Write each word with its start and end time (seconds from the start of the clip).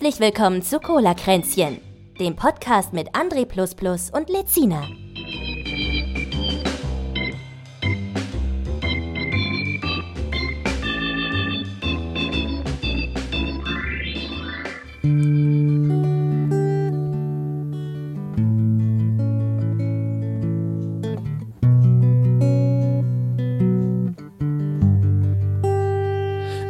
Herzlich 0.00 0.20
willkommen 0.20 0.62
zu 0.62 0.78
Cola 0.78 1.12
Kränzchen, 1.12 1.78
dem 2.20 2.36
Podcast 2.36 2.92
mit 2.92 3.16
André 3.16 3.44
und 4.16 4.30
Lezina. 4.30 4.86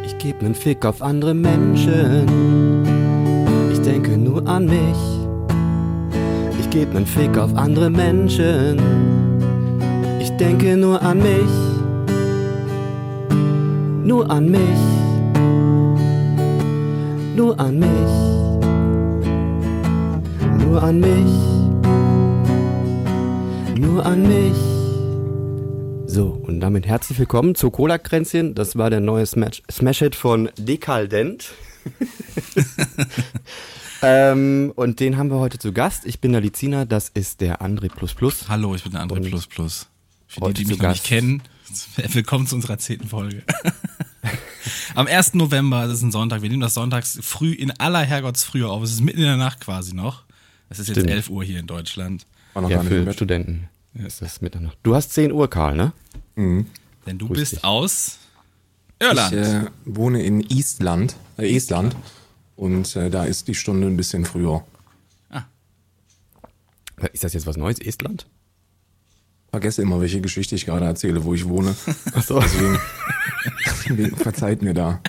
Ich 0.06 0.17
geb 0.17 0.41
nen 0.41 0.55
Fick 0.55 0.87
auf 0.87 1.03
andere 1.03 1.34
Menschen. 1.34 2.68
An 4.48 4.65
mich. 4.65 4.98
Ich 6.59 6.70
geb 6.70 6.95
nen 6.95 7.05
Fick 7.06 7.37
auf 7.37 7.55
andere 7.55 7.91
Menschen. 7.91 8.79
Ich 10.20 10.30
denke 10.39 10.77
nur 10.77 11.02
an 11.02 11.19
mich. 11.19 11.52
Nur 14.05 14.30
an 14.30 14.51
mich. 14.51 14.80
Nur 17.37 17.61
an 17.61 17.79
mich. 17.79 18.12
Nur 20.65 20.83
an 20.83 21.01
mich. 21.01 21.33
Nur 23.78 24.06
an 24.06 24.23
mich. 24.23 24.56
So, 26.06 26.41
und 26.47 26.61
damit 26.61 26.87
herzlich 26.87 27.19
willkommen 27.19 27.55
zu 27.55 27.70
Cola-Kränzchen. 27.70 28.55
Das 28.55 28.77
war 28.77 28.89
der 28.89 29.01
neue 29.01 29.25
Smash- 29.27 29.62
Smash-Hit 29.70 30.14
von 30.17 30.48
Dekaldent. 30.58 31.51
ähm, 34.03 34.73
und 34.77 35.01
den 35.01 35.17
haben 35.17 35.31
wir 35.31 35.39
heute 35.39 35.59
zu 35.59 35.73
Gast. 35.73 36.07
Ich 36.07 36.21
bin 36.21 36.33
der 36.33 36.41
Lizina, 36.41 36.85
das 36.85 37.09
ist 37.09 37.41
der 37.41 37.61
André 37.63 37.89
Plus 37.89 38.15
Plus. 38.15 38.49
Hallo, 38.49 38.75
ich 38.75 38.83
bin 38.85 38.93
der 38.93 39.03
André 39.03 39.19
Und. 39.19 39.89
Für 40.27 40.41
die, 40.53 40.65
die 40.65 40.65
mich 40.67 40.79
noch 40.79 40.91
nicht 40.91 41.05
kennen, 41.05 41.43
willkommen 42.13 42.47
zu 42.47 42.55
unserer 42.55 42.79
zehnten 42.79 43.09
Folge. 43.09 43.43
Am 44.95 45.07
1. 45.07 45.35
November, 45.35 45.87
das 45.87 45.99
ist 45.99 46.03
ein 46.03 46.13
Sonntag, 46.13 46.43
wir 46.43 46.51
nehmen 46.51 46.61
das 46.61 46.75
sonntags 46.75 47.19
früh 47.23 47.53
in 47.53 47.71
aller 47.73 48.01
Herrgottsfrühe 48.03 48.69
auf. 48.69 48.83
Es 48.83 48.93
ist 48.93 49.01
mitten 49.01 49.19
in 49.19 49.25
der 49.25 49.37
Nacht 49.37 49.61
quasi 49.61 49.95
noch. 49.95 50.25
Es 50.69 50.79
ist 50.79 50.89
jetzt 50.89 50.99
Stimmt. 50.99 51.11
11 51.11 51.31
Uhr 51.31 51.45
hier 51.45 51.61
in 51.61 51.67
Deutschland. 51.67 52.27
War 52.53 52.63
noch 52.63 52.71
Ja, 52.71 52.83
für 52.83 53.05
Bett. 53.05 53.15
Studenten 53.15 53.69
ist 53.95 54.21
das 54.21 54.41
Mitternacht. 54.43 54.77
Du 54.83 54.95
hast 54.95 55.13
10 55.15 55.33
Uhr, 55.33 55.49
Karl, 55.49 55.77
ne? 55.77 55.93
Mhm. 56.37 56.67
Denn 57.07 57.17
du 57.19 57.27
Grüß 57.29 57.39
bist 57.39 57.53
dich. 57.53 57.65
aus 57.65 58.19
Ich 59.01 59.07
Irland. 59.07 59.33
äh, 59.33 59.61
wohne 59.87 60.23
in 60.23 60.43
Estland, 60.51 61.17
äh, 61.39 61.55
Estland 61.57 61.97
und 62.59 62.97
äh, 62.97 63.09
da 63.09 63.25
ist 63.25 63.47
die 63.47 63.55
Stunde 63.55 63.87
ein 63.87 63.97
bisschen 63.97 64.25
früher. 64.25 64.64
Ist 67.12 67.23
das 67.23 67.33
jetzt 67.33 67.47
was 67.47 67.56
Neues? 67.56 67.78
Estland? 67.78 68.27
Vergesse 69.51 69.83
immer, 69.83 70.01
welche 70.01 70.20
Geschichte 70.20 70.56
ich 70.56 70.67
gerade 70.67 70.84
erzähle, 70.84 71.25
wo 71.25 71.33
ich 71.33 71.48
wohne. 71.48 71.77
Achso. 72.14 72.41
Deswegen 72.41 74.17
verzeiht 74.17 74.62
mir 74.62 74.75
da. 74.75 75.01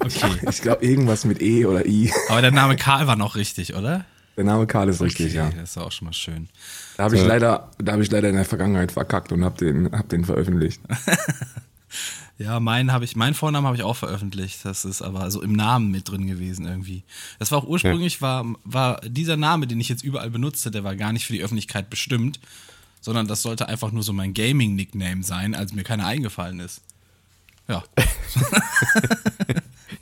okay. 0.00 0.30
Ich 0.48 0.62
glaube 0.62 0.86
irgendwas 0.86 1.24
mit 1.24 1.42
E 1.42 1.66
oder 1.66 1.84
I. 1.84 2.12
Aber 2.28 2.40
der 2.40 2.52
Name 2.52 2.76
Karl 2.76 3.08
war 3.08 3.16
noch 3.16 3.34
richtig, 3.34 3.74
oder? 3.74 4.04
Der 4.36 4.44
Name 4.44 4.68
Karl 4.68 4.88
ist 4.88 5.02
richtig, 5.02 5.26
Okay, 5.26 5.36
ja. 5.36 5.50
Das 5.50 5.70
ist 5.70 5.78
auch 5.78 5.90
schon 5.90 6.06
mal 6.06 6.12
schön. 6.12 6.48
Da 6.96 7.04
habe 7.04 7.16
ich 7.16 7.24
leider, 7.24 7.72
da 7.78 7.92
habe 7.92 8.02
ich 8.04 8.10
leider 8.10 8.28
in 8.28 8.36
der 8.36 8.44
Vergangenheit 8.44 8.92
verkackt 8.92 9.32
und 9.32 9.44
habe 9.44 9.58
den, 9.58 9.90
hab 9.90 10.08
den 10.08 10.24
veröffentlicht. 10.24 10.80
Ja, 12.36 12.58
meinen 12.58 12.90
habe 12.92 13.04
ich, 13.04 13.14
meinen 13.14 13.34
Vornamen 13.34 13.66
habe 13.66 13.76
ich 13.76 13.84
auch 13.84 13.96
veröffentlicht. 13.96 14.64
Das 14.64 14.84
ist 14.84 15.02
aber 15.02 15.30
so 15.30 15.40
im 15.40 15.52
Namen 15.52 15.90
mit 15.90 16.08
drin 16.08 16.26
gewesen 16.26 16.66
irgendwie. 16.66 17.04
Das 17.38 17.52
war 17.52 17.58
auch 17.58 17.66
ursprünglich, 17.66 18.20
war, 18.22 18.44
war 18.64 19.00
dieser 19.02 19.36
Name, 19.36 19.66
den 19.68 19.80
ich 19.80 19.88
jetzt 19.88 20.02
überall 20.02 20.30
benutze, 20.30 20.70
der 20.72 20.82
war 20.82 20.96
gar 20.96 21.12
nicht 21.12 21.26
für 21.26 21.32
die 21.32 21.42
Öffentlichkeit 21.42 21.90
bestimmt, 21.90 22.40
sondern 23.00 23.28
das 23.28 23.42
sollte 23.42 23.68
einfach 23.68 23.92
nur 23.92 24.02
so 24.02 24.12
mein 24.12 24.34
Gaming-Nickname 24.34 25.22
sein, 25.22 25.54
als 25.54 25.72
mir 25.72 25.84
keiner 25.84 26.06
eingefallen 26.06 26.60
ist. 26.60 26.80
Ja. 27.68 27.84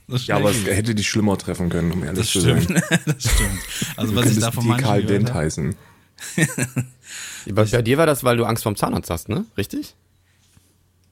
So 0.09 0.17
Ja, 0.17 0.37
aber 0.37 0.51
es 0.51 0.65
hätte 0.67 0.95
dich 0.95 1.09
schlimmer 1.09 1.39
treffen 1.39 1.71
können, 1.71 1.91
um 1.93 2.05
ehrlich 2.05 2.21
das 2.21 2.31
zu 2.31 2.41
sein. 2.41 2.63
stimmt. 2.63 2.83
das 3.07 3.31
stimmt. 3.33 3.61
Also 3.97 4.13
Du 4.13 4.19
was 4.21 4.31
ich 4.31 4.39
da 4.39 4.51
von 4.51 4.77
Karl 4.77 5.05
Dent 5.05 5.33
heißen. 5.33 5.75
Bei, 7.51 7.65
bei 7.65 7.83
dir 7.83 7.99
war 7.99 8.07
das, 8.07 8.23
weil 8.23 8.37
du 8.37 8.45
Angst 8.45 8.63
vorm 8.63 8.77
Zahnarzt 8.77 9.11
hast, 9.11 9.29
ne? 9.29 9.45
Richtig? 9.57 9.97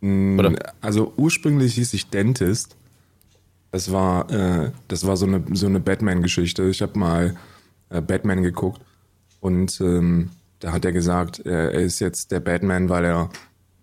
Oder? 0.03 0.55
Also 0.81 1.13
ursprünglich 1.17 1.75
hieß 1.75 1.93
ich 1.95 2.09
Dentist. 2.09 2.77
Das 3.73 3.93
war, 3.93 4.31
äh, 4.31 4.73
das 4.89 5.07
war 5.07 5.17
so 5.17 5.27
eine, 5.27 5.45
so 5.53 5.67
eine 5.67 5.81
Batman-Geschichte. 5.81 6.65
Ich 6.65 6.83
habe 6.83 6.99
mal 6.99 7.37
äh, 7.91 8.01
Batman 8.01 8.43
geguckt 8.43 8.81
und 9.41 9.81
ähm, 9.81 10.31
da 10.59 10.73
hat 10.73 10.85
er 10.85 10.93
gesagt, 10.93 11.41
er, 11.41 11.73
er 11.73 11.81
ist 11.81 12.01
jetzt 12.01 12.31
der 12.31 12.41
Batman, 12.41 12.89
weil 12.89 13.05
er 13.05 13.31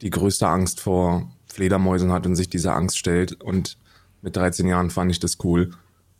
die 0.01 0.09
größte 0.09 0.47
Angst 0.47 0.79
vor 0.79 1.29
Fledermäusen 1.47 2.11
hat 2.11 2.25
und 2.25 2.35
sich 2.35 2.49
dieser 2.49 2.75
Angst 2.75 2.97
stellt. 2.97 3.41
Und 3.41 3.77
mit 4.21 4.35
13 4.35 4.67
Jahren 4.67 4.89
fand 4.89 5.11
ich 5.11 5.19
das 5.19 5.37
cool. 5.43 5.71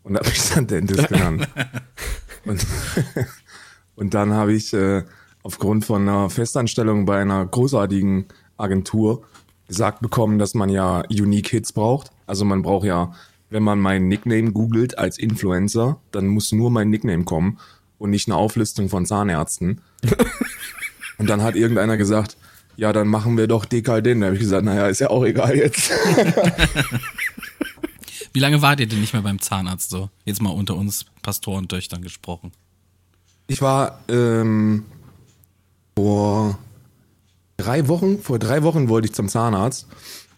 Und 0.03 0.13
da 0.13 0.19
habe 0.19 0.29
ich 0.29 0.49
dann 0.49 0.67
Dentist 0.67 1.07
genannt. 1.09 1.47
Und, 2.45 2.65
und 3.95 4.13
dann 4.13 4.33
habe 4.33 4.53
ich 4.53 4.73
äh, 4.73 5.03
aufgrund 5.43 5.85
von 5.85 6.07
einer 6.07 6.29
Festanstellung 6.29 7.05
bei 7.05 7.21
einer 7.21 7.45
großartigen 7.45 8.25
Agentur 8.57 9.23
gesagt 9.67 10.01
bekommen, 10.01 10.39
dass 10.39 10.53
man 10.53 10.69
ja 10.69 11.03
Unique 11.09 11.49
Hits 11.49 11.73
braucht. 11.73 12.11
Also 12.25 12.45
man 12.45 12.61
braucht 12.61 12.85
ja, 12.85 13.13
wenn 13.49 13.63
man 13.63 13.79
meinen 13.79 14.07
Nickname 14.07 14.51
googelt 14.51 14.97
als 14.97 15.17
Influencer, 15.17 15.99
dann 16.11 16.27
muss 16.27 16.51
nur 16.51 16.71
mein 16.71 16.89
Nickname 16.89 17.23
kommen 17.23 17.59
und 17.97 18.11
nicht 18.11 18.27
eine 18.27 18.35
Auflistung 18.35 18.89
von 18.89 19.05
Zahnärzten. 19.05 19.81
und 21.17 21.29
dann 21.29 21.41
hat 21.41 21.55
irgendeiner 21.55 21.97
gesagt, 21.97 22.37
ja, 22.75 22.93
dann 22.93 23.07
machen 23.07 23.37
wir 23.37 23.47
doch 23.47 23.65
Dekadent. 23.65 24.21
Da 24.21 24.27
habe 24.27 24.35
ich 24.35 24.41
gesagt, 24.41 24.63
naja, 24.63 24.87
ist 24.87 24.99
ja 24.99 25.09
auch 25.09 25.25
egal 25.25 25.55
jetzt. 25.55 25.91
Wie 28.33 28.39
lange 28.39 28.61
wart 28.61 28.79
ihr 28.79 28.87
denn 28.87 29.01
nicht 29.01 29.13
mehr 29.13 29.23
beim 29.23 29.41
Zahnarzt 29.41 29.89
so? 29.89 30.11
Jetzt 30.23 30.41
mal 30.43 30.51
unter 30.51 30.75
uns 30.75 31.05
Pastorentöchtern 31.23 32.03
gesprochen. 32.03 32.51
Ich 33.47 33.61
war 33.61 33.99
ähm, 34.09 34.85
vor 35.95 36.59
drei 37.57 37.87
Wochen, 37.87 38.19
vor 38.19 38.39
drei 38.39 38.63
Wochen 38.63 38.89
wollte 38.89 39.07
ich 39.07 39.13
zum 39.13 39.27
Zahnarzt 39.27 39.87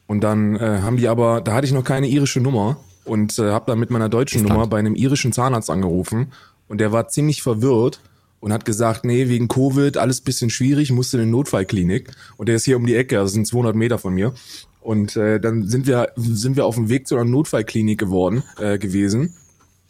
und 0.07 0.21
dann 0.21 0.55
äh, 0.55 0.79
haben 0.81 0.97
die 0.97 1.07
aber, 1.07 1.41
da 1.41 1.53
hatte 1.53 1.67
ich 1.67 1.73
noch 1.73 1.83
keine 1.83 2.07
irische 2.07 2.39
Nummer 2.39 2.77
und 3.05 3.37
äh, 3.37 3.51
habe 3.51 3.65
dann 3.67 3.79
mit 3.79 3.89
meiner 3.89 4.09
deutschen. 4.09 4.43
Nummer 4.43 4.67
bei 4.67 4.79
einem 4.79 4.95
irischen 4.95 5.33
Zahnarzt 5.33 5.69
angerufen 5.69 6.31
und 6.67 6.79
der 6.79 6.91
war 6.91 7.09
ziemlich 7.09 7.41
verwirrt 7.41 8.01
und 8.39 8.53
hat 8.53 8.65
gesagt, 8.65 9.03
nee, 9.03 9.27
wegen 9.27 9.47
Covid 9.47 9.97
alles 9.97 10.21
bisschen 10.21 10.49
schwierig, 10.49 10.91
musste 10.91 11.17
in 11.17 11.23
eine 11.23 11.31
Notfallklinik 11.31 12.11
und 12.37 12.47
der 12.47 12.55
ist 12.55 12.65
hier 12.65 12.77
um 12.77 12.85
die 12.85 12.95
Ecke, 12.95 13.15
das 13.15 13.33
sind 13.33 13.45
200 13.45 13.75
Meter 13.75 13.99
von 13.99 14.13
mir 14.13 14.33
und 14.81 15.15
äh, 15.17 15.39
dann 15.39 15.67
sind 15.67 15.87
wir 15.87 16.13
sind 16.15 16.55
wir 16.55 16.65
auf 16.65 16.75
dem 16.75 16.89
Weg 16.89 17.07
zu 17.07 17.15
einer 17.15 17.25
Notfallklinik 17.25 17.99
geworden 17.99 18.43
äh, 18.59 18.77
gewesen 18.77 19.35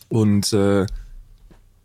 und 0.10 0.52
äh, 0.54 0.88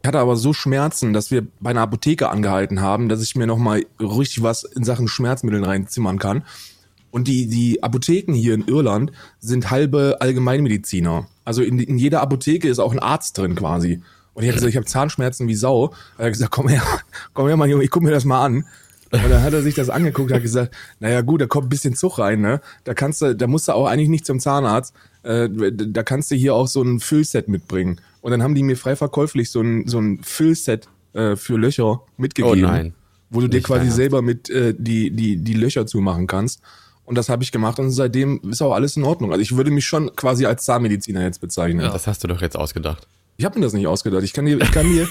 ich 0.04 0.06
hatte 0.06 0.18
aber 0.18 0.36
so 0.36 0.52
Schmerzen, 0.52 1.14
dass 1.14 1.30
wir 1.30 1.46
bei 1.60 1.70
einer 1.70 1.80
Apotheke 1.80 2.28
angehalten 2.28 2.82
haben, 2.82 3.08
dass 3.08 3.22
ich 3.22 3.36
mir 3.36 3.46
noch 3.46 3.56
mal 3.56 3.86
richtig 3.98 4.42
was 4.42 4.62
in 4.62 4.84
Sachen 4.84 5.08
Schmerzmitteln 5.08 5.64
reinzimmern 5.64 6.18
kann. 6.18 6.42
Und 7.10 7.26
die, 7.26 7.46
die 7.46 7.82
Apotheken 7.82 8.34
hier 8.34 8.52
in 8.52 8.68
Irland 8.68 9.12
sind 9.40 9.70
halbe 9.70 10.18
Allgemeinmediziner. 10.20 11.26
Also 11.46 11.62
in, 11.62 11.78
in 11.78 11.96
jeder 11.96 12.20
Apotheke 12.20 12.68
ist 12.68 12.80
auch 12.80 12.92
ein 12.92 12.98
Arzt 12.98 13.38
drin 13.38 13.54
quasi. 13.54 14.02
Und 14.34 14.42
ich 14.42 14.50
habe 14.50 14.56
gesagt, 14.56 14.68
ich 14.68 14.76
habe 14.76 14.84
Zahnschmerzen 14.84 15.48
wie 15.48 15.54
Sau. 15.54 15.94
Er 16.18 16.26
hat 16.26 16.34
gesagt, 16.34 16.50
komm 16.50 16.68
her, 16.68 16.82
komm 17.32 17.46
her, 17.46 17.56
mein 17.56 17.70
Junge, 17.70 17.84
ich 17.84 17.90
guck 17.90 18.02
mir 18.02 18.10
das 18.10 18.26
mal 18.26 18.44
an. 18.44 18.66
Und 19.10 19.30
dann 19.30 19.42
hat 19.42 19.54
er 19.54 19.62
sich 19.62 19.74
das 19.74 19.88
angeguckt, 19.88 20.32
hat 20.32 20.42
gesagt, 20.42 20.74
naja 21.00 21.22
gut, 21.22 21.40
da 21.40 21.46
kommt 21.46 21.66
ein 21.66 21.70
bisschen 21.70 21.94
Zug 21.94 22.18
rein, 22.18 22.42
ne? 22.42 22.60
Da 22.82 22.92
kannst 22.92 23.22
du, 23.22 23.34
da 23.34 23.46
musst 23.46 23.68
du 23.68 23.72
auch 23.72 23.86
eigentlich 23.86 24.10
nicht 24.10 24.26
zum 24.26 24.38
Zahnarzt. 24.38 24.92
Äh, 25.22 25.48
da 25.72 26.02
kannst 26.02 26.30
du 26.30 26.34
hier 26.34 26.54
auch 26.54 26.66
so 26.66 26.82
ein 26.82 27.00
Füllset 27.00 27.48
mitbringen. 27.48 28.02
Und 28.24 28.30
dann 28.30 28.42
haben 28.42 28.54
die 28.54 28.62
mir 28.62 28.78
frei 28.78 28.96
verkäuflich 28.96 29.50
so 29.50 29.60
ein, 29.60 29.86
so 29.86 29.98
ein 29.98 30.22
Füllset 30.22 30.88
äh, 31.12 31.36
für 31.36 31.58
Löcher 31.58 32.00
mitgegeben. 32.16 32.64
Oh 32.64 32.68
nein. 32.68 32.94
Wo 33.28 33.42
du 33.42 33.48
dir 33.48 33.58
Nicht 33.58 33.66
quasi 33.66 33.90
selber 33.90 34.22
mit 34.22 34.48
äh, 34.48 34.72
die, 34.74 35.10
die, 35.10 35.36
die 35.36 35.52
Löcher 35.52 35.86
zumachen 35.86 36.26
kannst. 36.26 36.62
Und 37.04 37.18
das 37.18 37.28
habe 37.28 37.42
ich 37.42 37.52
gemacht 37.52 37.78
und 37.78 37.90
seitdem 37.90 38.40
ist 38.50 38.62
auch 38.62 38.72
alles 38.72 38.96
in 38.96 39.04
Ordnung. 39.04 39.30
Also 39.30 39.42
ich 39.42 39.54
würde 39.54 39.70
mich 39.70 39.84
schon 39.84 40.16
quasi 40.16 40.46
als 40.46 40.64
Zahnmediziner 40.64 41.22
jetzt 41.22 41.42
bezeichnen. 41.42 41.80
Das 41.80 42.06
hast 42.06 42.24
du 42.24 42.28
doch 42.28 42.40
jetzt 42.40 42.56
ausgedacht. 42.56 43.06
Ich 43.36 43.44
habe 43.44 43.58
mir 43.58 43.66
das 43.66 43.74
nicht 43.74 43.86
ausgedacht. 43.86 44.22
Ich 44.22 44.32
kann 44.32 44.46
dir, 44.46 44.58
ich 44.58 44.72
kann 44.72 44.90
dir, 44.90 45.06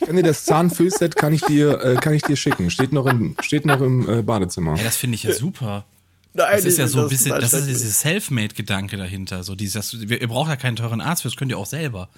ich 0.00 0.06
kann 0.08 0.16
dir 0.16 0.24
das 0.24 0.44
Zahnfüllset 0.44 1.14
kann 1.14 1.32
ich 1.32 1.42
dir, 1.42 1.80
äh, 1.84 1.94
kann 1.94 2.14
ich 2.14 2.22
dir 2.22 2.34
schicken. 2.34 2.70
Steht 2.70 2.92
noch 2.92 3.06
im, 3.06 3.36
steht 3.42 3.64
noch 3.64 3.80
im 3.80 4.08
äh, 4.08 4.22
Badezimmer. 4.22 4.76
Ja, 4.76 4.82
das 4.82 4.96
finde 4.96 5.14
ich 5.14 5.22
ja 5.22 5.32
super. 5.32 5.84
Nein, 6.34 6.46
Das 6.50 6.64
ist 6.64 6.78
ja 6.78 6.88
so 6.88 7.02
ein 7.02 7.08
bisschen, 7.08 7.30
das 7.30 7.54
ist 7.54 7.68
dieser 7.68 7.86
Selfmade-Gedanke 7.86 8.96
dahinter. 8.96 9.44
So 9.44 9.54
dieses, 9.54 9.94
ihr 9.94 10.26
braucht 10.26 10.48
ja 10.48 10.56
keinen 10.56 10.74
teuren 10.74 11.00
Arzt, 11.00 11.22
für, 11.22 11.28
das 11.28 11.36
könnt 11.36 11.52
ihr 11.52 11.58
auch 11.58 11.66
selber. 11.66 12.08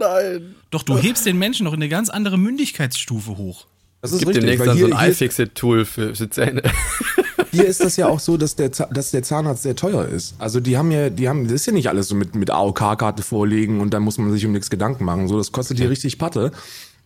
Nein. 0.00 0.54
Doch 0.70 0.82
du 0.82 0.96
hebst 0.98 1.26
den 1.26 1.38
Menschen 1.38 1.64
noch 1.64 1.72
in 1.72 1.78
eine 1.80 1.88
ganz 1.88 2.08
andere 2.10 2.38
Mündigkeitsstufe 2.38 3.36
hoch. 3.36 3.66
Das 4.02 4.12
ist 4.12 4.20
Gibt 4.20 4.34
demnächst 4.34 4.60
weil 4.60 4.66
dann 4.68 4.78
so 4.78 4.86
hier- 4.86 4.96
ein 4.96 5.10
iFixit-Tool 5.10 5.84
für, 5.84 6.14
für 6.14 6.30
Zähne. 6.30 6.62
hier 7.52 7.66
ist 7.66 7.84
das 7.84 7.96
ja 7.96 8.08
auch 8.08 8.18
so, 8.18 8.36
dass 8.38 8.56
der, 8.56 8.70
dass 8.70 9.10
der 9.10 9.22
Zahnarzt 9.22 9.62
sehr 9.62 9.76
teuer 9.76 10.06
ist. 10.06 10.34
Also 10.38 10.58
die 10.60 10.78
haben 10.78 10.90
ja, 10.90 11.10
die 11.10 11.28
haben, 11.28 11.44
das 11.44 11.52
ist 11.52 11.66
ja 11.66 11.72
nicht 11.74 11.88
alles 11.90 12.08
so 12.08 12.14
mit, 12.14 12.34
mit 12.34 12.50
AOK-Karte 12.50 13.22
vorlegen 13.22 13.80
und 13.80 13.92
dann 13.92 14.02
muss 14.02 14.16
man 14.16 14.32
sich 14.32 14.46
um 14.46 14.52
nichts 14.52 14.70
Gedanken 14.70 15.04
machen. 15.04 15.28
So, 15.28 15.36
das 15.36 15.52
kostet 15.52 15.78
hier 15.78 15.90
richtig 15.90 16.16
Patte. 16.18 16.50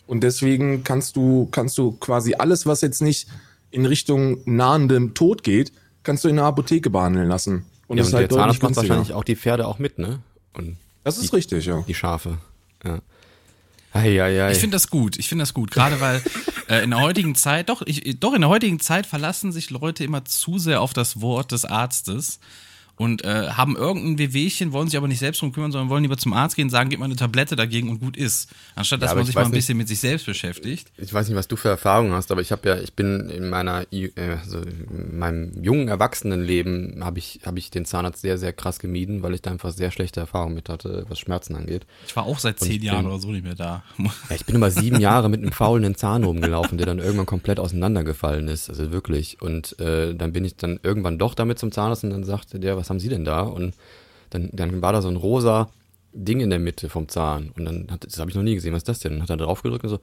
Und 0.07 0.21
deswegen 0.23 0.85
kannst 0.85 1.17
du, 1.17 1.49
kannst 1.51 1.79
du 1.79 1.93
quasi 1.93 2.35
alles, 2.35 2.65
was 2.67 2.81
jetzt 2.83 3.03
nicht 3.03 3.27
in 3.73 3.87
Richtung 3.87 4.39
nahendem 4.45 5.15
Tod 5.15 5.43
geht, 5.43 5.73
kannst 6.05 6.23
du 6.23 6.29
in 6.29 6.37
der 6.37 6.45
Apotheke 6.45 6.91
behandeln 6.91 7.27
lassen. 7.29 7.65
Und 7.89 7.97
Ja, 7.97 8.05
das 8.05 8.07
und 8.07 8.07
ist 8.07 8.13
der 8.13 8.19
halt 8.21 8.31
deutlich 8.31 8.39
Zahnarzt 8.39 8.63
macht 8.63 8.77
wahrscheinlich 8.77 9.13
auch 9.15 9.25
die 9.25 9.35
Pferde 9.35 9.67
auch 9.67 9.79
mit, 9.81 9.99
ne? 9.99 10.21
Und 10.53 10.77
Das 11.03 11.19
ist 11.19 11.33
richtig, 11.33 11.67
ja. 11.67 11.83
die 11.89 11.95
Schafe. 11.95 12.39
Ja. 12.85 12.99
Ei, 13.93 14.21
ei, 14.21 14.43
ei. 14.43 14.53
Ich 14.53 14.59
finde 14.59 14.75
das 14.75 14.89
gut. 14.89 15.19
Ich 15.19 15.29
finde 15.29 15.43
das 15.43 15.55
gut. 15.55 15.71
Gerade 15.71 16.01
weil 16.01 16.23
äh, 16.69 16.83
in 16.83 16.91
der 16.91 17.01
heutigen 17.01 17.35
Zeit, 17.35 17.69
doch, 17.69 17.83
ich, 17.83 18.19
doch 18.19 18.35
in 18.35 18.41
der 18.41 18.51
heutigen 18.51 18.81
Zeit 18.81 19.07
verlassen 19.07 19.53
sich 19.53 19.71
Leute 19.71 20.05
immer 20.05 20.25
zu 20.25 20.59
sehr 20.59 20.81
auf 20.81 20.93
das 20.93 21.21
Wort 21.21 21.53
des 21.53 21.65
Arztes 21.65 22.41
und 22.97 23.25
äh, 23.25 23.49
haben 23.51 23.77
irgendein 23.77 24.19
Wehwehchen, 24.19 24.73
wollen 24.73 24.89
sich 24.89 24.97
aber 24.97 25.09
nicht 25.09 25.19
selbst 25.19 25.41
drum 25.43 25.53
kümmern, 25.53 25.73
sondern 25.73 25.89
wollen 25.91 26.03
lieber 26.03 26.17
zum 26.17 26.33
Arzt 26.33 26.57
gehen, 26.57 26.71
sagen, 26.71 26.91
gib 26.91 26.99
mal 27.01 27.07
eine 27.07 27.17
Tablette 27.17 27.57
dagegen 27.57 27.89
und 27.91 28.01
gut 28.01 28.17
ist. 28.17 28.51
Anstatt 28.77 29.03
dass 29.03 29.11
aber 29.11 29.19
man 29.19 29.23
ich 29.23 29.27
sich 29.29 29.35
mal 29.35 29.43
ein 29.43 29.47
nicht- 29.51 29.55
bisschen 29.59 29.79
mit 29.79 29.89
sich 29.89 29.99
selbst 30.01 30.27
beschäftigt. 30.27 30.93
ich 30.97 31.13
weiß 31.13 31.29
nicht, 31.29 31.37
was 31.37 31.49
du 31.49 31.57
für 31.57 31.69
Erfahrungen 31.71 32.13
hast, 32.13 32.31
aber 32.31 32.41
ich 32.41 32.53
habe 32.53 32.69
ja, 32.69 32.77
ich 32.79 32.93
bin 32.95 33.29
in 33.31 33.49
meiner, 33.49 33.85
äh, 33.93 34.11
also 34.41 34.59
in 34.61 35.19
meinem 35.19 35.53
jungen 35.63 35.89
Erwachsenenleben 35.89 37.05
habe 37.05 37.19
ich, 37.19 37.41
habe 37.45 37.59
ich 37.59 37.71
den 37.71 37.85
Zahnarzt 37.85 38.23
sehr, 38.23 38.39
sehr 38.39 38.53
krass 38.53 38.79
gemieden, 38.79 39.23
weil 39.23 39.35
ich 39.35 39.43
da 39.43 39.51
einfach 39.51 39.73
sehr 39.73 39.91
schlechte 39.91 40.21
Erfahrungen 40.21 40.55
mit 40.55 40.69
hatte, 40.69 41.05
was 41.09 41.19
Schmerzen 41.19 41.55
angeht. 41.57 41.87
Ich 42.07 42.17
war 42.17 42.25
auch 42.25 42.39
seit 42.39 42.59
zehn 42.61 42.83
Jahren 42.83 43.05
bin- 43.05 43.07
oder 43.13 43.21
so 43.21 43.31
nicht 43.31 43.45
mehr 43.45 43.55
da. 43.55 43.83
Ja, 44.31 44.37
ich 44.37 44.47
bin 44.47 44.57
über 44.57 44.71
sieben 44.71 45.01
Jahre 45.01 45.29
mit 45.29 45.43
einem 45.43 45.53
faulenden 45.53 45.97
Zahn 45.97 46.25
rumgelaufen, 46.25 46.79
der 46.79 46.87
dann 46.87 46.99
irgendwann 46.99 47.27
komplett 47.27 47.59
auseinandergefallen 47.61 48.49
ist, 48.49 48.69
also 48.71 48.91
wirklich. 48.93 49.41
Und 49.43 49.79
äh, 49.81 50.15
dann 50.15 50.33
bin 50.33 50.45
ich 50.45 50.57
dann 50.57 50.79
irgendwann 50.83 51.19
doch 51.19 51.35
damit 51.35 51.59
zum 51.59 51.73
Zahnarzt 51.73 52.05
und 52.05 52.11
dann 52.11 52.25
sagte 52.25 52.59
der, 52.59 52.77
was 52.77 52.84
haben 52.91 53.01
Sie 53.01 53.09
denn 53.09 53.25
da? 53.25 53.43
Und 53.43 53.75
dann, 54.31 54.51
dann 54.53 54.83
war 54.83 54.93
da 54.93 55.03
so 55.03 55.09
ein 55.09 55.17
rosa 55.17 55.71
Ding 56.13 56.41
in 56.41 56.51
der 56.51 56.59
Mitte 56.59 56.89
vom 56.89 57.09
Zahn. 57.09 57.51
Und 57.57 57.65
dann 57.65 57.89
hat, 57.91 58.05
das 58.05 58.19
habe 58.19 58.31
ich 58.31 58.37
noch 58.37 58.43
nie 58.43 58.55
gesehen, 58.55 58.73
was 58.73 58.81
ist 58.81 58.89
das 58.89 58.99
denn? 59.01 59.15
Und 59.15 59.23
hat 59.23 59.31
er 59.31 59.37
drauf 59.37 59.63
gedrückt 59.63 59.85
und 59.85 59.91
so. 59.91 60.01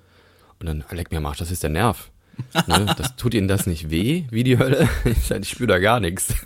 Und 0.60 0.68
dann, 0.68 0.83
ah, 0.88 0.95
leck 0.95 1.12
mir 1.12 1.18
am 1.18 1.25
Arsch, 1.25 1.39
das 1.39 1.51
ist 1.51 1.63
der 1.63 1.69
Nerv. 1.69 2.12
Ne? 2.68 2.86
Das 2.98 3.16
tut 3.18 3.33
Ihnen 3.33 3.48
das 3.48 3.68
nicht 3.68 3.89
weh, 3.92 4.24
wie 4.31 4.44
die 4.44 4.57
Hölle? 4.57 4.89
Ich, 5.06 5.50
spüre 5.50 5.68
da 5.68 5.80
gar 5.80 6.00
nichts. 6.00 6.33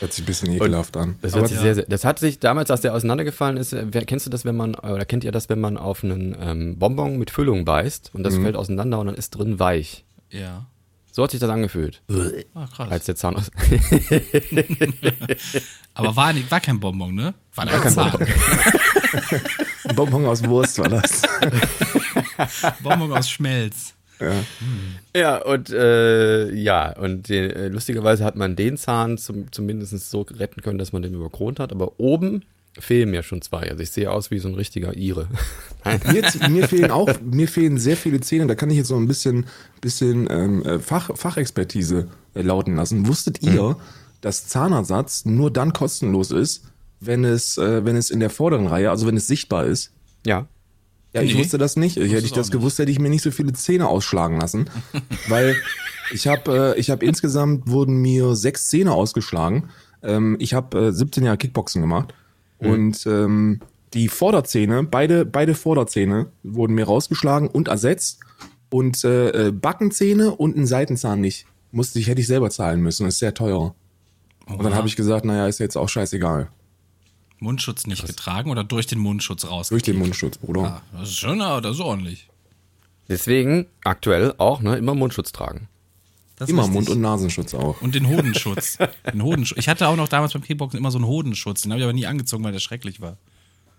Hört 0.00 0.12
sich 0.12 0.24
ein 0.24 0.26
bisschen 0.26 0.52
ekelhaft 0.52 0.96
an. 0.96 1.16
Das, 1.22 1.34
hört 1.34 1.48
sich 1.48 1.58
sehr, 1.58 1.74
sehr, 1.74 1.84
das 1.86 2.04
hat 2.04 2.18
sich 2.18 2.38
damals, 2.40 2.70
als 2.70 2.80
der 2.80 2.94
auseinandergefallen 2.94 3.56
ist, 3.58 3.72
äh, 3.72 3.86
wer, 3.90 4.04
kennst 4.04 4.26
du 4.26 4.30
das, 4.30 4.44
wenn 4.44 4.56
man, 4.56 4.74
oder 4.74 5.04
kennt 5.04 5.24
ihr 5.24 5.32
das, 5.32 5.48
wenn 5.48 5.60
man 5.60 5.76
auf 5.76 6.02
einen 6.02 6.34
ähm, 6.40 6.78
Bonbon 6.78 7.18
mit 7.18 7.30
Füllung 7.30 7.64
beißt 7.64 8.10
und 8.14 8.22
das 8.22 8.36
fällt 8.36 8.56
auseinander 8.56 8.98
und 8.98 9.06
dann 9.06 9.14
ist 9.14 9.30
drin 9.30 9.58
weich? 9.58 10.04
Ja. 10.30 10.66
So 11.12 11.24
hat 11.24 11.30
sich 11.32 11.40
das 11.40 11.50
angefühlt, 11.50 12.02
Ah, 12.54 12.66
krass. 12.74 12.90
als 12.90 13.04
der 13.06 13.16
Zahn 13.16 13.36
aus. 13.36 13.50
Aber 15.94 16.14
war, 16.16 16.32
nicht, 16.32 16.50
war 16.50 16.60
kein 16.60 16.78
Bonbon, 16.80 17.14
ne? 17.14 17.34
War, 17.54 17.66
War 17.66 17.80
kein 17.80 17.94
Bonbon. 17.94 18.26
Bonbon 19.96 20.26
aus 20.26 20.44
Wurst 20.44 20.78
war 20.78 20.88
das. 20.88 21.22
Bonbon 22.82 23.12
aus 23.12 23.28
Schmelz. 23.28 23.94
ja, 25.16 25.38
und 25.38 25.70
äh, 25.70 26.52
ja, 26.52 26.96
und 26.96 27.28
den, 27.28 27.50
äh, 27.50 27.68
lustigerweise 27.68 28.24
hat 28.24 28.36
man 28.36 28.54
den 28.54 28.76
Zahn 28.76 29.18
zum, 29.18 29.50
zumindest 29.50 30.10
so 30.10 30.20
retten 30.22 30.60
können, 30.62 30.78
dass 30.78 30.92
man 30.92 31.02
den 31.02 31.14
überkront 31.14 31.58
hat, 31.58 31.72
aber 31.72 31.98
oben 31.98 32.44
fehlen 32.78 33.10
mir 33.10 33.22
schon 33.22 33.42
zwei. 33.42 33.70
Also 33.70 33.82
ich 33.82 33.90
sehe 33.90 34.10
aus 34.10 34.30
wie 34.30 34.38
so 34.38 34.48
ein 34.48 34.54
richtiger 34.54 34.96
Ire. 34.96 35.28
Mir, 36.12 36.50
mir 36.50 36.68
fehlen 36.68 36.90
auch, 36.90 37.08
mir 37.22 37.48
fehlen 37.48 37.78
sehr 37.78 37.96
viele 37.96 38.20
Zähne. 38.20 38.46
Da 38.46 38.54
kann 38.54 38.68
ich 38.68 38.76
jetzt 38.76 38.88
so 38.88 38.96
ein 38.96 39.08
bisschen, 39.08 39.46
bisschen 39.80 40.28
ähm, 40.30 40.62
äh, 40.62 40.78
Fach, 40.78 41.10
Fachexpertise 41.16 42.08
äh, 42.34 42.42
lauten 42.42 42.76
lassen. 42.76 43.06
Wusstet 43.08 43.42
ihr, 43.42 43.76
dass 44.20 44.46
Zahnersatz 44.46 45.24
nur 45.24 45.50
dann 45.50 45.72
kostenlos 45.72 46.30
ist, 46.32 46.64
wenn 47.00 47.24
es, 47.24 47.56
äh, 47.56 47.82
wenn 47.86 47.96
es 47.96 48.10
in 48.10 48.20
der 48.20 48.28
vorderen 48.28 48.66
Reihe, 48.66 48.90
also 48.90 49.06
wenn 49.06 49.16
es 49.16 49.26
sichtbar 49.26 49.64
ist? 49.66 49.90
ja. 50.26 50.46
Ja, 51.12 51.22
ich 51.22 51.34
Nee. 51.34 51.40
wusste 51.40 51.58
das 51.58 51.74
nicht. 51.76 51.96
Hätte 51.96 52.14
es 52.18 52.22
ich 52.24 52.30
das 52.32 52.46
nicht. 52.48 52.52
gewusst, 52.52 52.78
hätte 52.78 52.92
ich 52.92 53.00
mir 53.00 53.10
nicht 53.10 53.22
so 53.22 53.32
viele 53.32 53.52
Zähne 53.52 53.88
ausschlagen 53.88 54.38
lassen. 54.38 54.70
weil 55.28 55.56
ich 56.12 56.28
habe 56.28 56.74
äh, 56.76 56.78
ich 56.78 56.88
hab 56.90 57.02
insgesamt 57.02 57.66
wurden 57.66 57.96
mir 57.96 58.36
sechs 58.36 58.68
Zähne 58.68 58.92
ausgeschlagen. 58.92 59.70
Ähm, 60.04 60.36
ich 60.38 60.54
habe 60.54 60.78
äh, 60.88 60.92
17 60.92 61.24
Jahre 61.24 61.36
Kickboxen 61.36 61.80
gemacht. 61.80 62.14
Und 62.68 63.06
ähm, 63.06 63.60
die 63.94 64.08
Vorderzähne, 64.08 64.84
beide, 64.84 65.24
beide 65.24 65.54
Vorderzähne 65.54 66.30
wurden 66.42 66.74
mir 66.74 66.84
rausgeschlagen 66.84 67.48
und 67.48 67.68
ersetzt. 67.68 68.20
Und 68.70 69.02
äh, 69.04 69.48
äh, 69.48 69.50
Backenzähne 69.50 70.30
und 70.36 70.56
ein 70.56 70.66
Seitenzahn 70.66 71.20
nicht. 71.20 71.46
Musste 71.72 71.98
ich, 71.98 72.08
hätte 72.08 72.20
ich 72.20 72.26
selber 72.26 72.50
zahlen 72.50 72.80
müssen. 72.80 73.04
Das 73.04 73.14
ist 73.14 73.20
sehr 73.20 73.34
teuer. 73.34 73.74
Und 74.46 74.62
dann 74.62 74.74
habe 74.74 74.88
ich 74.88 74.96
gesagt, 74.96 75.24
naja, 75.24 75.46
ist 75.46 75.58
jetzt 75.58 75.76
auch 75.76 75.88
scheißegal. 75.88 76.48
Mundschutz 77.38 77.86
nicht 77.86 78.06
getragen 78.06 78.50
oder 78.50 78.64
durch 78.64 78.86
den 78.86 78.98
Mundschutz 78.98 79.46
raus? 79.46 79.68
Durch 79.70 79.82
den 79.82 79.96
Mundschutz, 79.96 80.38
Bruder. 80.38 80.62
Ah, 80.62 80.82
das 80.98 81.08
ist 81.08 81.18
schon, 81.18 81.40
aber 81.40 81.60
das 81.60 81.76
ist 81.76 81.80
ordentlich. 81.80 82.28
Deswegen 83.08 83.66
aktuell 83.82 84.34
auch 84.38 84.60
ne, 84.60 84.76
immer 84.76 84.94
Mundschutz 84.94 85.32
tragen. 85.32 85.68
Das 86.40 86.48
Immer. 86.48 86.66
Mund- 86.68 86.88
und 86.88 87.02
Nasenschutz 87.02 87.52
auch. 87.52 87.82
Und 87.82 87.94
den 87.94 88.08
Hodenschutz. 88.08 88.78
den 89.12 89.22
Hodenschutz. 89.22 89.58
Ich 89.58 89.68
hatte 89.68 89.86
auch 89.88 89.96
noch 89.96 90.08
damals 90.08 90.32
beim 90.32 90.40
Kickboxen 90.40 90.78
immer 90.78 90.90
so 90.90 90.96
einen 90.96 91.06
Hodenschutz. 91.06 91.60
Den 91.60 91.70
habe 91.70 91.80
ich 91.80 91.84
aber 91.84 91.92
nie 91.92 92.06
angezogen, 92.06 92.42
weil 92.44 92.52
der 92.52 92.60
schrecklich 92.60 93.02
war. 93.02 93.18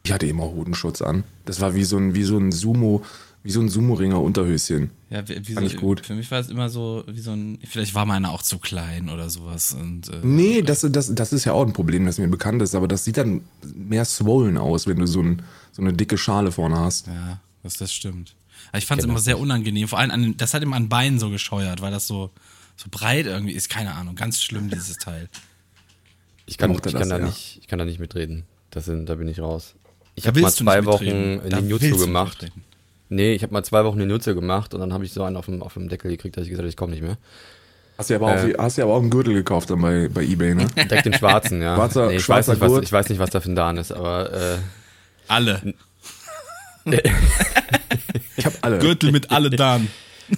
Ich 0.04 0.12
hatte 0.12 0.28
immer 0.28 0.44
Hodenschutz 0.44 1.02
an. 1.02 1.24
Das 1.46 1.60
war 1.60 1.74
wie 1.74 1.84
so 1.84 1.98
ein, 1.98 2.14
wie 2.14 2.22
so 2.22 2.38
ein 2.38 2.52
Sumo, 2.52 3.04
wie 3.42 3.50
so 3.50 3.62
ein 3.62 3.68
Sumo-Ringer 3.68 4.22
Unterhöschen. 4.22 4.92
Ja, 5.10 5.28
wie, 5.28 5.48
wie 5.48 5.54
Fand 5.54 5.68
so, 5.68 5.76
ich 5.76 5.82
gut. 5.82 6.06
Für 6.06 6.14
mich 6.14 6.30
war 6.30 6.40
es 6.40 6.50
immer 6.50 6.70
so 6.70 7.04
wie 7.08 7.20
so 7.20 7.32
ein. 7.32 7.58
Vielleicht 7.68 7.96
war 7.96 8.06
meiner 8.06 8.30
auch 8.30 8.44
zu 8.44 8.60
klein 8.60 9.10
oder 9.10 9.32
sowas. 9.32 9.74
Und, 9.74 10.10
äh, 10.10 10.20
Nee, 10.22 10.62
das, 10.62 10.86
das, 10.88 11.16
das 11.16 11.34
ist 11.34 11.46
ja 11.46 11.54
auch 11.54 11.66
ein 11.66 11.74
Problem, 11.74 12.06
das 12.06 12.20
mir 12.20 12.28
bekannt 12.28 12.62
ist, 12.62 12.76
aber 12.76 12.88
das 12.88 13.06
sieht 13.06 13.18
dann 13.18 13.42
mehr 13.76 14.06
swollen 14.06 14.58
aus, 14.60 14.86
wenn 14.86 14.98
du 14.98 15.08
so, 15.08 15.22
ein, 15.22 15.42
so 15.72 15.82
eine 15.82 15.94
dicke 15.94 16.20
Schale 16.20 16.52
vorne 16.52 16.78
hast. 16.78 17.08
ja, 17.08 17.40
das, 17.64 17.78
das 17.78 17.92
stimmt. 17.92 18.36
Aber 18.70 18.78
ich 18.78 18.86
fand 18.86 19.02
es 19.02 19.06
immer 19.06 19.20
sehr 19.20 19.40
unangenehm. 19.40 19.88
Vor 19.88 20.00
allem, 20.00 20.12
an, 20.12 20.38
das 20.38 20.54
hat 20.54 20.62
immer 20.64 20.76
an 20.76 20.88
Beinen 20.88 21.20
so 21.20 21.30
gescheuert, 21.30 21.82
weil 21.82 21.92
das 21.92 22.08
so, 22.08 22.30
so 22.76 22.88
breit 22.90 23.26
irgendwie 23.26 23.54
ist. 23.54 23.70
Keine 23.70 23.94
Ahnung. 23.94 24.16
Ganz 24.16 24.42
schlimm, 24.42 24.70
dieses 24.70 24.98
Teil. 24.98 25.28
Ich 26.46 26.58
kann, 26.58 26.72
ich 26.72 26.82
kann 26.82 26.94
das, 26.94 27.08
da 27.10 27.18
ja. 27.20 27.26
nicht, 27.26 27.60
ich 27.62 27.68
kann 27.68 27.80
da 27.80 27.86
nicht 27.86 28.00
mitreden. 28.00 28.44
Das 28.72 28.86
sind, 28.86 29.06
da 29.08 29.16
bin 29.16 29.28
ich 29.28 29.40
raus. 29.40 29.76
Ich 30.16 30.28
habe 30.28 30.42
mal 30.42 30.52
zwei 30.52 30.86
Wochen. 30.86 31.06
Da 31.06 31.60
den 31.60 31.70
willst 31.70 31.70
Jutsu 31.70 31.88
du 31.88 31.96
nicht 31.96 32.06
gemacht. 32.06 32.52
Nee, 33.10 33.34
ich 33.34 33.44
habe 33.44 33.54
mal 33.54 33.64
zwei 33.64 33.84
Wochen 33.86 34.00
den 34.00 34.10
Jutsu 34.10 34.34
gemacht 34.36 34.74
und 34.74 34.80
dann 34.80 34.94
habe 34.94 35.04
ich 35.06 35.12
so 35.14 35.24
einen 35.24 35.36
auf 35.36 35.46
dem, 35.46 35.62
auf 35.62 35.74
dem 35.74 35.90
Deckel 35.90 36.12
gekriegt, 36.12 36.38
dass 36.38 36.44
ich 36.44 36.50
gesagt 36.50 36.62
habe, 36.64 36.70
ich 36.70 36.78
komme 36.78 36.92
nicht 36.94 37.04
mehr. 37.04 37.18
Hast 37.98 38.10
du 38.10 38.14
ja 38.14 38.20
aber, 38.20 38.36
Äh. 38.44 38.56
auch, 38.56 38.64
hast 38.64 38.78
du 38.78 38.82
ja 38.82 38.86
aber 38.86 38.96
auch 38.96 39.02
einen 39.02 39.10
Gürtel 39.10 39.34
gekauft 39.34 39.70
dann 39.70 39.82
bei, 39.82 40.08
bei 40.08 40.24
Ebay, 40.24 40.56
ne? 40.56 40.66
Direkt 40.76 41.06
den 41.06 41.14
schwarzen, 41.14 41.62
ja. 41.62 41.76
Schwarzer- 41.76 42.08
nee, 42.08 42.16
ich, 42.16 42.28
weiß 42.30 42.46
schwarzer 42.46 42.52
nicht, 42.54 42.62
was, 42.62 42.84
ich 42.84 42.92
weiß 42.92 43.10
nicht, 43.10 43.20
was 43.20 43.30
da 43.30 43.42
für 43.42 43.52
ein 43.52 43.56
Dan 43.56 43.78
ist, 43.78 43.92
aber 43.92 44.32
äh, 44.34 44.58
Alle. 45.28 45.62
Ich 48.38 48.46
habe 48.46 48.56
alle. 48.62 48.80
Gürtel 48.80 49.12
mit 49.12 49.30
alle 49.30 49.50
Dan. 49.52 49.88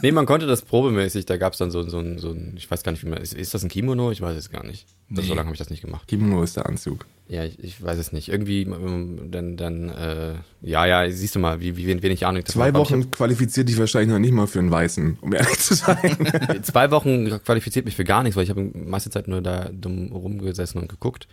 Nee, 0.02 0.12
man 0.12 0.26
konnte 0.26 0.46
das 0.48 0.62
probemäßig, 0.62 1.26
da 1.26 1.38
gab 1.38 1.54
es 1.54 1.60
dann 1.60 1.72
so, 1.72 1.84
so, 1.84 2.00
ein- 2.00 2.18
so 2.20 2.32
ein, 2.32 2.54
ich 2.58 2.70
weiß 2.70 2.84
gar 2.84 2.92
nicht, 2.92 3.04
wie 3.06 3.10
man, 3.10 3.20
ist, 3.22 3.34
ist 3.34 3.54
das 3.54 3.64
ein 3.64 3.70
Kimono? 3.70 4.12
Ich 4.12 4.22
weiß 4.22 4.36
es 4.38 4.50
gar 4.50 4.66
nicht. 4.66 4.86
Nee. 5.10 5.22
so 5.22 5.34
lange 5.34 5.46
habe 5.48 5.56
ich 5.56 5.60
das 5.60 5.70
nicht 5.70 5.82
gemacht. 5.82 6.08
Kimono 6.08 6.42
ist 6.44 6.56
der 6.58 6.66
Anzug. 6.66 7.06
Ja, 7.28 7.44
ich, 7.46 7.58
ich 7.64 7.82
weiß 7.82 7.98
es 8.00 8.12
nicht. 8.12 8.30
Irgendwie, 8.30 8.64
ähm, 8.64 9.30
dann, 9.32 9.56
dann, 9.58 9.90
äh, 9.90 10.34
ja, 10.62 10.86
ja, 10.86 11.10
siehst 11.10 11.36
du 11.36 11.40
mal, 11.40 11.62
wie, 11.62 11.78
wie 11.78 11.88
wenig 12.02 12.26
Ahnung 12.26 12.44
Zwei 12.46 12.70
ich 12.70 12.74
Wochen 12.76 13.12
qualifiziert 13.12 13.70
dich 13.70 13.78
wahrscheinlich 13.78 14.10
noch 14.12 14.20
nicht 14.20 14.34
mal 14.34 14.48
für 14.48 14.60
einen 14.60 14.72
Weißen, 14.72 15.18
um 15.22 15.34
ehrlich 15.34 15.60
zu 15.60 15.74
sein. 15.76 15.98
hab- 15.98 16.66
Zwei 16.66 16.92
Wochen 16.92 17.30
qualifiziert 17.44 17.86
mich 17.86 17.96
für 17.96 18.04
gar 18.04 18.24
nichts, 18.24 18.36
weil 18.36 18.44
ich 18.44 18.50
habe 18.50 18.64
die 18.64 18.78
meiste 18.78 19.10
Zeit 19.10 19.28
nur 19.28 19.42
da 19.42 19.70
dumm 19.72 20.12
rumgesessen 20.12 20.82
und 20.82 20.90
geguckt. 20.90 21.28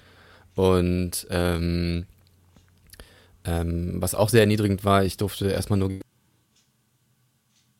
Und 0.54 1.26
ähm, 1.30 2.04
ähm, 3.44 3.94
was 4.00 4.14
auch 4.14 4.28
sehr 4.28 4.40
erniedrigend 4.42 4.84
war, 4.84 5.04
ich 5.04 5.16
durfte 5.16 5.48
erstmal 5.50 5.78
nur 5.78 5.90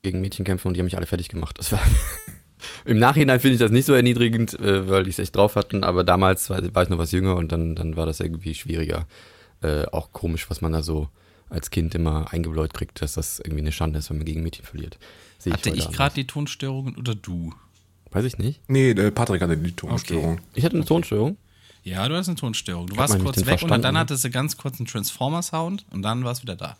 gegen 0.03 0.21
Mädchen 0.21 0.45
kämpfen 0.45 0.69
und 0.69 0.75
die 0.75 0.81
haben 0.81 0.87
mich 0.87 0.97
alle 0.97 1.07
fertig 1.07 1.29
gemacht. 1.29 1.59
Das 1.59 1.73
war 1.73 1.81
Im 2.85 2.99
Nachhinein 2.99 3.41
finde 3.41 3.55
ich 3.55 3.61
das 3.61 3.71
nicht 3.71 3.87
so 3.87 3.95
erniedrigend, 3.95 4.59
äh, 4.61 4.89
weil 4.89 5.05
die 5.05 5.11
es 5.11 5.19
echt 5.19 5.35
drauf 5.35 5.57
hatten, 5.57 5.83
aber 5.83 6.05
damals 6.05 6.51
war, 6.51 6.63
war 6.75 6.83
ich 6.83 6.89
noch 6.89 6.99
was 6.99 7.13
jünger 7.13 7.37
und 7.37 7.53
dann, 7.53 7.75
dann 7.75 7.97
war 7.97 8.07
das 8.07 8.21
irgendwie 8.21 8.55
schwieriger. 8.55 9.07
Äh, 9.63 9.87
auch 9.87 10.13
komisch, 10.13 10.49
was 10.51 10.61
man 10.61 10.73
da 10.73 10.83
so 10.83 11.09
als 11.49 11.71
Kind 11.71 11.95
immer 11.95 12.33
eingebläut 12.33 12.73
kriegt, 12.75 13.03
dass 13.03 13.15
das 13.15 13.41
irgendwie 13.41 13.61
eine 13.63 13.73
Schande 13.73 13.99
ist, 13.99 14.11
wenn 14.11 14.19
man 14.19 14.27
gegen 14.27 14.43
Mädchen 14.43 14.65
verliert. 14.65 14.99
Sehe 15.39 15.53
Hatte 15.53 15.71
ich 15.71 15.81
anders. 15.83 15.97
gerade 15.97 16.15
die 16.15 16.27
Tonstörungen 16.27 16.97
oder 16.97 17.15
du? 17.15 17.55
Weiß 18.11 18.25
ich 18.25 18.39
nicht. 18.39 18.61
nee, 18.69 18.93
der 18.95 19.11
Patrick 19.11 19.41
hatte 19.43 19.57
die 19.57 19.73
Tonstörung. 19.73 20.41
Ich 20.55 20.65
hatte 20.65 20.77
eine 20.77 20.85
Tonstörung. 20.85 21.37
Ja, 21.83 22.07
du 22.09 22.15
hast 22.15 22.29
eine 22.29 22.37
Tonstörung. 22.37 22.87
Du 22.89 22.95
Hat 22.97 23.11
warst 23.11 23.19
kurz 23.21 23.39
weg 23.39 23.63
und 23.63 23.71
dann 23.71 23.81
verstanden? 23.81 23.99
hattest 23.99 24.25
du 24.25 24.31
ganz 24.31 24.57
kurz 24.57 24.79
einen 24.79 24.87
Transformer-Sound 24.87 25.87
und 25.91 26.03
dann 26.03 26.25
warst 26.25 26.41
du 26.41 26.43
wieder 26.43 26.57
da. 26.57 26.77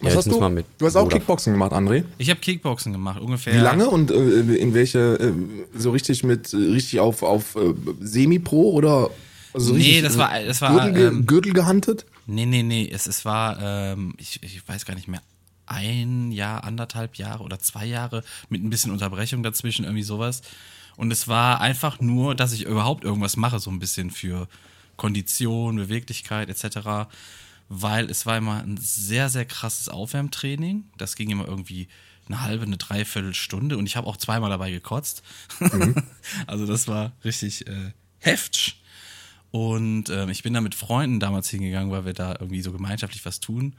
Was 0.00 0.12
Ja, 0.12 0.18
hast 0.18 0.26
du? 0.30 0.48
mit 0.50 0.66
du 0.78 0.86
hast 0.86 0.94
auch 0.96 1.02
Bruder- 1.04 1.16
Kickboxen 1.16 1.52
gemacht, 1.54 1.72
André. 1.72 2.04
Ich 2.18 2.30
habe 2.30 2.38
Kickboxen 2.40 2.92
gemacht, 2.92 3.20
ungefähr. 3.20 3.54
Wie 3.54 3.58
lange 3.58 3.88
und 3.90 4.10
äh, 4.12 4.14
in 4.54 4.72
welche, 4.74 4.98
äh, 5.18 5.32
so 5.76 5.90
richtig 5.90 6.22
mit, 6.22 6.52
äh, 6.52 6.56
richtig 6.56 7.00
auf, 7.00 7.22
auf 7.22 7.56
äh, 7.56 7.74
Semi-Pro 8.00 8.72
oder 8.72 9.10
also 9.54 9.72
Nee, 9.72 9.78
richtig, 9.78 10.02
das 10.02 10.14
äh, 10.14 10.18
war- 10.18 10.40
das 10.44 10.60
war, 10.60 10.84
Gürtel, 10.90 11.06
ähm, 11.08 11.26
Gürtel 11.26 11.52
gehantet? 11.52 12.06
Nee, 12.26 12.46
nee, 12.46 12.62
nee. 12.62 12.88
Es, 12.92 13.06
es 13.08 13.24
war, 13.24 13.58
ähm, 13.60 14.14
ich, 14.18 14.40
ich 14.42 14.66
weiß 14.68 14.84
gar 14.84 14.94
nicht 14.94 15.08
mehr, 15.08 15.22
ein 15.66 16.30
Jahr, 16.30 16.62
anderthalb 16.64 17.16
Jahre 17.16 17.42
oder 17.42 17.58
zwei 17.58 17.84
Jahre 17.84 18.22
mit 18.48 18.62
ein 18.62 18.70
bisschen 18.70 18.92
Unterbrechung 18.92 19.42
dazwischen, 19.42 19.84
irgendwie 19.84 20.02
sowas. 20.04 20.42
Und 20.96 21.10
es 21.10 21.26
war 21.28 21.60
einfach 21.60 22.00
nur, 22.00 22.34
dass 22.34 22.52
ich 22.52 22.64
überhaupt 22.66 23.02
irgendwas 23.04 23.36
mache, 23.36 23.58
so 23.58 23.70
ein 23.70 23.78
bisschen 23.78 24.10
für 24.10 24.46
Kondition, 24.96 25.76
Beweglichkeit 25.76 26.48
etc. 26.48 27.08
Weil 27.68 28.10
es 28.10 28.24
war 28.24 28.38
immer 28.38 28.62
ein 28.62 28.78
sehr, 28.78 29.28
sehr 29.28 29.44
krasses 29.44 29.88
Aufwärmtraining. 29.88 30.84
Das 30.96 31.16
ging 31.16 31.30
immer 31.30 31.46
irgendwie 31.46 31.88
eine 32.26 32.42
halbe, 32.42 32.64
eine 32.64 32.76
Dreiviertelstunde 32.76 33.76
und 33.76 33.86
ich 33.86 33.96
habe 33.96 34.06
auch 34.06 34.16
zweimal 34.16 34.50
dabei 34.50 34.70
gekotzt. 34.70 35.22
Mhm. 35.60 35.94
also 36.46 36.66
das 36.66 36.88
war 36.88 37.12
richtig 37.24 37.66
äh, 37.66 37.92
heftig. 38.18 38.80
Und 39.50 40.10
äh, 40.10 40.30
ich 40.30 40.42
bin 40.42 40.52
da 40.52 40.60
mit 40.60 40.74
Freunden 40.74 41.20
damals 41.20 41.48
hingegangen, 41.48 41.90
weil 41.90 42.04
wir 42.04 42.12
da 42.12 42.32
irgendwie 42.38 42.60
so 42.60 42.72
gemeinschaftlich 42.72 43.24
was 43.24 43.40
tun 43.40 43.74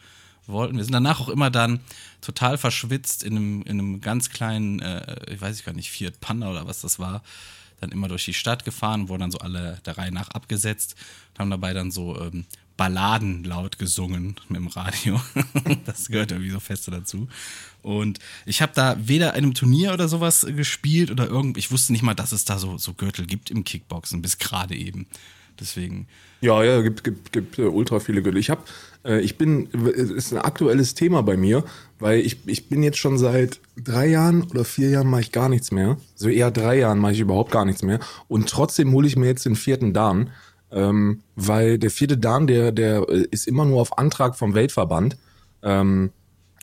wollten. 0.48 0.78
Wir 0.78 0.84
sind 0.84 0.94
danach 0.94 1.20
auch 1.20 1.30
immer 1.30 1.52
dann 1.52 1.80
total 2.22 2.58
verschwitzt 2.58 3.24
in 3.24 3.36
einem, 3.36 3.62
in 3.64 3.80
einem 3.80 4.02
ganz 4.02 4.30
kleinen, 4.30 4.80
äh, 4.80 5.34
ich 5.34 5.40
weiß 5.40 5.64
gar 5.64 5.74
nicht, 5.74 5.92
Fiat 5.92 6.20
Panda 6.20 6.50
oder 6.50 6.68
was 6.68 6.82
das 6.82 6.98
war, 6.98 7.24
dann 7.80 7.92
immer 7.92 8.08
durch 8.08 8.26
die 8.26 8.34
Stadt 8.34 8.66
gefahren, 8.66 9.10
wurden 9.10 9.22
dann 9.22 9.32
so 9.32 9.38
alle 9.38 9.80
der 9.86 9.98
Reihe 9.98 10.12
nach 10.12 10.30
abgesetzt 10.30 10.96
und 11.34 11.40
haben 11.40 11.52
dabei 11.52 11.74
dann 11.74 11.92
so 11.92 12.20
ähm, 12.20 12.46
Balladen 12.80 13.44
laut 13.44 13.78
gesungen 13.78 14.38
dem 14.50 14.68
Radio. 14.68 15.20
das 15.86 16.08
gehört 16.08 16.32
irgendwie 16.32 16.52
so 16.52 16.62
fest 16.62 16.88
dazu. 16.88 17.28
Und 17.82 18.20
ich 18.46 18.62
habe 18.62 18.72
da 18.74 18.96
weder 18.98 19.34
einem 19.34 19.54
Turnier 19.54 19.92
oder 19.94 20.08
sowas 20.08 20.48
gespielt 20.56 21.12
oder 21.12 21.28
irgend, 21.28 21.58
ich 21.58 21.72
wusste 21.72 21.92
nicht 21.92 22.04
mal, 22.04 22.14
dass 22.14 22.32
es 22.32 22.46
da 22.46 22.58
so, 22.58 22.78
so 22.78 22.94
Gürtel 22.94 23.26
gibt 23.26 23.52
im 23.52 23.66
Kickboxen, 23.66 24.22
bis 24.22 24.38
gerade 24.38 24.76
eben. 24.76 25.08
Deswegen. 25.60 26.08
Ja, 26.40 26.64
ja, 26.64 26.82
gibt, 26.82 27.04
gibt, 27.04 27.34
gibt 27.34 27.60
äh, 27.60 27.64
ultra 27.64 28.00
viele 28.00 28.22
Gürtel. 28.22 28.40
Ich 28.40 28.50
habe, 28.50 28.62
äh, 29.04 29.20
ich 29.20 29.38
bin, 29.38 29.68
es 29.94 30.10
ist 30.10 30.32
ein 30.32 30.40
aktuelles 30.40 30.94
Thema 30.94 31.22
bei 31.22 31.36
mir, 31.36 31.66
weil 32.00 32.22
ich, 32.22 32.38
ich 32.46 32.70
bin 32.70 32.82
jetzt 32.82 32.98
schon 32.98 33.18
seit 33.18 33.60
drei 33.76 34.08
Jahren 34.08 34.44
oder 34.44 34.64
vier 34.64 34.90
Jahren 34.90 35.08
mache 35.08 35.22
ich 35.22 35.34
gar 35.34 35.50
nichts 35.50 35.72
mehr. 35.72 35.98
So 36.16 36.30
eher 36.30 36.50
drei 36.50 36.78
Jahren 36.78 37.00
mache 37.00 37.12
ich 37.12 37.20
überhaupt 37.20 37.52
gar 37.52 37.66
nichts 37.66 37.84
mehr. 37.84 38.00
Und 38.30 38.48
trotzdem 38.48 38.94
hole 38.94 39.06
ich 39.06 39.18
mir 39.18 39.28
jetzt 39.28 39.46
den 39.46 39.58
vierten 39.58 39.94
Dan. 39.94 40.30
Ähm, 40.72 41.22
weil 41.36 41.80
der 41.80 41.90
vierte 41.90 42.18
Dan, 42.18 42.46
der, 42.46 42.72
der 42.72 43.08
äh, 43.10 43.26
ist 43.32 43.48
immer 43.48 43.66
nur 43.66 43.82
auf 43.82 43.98
Antrag 43.98 44.36
vom 44.38 44.54
Weltverband. 44.54 45.18
Ähm, 45.64 46.12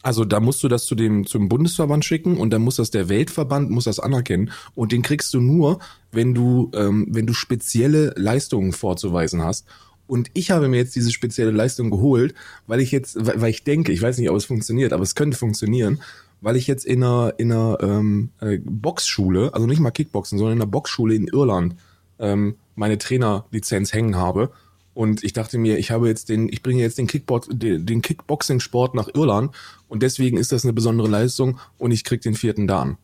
also 0.06 0.24
da 0.24 0.38
musst 0.38 0.62
du 0.62 0.68
das 0.68 0.84
zu 0.84 0.94
dem 0.94 1.26
zum 1.26 1.48
Bundesverband 1.48 2.04
schicken 2.04 2.36
und 2.36 2.50
dann 2.50 2.62
muss 2.62 2.76
das 2.76 2.92
der 2.92 3.08
Weltverband 3.08 3.70
muss 3.70 3.84
das 3.84 3.98
anerkennen 3.98 4.52
und 4.76 4.92
den 4.92 5.02
kriegst 5.02 5.34
du 5.34 5.40
nur, 5.40 5.80
wenn 6.12 6.32
du 6.32 6.70
ähm, 6.74 7.08
wenn 7.10 7.26
du 7.26 7.32
spezielle 7.32 8.14
Leistungen 8.16 8.72
vorzuweisen 8.72 9.42
hast. 9.42 9.66
Und 10.06 10.30
ich 10.34 10.52
habe 10.52 10.68
mir 10.68 10.76
jetzt 10.76 10.94
diese 10.94 11.10
spezielle 11.10 11.50
Leistung 11.50 11.90
geholt, 11.90 12.34
weil 12.68 12.78
ich 12.78 12.92
jetzt, 12.92 13.16
weil 13.18 13.50
ich 13.50 13.64
denke, 13.64 13.90
ich 13.90 14.00
weiß 14.00 14.18
nicht, 14.18 14.30
ob 14.30 14.36
es 14.36 14.44
funktioniert, 14.44 14.92
aber 14.92 15.02
es 15.02 15.16
könnte 15.16 15.36
funktionieren, 15.36 16.00
weil 16.40 16.54
ich 16.54 16.68
jetzt 16.68 16.86
in 16.86 17.02
einer 17.02 17.34
in 17.38 17.50
einer 17.50 17.78
ähm, 17.80 18.28
äh, 18.40 18.58
Boxschule, 18.62 19.52
also 19.54 19.66
nicht 19.66 19.80
mal 19.80 19.90
Kickboxen, 19.90 20.38
sondern 20.38 20.58
in 20.58 20.62
einer 20.62 20.70
Boxschule 20.70 21.16
in 21.16 21.26
Irland 21.26 21.74
ähm, 22.18 22.56
meine 22.74 22.98
Trainerlizenz 22.98 23.92
hängen 23.92 24.16
habe. 24.16 24.50
Und 24.94 25.24
ich 25.24 25.34
dachte 25.34 25.58
mir, 25.58 25.78
ich 25.78 25.90
habe 25.90 26.08
jetzt 26.08 26.30
den, 26.30 26.48
ich 26.48 26.62
bringe 26.62 26.80
jetzt 26.80 26.96
den, 26.96 27.06
Kickbox, 27.06 27.48
den 27.50 28.00
Kickboxing-Sport 28.00 28.94
nach 28.94 29.08
Irland 29.12 29.54
und 29.88 30.02
deswegen 30.02 30.38
ist 30.38 30.52
das 30.52 30.64
eine 30.64 30.72
besondere 30.72 31.08
Leistung 31.08 31.58
und 31.76 31.90
ich 31.90 32.02
krieg 32.02 32.22
den 32.22 32.34
vierten 32.34 32.66
Dan. 32.66 32.96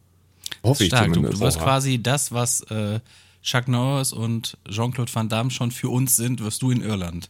Hoffe 0.62 0.84
ich 0.84 0.88
Stark. 0.88 1.12
zumindest. 1.12 1.34
Du, 1.34 1.38
du 1.38 1.44
wirst 1.44 1.58
quasi 1.60 2.02
das, 2.02 2.32
was 2.32 2.62
äh, 2.70 3.00
Chuck 3.42 3.68
Norris 3.68 4.12
und 4.12 4.56
Jean-Claude 4.68 5.14
Van 5.14 5.28
Damme 5.28 5.50
schon 5.50 5.70
für 5.70 5.88
uns 5.88 6.16
sind, 6.16 6.42
wirst 6.42 6.62
du 6.62 6.70
in 6.70 6.80
Irland. 6.80 7.28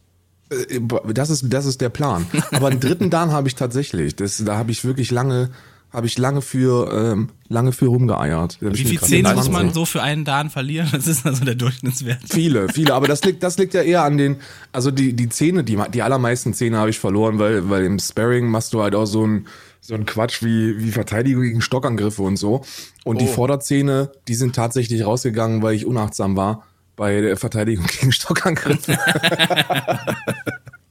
Äh, 0.50 0.80
das 1.12 1.30
ist, 1.30 1.52
das 1.52 1.66
ist 1.66 1.80
der 1.80 1.88
Plan. 1.88 2.26
Aber 2.52 2.68
einen 2.68 2.80
dritten 2.80 3.10
Dan 3.10 3.32
habe 3.32 3.48
ich 3.48 3.54
tatsächlich. 3.54 4.14
Das, 4.16 4.42
da 4.44 4.56
habe 4.56 4.70
ich 4.70 4.84
wirklich 4.84 5.10
lange, 5.10 5.50
habe 5.92 6.06
ich 6.06 6.16
lange 6.18 6.40
für 6.40 6.90
ähm, 6.92 7.28
lange 7.48 7.72
für 7.72 7.86
rumgeeiert. 7.86 8.58
Wie 8.60 8.84
viele 8.84 9.00
Zähne 9.00 9.34
muss 9.34 9.50
man 9.50 9.72
so 9.72 9.84
für 9.84 10.02
einen 10.02 10.24
Dan 10.24 10.48
verlieren? 10.48 10.88
Das 10.90 11.06
ist 11.06 11.26
also 11.26 11.44
der 11.44 11.54
Durchschnittswert. 11.54 12.20
Viele, 12.28 12.68
viele, 12.72 12.94
aber 12.94 13.08
das 13.08 13.22
liegt 13.24 13.42
das 13.42 13.58
liegt 13.58 13.74
ja 13.74 13.82
eher 13.82 14.02
an 14.02 14.16
den 14.16 14.36
also 14.72 14.90
die 14.90 15.12
die 15.12 15.28
Zähne, 15.28 15.64
die 15.64 15.78
die 15.92 16.02
allermeisten 16.02 16.54
Zähne 16.54 16.78
habe 16.78 16.90
ich 16.90 16.98
verloren, 16.98 17.38
weil 17.38 17.68
weil 17.68 17.84
im 17.84 17.98
Sparring 17.98 18.48
machst 18.48 18.72
du 18.72 18.82
halt 18.82 18.94
auch 18.94 19.06
so 19.06 19.26
ein 19.26 19.46
so 19.80 19.94
ein 19.94 20.06
Quatsch 20.06 20.42
wie 20.42 20.78
wie 20.82 20.92
Verteidigung 20.92 21.42
gegen 21.42 21.60
Stockangriffe 21.60 22.22
und 22.22 22.36
so 22.36 22.64
und 23.04 23.16
oh. 23.16 23.18
die 23.18 23.26
Vorderzähne, 23.26 24.12
die 24.28 24.34
sind 24.34 24.54
tatsächlich 24.54 25.04
rausgegangen, 25.04 25.62
weil 25.62 25.74
ich 25.74 25.84
unachtsam 25.86 26.36
war 26.36 26.64
bei 26.96 27.20
der 27.20 27.36
Verteidigung 27.36 27.86
gegen 28.00 28.12
Stockangriffe. 28.12 28.98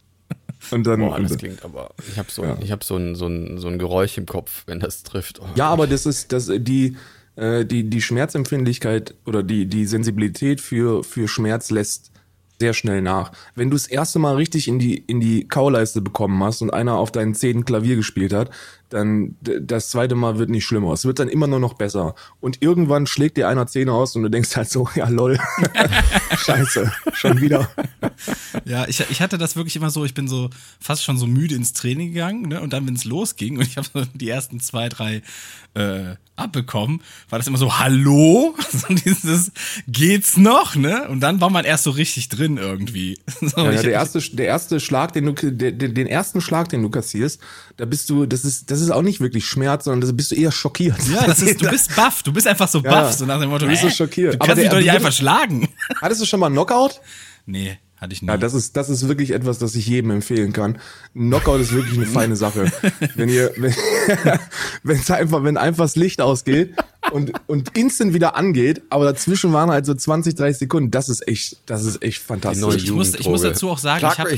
Und 0.71 0.85
dann, 0.87 0.99
Boah, 0.99 1.19
das 1.19 1.37
klingt 1.37 1.63
aber. 1.63 1.91
Ich 2.09 2.17
habe 2.17 2.31
so, 2.31 2.43
ja. 2.43 2.57
ich 2.61 2.71
hab 2.71 2.83
so, 2.83 2.95
ein, 2.95 3.15
so, 3.15 3.27
ein, 3.27 3.57
so 3.57 3.67
ein 3.67 3.77
Geräusch 3.77 4.17
im 4.17 4.25
Kopf, 4.25 4.63
wenn 4.67 4.79
das 4.79 5.03
trifft. 5.03 5.41
Oh. 5.41 5.45
Ja, 5.55 5.69
aber 5.69 5.87
das 5.87 6.05
ist 6.05 6.31
das 6.31 6.49
die 6.53 6.95
äh, 7.35 7.65
die 7.65 7.89
die 7.89 8.01
Schmerzempfindlichkeit 8.01 9.15
oder 9.25 9.43
die 9.43 9.65
die 9.65 9.85
Sensibilität 9.85 10.61
für 10.61 11.03
für 11.03 11.27
Schmerz 11.27 11.69
lässt 11.69 12.11
sehr 12.59 12.73
schnell 12.73 13.01
nach. 13.01 13.31
Wenn 13.55 13.71
du 13.71 13.75
das 13.75 13.87
erste 13.87 14.19
Mal 14.19 14.35
richtig 14.35 14.67
in 14.67 14.79
die 14.79 14.97
in 14.97 15.19
die 15.19 15.47
Kauleiste 15.47 16.01
bekommen 16.01 16.43
hast 16.43 16.61
und 16.61 16.71
einer 16.71 16.95
auf 16.95 17.11
deinen 17.11 17.33
Zähnen 17.33 17.65
Klavier 17.65 17.95
gespielt 17.95 18.33
hat, 18.33 18.51
dann 18.91 19.35
das 19.41 19.89
zweite 19.89 20.15
Mal 20.15 20.37
wird 20.37 20.49
nicht 20.49 20.65
schlimmer. 20.65 20.93
Es 20.93 21.05
wird 21.05 21.19
dann 21.19 21.29
immer 21.29 21.47
nur 21.47 21.59
noch 21.59 21.73
besser. 21.73 22.15
Und 22.39 22.61
irgendwann 22.61 23.07
schlägt 23.07 23.37
dir 23.37 23.47
einer 23.47 23.67
Zähne 23.67 23.93
aus 23.93 24.15
und 24.15 24.23
du 24.23 24.29
denkst 24.29 24.55
halt 24.55 24.69
so, 24.69 24.89
ja 24.95 25.07
lol, 25.09 25.39
scheiße, 26.37 26.91
schon 27.13 27.41
wieder. 27.41 27.69
Ja, 28.65 28.87
ich, 28.87 29.03
ich 29.09 29.21
hatte 29.21 29.37
das 29.37 29.55
wirklich 29.55 29.75
immer 29.75 29.89
so, 29.89 30.05
ich 30.05 30.13
bin 30.13 30.27
so 30.27 30.49
fast 30.79 31.03
schon 31.03 31.17
so 31.17 31.25
müde 31.25 31.55
ins 31.55 31.73
Training 31.73 32.13
gegangen 32.13 32.49
ne? 32.49 32.61
und 32.61 32.73
dann, 32.73 32.85
wenn 32.87 32.95
es 32.95 33.05
losging 33.05 33.57
und 33.57 33.63
ich 33.63 33.77
habe 33.77 33.87
so 33.93 34.03
die 34.13 34.29
ersten 34.29 34.59
zwei, 34.59 34.89
drei 34.89 35.21
äh, 35.73 36.15
abbekommen, 36.35 37.01
war 37.29 37.39
das 37.39 37.47
immer 37.47 37.57
so, 37.57 37.79
hallo? 37.79 38.55
So 38.71 38.93
dieses, 38.93 39.51
geht's 39.87 40.37
noch, 40.37 40.75
ne? 40.75 41.07
Und 41.09 41.19
dann 41.19 41.41
war 41.41 41.49
man 41.49 41.65
erst 41.65 41.83
so 41.83 41.91
richtig 41.91 42.29
drin 42.29 42.57
irgendwie. 42.57 43.19
So, 43.41 43.65
ja, 43.65 43.71
ja, 43.71 43.81
der 43.81 43.91
erste, 43.91 44.19
der 44.19 44.47
erste 44.47 44.79
Schlag, 44.79 45.11
den 45.13 45.25
du, 45.25 45.33
den, 45.33 45.77
den 45.93 46.07
ersten 46.07 46.41
Schlag, 46.41 46.69
den 46.69 46.81
du 46.81 46.89
kassierst, 46.89 47.41
da 47.77 47.85
bist 47.85 48.09
du, 48.09 48.25
das 48.25 48.45
ist, 48.45 48.71
das 48.71 48.80
ist 48.81 48.91
auch 48.91 49.01
nicht 49.01 49.19
wirklich 49.19 49.45
Schmerz, 49.45 49.85
sondern 49.85 50.07
da 50.09 50.13
bist 50.13 50.31
du 50.31 50.35
eher 50.35 50.51
schockiert. 50.51 50.97
Ja, 51.11 51.25
das 51.25 51.41
ist, 51.41 51.61
du 51.61 51.69
bist 51.69 51.95
baff, 51.95 52.23
du 52.23 52.33
bist 52.33 52.47
einfach 52.47 52.67
so 52.67 52.81
baff, 52.81 52.93
ja, 52.93 53.11
so 53.13 53.25
nach 53.25 53.39
dem 53.39 53.49
Motto, 53.49 53.65
du 53.65 53.71
bist 53.71 53.83
so 53.83 53.89
schockiert. 53.89 54.33
Du 54.33 54.39
kannst 54.39 54.51
Aber 54.51 54.61
mich 54.61 54.69
doch 54.69 54.77
nicht 54.77 54.91
einfach 54.91 55.11
schlagen. 55.11 55.69
Hattest 56.01 56.21
du 56.21 56.25
schon 56.25 56.39
mal 56.39 56.47
einen 56.47 56.55
Knockout? 56.55 56.99
Nee. 57.45 57.79
Hatte 58.01 58.13
ich 58.13 58.23
nie. 58.23 58.29
Ja, 58.29 58.37
das 58.37 58.55
ist, 58.55 58.75
das 58.75 58.89
ist 58.89 59.07
wirklich 59.07 59.29
etwas, 59.29 59.59
das 59.59 59.75
ich 59.75 59.85
jedem 59.85 60.09
empfehlen 60.09 60.53
kann. 60.53 60.79
Knockout 61.13 61.61
ist 61.61 61.71
wirklich 61.71 61.97
eine 61.97 62.07
feine 62.07 62.35
Sache. 62.35 62.71
Wenn 63.15 63.29
ihr, 63.29 63.53
wenn, 63.57 63.75
wenn's 64.83 65.11
einfach, 65.11 65.43
wenn 65.43 65.55
einfach 65.55 65.83
das 65.83 65.95
Licht 65.95 66.19
ausgeht 66.19 66.73
und, 67.11 67.31
und 67.45 67.77
instant 67.77 68.15
wieder 68.15 68.35
angeht, 68.35 68.81
aber 68.89 69.05
dazwischen 69.05 69.53
waren 69.53 69.69
halt 69.69 69.85
so 69.85 69.93
20, 69.93 70.33
30 70.33 70.59
Sekunden, 70.59 70.89
das 70.89 71.09
ist 71.09 71.27
echt, 71.27 71.57
das 71.67 71.85
ist 71.85 72.01
echt 72.01 72.23
fantastisch. 72.23 72.83
Ich 72.83 72.91
muss, 72.91 73.13
ich 73.13 73.27
muss 73.27 73.43
dazu 73.43 73.69
auch 73.69 73.77
sagen, 73.77 73.99
Schlag 73.99 74.13
ich 74.13 74.19
habe 74.19 74.33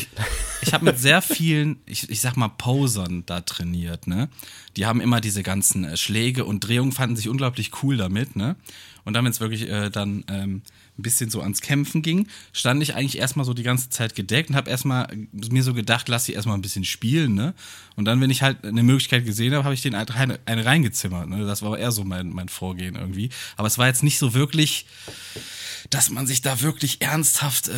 ich 0.61 0.73
hab 0.73 0.81
mit 0.81 0.99
sehr 0.99 1.21
vielen, 1.21 1.77
ich, 1.85 2.09
ich 2.09 2.19
sag 2.19 2.35
mal, 2.35 2.49
Posern 2.49 3.23
da 3.25 3.39
trainiert, 3.39 4.07
ne? 4.07 4.27
Die 4.75 4.85
haben 4.85 4.99
immer 4.99 5.21
diese 5.21 5.43
ganzen 5.43 5.85
äh, 5.85 5.95
Schläge 5.95 6.43
und 6.43 6.67
Drehungen, 6.67 6.91
fanden 6.91 7.15
sich 7.15 7.29
unglaublich 7.29 7.71
cool 7.81 7.95
damit, 7.95 8.35
ne? 8.35 8.57
Und 9.05 9.13
dann, 9.13 9.25
wenn 9.25 9.31
es 9.31 9.39
wirklich 9.39 9.69
äh, 9.69 9.89
dann 9.89 10.23
ähm, 10.29 10.61
ein 10.97 11.01
bisschen 11.01 11.29
so 11.29 11.41
ans 11.41 11.61
Kämpfen 11.61 12.01
ging, 12.01 12.27
stand 12.51 12.81
ich 12.83 12.95
eigentlich 12.95 13.17
erstmal 13.17 13.45
so 13.45 13.53
die 13.53 13.63
ganze 13.63 13.89
Zeit 13.89 14.15
gedeckt 14.15 14.49
und 14.49 14.55
habe 14.55 14.69
erstmal 14.69 15.07
mir 15.31 15.63
so 15.63 15.73
gedacht, 15.73 16.07
lass 16.07 16.25
sie 16.25 16.33
erstmal 16.33 16.55
ein 16.57 16.61
bisschen 16.61 16.85
spielen, 16.85 17.33
ne? 17.33 17.53
Und 17.95 18.05
dann, 18.05 18.21
wenn 18.21 18.29
ich 18.29 18.41
halt 18.41 18.63
eine 18.65 18.83
Möglichkeit 18.83 19.25
gesehen 19.25 19.53
habe, 19.53 19.63
habe 19.63 19.73
ich 19.73 19.81
den 19.81 19.95
eine, 19.95 20.39
eine 20.45 20.65
reingezimmert, 20.65 21.29
ne? 21.29 21.45
Das 21.45 21.61
war 21.61 21.77
eher 21.77 21.91
so 21.91 22.03
mein, 22.03 22.29
mein 22.29 22.49
Vorgehen 22.49 22.95
irgendwie. 22.95 23.29
Aber 23.57 23.67
es 23.67 23.77
war 23.77 23.87
jetzt 23.87 24.03
nicht 24.03 24.19
so 24.19 24.33
wirklich 24.33 24.85
dass 25.89 26.09
man 26.09 26.27
sich 26.27 26.41
da 26.41 26.61
wirklich 26.61 27.01
ernsthaft 27.01 27.67
äh, 27.67 27.73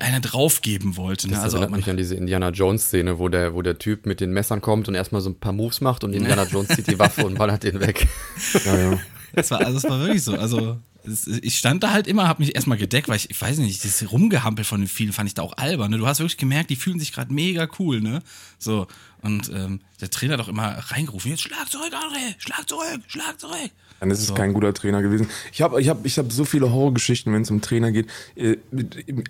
eine 0.00 0.20
draufgeben 0.20 0.96
wollte. 0.96 1.28
Ne? 1.28 1.34
Das 1.34 1.44
also 1.44 1.58
erinnert 1.58 1.76
mich 1.76 1.90
an 1.90 1.96
diese 1.96 2.14
Indiana 2.14 2.50
Jones 2.50 2.84
Szene, 2.86 3.18
wo 3.18 3.28
der, 3.28 3.54
wo 3.54 3.62
der 3.62 3.78
Typ 3.78 4.06
mit 4.06 4.20
den 4.20 4.32
Messern 4.32 4.60
kommt 4.60 4.88
und 4.88 4.94
erstmal 4.94 5.20
so 5.20 5.30
ein 5.30 5.38
paar 5.38 5.52
Moves 5.52 5.80
macht 5.80 6.04
und 6.04 6.12
Indiana 6.12 6.44
Jones 6.50 6.68
zieht 6.68 6.88
die 6.88 6.98
Waffe 6.98 7.24
und 7.24 7.36
ballert 7.36 7.62
den 7.62 7.80
weg. 7.80 8.08
Ja, 8.64 8.76
ja. 8.76 8.98
Das 9.34 9.50
war, 9.50 9.60
also 9.60 9.78
es 9.78 9.84
war 9.84 10.00
wirklich 10.00 10.22
so. 10.22 10.34
Also 10.34 10.78
ich 11.42 11.58
stand 11.58 11.82
da 11.82 11.92
halt 11.92 12.06
immer, 12.06 12.28
habe 12.28 12.42
mich 12.42 12.54
erstmal 12.54 12.78
gedeckt, 12.78 13.08
weil 13.08 13.16
ich, 13.16 13.30
ich 13.30 13.40
weiß 13.40 13.58
nicht, 13.58 13.84
das 13.84 14.10
Rumgehampel 14.10 14.64
von 14.64 14.80
den 14.80 14.88
vielen 14.88 15.12
fand 15.12 15.28
ich 15.28 15.34
da 15.34 15.42
auch 15.42 15.56
albern. 15.56 15.90
Ne? 15.90 15.98
Du 15.98 16.06
hast 16.06 16.18
wirklich 16.18 16.36
gemerkt, 16.36 16.70
die 16.70 16.76
fühlen 16.76 16.98
sich 16.98 17.12
gerade 17.12 17.32
mega 17.32 17.68
cool, 17.78 18.00
ne? 18.00 18.22
So. 18.58 18.86
Und 19.22 19.50
ähm, 19.50 19.80
der 20.00 20.10
Trainer 20.10 20.34
hat 20.34 20.40
doch 20.40 20.48
immer 20.48 20.68
reingerufen, 20.68 21.30
jetzt 21.30 21.42
schlag 21.42 21.70
zurück, 21.70 21.92
André, 21.92 22.34
schlag 22.38 22.68
zurück, 22.68 23.00
schlag 23.06 23.38
zurück. 23.38 23.70
Dann 24.00 24.10
ist 24.10 24.20
es 24.20 24.28
so. 24.28 24.34
kein 24.34 24.54
guter 24.54 24.72
Trainer 24.72 25.02
gewesen. 25.02 25.28
Ich 25.52 25.60
habe 25.60 25.80
ich 25.80 25.90
hab, 25.90 26.06
ich 26.06 26.18
hab 26.18 26.32
so 26.32 26.46
viele 26.46 26.72
Horrorgeschichten, 26.72 27.32
wenn 27.34 27.42
es 27.42 27.50
um 27.50 27.60
Trainer 27.60 27.92
geht. 27.92 28.08
Äh, 28.34 28.56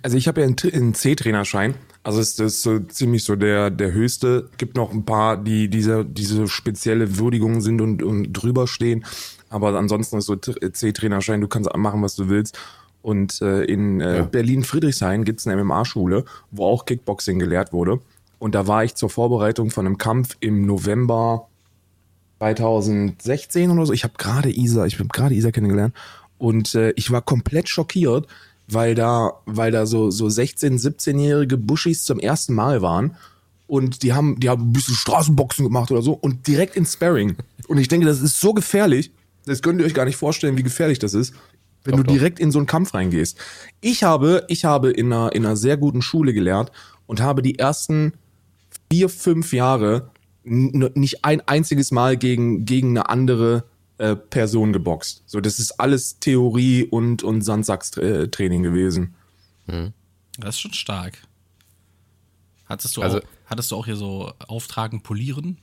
also 0.02 0.16
ich 0.16 0.28
habe 0.28 0.42
ja 0.42 0.46
einen, 0.46 0.94
C-Trainerschein. 0.94 1.74
Also 2.04 2.20
es 2.20 2.38
ist 2.38 2.62
so 2.62 2.78
ziemlich 2.78 3.24
so 3.24 3.34
der, 3.34 3.70
der 3.70 3.92
höchste. 3.92 4.48
Gibt 4.58 4.76
noch 4.76 4.92
ein 4.92 5.04
paar, 5.04 5.36
die 5.36 5.68
diese, 5.68 6.04
diese 6.04 6.46
spezielle 6.46 7.18
Würdigung 7.18 7.60
sind 7.60 7.80
und, 7.80 8.00
und 8.04 8.32
drüber 8.32 8.68
stehen. 8.68 9.04
Aber 9.50 9.76
ansonsten 9.76 10.16
ist 10.18 10.26
so 10.26 10.36
C-Trainerschein, 10.36 11.40
du 11.40 11.48
kannst 11.48 11.68
machen, 11.76 12.02
was 12.02 12.14
du 12.14 12.28
willst. 12.28 12.58
Und 13.02 13.42
äh, 13.42 13.64
in 13.64 14.00
äh, 14.00 14.18
ja. 14.18 14.22
Berlin-Friedrichshain 14.22 15.24
gibt's 15.24 15.46
eine 15.46 15.62
MMA-Schule, 15.62 16.24
wo 16.50 16.66
auch 16.66 16.86
Kickboxing 16.86 17.38
gelehrt 17.38 17.72
wurde. 17.72 18.00
Und 18.38 18.54
da 18.54 18.66
war 18.66 18.84
ich 18.84 18.94
zur 18.94 19.10
Vorbereitung 19.10 19.70
von 19.70 19.86
einem 19.86 19.98
Kampf 19.98 20.36
im 20.40 20.66
November 20.66 21.48
2016 22.38 23.70
oder 23.70 23.86
so. 23.86 23.92
Ich 23.92 24.04
habe 24.04 24.14
gerade 24.16 24.50
Isa, 24.50 24.86
ich 24.86 24.98
habe 24.98 25.08
gerade 25.08 25.34
Isa 25.34 25.50
kennengelernt. 25.50 25.94
Und 26.38 26.74
äh, 26.74 26.92
ich 26.96 27.10
war 27.10 27.20
komplett 27.20 27.68
schockiert, 27.68 28.26
weil 28.68 28.94
da, 28.94 29.32
weil 29.46 29.72
da 29.72 29.84
so, 29.84 30.10
so 30.10 30.26
16-, 30.26 30.80
17-jährige 30.80 31.58
Buschis 31.58 32.04
zum 32.04 32.18
ersten 32.18 32.54
Mal 32.54 32.80
waren. 32.82 33.16
Und 33.66 34.02
die 34.02 34.12
haben, 34.12 34.40
die 34.40 34.48
haben 34.48 34.70
ein 34.70 34.72
bisschen 34.72 34.94
Straßenboxen 34.94 35.64
gemacht 35.64 35.90
oder 35.90 36.02
so 36.02 36.12
und 36.12 36.46
direkt 36.46 36.76
ins 36.76 36.94
Sparring. 36.94 37.36
Und 37.68 37.78
ich 37.78 37.88
denke, 37.88 38.06
das 38.06 38.20
ist 38.20 38.40
so 38.40 38.54
gefährlich. 38.54 39.12
Das 39.46 39.62
könnt 39.62 39.80
ihr 39.80 39.86
euch 39.86 39.94
gar 39.94 40.04
nicht 40.04 40.16
vorstellen, 40.16 40.56
wie 40.58 40.62
gefährlich 40.62 40.98
das 40.98 41.14
ist, 41.14 41.34
wenn 41.84 41.92
Doch, 41.92 41.98
du 41.98 42.04
doch. 42.04 42.12
direkt 42.12 42.38
in 42.38 42.50
so 42.50 42.58
einen 42.58 42.66
Kampf 42.66 42.94
reingehst. 42.94 43.38
Ich 43.80 44.02
habe, 44.02 44.44
ich 44.48 44.64
habe 44.64 44.90
in 44.90 45.12
einer, 45.12 45.32
in 45.34 45.46
einer 45.46 45.56
sehr 45.56 45.76
guten 45.76 46.02
Schule 46.02 46.32
gelernt 46.34 46.70
und 47.06 47.20
habe 47.20 47.42
die 47.42 47.58
ersten 47.58 48.12
vier, 48.92 49.08
fünf 49.08 49.52
Jahre 49.52 50.10
nicht 50.44 51.24
ein 51.24 51.40
einziges 51.46 51.90
Mal 51.90 52.16
gegen, 52.16 52.64
gegen 52.64 52.90
eine 52.90 53.08
andere 53.08 53.64
äh, 53.98 54.16
Person 54.16 54.72
geboxt. 54.72 55.22
So, 55.26 55.40
das 55.40 55.58
ist 55.58 55.72
alles 55.80 56.18
Theorie 56.18 56.84
und, 56.84 57.22
und 57.22 57.42
Sandsackstraining 57.42 58.62
gewesen. 58.62 59.14
Das 59.66 60.54
ist 60.56 60.60
schon 60.60 60.72
stark. 60.72 61.18
Hattest 62.66 62.96
du, 62.96 63.02
Also- 63.02 63.18
auch, 63.18 63.22
hattest 63.46 63.70
du 63.70 63.76
auch 63.76 63.84
hier 63.86 63.96
so 63.96 64.32
Auftragen 64.46 65.02
polieren? 65.02 65.58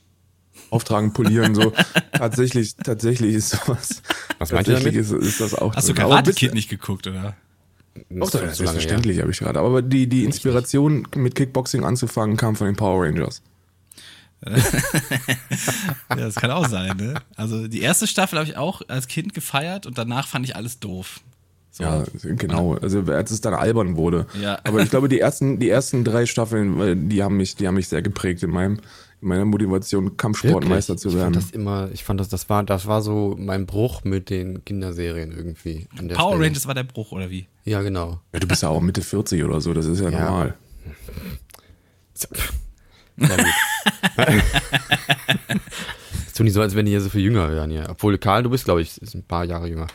Auftragen, 0.70 1.12
polieren, 1.12 1.54
so. 1.54 1.72
tatsächlich, 2.12 2.76
tatsächlich 2.76 3.34
ist 3.34 3.50
sowas. 3.50 4.02
Was 4.38 4.52
meint 4.52 4.68
ihr 4.68 4.74
tatsächlich 4.74 5.08
damit? 5.08 5.22
ist, 5.22 5.28
ist 5.28 5.40
das 5.40 5.54
auch 5.54 5.74
Hast 5.74 5.88
du 5.88 5.92
drin. 5.92 6.04
Aber 6.04 6.14
Karate 6.16 6.32
Kid 6.32 6.54
nicht 6.54 6.68
geguckt, 6.68 7.06
oder? 7.06 7.36
Auch 8.20 8.30
das 8.30 8.34
lange 8.34 8.46
her. 8.46 8.54
selbstverständlich 8.54 9.20
habe 9.20 9.30
ich 9.30 9.38
gerade. 9.38 9.58
Aber 9.58 9.82
die, 9.82 10.06
die 10.06 10.24
Inspiration, 10.24 11.06
mit 11.16 11.34
Kickboxing 11.34 11.84
anzufangen, 11.84 12.36
kam 12.36 12.56
von 12.56 12.66
den 12.66 12.76
Power 12.76 13.04
Rangers. 13.04 13.42
Ja, 16.10 16.16
das 16.16 16.36
kann 16.36 16.50
auch 16.50 16.68
sein, 16.68 16.96
ne? 16.96 17.14
Also 17.36 17.68
die 17.68 17.82
erste 17.82 18.06
Staffel 18.06 18.38
habe 18.38 18.48
ich 18.48 18.56
auch 18.56 18.82
als 18.88 19.08
Kind 19.08 19.34
gefeiert 19.34 19.86
und 19.86 19.98
danach 19.98 20.26
fand 20.26 20.46
ich 20.46 20.56
alles 20.56 20.80
doof. 20.80 21.20
So. 21.70 21.84
Ja, 21.84 22.04
genau. 22.22 22.74
Also 22.76 23.02
als 23.02 23.30
es 23.30 23.40
dann 23.40 23.54
albern 23.54 23.96
wurde. 23.96 24.26
Ja. 24.40 24.58
Aber 24.64 24.80
ich 24.80 24.90
glaube, 24.90 25.08
die 25.08 25.20
ersten, 25.20 25.58
die 25.58 25.68
ersten 25.68 26.02
drei 26.02 26.26
Staffeln, 26.26 26.80
äh, 26.80 26.96
die 26.96 27.22
haben 27.22 27.36
mich, 27.36 27.56
die 27.56 27.66
haben 27.68 27.74
mich 27.74 27.88
sehr 27.88 28.02
geprägt 28.02 28.42
in 28.42 28.50
meinem, 28.50 28.74
in 28.74 28.82
meiner 29.20 29.44
Motivation, 29.44 30.16
Kampfsportmeister 30.16 30.96
zu 30.96 31.08
ich 31.08 31.14
werden. 31.14 31.34
fand 31.34 31.36
das 31.44 31.50
immer, 31.50 31.88
ich 31.92 32.04
fand 32.04 32.20
das, 32.20 32.28
das 32.28 32.48
war, 32.48 32.62
das 32.62 32.86
war 32.86 33.02
so 33.02 33.34
mein 33.38 33.66
Bruch 33.66 34.04
mit 34.04 34.30
den 34.30 34.64
Kinderserien 34.64 35.32
irgendwie. 35.32 35.86
An 35.98 36.08
der 36.08 36.16
Power 36.16 36.32
Stelle. 36.34 36.44
Rangers 36.46 36.66
war 36.66 36.74
der 36.74 36.84
Bruch, 36.84 37.12
oder 37.12 37.28
wie? 37.30 37.46
Ja, 37.64 37.82
genau. 37.82 38.20
ja, 38.32 38.40
du 38.40 38.46
bist 38.46 38.62
ja 38.62 38.68
auch 38.68 38.80
Mitte 38.80 39.02
40 39.02 39.42
oder 39.44 39.60
so, 39.60 39.74
das 39.74 39.86
ist 39.86 40.00
ja, 40.00 40.10
Ja. 40.10 40.24
normal. 40.24 40.54
Ja, 42.16 43.36
gut. 43.36 43.48
Tun 46.36 46.46
die 46.46 46.52
so, 46.52 46.60
als 46.60 46.76
wenn 46.76 46.84
die 46.86 46.92
hier 46.92 47.00
so 47.00 47.08
viel 47.08 47.22
jünger 47.22 47.50
wären 47.50 47.70
hier. 47.70 47.86
Obwohl, 47.90 48.16
Karl, 48.18 48.44
du 48.44 48.50
bist, 48.50 48.64
glaube 48.64 48.80
ich, 48.80 48.96
ein 49.12 49.24
paar 49.24 49.44
Jahre 49.44 49.66
jünger. 49.68 49.88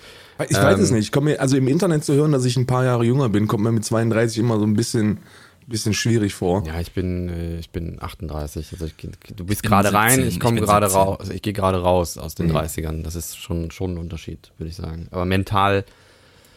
Ich 0.50 0.58
weiß 0.58 0.77
es 0.80 0.89
Ähm, 0.89 0.98
nicht. 0.98 1.06
Ich 1.06 1.12
komme 1.13 1.32
mir, 1.32 1.39
also 1.39 1.56
im 1.56 1.70
Internet 1.70 2.03
zu 2.03 2.13
hören, 2.15 2.34
dass 2.34 2.44
ich 2.44 2.58
ein 2.58 2.68
paar 2.68 2.84
Jahre 2.84 3.06
jünger 3.06 3.30
bin, 3.30 3.48
kommt 3.48 3.63
mir 3.63 3.72
mit 3.72 3.86
32 3.86 4.39
immer 4.39 4.60
so 4.60 4.65
ein 4.65 4.74
bisschen, 4.74 5.20
bisschen 5.67 5.93
schwierig 5.93 6.34
vor. 6.34 6.63
Ja, 6.65 6.79
ich 6.79 6.91
bin, 6.91 7.29
äh, 7.29 7.60
ich 7.60 7.70
bin 7.70 8.01
38. 8.01 8.72
Also 8.74 8.86
ich, 8.86 8.93
du 9.36 9.46
bist 9.46 9.62
bin 9.62 9.70
gerade 9.72 9.93
rein, 9.93 10.15
17, 10.15 10.27
ich 10.29 10.39
komme 10.39 10.62
gerade 10.62 10.88
17. 10.88 11.01
raus. 11.01 11.20
Also 11.20 11.34
ich 11.34 11.41
gehe 11.41 11.53
gerade 11.53 11.82
raus 11.82 12.17
aus 12.17 12.36
den 12.36 12.51
30ern. 12.51 13.03
Das 13.03 13.15
ist 13.15 13.38
schon, 13.38 13.72
schon 13.72 13.96
ein 13.96 13.98
Unterschied, 13.98 14.51
würde 14.58 14.70
ich 14.70 14.75
sagen. 14.75 15.08
Aber 15.12 15.25
mental, 15.25 15.86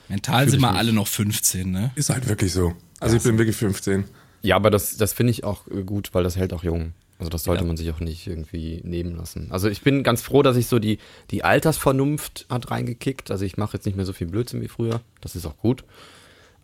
Mental 0.09 0.49
sind 0.49 0.61
wir 0.61 0.75
alle 0.75 0.93
noch 0.93 1.09
15, 1.09 1.71
ne? 1.71 1.91
Ist 1.97 2.11
halt 2.11 2.29
wirklich 2.29 2.53
so. 2.53 2.75
Also 3.01 3.17
ich 3.17 3.23
bin 3.23 3.39
wirklich 3.39 3.57
15. 3.57 4.05
ja, 4.43 4.57
aber 4.57 4.71
das, 4.71 4.97
das 4.97 5.13
finde 5.13 5.33
ich 5.33 5.45
auch 5.45 5.67
äh, 5.69 5.83
gut, 5.83 6.11
weil 6.13 6.23
das 6.25 6.37
hält 6.37 6.53
auch 6.53 6.63
jung. 6.63 6.93
Also 7.19 7.31
das 7.31 7.45
sollte 7.45 7.63
Ja. 7.63 7.67
man 7.67 7.77
sich 7.79 7.91
auch 7.91 8.01
nicht 8.01 8.27
irgendwie 8.27 8.83
nehmen 8.85 9.17
lassen. 9.17 9.49
Also 9.51 9.69
ich 9.71 9.81
bin 9.83 10.03
ganz 10.03 10.21
froh, 10.21 10.43
dass 10.43 10.57
ich 10.57 10.67
so 10.67 10.79
die, 10.79 10.99
die 11.31 11.45
Altersvernunft 11.45 12.47
hat 12.51 12.71
reingekickt. 12.71 13.31
Also 13.31 13.45
ich 13.45 13.57
mache 13.57 13.75
jetzt 13.77 13.87
nicht 13.87 13.97
mehr 13.97 14.05
so 14.05 14.13
viel 14.13 14.27
Blödsinn 14.27 14.61
wie 14.61 14.69
früher. 14.69 15.01
Das 15.23 15.35
ist 15.35 15.47
auch 15.47 15.57
gut. 15.57 15.83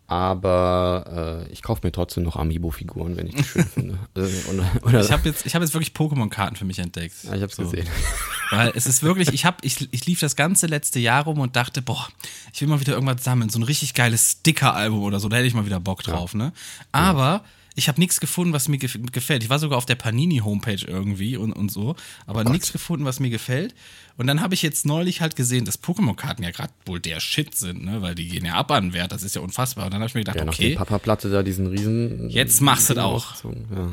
Aber 0.07 1.45
äh, 1.47 1.51
ich 1.51 1.61
kaufe 1.63 1.81
mir 1.83 1.91
trotzdem 1.91 2.23
noch 2.23 2.35
Amiibo-Figuren, 2.35 3.17
wenn 3.17 3.27
ich 3.27 3.35
die 3.35 3.43
schön 3.43 3.65
finde. 3.65 3.97
Also, 4.15 4.51
oder, 4.51 4.65
oder, 4.83 5.01
Ich 5.01 5.11
habe 5.11 5.27
jetzt, 5.27 5.45
ich 5.45 5.55
hab 5.55 5.61
jetzt 5.61 5.73
wirklich 5.73 5.93
Pokémon-Karten 5.93 6.55
für 6.55 6.65
mich 6.65 6.79
entdeckt. 6.79 7.15
ja, 7.23 7.33
ich 7.33 7.41
hab's 7.41 7.55
So. 7.55 7.63
gesehen. 7.63 7.87
Weil 8.51 8.71
es 8.75 8.85
ist 8.85 9.01
wirklich, 9.01 9.29
ich 9.33 9.45
hab, 9.45 9.63
ich, 9.65 9.87
ich 9.91 10.05
lief 10.05 10.19
das 10.19 10.35
ganze 10.35 10.67
letzte 10.67 10.99
Jahr 10.99 11.23
rum 11.23 11.39
und 11.39 11.55
dachte, 11.55 11.81
boah, 11.81 12.07
ich 12.53 12.61
will 12.61 12.67
mal 12.67 12.79
wieder 12.79 12.93
irgendwas 12.93 13.23
sammeln, 13.23 13.49
so 13.49 13.57
ein 13.59 13.63
richtig 13.63 13.93
geiles 13.95 14.31
Sticker-Album 14.33 15.01
oder 15.01 15.19
so, 15.19 15.29
da 15.29 15.37
hätte 15.37 15.47
ich 15.47 15.53
mal 15.55 15.65
wieder 15.65 15.79
Bock 15.79 16.03
drauf, 16.03 16.35
ne? 16.35 16.51
Aber 16.91 17.43
ich 17.75 17.87
habe 17.87 17.99
nichts 17.99 18.19
gefunden, 18.19 18.53
was 18.53 18.67
mir 18.67 18.77
gef 18.77 18.97
gefällt. 19.11 19.43
Ich 19.43 19.49
war 19.49 19.59
sogar 19.59 19.77
auf 19.77 19.85
der 19.85 19.95
Panini-Homepage 19.95 20.85
irgendwie 20.85 21.37
und, 21.37 21.53
und 21.53 21.71
so, 21.71 21.95
aber 22.27 22.43
nichts 22.43 22.71
gefunden, 22.71 23.05
was 23.05 23.19
mir 23.19 23.29
gefällt. 23.29 23.73
Und 24.15 24.27
dann 24.27 24.41
habe 24.41 24.53
ich 24.53 24.61
jetzt 24.61 24.85
neulich 24.85 25.21
halt 25.21 25.35
gesehen, 25.35 25.65
dass 25.65 25.81
Pokémon-Karten 25.81 26.43
ja 26.43 26.51
gerade 26.51 26.71
wohl 26.85 26.99
der 26.99 27.19
Shit 27.19 27.55
sind, 27.55 27.83
ne? 27.83 28.03
Weil 28.03 28.13
die 28.13 28.27
gehen 28.27 28.45
ja 28.45 28.53
ab 28.53 28.69
an 28.71 28.93
Wert, 28.93 29.11
das 29.11 29.23
ist 29.23 29.33
ja 29.35 29.41
unfassbar. 29.41 29.85
Und 29.85 29.91
dann 29.93 30.01
habe 30.01 30.07
ich 30.07 30.13
mir 30.13 30.21
gedacht, 30.21 30.37
Ja, 30.37 30.47
okay, 30.47 30.75
Papa-Platte 30.75 31.31
da 31.31 31.41
diesen 31.41 31.65
riesen. 31.65 32.29
Jetzt 32.29 32.61
machst 32.61 32.91
du 32.91 32.93
das 32.93 33.03
auch. 33.03 33.43
Ja. 33.43 33.49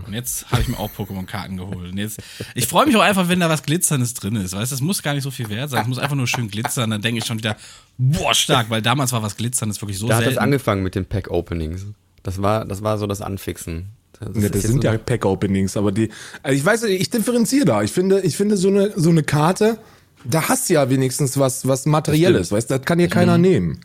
Und 0.07 0.13
jetzt 0.13 0.51
habe 0.51 0.61
ich 0.61 0.69
mir 0.69 0.79
auch 0.79 0.91
Pokémon-Karten 0.91 1.57
geholt. 1.57 1.93
Und 1.93 1.97
jetzt, 1.97 2.21
ich 2.55 2.67
freue 2.67 2.85
mich 2.85 2.97
auch 2.97 3.01
einfach, 3.01 3.31
wenn 3.31 3.41
da 3.41 3.49
was 3.49 3.63
Glitzerndes 3.63 4.13
drin 4.13 4.37
ist. 4.37 4.53
Weißt 4.53 4.71
du, 4.73 4.75
das 4.75 4.83
muss 4.83 5.03
gar 5.03 5.15
nicht 5.15 5.23
so 5.23 5.31
viel 5.31 5.49
wert 5.49 5.71
sein. 5.71 5.81
Es 5.83 5.89
muss 5.89 5.99
einfach 5.99 6.17
nur 6.17 6.27
schön 6.27 6.49
glitzern. 6.51 6.91
Dann 6.91 7.01
denke 7.01 7.21
ich 7.21 7.25
schon 7.25 7.39
wieder, 7.39 7.57
boah, 7.97 8.35
stark, 8.35 8.69
weil 8.69 8.83
damals 8.83 9.13
war 9.13 9.23
was 9.23 9.39
Glitzerndes 9.39 9.81
wirklich 9.81 9.99
so 9.99 10.07
Da 10.07 10.17
hat 10.17 10.21
das 10.21 10.27
selten. 10.35 10.41
angefangen 10.45 10.83
mit 10.83 10.95
den 10.95 11.07
Pack-Openings. 11.07 11.87
Das 12.23 12.41
war, 12.43 12.65
das 12.65 12.83
war 12.83 12.99
so 12.99 13.07
das 13.07 13.21
Anfixen. 13.21 13.87
Das, 14.19 14.29
Ja, 14.37 14.43
ist 14.43 14.55
das 14.55 14.63
sind 14.63 14.83
so- 14.83 14.89
ja 14.89 14.99
Pack-Openings, 14.99 15.77
aber 15.77 15.93
die, 15.93 16.11
also 16.43 16.57
ich 16.57 16.65
weiß, 16.65 16.83
nicht, 16.83 17.01
ich 17.01 17.11
differenziere 17.11 17.65
da. 17.65 17.83
Ich 17.83 17.93
finde, 17.93 18.21
ich 18.21 18.37
finde 18.37 18.57
so 18.57 18.69
eine, 18.69 18.93
so 18.95 19.09
eine 19.11 19.23
Karte, 19.23 19.79
da 20.25 20.49
hast 20.49 20.69
du 20.69 20.75
ja 20.75 20.91
wenigstens 20.91 21.39
was, 21.39 21.67
was 21.67 21.87
Materielles, 21.87 22.53
weißt 22.53 22.71
du, 22.71 22.77
das 22.79 22.85
kann 22.85 22.99
dir 22.99 23.09
keiner 23.09 23.39
nehmen. 23.39 23.81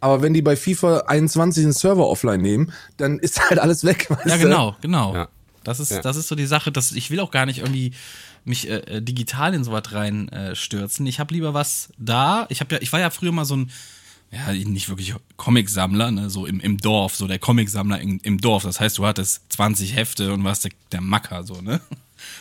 Aber 0.00 0.20
wenn 0.22 0.34
die 0.34 0.42
bei 0.42 0.54
FIFA 0.56 0.98
21 1.06 1.64
den 1.64 1.72
Server 1.72 2.06
offline 2.06 2.40
nehmen, 2.42 2.72
dann 2.98 3.18
ist 3.18 3.40
halt 3.50 3.58
alles 3.58 3.84
weg, 3.84 4.06
weißt 4.10 4.26
Ja, 4.26 4.36
genau, 4.36 4.76
genau. 4.82 5.14
Ja. 5.14 5.28
Das 5.64 5.80
ist, 5.80 5.90
Ja. 5.90 6.02
das 6.02 6.16
ist 6.16 6.28
so 6.28 6.34
die 6.34 6.46
Sache, 6.46 6.70
dass 6.70 6.92
ich 6.92 7.10
will 7.10 7.20
auch 7.20 7.30
gar 7.30 7.46
nicht 7.46 7.58
irgendwie 7.60 7.92
mich 8.44 8.68
äh, 8.70 8.76
äh, 8.76 9.02
digital 9.02 9.54
in 9.54 9.64
sowas 9.64 9.92
rein 9.92 10.28
äh, 10.28 10.54
stürzen. 10.54 11.06
Ich 11.06 11.18
habe 11.20 11.34
lieber 11.34 11.52
was 11.54 11.88
da. 11.98 12.46
Ich 12.50 12.60
habe 12.60 12.74
ja, 12.76 12.80
ich 12.82 12.92
war 12.92 13.00
ja 13.00 13.10
früher 13.10 13.32
mal 13.32 13.44
so 13.44 13.56
ein 13.56 13.70
ja, 14.30 14.52
nicht 14.52 14.88
wirklich 14.88 15.14
Comicsammler, 15.36 16.10
ne, 16.10 16.30
so 16.30 16.46
im, 16.46 16.60
im 16.60 16.78
Dorf, 16.78 17.16
so 17.16 17.26
der 17.26 17.38
Comicsammler 17.38 18.00
im, 18.00 18.20
im 18.22 18.38
Dorf. 18.38 18.62
Das 18.62 18.80
heißt, 18.80 18.98
du 18.98 19.06
hattest 19.06 19.50
20 19.52 19.96
Hefte 19.96 20.32
und 20.32 20.44
warst 20.44 20.64
der, 20.64 20.72
der 20.92 21.00
Macker, 21.00 21.44
so, 21.44 21.60
ne? 21.60 21.80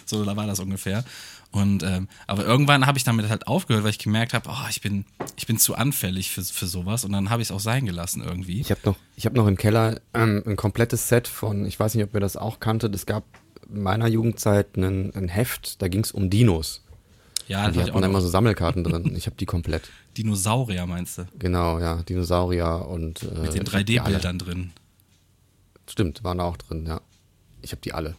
So, 0.05 0.25
da 0.25 0.35
war 0.35 0.47
das 0.47 0.59
ungefähr. 0.59 1.05
Und, 1.51 1.83
ähm, 1.83 2.07
aber 2.25 2.45
irgendwann 2.45 2.87
habe 2.87 2.97
ich 2.97 3.03
damit 3.03 3.29
halt 3.29 3.47
aufgehört, 3.47 3.83
weil 3.83 3.91
ich 3.91 3.99
gemerkt 3.99 4.33
habe, 4.33 4.49
oh, 4.49 4.67
ich 4.69 4.81
bin, 4.81 5.05
ich 5.37 5.47
bin 5.47 5.59
zu 5.59 5.75
anfällig 5.75 6.31
für, 6.31 6.43
für 6.43 6.65
sowas 6.65 7.05
und 7.05 7.11
dann 7.11 7.29
habe 7.29 7.41
ich 7.41 7.49
es 7.49 7.51
auch 7.51 7.59
sein 7.59 7.85
gelassen 7.85 8.23
irgendwie. 8.23 8.59
Ich 8.59 8.71
habe 8.71 8.81
noch, 8.83 8.95
hab 9.19 9.33
noch 9.33 9.47
im 9.47 9.55
Keller 9.55 10.01
ähm, 10.13 10.43
ein 10.45 10.55
komplettes 10.55 11.07
Set 11.07 11.27
von, 11.27 11.65
ich 11.65 11.79
weiß 11.79 11.95
nicht, 11.95 12.03
ob 12.03 12.13
ihr 12.13 12.19
das 12.19 12.37
auch 12.37 12.59
kanntet, 12.59 12.95
es 12.95 13.05
gab 13.05 13.23
in 13.69 13.81
meiner 13.81 14.07
Jugendzeit 14.07 14.77
ein 14.77 15.29
Heft, 15.29 15.81
da 15.81 15.87
ging 15.87 16.01
es 16.01 16.11
um 16.11 16.29
Dinos. 16.29 16.83
Ja, 17.47 17.71
die 17.71 17.81
hatten 17.81 18.03
immer 18.03 18.21
so 18.21 18.27
Sammelkarten 18.27 18.83
drin. 18.83 19.13
Ich 19.17 19.25
habe 19.25 19.35
die 19.37 19.45
komplett. 19.45 19.89
Dinosaurier, 20.17 20.85
meinst 20.85 21.17
du? 21.17 21.27
Genau, 21.39 21.79
ja, 21.79 22.03
Dinosaurier 22.03 22.85
und. 22.87 23.23
Äh, 23.23 23.25
Mit 23.41 23.53
den 23.53 23.63
ich 23.65 23.73
hab 23.73 23.85
die 23.85 23.99
alle. 23.99 24.17
3D-Bildern 24.17 24.39
drin. 24.39 24.71
Stimmt, 25.89 26.23
waren 26.23 26.39
auch 26.39 26.57
drin, 26.57 26.85
ja. 26.85 27.01
Ich 27.61 27.71
habe 27.71 27.81
die 27.81 27.93
alle. 27.93 28.15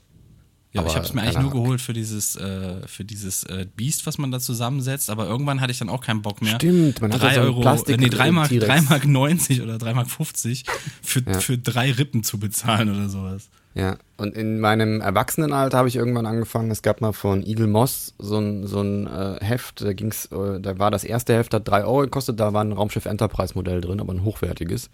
Ja, 0.73 0.83
Aber 0.83 0.91
ich 0.91 0.97
habe 0.97 1.07
es 1.07 1.15
mir 1.15 1.23
eigentlich 1.23 1.39
nur 1.39 1.51
geholt 1.51 1.81
für 1.81 1.95
dieses, 1.95 2.37
äh, 2.37 2.87
für 2.87 3.03
dieses 3.05 3.43
äh, 3.45 3.67
Biest, 3.75 4.05
was 4.07 4.19
man 4.19 4.31
da 4.31 4.39
zusammensetzt, 4.39 5.09
aber 5.09 5.27
irgendwann 5.27 5.63
hatte 5.63 5.73
ich 5.73 5.79
dann 5.79 5.89
auch 5.89 6.03
keinen 6.03 6.21
Bock 6.21 6.43
mehr. 6.43 6.57
Stimmt, 6.57 7.01
man 7.01 7.11
hat 7.13 7.23
drei 7.23 7.35
so 7.37 7.41
Euro, 7.41 7.61
Plastik- 7.63 7.95
äh, 7.95 7.99
nee, 7.99 8.11
3 8.11 8.31
Mark, 8.33 8.49
T-Rex. 8.51 8.67
3 8.67 8.81
Mark 8.83 9.07
90 9.07 9.63
oder 9.63 9.79
3 9.79 9.95
Mark 9.95 10.11
50 10.11 10.65
für, 11.03 11.21
Ja. 11.27 11.41
für 11.41 11.57
drei 11.57 11.91
Rippen 11.93 12.23
zu 12.23 12.39
bezahlen 12.39 12.91
oder 12.95 13.09
sowas. 13.09 13.49
Ja, 13.75 13.97
und 14.19 14.35
in 14.35 14.61
meinem 14.61 15.01
Erwachsenenalter 15.01 15.79
habe 15.79 15.89
ich 15.89 15.97
irgendwann 15.97 16.27
angefangen, 16.27 16.71
es 16.71 16.83
gab 16.83 17.01
mal 17.01 17.13
von 17.13 17.47
Eagle 17.47 17.67
Moss 17.69 18.15
so 18.19 18.39
ein, 18.39 18.67
so 18.67 18.81
ein 18.83 19.07
äh, 19.07 19.39
Heft, 19.43 19.81
da 19.81 19.93
ging's, 19.95 20.27
äh, 20.27 20.61
da 20.61 20.79
war 20.79 20.91
das 20.91 21.03
erste 21.05 21.35
Heft, 21.35 21.55
hat 21.55 21.67
drei 21.67 21.85
Euro 21.85 22.01
gekostet, 22.01 22.41
da 22.41 22.53
war 22.53 22.63
ein 22.63 22.73
Raumschiff 22.73 23.07
Enterprise 23.07 23.55
Modell 23.55 23.81
drin, 23.81 24.01
aber 24.01 24.13
ein 24.13 24.25
hochwertiges. 24.25 24.91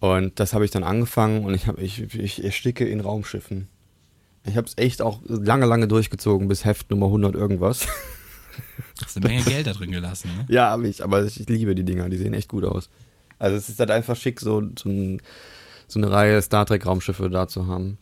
Und 0.00 0.40
das 0.40 0.52
habe 0.52 0.64
ich 0.64 0.70
dann 0.70 0.82
angefangen 0.84 1.44
und 1.44 1.54
ich, 1.54 1.66
hab, 1.68 1.78
ich, 1.78 2.02
ich 2.14 2.42
ersticke 2.44 2.84
in 2.86 3.00
Raumschiffen. 3.00 3.68
Ich 4.46 4.56
habe 4.56 4.66
es 4.66 4.74
echt 4.76 5.00
auch 5.02 5.20
lange, 5.26 5.66
lange 5.66 5.88
durchgezogen 5.88 6.48
bis 6.48 6.64
Heft 6.64 6.90
Nummer 6.90 7.06
100 7.06 7.34
irgendwas. 7.34 7.86
Hast 9.04 9.16
eine 9.16 9.26
Menge 9.26 9.42
Geld 9.42 9.66
da 9.66 9.72
drin 9.72 9.90
gelassen, 9.90 10.30
ne? 10.36 10.44
ja, 10.48 10.70
habe 10.70 10.86
ich, 10.86 11.02
aber 11.02 11.24
ich, 11.24 11.48
liebe 11.48 11.74
die 11.74 11.84
Dinger, 11.84 12.08
die 12.08 12.16
sehen 12.16 12.34
echt 12.34 12.48
gut 12.48 12.64
aus. 12.64 12.88
Also 13.38 13.56
es 13.56 13.68
ist 13.68 13.80
halt 13.80 13.90
einfach 13.90 14.16
schick, 14.16 14.40
so, 14.40 14.62
so, 14.78 14.88
ein, 14.88 15.20
so 15.88 15.98
eine 15.98 16.10
Reihe 16.10 16.40
Star 16.40 16.64
Trek 16.66 16.86
Raumschiffe 16.86 17.28
da 17.30 17.48
zu 17.48 17.66
haben. 17.66 17.98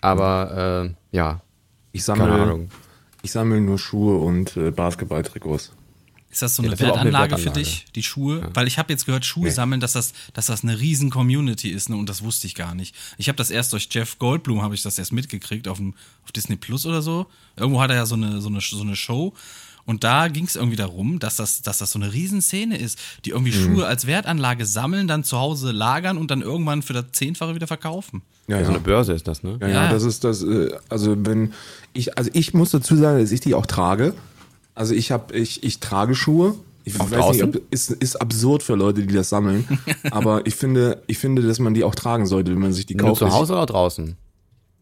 Aber 0.00 0.84
äh, 1.12 1.16
ja, 1.16 1.40
Ich 1.92 2.04
keine 2.04 2.18
sammle, 2.20 2.42
Ahnung. 2.42 2.68
ich 3.22 3.32
sammle 3.32 3.60
nur 3.60 3.78
Schuhe 3.78 4.18
und 4.18 4.56
äh, 4.56 4.70
Basketballtrikots. 4.70 5.72
Ist 6.30 6.42
das 6.42 6.54
so 6.56 6.62
Ja, 6.62 6.68
eine 6.68 6.76
das 6.76 6.80
ist 6.80 6.84
aber 6.86 6.92
auch 6.94 7.00
eine 7.00 7.12
Wertanlage 7.12 7.38
für 7.42 7.46
Wertanlage. 7.46 7.68
dich, 7.70 7.86
die 7.96 8.02
Schuhe? 8.04 8.48
Weil 8.54 8.68
ich 8.68 8.78
habe 8.78 8.92
jetzt 8.92 9.04
gehört, 9.06 9.24
Schuhe 9.24 9.50
sammeln, 9.50 9.80
dass 9.80 9.94
das, 9.94 10.12
dass 10.32 10.46
das 10.46 10.62
eine 10.62 10.78
riesen 10.78 11.10
Community 11.10 11.70
ist, 11.70 11.88
ne? 11.90 11.96
Und 11.96 12.08
das 12.08 12.22
wusste 12.22 12.46
ich 12.46 12.54
gar 12.54 12.74
nicht. 12.74 12.94
Ich 13.18 13.28
habe 13.28 13.36
das 13.36 13.50
erst 13.50 13.72
durch 13.72 13.88
Jeff 13.90 14.18
Goldblum 14.18 14.62
habe 14.62 14.74
ich 14.74 14.82
das 14.82 14.96
erst 14.98 15.12
mitgekriegt 15.12 15.66
auf, 15.66 15.78
dem, 15.78 15.94
auf 16.24 16.30
Disney 16.32 16.56
Plus 16.56 16.86
oder 16.86 17.02
so. 17.02 17.26
Irgendwo 17.56 17.80
hat 17.80 17.90
er 17.90 17.96
ja 17.96 18.06
so 18.06 18.14
eine, 18.14 18.40
so 18.40 18.48
eine, 18.48 18.60
so 18.60 18.80
eine 18.80 18.94
Show. 18.94 19.34
Und 19.86 20.04
da 20.04 20.28
ging 20.28 20.44
es 20.44 20.54
irgendwie 20.54 20.76
darum, 20.76 21.18
dass 21.18 21.34
das, 21.36 21.62
dass 21.62 21.78
das 21.78 21.90
so 21.90 21.98
eine 21.98 22.12
Riesenszene 22.12 22.78
ist, 22.78 22.96
die 23.24 23.30
irgendwie 23.30 23.50
Mhm. 23.56 23.64
Schuhe 23.74 23.86
als 23.86 24.06
Wertanlage 24.06 24.66
sammeln, 24.66 25.08
dann 25.08 25.24
zu 25.24 25.36
Hause 25.38 25.72
lagern 25.72 26.16
und 26.16 26.30
dann 26.30 26.42
irgendwann 26.42 26.82
für 26.82 26.92
das 26.92 27.06
Zehnfache 27.12 27.56
wieder 27.56 27.66
verkaufen. 27.66 28.22
Ja, 28.46 28.58
So 28.58 28.62
ja. 28.64 28.68
eine 28.68 28.78
Börse 28.80 29.14
ist 29.14 29.26
das, 29.26 29.42
ne? 29.42 29.58
Ja, 29.60 29.66
ja, 29.68 29.74
Ja. 29.86 29.90
das 29.92 30.04
ist 30.04 30.22
das. 30.22 30.42
Äh, 30.44 30.70
also 30.88 31.16
wenn 31.26 31.52
ich, 31.92 32.16
also 32.16 32.30
ich 32.34 32.54
muss 32.54 32.70
dazu 32.70 32.94
sagen, 32.94 33.18
dass 33.20 33.32
ich 33.32 33.40
die 33.40 33.54
auch 33.54 33.66
trage. 33.66 34.14
Also 34.80 34.94
ich 34.94 35.10
habe, 35.10 35.36
ich, 35.36 35.62
ich 35.62 35.78
trage 35.78 36.14
Schuhe. 36.14 36.54
Ich 36.84 36.98
Auch 36.98 37.10
weiß 37.10 37.18
draußen? 37.18 37.50
nicht, 37.50 37.56
ob, 37.56 37.62
ist, 37.70 37.90
ist 37.90 38.16
absurd 38.16 38.62
für 38.62 38.76
Leute, 38.76 39.06
die 39.06 39.14
das 39.14 39.28
sammeln. 39.28 39.68
aber 40.10 40.46
ich 40.46 40.54
finde, 40.54 41.02
ich 41.06 41.18
finde, 41.18 41.42
dass 41.42 41.58
man 41.58 41.74
die 41.74 41.84
auch 41.84 41.94
tragen 41.94 42.24
sollte, 42.24 42.50
wenn 42.52 42.60
man 42.60 42.72
sich 42.72 42.86
die 42.86 42.94
Nur 42.94 43.08
kauft. 43.08 43.18
zu 43.18 43.30
Hause 43.30 43.52
oder 43.52 43.66
draußen? 43.66 44.16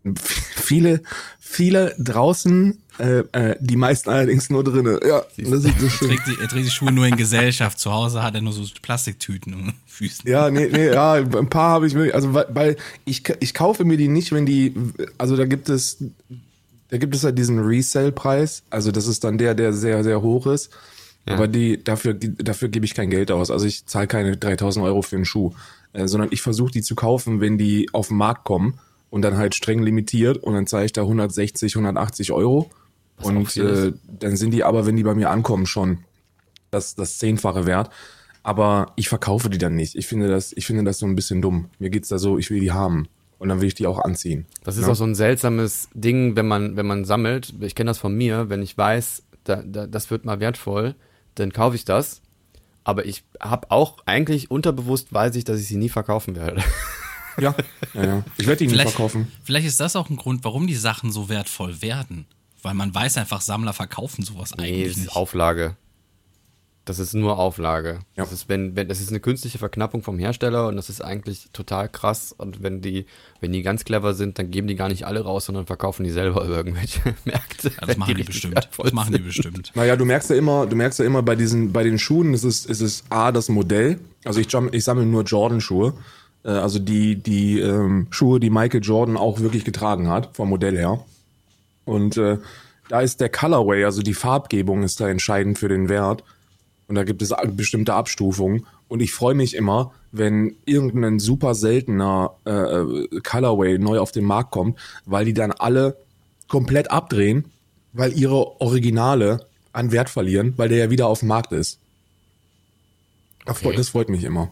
Viele, 0.55 1.03
viele 1.41 1.97
draußen, 1.99 2.79
äh, 3.01 3.25
äh, 3.33 3.57
die 3.59 3.75
meisten 3.75 4.09
allerdings 4.09 4.49
nur 4.49 4.63
drinnen. 4.63 5.01
Ja, 5.05 5.25
das 5.37 5.65
ist, 5.65 5.83
das 5.83 5.93
stimmt. 5.93 6.13
Trägt 6.13 6.27
die, 6.29 6.41
er 6.41 6.49
trägt 6.49 6.67
die 6.67 6.71
Schuhe 6.71 6.93
nur 6.93 7.07
in 7.07 7.17
Gesellschaft. 7.17 7.81
Zu 7.81 7.93
Hause 7.93 8.23
hat 8.23 8.37
er 8.37 8.41
nur 8.41 8.53
so 8.53 8.63
Plastiktüten 8.81 9.53
um 9.53 9.73
Füßen. 9.87 10.31
Ja, 10.31 10.49
nee, 10.49 10.69
nee, 10.71 10.93
ja, 10.93 11.15
ein 11.15 11.51
paar 11.51 11.71
habe 11.71 11.89
ich 11.89 11.95
wirklich, 11.95 12.15
also 12.15 12.33
weil, 12.33 12.47
weil 12.51 12.77
ich, 13.05 13.25
ich 13.41 13.53
kaufe 13.53 13.85
mir 13.85 13.97
die 13.97 14.07
nicht, 14.07 14.31
wenn 14.31 14.47
die, 14.47 14.73
also 15.19 15.37
da 15.37 15.45
gibt 15.45 15.69
es, 15.69 15.99
da 16.91 16.99
gibt 16.99 17.15
es 17.15 17.25
halt 17.25 17.39
diesen 17.39 17.59
Resale-Preis, 17.59 18.63
also 18.71 18.93
das 18.93 19.07
ist 19.07 19.25
dann 19.25 19.39
der, 19.39 19.55
der 19.55 19.73
sehr, 19.73 20.03
sehr 20.05 20.23
hoch 20.23 20.47
ist, 20.47 20.71
aber 21.27 21.47
die, 21.49 21.83
dafür, 21.83 22.15
dafür 22.15 22.69
gebe 22.69 22.87
ich 22.87 22.95
kein 22.95 23.11
Geld 23.11 23.31
aus, 23.31 23.51
also 23.51 23.67
ich 23.67 23.87
zahle 23.87 24.07
keine 24.07 24.37
3000 24.37 24.85
Euro 24.85 25.03
für 25.03 25.17
einen 25.17 25.25
Schuh, 25.25 25.53
äh, 25.93 26.07
sondern 26.07 26.31
ich 26.33 26.43
versuche 26.43 26.73
die 26.73 26.83
zu 26.83 26.95
kaufen, 26.95 27.41
wenn 27.41 27.59
die 27.59 27.89
auf 27.93 28.09
den 28.09 28.17
Markt 28.17 28.45
kommen 28.45 28.79
und 29.11 29.23
dann 29.23 29.37
halt 29.37 29.55
streng 29.55 29.83
limitiert 29.83 30.39
und 30.39 30.55
dann 30.55 30.67
zahle 30.67 30.87
ich 30.87 30.93
da 30.93 31.03
160, 31.03 31.75
180 31.75 32.33
Euro 32.33 32.71
auch 33.21 33.27
und 33.27 33.57
äh, 33.57 33.93
dann 34.07 34.37
sind 34.37 34.53
die 34.53 34.65
aber, 34.65 34.87
wenn 34.87 34.97
die 34.97 35.03
bei 35.03 35.15
mir 35.15 35.31
ankommen, 35.31 35.67
schon 35.67 35.99
das, 36.71 36.95
das 36.95 37.19
Zehnfache 37.19 37.67
wert. 37.67 37.91
Aber 38.43 38.93
ich 38.97 39.09
verkaufe 39.09 39.51
die 39.51 39.59
dann 39.59 39.75
nicht. 39.75 39.95
Ich 39.97 40.07
finde 40.07 40.29
das, 40.29 40.53
ich 40.53 40.67
finde 40.67 40.85
das 40.85 40.99
so 40.99 41.07
ein 41.07 41.17
bisschen 41.17 41.43
dumm. 41.43 41.69
Mir 41.79 41.91
geht's 41.91 42.09
da 42.09 42.19
so, 42.19 42.39
ich 42.39 42.51
will 42.51 42.61
die 42.61 42.73
haben. 42.73 43.09
Und 43.39 43.49
dann 43.49 43.61
will 43.61 43.69
ich 43.69 43.75
die 43.75 43.87
auch 43.87 43.99
anziehen. 44.01 44.47
Das 44.65 44.77
ist 44.77 44.87
Ja. 44.87 44.91
auch 44.93 44.97
so 44.97 45.05
ein 45.05 45.15
seltsames 45.15 45.89
Ding, 45.95 46.35
wenn 46.37 46.49
man, 46.49 46.77
wenn 46.77 46.87
man 46.87 47.05
sammelt. 47.05 47.55
Ich 47.61 47.75
kenne 47.75 47.91
das 47.91 47.99
von 47.99 48.15
mir, 48.15 48.49
wenn 48.49 48.63
ich 48.63 48.77
weiß, 48.77 49.23
da, 49.45 49.63
da, 49.65 49.87
das 49.87 50.11
wird 50.11 50.25
mal 50.25 50.41
wertvoll, 50.41 50.95
dann 51.37 51.53
kaufe 51.53 51.77
ich 51.77 51.85
das. 51.85 52.21
Aber 52.85 53.05
ich 53.07 53.23
habe 53.41 53.71
auch 53.71 53.99
eigentlich 54.07 54.51
unterbewusst 54.51 55.13
weiß 55.13 55.37
ich, 55.37 55.45
dass 55.45 55.61
ich 55.61 55.69
sie 55.69 55.77
nie 55.77 55.89
verkaufen 55.89 56.37
werde. 56.37 56.63
Ja, 57.41 57.55
ja, 57.95 58.05
ja. 58.05 58.25
Ich 58.37 58.49
werde 58.49 58.59
die 58.59 58.65
nicht 58.67 58.73
Vielleicht, 58.75 58.91
verkaufen. 58.91 59.31
vielleicht 59.45 59.69
ist 59.69 59.79
das 59.79 59.95
auch 59.95 60.11
ein 60.11 60.17
Grund, 60.17 60.43
warum 60.43 60.67
die 60.67 60.75
Sachen 60.75 61.13
so 61.13 61.29
wertvoll 61.29 61.81
werden. 61.83 62.27
Weil 62.63 62.75
man 62.75 62.93
weiß 62.93 63.17
einfach, 63.17 63.43
Sammler 63.43 63.73
verkaufen 63.73 64.25
sowas 64.25 64.55
Nee, 64.57 64.65
eigentlich 64.65 64.83
das 64.89 64.91
ist 64.97 65.03
nicht. 65.05 65.15
Auflage. 65.17 65.77
Das 66.89 66.99
ist 66.99 67.13
nur 67.13 67.39
Auflage. 67.39 67.99
Ja. 68.17 68.25
Das 68.25 68.33
ist, 68.33 68.49
wenn, 68.49 68.75
wenn, 68.75 68.89
das 68.89 69.01
ist 69.01 69.11
eine 69.11 69.21
künstliche 69.21 69.59
Verknappung 69.59 70.03
vom 70.03 70.19
Hersteller 70.19 70.69
und 70.69 70.77
das 70.77 70.89
ist 70.89 71.03
eigentlich 71.05 71.51
total 71.53 71.89
krass. 71.89 72.35
Und 72.37 72.63
wenn 72.63 72.81
die, 72.81 73.05
wenn 73.41 73.53
die 73.53 73.63
ganz 73.63 73.85
clever 73.85 74.15
sind, 74.15 74.39
dann 74.39 74.51
geben 74.51 74.69
die 74.69 74.75
gar 74.75 74.89
nicht 74.89 75.05
alle 75.05 75.21
raus, 75.21 75.45
sondern 75.45 75.67
verkaufen 75.67 76.05
die 76.05 76.11
selber 76.11 76.45
über 76.45 76.57
irgendwelche 76.65 77.01
Märkte. 77.25 77.69
Ja, 77.69 77.87
das 77.87 77.97
machen 77.99 78.15
die 78.15 78.23
richtig 78.23 78.43
bestimmt. 78.43 78.69
Das 78.79 78.93
machen 78.93 79.13
die 79.13 79.19
bestimmt. 79.19 79.73
Naja, 79.75 79.97
du 79.97 80.07
merkst 80.07 80.31
ja 80.31 80.37
immer, 80.37 80.67
du 80.67 80.77
merkst 80.77 80.99
ja 80.99 81.05
immer 81.05 81.23
bei 81.23 81.37
diesen, 81.37 81.73
bei 81.73 81.83
den 81.83 81.99
Schuhen, 81.99 82.33
ist 82.33 82.45
es, 82.45 82.65
ist 82.65 82.81
es 82.81 83.05
A, 83.11 83.33
das 83.33 83.51
Modell. 83.51 83.99
Also 84.25 84.41
ich, 84.41 84.49
ich 84.73 84.85
sammle 84.85 85.05
nur 85.05 85.25
Jordan-Schuhe. 85.25 85.93
Äh, 86.45 86.51
Also 86.51 86.79
die, 86.79 87.17
die 87.17 87.61
ähm, 87.61 88.07
Schuhe, 88.11 88.41
die 88.41 88.51
Michael 88.51 88.83
Jordan 88.83 89.17
auch 89.17 89.41
wirklich 89.41 89.65
getragen 89.65 90.09
hat, 90.09 90.31
vom 90.33 90.49
Modell 90.49 90.77
her. 90.79 91.05
Und 91.85 92.17
äh, 92.17 92.39
da 92.89 93.01
ist 93.01 93.21
der 93.21 93.29
Colorway, 93.29 93.85
also 93.85 94.01
die 94.01 94.15
Farbgebung 94.15 94.83
ist 94.83 95.01
da 95.01 95.09
entscheidend 95.09 95.59
für 95.59 95.69
den 95.69 95.89
Wert. 95.91 96.25
Und 96.89 96.95
da 96.95 97.05
gibt 97.05 97.21
es 97.23 97.33
bestimmte 97.53 97.95
Abstufungen. 97.95 98.67
Und 98.89 99.01
ich 99.01 99.13
freue 99.13 99.35
mich 99.35 99.55
immer, 99.55 99.93
wenn 100.11 100.57
irgendein 100.65 101.19
super 101.21 101.55
seltener 101.55 102.33
äh, 102.47 102.51
äh, 102.51 103.21
Colorway 103.23 103.79
neu 103.79 103.99
auf 104.01 104.11
den 104.11 104.25
Markt 104.25 104.51
kommt, 104.51 104.79
weil 105.05 105.27
die 105.27 105.35
dann 105.35 105.53
alle 105.53 105.97
komplett 106.49 106.91
abdrehen, 106.91 107.45
weil 107.93 108.17
ihre 108.19 108.61
Originale 108.63 109.47
an 109.75 109.93
Wert 109.93 110.09
verlieren, 110.09 110.55
weil 110.57 110.71
der 110.71 110.79
ja 110.79 110.91
wieder 110.91 111.07
auf 111.09 111.19
dem 111.21 111.29
Markt 111.29 111.53
ist. 111.53 111.79
Das 113.45 113.59
freut- 113.61 113.79
Das 113.79 113.91
freut 113.91 114.09
mich 114.09 114.25
immer. 114.25 114.51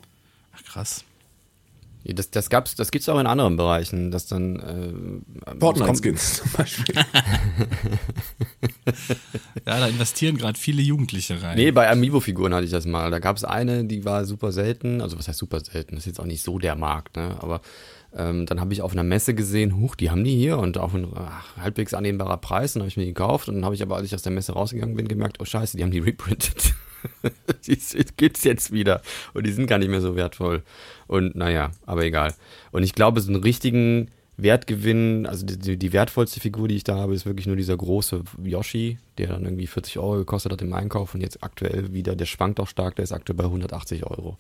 Ach, 0.55 0.63
krass. 0.65 1.05
Das, 2.15 2.31
das 2.31 2.51
gab's, 2.51 2.75
das 2.75 2.91
gibt's 2.91 3.09
auch 3.09 3.19
in 3.19 3.27
anderen 3.27 3.57
Bereichen, 3.57 4.11
dass 4.11 4.27
dann 4.27 4.57
äh, 4.57 5.51
es 5.51 5.59
Fortnite-Skins 5.59 6.35
zum 6.43 6.53
Beispiel. 6.53 6.95
Ja, 9.67 9.81
da 9.81 9.89
investieren 9.89 10.37
gerade 10.37 10.59
viele 10.59 10.81
Jugendliche 10.81 11.43
rein. 11.43 11.57
Nee, 11.57 11.73
bei 11.73 11.91
Amiibo-Figuren 11.91 12.55
hatte 12.55 12.65
ich 12.65 12.71
das 12.71 12.87
mal. 12.87 13.11
Da 13.11 13.19
gab 13.19 13.37
es 13.37 13.45
eine, 13.45 13.85
die 13.85 14.05
war 14.05 14.25
super 14.25 14.53
selten. 14.53 15.01
Also 15.01 15.19
was 15.19 15.27
heißt 15.27 15.39
super 15.39 15.59
selten? 15.61 15.97
Das 15.97 16.03
ist 16.03 16.07
jetzt 16.07 16.21
auch 16.21 16.27
nicht 16.27 16.43
so 16.43 16.59
der 16.59 16.77
Markt, 16.77 17.17
ne? 17.17 17.37
Aber 17.41 17.61
ähm, 18.17 18.47
dann 18.47 18.61
habe 18.61 18.73
ich 18.73 18.83
auf 18.83 18.93
einer 18.93 19.03
Messe 19.03 19.35
gesehen, 19.35 19.77
huch, 19.77 19.97
die 19.97 20.11
haben 20.11 20.23
die 20.23 20.37
hier 20.37 20.59
und 20.59 20.79
auch 20.79 20.95
ein 20.95 21.09
ach, 21.15 21.57
halbwegs 21.57 21.95
annehmbarer 21.95 22.37
Preis. 22.37 22.77
Und 22.77 22.83
habe 22.83 22.89
ich 22.89 22.97
mir 22.97 23.05
die 23.05 23.13
gekauft 23.15 23.49
und 23.49 23.57
dann 23.57 23.65
habe 23.65 23.75
ich 23.75 23.83
aber, 23.83 23.97
als 23.97 24.07
ich 24.07 24.15
aus 24.15 24.23
der 24.23 24.33
Messe 24.33 24.53
rausgegangen 24.53 24.95
bin, 24.95 25.09
gemerkt, 25.09 25.39
oh 25.41 25.45
scheiße, 25.45 25.77
die 25.77 25.83
haben 25.83 25.91
die 25.91 25.99
reprintet. 25.99 26.75
die 27.67 27.79
gibt's 28.17 28.45
jetzt 28.45 28.73
wieder. 28.73 29.03
Und 29.35 29.47
die 29.47 29.53
sind 29.53 29.67
gar 29.67 29.79
nicht 29.79 29.91
mehr 29.91 30.01
so 30.01 30.17
wertvoll. 30.17 30.63
Und 31.07 31.35
naja, 31.37 31.71
aber 31.85 32.05
egal. 32.05 32.35
Und 32.73 32.83
ich 32.83 32.95
glaube, 32.95 33.21
so 33.21 33.33
einen 33.33 33.43
richtigen 33.43 34.11
Wertgewinn, 34.37 35.27
also 35.27 35.47
die, 35.47 35.79
die, 35.79 35.93
wertvollste 35.93 36.41
Figur, 36.41 36.69
die 36.69 36.77
ich 36.77 36.85
da 36.85 36.97
habe, 36.97 37.15
ist 37.15 37.25
wirklich 37.25 37.47
nur 37.47 37.57
dieser 37.57 37.77
große 37.77 38.23
Yoshi, 38.43 38.99
der 39.17 39.29
dann 39.29 39.45
irgendwie 39.45 39.67
40 39.67 39.99
Euro 39.99 40.19
gekostet 40.19 40.53
hat 40.53 40.61
im 40.61 40.75
Einkauf 40.75 41.15
und 41.15 41.23
jetzt 41.23 41.43
aktuell 41.43 41.93
wieder, 41.95 42.15
der 42.15 42.27
schwankt 42.27 42.61
auch 42.61 42.69
stark, 42.69 42.97
der 42.97 43.05
ist 43.05 43.13
aktuell 43.13 43.37
bei 43.37 43.45
180 43.45 44.05
Euro. 44.05 44.37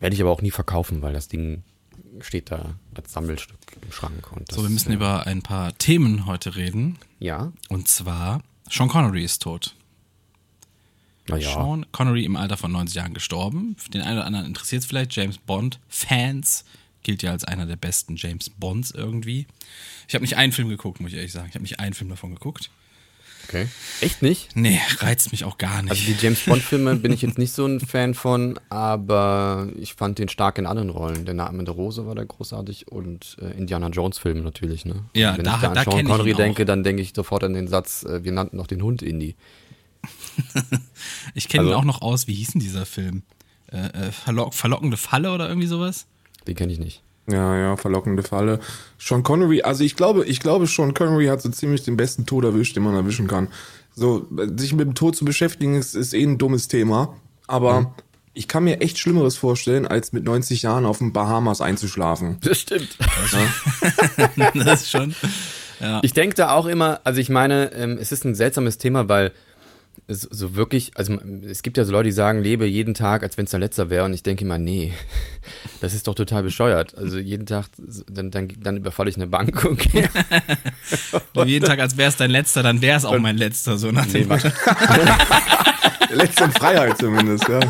Werde 0.00 0.14
ich 0.14 0.20
aber 0.20 0.30
auch 0.30 0.42
nie 0.42 0.50
verkaufen, 0.50 1.02
weil 1.02 1.12
das 1.12 1.28
Ding 1.28 1.62
steht 2.20 2.50
da 2.50 2.74
als 2.94 3.12
Sammelstück 3.12 3.58
im 3.80 3.92
Schrank. 3.92 4.28
So, 4.50 4.62
wir 4.62 4.70
müssen 4.70 4.90
ja, 4.90 4.96
über 4.96 5.26
ein 5.26 5.42
paar 5.42 5.76
Themen 5.78 6.26
heute 6.26 6.56
reden. 6.56 6.98
Ja, 7.20 7.52
Und 7.68 7.88
zwar, 7.88 8.42
Sean 8.68 8.88
Connery 8.88 9.22
ist 9.22 9.42
tot. 9.42 9.75
Naja. 11.28 11.52
Sean 11.52 11.86
Connery 11.92 12.24
im 12.24 12.36
Alter 12.36 12.56
von 12.56 12.72
90 12.72 12.96
Jahren 12.96 13.14
gestorben. 13.14 13.76
Für 13.78 13.90
den 13.90 14.02
einen 14.02 14.18
oder 14.18 14.26
anderen 14.26 14.46
interessiert 14.46 14.82
es 14.82 14.86
vielleicht. 14.88 15.14
James 15.14 15.38
Bond, 15.38 15.80
Fans, 15.88 16.64
gilt 17.02 17.22
ja 17.22 17.30
als 17.32 17.44
einer 17.44 17.66
der 17.66 17.76
besten 17.76 18.16
James 18.16 18.50
Bonds 18.50 18.90
irgendwie. 18.90 19.46
Ich 20.08 20.14
habe 20.14 20.22
nicht 20.24 20.36
einen 20.36 20.52
Film 20.52 20.68
geguckt, 20.68 21.00
muss 21.00 21.10
ich 21.12 21.16
ehrlich 21.16 21.32
sagen. 21.32 21.46
Ich 21.48 21.54
habe 21.54 21.62
nicht 21.62 21.80
einen 21.80 21.94
Film 21.94 22.10
davon 22.10 22.34
geguckt. 22.34 22.70
Okay. 23.48 23.68
Echt 24.00 24.22
nicht? 24.22 24.56
Nee, 24.56 24.80
reizt 24.98 25.30
mich 25.30 25.44
auch 25.44 25.56
gar 25.56 25.80
nicht. 25.82 25.90
Also 25.92 26.02
die 26.04 26.16
James 26.20 26.40
Bond-Filme 26.44 26.96
bin 26.96 27.12
ich 27.12 27.22
jetzt 27.22 27.38
nicht 27.38 27.52
so 27.52 27.64
ein 27.64 27.78
Fan 27.78 28.14
von, 28.14 28.58
aber 28.70 29.68
ich 29.78 29.94
fand 29.94 30.18
den 30.18 30.28
stark 30.28 30.58
in 30.58 30.66
anderen 30.66 30.90
Rollen. 30.90 31.24
Der 31.26 31.34
Name 31.34 31.62
der 31.62 31.74
Rose 31.74 32.06
war 32.06 32.16
da 32.16 32.24
großartig 32.24 32.88
und 32.88 33.36
äh, 33.40 33.56
Indiana 33.56 33.88
Jones-Filme 33.88 34.40
natürlich, 34.40 34.84
ne? 34.84 35.04
Ja, 35.14 35.36
Wenn 35.38 35.44
da- 35.44 35.54
ich 35.54 35.60
da 35.60 35.68
an 35.68 35.74
da 35.74 35.84
Sean 35.84 36.04
Connery 36.06 36.34
denke, 36.34 36.64
dann 36.64 36.82
denke 36.82 37.02
ich 37.02 37.12
sofort 37.14 37.44
an 37.44 37.54
den 37.54 37.68
Satz, 37.68 38.02
äh, 38.02 38.24
wir 38.24 38.32
nannten 38.32 38.56
noch 38.56 38.66
den 38.66 38.82
Hund 38.82 39.00
Indy. 39.02 39.36
ich 41.34 41.48
kenne 41.48 41.64
ihn 41.64 41.68
also- 41.68 41.80
auch 41.80 41.84
noch 41.84 42.02
aus, 42.02 42.26
wie 42.26 42.34
hieß 42.34 42.52
denn 42.52 42.60
dieser 42.60 42.86
Film? 42.86 43.22
Äh, 43.72 43.86
äh, 43.88 44.12
verlock 44.12 44.54
verlockende 44.54 44.96
Falle 44.96 45.32
oder 45.32 45.48
irgendwie 45.48 45.66
sowas? 45.66 46.06
Den 46.46 46.54
kenne 46.54 46.72
ich 46.72 46.78
nicht. 46.78 47.02
Ja, 47.28 47.56
ja, 47.56 47.76
verlockende 47.76 48.22
Falle. 48.22 48.60
Sean 48.98 49.24
Connery, 49.24 49.62
also 49.62 49.82
ich 49.82 49.96
glaube, 49.96 50.24
ich 50.26 50.38
glaube, 50.38 50.66
Sean 50.68 50.94
Connery 50.94 51.26
hat 51.26 51.42
so 51.42 51.48
ziemlich 51.48 51.82
den 51.82 51.96
besten 51.96 52.24
Tod 52.24 52.44
erwischt, 52.44 52.76
den 52.76 52.84
man 52.84 52.94
erwischen 52.94 53.26
kann. 53.26 53.48
So, 53.96 54.28
sich 54.56 54.72
mit 54.74 54.86
dem 54.86 54.94
Tod 54.94 55.16
zu 55.16 55.24
beschäftigen, 55.24 55.74
ist, 55.74 55.94
ist 55.94 56.14
eh 56.14 56.22
ein 56.22 56.38
dummes 56.38 56.68
Thema. 56.68 57.16
Aber 57.48 57.94
ich 58.34 58.46
kann 58.46 58.64
mir 58.64 58.80
echt 58.80 58.98
Schlimmeres 58.98 59.36
vorstellen, 59.36 59.86
als 59.86 60.12
mit 60.12 60.24
90 60.24 60.62
Jahren 60.62 60.84
auf 60.84 60.98
den 60.98 61.12
Bahamas 61.12 61.60
einzuschlafen. 61.60 62.36
Das 62.42 62.60
stimmt. 62.60 62.96
das 64.54 64.82
ist 64.82 64.90
schon. 64.90 65.14
Ich 66.00 66.14
denke 66.14 66.34
da 66.34 66.52
auch 66.52 66.64
immer, 66.64 67.00
also 67.04 67.20
ich 67.20 67.28
meine, 67.28 67.70
ähm, 67.74 67.98
es 68.00 68.10
ist 68.10 68.24
ein 68.24 68.34
seltsames 68.34 68.78
Thema, 68.78 69.10
weil 69.10 69.32
so 70.08 70.54
wirklich, 70.54 70.92
also 70.94 71.18
es 71.48 71.62
gibt 71.62 71.76
ja 71.76 71.84
so 71.84 71.92
Leute, 71.92 72.08
die 72.08 72.12
sagen, 72.12 72.42
lebe 72.42 72.66
jeden 72.66 72.94
Tag, 72.94 73.22
als 73.22 73.36
wenn 73.36 73.44
es 73.44 73.50
der 73.50 73.60
letzte 73.60 73.90
wäre. 73.90 74.04
Und 74.04 74.12
ich 74.12 74.22
denke 74.22 74.44
immer, 74.44 74.58
nee, 74.58 74.92
das 75.80 75.94
ist 75.94 76.06
doch 76.06 76.14
total 76.14 76.42
bescheuert. 76.42 76.96
Also 76.96 77.18
jeden 77.18 77.46
Tag, 77.46 77.66
dann, 78.10 78.30
dann, 78.30 78.48
dann 78.58 78.76
überfalle 78.76 79.10
ich 79.10 79.16
eine 79.16 79.26
Bank 79.26 79.64
und 79.68 79.78
gehe 79.78 80.08
Jeden 81.44 81.66
Tag, 81.66 81.80
als 81.80 81.96
wäre 81.96 82.08
es 82.08 82.16
dein 82.16 82.30
letzter, 82.30 82.62
dann 82.62 82.80
wäre 82.80 82.98
es 82.98 83.04
auch 83.04 83.18
mein 83.18 83.36
letzter. 83.36 83.76
So 83.78 83.90
nach 83.90 84.06
dem 84.06 84.28
Motto. 84.28 84.48
Letzte 86.10 86.44
in 86.44 86.52
Freiheit 86.52 86.98
zumindest, 86.98 87.48
ja. 87.48 87.60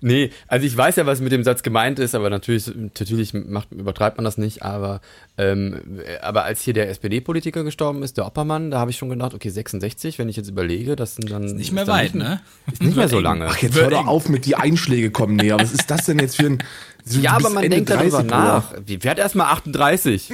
Nee, 0.00 0.30
also 0.46 0.64
ich 0.64 0.76
weiß 0.76 0.96
ja, 0.96 1.06
was 1.06 1.20
mit 1.20 1.32
dem 1.32 1.42
Satz 1.42 1.62
gemeint 1.62 1.98
ist, 1.98 2.14
aber 2.14 2.30
natürlich, 2.30 2.70
natürlich 2.74 3.34
macht, 3.34 3.72
übertreibt 3.72 4.16
man 4.16 4.24
das 4.24 4.38
nicht. 4.38 4.62
Aber, 4.62 5.00
ähm, 5.36 5.80
aber 6.22 6.44
als 6.44 6.62
hier 6.62 6.72
der 6.74 6.88
SPD-Politiker 6.88 7.64
gestorben 7.64 8.02
ist, 8.02 8.16
der 8.16 8.26
Oppermann, 8.26 8.70
da 8.70 8.78
habe 8.78 8.90
ich 8.90 8.96
schon 8.96 9.08
gedacht, 9.08 9.34
okay, 9.34 9.48
66, 9.50 10.18
wenn 10.18 10.28
ich 10.28 10.36
jetzt 10.36 10.48
überlege, 10.48 10.94
das 10.94 11.16
sind 11.16 11.30
dann. 11.30 11.44
Nicht 11.44 11.72
mehr 11.72 11.82
ist 11.82 11.88
weit, 11.88 12.14
nicht, 12.14 12.24
ne? 12.24 12.40
Ist 12.70 12.82
nicht 12.82 12.96
mehr 12.96 13.08
so 13.08 13.16
Wird 13.16 13.24
lange. 13.24 13.46
Ach, 13.48 13.56
jetzt 13.58 13.74
Wird 13.74 13.86
hör 13.86 13.90
doch 13.90 14.06
auf 14.06 14.28
mit 14.28 14.46
die 14.46 14.54
Einschläge 14.54 15.10
kommen 15.10 15.36
näher. 15.36 15.58
Was 15.58 15.72
ist 15.72 15.90
das 15.90 16.06
denn 16.06 16.18
jetzt 16.20 16.36
für 16.36 16.46
ein. 16.46 16.58
So, 17.04 17.20
Ja, 17.20 17.32
du 17.38 17.46
aber 17.46 17.50
man 17.54 17.64
Ende 17.64 17.76
denkt 17.76 17.90
darüber 17.90 18.18
30, 18.22 18.30
Bruder. 18.30 18.38
nach. 18.38 18.74
Wer 18.86 19.10
hat 19.10 19.18
erstmal 19.18 19.46
38? 19.52 20.32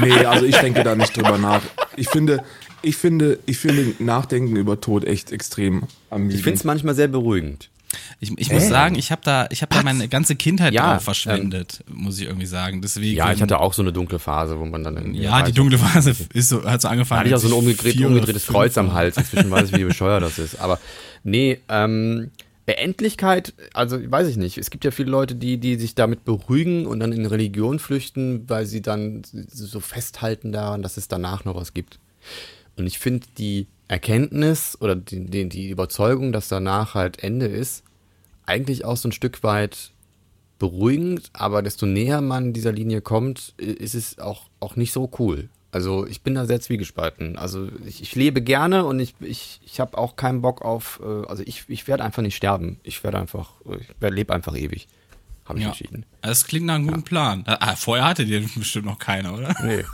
Nee, 0.00 0.24
also 0.26 0.44
ich 0.44 0.56
denke 0.56 0.84
da 0.84 0.94
nicht 0.94 1.16
drüber 1.16 1.38
nach. 1.38 1.62
Ich 1.96 2.08
finde, 2.08 2.42
ich 2.82 2.96
finde, 2.96 3.38
ich 3.46 3.58
finde 3.58 3.94
Nachdenken 3.98 4.56
über 4.56 4.80
Tod 4.80 5.04
echt 5.04 5.32
extrem 5.32 5.84
ermüdend. 6.10 6.34
Ich 6.38 6.42
finde 6.44 6.58
es 6.58 6.64
manchmal 6.64 6.94
sehr 6.94 7.08
beruhigend. 7.08 7.68
Ich, 8.20 8.30
ich 8.36 8.50
muss 8.52 8.64
Äh? 8.64 8.68
sagen, 8.68 8.94
ich 8.96 9.10
habe 9.10 9.22
da, 9.24 9.46
ich 9.50 9.62
habe 9.62 9.74
da 9.74 9.82
meine 9.82 10.08
ganze 10.08 10.36
Kindheit 10.36 10.74
Ja, 10.74 10.94
drauf 10.94 11.04
verschwendet, 11.04 11.82
muss 11.90 12.18
ich 12.18 12.26
irgendwie 12.26 12.46
sagen. 12.46 12.82
Deswegen. 12.82 13.16
Ja, 13.16 13.32
ich 13.32 13.40
hatte 13.40 13.58
auch 13.60 13.72
so 13.72 13.80
eine 13.82 13.92
dunkle 13.92 14.18
Phase, 14.18 14.58
wo 14.58 14.64
man 14.66 14.84
dann 14.84 15.14
Ja, 15.14 15.42
die 15.42 15.52
dunkle 15.52 15.78
Phase 15.78 16.14
ist 16.34 16.48
so, 16.50 16.64
hat 16.64 16.82
so 16.82 16.88
angefangen. 16.88 17.20
hatte 17.20 17.28
ich 17.30 17.34
auch 17.34 17.38
so 17.40 17.48
ein 17.48 17.52
umgedreht, 17.54 17.98
umgedrehtes 18.00 18.46
Kreuz 18.46 18.76
am. 18.76 18.92
Hals. 18.92 19.16
Inzwischen 19.16 19.50
weiß 19.50 19.70
ich, 19.70 19.76
wie 19.76 19.84
bescheuert 19.92 20.22
das 20.22 20.38
ist. 20.38 20.60
Aber 20.60 20.78
nee, 21.24 21.60
ähm, 21.68 22.30
Beendlichkeit, 22.66 23.54
also 23.72 23.98
weiß 24.10 24.28
ich 24.28 24.36
nicht. 24.36 24.58
Es 24.58 24.68
gibt 24.70 24.84
ja 24.84 24.90
viele 24.90 25.10
Leute, 25.10 25.34
die, 25.34 25.56
die 25.56 25.76
sich 25.76 25.94
damit 25.94 26.26
beruhigen 26.26 26.86
und 26.86 27.00
dann 27.00 27.12
in 27.12 27.24
Religion 27.24 27.78
flüchten, 27.78 28.44
weil 28.48 28.66
sie 28.66 28.82
dann 28.82 29.22
so 29.50 29.80
festhalten 29.80 30.52
daran, 30.52 30.82
dass 30.82 30.98
es 30.98 31.08
danach 31.08 31.46
noch 31.46 31.54
was 31.56 31.72
gibt. 31.72 31.98
Und 32.76 32.86
ich 32.86 32.98
finde 32.98 33.26
die 33.38 33.66
Erkenntnis 33.88 34.76
oder 34.80 34.94
die, 34.94 35.24
die, 35.24 35.48
die 35.48 35.70
Überzeugung, 35.70 36.32
dass 36.32 36.48
danach 36.48 36.94
halt 36.94 37.22
Ende 37.22 37.46
ist, 37.46 37.84
eigentlich 38.46 38.84
auch 38.84 38.96
so 38.96 39.08
ein 39.08 39.12
Stück 39.12 39.42
weit 39.42 39.92
beruhigend, 40.58 41.30
aber 41.32 41.62
desto 41.62 41.86
näher 41.86 42.20
man 42.20 42.52
dieser 42.52 42.72
Linie 42.72 43.00
kommt, 43.00 43.54
ist 43.58 43.94
es 43.94 44.18
auch, 44.18 44.48
auch 44.60 44.76
nicht 44.76 44.92
so 44.92 45.10
cool. 45.18 45.48
Also 45.70 46.06
ich 46.06 46.22
bin 46.22 46.34
da 46.34 46.46
sehr 46.46 46.60
zwiegespalten. 46.60 47.36
Also 47.36 47.68
ich, 47.86 48.00
ich 48.02 48.14
lebe 48.14 48.40
gerne 48.40 48.84
und 48.84 49.00
ich, 49.00 49.14
ich, 49.20 49.60
ich 49.64 49.80
habe 49.80 49.98
auch 49.98 50.16
keinen 50.16 50.40
Bock 50.40 50.62
auf, 50.62 51.00
äh, 51.02 51.26
also 51.26 51.42
ich, 51.46 51.64
ich 51.68 51.86
werde 51.86 52.04
einfach 52.04 52.22
nicht 52.22 52.36
sterben. 52.36 52.80
Ich 52.82 53.04
werde 53.04 53.18
einfach, 53.18 53.52
ich 53.78 54.10
lebe 54.10 54.32
einfach 54.34 54.56
ewig. 54.56 54.88
Habe 55.48 55.58
ich 55.58 55.64
Ja. 55.64 55.70
entschieden. 55.70 56.04
Das 56.22 56.44
klingt 56.46 56.66
nach 56.66 56.74
einem 56.74 56.88
guten 56.88 57.02
Plan. 57.02 57.42
Ah, 57.46 57.74
vorher 57.76 58.04
hatte 58.06 58.26
den 58.26 58.48
bestimmt 58.56 58.84
noch 58.86 58.98
keiner, 58.98 59.34
oder? 59.34 59.54
Nee. 59.64 59.84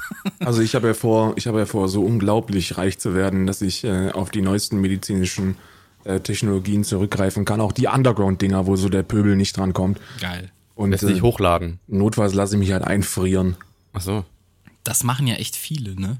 Also 0.40 0.61
ich 0.62 0.75
habe 0.75 0.88
ja 0.88 0.95
vor, 0.95 1.35
ich 1.37 1.47
habe 1.47 1.59
ja 1.61 1.67
vor, 1.67 1.88
so 1.88 2.03
unglaublich 2.03 2.77
reich 2.77 2.99
zu 2.99 3.14
werden, 3.14 3.47
dass 3.47 3.62
ich 3.62 3.85
äh, 3.85 4.11
auf 4.11 4.31
die 4.31 4.43
neuesten 4.43 4.81
medizinischen 4.81 5.57
äh, 6.05 6.21
Technologien 6.21 6.83
zurückgreifen 6.85 7.45
kann. 7.45 7.61
Auch 7.61 7.73
die 7.73 7.87
Underground-Dinger, 7.87 8.67
wo 8.67 8.77
so 8.77 8.88
der 8.88 9.03
Pöbel 9.05 9.37
nicht 9.37 9.57
dran 9.57 9.73
kommt. 9.73 10.01
Geil. 10.21 10.51
Und 10.75 10.90
Lässt 10.90 11.07
sich 11.07 11.19
äh, 11.19 11.23
hochladen. 11.23 11.79
notfalls 11.87 12.35
lasse 12.35 12.55
ich 12.57 12.59
mich 12.59 12.73
halt 12.73 12.83
einfrieren. 12.83 13.57
Ach 13.93 14.01
so. 14.01 14.25
Das 14.83 15.05
machen 15.05 15.27
ja 15.29 15.37
echt 15.37 15.55
viele, 15.57 15.95
ne? 15.99 16.19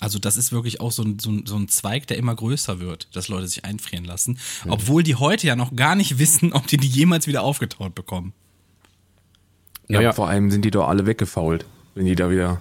Also 0.00 0.18
das 0.18 0.36
ist 0.36 0.52
wirklich 0.52 0.80
auch 0.80 0.92
so 0.92 1.02
ein, 1.02 1.18
so, 1.18 1.30
ein, 1.30 1.44
so 1.46 1.56
ein 1.56 1.68
Zweig, 1.68 2.06
der 2.06 2.18
immer 2.18 2.34
größer 2.34 2.78
wird, 2.80 3.08
dass 3.16 3.28
Leute 3.28 3.48
sich 3.48 3.64
einfrieren 3.64 4.04
lassen. 4.04 4.38
Obwohl 4.68 5.02
die 5.02 5.16
heute 5.16 5.46
ja 5.46 5.56
noch 5.56 5.74
gar 5.74 5.94
nicht 5.94 6.18
wissen, 6.20 6.52
ob 6.52 6.66
die 6.66 6.76
die 6.76 6.86
jemals 6.88 7.26
wieder 7.26 7.42
aufgetaut 7.42 7.94
bekommen. 7.94 8.32
Ja, 9.88 9.98
Naja. 9.98 10.12
vor 10.12 10.28
allem 10.28 10.50
sind 10.50 10.64
die 10.64 10.70
doch 10.70 10.86
alle 10.88 11.06
weggefault, 11.06 11.64
wenn 11.94 12.04
die 12.06 12.14
da 12.14 12.30
wieder. 12.30 12.60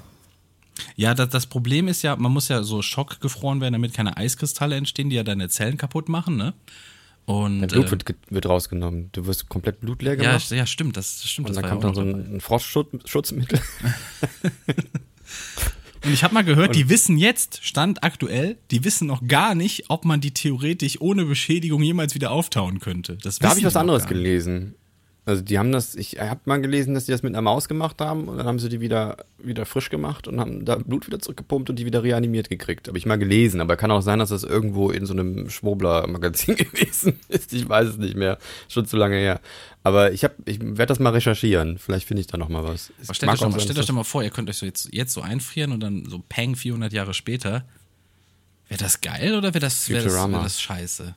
Ja, 0.95 1.13
das, 1.13 1.30
das 1.30 1.45
Problem 1.45 1.88
ist 1.88 2.02
ja, 2.04 2.15
man 2.15 2.32
muss 2.32 2.47
ja 2.47 2.63
so 2.63 2.82
schockgefroren 2.82 3.62
werden, 3.62 3.73
damit 3.73 3.93
keine 3.93 4.15
Eiskristalle 4.17 4.76
entstehen, 4.76 5.10
die 5.10 5.15
ja 5.15 5.23
deine 5.23 5.50
Zellen 5.50 5.78
kaputt 5.78 6.08
machen, 6.10 6.38
ne? 6.38 6.54
Und 7.26 7.60
Dein 7.60 7.67
Blut 7.67 7.88
äh, 7.88 7.91
wird, 7.91 8.15
wird 8.30 8.45
rausgenommen. 8.45 9.10
Du 9.12 9.26
wirst 9.26 9.50
komplett 9.50 9.82
blutleer 9.82 10.13
ja, 10.13 10.23
gemacht. 10.23 10.50
ja, 10.50 10.65
stimmt, 10.65 10.95
das, 10.95 11.19
das 11.21 11.30
stimmt. 11.30 11.50
und 11.50 11.56
Das 11.58 11.62
dann 11.62 11.71
war 11.71 11.82
kommt 11.82 11.97
ja 11.97 12.04
dann 12.04 12.13
so 12.13 12.19
ein, 12.30 12.36
ein 12.38 12.39
Frostschutzmittel. 12.41 13.60
Und 16.07 16.13
ich 16.13 16.23
habe 16.23 16.33
mal 16.33 16.43
gehört, 16.45 16.73
die 16.73 16.87
wissen 16.87 17.17
jetzt, 17.17 17.59
Stand 17.63 18.01
aktuell, 18.01 18.57
die 18.71 18.85
wissen 18.85 19.07
noch 19.07 19.27
gar 19.27 19.55
nicht, 19.55 19.89
ob 19.89 20.05
man 20.05 20.21
die 20.21 20.31
theoretisch 20.31 21.01
ohne 21.01 21.25
Beschädigung 21.25 21.83
jemals 21.83 22.15
wieder 22.15 22.31
auftauen 22.31 22.79
könnte. 22.79 23.17
Das 23.21 23.39
Da 23.39 23.49
habe 23.49 23.59
ich 23.59 23.65
was 23.65 23.75
anderes 23.75 24.07
gelesen. 24.07 24.75
Also 25.27 25.41
die 25.41 25.59
haben 25.59 25.73
das, 25.73 25.93
ich 25.95 26.21
habe 26.21 26.39
mal 26.45 26.61
gelesen, 26.61 26.93
dass 26.93 27.03
die 27.03 27.11
das 27.11 27.21
mit 27.21 27.33
einer 27.33 27.41
Maus 27.41 27.67
gemacht 27.67 27.99
haben 27.99 28.29
und 28.29 28.37
dann 28.37 28.47
haben 28.47 28.59
sie 28.59 28.69
die 28.69 28.79
wieder, 28.79 29.17
wieder 29.37 29.65
frisch 29.65 29.89
gemacht 29.89 30.25
und 30.25 30.39
haben 30.39 30.63
da 30.63 30.77
Blut 30.77 31.05
wieder 31.05 31.19
zurückgepumpt 31.19 31.69
und 31.69 31.75
die 31.77 31.85
wieder 31.85 32.01
reanimiert 32.01 32.49
gekriegt. 32.49 32.87
Habe 32.87 32.97
ich 32.97 33.05
mal 33.05 33.17
gelesen, 33.17 33.59
aber 33.59 33.75
kann 33.75 33.91
auch 33.91 33.99
sein, 33.99 34.19
dass 34.19 34.29
das 34.29 34.45
irgendwo 34.45 34.89
in 34.89 35.05
so 35.05 35.11
einem 35.11 35.49
Schwobler-Magazin 35.49 36.55
gewesen 36.55 37.19
ist. 37.27 37.51
Ich 37.51 37.67
weiß 37.67 37.89
es 37.89 37.97
nicht 37.97 38.15
mehr. 38.15 38.37
Schon 38.69 38.85
zu 38.85 38.95
lange 38.95 39.17
her. 39.17 39.41
Aber 39.83 40.13
ich, 40.13 40.23
hab, 40.23 40.33
ich 40.45 40.61
werde 40.61 40.85
das 40.85 40.99
mal 40.99 41.09
recherchieren. 41.09 41.77
Vielleicht 41.77 42.07
finde 42.07 42.21
ich 42.21 42.27
da 42.27 42.37
noch 42.37 42.47
mal 42.47 42.63
was. 42.63 42.93
Aber 43.03 43.13
stellt 43.13 43.33
euch, 43.33 43.41
mal, 43.41 43.59
stellt 43.59 43.79
euch 43.79 43.85
doch 43.85 43.95
mal 43.95 44.05
vor, 44.05 44.23
ihr 44.23 44.29
könnt 44.29 44.49
euch 44.49 44.57
so 44.57 44.65
jetzt, 44.65 44.87
jetzt 44.93 45.11
so 45.13 45.19
einfrieren 45.19 45.73
und 45.73 45.81
dann 45.81 46.05
so 46.05 46.23
Peng 46.29 46.55
400 46.55 46.93
Jahre 46.93 47.13
später. 47.13 47.65
Wäre 48.69 48.79
das 48.79 49.01
geil 49.01 49.35
oder 49.35 49.53
wäre 49.53 49.59
das, 49.59 49.89
wär 49.89 50.01
das, 50.01 50.13
wär 50.13 50.27
das 50.29 50.61
scheiße? 50.61 51.15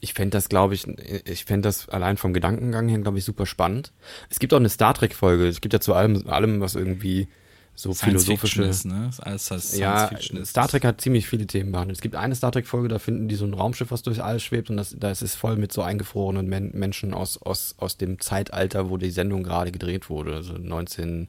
Ich 0.00 0.14
fände 0.14 0.36
das, 0.36 0.48
glaube 0.48 0.74
ich, 0.74 0.86
ich 1.24 1.44
fände 1.44 1.68
das 1.68 1.88
allein 1.88 2.16
vom 2.16 2.32
Gedankengang 2.32 2.88
her, 2.88 2.98
glaube 2.98 3.18
ich, 3.18 3.24
super 3.24 3.46
spannend. 3.46 3.92
Es 4.30 4.38
gibt 4.38 4.52
auch 4.52 4.58
eine 4.58 4.68
Star 4.68 4.94
Trek-Folge. 4.94 5.46
Es 5.46 5.60
gibt 5.60 5.72
ja 5.72 5.80
zu 5.80 5.94
allem, 5.94 6.28
allem 6.28 6.60
was 6.60 6.74
irgendwie 6.74 7.28
so 7.74 7.92
Science 7.92 8.24
philosophische. 8.24 8.62
Fiction 8.62 8.70
ist, 8.70 8.84
ne? 8.86 9.10
Alles, 9.18 9.50
was 9.50 9.76
Ja, 9.76 10.06
ist. 10.06 10.48
Star 10.48 10.66
Trek 10.66 10.84
hat 10.84 11.00
ziemlich 11.00 11.26
viele 11.26 11.46
Themen 11.46 11.72
behandelt. 11.72 11.98
Es 11.98 12.02
gibt 12.02 12.16
eine 12.16 12.34
Star 12.34 12.50
Trek-Folge, 12.50 12.88
da 12.88 12.98
finden 12.98 13.28
die 13.28 13.34
so 13.34 13.44
ein 13.44 13.52
Raumschiff, 13.54 13.90
was 13.90 14.02
durchs 14.02 14.18
All 14.20 14.40
schwebt 14.40 14.70
und 14.70 14.78
das, 14.78 14.96
das 14.98 15.20
ist 15.20 15.34
voll 15.34 15.56
mit 15.56 15.72
so 15.72 15.82
eingefrorenen 15.82 16.46
Men 16.48 16.70
Menschen 16.74 17.12
aus, 17.12 17.40
aus, 17.40 17.74
aus 17.78 17.98
dem 17.98 18.18
Zeitalter, 18.18 18.88
wo 18.88 18.96
die 18.96 19.10
Sendung 19.10 19.42
gerade 19.42 19.72
gedreht 19.72 20.08
wurde, 20.08 20.34
also 20.34 20.54
19, 20.54 21.28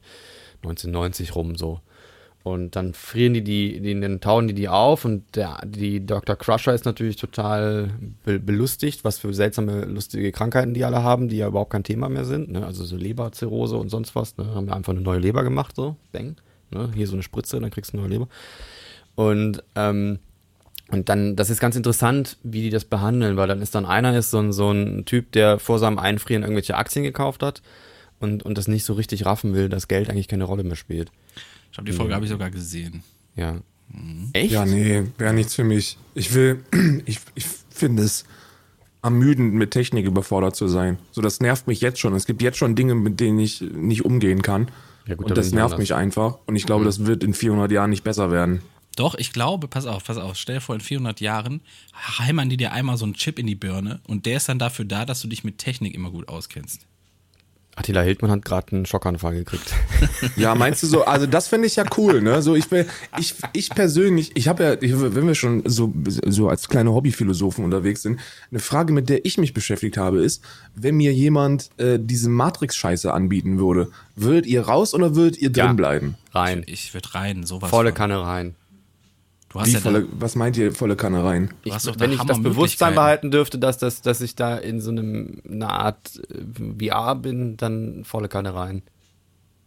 1990 0.62 1.34
rum 1.34 1.56
so. 1.56 1.80
Und 2.44 2.76
dann 2.76 2.94
frieren 2.94 3.34
die 3.34 3.42
die, 3.42 3.80
die 3.80 4.00
dann 4.00 4.20
tauen 4.20 4.48
die 4.48 4.54
die 4.54 4.68
auf 4.68 5.04
und 5.04 5.36
der, 5.36 5.60
die 5.66 6.06
Dr. 6.06 6.36
Crusher 6.36 6.72
ist 6.72 6.84
natürlich 6.84 7.16
total 7.16 7.90
be 8.24 8.38
belustigt, 8.38 9.04
was 9.04 9.18
für 9.18 9.34
seltsame, 9.34 9.84
lustige 9.84 10.32
Krankheiten 10.32 10.72
die 10.72 10.84
alle 10.84 11.02
haben, 11.02 11.28
die 11.28 11.36
ja 11.36 11.48
überhaupt 11.48 11.72
kein 11.72 11.84
Thema 11.84 12.08
mehr 12.08 12.24
sind. 12.24 12.50
Ne? 12.50 12.64
Also 12.64 12.84
so 12.84 12.96
Leberzirrhose 12.96 13.76
und 13.76 13.90
sonst 13.90 14.14
was. 14.14 14.36
Ne? 14.38 14.46
Haben 14.54 14.66
wir 14.66 14.76
einfach 14.76 14.92
eine 14.92 15.02
neue 15.02 15.18
Leber 15.18 15.42
gemacht, 15.42 15.76
so, 15.76 15.96
bang. 16.12 16.36
Ne? 16.70 16.90
Hier 16.94 17.06
so 17.06 17.14
eine 17.14 17.22
Spritze, 17.22 17.60
dann 17.60 17.70
kriegst 17.70 17.92
du 17.92 17.98
eine 17.98 18.06
neue 18.06 18.12
Leber. 18.12 18.28
Und, 19.14 19.62
ähm, 19.74 20.20
und 20.90 21.08
dann, 21.08 21.36
das 21.36 21.50
ist 21.50 21.60
ganz 21.60 21.76
interessant, 21.76 22.38
wie 22.44 22.62
die 22.62 22.70
das 22.70 22.84
behandeln, 22.84 23.36
weil 23.36 23.48
dann 23.48 23.60
ist 23.60 23.74
dann 23.74 23.84
einer 23.84 24.16
ist 24.16 24.30
so 24.30 24.38
ein, 24.38 24.52
so 24.52 24.70
ein 24.70 25.04
Typ, 25.04 25.32
der 25.32 25.58
vor 25.58 25.78
seinem 25.78 25.98
Einfrieren 25.98 26.44
irgendwelche 26.44 26.76
Aktien 26.76 27.04
gekauft 27.04 27.42
hat 27.42 27.62
und, 28.20 28.42
und 28.44 28.56
das 28.56 28.68
nicht 28.68 28.84
so 28.84 28.94
richtig 28.94 29.26
raffen 29.26 29.54
will, 29.54 29.68
dass 29.68 29.88
Geld 29.88 30.08
eigentlich 30.08 30.28
keine 30.28 30.44
Rolle 30.44 30.64
mehr 30.64 30.76
spielt. 30.76 31.10
Ich 31.70 31.76
glaube, 31.76 31.90
die 31.90 31.96
Folge 31.96 32.14
habe 32.14 32.24
ich 32.24 32.30
sogar 32.30 32.50
gesehen. 32.50 33.02
Ja. 33.36 33.60
Echt? 34.32 34.52
Ja, 34.52 34.64
nee, 34.64 35.04
wäre 35.16 35.32
nichts 35.32 35.54
für 35.54 35.64
mich. 35.64 35.96
Ich 36.14 36.34
will, 36.34 36.64
ich, 37.06 37.20
ich 37.34 37.46
finde 37.70 38.02
es 38.02 38.24
ermüdend, 39.02 39.54
mit 39.54 39.70
Technik 39.70 40.06
überfordert 40.06 40.56
zu 40.56 40.68
sein. 40.68 40.98
So, 41.12 41.22
das 41.22 41.40
nervt 41.40 41.66
mich 41.66 41.80
jetzt 41.80 41.98
schon. 41.98 42.14
Es 42.14 42.26
gibt 42.26 42.42
jetzt 42.42 42.58
schon 42.58 42.74
Dinge, 42.74 42.94
mit 42.94 43.20
denen 43.20 43.38
ich 43.38 43.60
nicht 43.60 44.04
umgehen 44.04 44.42
kann. 44.42 44.68
Ja, 45.06 45.14
gut, 45.14 45.26
und 45.26 45.38
das 45.38 45.52
nervt 45.52 45.72
anders. 45.72 45.78
mich 45.78 45.94
einfach. 45.94 46.38
Und 46.46 46.56
ich 46.56 46.66
glaube, 46.66 46.84
das 46.84 47.06
wird 47.06 47.24
in 47.24 47.32
400 47.32 47.70
Jahren 47.72 47.90
nicht 47.90 48.04
besser 48.04 48.30
werden. 48.30 48.60
Doch, 48.96 49.14
ich 49.14 49.32
glaube, 49.32 49.68
pass 49.68 49.86
auf, 49.86 50.04
pass 50.04 50.18
auf, 50.18 50.36
stell 50.36 50.56
dir 50.56 50.60
vor, 50.60 50.74
in 50.74 50.80
400 50.80 51.20
Jahren 51.20 51.60
heimern 52.18 52.50
die 52.50 52.56
dir 52.56 52.72
einmal 52.72 52.96
so 52.96 53.04
einen 53.04 53.14
Chip 53.14 53.38
in 53.38 53.46
die 53.46 53.54
Birne 53.54 54.00
und 54.08 54.26
der 54.26 54.38
ist 54.38 54.48
dann 54.48 54.58
dafür 54.58 54.84
da, 54.84 55.04
dass 55.04 55.20
du 55.20 55.28
dich 55.28 55.44
mit 55.44 55.58
Technik 55.58 55.94
immer 55.94 56.10
gut 56.10 56.28
auskennst. 56.28 56.84
Attila 57.78 58.00
Hildmann 58.02 58.30
hat 58.30 58.44
gerade 58.44 58.72
einen 58.72 58.86
Schockanfall 58.86 59.34
gekriegt. 59.36 59.72
Ja, 60.36 60.54
meinst 60.54 60.82
du 60.82 60.86
so? 60.86 61.04
Also 61.04 61.26
das 61.26 61.48
finde 61.48 61.66
ich 61.66 61.76
ja 61.76 61.84
cool, 61.96 62.20
ne? 62.20 62.42
So 62.42 62.54
ich 62.54 62.70
will, 62.70 62.86
ich 63.18 63.34
ich 63.52 63.70
persönlich, 63.70 64.32
ich 64.34 64.48
habe 64.48 64.62
ja, 64.64 64.72
ich, 64.80 64.92
wenn 65.00 65.26
wir 65.26 65.34
schon 65.34 65.62
so 65.64 65.92
so 66.26 66.48
als 66.48 66.68
kleine 66.68 66.92
Hobbyphilosophen 66.92 67.64
unterwegs 67.64 68.02
sind, 68.02 68.20
eine 68.50 68.60
Frage, 68.60 68.92
mit 68.92 69.08
der 69.08 69.24
ich 69.24 69.38
mich 69.38 69.54
beschäftigt 69.54 69.96
habe, 69.96 70.22
ist, 70.22 70.42
wenn 70.74 70.96
mir 70.96 71.12
jemand 71.12 71.70
äh, 71.78 71.98
diese 72.00 72.28
Matrix-Scheiße 72.30 73.12
anbieten 73.12 73.58
würde, 73.58 73.90
würdet 74.16 74.46
ihr 74.46 74.62
raus 74.62 74.94
oder 74.94 75.14
würdet 75.14 75.40
ihr 75.40 75.50
drin 75.50 75.66
Ja. 75.66 75.72
bleiben? 75.72 76.16
Rein. 76.32 76.62
Ich 76.66 76.94
würde 76.94 77.14
rein, 77.14 77.44
sowas. 77.44 77.70
Volle 77.70 77.90
von. 77.90 77.96
Kanne 77.98 78.20
rein. 78.22 78.54
Du 79.48 79.60
hast 79.60 79.68
Wie 79.68 79.72
ja 79.72 79.80
volle, 79.80 80.02
da, 80.02 80.08
was 80.18 80.34
meint 80.36 80.56
ihr 80.58 80.72
volle 80.72 80.94
Kanne 80.96 81.24
rein? 81.24 81.54
da 81.64 81.78
wenn 81.98 82.12
ich 82.12 82.20
das. 82.20 82.42
Bewusstsein 82.42 82.94
behalten 82.94 83.30
dürfte, 83.30 83.58
dass, 83.58 83.78
das, 83.78 84.02
dass 84.02 84.20
ich 84.20 84.34
da 84.34 84.56
in 84.56 84.80
so 84.80 84.90
einem, 84.90 85.40
einer 85.50 85.70
Art 85.70 86.20
äh, 86.30 86.88
VR 86.90 87.14
bin, 87.14 87.56
dann 87.56 88.04
volle 88.04 88.28
Kanne 88.28 88.54
rein. 88.54 88.82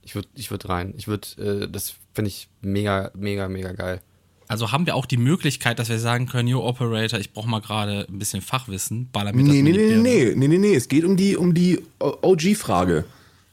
Ich 0.04 0.13
würde 0.15 0.28
ich 0.36 0.52
würd 0.52 0.70
rein. 0.70 0.94
Ich 0.98 1.08
würde, 1.08 1.63
äh, 1.63 1.67
das 1.70 1.96
finde 2.13 2.30
ich 2.30 2.48
mega, 2.62 3.12
mega, 3.15 3.48
mega 3.48 3.72
geil. 3.72 4.02
Also 4.48 4.72
haben 4.72 4.86
wir 4.86 4.96
auch 4.96 5.06
die 5.06 5.17
Möglichkeit, 5.17 5.80
dass 5.80 5.88
wir 5.89 5.98
sagen 6.00 6.26
können, 6.28 6.48
yo 6.48 6.62
Operator, 6.67 7.20
ich 7.20 7.32
brauche 7.32 7.48
mal 7.50 7.62
gerade 7.62 8.06
ein 8.10 8.20
bisschen 8.20 8.41
Fachwissen, 8.41 9.10
baller 9.12 9.32
mir 9.34 9.44
das 9.46 9.54
Nee, 9.54 9.60
in 9.60 9.65
nee, 9.65 9.72
nee, 9.72 9.78
Birne. 9.78 10.02
nee, 10.02 10.34
nee, 10.36 10.48
nee, 10.48 10.58
nee, 10.58 10.76
es 10.76 10.89
geht 10.89 11.06
um 11.06 11.15
die, 11.15 11.38
um 11.38 11.54
die 11.54 11.80
OG-Frage. 12.00 13.06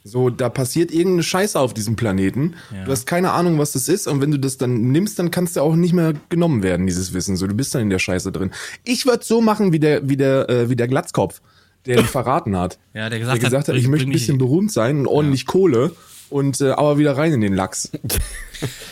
So, 0.04 0.30
da 0.30 0.48
passiert 0.48 0.90
irgendeine 0.90 1.22
Scheiße 1.22 1.58
auf 1.58 1.74
diesem 1.74 1.96
Planeten. 1.96 2.54
Ja. 2.74 2.84
Du 2.84 2.92
hast 2.92 3.06
keine 3.06 3.32
Ahnung, 3.32 3.58
was 3.58 3.72
das 3.72 3.88
ist. 3.88 4.06
Und 4.06 4.20
wenn 4.20 4.30
du 4.30 4.38
das 4.38 4.56
dann 4.56 4.90
nimmst, 4.90 5.18
dann 5.18 5.30
kannst 5.30 5.56
du 5.56 5.60
auch 5.60 5.74
nicht 5.74 5.92
mehr 5.92 6.14
genommen 6.28 6.62
werden, 6.62 6.86
dieses 6.86 7.12
Wissen. 7.12 7.36
So, 7.36 7.46
du 7.46 7.54
bist 7.54 7.74
dann 7.74 7.82
in 7.82 7.90
der 7.90 7.98
Scheiße 7.98 8.32
drin. 8.32 8.50
Ich 8.84 9.04
würde 9.06 9.24
so 9.24 9.40
machen 9.40 9.72
wie 9.72 9.80
der, 9.80 10.08
wie 10.08 10.16
der, 10.16 10.48
äh, 10.48 10.70
wie 10.70 10.76
der 10.76 10.88
Glatzkopf, 10.88 11.40
der 11.84 11.98
ihn 11.98 12.04
verraten 12.06 12.56
hat. 12.56 12.78
Ja, 12.94 13.10
der 13.10 13.18
gesagt 13.18 13.42
der 13.42 13.44
gesagt 13.50 13.68
hat, 13.68 13.74
hat, 13.74 13.80
ich 13.80 13.88
möchte 13.88 14.08
ein 14.08 14.12
bisschen 14.12 14.38
berühmt 14.38 14.72
sein 14.72 15.00
und 15.00 15.06
ordentlich 15.06 15.46
Kohle 15.46 15.92
und 16.30 16.60
äh, 16.60 16.70
aber 16.70 16.98
wieder 16.98 17.16
rein 17.16 17.32
in 17.32 17.40
den 17.40 17.54
Lachs. 17.54 17.90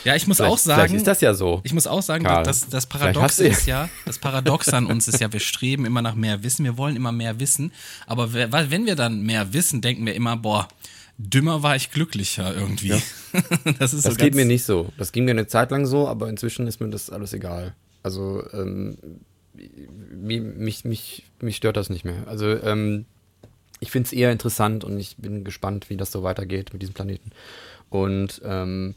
Ja, 0.05 0.15
ich 0.15 0.29
muss 0.29 0.37
Vielleicht, 0.37 0.53
auch 0.53 0.59
sagen, 0.59 0.95
ist 0.95 1.09
das 1.09 1.21
ja 1.21 1.35
so. 1.35 1.61
Ich 1.65 1.75
muss 1.75 1.89
auch 1.89 2.01
sagen, 2.01 2.23
Karl, 2.25 2.45
dass 2.45 2.69
das 2.69 2.85
vielleicht 2.85 3.15
Paradox 3.15 3.39
ja- 3.39 3.47
ist 3.47 3.67
ja, 3.67 3.89
das 4.05 4.19
Paradox 4.21 4.69
an 4.69 4.87
uns 4.87 5.09
ist 5.09 5.21
ja, 5.21 5.33
wir 5.33 5.41
streben 5.41 5.85
immer 5.85 6.03
nach 6.03 6.15
mehr 6.15 6.45
Wissen, 6.45 6.65
wir 6.65 6.79
wollen 6.79 6.95
immer 6.95 7.11
mehr 7.11 7.41
wissen, 7.41 7.73
aber 8.07 8.33
wenn 8.33 8.87
wir 8.87 8.95
dann 8.95 9.23
mehr 9.23 9.53
wissen, 9.53 9.81
denken 9.81 10.07
wir 10.07 10.15
immer, 10.15 10.37
boah, 10.37 10.69
dümmer 11.19 11.63
war 11.63 11.77
ich 11.77 11.91
glücklicher 11.91 12.55
irgendwie. 12.55 12.91
das 13.79 13.95
ist 13.95 14.05
Das 14.07 14.15
so 14.15 14.19
geht 14.19 14.19
ganz- 14.33 14.35
mir 14.37 14.45
nicht 14.45 14.65
so. 14.65 14.93
Das 14.99 15.13
ging 15.13 15.25
mir 15.25 15.31
eine 15.33 15.47
Zeit 15.47 15.71
lang 15.71 15.87
so, 15.87 16.09
aber 16.09 16.29
inzwischen 16.29 16.67
ist 16.67 16.81
mir 16.81 16.89
das 16.91 17.11
alles 17.11 17.33
egal. 17.33 17.75
Also 18.03 18.45
ähm, 18.53 18.99
mich, 19.55 20.41
mich, 20.43 20.85
mich, 20.85 21.25
mich 21.41 21.57
stört 21.57 21.77
das 21.77 21.91
nicht 21.91 22.05
mehr. 22.05 22.27
Also 22.27 22.47
ähm, 22.63 23.07
ich 23.81 23.91
finde 23.91 24.07
es 24.07 24.13
eher 24.13 24.33
interessant 24.33 24.85
und 24.85 24.99
ich 24.99 25.17
bin 25.17 25.45
gespannt, 25.45 25.91
wie 25.91 25.97
das 25.97 26.13
so 26.13 26.23
weitergeht 26.23 26.73
mit 26.73 26.83
diesem 26.83 26.95
Planeten. 26.95 27.31
Und 27.91 28.41
ähm, 28.45 28.95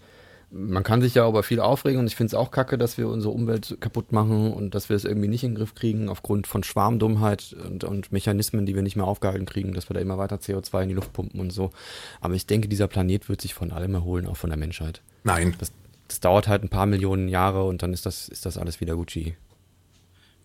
man 0.52 0.84
kann 0.84 1.02
sich 1.02 1.14
ja 1.16 1.28
über 1.28 1.44
viel 1.44 1.60
aufregen 1.60 2.00
und 2.00 2.08
ich 2.08 2.16
finde 2.16 2.30
es 2.30 2.34
auch 2.34 2.50
kacke, 2.52 2.78
dass 2.78 2.98
wir 2.98 3.08
unsere 3.08 3.34
Umwelt 3.34 3.78
kaputt 3.80 4.12
machen 4.12 4.52
und 4.52 4.74
dass 4.74 4.90
wir 4.90 4.96
es 4.96 5.06
irgendwie 5.06 5.28
nicht 5.28 5.44
in 5.44 5.52
den 5.52 5.58
Griff 5.58 5.76
kriegen 5.76 6.10
aufgrund 6.10 6.48
von 6.48 6.64
Schwarmdummheit 6.64 7.56
und, 7.66 7.84
und 7.84 8.12
Mechanismen, 8.12 8.66
die 8.66 8.76
wir 8.76 8.82
nicht 8.82 8.96
mehr 8.96 9.06
aufgehalten 9.06 9.46
kriegen, 9.46 9.74
dass 9.74 9.90
wir 9.90 9.94
da 9.94 10.00
immer 10.00 10.18
weiter 10.18 10.38
CO2 10.38 10.84
in 10.84 10.90
die 10.90 10.96
Luft 10.96 11.14
pumpen 11.14 11.40
und 11.40 11.52
so. 11.52 11.70
Aber 12.20 12.34
ich 12.34 12.48
denke, 12.48 12.68
dieser 12.68 12.88
Planet 12.88 13.30
wird 13.30 13.42
sich 13.42 13.54
von 13.54 13.72
allem 13.72 13.94
erholen, 13.94 14.26
auch 14.26 14.38
von 14.38 14.50
der 14.50 14.58
Menschheit. 14.58 15.02
Nein. 15.24 15.56
Das, 15.60 15.72
das 16.08 16.20
dauert 16.20 16.48
halt 16.48 16.64
ein 16.64 16.70
paar 16.70 16.88
Millionen 16.88 17.28
Jahre 17.28 17.66
und 17.66 17.84
dann 17.84 17.94
ist 17.94 18.06
das, 18.06 18.28
ist 18.28 18.46
das 18.46 18.58
alles 18.58 18.82
wieder 18.82 18.96
Gucci. 18.96 19.36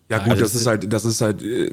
Ja 0.09 0.19
gut, 0.19 0.29
Also 0.29 0.43
das 0.43 0.53
ist 0.53 0.67
halt, 0.67 0.93
das 0.93 1.03
ist 1.03 1.21
halt 1.21 1.41
äh, 1.41 1.71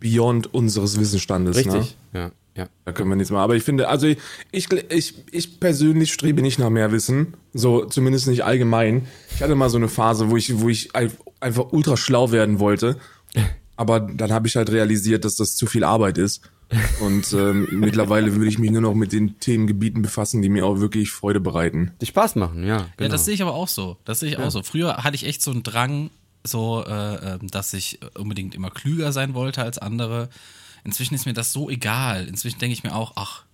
beyond 0.00 0.52
unseres 0.54 0.98
Wissensstandes. 0.98 1.64
Ne? 1.66 1.74
Richtig, 1.74 1.96
ja, 2.14 2.30
ja. 2.58 2.68
Da 2.84 2.92
können 2.92 3.08
wir 3.08 3.16
nichts 3.16 3.30
machen. 3.30 3.42
Aber 3.42 3.56
ich 3.56 3.62
finde, 3.62 3.88
also 3.88 4.06
ich, 4.06 4.18
ich, 4.52 4.70
ich, 4.90 5.14
ich 5.30 5.60
persönlich 5.60 6.12
strebe 6.12 6.42
nicht 6.42 6.58
nach 6.58 6.68
mehr 6.70 6.92
Wissen. 6.92 7.34
So, 7.54 7.84
zumindest 7.86 8.26
nicht 8.26 8.44
allgemein. 8.44 9.06
Ich 9.34 9.42
hatte 9.42 9.54
mal 9.54 9.70
so 9.70 9.78
eine 9.78 9.88
Phase, 9.88 10.28
wo 10.30 10.36
ich, 10.36 10.58
wo 10.60 10.68
ich 10.68 10.94
ein- 10.94 11.12
einfach 11.40 11.72
ultra 11.72 11.96
schlau 11.96 12.32
werden 12.32 12.58
wollte. 12.58 12.96
Aber 13.76 14.00
dann 14.00 14.32
habe 14.32 14.48
ich 14.48 14.56
halt 14.56 14.70
realisiert, 14.70 15.24
dass 15.24 15.36
das 15.36 15.54
zu 15.54 15.66
viel 15.66 15.84
Arbeit 15.84 16.18
ist. 16.18 16.42
Und 17.00 17.32
ähm, 17.32 17.68
mittlerweile 17.72 18.34
würde 18.34 18.48
ich 18.48 18.58
mich 18.58 18.70
nur 18.72 18.80
noch 18.82 18.94
mit 18.94 19.12
den 19.12 19.38
Themengebieten 19.38 20.02
befassen, 20.02 20.42
die 20.42 20.48
mir 20.48 20.66
auch 20.66 20.80
wirklich 20.80 21.10
Freude 21.12 21.40
bereiten. 21.40 21.92
Die 22.00 22.06
Spaß 22.06 22.34
machen, 22.36 22.66
ja. 22.66 22.78
Genau. 22.78 22.88
Ja, 23.00 23.08
das 23.08 23.24
sehe 23.24 23.34
ich 23.34 23.40
aber 23.42 23.54
auch 23.54 23.68
so. 23.68 23.96
Das 24.04 24.20
sehe 24.20 24.30
ich 24.30 24.38
auch 24.38 24.50
so. 24.50 24.62
Früher 24.62 24.98
hatte 24.98 25.14
ich 25.14 25.24
echt 25.26 25.40
so 25.42 25.50
einen 25.52 25.62
Drang, 25.62 26.10
so, 26.44 26.84
äh, 26.86 27.34
ähm, 27.34 27.48
dass 27.50 27.72
ich 27.72 28.00
unbedingt 28.18 28.54
immer 28.54 28.70
klüger 28.70 29.12
sein 29.12 29.34
wollte 29.34 29.62
als 29.62 29.78
andere. 29.78 30.28
Inzwischen 30.88 31.14
ist 31.14 31.26
mir 31.26 31.34
das 31.34 31.52
so 31.52 31.68
egal. 31.68 32.26
Inzwischen 32.28 32.60
denke 32.60 32.72
ich 32.72 32.82
mir 32.82 32.94
auch, 32.94 33.12
ach, 33.16 33.44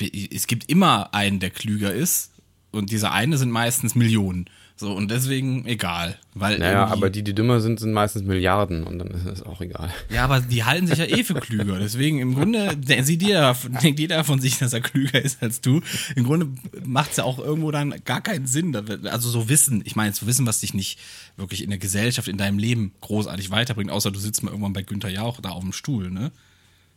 es 0.00 0.48
gibt 0.48 0.68
immer 0.68 1.14
einen, 1.14 1.38
der 1.38 1.50
klüger 1.50 1.94
ist. 1.94 2.32
Und 2.72 2.90
dieser 2.90 3.12
eine 3.12 3.38
sind 3.38 3.52
meistens 3.52 3.94
Millionen. 3.94 4.50
So, 4.80 4.94
und 4.94 5.10
deswegen 5.10 5.66
egal. 5.66 6.16
Weil 6.32 6.58
naja, 6.58 6.86
aber 6.86 7.10
die, 7.10 7.22
die 7.22 7.34
dümmer 7.34 7.60
sind, 7.60 7.80
sind 7.80 7.92
meistens 7.92 8.22
Milliarden 8.22 8.84
und 8.84 8.98
dann 8.98 9.08
ist 9.08 9.26
es 9.26 9.42
auch 9.42 9.60
egal. 9.60 9.92
Ja, 10.08 10.24
aber 10.24 10.40
die 10.40 10.64
halten 10.64 10.86
sich 10.86 10.96
ja 10.96 11.04
eh 11.04 11.22
für 11.22 11.34
klüger. 11.34 11.78
Deswegen 11.78 12.18
im 12.18 12.34
Grunde 12.34 12.78
sieht 13.02 13.22
jeder, 13.22 13.54
denkt 13.82 14.00
jeder 14.00 14.24
von 14.24 14.40
sich, 14.40 14.56
dass 14.58 14.72
er 14.72 14.80
klüger 14.80 15.20
ist 15.20 15.42
als 15.42 15.60
du. 15.60 15.82
Im 16.16 16.24
Grunde 16.24 16.48
macht 16.82 17.10
es 17.10 17.18
ja 17.18 17.24
auch 17.24 17.38
irgendwo 17.38 17.70
dann 17.70 17.94
gar 18.06 18.22
keinen 18.22 18.46
Sinn. 18.46 18.74
Also 19.04 19.28
so 19.28 19.50
Wissen, 19.50 19.82
ich 19.84 19.96
meine, 19.96 20.14
zu 20.14 20.26
wissen, 20.26 20.46
was 20.46 20.60
dich 20.60 20.72
nicht 20.72 20.98
wirklich 21.36 21.62
in 21.62 21.68
der 21.68 21.78
Gesellschaft, 21.78 22.28
in 22.28 22.38
deinem 22.38 22.58
Leben 22.58 22.92
großartig 23.02 23.50
weiterbringt, 23.50 23.90
außer 23.90 24.10
du 24.10 24.18
sitzt 24.18 24.42
mal 24.42 24.48
irgendwann 24.48 24.72
bei 24.72 24.80
Günther 24.80 25.10
Jauch 25.10 25.42
da 25.42 25.50
auf 25.50 25.62
dem 25.62 25.74
Stuhl, 25.74 26.10
ne? 26.10 26.32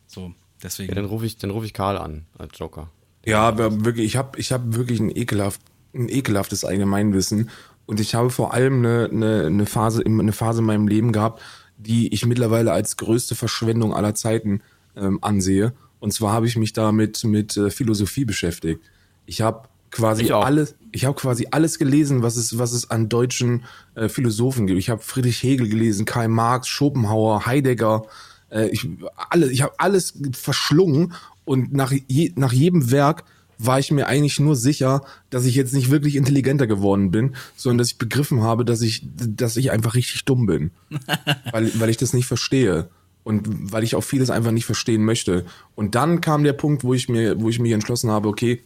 So, 0.08 0.34
deswegen. 0.64 0.88
Ja, 0.88 0.96
dann 0.96 1.06
rufe 1.06 1.26
ich, 1.26 1.36
dann 1.36 1.50
ruf 1.50 1.66
ich 1.66 1.74
Karl 1.74 1.98
an 1.98 2.24
als 2.38 2.58
Joker. 2.58 2.90
Ja, 3.26 3.42
aber 3.42 3.84
wirklich, 3.84 4.06
ich 4.06 4.16
habe 4.16 4.40
ich 4.40 4.54
hab 4.54 4.74
wirklich 4.74 5.02
ein, 5.02 5.14
ekelhaft, 5.14 5.60
ein 5.94 6.08
ekelhaftes 6.08 6.64
Allgemeinwissen. 6.64 7.50
Und 7.86 8.00
ich 8.00 8.16
habe 8.16 8.30
vor 8.30 8.54
allem 8.54 8.80
eine, 8.80 9.10
eine, 9.12 9.46
eine, 9.46 9.66
Phase, 9.66 10.04
eine 10.06 10.32
Phase 10.32 10.60
in 10.60 10.66
meinem 10.66 10.88
Leben 10.88 11.12
gehabt, 11.12 11.42
die 11.78 12.14
ich 12.14 12.26
mittlerweile 12.26 12.72
als 12.72 12.98
größte 12.98 13.36
Verschwendung 13.36 13.94
aller 13.94 14.16
Zeiten 14.16 14.62
ähm, 14.96 15.20
ansehe. 15.22 15.74
Und 16.00 16.14
zwar 16.14 16.34
habe 16.34 16.48
ich 16.48 16.56
mich 16.56 16.74
da 16.74 16.92
mit, 16.92 17.24
äh, 17.58 17.70
Philosophie 17.70 18.26
beschäftigt. 18.26 18.82
Ich 19.26 19.42
habe 19.42 19.68
quasi 19.92 20.24
Ich 20.24 20.34
alles, 20.34 20.76
ich 20.92 21.06
habe 21.06 21.16
quasi 21.16 21.48
alles 21.52 21.78
gelesen, 21.80 22.24
was 22.24 22.36
es, 22.36 22.58
was 22.58 22.74
es 22.74 22.90
an 22.90 23.10
deutschen 23.10 23.64
äh, 23.96 24.10
Philosophen 24.10 24.68
gibt. 24.68 24.80
Ich 24.80 24.90
habe 24.90 25.02
Friedrich 25.02 25.42
Hegel 25.44 25.70
gelesen, 25.70 26.06
Karl 26.06 26.28
Marx, 26.28 26.68
Schopenhauer, 26.68 27.46
Heidegger. 27.46 28.04
Äh, 28.50 28.68
ich 28.70 28.88
alle, 29.30 29.52
ich 29.52 29.62
habe 29.62 29.74
alles 29.78 30.14
verschlungen 30.34 31.14
und 31.46 31.74
nach, 31.74 31.94
je, 32.08 32.34
nach 32.36 32.54
jedem 32.54 32.92
Werk 32.92 33.24
war 33.66 33.80
ich 33.80 33.92
mir 33.92 34.08
eigentlich 34.08 34.40
nur 34.40 34.56
sicher, 34.56 35.04
dass 35.30 35.46
ich 35.46 35.56
jetzt 35.56 35.74
nicht 35.74 35.90
wirklich 35.90 36.16
intelligenter 36.16 36.68
geworden 36.68 37.12
bin, 37.12 37.36
sondern 37.56 37.80
dass 37.80 37.92
ich 37.92 37.98
begriffen 37.98 38.42
habe, 38.42 38.66
dass 38.66 38.82
ich, 38.82 39.06
dass 39.16 39.58
ich 39.58 39.72
einfach 39.72 39.96
richtig 39.96 40.26
dumm 40.26 40.46
bin, 40.46 40.72
weil, 41.52 41.72
weil 41.80 41.90
ich 41.90 41.98
das 41.98 42.14
nicht 42.14 42.26
verstehe 42.26 42.90
und 43.24 43.72
weil 43.72 43.84
ich 43.84 43.96
auch 43.96 44.04
vieles 44.04 44.30
einfach 44.30 44.52
nicht 44.52 44.66
verstehen 44.66 45.06
möchte. 45.06 45.46
Und 45.76 45.96
dann 45.96 46.22
kam 46.22 46.44
der 46.44 46.54
Punkt, 46.54 46.84
wo 46.84 46.94
ich 46.94 47.10
mir, 47.10 47.40
wo 47.40 47.50
ich 47.50 47.60
mich 47.60 47.72
entschlossen 47.72 48.12
habe, 48.12 48.28
okay, 48.28 48.62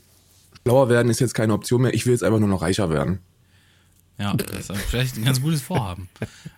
schlauer 0.64 0.90
werden 0.90 1.10
ist 1.10 1.20
jetzt 1.20 1.34
keine 1.34 1.54
Option 1.54 1.84
mehr. 1.84 1.94
Ich 1.94 2.06
will 2.06 2.14
jetzt 2.14 2.24
einfach 2.24 2.40
nur 2.40 2.50
noch 2.50 2.62
reicher 2.62 2.90
werden. 2.90 3.20
Ja, 4.20 4.34
das 4.34 4.70
ist 4.72 4.82
vielleicht 4.90 5.16
ein 5.18 5.26
ganz 5.26 5.42
gutes 5.42 5.62
Vorhaben. 5.62 6.10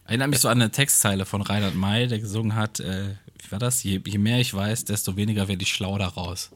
Erinnert 0.06 0.30
mich 0.30 0.40
so 0.40 0.48
an 0.48 0.62
eine 0.62 0.72
Textzeile 0.72 1.26
von 1.26 1.42
Reinhard 1.42 1.76
May, 1.76 2.08
der 2.08 2.20
gesungen 2.20 2.56
hat, 2.56 2.80
äh, 2.80 3.16
wie 3.44 3.52
war 3.52 3.60
das? 3.60 3.84
Je, 3.84 4.00
je 4.06 4.18
mehr 4.18 4.40
ich 4.40 4.54
weiß, 4.54 4.86
desto 4.86 5.18
weniger 5.18 5.50
werde 5.50 5.62
ich 5.62 5.70
schlau 5.70 5.98
daraus. 5.98 6.52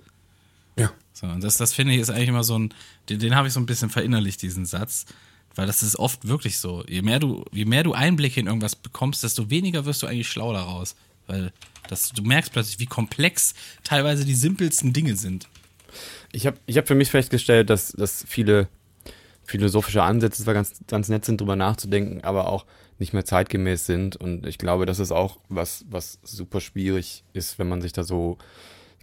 Ja. 0.78 0.92
So, 1.14 1.28
und 1.28 1.44
das, 1.44 1.58
das 1.58 1.74
finde 1.74 1.94
ich 1.94 2.00
ist 2.00 2.10
eigentlich 2.10 2.30
immer 2.30 2.44
so 2.44 2.58
ein, 2.58 2.74
den, 3.10 3.20
den 3.20 3.36
habe 3.36 3.48
ich 3.48 3.54
so 3.54 3.60
ein 3.60 3.66
bisschen 3.66 3.90
verinnerlicht, 3.90 4.42
diesen 4.42 4.66
Satz. 4.66 5.06
Weil 5.56 5.68
das 5.68 5.84
ist 5.84 5.98
oft 6.00 6.28
wirklich 6.28 6.58
so. 6.58 6.84
Je 6.88 7.04
mehr 7.04 7.20
du, 7.20 7.46
je 7.52 7.66
mehr 7.66 7.84
du 7.84 7.94
Einblicke 7.94 8.40
in 8.40 8.48
irgendwas 8.48 8.76
bekommst, 8.76 9.24
desto 9.24 9.50
weniger 9.50 9.86
wirst 9.86 10.02
du 10.02 10.08
eigentlich 10.08 10.30
schlau 10.30 10.52
daraus. 10.52 10.96
Weil 11.28 11.52
das, 11.88 12.10
du 12.10 12.24
merkst 12.24 12.52
plötzlich, 12.52 12.80
wie 12.80 12.86
komplex 12.86 13.54
teilweise 13.84 14.26
die 14.26 14.34
simpelsten 14.34 14.94
Dinge 14.94 15.16
sind. 15.16 15.48
Ich 16.32 16.48
habe 16.48 16.58
ich 16.66 16.78
hab 16.78 16.88
für 16.88 16.96
mich 16.96 17.12
festgestellt, 17.12 17.70
dass, 17.70 17.92
dass 17.92 18.26
viele 18.28 18.68
philosophische 19.46 20.02
Ansätze 20.02 20.44
zwar 20.44 20.56
ganz, 20.56 20.74
ganz 20.88 21.10
nett 21.10 21.26
sind, 21.26 21.40
drüber 21.40 21.56
nachzudenken, 21.56 22.24
aber 22.24 22.48
auch 22.48 22.66
nicht 22.98 23.14
mehr 23.14 23.26
zeitgemäß 23.26 23.86
sind. 23.86 24.16
Und 24.16 24.48
ich 24.48 24.58
glaube, 24.58 24.86
das 24.86 25.00
ist 25.00 25.12
auch 25.12 25.38
was, 25.50 25.86
was 25.90 26.20
super 26.24 26.62
schwierig 26.62 27.24
ist, 27.34 27.60
wenn 27.60 27.70
man 27.70 27.82
sich 27.82 27.94
da 27.94 28.04
so. 28.04 28.38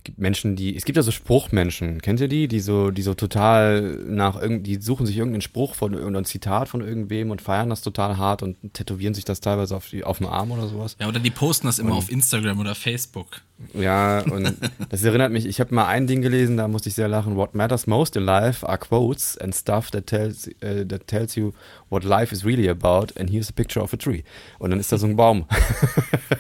Es 0.01 0.05
gibt 0.05 0.19
Menschen, 0.19 0.57
die. 0.57 0.75
Es 0.75 0.87
gibt 0.87 0.97
ja 0.97 1.03
so 1.03 1.11
Spruchmenschen, 1.11 2.01
kennt 2.01 2.21
ihr 2.21 2.29
die? 2.29 2.49
Die 2.49 2.61
so, 2.61 2.91
die 2.91 3.03
so 3.03 3.13
total 3.13 3.99
nach 4.07 4.41
irgend, 4.41 4.67
die 4.67 4.77
suchen 4.77 5.05
sich 5.05 5.19
irgendeinen 5.19 5.43
Spruch 5.43 5.75
von 5.75 5.93
irgendein 5.93 6.25
Zitat 6.25 6.71
von 6.71 6.81
irgendwem 6.81 7.31
und 7.31 7.43
feiern 7.43 7.69
das 7.69 7.83
total 7.83 8.17
hart 8.17 8.43
und 8.43 8.57
tätowieren 8.73 9.13
sich 9.13 9.27
das 9.27 9.43
teilweise 9.43 9.77
auf, 9.77 9.91
die, 9.91 10.03
auf 10.03 10.17
dem 10.17 10.27
Arm 10.27 10.53
oder 10.53 10.69
sowas. 10.69 10.97
Ja, 10.99 11.07
oder 11.07 11.21
die 11.21 11.31
posten 11.31 11.67
das 11.67 11.79
immer 11.79 11.97
auf 11.97 12.11
Instagram 12.11 12.59
oder 12.61 12.75
Facebook. 12.75 13.43
Ja, 13.75 14.21
und 14.21 14.57
das 14.89 15.05
erinnert 15.05 15.33
mich, 15.33 15.45
ich 15.45 15.61
habe 15.61 15.75
mal 15.75 15.87
ein 15.87 16.07
Ding 16.07 16.23
gelesen, 16.23 16.57
da 16.57 16.67
musste 16.67 16.89
ich 16.89 16.95
sehr 16.95 17.09
lachen. 17.09 17.37
What 17.37 17.55
matters 17.55 17.87
most 17.87 18.17
in 18.17 18.23
life 18.23 18.67
are 18.67 18.79
quotes 18.79 19.37
and 19.37 19.55
stuff 19.55 19.91
that 19.91 20.07
tells, 20.07 20.49
äh, 20.63 20.87
that 20.87 21.09
tells 21.09 21.35
you 21.35 21.53
what 21.91 22.05
life 22.05 22.35
is 22.35 22.43
really 22.43 22.71
about 22.71 23.09
and 23.19 23.29
here's 23.29 23.51
a 23.51 23.53
picture 23.53 23.85
of 23.85 23.93
a 23.93 23.99
tree. 23.99 24.23
Und 24.59 24.71
dann 24.71 24.81
ist 24.81 24.93
da 24.93 24.97
so 24.97 25.07
ein 25.07 25.17
Baum. 25.17 25.45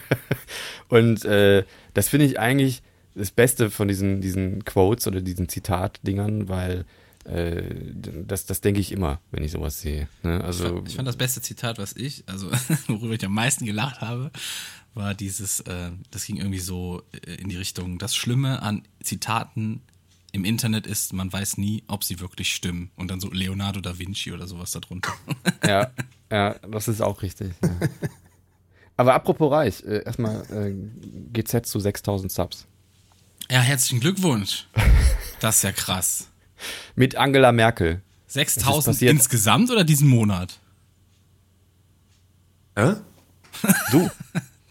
und 0.88 1.26
äh, 1.26 1.64
das 1.92 2.08
finde 2.08 2.24
ich 2.24 2.40
eigentlich 2.40 2.82
das 3.14 3.30
Beste 3.30 3.70
von 3.70 3.88
diesen, 3.88 4.20
diesen 4.20 4.64
Quotes 4.64 5.06
oder 5.06 5.20
diesen 5.20 5.48
Zitat-Dingern, 5.48 6.48
weil 6.48 6.84
äh, 7.24 7.62
das, 8.26 8.46
das 8.46 8.60
denke 8.60 8.80
ich 8.80 8.92
immer, 8.92 9.20
wenn 9.30 9.44
ich 9.44 9.52
sowas 9.52 9.80
sehe. 9.80 10.08
Ne? 10.22 10.42
Also, 10.42 10.82
Ich 10.86 10.96
fand 10.96 11.08
das 11.08 11.16
beste 11.16 11.42
Zitat, 11.42 11.78
was 11.78 11.94
ich, 11.94 12.24
also 12.26 12.50
worüber 12.88 13.14
ich 13.14 13.24
am 13.24 13.34
meisten 13.34 13.66
gelacht 13.66 14.00
habe, 14.00 14.30
war 14.94 15.14
dieses, 15.14 15.60
äh, 15.60 15.90
das 16.10 16.24
ging 16.24 16.36
irgendwie 16.36 16.58
so 16.58 17.02
äh, 17.26 17.34
in 17.34 17.48
die 17.48 17.56
Richtung, 17.56 17.98
das 17.98 18.16
Schlimme 18.16 18.62
an 18.62 18.82
Zitaten 19.02 19.82
im 20.32 20.44
Internet 20.44 20.86
ist, 20.86 21.12
man 21.12 21.32
weiß 21.32 21.58
nie, 21.58 21.82
ob 21.88 22.04
sie 22.04 22.20
wirklich 22.20 22.52
stimmen. 22.54 22.90
Und 22.96 23.10
dann 23.10 23.20
so 23.20 23.30
Leonardo 23.30 23.80
da 23.80 23.98
Vinci 23.98 24.32
oder 24.32 24.46
sowas 24.46 24.72
darunter. 24.72 25.12
Ja, 25.66 25.90
ja, 26.30 26.54
das 26.70 26.88
ist 26.88 27.00
auch 27.00 27.22
richtig. 27.22 27.52
Ja. 27.62 27.70
Aber 28.96 29.14
apropos 29.14 29.50
reich, 29.50 29.82
äh, 29.84 30.04
erstmal 30.04 30.42
äh, 30.50 30.74
GZ 31.32 31.66
zu 31.66 31.80
6000 31.80 32.30
Subs. 32.30 32.66
Ja, 33.50 33.60
herzlichen 33.60 34.00
Glückwunsch. 34.00 34.66
Das 35.40 35.56
ist 35.56 35.62
ja 35.62 35.72
krass. 35.72 36.28
Mit 36.94 37.16
Angela 37.16 37.52
Merkel. 37.52 38.02
6000 38.28 38.94
passiert? 38.94 39.12
insgesamt 39.12 39.70
oder 39.70 39.82
diesen 39.84 40.08
Monat? 40.08 40.58
Hä? 42.76 42.94
Du, 43.90 44.10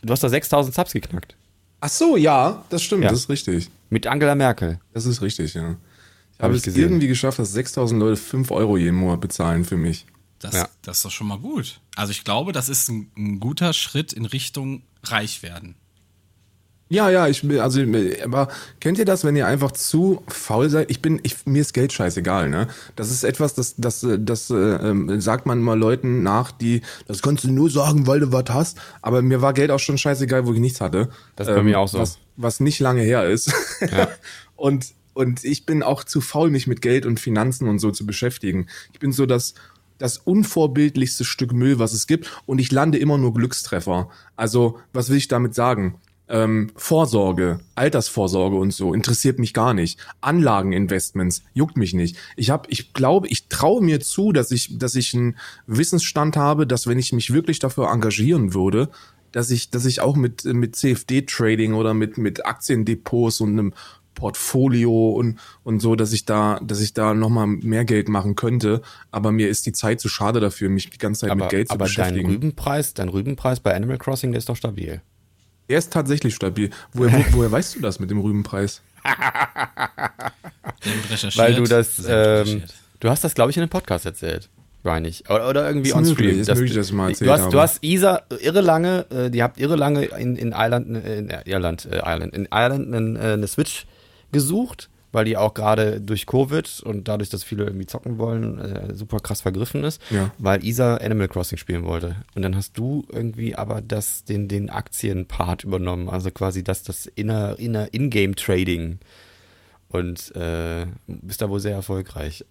du 0.01 0.11
hast 0.11 0.23
da 0.23 0.30
6000 0.30 0.73
Subs 0.73 0.93
geknackt. 0.93 1.36
Ach 1.82 1.89
so, 1.89 2.17
ja, 2.17 2.63
das 2.69 2.84
stimmt, 2.84 3.03
Ja. 3.03 3.09
das 3.09 3.21
ist 3.21 3.30
richtig. 3.30 3.69
Mit 3.89 4.07
Angela 4.07 4.36
Merkel. 4.36 4.80
Das 4.93 5.05
ist 5.05 5.21
richtig, 5.21 5.53
ja. 5.53 5.71
Ich 5.71 6.38
Hab 6.39 6.43
habe 6.43 6.55
es 6.55 6.63
gesehen. 6.63 6.84
irgendwie 6.84 7.07
geschafft, 7.07 7.39
dass 7.39 7.51
6000 7.51 7.99
Leute 7.99 8.15
5 8.15 8.51
Euro 8.51 8.77
jeden 8.77 8.95
Monat 8.95 9.19
bezahlen 9.21 9.65
für 9.65 9.77
mich. 9.77 10.05
Das, 10.39 10.53
Ja. 10.53 10.69
das 10.84 10.97
ist 10.97 11.05
doch 11.05 11.11
schon 11.11 11.27
mal 11.27 11.38
gut. 11.39 11.82
Also 11.95 12.11
ich 12.11 12.23
glaube, 12.23 12.53
das 12.53 12.69
ist 12.69 12.88
ein, 12.89 13.11
ein 13.17 13.39
guter 13.41 13.73
Schritt 13.73 14.13
in 14.13 14.25
Richtung 14.25 14.84
reich 15.03 15.43
werden. 15.43 15.75
Ja, 16.91 17.09
ja, 17.11 17.27
ich 17.27 17.43
bin, 17.43 17.59
also, 17.59 17.81
aber 18.23 18.47
kennt 18.79 18.97
ihr 18.97 19.05
das, 19.05 19.23
wenn 19.23 19.35
ihr 19.35 19.45
einfach 19.45 19.71
zu 19.71 20.23
faul 20.27 20.69
seid? 20.71 20.89
Ich 20.89 21.03
bin, 21.03 21.19
ich, 21.21 21.45
mir 21.45 21.61
ist 21.61 21.73
Geld 21.75 21.93
scheißegal, 21.93 22.49
ne? 22.49 22.67
Das 22.95 23.11
ist 23.11 23.23
etwas, 23.23 23.53
das, 23.53 23.75
das, 23.77 24.05
das, 24.19 24.49
äh, 24.49 24.55
ähm, 24.55 25.21
sagt 25.21 25.45
man 25.45 25.59
immer 25.59 25.75
Leuten 25.75 26.23
nach, 26.23 26.51
die, 26.51 26.81
das 27.05 27.21
kannst 27.21 27.43
du 27.43 27.51
nur 27.51 27.69
sagen, 27.69 28.07
weil 28.07 28.21
du 28.21 28.31
was 28.31 28.45
hast. 28.49 28.79
Aber 29.03 29.21
mir 29.21 29.41
war 29.41 29.53
Geld 29.53 29.69
auch 29.69 29.79
schon 29.79 29.99
scheißegal, 29.99 30.47
wo 30.47 30.53
ich 30.53 30.59
nichts 30.59 30.81
hatte. 30.81 30.97
Ähm, 31.01 31.07
Das 31.35 31.47
ist 31.47 31.55
bei 31.55 31.63
mir 31.63 31.79
auch 31.79 31.87
so. 31.87 31.99
Was, 31.99 32.17
was 32.37 32.59
nicht 32.59 32.79
lange 32.79 33.01
her 33.01 33.29
ist. 33.29 33.53
Und 34.55 34.93
Und 35.13 35.43
ich 35.43 35.65
bin 35.65 35.83
auch 35.83 36.03
zu 36.03 36.21
faul, 36.21 36.49
mich 36.49 36.65
mit 36.65 36.81
Geld 36.81 37.05
und 37.05 37.19
Finanzen 37.19 37.67
und 37.67 37.79
so 37.79 37.91
zu 37.91 38.05
beschäftigen. 38.05 38.67
Ich 38.93 38.99
bin 38.99 39.11
so 39.11 39.25
das, 39.25 39.53
das 39.97 40.17
unvorbildlichste 40.17 41.25
Stück 41.25 41.51
Müll, 41.51 41.77
was 41.77 41.93
es 41.93 42.07
gibt. 42.07 42.31
Und 42.45 42.59
ich 42.59 42.71
lande 42.71 42.97
immer 42.97 43.17
nur 43.17 43.33
Glückstreffer. 43.33 44.09
Also, 44.37 44.79
was 44.93 45.09
will 45.09 45.17
ich 45.17 45.27
damit 45.27 45.53
sagen? 45.55 45.95
Ähm, 46.32 46.71
Vorsorge, 46.75 47.59
Altersvorsorge 47.73 48.55
und 48.55 48.71
so 48.71 48.93
interessiert 48.93 49.39
mich 49.39 49.53
gar 49.53 49.73
nicht. 49.73 49.99
Anlageninvestments 50.21 51.41
juckt 51.53 51.75
mich 51.75 51.93
nicht. 51.93 52.17
Ich 52.36 52.51
habe, 52.51 52.69
ich 52.69 52.93
glaube, 52.93 53.27
ich 53.30 53.47
traue 53.47 53.84
mir 53.84 53.99
zu, 53.99 54.32
dass 54.32 54.51
ich, 54.51 54.77
dass 54.77 54.93
ich 54.93 55.15
einen 55.15 55.38
Wissensstand 55.65 56.38
habe, 56.38 56.67
dass 56.67 56.86
wenn 56.86 56.99
ich 56.99 57.13
mich 57.13 57.34
wirklich 57.34 57.57
dafür 57.57 57.89
engagieren 57.91 58.53
würde, 58.53 58.89
dass 59.32 59.49
ich, 59.49 59.71
dass 59.71 59.86
ich 59.86 60.01
auch 60.01 60.15
mit 60.15 60.45
mit 60.45 60.75
CFD-Trading 60.75 61.73
oder 61.73 61.93
mit 61.93 62.17
mit 62.17 62.45
Aktiendepots 62.45 63.41
und 63.41 63.51
einem 63.51 63.73
Portfolio 64.19 65.09
und 65.09 65.39
und 65.63 65.80
so, 65.80 65.95
dass 65.95 66.13
ich 66.13 66.25
da, 66.25 66.59
dass 66.63 66.82
ich 66.82 66.93
da 66.93 67.13
noch 67.13 67.30
mal 67.30 67.47
mehr 67.47 67.86
Geld 67.86 68.09
machen 68.09 68.36
könnte. 68.36 68.82
Aber 69.11 69.32
mir 69.32 69.49
ist 69.49 69.65
die 69.65 69.71
Zeit 69.71 69.99
zu 69.99 70.09
schade 70.09 70.39
dafür, 70.39 70.69
mich 70.69 70.89
die 70.89 70.97
ganze 70.97 71.21
Zeit 71.21 71.32
aber, 71.32 71.45
mit 71.45 71.49
Geld 71.49 71.67
zu 71.69 71.73
aber 71.73 71.86
dein 71.86 71.89
beschäftigen. 71.89 72.30
Rübenpreis, 72.30 72.93
dein 72.93 73.09
Rübenpreis 73.09 73.59
bei 73.59 73.73
Animal 73.73 73.97
Crossing, 73.97 74.32
der 74.32 74.39
ist 74.39 74.49
doch 74.49 74.55
stabil. 74.55 75.01
Er 75.70 75.78
ist 75.78 75.93
tatsächlich 75.93 76.36
stabil. 76.36 76.72
Woher, 76.93 77.20
wo, 77.32 77.38
woher 77.38 77.51
weißt 77.51 77.76
du 77.76 77.80
das 77.80 77.99
mit 77.99 78.09
dem 78.09 78.20
Rübenpreis? 78.20 78.82
Weil 81.36 81.55
du 81.55 81.63
das, 81.63 82.03
ähm, 82.07 82.63
du 82.99 83.09
hast 83.09 83.24
das, 83.24 83.36
glaube 83.36 83.51
ich, 83.51 83.57
in 83.57 83.63
einem 83.63 83.70
Podcast 83.70 84.05
erzählt. 84.05 84.49
Meine 84.82 85.07
ich. 85.07 85.30
Oder, 85.30 85.47
oder 85.47 85.67
irgendwie 85.67 85.89
Ist 85.89 85.95
on 85.95 86.03
möglich, 86.03 86.39
ich 86.39 86.91
mal 86.91 87.09
erzählt 87.09 87.30
du 87.30 87.34
hast, 87.34 87.41
habe. 87.41 87.51
du 87.51 87.59
hast 87.59 87.84
Isa 87.84 88.22
irre 88.41 88.61
lange, 88.61 89.05
äh, 89.11 89.30
die 89.30 89.43
habt 89.43 89.59
irre 89.59 89.76
lange 89.76 90.05
in, 90.05 90.38
in 90.38 90.53
Irland, 90.53 91.05
äh, 91.05 91.20
in 91.20 91.30
Irland, 91.45 91.86
äh, 91.86 91.97
Ireland, 91.97 92.34
in 92.34 92.47
Ireland 92.51 92.93
eine, 92.93 93.20
äh, 93.20 93.34
eine 93.34 93.47
Switch 93.47 93.86
gesucht, 94.32 94.89
weil 95.12 95.26
die 95.26 95.38
auch 95.38 95.53
gerade 95.53 95.99
durch 96.01 96.26
Covid 96.26 96.82
und 96.84 97.07
dadurch, 97.07 97.30
dass 97.30 97.43
viele 97.43 97.64
irgendwie 97.66 97.86
zocken 97.88 98.18
wollen, 98.18 98.60
äh, 98.60 98.93
super 98.95 99.20
krass 99.20 99.41
vergriffen 99.41 99.84
ist, 99.84 100.01
Ja. 100.12 100.32
weil 100.38 100.64
Isa 100.64 100.97
Animal 100.97 101.28
Crossing 101.28 101.57
spielen 101.57 101.84
wollte. 101.86 102.16
Und 102.36 102.41
dann 102.43 102.55
hast 102.55 102.78
du 102.78 103.05
irgendwie 103.12 103.55
aber 103.55 103.82
das, 103.82 104.24
den, 104.24 104.47
den 104.47 104.70
Aktienpart 104.70 105.64
übernommen, 105.64 106.10
also 106.10 106.30
quasi 106.32 106.64
das, 106.64 106.84
das 106.84 107.05
inner, 107.07 107.57
inner 107.60 107.93
In-Game 107.93 108.36
Trading. 108.36 108.99
Und 109.91 110.36
äh, 110.36 110.86
bist 111.07 111.41
da 111.41 111.49
wohl 111.49 111.60
sehr 111.60 111.74
erfolgreich. 111.74 112.45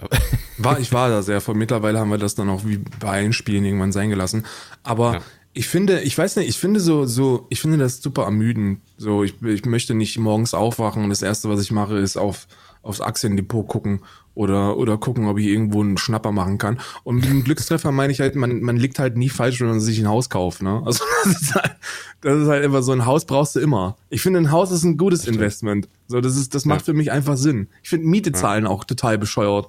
War, 0.56 0.80
ich 0.80 0.92
war 0.92 1.08
da 1.08 1.22
sehr 1.22 1.40
voll. 1.40 1.54
Mittlerweile 1.54 2.00
haben 2.00 2.10
wir 2.10 2.18
das 2.18 2.34
dann 2.34 2.48
auch 2.50 2.64
wie 2.64 2.78
bei 2.78 3.10
allen 3.10 3.32
Spielen 3.32 3.64
irgendwann 3.64 3.92
sein 3.92 4.10
gelassen. 4.10 4.44
Aber 4.82 5.12
Ja. 5.14 5.20
Ich 5.58 5.66
finde, 5.66 6.02
ich 6.02 6.16
weiß 6.16 6.36
nicht, 6.36 6.48
ich 6.48 6.56
finde 6.56 6.78
so, 6.78 7.04
so, 7.04 7.48
ich 7.50 7.60
finde 7.60 7.78
das 7.78 8.00
super 8.00 8.22
ermüdend. 8.22 8.78
So, 8.96 9.24
ich, 9.24 9.42
ich 9.42 9.64
möchte 9.64 9.92
nicht 9.92 10.16
morgens 10.16 10.54
aufwachen 10.54 11.02
und 11.02 11.10
das 11.10 11.20
erste, 11.20 11.48
was 11.48 11.60
ich 11.60 11.72
mache, 11.72 11.98
ist 11.98 12.16
auf, 12.16 12.46
aufs 12.82 13.00
Aktiendepot 13.00 13.66
gucken 13.66 14.02
oder, 14.34 14.76
oder 14.76 14.98
gucken, 14.98 15.26
ob 15.26 15.36
ich 15.36 15.46
irgendwo 15.46 15.82
einen 15.82 15.98
Schnapper 15.98 16.30
machen 16.30 16.58
kann. 16.58 16.78
Und 17.02 17.16
mit 17.16 17.24
einem 17.24 17.42
Glückstreffer 17.42 17.90
meine 17.90 18.12
ich 18.12 18.20
halt, 18.20 18.36
man, 18.36 18.60
man 18.60 18.76
liegt 18.76 19.00
halt 19.00 19.16
nie 19.16 19.30
falsch, 19.30 19.60
wenn 19.60 19.66
man 19.66 19.80
sich 19.80 19.98
ein 19.98 20.06
Haus 20.06 20.30
kauft, 20.30 20.62
ne? 20.62 20.80
Also, 20.86 21.02
das 21.24 21.42
ist 21.42 21.54
halt, 21.56 21.76
das 22.20 22.38
ist 22.38 22.48
halt 22.48 22.64
immer 22.64 22.82
so 22.84 22.92
ein 22.92 23.04
Haus 23.04 23.24
brauchst 23.24 23.56
du 23.56 23.58
immer. 23.58 23.96
Ich 24.10 24.22
finde, 24.22 24.38
ein 24.38 24.52
Haus 24.52 24.70
ist 24.70 24.84
ein 24.84 24.96
gutes 24.96 25.26
Investment. 25.26 25.88
So, 26.06 26.20
das 26.20 26.36
ist, 26.36 26.54
das 26.54 26.66
macht 26.66 26.84
für 26.84 26.94
mich 26.94 27.10
einfach 27.10 27.36
Sinn. 27.36 27.66
Ich 27.82 27.88
finde 27.88 28.06
Miete 28.06 28.30
zahlen 28.30 28.64
auch 28.64 28.84
total 28.84 29.18
bescheuert. 29.18 29.66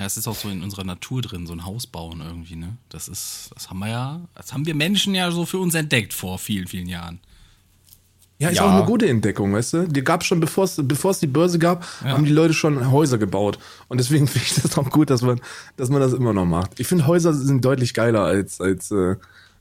Ja, 0.00 0.06
es 0.06 0.16
ist 0.16 0.26
auch 0.26 0.34
so 0.34 0.48
in 0.48 0.62
unserer 0.62 0.84
Natur 0.84 1.20
drin, 1.20 1.46
so 1.46 1.52
ein 1.52 1.66
Haus 1.66 1.86
bauen 1.86 2.22
irgendwie, 2.26 2.56
ne? 2.56 2.78
Das 2.88 3.06
ist, 3.06 3.50
das 3.54 3.68
haben 3.68 3.80
wir 3.80 3.88
ja, 3.88 4.20
das 4.34 4.54
haben 4.54 4.64
wir 4.64 4.74
Menschen 4.74 5.14
ja 5.14 5.30
so 5.30 5.44
für 5.44 5.58
uns 5.58 5.74
entdeckt 5.74 6.14
vor 6.14 6.38
vielen, 6.38 6.66
vielen 6.68 6.86
Jahren. 6.88 7.20
Ja, 8.38 8.48
ist 8.48 8.56
Ja. 8.56 8.64
auch 8.64 8.70
eine 8.72 8.86
gute 8.86 9.06
Entdeckung, 9.06 9.52
weißt 9.52 9.72
du? 9.74 9.88
Die 9.88 10.02
gab 10.02 10.24
schon, 10.24 10.40
bevor 10.40 10.64
es, 10.64 10.80
bevor 10.82 11.10
es 11.10 11.18
die 11.18 11.26
Börse 11.26 11.58
gab, 11.58 11.86
haben 12.02 12.24
die 12.24 12.30
Leute 12.30 12.54
schon 12.54 12.90
Häuser 12.90 13.18
gebaut. 13.18 13.58
Und 13.88 13.98
deswegen 13.98 14.26
finde 14.32 14.46
ich 14.46 14.54
das 14.54 14.78
auch 14.78 14.88
gut, 14.88 15.10
dass 15.10 15.20
man, 15.20 15.38
dass 15.76 15.90
man 15.90 16.00
das 16.00 16.14
immer 16.14 16.32
noch 16.32 16.46
macht. 16.46 16.80
Ich 16.80 16.86
finde 16.86 17.06
Häuser 17.06 17.34
sind 17.34 17.62
deutlich 17.62 17.92
geiler 17.92 18.22
als, 18.24 18.58
als, 18.62 18.90
äh, 18.92 19.16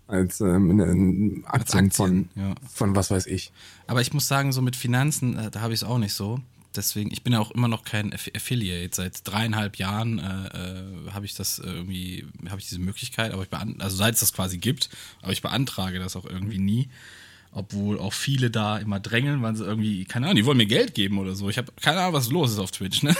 als 0.07 0.39
ähm, 0.39 1.43
Aktien, 1.47 1.91
von, 1.91 2.29
ja. 2.35 2.55
von 2.73 2.95
was 2.95 3.11
weiß 3.11 3.25
ich. 3.25 3.51
Aber 3.87 3.99
ich 3.99 4.13
muss 4.13 4.29
sagen, 4.29 4.53
so 4.53 4.61
mit 4.61 4.77
Finanzen, 4.77 5.37
äh, 5.37 5.51
da 5.51 5.59
habe 5.59 5.73
ich 5.73 5.81
es 5.81 5.83
auch 5.83 5.97
nicht 5.97 6.13
so. 6.13 6.39
Deswegen, 6.75 7.11
ich 7.11 7.23
bin 7.23 7.33
ja 7.33 7.39
auch 7.39 7.51
immer 7.51 7.67
noch 7.67 7.83
kein 7.83 8.13
Aff 8.13 8.29
Affiliate. 8.35 8.95
Seit 8.95 9.27
dreieinhalb 9.27 9.77
Jahren 9.77 10.19
äh, 10.19 11.07
äh, 11.07 11.11
habe 11.11 11.25
ich 11.25 11.33
das 11.33 11.59
irgendwie, 11.59 12.25
habe 12.47 12.59
ich 12.59 12.67
diese 12.67 12.79
Möglichkeit, 12.79 13.33
aber 13.33 13.43
ich 13.43 13.49
beant 13.49 13.81
also 13.81 13.97
seit 13.97 14.13
es 14.13 14.19
das 14.19 14.33
quasi 14.33 14.59
gibt, 14.59 14.89
aber 15.21 15.31
ich 15.31 15.41
beantrage 15.41 15.99
das 15.99 16.15
auch 16.15 16.25
irgendwie 16.25 16.59
nie. 16.59 16.89
Obwohl 17.51 17.97
auch 17.99 18.13
viele 18.13 18.51
da 18.51 18.77
immer 18.77 18.99
drängeln, 18.99 19.41
weil 19.41 19.55
sie 19.55 19.65
irgendwie, 19.65 20.05
keine 20.05 20.27
Ahnung, 20.27 20.35
die 20.35 20.45
wollen 20.45 20.57
mir 20.57 20.67
Geld 20.67 20.93
geben 20.93 21.17
oder 21.17 21.33
so. 21.33 21.49
Ich 21.49 21.57
habe 21.57 21.71
keine 21.81 22.01
Ahnung, 22.01 22.13
was 22.13 22.29
los 22.29 22.51
ist 22.51 22.59
auf 22.59 22.69
Twitch, 22.69 23.01
ne? 23.01 23.15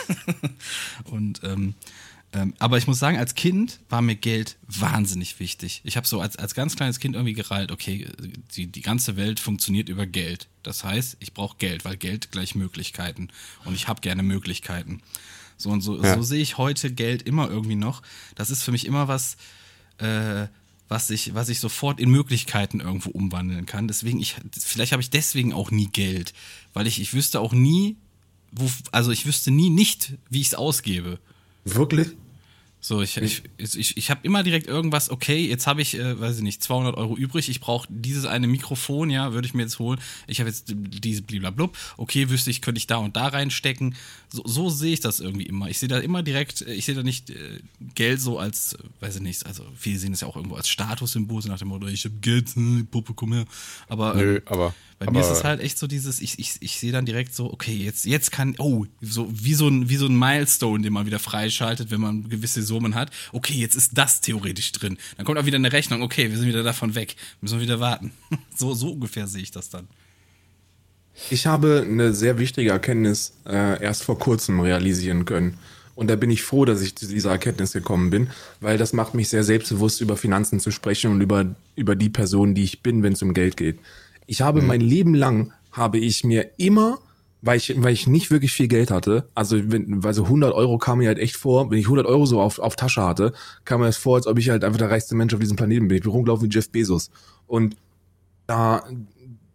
Und 1.05 1.41
ähm, 1.43 1.73
ähm, 2.33 2.53
aber 2.59 2.77
ich 2.77 2.85
muss 2.85 2.99
sagen, 2.99 3.17
als 3.17 3.33
Kind 3.35 3.79
war 3.89 4.01
mir 4.01 4.15
Geld 4.15 4.57
wahnsinnig 4.67 5.39
wichtig. 5.39 5.81
Ich 5.83 5.97
habe 5.97 6.07
so 6.07 6.21
als, 6.21 6.35
als 6.35 6.53
ganz 6.53 6.75
kleines 6.75 6.99
Kind 6.99 7.15
irgendwie 7.15 7.33
gereilt, 7.33 7.71
okay, 7.71 8.07
die, 8.55 8.67
die 8.67 8.81
ganze 8.81 9.15
Welt 9.17 9.39
funktioniert 9.39 9.89
über 9.89 10.05
Geld. 10.05 10.47
Das 10.61 10.83
heißt, 10.83 11.17
ich 11.19 11.33
brauche 11.33 11.57
Geld, 11.57 11.85
weil 11.85 11.97
Geld 11.97 12.31
gleich 12.31 12.53
Möglichkeiten. 12.53 13.29
Und 13.65 13.73
ich 13.73 13.87
habe 13.87 14.01
gerne 14.01 14.21
Möglichkeiten. 14.21 15.01
So 15.57 15.71
und 15.71 15.81
so, 15.81 16.01
Ja. 16.01 16.15
so 16.15 16.21
sehe 16.21 16.41
ich 16.41 16.57
heute 16.57 16.93
Geld 16.93 17.23
immer 17.23 17.49
irgendwie 17.49 17.75
noch. 17.75 18.01
Das 18.35 18.49
ist 18.51 18.63
für 18.63 18.71
mich 18.71 18.85
immer 18.85 19.07
was, 19.07 19.35
äh, 19.97 20.47
was 20.87 21.09
ich, 21.09 21.33
was 21.33 21.49
ich 21.49 21.59
sofort 21.59 21.99
in 21.99 22.09
Möglichkeiten 22.09 22.79
irgendwo 22.79 23.09
umwandeln 23.09 23.65
kann. 23.65 23.87
Deswegen, 23.87 24.19
ich, 24.19 24.35
vielleicht 24.57 24.91
habe 24.91 25.01
ich 25.01 25.09
deswegen 25.09 25.51
auch 25.53 25.71
nie 25.71 25.87
Geld, 25.87 26.33
weil 26.73 26.87
ich, 26.87 27.01
ich 27.01 27.13
wüsste 27.13 27.39
auch 27.39 27.53
nie, 27.53 27.97
wo, 28.51 28.69
also 28.91 29.11
ich 29.11 29.25
wüsste 29.25 29.51
nie 29.51 29.69
nicht, 29.69 30.13
wie 30.29 30.41
ich 30.41 30.47
es 30.47 30.55
ausgebe. 30.55 31.19
Wirklich? 31.75 32.09
So, 32.81 33.01
ich, 33.01 33.17
ich, 33.17 33.43
ich, 33.57 33.97
ich 33.97 34.09
habe 34.09 34.21
immer 34.23 34.41
direkt 34.41 34.67
irgendwas, 34.67 35.09
okay, 35.09 35.45
jetzt 35.45 35.67
habe 35.67 35.81
ich, 35.81 35.99
äh, 35.99 36.17
weiß 36.17 36.37
ich 36.37 36.43
nicht, 36.43 36.63
200 36.63 36.95
Euro 36.95 37.17
übrig, 37.17 37.49
ich 37.49 37.59
brauche 37.59 37.89
dieses 37.91 38.25
eine 38.25 38.47
Mikrofon, 38.47 39.09
ja, 39.09 39.33
würde 39.33 39.45
ich 39.45 39.53
mir 39.53 39.63
jetzt 39.63 39.79
holen. 39.79 39.99
Ich 40.27 40.39
habe 40.39 40.49
jetzt 40.49 40.73
diese 40.73 41.21
bliblablub, 41.21 41.77
okay, 41.97 42.29
wüsste 42.29 42.51
ich, 42.51 42.61
könnte 42.61 42.79
ich 42.79 42.87
da 42.87 42.95
und 42.95 43.17
da 43.17 43.27
reinstecken. 43.27 43.95
So, 44.29 44.43
so 44.45 44.69
sehe 44.69 44.93
ich 44.93 45.01
das 45.01 45.19
irgendwie 45.19 45.45
immer. 45.45 45.69
Ich 45.69 45.77
sehe 45.77 45.89
da 45.89 45.99
immer 45.99 46.23
direkt, 46.23 46.61
äh, 46.61 46.73
ich 46.73 46.85
sehe 46.85 46.95
da 46.95 47.03
nicht 47.03 47.31
äh, 47.31 47.59
Geld 47.95 48.21
so 48.21 48.39
als, 48.39 48.75
äh, 48.75 48.77
weiß 49.01 49.17
ich 49.17 49.21
nicht, 49.21 49.45
also 49.45 49.65
viele 49.75 49.99
sehen 49.99 50.13
es 50.13 50.21
ja 50.21 50.29
auch 50.29 50.37
irgendwo 50.37 50.55
als 50.55 50.69
Statussymbol, 50.69 51.41
so 51.41 51.49
nach 51.49 51.59
dem 51.59 51.67
Motto, 51.67 51.85
ich 51.87 52.05
habe 52.05 52.15
Geld, 52.21 52.55
äh, 52.55 52.83
Puppe, 52.89 53.13
komm 53.13 53.33
her. 53.33 53.45
Aber 53.89 54.13
Nö, 54.13 54.37
ähm, 54.37 54.41
aber. 54.45 54.73
Bei 54.99 55.07
aber, 55.07 55.17
mir 55.17 55.25
ist 55.25 55.31
es 55.31 55.45
halt 55.45 55.61
echt 55.61 55.77
so 55.77 55.87
dieses, 55.87 56.19
ich, 56.19 56.37
ich, 56.39 56.57
ich 56.59 56.77
sehe 56.77 56.91
dann 56.91 57.05
direkt 57.05 57.33
so, 57.33 57.51
okay, 57.53 57.73
jetzt, 57.73 58.05
jetzt 58.05 58.33
kann, 58.33 58.55
oh, 58.59 58.85
so 58.99 59.29
wie 59.31 59.53
so 59.53 59.69
ein, 59.69 59.87
wie 59.87 59.95
so 59.95 60.07
ein 60.07 60.19
Milestone, 60.19 60.83
den 60.83 60.91
man 60.91 61.05
wieder 61.05 61.19
freischaltet, 61.19 61.89
wenn 61.89 62.01
man 62.01 62.27
gewisse 62.27 62.61
Summen 62.61 62.95
hat. 62.95 63.09
Okay, 63.31 63.53
jetzt 63.53 63.75
ist 63.75 63.97
das 63.97 64.19
theoretisch 64.19 64.73
drin. 64.73 64.97
Dann 65.15 65.25
kommt 65.25 65.39
auch 65.39 65.45
wieder 65.45 65.55
eine 65.55 65.71
Rechnung, 65.71 66.01
okay, 66.01 66.29
wir 66.29 66.37
sind 66.37 66.49
wieder 66.49 66.63
davon 66.63 66.95
weg. 66.95 67.15
Müssen 67.39 67.59
wir 67.59 67.63
wieder 67.63 67.79
warten. 67.79 68.11
So, 68.55 68.73
so 68.73 68.91
ungefähr 68.91 69.25
sehe 69.25 69.41
ich 69.41 69.51
das 69.51 69.69
dann. 69.69 69.87
Ich 71.29 71.47
habe 71.47 71.85
eine 71.87 72.13
sehr 72.13 72.39
wichtige 72.39 72.71
Erkenntnis 72.71 73.31
äh, 73.45 73.81
erst 73.81 74.03
vor 74.03 74.19
kurzem 74.19 74.59
realisieren 74.59 75.23
können. 75.23 75.57
Und 75.95 76.09
da 76.09 76.17
bin 76.17 76.29
ich 76.29 76.43
froh, 76.43 76.65
dass 76.65 76.81
ich 76.81 76.95
zu 76.95 77.07
dieser 77.07 77.31
Erkenntnis 77.31 77.71
gekommen 77.71 78.09
bin, 78.09 78.29
weil 78.59 78.77
das 78.77 78.91
macht 78.91 79.13
mich 79.13 79.29
sehr 79.29 79.45
selbstbewusst, 79.45 80.01
über 80.01 80.17
Finanzen 80.17 80.59
zu 80.59 80.71
sprechen 80.71 81.11
und 81.11 81.21
über, 81.21 81.55
über 81.77 81.95
die 81.95 82.09
Person, 82.09 82.53
die 82.53 82.63
ich 82.63 82.81
bin, 82.81 83.01
wenn 83.01 83.13
es 83.13 83.21
um 83.21 83.33
Geld 83.33 83.55
geht. 83.55 83.79
Ich 84.29 84.41
habe 84.41 84.61
mein 84.61 84.79
Leben 84.79 85.15
lang, 85.15 85.53
habe 85.71 85.97
ich 85.97 86.23
mir 86.23 86.51
immer, 86.57 86.99
weil 87.41 87.57
ich, 87.57 87.73
weil 87.81 87.93
ich 87.93 88.05
nicht 88.05 88.29
wirklich 88.29 88.51
viel 88.51 88.67
Geld 88.67 88.91
hatte, 88.91 89.27
also 89.33 89.57
wenn, 89.71 90.03
weil 90.03 90.13
so 90.13 90.25
100 90.25 90.53
Euro 90.53 90.77
kam 90.77 90.99
mir 90.99 91.07
halt 91.07 91.17
echt 91.17 91.35
vor, 91.35 91.71
wenn 91.71 91.79
ich 91.79 91.85
100 91.85 92.05
Euro 92.05 92.27
so 92.27 92.39
auf, 92.39 92.59
auf 92.59 92.75
Tasche 92.75 93.01
hatte, 93.01 93.33
kam 93.65 93.79
mir 93.79 93.87
das 93.87 93.97
vor, 93.97 94.17
als 94.17 94.27
ob 94.27 94.37
ich 94.37 94.51
halt 94.51 94.63
einfach 94.63 94.77
der 94.77 94.91
reichste 94.91 95.15
Mensch 95.15 95.33
auf 95.33 95.39
diesem 95.39 95.57
Planeten 95.57 95.87
bin. 95.87 95.97
Ich 95.97 96.03
bin 96.03 96.11
rumgelaufen 96.11 96.47
wie 96.47 96.53
Jeff 96.53 96.69
Bezos. 96.69 97.09
Und 97.47 97.75
da, 98.45 98.83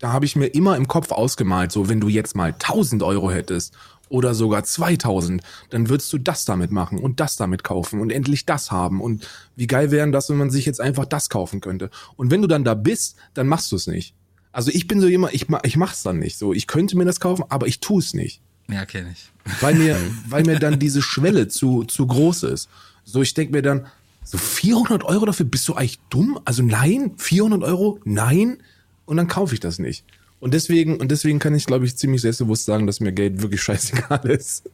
da 0.01 0.13
habe 0.13 0.25
ich 0.25 0.35
mir 0.35 0.47
immer 0.47 0.77
im 0.77 0.89
Kopf 0.89 1.13
ausgemalt, 1.13 1.71
so 1.71 1.89
wenn 1.89 2.01
du 2.01 2.09
jetzt 2.09 2.35
mal 2.35 2.53
1000 2.53 3.05
Euro 3.05 3.31
hättest 3.31 3.77
oder 4.09 4.35
sogar 4.35 4.65
2000, 4.65 5.41
dann 5.71 5.89
würdest 5.89 6.13
du 6.13 6.19
das 6.19 6.47
damit 6.47 6.73
machen 6.73 6.99
und 6.99 7.21
das 7.21 7.37
damit 7.37 7.63
kaufen 7.63 8.01
und 8.01 8.11
endlich 8.11 8.45
das 8.45 8.73
haben. 8.73 9.01
Und 9.01 9.29
wie 9.55 9.69
geil 9.69 9.93
wären 9.93 10.11
das, 10.11 10.31
wenn 10.31 10.37
man 10.37 10.51
sich 10.51 10.67
jetzt 10.67 10.81
einfach 10.81 11.05
das 11.05 11.29
kaufen 11.29 11.61
könnte. 11.61 11.91
Und 12.17 12.33
wenn 12.33 12.43
du 12.43 12.49
dann 12.49 12.65
da 12.65 12.75
bist, 12.75 13.15
dann 13.35 13.47
machst 13.47 13.71
du 13.71 13.77
es 13.77 13.87
nicht. 13.87 14.17
Also 14.55 14.71
ich 14.71 14.87
bin 14.87 15.01
so 15.01 15.09
jemand, 15.09 15.35
ich, 15.35 15.47
ich 15.65 15.77
mach's 15.77 16.05
dann 16.05 16.21
nicht 16.21 16.39
so. 16.39 16.53
Ich 16.53 16.69
könnte 16.69 16.97
mir 16.97 17.05
das 17.05 17.19
kaufen, 17.19 17.45
aber 17.49 17.67
ich 17.67 17.81
tue 17.81 17.99
es 17.99 18.15
nicht. 18.15 18.41
Ja, 18.71 18.87
kenne 18.87 19.13
ich. 19.13 19.33
Weil 19.61 19.75
mir, 19.75 19.97
weil 20.29 20.45
mir 20.45 20.61
dann 20.61 20.79
diese 20.79 21.03
Schwelle 21.03 21.49
zu, 21.49 21.83
zu 21.85 22.07
groß 22.07 22.45
ist. 22.45 22.69
So, 23.05 23.21
ich 23.21 23.35
denk 23.35 23.51
mir 23.51 23.63
dann, 23.63 23.87
so 24.23 24.39
400 24.39 25.05
Euro 25.05 25.27
dafür, 25.27 25.45
bist 25.45 25.69
du 25.69 25.75
eigentlich 25.75 25.99
dumm? 26.09 26.41
Also 26.45 26.63
nein, 26.63 27.13
400 27.19 27.63
Euro, 27.65 28.01
nein. 28.05 28.59
Und 29.07 29.17
dann 29.17 29.29
kaufe 29.29 29.55
ich 29.55 29.61
das 29.61 29.79
nicht. 29.79 30.05
Und 30.39 30.55
deswegen, 30.55 30.99
und 31.01 31.11
deswegen 31.11 31.41
kann 31.41 31.55
ich, 31.55 31.67
glaube 31.67 31.85
ich, 31.85 31.97
ziemlich 31.97 32.23
selbstbewusst 32.23 32.65
sagen, 32.65 32.87
dass 32.87 33.01
mir 33.01 33.13
Geld 33.13 33.43
wirklich 33.43 33.63
scheißegal 33.63 34.25
ist. 34.31 34.71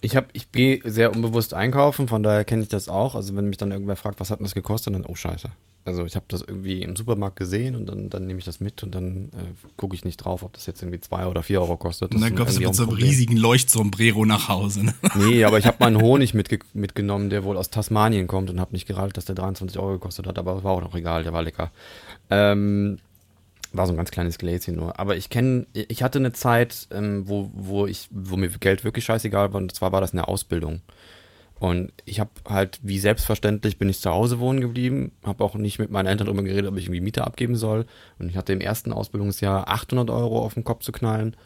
Ich 0.00 0.16
habe, 0.16 0.28
ich 0.32 0.50
gehe 0.50 0.80
sehr 0.84 1.14
unbewusst 1.14 1.54
einkaufen, 1.54 2.08
von 2.08 2.22
daher 2.22 2.44
kenne 2.44 2.62
ich 2.62 2.68
das 2.68 2.88
auch. 2.88 3.14
Also 3.14 3.36
wenn 3.36 3.48
mich 3.48 3.58
dann 3.58 3.70
irgendwer 3.70 3.96
fragt, 3.96 4.20
was 4.20 4.30
hat 4.30 4.40
denn 4.40 4.44
das 4.44 4.54
gekostet, 4.54 4.94
dann, 4.94 5.04
oh 5.04 5.14
scheiße. 5.14 5.50
Also 5.84 6.04
ich 6.04 6.14
habe 6.14 6.26
das 6.28 6.42
irgendwie 6.42 6.82
im 6.82 6.94
Supermarkt 6.94 7.36
gesehen 7.36 7.74
und 7.74 7.86
dann, 7.86 8.08
dann 8.08 8.26
nehme 8.26 8.38
ich 8.38 8.44
das 8.44 8.60
mit 8.60 8.82
und 8.84 8.94
dann 8.94 9.30
äh, 9.32 9.68
gucke 9.76 9.96
ich 9.96 10.04
nicht 10.04 10.18
drauf, 10.18 10.44
ob 10.44 10.52
das 10.52 10.66
jetzt 10.66 10.80
irgendwie 10.80 11.00
zwei 11.00 11.26
oder 11.26 11.42
vier 11.42 11.60
Euro 11.60 11.76
kostet. 11.76 12.12
Das 12.12 12.16
Und 12.16 12.22
dann 12.22 12.36
kommst 12.36 12.56
du 12.56 12.62
mit 12.62 12.74
so 12.74 12.84
ein 12.84 12.88
einem 12.88 12.98
riesigen 12.98 13.36
Leuchtsombrero 13.36 14.24
nach 14.24 14.48
Hause. 14.48 14.84
Ne? 14.84 14.94
Nee, 15.16 15.44
aber 15.44 15.58
ich 15.58 15.66
habe 15.66 15.78
mal 15.80 15.88
einen 15.88 16.00
Honig 16.02 16.34
mitge 16.34 16.60
mitgenommen, 16.72 17.30
der 17.30 17.42
wohl 17.42 17.56
aus 17.56 17.70
Tasmanien 17.70 18.28
kommt 18.28 18.48
und 18.48 18.60
habe 18.60 18.72
nicht 18.72 18.86
geraten, 18.86 19.12
dass 19.14 19.24
der 19.24 19.34
23 19.34 19.78
Euro 19.78 19.94
gekostet 19.94 20.26
hat, 20.28 20.38
aber 20.38 20.62
war 20.62 20.72
auch 20.72 20.80
noch 20.80 20.94
egal, 20.94 21.24
der 21.24 21.32
war 21.32 21.42
lecker. 21.42 21.72
Ähm, 22.30 22.98
war 23.72 23.86
so 23.86 23.92
ein 23.92 23.96
ganz 23.96 24.10
kleines 24.10 24.38
Gläschen 24.38 24.76
nur. 24.76 25.00
Aber 25.00 25.16
ich 25.16 25.30
kenne, 25.30 25.66
ich 25.72 26.02
hatte 26.02 26.18
eine 26.18 26.32
Zeit, 26.32 26.88
ähm, 26.92 27.26
wo, 27.26 27.50
wo 27.54 27.86
ich, 27.86 28.08
wo 28.10 28.36
mir 28.36 28.50
Geld 28.50 28.84
wirklich 28.84 29.04
scheißegal 29.04 29.52
war, 29.52 29.60
und 29.60 29.74
zwar 29.74 29.92
war 29.92 30.00
das 30.00 30.12
in 30.12 30.18
der 30.18 30.28
Ausbildung. 30.28 30.80
Und 31.62 31.92
ich 32.06 32.18
habe 32.18 32.30
halt, 32.48 32.80
wie 32.82 32.98
selbstverständlich, 32.98 33.78
bin 33.78 33.88
ich 33.88 34.00
zu 34.00 34.10
Hause 34.10 34.40
wohnen 34.40 34.60
geblieben, 34.60 35.12
habe 35.22 35.44
auch 35.44 35.54
nicht 35.54 35.78
mit 35.78 35.92
meinen 35.92 36.06
Eltern 36.06 36.26
darüber 36.26 36.42
geredet, 36.42 36.68
ob 36.68 36.76
ich 36.76 36.86
irgendwie 36.86 37.00
Miete 37.00 37.22
abgeben 37.22 37.54
soll. 37.54 37.86
Und 38.18 38.28
ich 38.28 38.36
hatte 38.36 38.52
im 38.52 38.60
ersten 38.60 38.92
Ausbildungsjahr 38.92 39.68
800 39.68 40.10
Euro 40.10 40.44
auf 40.44 40.54
den 40.54 40.64
Kopf 40.64 40.82
zu 40.82 40.90
knallen. 40.90 41.36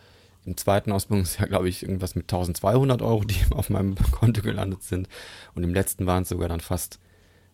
Im 0.46 0.56
zweiten 0.56 0.90
Ausbildungsjahr, 0.90 1.48
glaube 1.48 1.68
ich, 1.68 1.82
irgendwas 1.82 2.14
mit 2.14 2.32
1200 2.32 3.02
Euro, 3.02 3.24
die 3.24 3.36
auf 3.50 3.68
meinem 3.68 3.94
Konto 4.10 4.40
gelandet 4.40 4.84
sind. 4.84 5.06
Und 5.54 5.64
im 5.64 5.74
letzten 5.74 6.06
waren 6.06 6.22
es 6.22 6.30
sogar 6.30 6.48
dann 6.48 6.60
fast, 6.60 6.98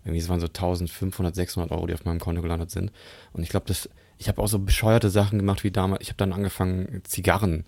irgendwie, 0.04 0.20
es 0.20 0.28
waren 0.28 0.38
so 0.38 0.46
1500, 0.46 1.34
600 1.34 1.72
Euro, 1.72 1.88
die 1.88 1.94
auf 1.94 2.04
meinem 2.04 2.20
Konto 2.20 2.42
gelandet 2.42 2.70
sind. 2.70 2.92
Und 3.32 3.42
ich 3.42 3.48
glaube, 3.48 3.74
ich 4.18 4.28
habe 4.28 4.40
auch 4.40 4.46
so 4.46 4.60
bescheuerte 4.60 5.10
Sachen 5.10 5.40
gemacht 5.40 5.64
wie 5.64 5.72
damals. 5.72 6.02
Ich 6.02 6.10
habe 6.10 6.18
dann 6.18 6.32
angefangen, 6.32 7.02
Zigarren 7.02 7.64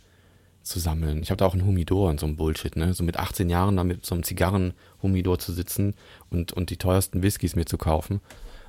zu 0.65 0.81
sammeln. 0.81 1.23
Ich 1.23 1.31
habe 1.31 1.37
da 1.37 1.47
auch 1.47 1.53
einen 1.53 1.65
Humidor 1.67 2.11
und 2.11 2.19
so 2.19 2.27
ein 2.27 2.37
Bullshit, 2.37 2.75
ne? 2.77 2.95
So 2.95 3.05
mit 3.05 3.17
18 3.19 3.49
Jahren 3.51 3.77
da 3.77 3.85
mit 3.85 4.05
so 4.05 4.15
einem 4.15 4.25
Zigarren-Humidor 4.25 5.39
zu 5.39 5.53
sitzen 5.53 5.95
und, 6.31 6.53
und 6.53 6.71
die 6.71 6.77
teuersten 6.79 7.23
Whiskys 7.23 7.55
mir 7.55 7.67
zu 7.67 7.77
kaufen. 7.79 8.21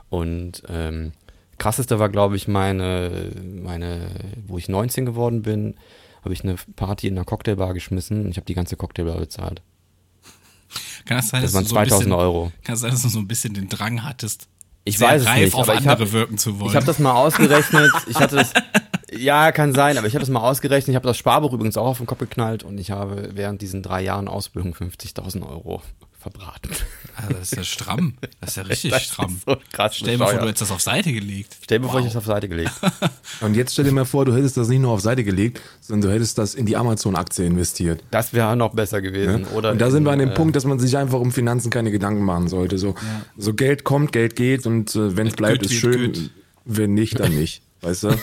Und 0.10 0.62
ähm, 0.68 1.14
krasseste 1.58 1.98
war, 1.98 2.10
glaube 2.10 2.36
ich, 2.36 2.48
meine, 2.48 3.32
meine, 3.43 4.10
wo 4.46 4.58
ich 4.58 4.68
19 4.70 5.06
geworden 5.06 5.41
bin, 5.41 5.76
habe 6.24 6.34
ich 6.34 6.43
eine 6.43 6.56
Party 6.76 7.08
in 7.08 7.16
einer 7.18 7.26
Cocktailbar 7.26 7.74
geschmissen 7.74 8.26
und 8.26 8.32
ich 8.32 8.38
habe 8.38 8.46
die 8.46 8.56
ganze 8.56 8.76
Cocktailbar 8.76 9.18
bezahlt. 9.18 9.62
Kann 11.06 11.18
das 11.18 11.30
sein, 11.30 11.41
Das 11.43 11.52
dass 11.52 11.56
waren 11.56 11.66
so 11.66 11.76
ein 11.78 11.86
2000 11.88 12.00
bisschen, 12.10 12.14
Euro. 12.14 12.52
Kann 12.64 12.74
es 12.76 12.82
sein, 12.82 12.91
dass 12.91 13.02
du 13.04 13.10
so 13.10 13.20
ein 13.20 13.28
bisschen 13.28 13.54
den 13.54 13.70
Drang 13.70 14.04
hattest, 14.04 14.48
Ich 14.84 14.98
sehr 14.98 15.08
weiß 15.10 15.22
es 15.22 15.28
reif 15.28 15.43
nicht, 15.46 15.54
auf 15.56 15.70
aber 15.70 15.78
andere 15.78 16.06
hab- 16.06 16.12
wirken 16.12 16.38
zu 16.38 16.60
wollen? 16.60 16.72
Ich 16.72 16.76
habe 16.76 16.86
das 16.86 17.00
mal 17.00 17.14
ausgerechnet. 17.14 17.91
Ich 18.10 18.20
hatte 18.20 18.36
das. 18.38 18.52
Ja, 19.18 19.51
kann 19.51 19.74
sein, 19.74 19.97
aber 19.97 20.07
ich 20.07 20.13
habe 20.13 20.22
das 20.22 20.30
mal 20.30 20.41
ausgerechnet. 20.41 20.89
Ich 20.89 20.95
habe 20.95 21.07
das 21.07 21.18
Sparbuch 21.18 21.53
übrigens 21.53 21.78
auch 21.78 21.88
auf 21.88 21.97
den 21.97 22.05
Kopf 22.05 22.20
geknallt 22.20 22.63
und 22.63 22.78
ich 22.78 22.91
habe 22.91 23.30
während 23.34 23.61
diesen 23.61 23.82
drei 23.84 24.01
Jahren 24.01 24.28
Ausbildung 24.28 24.74
50.000 24.74 25.47
Euro 25.47 25.82
verbraten. 26.20 26.72
Ah, 27.18 27.28
das 27.30 27.51
ist 27.51 27.55
ja 27.55 27.63
stramm. 27.63 28.16
Das 28.41 28.49
ist 28.51 28.55
ja 28.57 28.63
richtig 28.63 28.91
Das 28.91 29.03
stramm. 29.03 29.39
so 29.45 29.57
krass 29.72 29.95
Stell 29.95 30.13
dir 30.13 30.18
mal 30.18 30.32
vor, 30.32 30.39
du 30.39 30.47
hättest 30.47 30.63
das 30.63 30.72
auf 30.72 30.82
Seite 30.82 31.13
gelegt. 31.13 31.55
Stell 31.63 31.80
dir 31.80 31.88
vor, 31.88 31.99
ich 31.99 32.05
habe 32.07 32.09
es 32.09 32.16
auf 32.16 32.26
Seite 32.26 32.49
gelegt. 32.49 32.72
Und 33.41 33.55
jetzt 33.55 33.74
stell 33.74 33.86
dir 33.86 33.91
mal 33.91 34.05
vor, 34.05 34.26
du 34.26 34.34
hättest 34.34 34.57
das 34.57 34.68
nicht 34.68 34.80
nur 34.80 34.91
auf 34.91 35.01
Seite 35.01 35.24
gelegt, 35.24 35.61
sondern 35.82 36.09
du 36.09 36.16
hättest 36.16 36.39
das 36.39 36.55
in 36.55 36.66
die 36.66 36.76
Amazon-Aktie 36.78 37.45
investiert. 37.45 38.03
Das 38.09 38.34
wäre 38.34 38.55
noch 38.55 38.74
besser 38.74 39.01
gewesen. 39.03 39.43
Ne? 39.43 39.47
Oder 39.49 39.72
und 39.72 39.80
da 39.80 39.91
sind 39.91 40.03
wir 40.03 40.11
an 40.11 40.20
dem 40.20 40.32
äh, 40.32 40.34
Punkt, 40.34 40.55
dass 40.55 40.66
man 40.66 40.80
sich 40.80 40.97
einfach 40.97 41.20
um 41.20 41.32
Finanzen 41.32 41.70
keine 41.70 41.91
Gedanken 41.91 42.24
machen 42.24 42.47
sollte. 42.47 42.80
So, 42.80 42.95
so 43.38 43.53
Geld 43.53 43.84
kommt, 43.84 44.11
Geld 44.11 44.36
geht 44.36 44.66
und 44.66 44.95
äh, 44.95 45.16
wenn 45.16 45.28
es 45.28 45.36
bleibt, 45.36 45.63
ist 45.63 45.74
schön. 45.74 46.11
gut. 46.11 46.32
Wenn 46.66 46.95
nicht, 46.95 47.20
dann 47.20 47.36
nicht. 47.36 47.61
Weißt 47.86 48.03
du? 48.03 48.17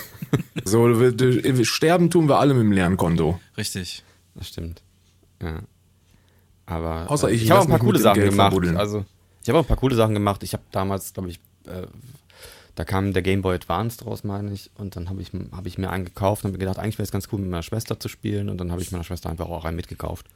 so, 0.65 1.01
wir, 1.01 1.19
wir, 1.19 1.65
sterben 1.65 2.11
tun 2.11 2.29
wir 2.29 2.39
alle 2.39 2.55
mit 2.55 2.63
dem 2.65 2.73
leeren 2.73 2.97
Konto. 2.97 3.41
Richtig. 3.57 4.03
Das 4.35 4.49
stimmt. 4.49 4.83
Ja. 5.43 5.61
Aber 6.67 7.11
Außer 7.11 7.29
äh, 7.31 7.35
ich 7.35 7.45
ich 7.45 7.51
habe 7.51 7.61
auch 7.61 7.65
ein 7.65 7.71
paar 7.71 7.79
coole 7.79 7.99
Sachen 7.99 8.19
Geld 8.19 8.31
gemacht. 8.31 8.51
verbuddeln. 8.53 8.77
Also 8.77 9.05
ich 9.43 9.49
habe 9.49 9.59
auch 9.59 9.65
ein 9.65 9.69
paar 9.69 9.77
coole 9.77 9.95
Sachen 9.95 10.15
gemacht. 10.15 10.43
Ich 10.43 10.53
habe 10.53 10.63
damals, 10.71 11.13
glaube 11.15 11.29
ich, 11.31 11.41
äh, 11.67 11.87
da 12.75 12.85
kam 12.85 13.13
der 13.13 13.23
Game 13.23 13.43
Boy 13.43 13.55
Advance 13.57 13.99
draus, 13.99 14.25
meine 14.25 14.53
ich, 14.53 14.71
und 14.79 14.97
dann 14.97 15.11
habe 15.11 15.21
ich, 15.21 15.31
hab 15.53 15.67
ich 15.67 15.77
mir 15.79 15.91
einen 15.91 16.05
gekauft 16.07 16.43
und 16.45 16.49
habe 16.49 16.53
mir 16.55 16.59
gedacht, 16.61 16.79
eigentlich 16.79 16.97
wäre 16.99 17.05
es 17.05 17.11
ganz 17.13 17.29
cool, 17.33 17.41
mit 17.41 17.51
meiner 17.51 17.63
Schwester 17.63 18.01
zu 18.01 18.09
spielen. 18.09 18.49
Und 18.49 18.59
dann 18.59 18.73
habe 18.73 18.81
ich 18.81 18.91
meiner 18.93 19.05
Schwester 19.05 19.29
einfach 19.29 19.49
auch 19.49 19.65
einen 19.65 19.77
mitgekauft. 19.77 20.27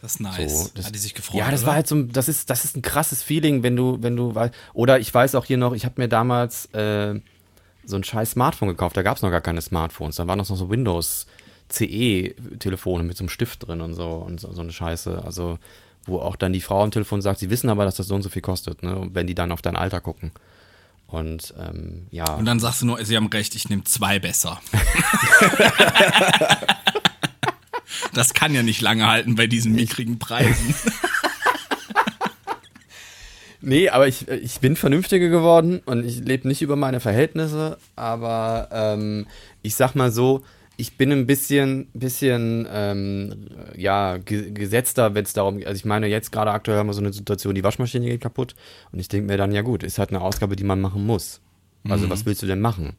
Das 0.00 0.12
ist 0.14 0.20
nice. 0.20 0.64
So, 0.64 0.70
das, 0.74 0.86
Hat 0.86 0.94
die 0.94 0.98
sich 0.98 1.14
gefreut? 1.14 1.38
Ja, 1.40 1.50
das 1.50 1.60
oder? 1.60 1.68
war 1.68 1.74
halt 1.76 1.86
so, 1.86 1.94
ein- 1.96 2.10
das 2.12 2.28
ist, 2.28 2.50
das 2.50 2.64
ist 2.64 2.76
ein 2.76 2.82
krasses 2.82 3.22
Feeling, 3.22 3.62
wenn 3.62 3.76
du, 3.76 3.98
wenn 4.00 4.16
du, 4.16 4.32
oder 4.72 4.98
ich 5.00 5.12
weiß 5.12 5.34
auch 5.34 5.44
hier 5.44 5.56
noch, 5.56 5.72
ich 5.74 5.84
habe 5.84 6.00
mir 6.00 6.08
damals 6.08 6.66
äh, 6.72 7.20
so 7.88 7.96
ein 7.96 8.04
scheiß 8.04 8.32
Smartphone 8.32 8.68
gekauft, 8.68 8.96
da 8.96 9.02
gab 9.02 9.16
es 9.16 9.22
noch 9.22 9.30
gar 9.30 9.40
keine 9.40 9.62
Smartphones, 9.62 10.16
da 10.16 10.26
waren 10.26 10.38
noch 10.38 10.44
so 10.44 10.68
Windows 10.68 11.26
CE-Telefone 11.70 13.02
mit 13.02 13.16
so 13.16 13.22
einem 13.22 13.30
Stift 13.30 13.66
drin 13.66 13.80
und 13.80 13.94
so 13.94 14.10
und 14.10 14.40
so, 14.40 14.52
so 14.52 14.60
eine 14.60 14.72
Scheiße, 14.72 15.22
also 15.24 15.58
wo 16.04 16.20
auch 16.20 16.36
dann 16.36 16.52
die 16.52 16.60
Frau 16.60 16.82
am 16.82 16.90
Telefon 16.90 17.22
sagt, 17.22 17.38
sie 17.38 17.50
wissen 17.50 17.70
aber, 17.70 17.84
dass 17.84 17.96
das 17.96 18.06
so 18.06 18.14
und 18.14 18.22
so 18.22 18.28
viel 18.28 18.42
kostet, 18.42 18.82
ne, 18.82 18.96
und 18.96 19.14
wenn 19.14 19.26
die 19.26 19.34
dann 19.34 19.52
auf 19.52 19.62
dein 19.62 19.76
Alter 19.76 20.00
gucken. 20.00 20.32
Und 21.06 21.54
ähm, 21.58 22.06
ja. 22.10 22.34
Und 22.34 22.44
dann 22.44 22.60
sagst 22.60 22.82
du 22.82 22.86
nur, 22.86 23.02
sie 23.02 23.16
haben 23.16 23.28
recht, 23.28 23.54
ich 23.54 23.70
nehme 23.70 23.84
zwei 23.84 24.18
besser. 24.18 24.60
das 28.12 28.34
kann 28.34 28.54
ja 28.54 28.62
nicht 28.62 28.82
lange 28.82 29.06
halten 29.06 29.34
bei 29.34 29.46
diesen 29.46 29.74
mickrigen 29.74 30.18
Preisen. 30.18 30.74
Nee, 33.60 33.88
aber 33.88 34.06
ich, 34.06 34.28
ich 34.28 34.60
bin 34.60 34.76
vernünftiger 34.76 35.28
geworden 35.28 35.80
und 35.84 36.04
ich 36.04 36.20
lebe 36.20 36.46
nicht 36.46 36.62
über 36.62 36.76
meine 36.76 37.00
Verhältnisse, 37.00 37.78
aber 37.96 38.68
ähm, 38.72 39.26
ich 39.62 39.74
sag 39.74 39.94
mal 39.94 40.12
so, 40.12 40.44
ich 40.76 40.96
bin 40.96 41.10
ein 41.10 41.26
bisschen, 41.26 41.88
bisschen 41.92 42.68
ähm, 42.70 43.48
ja, 43.76 44.18
ge 44.18 44.52
gesetzter, 44.52 45.14
wenn 45.14 45.24
es 45.24 45.32
darum 45.32 45.58
geht. 45.58 45.66
Also 45.66 45.76
ich 45.76 45.84
meine, 45.84 46.06
jetzt 46.06 46.30
gerade 46.30 46.52
aktuell 46.52 46.78
haben 46.78 46.86
wir 46.86 46.94
so 46.94 47.00
eine 47.00 47.12
Situation, 47.12 47.56
die 47.56 47.64
Waschmaschine 47.64 48.06
geht 48.06 48.20
kaputt 48.20 48.54
und 48.92 49.00
ich 49.00 49.08
denke 49.08 49.26
mir 49.26 49.36
dann, 49.36 49.50
ja 49.50 49.62
gut, 49.62 49.82
ist 49.82 49.98
halt 49.98 50.10
eine 50.10 50.20
Ausgabe, 50.20 50.54
die 50.54 50.64
man 50.64 50.80
machen 50.80 51.04
muss. 51.04 51.40
Also 51.88 52.08
was 52.10 52.26
willst 52.26 52.42
du 52.42 52.46
denn 52.46 52.60
machen? 52.60 52.96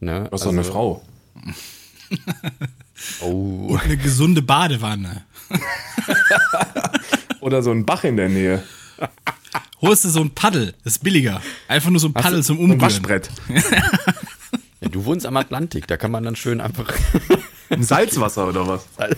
Ne? 0.00 0.26
Was 0.30 0.42
also, 0.42 0.50
eine 0.50 0.64
Frau? 0.64 1.02
Oh. 3.20 3.76
Eine 3.82 3.96
gesunde 3.96 4.40
Badewanne. 4.42 5.24
Oder 7.40 7.62
so 7.62 7.70
ein 7.70 7.84
Bach 7.84 8.04
in 8.04 8.16
der 8.16 8.28
Nähe. 8.28 8.62
Holst 9.82 10.04
du 10.04 10.08
so 10.08 10.20
ein 10.20 10.30
Paddel, 10.30 10.74
das 10.84 10.94
ist 10.94 11.04
billiger. 11.04 11.42
Einfach 11.68 11.90
nur 11.90 12.00
so 12.00 12.08
ein 12.08 12.12
Paddel 12.14 12.42
zum 12.42 12.56
Ein 12.56 12.64
Umrühren. 12.64 12.80
Waschbrett. 12.80 13.30
Ja, 14.80 14.90
du 14.90 15.06
wohnst 15.06 15.24
am 15.24 15.34
Atlantik, 15.38 15.86
da 15.86 15.96
kann 15.96 16.10
man 16.10 16.22
dann 16.22 16.36
schön 16.36 16.60
einfach 16.60 16.92
Ein 17.70 17.82
Salzwasser 17.82 18.46
oder 18.48 18.66
was? 18.66 18.86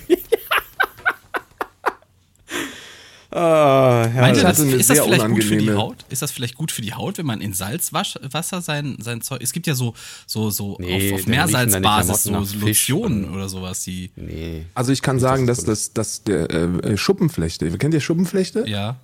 Ah, 3.31 4.09
Meint 4.15 4.39
ihr, 4.39 4.43
das, 4.43 4.59
ist 4.59 4.89
das 4.89 5.01
vielleicht 5.01 5.29
gut 5.29 5.45
für 5.45 5.59
die 5.59 5.71
Haut? 5.71 6.07
Ist 6.09 6.23
das 6.23 6.31
vielleicht 6.31 6.55
gut 6.55 6.73
für 6.73 6.81
die 6.81 6.95
Haut, 6.95 7.19
wenn 7.19 7.27
man 7.27 7.43
in 7.43 7.53
Salzwasser 7.53 8.63
sein, 8.63 8.97
sein 9.01 9.21
Zeug. 9.21 9.43
Es 9.43 9.53
gibt 9.53 9.67
ja 9.67 9.75
so, 9.75 9.93
so, 10.27 10.49
so 10.49 10.79
Nee, 10.81 11.13
auf, 11.13 11.21
auf 11.21 11.27
Meersalzbasis 11.27 12.23
so 12.23 12.47
Lotionen 12.59 13.31
oder 13.31 13.51
sowas, 13.51 13.85
die. 13.85 14.11
Nee. 14.17 14.65
Also 14.75 14.93
ich 14.93 15.03
kann 15.03 15.19
sagen, 15.21 15.47
dass, 15.47 15.59
das 15.59 15.93
dass, 15.93 16.23
dass 16.23 16.23
der 16.25 16.51
äh, 16.51 16.97
Schuppenflechte, 16.97 17.71
kennt 17.77 17.93
ihr 17.93 18.01
Schuppenflechte? 18.01 18.65
Ja. 18.67 18.97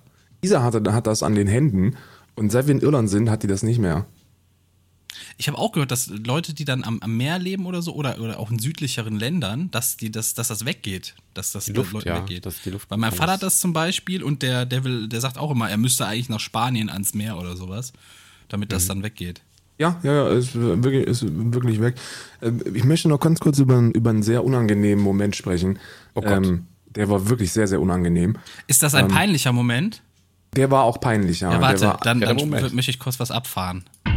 Isa 0.45 0.63
hatte, 0.63 0.93
hat 0.93 1.07
das 1.07 1.23
an 1.23 1.35
den 1.35 1.47
Händen 1.47 1.95
und 2.35 2.51
seit 2.51 2.67
wir 2.67 2.75
in 2.75 2.81
Irland 2.81 3.09
sind, 3.09 3.29
hat 3.29 3.43
die 3.43 3.47
das 3.47 3.63
nicht 3.63 3.79
mehr. 3.79 4.05
Ich 5.37 5.47
habe 5.47 5.57
auch 5.57 5.71
gehört, 5.71 5.91
dass 5.91 6.07
Leute, 6.07 6.53
die 6.53 6.65
dann 6.65 6.83
am, 6.83 6.99
am 6.99 7.15
Meer 7.17 7.39
leben 7.39 7.65
oder 7.65 7.81
so, 7.81 7.93
oder, 7.93 8.19
oder 8.19 8.37
auch 8.39 8.51
in 8.51 8.59
südlicheren 8.59 9.17
Ländern, 9.17 9.69
dass, 9.71 9.95
die, 9.97 10.11
dass, 10.11 10.33
dass 10.33 10.49
das 10.49 10.65
weggeht. 10.65 11.15
Dass 11.33 11.51
das 11.53 11.65
Die 11.65 11.73
Luft, 11.73 11.93
Leuten 11.93 12.07
ja, 12.09 12.17
weggeht. 12.21 12.45
dass 12.45 12.61
die 12.61 12.69
Luft 12.69 12.89
Weil 12.91 12.97
mein 12.97 13.11
Vater 13.11 13.25
das- 13.27 13.33
hat 13.33 13.43
das 13.43 13.59
zum 13.59 13.71
Beispiel 13.73 14.23
und 14.23 14.41
der, 14.41 14.65
der 14.65 14.83
will, 14.83 15.07
der 15.07 15.21
sagt 15.21 15.37
auch 15.37 15.51
immer, 15.51 15.69
er 15.69 15.77
müsste 15.77 16.05
eigentlich 16.05 16.29
nach 16.29 16.39
Spanien 16.41 16.89
ans 16.89 17.13
Meer 17.13 17.37
oder 17.37 17.55
sowas, 17.57 17.93
damit 18.49 18.69
Mhm. 18.69 18.73
das 18.73 18.87
dann 18.87 19.03
weggeht. 19.03 19.41
Ja, 19.77 19.99
ja, 20.03 20.13
ja, 20.13 20.29
ist 20.29 20.55
wirklich, 20.55 21.05
ist 21.05 21.25
wirklich 21.27 21.81
weg. 21.81 21.95
Ähm, 22.41 22.61
Ich 22.73 22.83
möchte 22.85 23.09
noch 23.09 23.19
ganz 23.19 23.39
kurz 23.39 23.59
über, 23.59 23.77
einen- 23.77 23.91
über 23.91 24.09
einen 24.09 24.23
sehr 24.23 24.43
unangenehmen 24.43 25.03
Moment 25.03 25.35
sprechen. 25.35 25.79
Oh 26.13 26.21
Gott. 26.21 26.31
Ähm, 26.45 26.67
der 26.87 27.09
war 27.09 27.27
wirklich 27.29 27.51
sehr, 27.51 27.67
sehr 27.67 27.81
unangenehm. 27.81 28.37
Ist 28.67 28.83
das 28.83 28.95
ein 28.95 29.09
peinlicher 29.09 29.51
Moment? 29.51 30.01
Der 30.55 30.71
war 30.71 30.83
auch 30.83 30.99
peinlich, 31.01 31.41
ja. 31.41 31.51
Ja, 31.51 31.61
warte, 31.61 31.85
war, 31.87 31.97
dann, 32.01 32.21
ja, 32.21 32.33
dann 32.33 32.49
möchte 32.49 32.91
ich 32.91 32.99
kurz 32.99 33.19
was 33.19 33.29
abfahren. 33.31 33.83
Die 34.05 34.11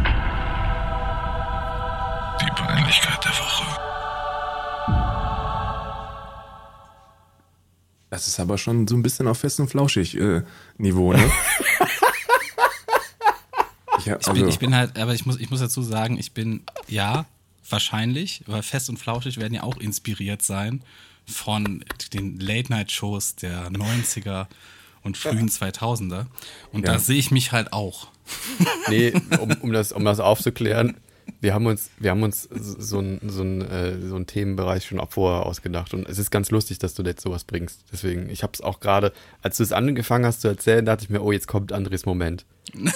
Peinlichkeit 2.55 3.23
der 3.25 3.31
Woche. 3.31 3.65
das 8.09 8.27
ist 8.27 8.39
aber 8.39 8.57
schon 8.57 8.87
so 8.87 8.95
ein 8.95 9.03
bisschen 9.03 9.27
auf 9.27 9.39
fest 9.39 9.59
und 9.59 9.67
flauschig 9.69 10.15
äh, 10.17 10.41
Niveau, 10.77 11.13
ne? 11.13 11.23
ich, 13.99 14.09
hab- 14.09 14.21
Ich 14.21 14.27
also, 14.27 14.33
bin, 14.33 14.47
ich 14.49 14.59
bin 14.59 14.75
halt, 14.75 14.97
aber 14.97 15.13
ich 15.13 15.25
muss, 15.25 15.37
ich 15.39 15.49
muss 15.51 15.59
dazu 15.59 15.81
sagen, 15.83 16.17
ich 16.17 16.31
bin, 16.33 16.63
ja, 16.87 17.25
wahrscheinlich, 17.69 18.43
weil 18.47 18.63
Fest 18.63 18.89
und 18.89 18.97
Flauschig 18.97 19.37
werden 19.37 19.53
ja 19.53 19.63
auch 19.63 19.77
inspiriert 19.77 20.41
sein 20.41 20.81
von 21.27 21.83
den 22.13 22.39
Late-Night-Shows 22.39 23.35
der 23.35 23.69
90er 23.69 24.47
und 25.09 25.17
frühen 25.17 25.49
2000er. 25.49 26.27
Und 26.71 26.85
Ja. 26.85 26.93
da 26.93 26.99
sehe 26.99 27.17
ich 27.17 27.31
mich 27.31 27.51
halt 27.51 27.73
auch. 27.73 28.07
Nee, 28.89 29.13
um, 29.39 29.51
um, 29.61 29.73
das, 29.73 29.91
um 29.91 30.05
das 30.05 30.19
aufzuklären, 30.19 30.97
wir 31.41 31.53
haben 31.53 31.65
uns, 31.65 31.89
wir 31.99 32.11
haben 32.11 32.23
uns 32.23 32.47
so 32.51 32.99
ein, 32.99 33.19
so 33.27 33.41
ein, 33.43 33.61
äh, 33.61 33.99
so 34.07 34.15
ein 34.15 34.25
Themenbereich 34.27 34.85
schon 34.85 34.99
auch 34.99 35.11
vorher 35.11 35.45
ausgedacht. 35.45 35.93
Und 35.93 36.07
es 36.07 36.17
ist 36.19 36.31
ganz 36.31 36.51
lustig, 36.51 36.79
dass 36.79 36.93
du 36.93 37.03
jetzt 37.03 37.21
sowas 37.21 37.43
bringst. 37.43 37.79
Deswegen, 37.91 38.29
ich 38.29 38.43
habe 38.43 38.53
es 38.53 38.61
auch 38.61 38.79
gerade, 38.79 39.11
als 39.41 39.57
du 39.57 39.63
es 39.63 39.71
angefangen 39.71 40.25
hast 40.25 40.41
zu 40.41 40.47
erzählen, 40.47 40.85
dachte 40.85 41.03
ich 41.03 41.09
mir, 41.09 41.21
oh, 41.21 41.31
jetzt 41.31 41.47
kommt 41.47 41.71
Andres 41.71 42.05
Moment. 42.05 42.45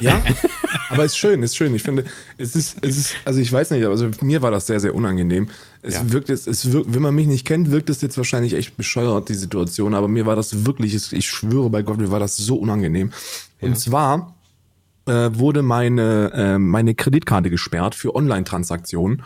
Ja, 0.00 0.20
aber 0.90 1.04
ist 1.04 1.16
schön, 1.16 1.42
ist 1.44 1.56
schön. 1.56 1.72
Ich 1.74 1.82
finde, 1.84 2.04
es 2.36 2.56
ist, 2.56 2.78
es 2.84 2.96
ist, 2.96 3.14
also 3.24 3.38
ich 3.40 3.52
weiß 3.52 3.70
nicht, 3.70 3.84
also 3.86 4.10
mir 4.22 4.42
war 4.42 4.50
das 4.50 4.66
sehr, 4.66 4.80
sehr 4.80 4.92
unangenehm. 4.94 5.48
Es 5.82 5.94
Ja. 5.94 6.12
wirkt 6.12 6.28
jetzt, 6.28 6.48
es 6.48 6.72
wirkt, 6.72 6.92
wenn 6.92 7.02
man 7.02 7.14
mich 7.14 7.28
nicht 7.28 7.46
kennt, 7.46 7.70
wirkt 7.70 7.90
es 7.90 8.00
jetzt 8.00 8.16
wahrscheinlich 8.16 8.54
echt 8.54 8.76
bescheuert, 8.76 9.28
die 9.28 9.34
Situation, 9.34 9.94
aber 9.94 10.08
mir 10.08 10.26
war 10.26 10.34
das 10.34 10.66
wirklich, 10.66 11.12
ich 11.12 11.28
schwöre 11.28 11.70
bei 11.70 11.82
Gott, 11.82 11.98
mir 11.98 12.10
war 12.10 12.18
das 12.18 12.36
so 12.36 12.56
unangenehm. 12.56 13.12
Und 13.60 13.78
zwar 13.78 14.33
äh, 15.06 15.30
wurde 15.32 15.62
meine, 15.62 16.32
äh, 16.32 16.58
meine 16.58 16.94
Kreditkarte 16.94 17.50
gesperrt 17.50 17.94
für 17.94 18.14
Online-Transaktionen. 18.14 19.22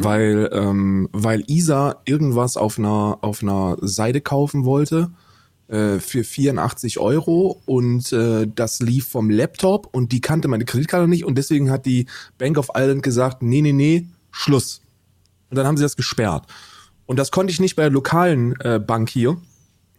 Weil, 0.00 0.48
ähm, 0.52 1.08
weil 1.10 1.42
Isa 1.48 1.96
irgendwas 2.04 2.56
auf 2.56 2.78
einer, 2.78 3.18
auf 3.20 3.42
einer 3.42 3.76
Seite 3.80 4.20
kaufen 4.20 4.64
wollte 4.64 5.10
äh, 5.66 5.98
für 5.98 6.22
84 6.22 7.00
Euro 7.00 7.60
und 7.66 8.12
äh, 8.12 8.46
das 8.46 8.78
lief 8.78 9.08
vom 9.08 9.28
Laptop 9.28 9.88
und 9.92 10.12
die 10.12 10.20
kannte 10.20 10.46
meine 10.46 10.64
Kreditkarte 10.64 11.08
nicht 11.08 11.24
und 11.24 11.36
deswegen 11.36 11.70
hat 11.70 11.84
die 11.84 12.06
Bank 12.38 12.58
of 12.58 12.68
Ireland 12.74 13.02
gesagt, 13.02 13.42
nee, 13.42 13.60
nee, 13.60 13.72
nee, 13.72 14.06
Schluss. 14.30 14.82
Und 15.50 15.56
dann 15.56 15.66
haben 15.66 15.76
sie 15.76 15.82
das 15.82 15.96
gesperrt. 15.96 16.46
Und 17.06 17.18
das 17.18 17.30
konnte 17.30 17.50
ich 17.50 17.58
nicht 17.58 17.74
bei 17.74 17.82
der 17.82 17.90
lokalen 17.90 18.54
äh, 18.60 18.78
Bank 18.78 19.10
hier 19.10 19.36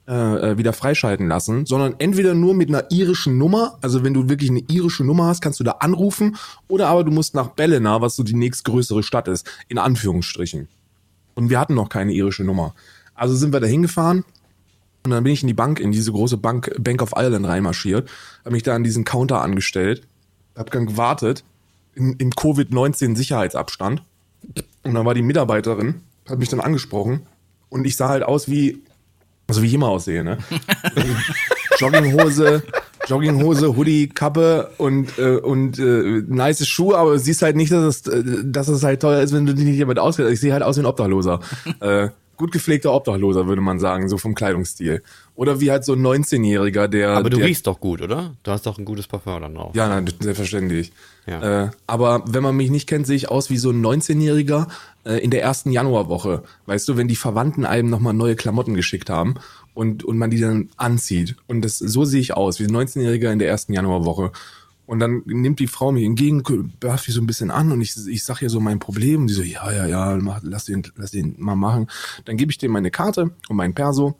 äh, 0.09 0.53
äh, 0.53 0.57
wieder 0.57 0.73
freischalten 0.73 1.27
lassen, 1.27 1.67
sondern 1.67 1.93
entweder 1.99 2.33
nur 2.33 2.55
mit 2.55 2.69
einer 2.69 2.89
irischen 2.89 3.37
Nummer, 3.37 3.77
also 3.81 4.03
wenn 4.03 4.15
du 4.15 4.27
wirklich 4.27 4.49
eine 4.49 4.63
irische 4.67 5.03
Nummer 5.03 5.27
hast, 5.27 5.39
kannst 5.39 5.59
du 5.59 5.63
da 5.63 5.73
anrufen, 5.73 6.35
oder 6.67 6.87
aber 6.87 7.03
du 7.03 7.11
musst 7.11 7.35
nach 7.35 7.49
Ballina, 7.49 8.01
was 8.01 8.15
so 8.15 8.23
die 8.23 8.33
nächstgrößere 8.33 9.03
Stadt 9.03 9.27
ist, 9.27 9.47
in 9.67 9.77
Anführungsstrichen. 9.77 10.67
Und 11.35 11.51
wir 11.51 11.59
hatten 11.59 11.75
noch 11.75 11.89
keine 11.89 12.11
irische 12.11 12.43
Nummer. 12.43 12.73
Also 13.13 13.35
sind 13.35 13.53
wir 13.53 13.59
da 13.59 13.67
hingefahren 13.67 14.25
und 15.05 15.11
dann 15.11 15.23
bin 15.23 15.31
ich 15.31 15.43
in 15.43 15.47
die 15.47 15.53
Bank, 15.53 15.79
in 15.79 15.91
diese 15.91 16.11
große 16.11 16.37
Bank, 16.37 16.75
Bank 16.79 17.03
of 17.03 17.13
Ireland 17.15 17.45
reinmarschiert, 17.45 18.09
habe 18.45 18.53
mich 18.53 18.63
da 18.63 18.73
an 18.73 18.83
diesen 18.83 19.05
Counter 19.05 19.43
angestellt, 19.43 20.07
habe 20.57 20.71
dann 20.71 20.87
gewartet, 20.87 21.43
in, 21.93 22.13
in 22.13 22.31
Covid-19 22.31 23.15
Sicherheitsabstand. 23.15 24.01
Und 24.81 24.95
dann 24.95 25.05
war 25.05 25.13
die 25.13 25.21
Mitarbeiterin, 25.21 26.01
hat 26.27 26.39
mich 26.39 26.49
dann 26.49 26.61
angesprochen 26.61 27.27
und 27.69 27.85
ich 27.85 27.95
sah 27.95 28.09
halt 28.09 28.23
aus 28.23 28.49
wie, 28.49 28.81
also 29.49 29.61
wie 29.61 29.67
ich 29.67 29.73
immer 29.73 29.89
aussehe, 29.89 30.23
ne? 30.23 30.37
Jogginghose, 31.79 32.63
Jogginghose, 33.07 33.75
Hoodie, 33.75 34.07
Kappe 34.07 34.69
und 34.77 35.17
äh, 35.17 35.37
und 35.37 35.79
äh, 35.79 36.23
nice 36.27 36.67
Schuhe, 36.67 36.97
aber 36.97 37.13
du 37.13 37.19
siehst 37.19 37.41
halt 37.41 37.55
nicht, 37.55 37.71
dass 37.71 38.05
es, 38.05 38.07
äh, 38.07 38.23
dass 38.43 38.67
es 38.67 38.83
halt 38.83 39.01
teuer 39.01 39.21
ist, 39.21 39.33
wenn 39.33 39.45
du 39.45 39.53
dich 39.53 39.65
nicht 39.65 39.81
damit 39.81 39.99
auskennst. 39.99 40.31
Ich 40.31 40.39
sehe 40.39 40.53
halt 40.53 40.63
aus 40.63 40.77
wie 40.77 40.81
ein 40.81 40.85
Obdachloser. 40.85 41.39
äh, 41.79 42.09
gut 42.39 42.51
gepflegter 42.53 42.93
Obdachloser, 42.93 43.47
würde 43.47 43.61
man 43.61 43.79
sagen, 43.79 44.09
so 44.09 44.17
vom 44.17 44.33
Kleidungsstil. 44.33 45.03
Oder 45.35 45.59
wie 45.59 45.69
halt 45.69 45.85
so 45.85 45.93
ein 45.93 46.01
19-Jähriger, 46.01 46.87
der. 46.87 47.11
Aber 47.11 47.29
du 47.29 47.37
der, 47.37 47.45
riechst 47.45 47.67
doch 47.67 47.79
gut, 47.79 48.01
oder? 48.01 48.35
Du 48.43 48.51
hast 48.51 48.65
doch 48.65 48.79
ein 48.79 48.85
gutes 48.85 49.07
Parfum 49.07 49.41
dann 49.41 49.55
drauf. 49.55 49.75
Ja, 49.75 49.87
nein, 49.87 50.09
selbstverständlich. 50.19 50.91
Ja. 51.27 51.65
Äh, 51.65 51.69
aber 51.85 52.23
wenn 52.27 52.41
man 52.41 52.55
mich 52.55 52.71
nicht 52.71 52.87
kennt, 52.87 53.05
sehe 53.05 53.17
ich 53.17 53.29
aus 53.29 53.49
wie 53.49 53.57
so 53.57 53.69
ein 53.69 53.85
19-Jähriger 53.85 54.67
äh, 55.05 55.19
in 55.19 55.31
der 55.31 55.43
ersten 55.43 55.71
Januarwoche. 55.71 56.43
Weißt 56.65 56.87
du, 56.87 56.97
wenn 56.97 57.07
die 57.07 57.17
Verwandten 57.17 57.65
einem 57.65 57.89
nochmal 57.89 58.13
neue 58.13 58.35
Klamotten 58.35 58.73
geschickt 58.73 59.09
haben 59.09 59.35
und, 59.73 60.03
und 60.03 60.17
man 60.17 60.31
die 60.31 60.39
dann 60.39 60.69
anzieht. 60.77 61.35
Und 61.47 61.61
das, 61.63 61.77
so 61.77 62.05
sehe 62.05 62.21
ich 62.21 62.33
aus, 62.33 62.59
wie 62.59 62.65
ein 62.65 62.75
19-Jähriger 62.75 63.31
in 63.31 63.39
der 63.39 63.49
ersten 63.49 63.73
Januarwoche. 63.73 64.31
Und 64.89 64.97
dann 64.97 65.21
nimmt 65.27 65.59
die 65.59 65.67
Frau 65.67 65.91
mich 65.91 66.03
entgegen, 66.03 66.41
bafft 66.79 67.07
mich 67.07 67.15
so 67.15 67.21
ein 67.21 67.27
bisschen 67.27 67.51
an 67.51 67.71
und 67.71 67.79
ich, 67.79 67.95
ich 68.07 68.23
sag 68.23 68.41
ihr 68.41 68.49
so 68.49 68.59
mein 68.59 68.79
Problem. 68.79 69.21
Und 69.21 69.27
die 69.27 69.35
so, 69.35 69.43
ja, 69.43 69.71
ja, 69.71 69.85
ja, 69.85 70.17
mach, 70.19 70.39
lass 70.41 70.65
den, 70.65 70.81
lass 70.95 71.11
den 71.11 71.35
mal 71.37 71.55
machen. 71.55 71.85
Dann 72.25 72.37
gebe 72.37 72.51
ich 72.51 72.57
dir 72.57 72.69
meine 72.69 72.89
Karte 72.89 73.29
und 73.49 73.55
mein 73.55 73.75
Perso. 73.75 74.17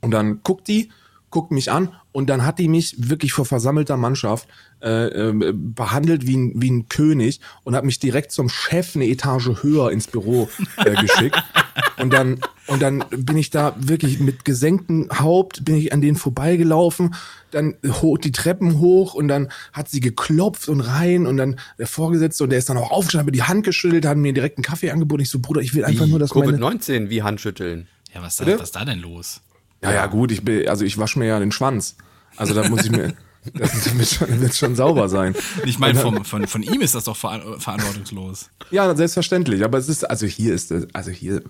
Und 0.00 0.12
dann 0.12 0.40
guckt 0.42 0.66
die, 0.66 0.88
guckt 1.30 1.50
mich 1.50 1.70
an 1.70 1.92
und 2.12 2.28
dann 2.28 2.44
hat 2.44 2.58
die 2.58 2.68
mich 2.68 2.94
wirklich 2.98 3.32
vor 3.32 3.44
versammelter 3.44 3.96
Mannschaft 3.96 4.48
äh, 4.82 5.28
äh, 5.28 5.52
behandelt 5.52 6.26
wie 6.26 6.36
ein, 6.36 6.52
wie 6.56 6.70
ein 6.70 6.88
König 6.88 7.40
und 7.64 7.74
hat 7.74 7.84
mich 7.84 7.98
direkt 7.98 8.32
zum 8.32 8.48
Chef 8.48 8.96
eine 8.96 9.06
Etage 9.06 9.62
höher 9.62 9.90
ins 9.90 10.06
Büro 10.06 10.48
äh, 10.76 10.94
geschickt. 10.94 11.42
Und 11.96 12.12
dann, 12.12 12.40
und 12.68 12.80
dann 12.80 13.04
bin 13.10 13.36
ich 13.36 13.50
da 13.50 13.74
wirklich 13.78 14.20
mit 14.20 14.44
gesenktem 14.44 15.08
Haupt, 15.18 15.64
bin 15.64 15.76
ich 15.76 15.92
an 15.92 16.00
denen 16.00 16.16
vorbeigelaufen, 16.16 17.14
dann 17.50 17.74
hoch 17.84 18.18
die 18.18 18.30
Treppen 18.30 18.78
hoch 18.78 19.14
und 19.14 19.26
dann 19.26 19.48
hat 19.72 19.88
sie 19.88 19.98
geklopft 19.98 20.68
und 20.68 20.80
rein 20.80 21.26
und 21.26 21.38
dann 21.38 21.58
der 21.78 21.88
Vorgesetzte 21.88 22.44
und 22.44 22.50
der 22.50 22.58
ist 22.60 22.68
dann 22.68 22.76
auch 22.76 22.90
aufgestanden, 22.92 23.26
hat 23.26 23.26
mir 23.26 23.32
die 23.32 23.42
Hand 23.42 23.64
geschüttelt, 23.64 24.06
hat 24.06 24.16
mir 24.16 24.32
direkt 24.32 24.58
einen 24.58 24.64
Kaffee 24.64 24.90
angeboten. 24.90 25.22
Ich 25.22 25.30
so, 25.30 25.40
Bruder, 25.40 25.60
ich 25.60 25.74
will 25.74 25.84
einfach 25.84 26.06
nur, 26.06 26.20
dass 26.20 26.34
meine, 26.34 26.52
Covid-19, 26.56 27.08
wie 27.10 27.22
Handschütteln. 27.22 27.88
Ja, 28.14 28.22
was, 28.22 28.36
da, 28.36 28.44
Bitte? 28.44 28.58
was 28.58 28.68
ist 28.68 28.76
da 28.76 28.84
denn 28.84 29.00
los? 29.00 29.40
Ja, 29.82 29.92
ja, 29.92 30.06
gut, 30.06 30.32
ich 30.32 30.44
bin, 30.44 30.68
also 30.68 30.84
ich 30.84 30.98
wasche 30.98 31.18
mir 31.18 31.26
ja 31.26 31.38
den 31.38 31.52
Schwanz. 31.52 31.96
Also 32.36 32.54
da 32.54 32.68
muss 32.68 32.84
ich 32.84 32.90
mir, 32.90 33.14
das 33.54 33.96
wird 33.96 34.08
schon, 34.08 34.40
wird 34.40 34.54
schon 34.54 34.74
sauber 34.74 35.08
sein. 35.08 35.34
Ich 35.64 35.78
meine, 35.78 35.98
vom, 35.98 36.24
von, 36.24 36.46
von 36.46 36.62
ihm 36.62 36.80
ist 36.80 36.94
das 36.94 37.04
doch 37.04 37.16
veran- 37.16 37.58
verantwortungslos. 37.60 38.50
Ja, 38.70 38.94
selbstverständlich. 38.94 39.64
Aber 39.64 39.78
es 39.78 39.88
ist, 39.88 40.08
also 40.08 40.26
hier 40.26 40.54
ist 40.54 40.70
es, 40.72 40.86
also 40.92 41.10
hier, 41.10 41.42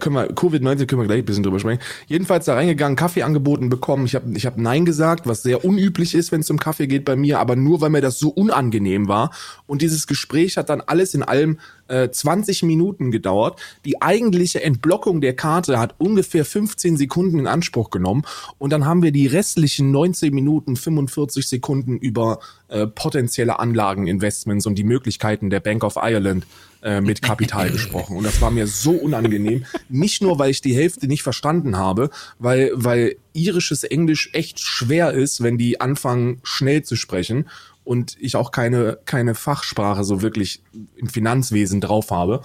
können 0.00 0.14
wir, 0.14 0.30
Covid-19 0.32 0.86
können 0.86 1.02
wir 1.02 1.06
gleich 1.06 1.18
ein 1.18 1.24
bisschen 1.24 1.42
drüber 1.42 1.58
sprechen. 1.58 1.82
Jedenfalls 2.06 2.44
da 2.46 2.54
reingegangen, 2.54 2.96
Kaffee 2.96 3.22
angeboten 3.24 3.68
bekommen. 3.68 4.06
Ich 4.06 4.14
habe 4.14 4.30
ich 4.34 4.46
hab 4.46 4.56
Nein 4.56 4.84
gesagt, 4.84 5.26
was 5.26 5.42
sehr 5.42 5.64
unüblich 5.64 6.14
ist, 6.14 6.32
wenn 6.32 6.40
es 6.40 6.50
um 6.50 6.58
Kaffee 6.58 6.86
geht 6.86 7.04
bei 7.04 7.16
mir, 7.16 7.40
aber 7.40 7.56
nur, 7.56 7.80
weil 7.80 7.90
mir 7.90 8.00
das 8.00 8.18
so 8.18 8.28
unangenehm 8.30 9.08
war. 9.08 9.30
Und 9.66 9.82
dieses 9.82 10.06
Gespräch 10.06 10.56
hat 10.56 10.70
dann 10.70 10.80
alles 10.80 11.14
in 11.14 11.22
allem 11.22 11.58
äh, 11.88 12.10
20 12.10 12.62
Minuten 12.62 13.10
gedauert. 13.10 13.60
Die 13.84 14.02
eigentliche 14.02 14.62
Entblockung 14.62 15.20
der 15.20 15.34
Karte 15.34 15.78
hat 15.78 15.94
ungefähr 15.98 16.44
15 16.44 16.96
Sekunden 16.96 17.38
in 17.38 17.46
Anspruch 17.46 17.90
genommen. 17.90 18.22
Und 18.58 18.72
dann 18.72 18.84
haben 18.84 19.02
wir 19.02 19.12
die 19.12 19.26
restlichen 19.26 19.90
19 19.90 20.34
Minuten, 20.34 20.76
45 20.76 21.48
Sekunden 21.48 21.96
über 21.96 22.40
äh, 22.68 22.86
potenzielle 22.86 23.58
Anlageninvestments 23.58 24.66
und 24.66 24.76
die 24.76 24.84
Möglichkeiten 24.84 25.50
der 25.50 25.60
Bank 25.60 25.84
of 25.84 25.96
Ireland 25.96 26.46
äh, 26.82 27.00
mit 27.00 27.22
Kapital 27.22 27.70
gesprochen. 27.72 28.16
Und 28.16 28.24
das 28.24 28.40
war 28.40 28.50
mir 28.50 28.66
so 28.66 28.92
unangenehm. 28.92 29.64
Nicht 29.88 30.22
nur, 30.22 30.38
weil 30.38 30.50
ich 30.50 30.60
die 30.60 30.74
Hälfte 30.74 31.06
nicht 31.06 31.22
verstanden 31.22 31.76
habe, 31.76 32.10
weil, 32.38 32.70
weil 32.74 33.16
irisches 33.32 33.84
Englisch 33.84 34.30
echt 34.32 34.60
schwer 34.60 35.12
ist, 35.12 35.42
wenn 35.42 35.58
die 35.58 35.80
anfangen, 35.80 36.40
schnell 36.42 36.82
zu 36.82 36.96
sprechen 36.96 37.46
und 37.86 38.16
ich 38.18 38.34
auch 38.34 38.50
keine, 38.50 38.98
keine 39.04 39.36
Fachsprache 39.36 40.02
so 40.02 40.20
wirklich 40.20 40.60
im 40.96 41.08
Finanzwesen 41.08 41.80
drauf 41.80 42.10
habe. 42.10 42.42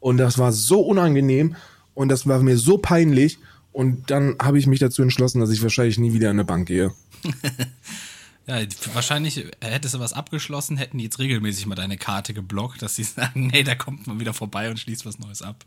Und 0.00 0.16
das 0.16 0.36
war 0.36 0.50
so 0.50 0.80
unangenehm 0.80 1.54
und 1.94 2.08
das 2.08 2.26
war 2.26 2.42
mir 2.42 2.58
so 2.58 2.76
peinlich. 2.76 3.38
Und 3.70 4.10
dann 4.10 4.34
habe 4.42 4.58
ich 4.58 4.66
mich 4.66 4.80
dazu 4.80 5.02
entschlossen, 5.02 5.40
dass 5.40 5.50
ich 5.50 5.62
wahrscheinlich 5.62 5.98
nie 5.98 6.12
wieder 6.12 6.28
in 6.28 6.36
eine 6.36 6.44
Bank 6.44 6.66
gehe. 6.68 6.92
Ja, 8.46 8.58
wahrscheinlich 8.94 9.46
hättest 9.60 9.94
du 9.94 10.00
was 10.00 10.12
abgeschlossen, 10.12 10.76
hätten 10.76 10.98
die 10.98 11.04
jetzt 11.04 11.20
regelmäßig 11.20 11.66
mal 11.66 11.76
deine 11.76 11.96
Karte 11.96 12.34
geblockt, 12.34 12.82
dass 12.82 12.96
sie 12.96 13.04
sagen, 13.04 13.46
nee, 13.52 13.62
da 13.62 13.76
kommt 13.76 14.08
man 14.08 14.18
wieder 14.18 14.34
vorbei 14.34 14.70
und 14.70 14.80
schließt 14.80 15.06
was 15.06 15.20
Neues 15.20 15.40
ab. 15.40 15.64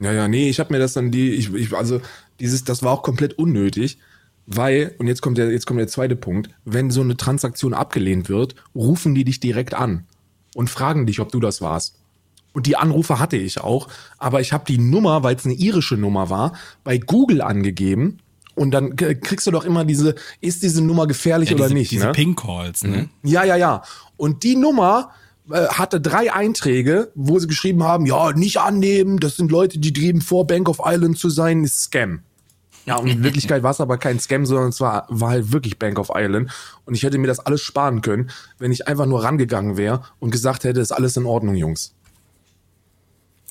Ja, 0.00 0.12
ja, 0.12 0.28
nee, 0.28 0.50
ich 0.50 0.60
habe 0.60 0.70
mir 0.70 0.80
das 0.80 0.92
dann 0.92 1.10
die, 1.10 1.30
ich, 1.30 1.54
ich, 1.54 1.72
also 1.72 2.02
dieses, 2.38 2.64
das 2.64 2.82
war 2.82 2.92
auch 2.92 3.02
komplett 3.02 3.38
unnötig, 3.38 3.98
weil, 4.52 4.94
und 4.98 5.06
jetzt 5.06 5.22
kommt 5.22 5.38
der, 5.38 5.50
jetzt 5.52 5.66
kommt 5.66 5.78
der 5.78 5.86
zweite 5.86 6.16
Punkt, 6.16 6.50
wenn 6.64 6.90
so 6.90 7.00
eine 7.00 7.16
Transaktion 7.16 7.72
abgelehnt 7.72 8.28
wird, 8.28 8.56
rufen 8.74 9.14
die 9.14 9.24
dich 9.24 9.38
direkt 9.38 9.74
an 9.74 10.06
und 10.56 10.68
fragen 10.68 11.06
dich, 11.06 11.20
ob 11.20 11.30
du 11.30 11.38
das 11.38 11.60
warst. 11.60 11.96
Und 12.52 12.66
die 12.66 12.76
Anrufe 12.76 13.20
hatte 13.20 13.36
ich 13.36 13.60
auch, 13.60 13.86
aber 14.18 14.40
ich 14.40 14.52
habe 14.52 14.64
die 14.66 14.78
Nummer, 14.78 15.22
weil 15.22 15.36
es 15.36 15.44
eine 15.44 15.54
irische 15.54 15.96
Nummer 15.96 16.30
war, 16.30 16.54
bei 16.82 16.98
Google 16.98 17.42
angegeben. 17.42 18.18
Und 18.56 18.72
dann 18.72 18.96
kriegst 18.96 19.46
du 19.46 19.52
doch 19.52 19.64
immer 19.64 19.84
diese, 19.84 20.16
ist 20.40 20.64
diese 20.64 20.82
Nummer 20.82 21.06
gefährlich 21.06 21.50
Ja, 21.50 21.54
oder 21.54 21.66
diese, 21.66 21.74
nicht? 21.74 21.92
diese 21.92 22.06
ne? 22.06 22.12
Ping-Calls, 22.12 22.82
ne? 22.82 23.08
Ja, 23.22 23.44
ja, 23.44 23.54
ja. 23.54 23.84
Und 24.16 24.42
die 24.42 24.56
Nummer 24.56 25.12
äh, 25.48 25.68
hatte 25.68 26.00
drei 26.00 26.32
Einträge, 26.32 27.12
wo 27.14 27.38
sie 27.38 27.46
geschrieben 27.46 27.84
haben, 27.84 28.04
ja, 28.04 28.32
nicht 28.32 28.58
annehmen, 28.58 29.20
das 29.20 29.36
sind 29.36 29.52
Leute, 29.52 29.78
die 29.78 29.92
geben 29.92 30.20
vor, 30.20 30.48
Bank 30.48 30.68
of 30.68 30.80
Ireland 30.84 31.18
zu 31.18 31.30
sein, 31.30 31.62
ist 31.62 31.80
Scam. 31.80 32.22
Ja, 32.86 32.96
und 32.96 33.08
in 33.08 33.22
Wirklichkeit 33.22 33.62
war 33.62 33.70
es 33.72 33.80
aber 33.80 33.98
kein 33.98 34.18
Scam, 34.18 34.46
sondern 34.46 34.68
es 34.70 34.80
war, 34.80 35.06
war 35.08 35.30
halt 35.30 35.52
wirklich 35.52 35.78
Bank 35.78 35.98
of 35.98 36.10
Ireland. 36.14 36.50
Und 36.84 36.94
ich 36.94 37.02
hätte 37.02 37.18
mir 37.18 37.26
das 37.26 37.38
alles 37.40 37.60
sparen 37.62 38.00
können, 38.02 38.30
wenn 38.58 38.72
ich 38.72 38.88
einfach 38.88 39.06
nur 39.06 39.22
rangegangen 39.22 39.76
wäre 39.76 40.02
und 40.18 40.30
gesagt 40.30 40.64
hätte, 40.64 40.80
ist 40.80 40.92
alles 40.92 41.16
in 41.16 41.26
Ordnung, 41.26 41.54
Jungs. 41.54 41.94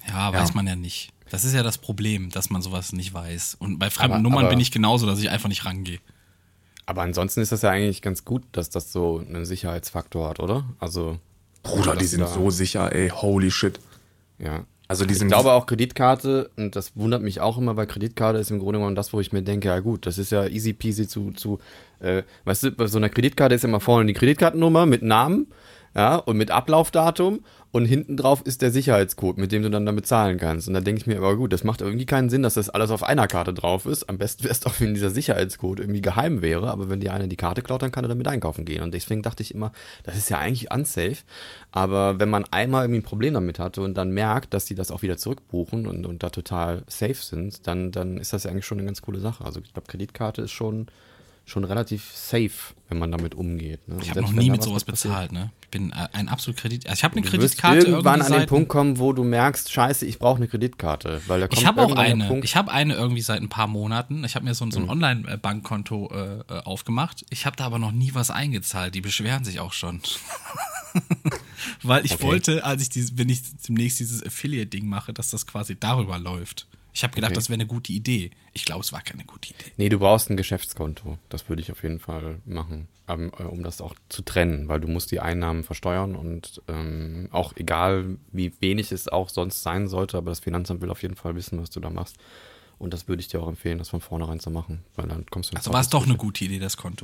Ja, 0.08 0.34
weiß 0.34 0.54
man 0.54 0.66
ja 0.68 0.76
nicht. 0.76 1.12
Das 1.30 1.44
ist 1.44 1.54
ja 1.54 1.62
das 1.62 1.78
Problem, 1.78 2.32
dass 2.32 2.50
man 2.50 2.62
sowas 2.64 2.92
nicht 2.94 3.14
weiß. 3.14 3.56
Und 3.60 3.78
bei 3.78 3.90
fremden 3.92 4.14
Aber- 4.14 4.22
Nummern 4.24 4.40
aber- 4.46 4.50
bin 4.50 4.60
ich 4.60 4.72
genauso, 4.72 5.06
dass 5.06 5.20
ich 5.20 5.30
einfach 5.30 5.50
nicht 5.50 5.66
rangehe. 5.66 6.00
Aber 6.88 7.04
ansonsten 7.04 7.42
ist 7.42 7.52
das 7.52 7.62
ja 7.62 7.70
eigentlich 7.70 8.02
ganz 8.02 8.26
gut, 8.26 8.42
dass 8.52 8.72
das 8.72 8.92
so 8.92 9.20
einen 9.20 9.46
Sicherheitsfaktor 9.46 10.28
hat, 10.28 10.40
oder? 10.40 10.66
Also. 10.80 11.20
Bruder, 11.62 11.96
die 11.96 12.06
sind 12.06 12.28
so 12.28 12.50
sicher, 12.50 12.96
ey, 12.96 13.10
holy 13.10 13.52
shit. 13.52 13.80
Ja. 14.40 14.64
Also 14.90 15.06
die 15.06 15.14
Ich 15.14 15.20
glaube 15.20 15.52
auch 15.52 15.68
Kreditkarte, 15.68 16.50
und 16.58 16.76
das 16.76 16.98
wundert 16.98 17.22
mich 17.22 17.42
auch 17.42 17.60
immer, 17.60 17.78
weil 17.78 17.86
Kreditkarte 17.86 18.40
ist 18.40 18.50
im 18.50 18.58
Grunde 18.58 18.80
genommen 18.80 18.96
das, 18.96 19.14
wo 19.14 19.20
ich 19.20 19.32
mir 19.32 19.44
denke, 19.44 19.68
ja 19.68 19.80
gut, 19.82 20.08
das 20.08 20.18
ist 20.18 20.32
ja 20.32 20.48
easy 20.48 20.74
peasy 20.74 21.08
zu, 21.08 21.32
zu 21.32 21.60
äh, 22.00 22.24
weißt 22.46 22.64
du, 22.64 22.72
bei 22.72 22.88
so 22.88 22.98
einer 22.98 23.10
Kreditkarte 23.10 23.54
ist 23.54 23.64
immer 23.64 23.80
vorne 23.80 24.08
die 24.08 24.14
Kreditkartennummer 24.14 24.88
mit 24.88 25.04
Namen, 25.04 25.46
Ja, 26.00 26.16
und 26.16 26.38
mit 26.38 26.50
Ablaufdatum 26.50 27.42
und 27.74 27.84
hinten 27.84 28.16
drauf 28.16 28.42
ist 28.46 28.62
der 28.62 28.72
Sicherheitscode, 28.72 29.38
mit 29.38 29.52
dem 29.52 29.64
du 29.64 29.70
dann 29.70 29.86
damit 29.86 30.08
zahlen 30.08 30.38
kannst. 30.38 30.70
Und 30.70 30.74
da 30.74 30.80
denke 30.80 31.02
ich 31.02 31.08
mir, 31.08 31.18
aber 31.18 31.36
gut, 31.36 31.52
das 31.52 31.66
macht 31.66 31.82
irgendwie 31.82 32.06
keinen 32.06 32.30
Sinn, 32.30 32.42
dass 32.42 32.54
das 32.54 32.70
alles 32.70 32.90
auf 32.90 33.04
einer 33.04 33.28
Karte 33.28 33.54
drauf 33.54 33.86
ist. 33.86 34.08
Am 34.08 34.18
besten 34.18 34.46
wäre 34.46 34.54
es 34.54 34.62
doch, 34.62 34.80
wenn 34.80 34.94
dieser 34.94 35.10
Sicherheitscode 35.10 35.82
irgendwie 35.82 36.00
geheim 36.00 36.42
wäre, 36.42 36.72
aber 36.72 36.90
wenn 36.90 37.02
die 37.02 37.10
eine 37.10 37.28
die 37.28 37.36
Karte 37.36 37.62
klaut, 37.62 37.82
dann 37.82 37.92
kann 37.92 38.06
er 38.06 38.08
damit 38.08 38.30
einkaufen 38.30 38.64
gehen. 38.64 38.82
Und 38.82 38.94
deswegen 38.94 39.24
dachte 39.24 39.44
ich 39.44 39.54
immer, 39.54 39.74
das 40.04 40.16
ist 40.16 40.30
ja 40.30 40.38
eigentlich 40.38 40.72
unsafe. 40.72 41.18
Aber 41.74 42.18
wenn 42.18 42.30
man 42.30 42.46
einmal 42.50 42.86
irgendwie 42.86 43.02
ein 43.02 43.04
Problem 43.04 43.34
damit 43.34 43.60
hatte 43.60 43.82
und 43.82 43.96
dann 43.96 44.12
merkt, 44.12 44.54
dass 44.54 44.64
die 44.64 44.76
das 44.76 44.92
auch 44.92 45.02
wieder 45.02 45.18
zurückbuchen 45.18 45.86
und, 45.86 46.06
und 46.06 46.24
da 46.24 46.30
total 46.30 46.84
safe 46.88 47.16
sind, 47.16 47.68
dann, 47.68 47.92
dann 47.92 48.16
ist 48.16 48.32
das 48.32 48.46
ja 48.46 48.52
eigentlich 48.52 48.66
schon 48.66 48.78
eine 48.78 48.86
ganz 48.86 49.02
coole 49.02 49.20
Sache. 49.20 49.44
Also 49.44 49.60
ich 49.60 49.74
glaube, 49.74 49.92
Kreditkarte 49.92 50.44
ist 50.44 50.52
schon 50.52 50.88
schon 51.50 51.64
relativ 51.64 52.12
safe, 52.14 52.52
wenn 52.90 53.00
man 53.00 53.12
damit 53.12 53.36
umgeht. 53.36 53.88
Ne? 53.88 53.98
Ich 54.02 54.10
habe 54.10 54.22
noch 54.22 54.32
nie 54.32 54.50
mit 54.50 54.60
was 54.60 54.66
sowas 54.66 54.84
bezahlt, 54.86 55.32
ne? 55.32 55.52
Ich 55.64 55.70
bin 55.70 55.92
äh, 55.92 56.08
ein 56.14 56.30
absolut 56.30 56.58
Kredit. 56.60 56.88
Also 56.88 57.00
ich 57.00 57.04
habe 57.04 57.14
eine 57.18 57.22
Du 57.26 57.32
wirst 57.34 57.58
Kreditkarte 57.60 57.88
irgendwann 57.88 58.20
irgendwie 58.22 58.34
an 58.36 58.40
den 58.42 58.48
Punkt 58.48 58.70
kommen, 58.70 58.98
wo 59.00 59.14
du 59.14 59.24
merkst, 59.24 59.72
scheiße, 59.72 60.06
ich 60.06 60.18
brauche 60.20 60.38
eine 60.38 60.48
Kreditkarte. 60.48 61.22
Weil 61.28 61.42
da 61.42 61.48
kommt 61.48 61.60
Ich 61.60 61.66
habe 61.68 61.82
auch 61.82 61.90
irgendwann 61.90 62.06
eine. 62.06 62.28
Punkt, 62.28 62.46
Ich 62.46 62.56
habe 62.56 62.72
eine 62.72 62.94
irgendwie 62.96 63.22
seit 63.22 63.42
ein 63.42 63.50
paar 63.50 63.68
Monaten. 63.68 64.24
Ich 64.24 64.36
habe 64.36 64.46
mir 64.46 64.54
so, 64.56 64.66
ein- 64.66 64.72
so 64.72 64.80
ein 64.80 64.84
Mhm. 64.86 64.90
Online-Bankkonto 64.90 66.12
äh, 66.14 66.54
äh, 66.54 66.60
aufgemacht. 66.64 67.26
Ich 67.30 67.46
habe 67.46 67.56
da 67.56 67.66
aber 67.66 67.78
noch 67.80 67.92
nie 67.92 68.14
was 68.14 68.32
eingezahlt. 68.32 68.96
Die 68.96 69.02
beschweren 69.02 69.44
sich 69.44 69.60
auch 69.60 69.74
schon. 69.74 70.02
Weil 71.84 72.06
ich 72.06 72.14
Okay. 72.14 72.24
wollte, 72.24 72.64
als 72.64 72.82
ich 72.82 72.90
dieses, 72.90 73.18
wenn 73.18 73.30
ich 73.30 73.42
demnächst 73.68 74.00
dieses 74.00 74.26
Affiliate-Ding 74.26 74.88
mache, 74.88 75.14
dass 75.14 75.30
das 75.30 75.46
quasi 75.46 75.80
darüber 75.80 76.18
läuft. 76.20 76.68
Ich 76.94 77.04
habe 77.04 77.14
gedacht, 77.14 77.32
Okay. 77.32 77.36
das 77.36 77.50
wäre 77.50 77.56
eine 77.56 77.68
gute 77.68 77.92
Idee. 77.94 78.32
Ich 78.54 78.66
glaube, 78.66 78.82
es 78.82 78.92
war 78.92 79.02
keine 79.02 79.24
gute 79.26 79.50
Idee. 79.50 79.72
Nee, 79.78 79.90
du 79.90 80.00
brauchst 80.00 80.30
ein 80.30 80.38
Geschäftskonto. 80.38 81.18
Das 81.30 81.48
würde 81.48 81.62
ich 81.62 81.72
auf 81.72 81.84
jeden 81.84 82.00
Fall 82.00 82.40
machen, 82.46 82.88
ähm, 83.08 83.32
äh, 83.38 83.44
um 83.44 83.64
das 83.64 83.80
auch 83.82 83.94
zu 84.10 84.22
trennen, 84.24 84.68
weil 84.68 84.80
du 84.80 84.88
musst 84.88 85.12
die 85.12 85.20
Einnahmen 85.20 85.64
versteuern 85.64 86.16
und 86.16 86.62
ähm, 86.68 87.30
auch 87.32 87.54
egal, 87.56 88.18
wie 88.32 88.52
wenig 88.60 88.92
es 88.92 89.08
auch 89.08 89.30
sonst 89.30 89.62
sein 89.62 89.88
sollte, 89.88 90.18
aber 90.18 90.32
das 90.32 90.40
Finanzamt 90.40 90.82
will 90.82 90.90
auf 90.90 91.02
jeden 91.04 91.16
Fall 91.16 91.36
wissen, 91.36 91.62
was 91.62 91.70
du 91.70 91.80
da 91.80 91.90
machst. 91.90 92.18
Und 92.80 92.94
das 92.94 93.08
würde 93.08 93.20
ich 93.22 93.28
dir 93.28 93.42
auch 93.42 93.48
empfehlen, 93.50 93.78
das 93.78 93.90
von 93.90 94.02
vornherein 94.02 94.40
zu 94.40 94.50
machen, 94.52 94.84
weil 94.96 95.08
dann 95.08 95.26
kommst 95.28 95.52
du 95.52 95.58
Also 95.58 95.72
war 95.74 95.82
es 95.82 95.90
doch 95.90 96.06
eine 96.06 96.16
gute 96.16 96.46
Idee, 96.46 96.60
das 96.60 96.78
Konto. 96.78 97.04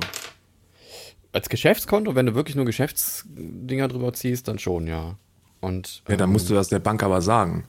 Als 1.32 1.48
Geschäftskonto, 1.48 2.14
wenn 2.14 2.26
du 2.26 2.34
wirklich 2.34 2.56
nur 2.56 2.64
Geschäftsdinger 2.64 3.88
drüber 3.88 4.12
ziehst, 4.14 4.48
dann 4.48 4.58
schon, 4.58 4.86
ja. 4.86 5.16
Und 5.60 6.02
Ja, 6.08 6.16
dann 6.16 6.28
ähm, 6.28 6.32
musst 6.32 6.48
du 6.48 6.54
das 6.54 6.68
der 6.68 6.78
Bank 6.78 7.02
aber 7.02 7.20
sagen. 7.20 7.64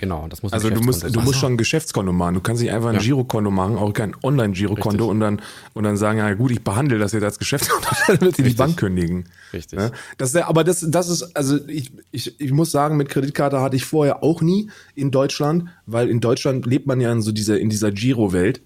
Genau, 0.00 0.26
das 0.28 0.42
muss 0.42 0.52
Also 0.52 0.70
du 0.70 0.80
musst, 0.80 1.04
du 1.04 1.20
musst 1.20 1.38
schon 1.38 1.52
ein 1.52 1.56
Geschäftskonto 1.56 2.12
machen. 2.12 2.34
Du 2.34 2.40
kannst 2.40 2.62
nicht 2.62 2.72
einfach 2.72 2.88
ein 2.88 2.96
Ja. 2.96 3.00
Girokonto 3.00 3.50
machen, 3.50 3.76
auch 3.76 3.92
kein 3.92 4.16
Online-Girokonto 4.22 5.06
und 5.06 5.20
dann, 5.20 5.40
und 5.74 5.84
dann 5.84 5.96
sagen, 5.96 6.18
ja 6.18 6.32
gut, 6.34 6.50
ich 6.50 6.62
behandle 6.64 6.98
das 6.98 7.12
jetzt 7.12 7.22
als 7.24 7.38
Geschäftskonto, 7.38 7.88
dann 8.08 8.20
wird 8.20 8.38
dir 8.38 8.42
die. 8.44 8.54
Bank 8.54 8.76
kündigen. 8.78 9.26
Richtig. 9.52 9.78
Ja? 9.78 9.90
Das, 10.18 10.30
ist 10.30 10.34
ja- 10.34 10.48
aber 10.48 10.64
das, 10.64 10.84
das 10.88 11.08
ist, 11.08 11.36
also 11.36 11.58
ich, 11.68 11.92
ich, 12.10 12.40
ich 12.40 12.52
muss 12.52 12.70
sagen, 12.72 12.96
mit 12.96 13.08
Kreditkarte 13.08 13.60
hatte 13.60 13.76
ich 13.76 13.84
vorher 13.84 14.22
auch 14.24 14.40
nie 14.42 14.70
in 14.94 15.10
Deutschland, 15.10 15.68
weil 15.86 16.08
in 16.08 16.20
Deutschland 16.20 16.66
lebt 16.66 16.86
man 16.86 17.00
ja 17.00 17.12
in 17.12 17.22
so 17.22 17.30
dieser, 17.32 17.60
in 17.60 17.70
dieser 17.70 17.92
Giro-Welt. 17.92 18.60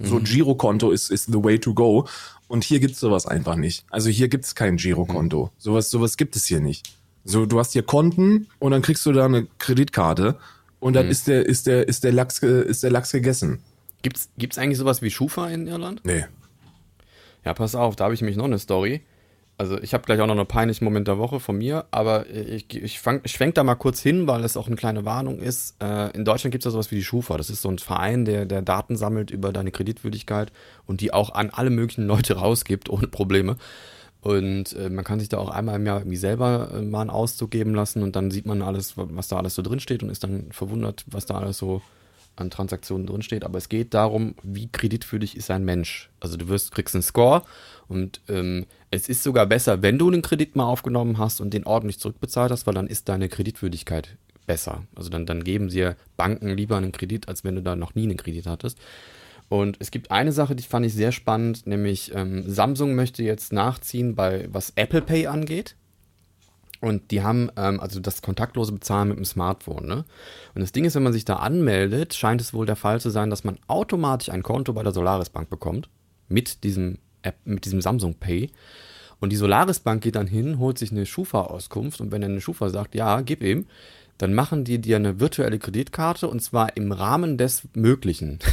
So 0.00 0.20
Girokonto 0.20 0.92
ist, 0.92 1.10
ist 1.10 1.26
the 1.26 1.42
way 1.42 1.58
to 1.58 1.74
go. 1.74 2.06
Und 2.46 2.62
hier 2.62 2.78
gibt's 2.78 3.00
sowas 3.00 3.26
einfach 3.26 3.56
nicht. 3.56 3.84
Also 3.90 4.10
hier 4.10 4.28
gibt's 4.28 4.54
kein 4.54 4.76
Girokonto. 4.76 5.50
Sowas, 5.58 5.90
sowas 5.90 6.16
gibt 6.16 6.36
es 6.36 6.46
hier 6.46 6.60
nicht. 6.60 6.92
So, 7.24 7.46
du 7.46 7.58
hast 7.58 7.72
hier 7.72 7.82
Konten 7.82 8.46
und 8.60 8.70
dann 8.70 8.80
kriegst 8.80 9.04
du 9.06 9.12
da 9.12 9.24
eine 9.24 9.48
Kreditkarte 9.58 10.36
und 10.80 10.94
dann 10.94 11.08
ist 11.08 11.26
der, 11.26 11.46
ist 11.46 11.66
der, 11.66 11.88
ist 11.88 12.04
der 12.04 12.12
Lachs, 12.12 12.38
ist 12.38 12.82
der 12.82 12.90
Lachs 12.90 13.12
gegessen. 13.12 13.62
Gibt's, 14.02 14.30
gibt's 14.38 14.58
eigentlich 14.58 14.78
sowas 14.78 15.02
wie 15.02 15.10
Schufa 15.10 15.48
in 15.48 15.66
Irland? 15.66 16.02
Nee. 16.04 16.24
Ja, 17.44 17.54
pass 17.54 17.74
auf, 17.74 17.96
da 17.96 18.04
habe 18.04 18.14
ich 18.14 18.20
nämlich 18.20 18.36
noch 18.36 18.44
eine 18.44 18.58
Story. 18.58 19.02
Also 19.56 19.76
ich 19.82 19.92
habe 19.92 20.04
gleich 20.04 20.20
auch 20.20 20.26
noch 20.28 20.36
einen 20.36 20.46
peinlichen 20.46 20.84
Moment 20.84 21.08
der 21.08 21.18
Woche 21.18 21.40
von 21.40 21.58
mir, 21.58 21.86
aber 21.90 22.30
ich, 22.30 22.72
ich, 22.72 23.00
fang, 23.00 23.20
ich 23.24 23.32
schwenk 23.32 23.56
da 23.56 23.64
mal 23.64 23.74
kurz 23.74 24.00
hin, 24.00 24.28
weil 24.28 24.44
es 24.44 24.56
auch 24.56 24.68
eine 24.68 24.76
kleine 24.76 25.04
Warnung 25.04 25.40
ist. 25.40 25.74
Äh, 25.82 26.16
in 26.16 26.24
Deutschland 26.24 26.52
gibt 26.52 26.62
es 26.62 26.66
ja 26.66 26.70
sowas 26.70 26.92
wie 26.92 26.94
die 26.94 27.04
Schufa. 27.04 27.36
Das 27.36 27.50
ist 27.50 27.62
so 27.62 27.68
ein 27.68 27.78
Verein, 27.78 28.24
der, 28.24 28.46
der 28.46 28.62
Daten 28.62 28.96
sammelt 28.96 29.32
über 29.32 29.52
deine 29.52 29.72
Kreditwürdigkeit 29.72 30.52
und 30.86 31.00
die 31.00 31.12
auch 31.12 31.34
an 31.34 31.50
alle 31.50 31.70
möglichen 31.70 32.06
Leute 32.06 32.36
rausgibt, 32.36 32.88
ohne 32.88 33.08
Probleme. 33.08 33.56
Und 34.28 34.74
äh, 34.74 34.90
man 34.90 35.06
kann 35.06 35.20
sich 35.20 35.30
da 35.30 35.38
auch 35.38 35.48
einmal 35.48 35.76
im 35.76 35.86
Jahr 35.86 36.00
irgendwie 36.00 36.18
selber 36.18 36.70
äh, 36.74 36.82
mal 36.82 37.00
einen 37.00 37.08
Auszug 37.08 37.50
geben 37.50 37.74
lassen 37.74 38.02
und 38.02 38.14
dann 38.14 38.30
sieht 38.30 38.44
man 38.44 38.60
alles, 38.60 38.92
was 38.94 39.28
da 39.28 39.38
alles 39.38 39.54
so 39.54 39.62
drin 39.62 39.80
steht 39.80 40.02
und 40.02 40.10
ist 40.10 40.22
dann 40.22 40.52
verwundert, 40.52 41.06
was 41.06 41.24
da 41.24 41.36
alles 41.36 41.56
so 41.56 41.80
an 42.36 42.50
Transaktionen 42.50 43.06
drinsteht, 43.06 43.42
aber 43.42 43.56
es 43.56 43.70
geht 43.70 43.94
darum, 43.94 44.34
wie 44.42 44.68
kreditwürdig 44.68 45.34
ist 45.34 45.50
ein 45.50 45.64
Mensch. 45.64 46.10
Also 46.20 46.36
du 46.36 46.48
wirst, 46.48 46.72
kriegst 46.72 46.94
einen 46.94 47.00
Score 47.00 47.42
und 47.88 48.20
ähm, 48.28 48.66
es 48.90 49.08
ist 49.08 49.22
sogar 49.22 49.46
besser, 49.46 49.80
wenn 49.80 49.98
du 49.98 50.08
einen 50.08 50.20
Kredit 50.20 50.56
mal 50.56 50.66
aufgenommen 50.66 51.16
hast 51.16 51.40
und 51.40 51.54
den 51.54 51.64
ordentlich 51.64 51.98
zurückbezahlt 51.98 52.52
hast, 52.52 52.66
weil 52.66 52.74
dann 52.74 52.86
ist 52.86 53.08
deine 53.08 53.30
Kreditwürdigkeit 53.30 54.18
besser. 54.46 54.84
Also 54.94 55.08
dann, 55.08 55.24
dann 55.24 55.42
geben 55.42 55.68
dir 55.68 55.96
Banken 56.18 56.50
lieber 56.50 56.76
einen 56.76 56.92
Kredit, 56.92 57.28
als 57.28 57.44
wenn 57.44 57.54
du 57.54 57.62
da 57.62 57.76
noch 57.76 57.94
nie 57.94 58.02
einen 58.02 58.18
Kredit 58.18 58.46
hattest. 58.46 58.76
Und 59.48 59.76
es 59.80 59.90
gibt 59.90 60.10
eine 60.10 60.32
Sache, 60.32 60.54
die 60.54 60.62
fand 60.62 60.84
ich 60.84 60.94
sehr 60.94 61.12
spannend, 61.12 61.66
nämlich 61.66 62.14
ähm, 62.14 62.44
Samsung 62.46 62.94
möchte 62.94 63.22
jetzt 63.22 63.52
nachziehen 63.52 64.14
bei 64.14 64.46
was 64.52 64.72
Apple 64.76 65.02
Pay 65.02 65.26
angeht. 65.26 65.74
Und 66.80 67.10
die 67.10 67.22
haben 67.22 67.50
ähm, 67.56 67.80
also 67.80 67.98
das 67.98 68.22
kontaktlose 68.22 68.72
Bezahlen 68.72 69.08
mit 69.08 69.16
dem 69.16 69.24
Smartphone. 69.24 69.86
Ne? 69.86 70.04
Und 70.54 70.60
das 70.60 70.72
Ding 70.72 70.84
ist, 70.84 70.94
wenn 70.94 71.02
man 71.02 71.12
sich 71.12 71.24
da 71.24 71.36
anmeldet, 71.36 72.14
scheint 72.14 72.40
es 72.40 72.54
wohl 72.54 72.66
der 72.66 72.76
Fall 72.76 73.00
zu 73.00 73.10
sein, 73.10 73.30
dass 73.30 73.42
man 73.42 73.58
automatisch 73.66 74.28
ein 74.28 74.42
Konto 74.42 74.72
bei 74.72 74.82
der 74.82 74.92
Solaris 74.92 75.30
Bank 75.30 75.50
bekommt 75.50 75.88
mit 76.28 76.62
diesem 76.62 76.98
App, 77.22 77.36
mit 77.44 77.64
diesem 77.64 77.80
Samsung 77.80 78.14
Pay. 78.14 78.50
Und 79.18 79.30
die 79.30 79.36
Solaris 79.36 79.80
Bank 79.80 80.02
geht 80.02 80.14
dann 80.14 80.28
hin, 80.28 80.58
holt 80.58 80.78
sich 80.78 80.92
eine 80.92 81.06
Schufa-Auskunft 81.06 82.00
und 82.00 82.12
wenn 82.12 82.20
dann 82.20 82.32
eine 82.32 82.40
Schufa 82.40 82.68
sagt, 82.68 82.94
ja, 82.94 83.22
gib 83.22 83.42
ihm, 83.42 83.66
dann 84.18 84.34
machen 84.34 84.64
die 84.64 84.78
dir 84.78 84.96
eine 84.96 85.18
virtuelle 85.18 85.58
Kreditkarte 85.58 86.28
und 86.28 86.40
zwar 86.40 86.76
im 86.76 86.92
Rahmen 86.92 87.38
des 87.38 87.66
Möglichen. 87.74 88.38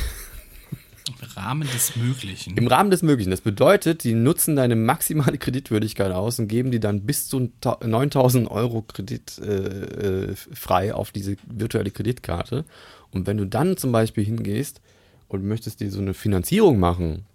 Im 1.08 1.16
Rahmen 1.36 1.68
des 1.72 1.96
Möglichen. 1.96 2.58
Im 2.58 2.68
Rahmen 2.68 2.90
des 2.90 3.04
Möglichen. 3.04 3.32
Das 3.32 3.42
bedeutet, 3.42 4.04
die 4.04 4.14
nutzen 4.14 4.56
deine 4.56 4.76
maximale 4.76 5.38
Kreditwürdigkeit 5.40 6.12
aus 6.12 6.40
und 6.40 6.48
geben 6.48 6.72
die 6.72 6.80
dann 6.80 7.02
bis 7.02 7.28
zu 7.28 7.52
ta- 7.62 7.80
9000 7.86 8.50
Euro 8.50 8.82
Kredit 8.82 9.38
äh, 9.40 10.32
äh, 10.32 10.36
frei 10.36 10.94
auf 10.94 11.12
diese 11.12 11.36
virtuelle 11.48 11.92
Kreditkarte. 11.92 12.66
Und 13.12 13.28
wenn 13.28 13.38
du 13.38 13.46
dann 13.46 13.78
zum 13.78 13.92
Beispiel 13.92 14.26
hingehst 14.26 14.82
und 15.28 15.44
möchtest 15.44 15.80
dir 15.80 15.92
so 15.92 16.00
eine 16.02 16.14
Finanzierung 16.14 16.80
machen 16.80 17.26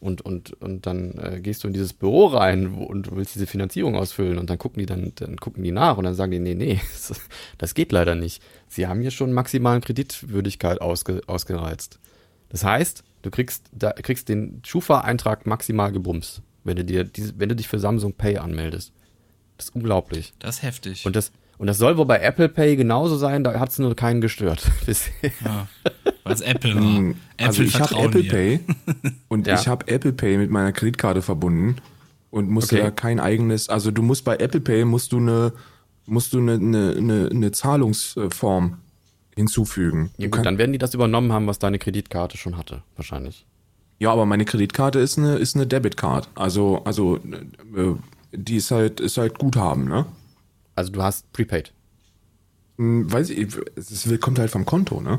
und, 0.00 0.20
und, 0.22 0.60
und 0.60 0.86
dann 0.86 1.12
äh, 1.18 1.40
gehst 1.40 1.62
du 1.62 1.68
in 1.68 1.74
dieses 1.74 1.92
Büro 1.92 2.26
rein 2.26 2.74
und 2.74 3.14
willst 3.14 3.36
diese 3.36 3.46
Finanzierung 3.46 3.94
ausfüllen 3.94 4.36
und 4.36 4.50
dann 4.50 4.58
gucken 4.58 4.80
die 4.80 4.86
dann, 4.86 5.12
dann 5.14 5.36
gucken 5.36 5.62
die 5.62 5.70
nach 5.70 5.96
und 5.96 6.04
dann 6.04 6.14
sagen 6.14 6.32
die, 6.32 6.40
nee, 6.40 6.54
nee, 6.54 6.80
das 7.58 7.74
geht 7.74 7.92
leider 7.92 8.16
nicht. 8.16 8.42
Sie 8.68 8.88
haben 8.88 9.00
hier 9.00 9.12
schon 9.12 9.32
maximalen 9.32 9.80
Kreditwürdigkeit 9.80 10.80
ausge, 10.80 11.20
ausgereizt. 11.28 12.00
Das 12.48 12.64
heißt, 12.64 13.04
du 13.22 13.30
kriegst, 13.30 13.64
da, 13.72 13.92
kriegst 13.92 14.28
den 14.28 14.60
Schufa-Eintrag 14.66 15.46
maximal 15.46 15.92
gebumst, 15.92 16.42
wenn 16.64 16.76
du, 16.76 16.84
dir, 16.84 17.04
diese, 17.04 17.38
wenn 17.38 17.48
du 17.48 17.56
dich 17.56 17.68
für 17.68 17.78
Samsung 17.78 18.12
Pay 18.14 18.38
anmeldest. 18.38 18.92
Das 19.56 19.66
ist 19.68 19.74
unglaublich. 19.76 20.32
Das 20.38 20.56
ist 20.56 20.62
heftig. 20.62 21.06
Und 21.06 21.14
das, 21.16 21.32
und 21.58 21.66
das 21.68 21.78
soll 21.78 21.96
wohl 21.96 22.06
bei 22.06 22.18
Apple 22.18 22.48
Pay 22.48 22.76
genauso 22.76 23.16
sein, 23.16 23.44
da 23.44 23.58
hat 23.60 23.70
es 23.70 23.78
nur 23.78 23.94
keinen 23.94 24.20
gestört 24.20 24.68
bisher. 24.86 25.12
ja, 25.44 25.68
Weil 26.24 26.32
es 26.34 26.40
Apple 26.40 26.74
war. 26.74 26.82
Apple 26.82 27.14
Also 27.38 27.62
ich 27.62 27.74
habe 27.74 27.86
vertrauen 27.86 28.06
Apple 28.06 28.22
wir. 28.24 28.30
Pay 28.30 28.60
und 29.28 29.46
Ja. 29.46 29.54
ich 29.54 29.68
habe 29.68 29.86
Apple 29.88 30.12
Pay 30.12 30.38
mit 30.38 30.50
meiner 30.50 30.72
Kreditkarte 30.72 31.22
verbunden 31.22 31.76
und 32.30 32.48
musste 32.50 32.76
Okay. 32.76 32.84
da 32.84 32.90
kein 32.90 33.20
eigenes, 33.20 33.68
also 33.68 33.90
du 33.90 34.02
musst 34.02 34.24
bei 34.24 34.36
Apple 34.36 34.60
Pay 34.60 34.84
musst 34.84 35.12
du 35.12 35.18
eine 35.18 35.52
musst 36.06 36.32
du 36.32 36.38
eine, 36.40 36.54
eine, 36.54 36.94
eine, 36.96 37.28
eine 37.30 37.52
Zahlungsform 37.52 38.78
hinzufügen. 39.36 40.10
Ja, 40.18 40.28
gut, 40.28 40.44
dann 40.44 40.58
werden 40.58 40.72
die 40.72 40.78
das 40.78 40.94
übernommen 40.94 41.32
haben, 41.32 41.46
was 41.46 41.58
deine 41.58 41.78
Kreditkarte 41.78 42.36
schon 42.36 42.56
hatte, 42.56 42.82
wahrscheinlich. 42.96 43.46
ja, 43.98 44.12
aber 44.12 44.26
meine 44.26 44.44
Kreditkarte 44.44 44.98
ist 44.98 45.18
eine 45.18 45.36
ist 45.36 45.54
eine 45.56 45.66
Debitcard. 45.66 46.28
Also 46.34 46.82
also 46.84 47.16
äh, 47.16 47.94
die 48.32 48.56
ist 48.56 48.70
halt 48.70 49.00
ist 49.00 49.16
halt 49.18 49.38
Guthaben, 49.38 49.86
ne? 49.88 50.06
Also 50.74 50.90
du 50.92 51.02
hast 51.02 51.30
Prepaid. 51.32 51.72
Hm, 52.78 53.10
Weiß 53.12 53.30
ich, 53.30 53.54
es 53.76 54.20
kommt 54.20 54.38
halt 54.38 54.50
vom 54.50 54.64
Konto, 54.64 55.00
ne? 55.00 55.18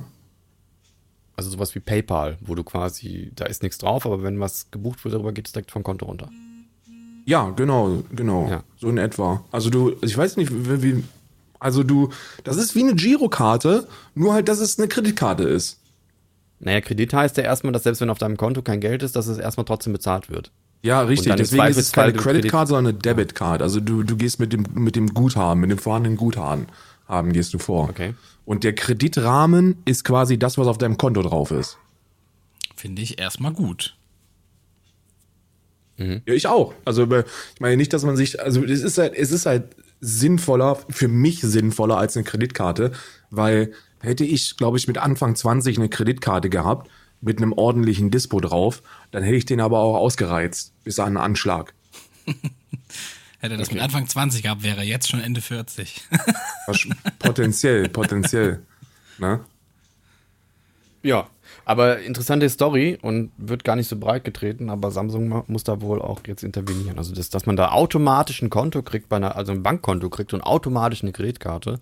Also 1.36 1.50
sowas 1.50 1.74
wie 1.74 1.80
PayPal, 1.80 2.38
wo 2.42 2.54
du 2.54 2.64
quasi, 2.64 3.32
da 3.36 3.46
ist 3.46 3.64
nichts 3.64 3.80
drauf, 3.80 4.06
aber 4.06 4.22
wenn 4.22 4.40
was 4.40 4.70
gebucht 4.70 5.04
wird, 5.04 5.16
darüber 5.16 5.32
geht 5.32 5.48
es 5.48 5.54
direkt 5.54 5.72
vom 5.72 5.82
Konto 5.84 6.06
runter. 6.06 6.30
Ja, 7.26 7.50
genau, 7.52 8.04
genau. 8.12 8.48
Ja. 8.50 8.64
So 8.78 8.90
in 8.90 8.98
etwa. 8.98 9.44
Also 9.52 9.70
du, 9.72 9.96
ich 10.02 10.16
weiß 10.16 10.38
nicht, 10.38 10.52
wie, 10.52 10.84
wie 10.84 11.04
also 11.64 11.84
du, 11.84 12.10
das 12.44 12.58
ist 12.58 12.76
wie 12.76 12.82
eine 12.84 12.96
Girokarte, 12.96 13.88
nur 14.16 14.34
halt, 14.34 14.48
dass 14.48 14.60
es 14.60 14.78
eine 14.78 14.88
Kreditkarte 14.88 15.44
ist. 15.44 15.80
Naja, 16.60 16.82
Kredit 16.82 17.14
heißt 17.14 17.38
ja 17.38 17.44
erstmal, 17.44 17.74
dass 17.74 17.84
selbst 17.84 18.02
wenn 18.02 18.10
auf 18.10 18.20
deinem 18.20 18.38
Konto 18.38 18.62
kein 18.62 18.80
Geld 18.80 19.04
ist, 19.04 19.16
dass 19.16 19.28
es 19.28 19.38
erstmal 19.38 19.66
trotzdem 19.66 19.94
bezahlt 19.94 20.30
wird. 20.30 20.52
Ja, 20.82 21.02
richtig. 21.02 21.34
Deswegen 21.36 21.66
ist 21.68 21.78
es 21.78 21.92
keine 21.92 22.14
du 22.14 22.20
Credit 22.20 22.42
Kredit- 22.42 22.52
Card, 22.52 22.68
sondern 22.68 22.88
eine 22.88 23.00
Debit 23.00 23.36
Card. 23.36 23.62
Also 23.62 23.80
du, 23.80 24.04
du 24.04 24.16
gehst 24.18 24.40
mit 24.40 24.54
dem, 24.54 24.66
mit 24.74 24.96
dem 24.96 25.14
Guthaben, 25.14 25.62
mit 25.62 25.72
dem 25.72 25.78
vorhandenen 25.78 26.18
Guthaben 26.18 26.68
haben, 27.08 27.34
gehst 27.34 27.54
du 27.54 27.58
vor. 27.58 27.90
Okay. 27.90 28.14
Und 28.46 28.64
der 28.64 28.76
Kreditrahmen 28.76 29.78
ist 29.86 30.04
quasi 30.04 30.38
das, 30.38 30.58
was 30.58 30.68
auf 30.68 30.78
deinem 30.78 30.98
Konto 30.98 31.22
drauf 31.22 31.52
ist. 31.52 31.78
Finde 32.76 33.02
ich 33.02 33.20
erstmal 33.20 33.54
gut. 33.54 33.96
Ja, 35.98 36.20
ich 36.26 36.48
auch. 36.48 36.74
Also 36.86 37.04
ich 37.04 37.62
meine 37.62 37.78
nicht, 37.78 37.94
dass 37.94 38.04
man 38.04 38.18
sich, 38.18 38.42
also 38.42 38.64
es 38.64 38.82
ist 38.82 38.98
halt, 38.98 39.14
es 39.14 39.32
ist 39.32 39.46
halt 39.46 39.76
sinnvoller, 40.04 40.78
für 40.90 41.08
mich 41.08 41.40
sinnvoller 41.42 41.98
als 41.98 42.18
eine 42.18 42.26
Kreditkarte, 42.26 42.92
weil 43.30 43.74
hätte 44.02 44.26
ich, 44.26 44.58
glaube 44.58 44.78
ich, 44.78 44.88
mit 44.88 44.98
Anfang 44.98 45.36
20 45.36 45.78
eine 45.78 45.88
Kreditkarte 45.90 46.50
gehabt, 46.50 46.90
mit 47.22 47.38
einem 47.38 47.54
ordentlichen 47.54 48.12
Dispo 48.12 48.42
drauf, 48.42 48.84
dann 49.12 49.24
hätte 49.24 49.38
ich 49.38 49.46
den 49.46 49.62
aber 49.62 49.80
auch 49.80 49.96
ausgereizt, 49.96 50.74
bis 50.84 51.00
an 51.00 51.08
einen 51.08 51.18
Anschlag. 51.18 51.74
Hätte 53.40 53.56
er 53.56 53.58
das 53.58 53.72
mit 53.72 53.82
Anfang 53.82 54.08
20 54.08 54.44
gehabt, 54.44 54.64
wäre 54.64 54.78
er 54.78 54.84
jetzt 54.86 55.10
schon 55.10 55.20
Ende 55.20 55.42
40. 55.42 56.02
Was- 56.66 56.88
potenziell, 57.20 57.90
potenziell. 57.90 58.62
Ne? 59.18 59.42
Ja, 61.02 61.28
aber 61.66 62.00
interessante 62.00 62.50
Story 62.50 62.98
und 63.02 63.32
wird 63.38 63.64
gar 63.64 63.76
nicht 63.76 63.88
so 63.88 63.98
breit 63.98 64.24
getreten, 64.24 64.70
aber 64.70 64.92
Samsung 64.92 65.44
muss 65.48 65.64
da 65.64 65.82
wohl 65.82 66.02
auch 66.02 66.22
jetzt 66.28 66.44
intervenieren. 66.44 66.98
Also, 66.98 67.14
das, 67.14 67.30
dass 67.30 67.46
man 67.46 67.56
da 67.56 67.72
automatisch 67.72 68.42
ein 68.42 68.50
Konto 68.50 68.82
kriegt, 68.82 69.10
bei 69.10 69.18
einer, 69.18 69.36
also 69.36 69.52
ein 69.52 69.64
Bankkonto 69.64 70.10
kriegt 70.10 70.34
und 70.34 70.42
automatisch 70.42 71.04
eine 71.04 71.12
Kreditkarte, 71.12 71.80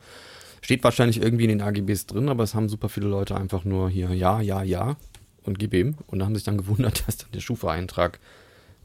steht 0.62 0.84
wahrscheinlich 0.84 1.22
irgendwie 1.22 1.46
in 1.46 1.50
den 1.50 1.62
AGBs 1.62 2.06
drin, 2.06 2.30
aber 2.30 2.44
es 2.44 2.54
haben 2.54 2.70
super 2.70 2.90
viele 2.90 3.08
Leute 3.08 3.36
einfach 3.36 3.66
nur 3.66 3.90
hier 3.90 4.14
ja, 4.14 4.42
ja, 4.42 4.62
ja 4.62 4.96
und 5.44 5.58
gib 5.58 5.74
ihm 5.74 5.96
und 6.08 6.24
haben 6.24 6.36
sich 6.36 6.44
dann 6.44 6.58
gewundert, 6.58 7.04
dass 7.08 7.18
dann 7.18 7.32
der 7.34 7.40
Schufa-Eintrag 7.40 8.20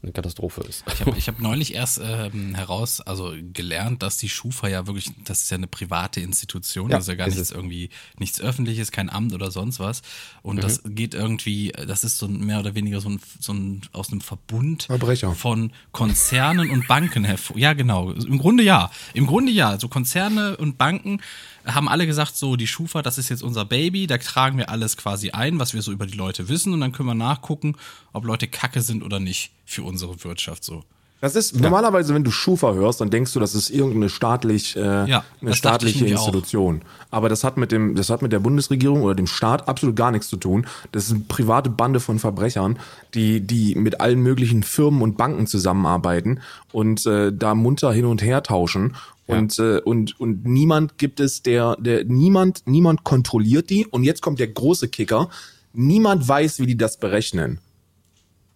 eine 0.07 0.13
Katastrophe 0.13 0.61
ist. 0.61 0.83
Ich 0.93 1.01
habe 1.01 1.11
hab 1.19 1.39
neulich 1.39 1.73
erst 1.75 1.99
ähm, 2.03 2.55
heraus, 2.55 3.01
also 3.01 3.33
gelernt, 3.53 4.01
dass 4.03 4.17
die 4.17 4.29
Schufa 4.29 4.67
ja 4.67 4.87
wirklich, 4.87 5.11
das 5.25 5.43
ist 5.43 5.51
ja 5.51 5.57
eine 5.57 5.67
private 5.67 6.19
Institution, 6.21 6.89
Ja, 6.89 6.97
das 6.97 7.05
ist 7.05 7.09
ja 7.09 7.15
gar 7.15 7.27
ist 7.27 7.35
nichts 7.35 7.51
es. 7.51 7.55
irgendwie, 7.55 7.89
nichts 8.17 8.41
öffentliches, 8.41 8.91
kein 8.91 9.09
Amt 9.09 9.33
oder 9.33 9.51
sonst 9.51 9.79
was. 9.79 10.01
Und 10.41 10.63
das 10.63 10.83
Mhm. 10.83 10.95
geht 10.95 11.13
irgendwie, 11.13 11.71
das 11.71 12.03
ist 12.03 12.17
so 12.17 12.27
mehr 12.27 12.59
oder 12.59 12.73
weniger 12.75 13.01
so 13.01 13.09
ein, 13.09 13.19
so 13.39 13.53
ein 13.53 13.81
aus 13.91 14.11
einem 14.11 14.21
Verbund 14.21 14.83
Verbrecher. 14.83 15.33
von 15.33 15.71
Konzernen 15.91 16.69
und 16.69 16.87
Banken 16.87 17.23
hervor. 17.23 17.57
Ja, 17.57 17.73
genau. 17.73 18.11
Im 18.11 18.37
Grunde 18.37 18.63
ja. 18.63 18.89
Im 19.13 19.27
Grunde 19.27 19.51
ja. 19.51 19.79
So 19.79 19.87
Konzerne 19.89 20.57
und 20.57 20.77
Banken 20.77 21.21
haben 21.67 21.87
alle 21.87 22.05
gesagt, 22.05 22.35
so 22.35 22.55
die 22.55 22.67
Schufa, 22.67 23.01
das 23.01 23.17
ist 23.17 23.29
jetzt 23.29 23.43
unser 23.43 23.65
Baby, 23.65 24.07
da 24.07 24.17
tragen 24.17 24.57
wir 24.57 24.69
alles 24.69 24.97
quasi 24.97 25.31
ein, 25.31 25.59
was 25.59 25.73
wir 25.73 25.81
so 25.81 25.91
über 25.91 26.05
die 26.05 26.17
Leute 26.17 26.49
wissen 26.49 26.73
und 26.73 26.81
dann 26.81 26.91
können 26.91 27.09
wir 27.09 27.15
nachgucken, 27.15 27.75
ob 28.13 28.25
Leute 28.25 28.47
kacke 28.47 28.81
sind 28.81 29.03
oder 29.03 29.19
nicht 29.19 29.51
für 29.65 29.83
unsere 29.83 30.23
Wirtschaft 30.23 30.63
so. 30.63 30.83
Das 31.19 31.35
ist 31.35 31.59
normalerweise, 31.59 32.13
wenn 32.13 32.23
du 32.23 32.29
Schufa 32.29 32.73
hörst, 32.73 33.01
dann 33.01 33.09
denkst 33.09 33.33
du, 33.33 33.39
das 33.39 33.55
ist 33.55 33.71
irgendeine 33.71 34.07
staatlich, 34.07 34.75
äh, 34.75 35.09
Ja, 35.09 35.23
eine 35.41 35.55
staatliche 35.55 36.03
nämlich 36.03 36.19
auch. 36.19 36.27
Institution. 36.27 36.83
Aber 37.09 37.27
das 37.27 37.43
hat 37.43 37.57
mit 37.57 37.71
dem, 37.71 37.95
das 37.95 38.11
hat 38.11 38.21
mit 38.21 38.31
der 38.31 38.39
Bundesregierung 38.39 39.01
oder 39.01 39.15
dem 39.15 39.25
Staat 39.25 39.67
absolut 39.67 39.95
gar 39.95 40.11
nichts 40.11 40.27
zu 40.27 40.37
tun. 40.37 40.67
Das 40.91 41.05
ist 41.05 41.11
eine 41.13 41.21
private 41.27 41.71
Bande 41.71 41.99
von 41.99 42.19
Verbrechern, 42.19 42.77
die, 43.15 43.41
die 43.41 43.73
mit 43.73 43.99
allen 43.99 44.19
möglichen 44.19 44.61
Firmen 44.61 45.01
und 45.01 45.17
Banken 45.17 45.47
zusammenarbeiten 45.47 46.39
und 46.71 47.07
äh, 47.07 47.33
da 47.33 47.55
munter 47.55 47.91
hin 47.91 48.05
und 48.05 48.21
her 48.21 48.43
tauschen. 48.43 48.95
Und, 49.35 49.59
äh, 49.59 49.79
und, 49.79 50.19
und 50.19 50.45
niemand 50.45 50.97
gibt 50.97 51.19
es, 51.19 51.43
der, 51.43 51.75
der, 51.79 52.05
niemand, 52.05 52.63
niemand 52.65 53.03
kontrolliert 53.03 53.69
die. 53.69 53.85
Und 53.85 54.03
jetzt 54.03 54.21
kommt 54.21 54.39
der 54.39 54.47
große 54.47 54.87
Kicker. 54.87 55.29
Niemand 55.73 56.27
weiß, 56.27 56.59
wie 56.59 56.65
die 56.65 56.77
das 56.77 56.97
berechnen. 56.97 57.59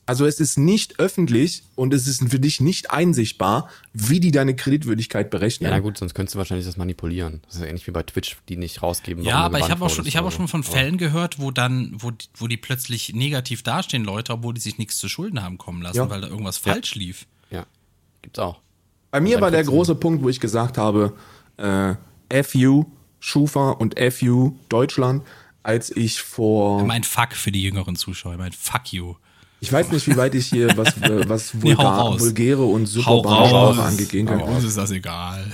Also 0.08 0.26
es 0.26 0.40
ist 0.40 0.58
nicht 0.58 1.00
öffentlich 1.00 1.64
und 1.76 1.94
es 1.94 2.08
ist 2.08 2.28
für 2.30 2.40
dich 2.40 2.60
nicht 2.60 2.92
einsichtbar, 2.92 3.70
wie 3.94 4.20
die 4.20 4.32
deine 4.32 4.56
Kreditwürdigkeit 4.56 5.30
berechnen. 5.30 5.70
Ja, 5.70 5.76
na 5.76 5.80
gut, 5.80 5.98
sonst 5.98 6.16
könntest 6.16 6.36
du 6.36 6.40
wahrscheinlich 6.40 6.66
das 6.66 6.76
manipulieren. 6.76 7.42
Das 7.46 7.56
ist 7.56 7.62
ja 7.62 7.68
ähnlich 7.68 7.86
wie 7.88 7.92
bei 7.92 8.04
Twitch, 8.04 8.36
die 8.50 8.58
nicht 8.58 8.82
rausgeben. 8.82 9.24
Ja, 9.24 9.38
aber 9.38 9.60
ich 9.60 9.70
habe 9.70 9.86
auch 9.86 9.90
schon, 9.90 10.00
wurdest 10.00 10.08
ich 10.10 10.18
habe 10.18 10.28
auch 10.28 10.32
schon 10.32 10.48
von 10.48 10.64
Fällen 10.64 10.98
gehört, 10.98 11.40
wo 11.40 11.52
dann, 11.52 11.94
wo, 11.98 12.12
die- 12.12 12.26
wo 12.36 12.48
die 12.48 12.58
plötzlich 12.58 13.14
negativ 13.14 13.62
dastehen, 13.64 14.04
Leute, 14.04 14.34
obwohl 14.34 14.54
die 14.54 14.60
sich 14.62 14.78
nichts 14.78 14.98
zu 14.98 15.08
Schulden 15.08 15.44
haben 15.44 15.58
kommen 15.58 15.82
lassen, 15.82 15.98
Ja. 15.98 16.10
weil 16.10 16.20
da 16.22 16.28
irgendwas 16.28 16.58
falsch 16.58 16.96
lief. 16.96 17.26
Ja, 17.52 17.66
gibt's 18.22 18.40
auch. 18.40 18.60
Bei 19.12 19.20
mir 19.20 19.42
war 19.42 19.52
der 19.52 19.64
große 19.64 19.96
Punkt, 19.96 20.24
wo 20.24 20.30
ich 20.30 20.40
gesagt 20.40 20.78
habe, 20.78 21.14
äh, 21.58 21.96
FU 22.44 22.86
Schufa 23.20 23.72
und 23.72 24.00
FU 24.00 24.54
Deutschland, 24.70 25.24
als 25.64 25.96
ich 25.96 26.22
vor, 26.22 26.84
Mein 26.86 27.04
Fuck 27.04 27.34
für 27.34 27.52
die 27.52 27.62
jüngeren 27.62 27.96
Zuschauer, 27.96 28.38
mein 28.38 28.52
Fuck 28.52 28.94
you. 28.94 29.14
ich 29.60 29.72
weiß 29.72 29.92
nicht, 29.92 30.08
wie 30.08 30.18
weit 30.18 30.34
ich 30.34 30.48
hier 30.48 30.76
was, 30.76 30.98
äh, 31.02 31.30
was 31.30 31.54
Nee, 31.54 31.62
vulgar, 31.62 32.00
raus. 32.00 32.20
vulgäre 32.22 32.64
und 32.64 32.88
super. 32.88 33.20
Sprache 33.20 33.84
angehen 33.84 34.26
kann. 34.26 34.42
Uns 34.42 34.64
ist 34.64 34.78
das 34.78 34.90
egal. 34.92 35.46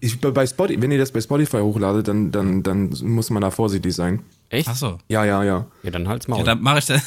Ich, 0.00 0.20
bei- 0.20 0.46
Spotify, 0.46 0.80
wenn 0.82 0.90
ihr 0.90 0.98
das 0.98 1.12
bei 1.12 1.20
Spotify 1.20 1.58
hochladet, 1.58 2.08
dann, 2.08 2.30
dann, 2.32 2.62
dann 2.62 2.90
muss 3.02 3.30
man 3.30 3.40
da 3.42 3.50
vorsichtig 3.50 3.94
sein. 3.94 4.20
Echt? 4.48 4.68
Ach 4.68 4.76
so. 4.76 4.98
Ja, 5.08 5.24
ja, 5.24 5.42
ja. 5.42 5.66
Ja, 5.82 5.90
dann 5.90 6.08
halt's 6.08 6.28
Maul. 6.28 6.40
Ja, 6.40 6.44
dann 6.44 6.60
mache 6.62 6.78
ich 6.80 6.86
das. 6.86 7.02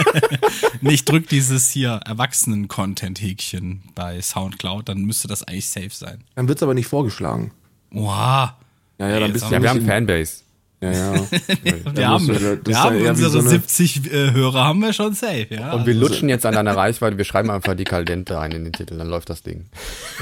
nee, 0.80 0.92
ich 0.94 1.04
drück 1.04 1.28
dieses 1.28 1.70
hier 1.70 2.00
Erwachsenen-Content-Häkchen 2.06 3.82
bei 3.94 4.20
Soundcloud, 4.20 4.88
dann 4.88 5.02
müsste 5.02 5.28
das 5.28 5.42
eigentlich 5.44 5.68
safe 5.68 5.90
sein. 5.90 6.24
Dann 6.34 6.48
wird's 6.48 6.62
aber 6.62 6.74
nicht 6.74 6.86
vorgeschlagen. 6.86 7.50
Oha. 7.92 8.56
Ja, 8.98 9.08
ja, 9.08 9.20
dann 9.20 9.32
bist 9.32 9.46
du 9.46 9.52
ja, 9.54 9.62
wir 9.62 9.70
haben 9.70 9.84
Fanbase. 9.86 10.42
Ja, 10.82 10.90
ja. 10.90 11.14
Wir 11.94 12.08
haben, 12.08 12.26
musst 12.26 12.40
du- 12.40 12.66
wir 12.66 12.78
haben 12.82 12.96
unsere 13.06 13.30
so 13.30 13.38
eine- 13.38 13.48
70 13.48 14.12
äh, 14.12 14.32
Hörer 14.32 14.64
haben 14.64 14.80
wir 14.82 14.92
schon 14.92 15.14
safe, 15.14 15.46
ja. 15.50 15.72
Und 15.74 15.86
wir 15.86 15.94
lutschen 15.94 16.28
jetzt 16.28 16.44
an 16.44 16.54
deiner 16.54 16.76
Reichweite, 16.76 17.16
wir 17.18 17.24
schreiben 17.24 17.50
einfach 17.50 17.74
die 17.74 17.84
Caldente 17.84 18.36
rein 18.36 18.50
in 18.52 18.64
den 18.64 18.72
Titel, 18.72 18.98
dann 18.98 19.06
läuft 19.08 19.30
das 19.30 19.42
Ding. 19.42 19.66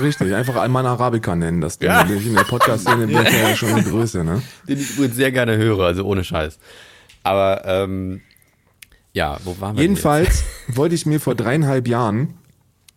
Richtig, 0.01 0.35
einfach 0.35 0.57
Alman 0.57 0.85
Arabica 0.87 1.35
nennen 1.35 1.61
das 1.63 1.79
Ding. 1.79 1.89
Ja. 1.89 2.03
In 2.03 2.35
der 2.35 2.45
Podcast-Szene 2.45 3.07
bin 3.07 3.23
ich 3.23 3.33
ja 3.33 3.57
schon 3.57 3.71
eine 3.71 3.83
Größe, 3.83 4.23
ne? 4.23 4.43
Den 4.69 4.79
ich 4.79 4.91
übrigens 4.91 5.17
sehr 5.17 5.33
gerne 5.33 5.57
höre, 5.57 5.81
also 5.87 6.05
ohne 6.05 6.25
Scheiß. 6.25 6.59
Aber, 7.23 7.63
ähm, 7.65 8.21
ja, 9.13 9.39
wo 9.45 9.59
waren 9.61 9.77
wir 9.77 9.81
denn 9.83 9.91
Jedenfalls 9.93 10.45
wollte 10.69 10.95
ich 10.95 11.07
mir 11.07 11.21
vor 11.21 11.35
dreieinhalb 11.35 11.89
Jahren 11.89 12.35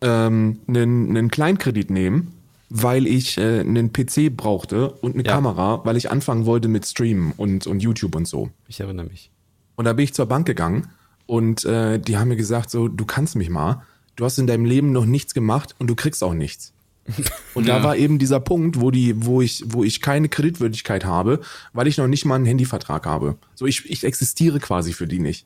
ähm, 0.02 0.60
einen, 0.68 1.10
einen 1.10 1.32
Kleinkredit 1.32 1.90
nehmen, 1.90 2.34
weil 2.76 3.06
ich 3.06 3.38
äh, 3.38 3.60
einen 3.60 3.94
PC 3.94 4.36
brauchte 4.36 4.90
und 4.90 5.14
eine 5.14 5.24
Ja. 5.24 5.34
Kamera, 5.34 5.82
weil 5.86 5.96
ich 5.96 6.10
anfangen 6.10 6.48
wollte 6.48 6.68
mit 6.68 6.88
Streamen 6.88 7.32
und, 7.38 7.68
und 7.68 7.84
YouTube 7.84 8.16
und 8.16 8.28
so. 8.28 8.50
Ich 8.68 8.80
erinnere 8.80 9.06
mich. 9.06 9.30
Und 9.76 9.86
da 9.86 9.94
bin 9.94 10.06
ich 10.06 10.16
zur 10.16 10.26
Bank 10.26 10.48
gegangen 10.48 10.90
und 11.28 11.66
äh, 11.66 12.00
die 12.00 12.18
haben 12.18 12.30
mir 12.30 12.36
gesagt, 12.36 12.72
so, 12.72 12.88
du 12.88 13.06
kannst 13.06 13.36
mich 13.36 13.52
mal, 13.52 13.84
du 14.16 14.26
hast 14.26 14.40
in 14.40 14.48
deinem 14.48 14.66
Leben 14.66 14.92
noch 14.92 15.06
nichts 15.06 15.36
gemacht 15.36 15.76
und 15.78 15.86
du 15.86 15.94
kriegst 15.94 16.24
auch 16.24 16.34
nichts. 16.34 16.74
Und 17.54 17.68
da 17.68 17.84
war 17.84 17.98
eben 17.98 18.18
dieser 18.18 18.40
Punkt, 18.40 18.80
wo 18.80 18.90
die, 18.90 19.26
wo 19.26 19.42
ich, 19.42 19.62
wo 19.68 19.84
ich 19.84 20.00
keine 20.00 20.30
Kreditwürdigkeit 20.30 21.04
habe, 21.04 21.42
weil 21.74 21.86
ich 21.88 21.98
noch 21.98 22.08
nicht 22.08 22.24
mal 22.24 22.36
einen 22.36 22.46
Handyvertrag 22.46 23.06
habe. 23.06 23.36
So, 23.56 23.66
ich, 23.66 23.90
ich 23.92 24.06
existiere 24.06 24.62
quasi 24.62 24.94
für 24.94 25.06
die 25.06 25.20
nicht. 25.20 25.46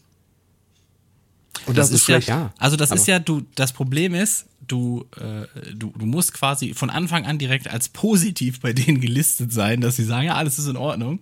Und 1.65 1.77
das, 1.77 1.91
ist 1.91 2.03
schlecht. 2.03 2.27
Ja, 2.27 2.39
Ja, 2.39 2.53
also 2.57 2.77
das 2.77 2.91
ist 2.91 3.07
ja, 3.07 3.19
du, 3.19 3.41
das 3.55 3.73
Problem 3.73 4.13
ist, 4.13 4.45
du, 4.67 5.05
äh, 5.17 5.73
du, 5.73 5.93
du 5.97 6.05
musst 6.05 6.33
quasi 6.33 6.73
von 6.73 6.89
Anfang 6.89 7.25
an 7.25 7.37
direkt 7.37 7.69
als 7.69 7.89
positiv 7.89 8.59
bei 8.59 8.73
denen 8.73 9.01
gelistet 9.01 9.51
sein, 9.51 9.81
dass 9.81 9.95
sie 9.95 10.03
sagen, 10.03 10.27
ja, 10.27 10.35
alles 10.35 10.59
ist 10.59 10.67
in 10.67 10.77
Ordnung. 10.77 11.21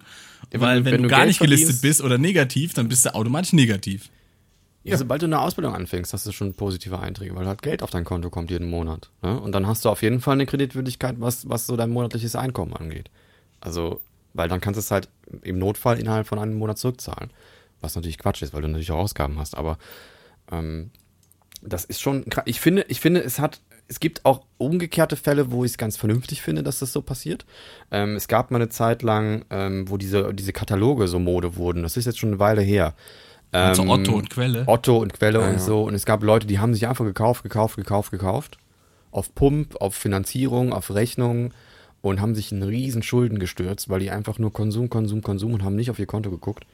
wenn 0.51 0.61
Weil 0.61 0.85
wenn, 0.85 0.93
wenn 0.93 1.01
du 1.03 1.09
du 1.09 1.15
gar 1.15 1.25
nicht 1.25 1.39
gelistet 1.39 1.81
bist 1.81 2.01
oder 2.01 2.17
negativ, 2.17 2.73
dann 2.73 2.87
bist 2.87 3.05
du 3.05 3.13
automatisch 3.13 3.53
negativ. 3.53 4.09
Ja, 4.83 4.97
sobald 4.97 5.23
du 5.23 5.25
eine 5.25 5.39
Ausbildung 5.39 5.73
anfängst, 5.73 6.13
hast 6.13 6.27
du 6.27 6.31
schon 6.31 6.53
positive 6.53 6.99
Einträge, 6.99 7.35
weil 7.35 7.47
halt 7.47 7.63
Geld 7.63 7.81
auf 7.81 7.89
dein 7.89 8.03
Konto 8.03 8.29
kommt 8.29 8.51
jeden 8.51 8.69
Monat. 8.69 9.09
Ne? 9.23 9.39
Und 9.39 9.51
dann 9.51 9.65
hast 9.65 9.83
du 9.83 9.89
auf 9.89 10.03
jeden 10.03 10.21
Fall 10.21 10.33
eine 10.33 10.45
Kreditwürdigkeit, 10.45 11.15
was, 11.17 11.49
was 11.49 11.65
so 11.65 11.75
dein 11.75 11.89
monatliches 11.89 12.35
Einkommen 12.35 12.73
angeht. 12.75 13.09
Also, 13.61 13.99
weil 14.35 14.47
dann 14.47 14.61
kannst 14.61 14.77
du 14.77 14.81
es 14.81 14.91
halt 14.91 15.09
im 15.41 15.57
Notfall 15.57 15.97
innerhalb 15.97 16.27
von 16.27 16.37
einem 16.37 16.53
Monat 16.53 16.77
zurückzahlen. 16.77 17.31
Was 17.81 17.95
natürlich 17.95 18.19
Quatsch 18.19 18.43
ist, 18.43 18.53
weil 18.53 18.61
du 18.61 18.67
natürlich 18.67 18.91
auch 18.91 18.99
Ausgaben 18.99 19.39
hast. 19.39 19.57
Aber 19.57 19.79
ähm, 20.51 20.91
das 21.61 21.85
ist 21.85 22.01
schon, 22.01 22.25
ich 22.45 22.59
finde, 22.59 22.85
ich 22.87 22.99
finde, 22.99 23.23
es 23.23 23.39
hat, 23.39 23.59
es 23.87 23.99
gibt 23.99 24.25
auch 24.25 24.45
umgekehrte 24.57 25.15
Fälle, 25.15 25.51
wo 25.51 25.63
ich 25.63 25.71
es 25.71 25.77
ganz 25.77 25.97
vernünftig 25.97 26.41
finde, 26.41 26.63
dass 26.63 26.79
das 26.79 26.93
so 26.93 27.01
passiert. 27.01 27.45
Ähm, 27.91 28.15
es 28.15 28.27
gab 28.27 28.51
mal 28.51 28.57
eine 28.57 28.69
Zeit 28.69 29.01
lang, 29.03 29.45
ähm, 29.49 29.89
wo 29.89 29.97
diese, 29.97 30.33
diese 30.33 30.53
Kataloge 30.53 31.07
so 31.07 31.19
Mode 31.19 31.55
wurden. 31.55 31.83
Das 31.83 31.97
ist 31.97 32.05
jetzt 32.05 32.19
schon 32.19 32.29
eine 32.29 32.39
Weile 32.39 32.61
her. 32.61 32.93
Also 33.51 33.83
Ähm, 33.83 33.89
Otto 33.89 34.13
und 34.13 34.29
Quelle. 34.29 34.63
Otto 34.67 34.97
und 34.97 35.13
Quelle 35.13 35.39
Ja, 35.39 35.49
und 35.49 35.61
so. 35.61 35.83
Und 35.83 35.93
es 35.93 36.05
gab 36.05 36.23
Leute, 36.23 36.47
die 36.47 36.59
haben 36.59 36.73
sich 36.73 36.87
einfach 36.87 37.05
gekauft, 37.05 37.43
gekauft, 37.43 37.77
gekauft, 37.77 38.11
gekauft. 38.11 38.57
Auf 39.11 39.33
Pump, 39.33 39.77
auf 39.79 39.95
Finanzierung, 39.95 40.73
auf 40.73 40.93
Rechnung 40.93 41.53
und 42.01 42.21
haben 42.21 42.35
sich 42.35 42.51
in 42.51 42.61
riesen 42.61 43.01
Schulden 43.01 43.39
gestürzt, 43.39 43.89
weil 43.89 43.99
die 43.99 44.11
einfach 44.11 44.39
nur 44.39 44.51
Konsum, 44.51 44.89
Konsum, 44.89 45.21
Konsum 45.21 45.53
und 45.53 45.63
haben 45.63 45.75
nicht 45.75 45.89
auf 45.89 45.99
ihr 45.99 46.05
Konto 46.05 46.29
geguckt. 46.29 46.65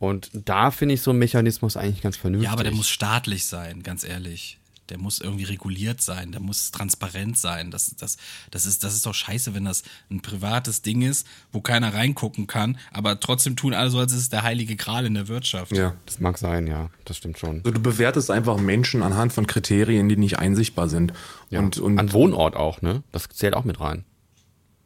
Und 0.00 0.30
da 0.32 0.70
finde 0.70 0.94
ich 0.94 1.02
so 1.02 1.10
einen 1.10 1.18
Mechanismus 1.18 1.76
eigentlich 1.76 2.00
ganz 2.00 2.16
vernünftig. 2.16 2.46
Ja, 2.46 2.52
aber 2.52 2.64
der 2.64 2.72
muss 2.72 2.88
staatlich 2.88 3.44
sein, 3.44 3.82
ganz 3.82 4.02
ehrlich. 4.02 4.56
Der 4.88 4.96
muss 4.96 5.20
irgendwie 5.20 5.44
reguliert 5.44 6.00
sein, 6.00 6.32
der 6.32 6.40
muss 6.40 6.72
transparent 6.72 7.36
sein. 7.38 7.70
Das, 7.70 7.94
das, 7.96 8.16
das, 8.50 8.64
ist, 8.64 8.82
das 8.82 8.94
ist 8.94 9.04
doch 9.04 9.14
scheiße, 9.14 9.54
wenn 9.54 9.66
das 9.66 9.84
ein 10.10 10.22
privates 10.22 10.80
Ding 10.80 11.02
ist, 11.02 11.26
wo 11.52 11.60
keiner 11.60 11.94
reingucken 11.94 12.46
kann, 12.46 12.78
aber 12.92 13.20
trotzdem 13.20 13.56
tun 13.56 13.74
alle 13.74 13.90
so, 13.90 13.98
als 13.98 14.12
ist 14.12 14.22
es 14.22 14.28
der 14.30 14.42
heilige 14.42 14.74
Gral 14.74 15.04
in 15.04 15.14
der 15.14 15.28
Wirtschaft. 15.28 15.76
Ja. 15.76 15.94
Das 16.06 16.18
mag 16.18 16.38
sein, 16.38 16.66
ja. 16.66 16.88
Das 17.04 17.18
stimmt 17.18 17.38
schon. 17.38 17.58
Also 17.58 17.70
du 17.70 17.80
bewertest 17.80 18.30
einfach 18.30 18.56
Menschen 18.56 19.02
anhand 19.02 19.34
von 19.34 19.46
Kriterien, 19.46 20.08
die 20.08 20.16
nicht 20.16 20.38
einsichtbar 20.38 20.88
sind. 20.88 21.12
Ja. 21.50 21.60
Und, 21.60 21.78
und 21.78 21.98
An 21.98 22.12
Wohnort 22.12 22.56
auch, 22.56 22.80
ne? 22.80 23.02
Das 23.12 23.28
zählt 23.28 23.54
auch 23.54 23.64
mit 23.64 23.80
rein. 23.80 24.04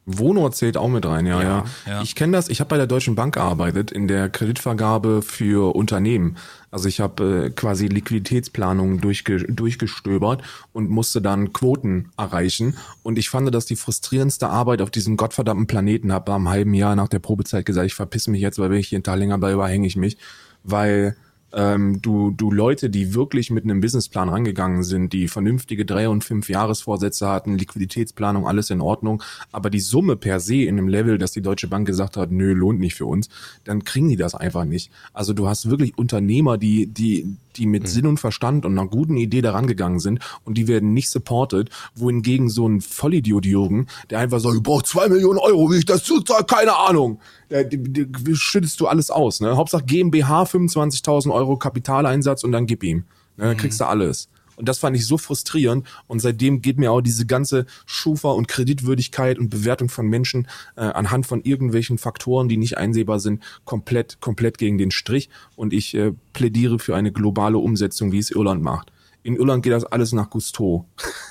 Wohnort 0.07 0.55
zählt 0.55 0.77
auch 0.77 0.89
mit 0.89 1.07
rein, 1.07 1.25
ja, 1.25 1.43
ja. 1.43 1.65
ja. 1.87 2.03
Ich 2.03 2.15
kenne 2.15 2.33
das, 2.33 2.49
ich 2.49 2.61
habe 2.61 2.69
bei 2.69 2.77
der 2.77 2.87
Deutschen 2.87 3.15
Bank 3.15 3.35
gearbeitet 3.35 3.91
in 3.91 4.07
der 4.07 4.29
Kreditvergabe 4.29 5.23
für 5.23 5.75
Unternehmen. 5.75 6.37
Also 6.71 6.89
ich 6.89 7.01
habe 7.01 7.47
äh, 7.47 7.51
quasi 7.51 7.87
Liquiditätsplanungen 7.87 9.01
durchge 9.01 9.45
durchgestöbert 9.45 10.43
und 10.73 10.91
musste 10.91 11.23
dann 11.23 11.55
Quoten 11.55 12.11
erreichen. 12.19 12.77
Und 13.03 13.19
ich 13.19 13.31
fand 13.31 13.55
das 13.55 13.65
die 13.65 13.77
frustrierendste 13.77 14.49
Arbeit 14.49 14.83
auf 14.83 14.91
diesem 14.91 15.17
gottverdammten 15.17 15.67
Planeten. 15.67 16.13
Habe 16.13 16.33
am 16.33 16.49
halben 16.51 16.75
Jahr 16.75 16.97
nach 16.97 17.09
der 17.09 17.21
Probezeit 17.21 17.65
gesagt, 17.65 17.87
ich 17.87 17.95
verpiss 17.95 18.29
mich 18.29 18.43
jetzt, 18.43 18.59
weil 18.59 18.71
wenn 18.71 18.81
ich 18.81 18.89
hier 18.89 18.97
einen 18.97 19.05
Tag 19.05 19.19
länger 19.19 19.39
bleibe, 19.39 19.67
hänge 19.67 19.87
ich 19.87 19.97
mich. 19.97 20.19
Weil 20.65 21.17
ähm, 21.55 22.03
du, 22.03 22.31
du 22.31 22.51
Leute, 22.51 22.91
die 22.91 23.15
wirklich 23.15 23.51
mit 23.51 23.65
einem 23.65 23.81
Businessplan 23.81 24.29
rangegangen 24.29 24.83
sind, 24.83 25.13
die 25.13 25.29
vernünftige 25.29 25.85
drei- 25.85 26.09
und 26.09 26.25
fünf 26.25 26.49
Jahresvorsätze 26.49 27.29
hatten, 27.29 27.57
Liquiditätsplanung, 27.57 28.47
alles 28.47 28.71
in 28.71 28.81
Ordnung, 28.81 29.23
aber 29.53 29.71
die 29.71 29.81
Summe 29.81 30.17
per 30.17 30.41
se 30.41 30.63
in 30.63 30.79
einem 30.79 30.89
Level, 30.89 31.19
dass 31.19 31.33
die 31.33 31.43
Deutsche 31.43 31.69
Bank 31.69 31.87
gesagt 31.87 32.17
hat, 32.17 32.31
nö, 32.31 32.53
lohnt 32.53 32.81
nicht 32.81 32.95
für 32.95 33.07
uns, 33.07 33.29
dann 33.65 33.85
kriegen 33.85 34.09
die 34.09 34.17
das 34.17 34.35
einfach 34.35 34.65
nicht. 34.65 34.91
Also 35.13 35.33
du 35.33 35.47
hast 35.47 35.71
wirklich 35.71 35.97
Unternehmer, 35.97 36.59
die, 36.59 36.87
die, 36.87 37.37
die 37.57 37.67
mit 37.67 37.89
Sinn 37.89 38.07
und 38.07 38.19
Verstand 38.19 38.65
und 38.65 38.79
einer 38.79 38.89
guten 38.89 39.17
Idee 39.17 39.43
daran 39.43 39.67
gegangen 39.67 40.01
sind 40.01 40.21
und 40.45 40.59
die 40.59 40.69
werden 40.69 40.93
nicht 40.93 41.11
supported, 41.11 41.71
wohingegen 41.95 42.49
so 42.49 42.69
ein 42.69 42.81
Vollidiot 42.81 43.47
Jürgen, 43.47 43.87
der 44.11 44.21
einfach 44.21 44.41
sagt, 44.41 44.57
ich 44.57 44.63
brauche 44.63 44.85
zwei 44.85 45.09
Millionen 45.09 45.39
Euro, 45.39 45.71
wie 45.71 45.79
ich 45.79 45.87
das 45.87 46.05
zuzahle, 46.05 46.45
keine 46.45 46.77
Ahnung. 46.77 47.21
Da 47.49 47.63
die, 47.63 47.79
die 47.79 48.37
schüttest 48.37 48.81
du 48.81 48.87
alles 48.87 49.11
aus. 49.11 49.41
Ne? 49.41 49.57
Hauptsache 49.57 49.85
GmbH 49.85 50.45
25.000 50.45 51.33
Euro 51.33 51.57
Kapitaleinsatz 51.57 52.45
und 52.45 52.53
dann 52.53 52.67
gib 52.67 52.83
ihm. 52.83 53.05
Ne? 53.37 53.47
Dann 53.47 53.57
kriegst 53.57 53.81
du 53.81 53.85
alles. 53.85 54.29
Und 54.57 54.69
das 54.69 54.79
fand 54.79 54.97
ich 54.97 55.07
so 55.07 55.19
frustrierend. 55.19 55.87
Und 56.07 56.21
seitdem 56.21 56.63
geht 56.63 56.79
mir 56.79 56.93
auch 56.93 57.01
diese 57.01 57.27
ganze 57.27 57.67
Schufa 57.87 58.31
und 58.31 58.49
Kreditwürdigkeit 58.49 59.39
und 59.39 59.51
Bewertung 59.51 59.89
von 59.89 60.07
Menschen 60.07 60.49
äh, 60.77 60.83
anhand 60.83 61.27
von 61.27 61.43
irgendwelchen 61.43 61.99
Faktoren, 61.99 62.49
die 62.49 62.57
nicht 62.57 62.79
einsehbar 62.79 63.21
sind, 63.21 63.43
komplett, 63.65 64.21
komplett 64.21 64.59
gegen 64.59 64.79
den 64.79 64.91
Strich. 64.91 65.29
Und 65.57 65.73
ich 65.73 65.95
äh, 65.95 66.13
plädiere 66.33 66.79
für 66.79 66.97
eine 66.97 67.13
globale 67.13 67.59
Umsetzung, 67.59 68.13
wie 68.13 68.19
es 68.19 68.31
Irland 68.31 68.63
macht. 68.63 68.93
In 69.23 69.37
Irland 69.37 69.63
geht 69.63 69.73
das 69.73 69.85
alles 69.85 70.13
nach 70.13 70.31
Gusto. 70.31 70.87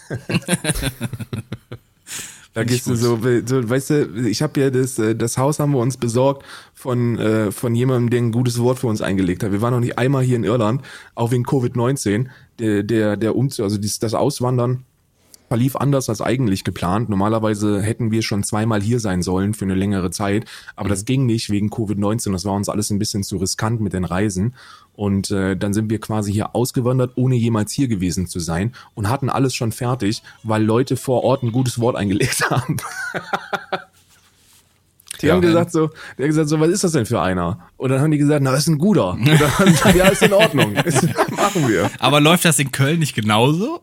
Da 2.53 2.63
gehst 2.63 2.85
du 2.85 2.95
so, 2.95 3.19
so, 3.45 3.69
weißt 3.69 3.89
du, 3.89 4.27
ich 4.27 4.43
habe 4.43 4.59
ja 4.61 4.69
das, 4.69 4.99
äh, 4.99 5.15
das 5.15 5.37
Haus 5.37 5.59
haben 5.59 5.71
wir 5.71 5.79
uns 5.79 5.97
besorgt 5.97 6.45
von, 6.75 7.17
äh, 7.17 7.51
von 7.51 7.73
jemandem, 7.73 8.11
der 8.11 8.19
ein 8.19 8.31
gutes 8.31 8.59
Wort 8.59 8.77
für 8.77 8.87
uns 8.87 9.01
eingelegt 9.01 9.43
hat. 9.43 9.51
Wir 9.51 9.61
waren 9.61 9.73
noch 9.73 9.79
nicht 9.79 9.97
einmal 9.97 10.23
hier 10.23 10.35
in 10.35 10.43
Irland, 10.43 10.83
auch 11.15 11.31
wegen 11.31 11.45
Covid-19. 11.45 12.27
Der, 12.59 12.83
der, 12.83 13.17
der 13.17 13.35
Umzug, 13.35 13.63
also 13.63 13.77
dies, 13.77 13.99
das 13.99 14.13
Auswandern 14.13 14.85
verlief 15.53 15.75
anders 15.75 16.09
als 16.09 16.19
eigentlich 16.19 16.63
geplant. 16.63 17.09
Normalerweise 17.09 17.79
hätten 17.79 18.09
wir 18.09 18.23
schon 18.23 18.43
zweimal 18.43 18.81
hier 18.81 18.99
sein 18.99 19.21
sollen 19.21 19.53
für 19.53 19.65
eine 19.65 19.75
längere 19.75 20.09
Zeit, 20.09 20.45
aber 20.75 20.89
das 20.89 21.05
ging 21.05 21.27
nicht 21.27 21.51
wegen 21.51 21.69
Covid-19. 21.69 22.31
Das 22.31 22.45
war 22.45 22.53
uns 22.53 22.69
alles 22.69 22.89
ein 22.89 22.97
bisschen 22.97 23.21
zu 23.21 23.37
riskant 23.37 23.79
mit 23.79 23.93
den 23.93 24.03
Reisen. 24.03 24.55
Und 24.95 25.29
äh, 25.29 25.55
dann 25.55 25.73
sind 25.73 25.91
wir 25.91 25.99
quasi 25.99 26.33
hier 26.33 26.55
ausgewandert, 26.55 27.11
ohne 27.17 27.35
jemals 27.35 27.71
hier 27.71 27.87
gewesen 27.87 28.25
zu 28.25 28.39
sein 28.39 28.73
und 28.95 29.09
hatten 29.09 29.29
alles 29.29 29.53
schon 29.53 29.71
fertig, 29.71 30.23
weil 30.41 30.63
Leute 30.63 30.97
vor 30.97 31.23
Ort 31.23 31.43
ein 31.43 31.51
gutes 31.51 31.79
Wort 31.79 31.95
eingelegt 31.95 32.41
haben. 32.49 32.77
Die 35.23 35.27
Ja. 35.27 35.33
haben 35.35 35.41
gesagt 35.41 35.71
so, 35.71 35.87
der 36.17 36.25
hat 36.25 36.29
gesagt 36.29 36.49
so, 36.49 36.59
was 36.59 36.67
ist 36.69 36.83
das 36.83 36.91
denn 36.91 37.05
für 37.05 37.21
einer? 37.21 37.59
Und 37.77 37.89
dann 37.89 38.01
haben 38.01 38.11
die 38.11 38.17
gesagt, 38.17 38.43
na, 38.43 38.51
das 38.51 38.61
ist 38.61 38.67
ein 38.67 38.77
guter. 38.77 39.11
Und 39.13 39.25
dann 39.27 39.39
haben 39.57 39.65
die 39.67 39.71
gesagt, 39.71 39.95
ja, 39.95 40.07
ist 40.09 40.21
in 40.21 40.33
Ordnung. 40.33 40.73
Das 40.83 41.01
machen 41.31 41.67
wir. 41.69 41.89
Aber 41.99 42.19
läuft 42.19 42.43
das 42.45 42.59
in 42.59 42.71
Köln 42.71 42.99
nicht 42.99 43.15
genauso? 43.15 43.81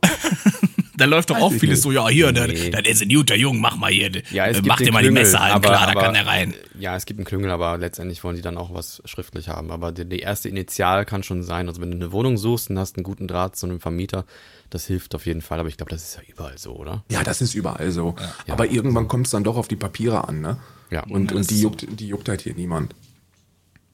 Da 1.01 1.07
läuft 1.07 1.31
doch 1.31 1.39
auch 1.39 1.51
vieles 1.53 1.79
nicht. 1.79 1.83
so, 1.83 1.93
ja, 1.93 2.09
hier, 2.09 2.31
Nee. 2.33 2.71
der 2.71 2.87
ist 2.87 3.03
ein 3.03 3.09
guter 3.09 3.35
Jung, 3.35 3.61
mach 3.61 3.77
mal 3.77 3.91
hier, 3.91 4.11
Ja, 4.31 4.47
es 4.47 4.53
äh, 4.59 4.61
gibt 4.61 4.67
mach 4.69 4.77
dir 4.79 4.93
mal 4.93 5.01
die 5.03 5.07
Klüngel, 5.09 5.23
Messer 5.25 5.41
ein, 5.41 5.53
aber- 5.53 5.69
klar, 5.69 5.87
da 5.87 5.93
aber- 5.93 6.01
kann 6.03 6.15
der 6.15 6.27
rein. 6.27 6.55
Ja, 6.79 6.97
es 6.97 7.07
gibt 7.07 7.19
einen 7.19 7.27
Klüngel, 7.27 7.51
aber 7.51 7.77
letztendlich 7.79 8.23
wollen 8.25 8.37
die 8.37 8.43
dann 8.43 8.57
auch 8.57 8.73
was 8.73 9.03
schriftlich 9.05 9.49
haben. 9.49 9.71
Aber 9.71 9.93
die, 9.93 10.05
die 10.09 10.21
erste 10.21 10.49
Initial 10.49 11.05
kann 11.05 11.23
schon 11.23 11.43
sein. 11.43 11.69
Also 11.69 11.81
wenn 11.81 11.91
du 11.91 11.97
eine 11.97 12.13
Wohnung 12.13 12.37
suchst 12.39 12.71
und 12.71 12.79
hast 12.79 12.97
einen 12.97 13.05
guten 13.05 13.27
Draht 13.29 13.57
zu 13.57 13.67
einem 13.67 13.81
Vermieter, 13.81 14.25
das 14.71 14.87
hilft 14.87 15.15
auf 15.15 15.27
jeden 15.27 15.43
Fall. 15.43 15.59
Aber 15.61 15.69
ich 15.69 15.77
glaube, 15.77 15.91
das 15.91 16.03
ist 16.05 16.17
ja 16.17 16.23
überall 16.27 16.57
so, 16.57 16.75
oder? 16.77 17.05
Ja, 17.11 17.23
das 17.23 17.41
ist 17.43 17.55
überall 17.55 17.91
so. 17.91 18.15
Aber 18.49 18.71
irgendwann 18.71 19.09
kommt 19.09 19.27
es 19.27 19.33
dann 19.33 19.45
doch 19.45 19.57
auf 19.57 19.69
die 19.69 19.77
Papiere 19.77 20.27
an, 20.29 20.41
ne? 20.41 20.59
Ja. 20.91 21.03
Und, 21.05 21.33
und 21.33 21.51
die 21.51 21.61
juckt, 21.61 21.87
die 22.01 22.09
juckt 22.09 22.29
halt 22.29 22.41
hier 22.43 22.55
niemand. 22.55 22.95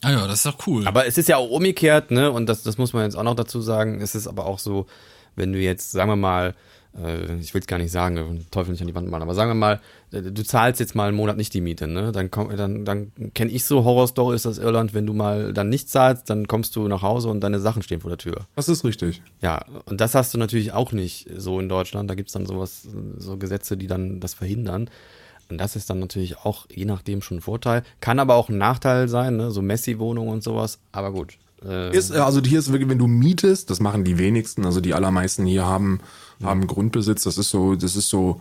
Ah 0.02 0.10
ja, 0.12 0.26
das 0.26 0.44
ist 0.44 0.46
doch 0.46 0.66
cool. 0.66 0.86
Aber 0.86 1.06
es 1.06 1.18
ist 1.18 1.28
ja 1.28 1.38
auch 1.38 1.50
umgekehrt, 1.50 2.10
ne? 2.10 2.30
Und 2.30 2.46
das, 2.46 2.62
das 2.62 2.78
muss 2.78 2.92
man 2.92 3.02
jetzt 3.04 3.16
auch 3.16 3.22
noch 3.24 3.34
dazu 3.34 3.60
sagen. 3.62 4.00
Es 4.00 4.14
ist 4.14 4.26
aber 4.28 4.46
auch 4.46 4.58
so, 4.58 4.86
wenn 5.34 5.52
du 5.52 5.58
jetzt, 5.58 5.90
sagen 5.90 6.10
wir 6.10 6.16
mal, 6.16 6.54
ich 7.40 7.52
will 7.52 7.60
es 7.60 7.66
gar 7.66 7.78
nicht 7.78 7.90
sagen, 7.90 8.46
Teufel 8.50 8.72
nicht 8.72 8.80
an 8.80 8.86
die 8.86 8.94
Wand 8.94 9.10
malen, 9.10 9.22
aber 9.22 9.34
sagen 9.34 9.50
wir 9.50 9.54
mal, 9.54 9.80
äh, 10.12 10.22
du 10.22 10.42
zahlst 10.42 10.80
jetzt 10.80 10.94
mal 10.94 11.08
einen 11.08 11.16
Monat 11.16 11.36
nicht 11.36 11.52
die 11.52 11.60
Miete, 11.60 11.86
ne? 11.86 12.12
Dann 12.12 12.30
komm, 12.30 12.56
dann, 12.56 12.84
dann 12.84 13.12
kenne 13.34 13.50
ich 13.50 13.64
so 13.64 13.84
Horrorstories 13.84 14.46
aus 14.46 14.58
Irland, 14.58 14.94
wenn 14.94 15.06
du 15.06 15.12
mal 15.12 15.52
dann 15.52 15.68
nicht 15.68 15.90
zahlst, 15.90 16.30
dann 16.30 16.48
kommst 16.48 16.74
du 16.76 16.88
nach 16.88 17.02
Hause 17.02 17.28
und 17.28 17.40
deine 17.40 17.60
Sachen 17.60 17.82
stehen 17.82 18.00
vor 18.00 18.10
der 18.10 18.18
Tür. 18.18 18.46
Das 18.54 18.68
ist 18.68 18.84
richtig. 18.84 19.20
Ja, 19.42 19.64
und 19.84 20.00
das 20.00 20.14
hast 20.14 20.32
du 20.32 20.38
natürlich 20.38 20.72
auch 20.72 20.92
nicht 20.92 21.28
so 21.36 21.60
in 21.60 21.68
Deutschland. 21.68 22.08
Da 22.08 22.14
gibt's 22.14 22.32
dann 22.32 22.46
sowas, 22.46 22.86
so 23.18 23.36
Gesetze, 23.36 23.76
die 23.76 23.86
dann 23.86 24.20
das 24.20 24.34
verhindern. 24.34 24.88
Und 25.48 25.58
das 25.58 25.76
ist 25.76 25.90
dann 25.90 26.00
natürlich 26.00 26.38
auch 26.38 26.66
je 26.70 26.86
nachdem 26.86 27.22
schon 27.22 27.38
ein 27.38 27.42
Vorteil. 27.42 27.82
Kann 28.00 28.18
aber 28.18 28.34
auch 28.34 28.48
ein 28.48 28.58
Nachteil 28.58 29.08
sein, 29.08 29.36
ne? 29.36 29.50
so 29.50 29.62
Messi-Wohnungen 29.62 30.30
und 30.30 30.42
sowas. 30.42 30.80
Aber 30.92 31.12
gut. 31.12 31.38
Äh, 31.66 31.96
Ist, 31.96 32.12
also 32.12 32.40
hier 32.42 32.58
ist 32.58 32.70
wirklich, 32.70 32.88
wenn 32.88 32.98
du 32.98 33.06
mietest, 33.06 33.70
das 33.70 33.80
machen 33.80 34.04
die 34.04 34.18
wenigsten, 34.18 34.64
also 34.64 34.80
die 34.80 34.94
allermeisten 34.94 35.46
hier 35.46 35.64
haben, 35.64 36.00
haben 36.42 36.66
Grundbesitz, 36.66 37.24
das 37.24 37.38
ist 37.38 37.50
so, 37.50 37.74
das 37.74 37.96
ist 37.96 38.08
so, 38.08 38.40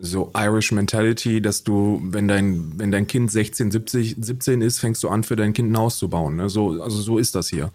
so 0.00 0.30
Irish 0.36 0.72
Mentality, 0.72 1.42
dass 1.42 1.64
du, 1.64 2.00
wenn 2.04 2.28
dein, 2.28 2.78
wenn 2.78 2.90
dein 2.90 3.06
Kind 3.06 3.30
16, 3.30 3.70
70, 3.70 4.16
17 4.20 4.62
ist, 4.62 4.78
fängst 4.78 5.02
du 5.02 5.08
an, 5.08 5.24
für 5.24 5.36
dein 5.36 5.52
Kind 5.52 5.72
ein 5.72 5.76
Haus 5.76 5.98
zu 5.98 6.08
bauen. 6.08 6.36
Ne? 6.36 6.48
So, 6.48 6.80
also 6.82 7.00
so 7.00 7.18
ist 7.18 7.34
das 7.34 7.48
hier. 7.48 7.72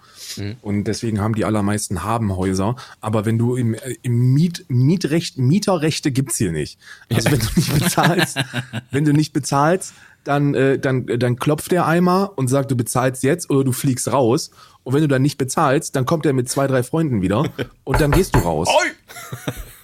Und 0.62 0.86
deswegen 0.86 1.20
haben 1.20 1.36
die 1.36 1.46
allermeisten 1.46 2.04
haben 2.04 2.36
Häuser. 2.36 2.76
Aber 3.02 3.26
wenn 3.26 3.38
du 3.38 3.56
im, 3.56 3.74
äh, 3.74 3.96
im 4.04 4.34
Miet, 4.34 4.66
Mietrecht, 4.70 5.38
Mieterrechte 5.38 6.12
gibt's 6.12 6.38
hier 6.38 6.52
nicht. 6.52 6.80
Also 7.14 7.32
wenn 7.32 7.40
du 7.40 7.48
nicht 7.56 7.74
bezahlst, 7.74 8.38
wenn 8.92 9.06
du 9.06 9.12
nicht 9.12 9.34
bezahlst, 9.34 9.94
dann, 10.24 10.54
äh, 10.56 10.80
dann, 10.80 11.06
dann 11.06 11.36
klopft 11.38 11.72
der 11.72 11.86
Eimer 11.86 12.32
und 12.36 12.48
sagt, 12.48 12.72
du 12.72 12.76
bezahlst 12.76 13.24
jetzt 13.24 13.50
oder 13.50 13.64
du 13.64 13.72
fliegst 13.72 14.12
raus. 14.12 14.52
Und 14.84 14.94
wenn 14.94 15.02
du 15.02 15.08
dann 15.08 15.22
nicht 15.22 15.38
bezahlst, 15.38 15.96
dann 15.96 16.06
kommt 16.06 16.26
er 16.26 16.34
mit 16.34 16.50
zwei, 16.50 16.68
drei 16.68 16.84
Freunden 16.84 17.22
wieder 17.22 17.46
und 17.84 18.02
dann 18.02 18.12
gehst 18.12 18.36
du 18.36 18.40
raus. 18.40 18.68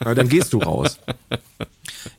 Ja, 0.05 0.15
dann 0.15 0.29
gehst 0.29 0.53
du 0.53 0.59
raus. 0.59 0.97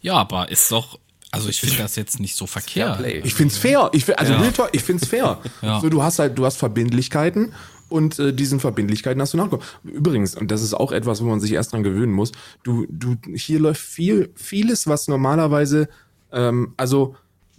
ja, 0.03 0.15
aber 0.17 0.51
ist 0.51 0.71
doch, 0.71 0.99
also 1.31 1.49
ich 1.49 1.61
finde 1.61 1.77
das 1.79 1.97
jetzt 1.97 2.21
nicht 2.21 2.37
so 2.37 2.47
verkehrt. 2.47 3.01
Ich 3.07 3.33
find's 3.33 3.57
fair. 3.57 3.89
Ich, 3.95 4.05
find- 4.05 4.19
also 4.19 4.35
Ja. 4.35 4.69
Ich 4.73 4.83
find's 4.83 5.07
fair. 5.07 5.39
Ja. 5.63 5.81
So, 5.81 5.89
du 5.89 6.03
hast 6.03 6.19
halt, 6.19 6.39
du 6.39 6.45
hast 6.45 6.57
Verbindlichkeiten 6.59 7.55
und 7.89 8.19
äh, 8.19 8.35
diesen 8.35 8.61
Verbindlichkeiten 8.61 9.21
hast 9.23 9.33
du 9.33 9.39
nachgekommen. 9.39 9.65
Übrigens, 9.85 10.35
und 10.35 10.51
das 10.51 10.63
ist 10.63 10.75
auch 10.75 10.93
etwas, 10.93 11.23
wo 11.23 11.29
man 11.29 11.41
sich 11.41 11.53
erst 11.53 11.73
dran 11.73 11.83
gewöhnen 11.83 12.13
muss. 12.13 12.33
Du, 12.65 12.85
du, 12.91 13.17
hier 13.35 13.61
läuft 13.61 13.81
viel, 13.81 14.31
vieles, 14.35 14.87
was 14.87 15.09
normalerweise, 15.09 15.89
ähm, 16.33 16.75
also 16.77 17.17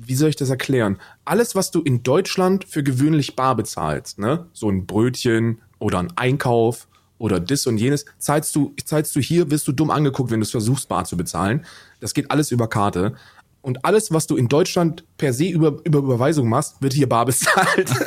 wie 0.08 0.16
soll 0.16 0.30
ich 0.30 0.36
das 0.36 0.49
erklären? 0.49 0.97
Alles, 1.26 1.56
was 1.56 1.72
du 1.72 1.82
in 1.82 2.04
Deutschland 2.04 2.66
für 2.66 2.84
gewöhnlich 2.84 3.36
bar 3.36 3.56
bezahlst, 3.56 4.20
ne, 4.20 4.45
so 4.54 4.70
ein 4.70 4.86
Brötchen 4.86 5.60
oder 5.80 5.99
ein 5.99 6.16
Einkauf 6.18 6.88
oder 7.18 7.39
das 7.39 7.68
und 7.68 7.78
jenes, 7.78 8.06
zahlst 8.18 8.56
du, 8.56 8.74
zahlst 8.84 9.16
du 9.16 9.20
hier, 9.20 9.52
wirst 9.52 9.68
du 9.68 9.72
dumm 9.72 9.91
angeguckt, 9.91 10.32
wenn 10.32 10.39
du 10.39 10.43
es 10.43 10.52
versuchst, 10.52 10.88
bar 10.89 11.06
zu 11.06 11.18
bezahlen. 11.18 11.66
Das 11.99 12.14
geht 12.14 12.32
alles 12.32 12.52
über 12.52 12.68
Karte. 12.68 13.14
Und 13.62 13.86
alles, 13.86 14.12
was 14.12 14.26
du 14.26 14.38
in 14.38 14.47
Deutschland 14.47 15.04
per 15.18 15.34
se 15.34 15.45
über, 15.49 15.78
über 15.84 15.99
Überweisung 15.99 16.49
machst, 16.49 16.82
wird 16.82 16.93
hier 16.93 17.08
bar 17.08 17.26
bezahlt. 17.32 17.89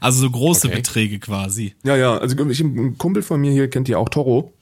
Also 0.00 0.20
so 0.20 0.30
große 0.30 0.66
Okay. 0.68 0.76
Beträge 0.76 1.18
quasi. 1.18 1.74
ja, 1.82 1.96
ja, 1.96 2.18
also 2.18 2.36
ich, 2.48 2.60
ein 2.60 2.98
Kumpel 2.98 3.22
von 3.22 3.40
mir 3.40 3.50
hier 3.50 3.68
kennt 3.70 3.88
ja 3.88 3.96
auch 3.98 4.08
Toro. 4.10 4.52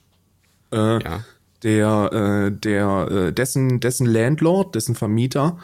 Äh, 0.72 1.02
Ja. 1.02 1.24
Der, 1.64 2.12
äh, 2.12 2.52
der, 2.52 3.08
äh, 3.10 3.32
dessen, 3.32 3.80
dessen 3.80 4.06
Landlord, 4.06 4.74
dessen 4.74 4.94
Vermieter, 4.94 5.58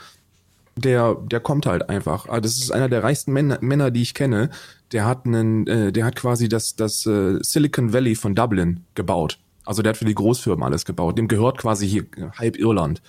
der, 0.85 1.15
der 1.15 1.41
kommt 1.41 1.67
halt 1.67 1.89
einfach. 1.89 2.29
Ah, 2.29 2.41
Das 2.41 2.57
ist 2.59 2.71
einer 2.71 2.89
der 2.89 3.03
reichsten 3.03 3.33
Männer, 3.33 3.59
Männer 3.61 3.91
die 3.91 4.03
ich 4.03 4.15
kenne. 4.15 4.51
Der 4.93 5.05
hat 5.07 5.27
einen, 5.27 5.67
äh, 5.67 5.93
der 5.93 6.05
hat 6.05 6.17
quasi 6.17 6.49
das, 6.49 6.77
das 6.77 7.07
äh, 7.07 7.39
Silicon 7.43 7.93
Valley 7.93 8.15
von 8.15 8.35
Dublin 8.35 8.85
gebaut. 8.95 9.39
Also 9.65 9.83
der 9.83 9.91
hat 9.91 9.97
für 9.99 10.05
die 10.05 10.15
Großfirmen 10.15 10.65
alles 10.65 10.85
gebaut. 10.85 11.17
Dem 11.19 11.29
gehört 11.29 11.59
quasi 11.59 11.89
hier 11.89 12.05
halb 12.37 12.57
Irland. 12.59 13.03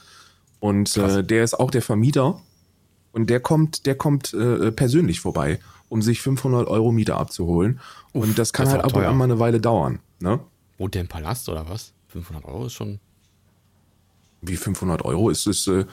Und 0.59 0.95
äh, 0.97 1.23
der 1.23 1.43
ist 1.43 1.59
auch 1.59 1.71
der 1.71 1.81
Vermieter. 1.81 2.39
Und 3.13 3.29
der 3.29 3.39
kommt, 3.39 3.85
der 3.87 3.95
kommt 3.95 4.33
äh, 4.33 4.71
persönlich 4.71 5.19
vorbei, 5.19 5.59
um 5.89 6.01
sich 6.01 6.21
500 6.21 6.67
Euro 6.67 6.91
Miete 6.91 7.15
abzuholen. 7.15 7.79
und 8.13 8.37
das 8.39 8.53
kann 8.53 8.65
das 8.65 8.75
halt 8.75 8.85
auch 8.85 8.91
ab 8.91 8.95
und 8.97 9.03
an 9.05 9.17
mal 9.17 9.23
eine 9.25 9.39
Weile 9.39 9.59
dauern. 9.59 9.99
Ne? 10.19 10.39
Wohnt 10.77 10.93
der 10.93 11.01
im 11.01 11.07
Palast 11.07 11.49
oder 11.49 11.67
was? 11.67 11.93
500 12.09 12.45
Euro 12.45 12.67
ist 12.67 12.73
schon. 12.73 12.99
Wie 14.41 14.55
500 14.55 15.03
Euro 15.03 15.29
ist 15.29 15.45
es, 15.47 15.67
äh, 15.67 15.85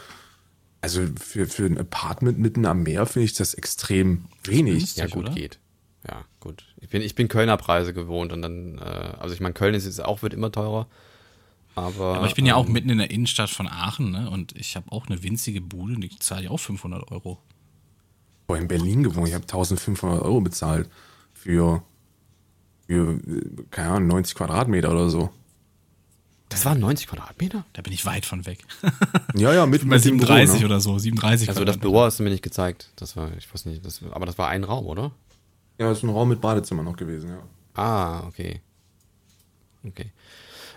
also 0.80 1.06
für, 1.18 1.46
für 1.46 1.66
ein 1.66 1.78
Apartment 1.78 2.38
mitten 2.38 2.64
am 2.66 2.82
Meer 2.82 3.06
finde 3.06 3.24
ich 3.24 3.34
das 3.34 3.54
extrem 3.54 4.24
wenig. 4.44 4.96
Ja, 4.96 5.06
gut 5.06 5.26
oder? 5.26 5.34
geht. 5.34 5.58
Ja, 6.06 6.24
gut. 6.40 6.64
Ich 6.80 6.88
bin, 6.88 7.02
ich 7.02 7.14
bin 7.14 7.28
Kölner 7.28 7.56
Preise 7.56 7.92
gewohnt 7.92 8.32
und 8.32 8.42
dann, 8.42 8.78
äh, 8.78 8.82
also 9.18 9.34
ich 9.34 9.40
meine, 9.40 9.54
Köln 9.54 9.74
ist 9.74 9.84
jetzt 9.84 10.04
auch, 10.04 10.22
wird 10.22 10.34
immer 10.34 10.52
teurer. 10.52 10.86
Aber, 11.74 12.16
Aber 12.16 12.26
ich 12.26 12.34
bin 12.34 12.46
ja 12.46 12.54
auch 12.54 12.66
ähm, 12.66 12.72
mitten 12.72 12.90
in 12.90 12.98
der 12.98 13.10
Innenstadt 13.10 13.50
von 13.50 13.68
Aachen, 13.68 14.10
ne? 14.10 14.30
Und 14.30 14.56
ich 14.56 14.74
habe 14.74 14.90
auch 14.90 15.06
eine 15.06 15.22
winzige 15.22 15.60
Bude 15.60 15.94
und 15.94 16.00
die 16.00 16.18
zahle 16.18 16.42
ich 16.42 16.50
auch 16.50 16.58
500 16.58 17.10
Euro. 17.12 17.38
Boah, 18.46 18.58
in 18.58 18.66
Berlin 18.66 19.02
gewohnt. 19.02 19.28
Ich 19.28 19.34
habe 19.34 19.44
1500 19.44 20.22
Euro 20.22 20.40
bezahlt 20.40 20.88
für, 21.34 21.82
für, 22.86 23.12
äh, 23.14 23.42
keine 23.70 23.90
Ahnung, 23.90 24.08
90 24.08 24.34
Quadratmeter 24.34 24.90
oder 24.90 25.08
so. 25.08 25.30
Das 26.48 26.64
waren 26.64 26.80
90 26.80 27.06
Quadratmeter? 27.08 27.64
Da 27.74 27.82
bin 27.82 27.92
ich 27.92 28.06
weit 28.06 28.24
von 28.26 28.46
weg. 28.46 28.64
Ja, 29.34 29.52
ja, 29.52 29.66
mit, 29.66 29.82
Bei 29.82 29.96
mit 29.96 30.04
dem 30.04 30.16
Büro, 30.16 30.26
37 30.32 30.60
ne? 30.60 30.66
oder 30.66 30.80
so, 30.80 30.98
37 30.98 31.48
Also 31.50 31.64
das. 31.64 31.76
Büro 31.78 32.00
hast 32.02 32.18
du 32.18 32.22
mir 32.22 32.30
nicht 32.30 32.42
gezeigt. 32.42 32.90
Das 32.96 33.14
war, 33.16 33.30
ich 33.36 33.52
weiß 33.52 33.66
nicht, 33.66 33.84
das, 33.84 34.00
aber 34.10 34.26
das 34.26 34.38
war 34.38 34.48
ein 34.48 34.64
Raum, 34.64 34.86
oder? 34.86 35.12
Ja, 35.78 35.88
das 35.88 35.98
ist 35.98 36.04
ein 36.04 36.10
Raum 36.10 36.30
mit 36.30 36.40
Badezimmer 36.40 36.82
noch 36.82 36.96
gewesen, 36.96 37.30
ja. 37.30 37.42
Ah, 37.74 38.26
okay. 38.26 38.60
Okay. 39.86 40.10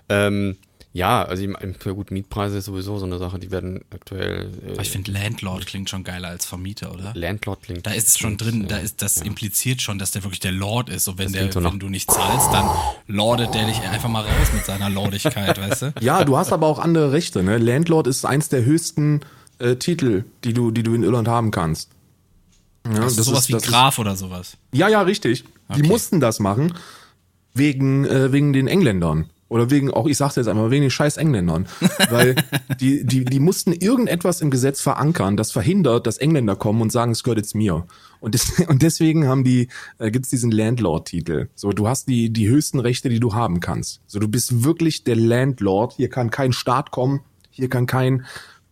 Ähm, 0.09 0.57
ja, 0.93 1.23
also 1.23 1.43
ich 1.43 1.49
gut 1.95 2.11
Mietpreise 2.11 2.57
ist 2.57 2.65
sowieso 2.65 2.97
so 2.97 3.05
eine 3.05 3.17
Sache, 3.17 3.39
die 3.39 3.49
werden 3.49 3.85
aktuell. 3.91 4.49
Äh, 4.77 4.81
ich 4.81 4.89
finde 4.89 5.11
Landlord 5.11 5.65
klingt 5.65 5.89
schon 5.89 6.03
geiler 6.03 6.27
als 6.27 6.45
Vermieter, 6.45 6.93
oder? 6.93 7.13
Landlord 7.15 7.63
klingt. 7.63 7.87
Da 7.87 7.91
ist 7.91 8.09
es 8.09 8.17
schon 8.19 8.35
drin, 8.37 8.67
da 8.67 8.77
ja, 8.77 8.81
ist 8.83 9.01
das 9.01 9.17
impliziert 9.17 9.81
schon, 9.81 9.99
dass 9.99 10.11
der 10.11 10.23
wirklich 10.23 10.41
der 10.41 10.51
Lord 10.51 10.89
ist. 10.89 11.07
Und 11.07 11.17
wenn 11.17 11.31
Das 11.31 11.41
der, 11.41 11.51
so 11.53 11.63
wenn 11.63 11.79
du 11.79 11.87
nicht 11.87 12.11
zahlst, 12.11 12.51
dann 12.51 12.69
lordet 13.07 13.53
der 13.53 13.67
dich 13.67 13.79
einfach 13.81 14.09
mal 14.09 14.21
raus 14.25 14.51
mit 14.53 14.65
seiner 14.65 14.89
Lordigkeit, 14.89 15.57
weißt 15.61 15.81
du? 15.83 15.93
Ja, 16.01 16.25
du 16.25 16.37
hast 16.37 16.51
aber 16.51 16.67
auch 16.67 16.79
andere 16.79 17.13
Rechte, 17.13 17.41
ne? 17.41 17.57
Landlord 17.57 18.07
ist 18.07 18.25
eins 18.25 18.49
der 18.49 18.65
höchsten 18.65 19.21
äh, 19.59 19.75
Titel, 19.77 20.25
die 20.43 20.53
du, 20.53 20.71
die 20.71 20.83
du 20.83 20.93
in 20.93 21.03
Irland 21.03 21.27
haben 21.29 21.51
kannst. 21.51 21.89
Ja, 22.85 22.99
Das 23.01 23.17
ist 23.17 23.25
sowas 23.25 23.47
wie 23.47 23.53
das 23.53 23.63
Graf 23.63 23.99
oder 23.99 24.15
sowas. 24.15 24.57
ja, 24.73 24.89
ja, 24.89 25.01
richtig. 25.03 25.43
Die 25.69 25.79
Okay. 25.79 25.87
mussten 25.87 26.19
das 26.19 26.39
machen 26.41 26.73
wegen, 27.53 28.03
äh, 28.05 28.33
wegen 28.33 28.51
den 28.51 28.67
Engländern. 28.67 29.29
Oder 29.51 29.69
wegen, 29.69 29.91
auch 29.91 30.07
ich 30.07 30.15
sag's 30.15 30.37
jetzt 30.37 30.47
einmal, 30.47 30.71
wegen 30.71 30.83
den 30.83 30.89
scheiß 30.91 31.17
Engländern. 31.17 31.67
Weil 32.09 32.35
die, 32.79 33.03
die, 33.05 33.25
die 33.25 33.39
mussten 33.41 33.73
irgendetwas 33.73 34.39
im 34.39 34.49
Gesetz 34.49 34.79
verankern, 34.79 35.35
das 35.35 35.51
verhindert, 35.51 36.07
dass 36.07 36.19
Engländer 36.19 36.55
kommen 36.55 36.81
und 36.81 36.89
sagen, 36.89 37.11
es 37.11 37.21
gehört 37.21 37.39
jetzt 37.39 37.53
mir. 37.53 37.85
Und, 38.21 38.33
des, 38.33 38.59
und 38.69 38.81
deswegen 38.81 39.27
haben 39.27 39.43
die, 39.43 39.67
äh, 39.97 40.09
gibt's 40.09 40.29
diesen 40.29 40.51
Landlord-Titel. 40.51 41.49
So, 41.53 41.71
du 41.73 41.89
hast 41.89 42.07
die, 42.07 42.29
die 42.29 42.47
höchsten 42.47 42.79
Rechte, 42.79 43.09
die 43.09 43.19
du 43.19 43.33
haben 43.33 43.59
kannst. 43.59 43.99
So, 44.07 44.19
du 44.19 44.29
bist 44.29 44.63
wirklich 44.63 45.03
der 45.03 45.17
Landlord. 45.17 45.95
Hier 45.97 46.07
kann 46.09 46.29
kein 46.29 46.53
Staat 46.53 46.91
kommen. 46.91 47.19
Hier 47.49 47.67
kann 47.67 47.87
kein, 47.87 48.25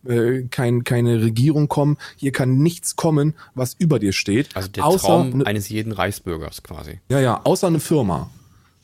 äh, 0.06 0.44
kein, 0.50 0.84
keine 0.84 1.20
Regierung 1.20 1.68
kommen. 1.68 1.98
Hier 2.16 2.32
kann 2.32 2.56
nichts 2.56 2.96
kommen, 2.96 3.34
was 3.54 3.74
über 3.74 3.98
dir 3.98 4.14
steht. 4.14 4.56
also 4.56 4.68
der 4.68 4.86
außer 4.86 5.06
Traum 5.06 5.28
ne- 5.36 5.46
eines 5.46 5.68
jeden 5.68 5.92
Reichsbürgers 5.92 6.62
quasi. 6.62 7.00
ja, 7.10 7.20
ja, 7.20 7.42
außer 7.44 7.66
eine 7.66 7.80
Firma. 7.80 8.30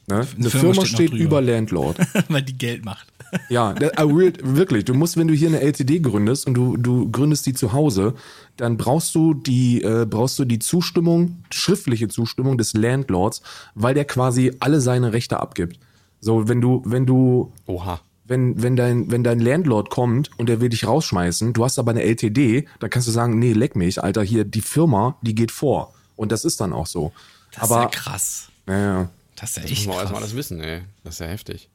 Ne? 0.08 0.26
Eine 0.36 0.50
Firma 0.50 0.72
Firma, 0.72 0.86
steht 0.86 1.10
steht, 1.10 1.20
über 1.20 1.40
Landlord. 1.40 1.98
Weil 2.28 2.42
die 2.42 2.56
Geld 2.56 2.84
macht. 2.84 3.06
ja, 3.48 3.70
real, 3.70 4.32
wirklich. 4.42 4.84
Du 4.84 4.94
musst, 4.94 5.16
wenn 5.16 5.28
du 5.28 5.34
hier 5.34 5.48
eine 5.48 5.60
LTD 5.60 6.00
gründest 6.00 6.46
und 6.46 6.54
du, 6.54 6.76
du 6.76 7.10
gründest 7.10 7.46
die 7.46 7.54
zu 7.54 7.72
Hause, 7.72 8.14
dann 8.56 8.76
brauchst 8.76 9.14
du 9.14 9.34
die, 9.34 9.82
äh, 9.82 10.06
brauchst 10.08 10.38
du 10.38 10.44
die 10.44 10.58
Zustimmung, 10.60 11.42
schriftliche 11.50 12.08
Zustimmung 12.08 12.56
des 12.56 12.74
Landlords, 12.74 13.42
weil 13.74 13.94
der 13.94 14.04
quasi 14.04 14.52
alle 14.60 14.80
seine 14.80 15.12
Rechte 15.12 15.40
abgibt. 15.40 15.78
So, 16.20 16.48
wenn 16.48 16.60
du, 16.60 16.82
wenn 16.84 17.04
du, 17.04 17.52
Oha. 17.66 18.00
wenn, 18.24 18.62
wenn 18.62 18.76
dein, 18.76 19.10
wenn 19.10 19.24
dein 19.24 19.40
Landlord 19.40 19.90
kommt 19.90 20.30
und 20.38 20.48
der 20.48 20.60
will 20.60 20.68
dich 20.68 20.86
rausschmeißen, 20.86 21.52
du 21.52 21.64
hast 21.64 21.78
aber 21.78 21.90
eine 21.90 22.02
LTD, 22.04 22.66
dann 22.78 22.90
kannst 22.90 23.08
du 23.08 23.12
sagen, 23.12 23.38
nee, 23.38 23.52
leck 23.52 23.74
mich, 23.74 24.02
Alter, 24.02 24.22
hier, 24.22 24.44
die 24.44 24.60
Firma, 24.60 25.16
die 25.22 25.34
geht 25.34 25.50
vor. 25.50 25.92
Und 26.14 26.32
das 26.32 26.44
ist 26.44 26.60
dann 26.60 26.72
auch 26.72 26.86
so. 26.86 27.12
Das 27.52 27.70
aber, 27.70 27.86
ist 27.86 27.94
ja 27.94 28.00
krass. 28.00 28.48
ja, 28.68 28.78
ja. 28.78 29.08
Das 29.36 29.50
ist 29.50 29.56
ja 29.56 29.62
Das 29.62 29.70
echt 29.70 29.86
muss 29.86 29.94
man 29.94 30.02
erstmal 30.02 30.22
alles 30.22 30.36
wissen, 30.36 30.60
ey. 30.60 30.82
Das 31.04 31.14
ist 31.14 31.20
ja 31.20 31.26
heftig. 31.26 31.68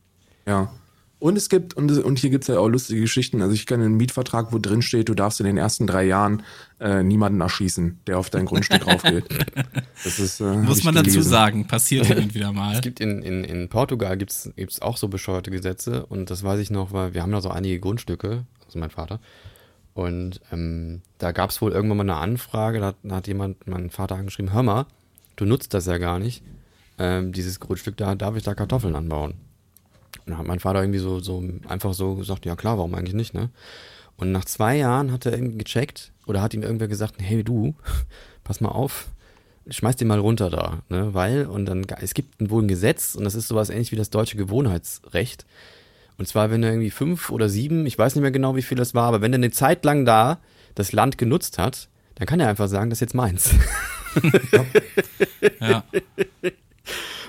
Ja. 0.46 0.72
Und 1.22 1.38
es 1.38 1.50
gibt, 1.50 1.76
und, 1.76 1.92
und 1.92 2.18
hier 2.18 2.32
gibt's 2.32 2.48
ja 2.48 2.58
auch 2.58 2.68
lustige 2.68 3.02
Geschichten. 3.02 3.44
Also 3.44 3.54
ich 3.54 3.68
kenne 3.68 3.86
einen 3.86 3.96
Mietvertrag, 3.96 4.52
wo 4.52 4.58
drin 4.58 4.82
steht, 4.82 5.08
du 5.08 5.14
darfst 5.14 5.40
in 5.40 5.46
den 5.46 5.56
ersten 5.56 5.86
drei 5.86 6.04
Jahren 6.04 6.42
äh, 6.80 7.04
niemanden 7.04 7.42
erschießen, 7.42 8.00
der 8.08 8.18
auf 8.18 8.32
dein 8.32 8.46
Grundstück 8.46 8.88
raufgeht. 8.88 9.26
Das 10.04 10.18
ist, 10.18 10.40
äh, 10.40 10.46
Muss 10.46 10.84
man 10.84 10.96
dazu 10.96 11.22
sagen, 11.22 11.68
passiert 11.68 12.08
hin 12.08 12.18
und 12.18 12.34
wieder 12.34 12.52
mal. 12.54 12.74
Es 12.74 12.82
gibt 12.82 13.00
in, 13.00 13.22
in, 13.22 13.44
in 13.44 13.70
Portugal 13.70 14.18
gibt's 14.18 14.50
gibt's 14.56 14.82
auch 14.82 14.98
so 14.98 15.10
bescheuerte 15.10 15.52
Gesetze 15.52 16.08
und 16.08 16.32
das 16.32 16.42
weiß 16.42 16.60
ich 16.60 16.72
noch, 16.72 16.92
weil 16.92 17.14
wir 17.14 17.22
haben 17.22 17.32
da 17.32 17.40
so 17.40 17.52
einige 17.52 17.80
Grundstücke, 17.80 18.46
also 18.66 18.80
mein 18.80 18.90
Vater. 18.90 19.20
Und 19.94 20.42
ähm, 20.52 21.04
da 21.20 21.34
gab's 21.34 21.62
wohl 21.62 21.72
irgendwann 21.72 21.98
mal 21.98 22.04
eine 22.04 22.16
Anfrage, 22.16 22.80
da 22.80 22.88
hat, 22.88 22.96
da 23.04 23.18
hat 23.18 23.28
jemand 23.28 23.68
meinen 23.68 23.92
Vater 23.92 24.16
angeschrieben, 24.16 24.54
hör 24.54 24.64
mal, 24.64 24.88
du 25.36 25.46
nutzt 25.46 25.76
das 25.76 25.86
ja 25.86 26.00
gar 26.00 26.18
nicht, 26.18 26.42
ähm, 26.98 27.32
dieses 27.32 27.60
Grundstück 27.60 27.98
da, 27.98 28.16
darf 28.16 28.36
ich 28.36 28.44
da 28.44 28.54
Kartoffeln 28.54 28.96
anbauen? 28.96 29.32
Und 30.26 30.32
dann 30.32 30.38
hat 30.38 30.48
mein 30.48 30.60
Vater 30.60 30.82
irgendwie 30.82 31.00
so, 31.00 31.20
so 31.20 31.44
einfach 31.68 31.94
so 31.94 32.16
gesagt, 32.16 32.46
ja 32.46 32.56
klar, 32.56 32.78
warum 32.78 32.96
eigentlich 32.96 33.16
nicht, 33.16 33.34
ne? 33.34 33.50
Und 34.18 34.32
nach 34.32 34.46
zwei 34.46 34.78
Jahren 34.78 35.12
hat 35.12 35.26
er 35.26 35.34
irgendwie 35.34 35.58
gecheckt 35.58 36.12
oder 36.28 36.42
hat 36.42 36.54
ihm 36.54 36.62
irgendwer 36.62 36.88
gesagt, 36.88 37.16
hey 37.20 37.44
du, 37.44 37.76
pass 38.44 38.62
mal 38.62 38.70
auf, 38.70 39.08
schmeiß 39.68 39.96
den 39.96 40.08
mal 40.08 40.20
runter 40.20 40.50
da, 40.50 40.84
ne? 40.90 41.14
Weil, 41.14 41.48
und 41.48 41.66
dann, 41.66 41.86
es 42.02 42.14
gibt 42.14 42.36
wohl 42.40 42.64
ein 42.64 42.68
Gesetz 42.68 43.16
und 43.16 43.24
das 43.24 43.36
ist 43.36 43.48
sowas 43.48 43.70
ähnlich 43.70 43.92
wie 43.92 43.96
das 43.96 44.10
deutsche 44.10 44.38
Gewohnheitsrecht. 44.38 45.46
Und 46.18 46.28
zwar, 46.28 46.52
wenn 46.52 46.62
er 46.62 46.70
irgendwie 46.70 46.92
fünf 46.92 47.32
oder 47.32 47.50
sieben, 47.50 47.86
ich 47.88 47.98
weiß 47.98 48.16
nicht 48.16 48.22
mehr 48.22 48.32
genau, 48.32 48.56
wie 48.56 48.62
viel 48.62 48.78
das 48.78 48.94
war, 48.94 49.06
aber 49.08 49.22
wenn 49.22 49.34
er 49.34 49.38
eine 49.38 49.52
Zeit 49.52 49.84
lang 49.86 50.06
da 50.06 50.40
das 50.76 50.92
Land 50.92 51.18
genutzt 51.18 51.58
hat, 51.58 51.90
dann 52.16 52.28
kann 52.28 52.40
er 52.40 52.50
einfach 52.50 52.68
sagen, 52.68 52.90
das 52.90 52.98
ist 52.98 53.02
jetzt 53.02 53.16
meins. 53.16 53.56
Ja. 55.60 55.84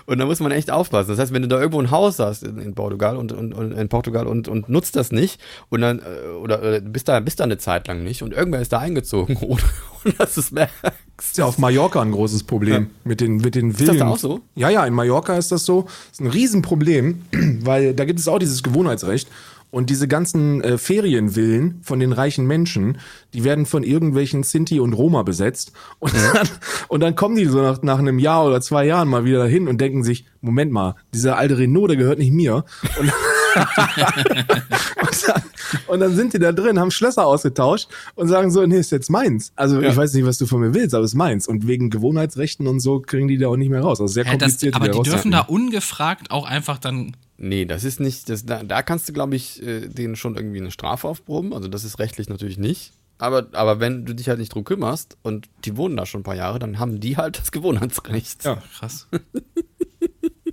Und 0.06 0.18
da 0.18 0.26
muss 0.26 0.40
man 0.40 0.52
echt 0.52 0.70
aufpassen. 0.70 1.10
Das 1.10 1.18
heißt, 1.18 1.32
wenn 1.32 1.42
du 1.42 1.48
da 1.48 1.58
irgendwo 1.58 1.80
ein 1.80 1.90
Haus 1.90 2.18
hast 2.18 2.42
in, 2.42 2.58
in 2.58 2.74
Portugal 2.74 3.16
und, 3.16 3.32
und, 3.32 3.52
und 3.52 3.72
in 3.72 3.88
Portugal 3.88 4.26
und, 4.26 4.48
und 4.48 4.68
nutzt 4.68 4.96
das 4.96 5.12
nicht 5.12 5.40
und 5.68 5.80
dann 5.80 6.00
äh, 6.00 6.28
oder, 6.36 6.60
oder 6.60 6.80
bist 6.80 7.08
da 7.08 7.20
bist 7.20 7.40
da 7.40 7.44
eine 7.44 7.58
Zeit 7.58 7.88
lang 7.88 8.02
nicht 8.02 8.22
und 8.22 8.32
irgendwer 8.32 8.60
ist 8.60 8.72
da 8.72 8.78
eingezogen 8.78 9.36
ohne, 9.40 9.62
ohne 10.04 10.14
dass 10.14 10.34
du 10.34 10.40
es 10.40 10.50
merkst. 10.50 10.74
ist 11.20 11.38
ja 11.38 11.44
auf 11.44 11.58
Mallorca 11.58 12.00
ein 12.00 12.12
großes 12.12 12.44
Problem 12.44 12.90
mit 13.04 13.20
den 13.20 13.36
mit 13.36 13.54
den 13.54 13.72
Villen. 13.72 13.88
das 13.88 13.98
da 13.98 14.08
auch 14.08 14.18
so? 14.18 14.40
Ja, 14.54 14.70
ja, 14.70 14.84
in 14.84 14.94
Mallorca 14.94 15.36
ist 15.36 15.52
das 15.52 15.64
so. 15.64 15.82
Das 15.82 16.12
ist 16.12 16.20
ein 16.20 16.26
Riesenproblem, 16.28 17.22
weil 17.62 17.94
da 17.94 18.04
gibt 18.04 18.18
es 18.18 18.28
auch 18.28 18.38
dieses 18.38 18.62
Gewohnheitsrecht. 18.62 19.28
Und 19.72 19.88
diese 19.88 20.06
ganzen 20.06 20.62
äh, 20.62 20.76
Ferienvillen 20.76 21.80
von 21.82 21.98
den 21.98 22.12
reichen 22.12 22.46
Menschen, 22.46 22.98
die 23.32 23.42
werden 23.42 23.64
von 23.64 23.82
irgendwelchen 23.82 24.42
Sinti 24.42 24.78
und 24.78 24.92
Roma 24.92 25.22
besetzt. 25.22 25.72
Und, 25.98 26.12
dann, 26.34 26.48
und 26.88 27.00
dann 27.00 27.16
kommen 27.16 27.36
die 27.36 27.46
so 27.46 27.62
nach, 27.62 27.80
nach 27.82 27.98
einem 27.98 28.18
Jahr 28.18 28.44
oder 28.46 28.60
zwei 28.60 28.84
Jahren 28.84 29.08
mal 29.08 29.24
wieder 29.24 29.38
dahin 29.38 29.68
und 29.68 29.80
denken 29.80 30.04
sich, 30.04 30.26
Moment 30.42 30.72
mal, 30.72 30.96
dieser 31.14 31.38
alte 31.38 31.56
Renault, 31.56 31.88
der 31.88 31.96
gehört 31.96 32.18
nicht 32.18 32.32
mir. 32.32 32.64
Und, 33.00 33.10
und, 35.00 35.28
dann, 35.28 35.42
und 35.86 36.00
dann 36.00 36.14
sind 36.16 36.34
die 36.34 36.38
da 36.38 36.52
drin, 36.52 36.78
haben 36.78 36.90
Schlösser 36.90 37.26
ausgetauscht 37.26 37.88
und 38.14 38.28
sagen 38.28 38.50
so, 38.50 38.64
nee, 38.66 38.78
ist 38.78 38.92
jetzt 38.92 39.10
meins. 39.10 39.52
Also 39.56 39.80
ich 39.80 39.96
weiß 39.96 40.14
nicht, 40.14 40.26
was 40.26 40.38
du 40.38 40.46
von 40.46 40.60
mir 40.60 40.74
willst, 40.74 40.94
aber 40.94 41.04
ist 41.04 41.14
meins. 41.14 41.46
Und 41.46 41.66
wegen 41.66 41.90
Gewohnheitsrechten 41.90 42.66
und 42.66 42.80
so 42.80 43.00
kriegen 43.00 43.28
die 43.28 43.38
da 43.38 43.48
auch 43.48 43.56
nicht 43.56 43.70
mehr 43.70 43.82
raus. 43.82 44.00
Also 44.00 44.12
sehr 44.12 44.24
Hä, 44.24 44.36
das, 44.38 44.52
kompliziert. 44.52 44.74
aber 44.74 44.88
die 44.88 45.02
dürfen 45.02 45.30
da 45.30 45.40
ungefragt 45.40 46.30
auch 46.30 46.46
einfach 46.46 46.78
dann. 46.78 47.16
Nee, 47.38 47.64
das 47.64 47.84
ist 47.84 48.00
nicht, 48.00 48.28
das, 48.28 48.46
da, 48.46 48.62
da 48.62 48.82
kannst 48.82 49.08
du, 49.08 49.12
glaube 49.12 49.34
ich, 49.34 49.62
äh, 49.62 49.88
denen 49.88 50.16
schon 50.16 50.36
irgendwie 50.36 50.60
eine 50.60 50.70
Strafe 50.70 51.08
aufproben. 51.08 51.52
Also 51.52 51.68
das 51.68 51.84
ist 51.84 51.98
rechtlich 51.98 52.28
natürlich 52.28 52.58
nicht. 52.58 52.92
Aber, 53.18 53.46
aber 53.52 53.78
wenn 53.78 54.04
du 54.04 54.14
dich 54.14 54.28
halt 54.28 54.40
nicht 54.40 54.52
drum 54.54 54.64
kümmerst 54.64 55.16
und 55.22 55.48
die 55.64 55.76
wohnen 55.76 55.96
da 55.96 56.06
schon 56.06 56.20
ein 56.20 56.24
paar 56.24 56.34
Jahre, 56.34 56.58
dann 56.58 56.78
haben 56.78 56.98
die 56.98 57.16
halt 57.16 57.38
das 57.38 57.52
Gewohnheitsrecht. 57.52 58.44
Ja. 58.44 58.62
Krass. 58.76 59.06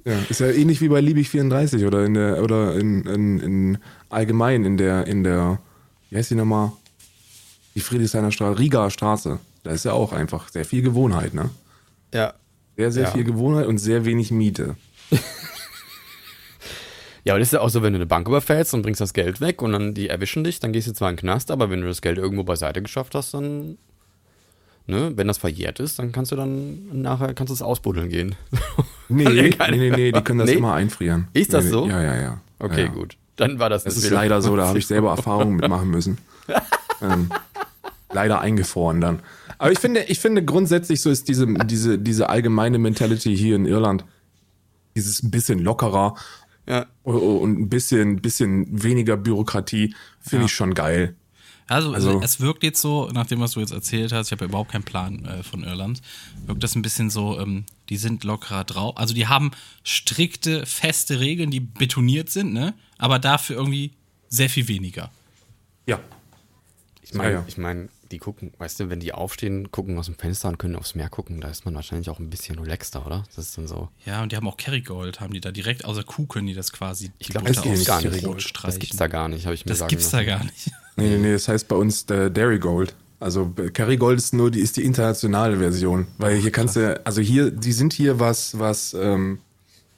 Ja, 0.06 0.18
ist 0.30 0.40
ja 0.40 0.48
ähnlich 0.48 0.82
wie 0.82 0.88
bei 0.90 1.02
Liebig 1.02 1.30
34 1.30 1.86
oder 1.86 2.06
in 2.06 2.14
der 2.14 2.42
oder 2.44 2.76
in, 2.76 3.06
in, 3.06 3.40
in 3.40 3.78
allgemein 4.10 4.64
in 4.66 4.78
der 4.78 5.06
in 5.08 5.24
der 5.24 5.60
wie 6.10 6.18
heißt 6.18 6.32
die 6.32 6.36
nochmal? 6.36 6.72
Die 7.76 7.82
Friedrichshainer 7.82 8.32
Straße, 8.32 8.58
Riga 8.60 8.90
Straße. 8.90 9.40
Da 9.64 9.72
ist 9.72 9.86
ja 9.86 9.94
auch 9.94 10.12
einfach 10.14 10.50
sehr 10.50 10.66
viel 10.66 10.82
Gewohnheit, 10.82 11.34
ne? 11.34 11.50
Ja. 12.14 12.34
Sehr, 12.78 12.92
sehr 12.92 13.04
Ja. 13.04 13.12
viel 13.12 13.24
Gewohnheit 13.26 13.68
und 13.68 13.78
sehr 13.78 14.06
wenig 14.06 14.32
Miete. 14.32 14.76
Ja, 17.26 17.34
aber 17.34 17.40
das 17.40 17.50
ist 17.50 17.54
ja 17.54 17.60
auch 17.62 17.70
so, 17.70 17.84
wenn 17.84 17.92
du 17.94 17.98
eine 17.98 18.06
Bank 18.06 18.28
überfällst 18.28 18.74
und 18.74 18.82
bringst 18.82 19.02
das 19.02 19.14
Geld 19.14 19.42
weg 19.42 19.62
und 19.62 19.74
dann 19.74 19.94
die 19.94 20.08
erwischen 20.08 20.44
dich, 20.46 20.60
dann 20.62 20.72
gehst 20.72 20.88
du 20.88 20.94
zwar 20.94 21.10
in 21.10 21.16
den 21.18 21.20
Knast, 21.20 21.52
aber 21.52 21.70
wenn 21.70 21.82
du 21.82 21.88
das 21.88 22.02
Geld 22.02 22.18
irgendwo 22.18 22.44
beiseite 22.44 22.82
geschafft 22.82 23.14
hast, 23.14 23.34
dann, 23.34 23.78
ne, 24.90 25.14
wenn 25.16 25.28
das 25.28 25.38
verjährt 25.38 25.80
ist, 25.80 26.00
dann 26.00 26.12
kannst 26.12 26.32
du 26.32 26.36
dann 26.36 27.02
nachher, 27.02 27.34
kannst 27.34 27.50
du 27.52 27.54
es 27.54 27.62
ausbuddeln 27.62 28.10
gehen. 28.10 28.36
Nee, 29.12 29.24
nee, 29.50 29.56
nee, 29.72 29.90
nee, 29.90 30.12
die 30.12 30.22
können 30.22 30.38
das 30.38 30.50
Nee? 30.52 30.58
immer 30.58 30.74
einfrieren. 30.76 31.30
Ist 31.34 31.52
das 31.52 31.64
Nee, 31.66 31.72
so? 31.72 31.88
Ja, 31.88 32.00
ja, 32.04 32.22
ja. 32.22 32.42
Okay, 32.60 32.82
ja, 32.82 32.86
ja. 32.86 32.92
gut. 32.94 33.18
Dann 33.38 33.58
war 33.58 33.68
das 33.68 33.84
Das 33.84 33.96
eine 33.96 34.06
ist 34.06 34.12
leider 34.12 34.40
so, 34.44 34.56
da 34.56 34.68
habe 34.68 34.78
ich 34.78 34.86
selber 34.86 35.10
Erfahrungen 35.18 35.56
mitmachen 35.56 35.90
müssen. 35.90 36.20
ähm, 37.02 37.32
leider 38.14 38.40
eingefroren 38.40 39.02
dann. 39.02 39.20
Aber 39.58 39.72
ich 39.72 39.80
finde, 39.80 40.04
ich 40.04 40.20
finde 40.20 40.46
grundsätzlich 40.46 41.02
so 41.02 41.10
ist 41.10 41.28
diese, 41.28 41.48
diese, 41.66 41.98
diese 41.98 42.30
allgemeine 42.30 42.78
Mentality 42.78 43.36
hier 43.36 43.56
in 43.56 43.66
Irland, 43.66 44.06
dieses 44.96 45.24
ein 45.24 45.32
bisschen 45.32 45.58
lockerer 45.58 46.14
Ja. 46.68 46.86
und 47.02 47.60
ein 47.60 47.68
bisschen, 47.70 48.22
bisschen 48.22 48.84
weniger 48.84 49.18
Bürokratie, 49.18 49.96
finde 50.20 50.44
Ja. 50.44 50.46
ich 50.46 50.54
schon 50.54 50.76
geil. 50.76 51.16
Also, 51.70 51.94
Also- 51.94 52.20
es 52.22 52.40
wirkt 52.42 52.64
jetzt 52.64 52.82
so, 52.82 53.10
nach 53.14 53.28
dem, 53.28 53.40
was 53.40 53.52
du 53.52 53.60
jetzt 53.60 53.72
erzählt 53.72 54.12
hast, 54.12 54.28
ich 54.28 54.32
habe 54.32 54.46
ja 54.46 54.50
überhaupt 54.50 54.72
keinen 54.72 54.84
Plan 54.84 55.24
äh, 55.26 55.44
von 55.44 55.64
Irland, 55.64 56.02
wirkt 56.46 56.64
das 56.64 56.76
ein 56.76 56.82
bisschen 56.82 57.10
so, 57.10 57.40
ähm, 57.40 57.66
die 57.90 57.98
sind 57.98 58.24
lockerer 58.24 58.64
drauf. 58.64 58.98
Also 58.98 59.14
die 59.14 59.28
haben 59.28 59.52
strikte, 59.84 60.66
feste 60.66 61.20
Regeln, 61.20 61.52
die 61.52 61.60
betoniert 61.60 62.30
sind, 62.30 62.54
ne? 62.54 62.74
Aber 62.98 63.20
dafür 63.20 63.56
irgendwie 63.58 63.94
sehr 64.30 64.50
viel 64.50 64.68
weniger. 64.68 65.12
Ja. 65.86 66.00
Ich 67.02 67.14
meine, 67.14 67.32
Ja, 67.32 67.40
ja. 67.40 67.46
ich 67.48 67.58
meine, 67.58 67.90
die 68.12 68.18
gucken, 68.18 68.52
weißt 68.58 68.80
du, 68.80 68.90
wenn 68.90 69.00
die 69.00 69.14
aufstehen, 69.14 69.72
gucken 69.72 69.98
aus 70.00 70.08
dem 70.08 70.16
Fenster 70.16 70.50
und 70.50 70.58
können 70.58 70.76
aufs 70.76 70.96
Meer 70.96 71.10
gucken, 71.10 71.42
da 71.42 71.48
ist 71.50 71.66
man 71.66 71.76
wahrscheinlich 71.76 72.10
auch 72.10 72.20
ein 72.20 72.30
bisschen 72.30 72.58
relaxter, 72.60 73.06
oder? 73.06 73.24
Das 73.36 73.46
ist 73.46 73.58
dann 73.58 73.68
so. 73.68 73.90
Ja, 74.06 74.24
und 74.24 74.32
die 74.32 74.36
haben 74.36 74.48
auch 74.48 74.58
Kerrygold, 74.58 75.20
haben 75.20 75.34
die 75.34 75.42
da 75.42 75.52
direkt 75.52 75.86
außer 75.86 76.04
Kuh 76.04 76.26
können 76.26 76.48
die 76.48 76.54
das 76.56 76.72
quasi. 76.72 77.12
Ich 77.20 77.30
glaube, 77.30 77.48
das 77.52 77.62
gibt's 77.62 77.82
aus 77.82 77.86
gar 77.86 78.02
nicht. 78.02 78.26
Das 78.64 78.80
gibt's 78.80 78.98
da 78.98 79.08
gar 79.08 79.28
nicht, 79.28 79.46
habe 79.46 79.54
ich 79.56 79.66
mir 79.66 79.70
Das 79.70 79.80
sagen 79.80 79.90
gibt's 79.90 80.10
da 80.10 80.18
lassen. 80.22 80.28
gar 80.28 80.44
nicht. 80.44 80.72
Nee, 81.00 81.10
nee, 81.10 81.18
nee, 81.18 81.34
das 81.34 81.48
heißt 81.48 81.68
bei 81.68 81.76
uns 81.76 82.06
der 82.06 82.30
Dairy 82.30 82.60
Gold. 82.60 82.96
Also 83.20 83.54
äh, 83.58 83.70
Kerrygold 83.70 84.18
ist 84.18 84.34
nur 84.34 84.50
die 84.50 84.62
ist 84.62 84.78
die 84.78 84.84
internationale 84.84 85.58
Version, 85.58 86.08
weil 86.18 86.38
hier 86.38 86.52
kannst 86.52 86.76
du 86.76 87.00
also 87.06 87.22
hier 87.22 87.52
die 87.52 87.74
sind 87.74 87.94
hier 87.94 88.20
was 88.20 88.58
was 88.58 88.94
ähm, 88.94 89.40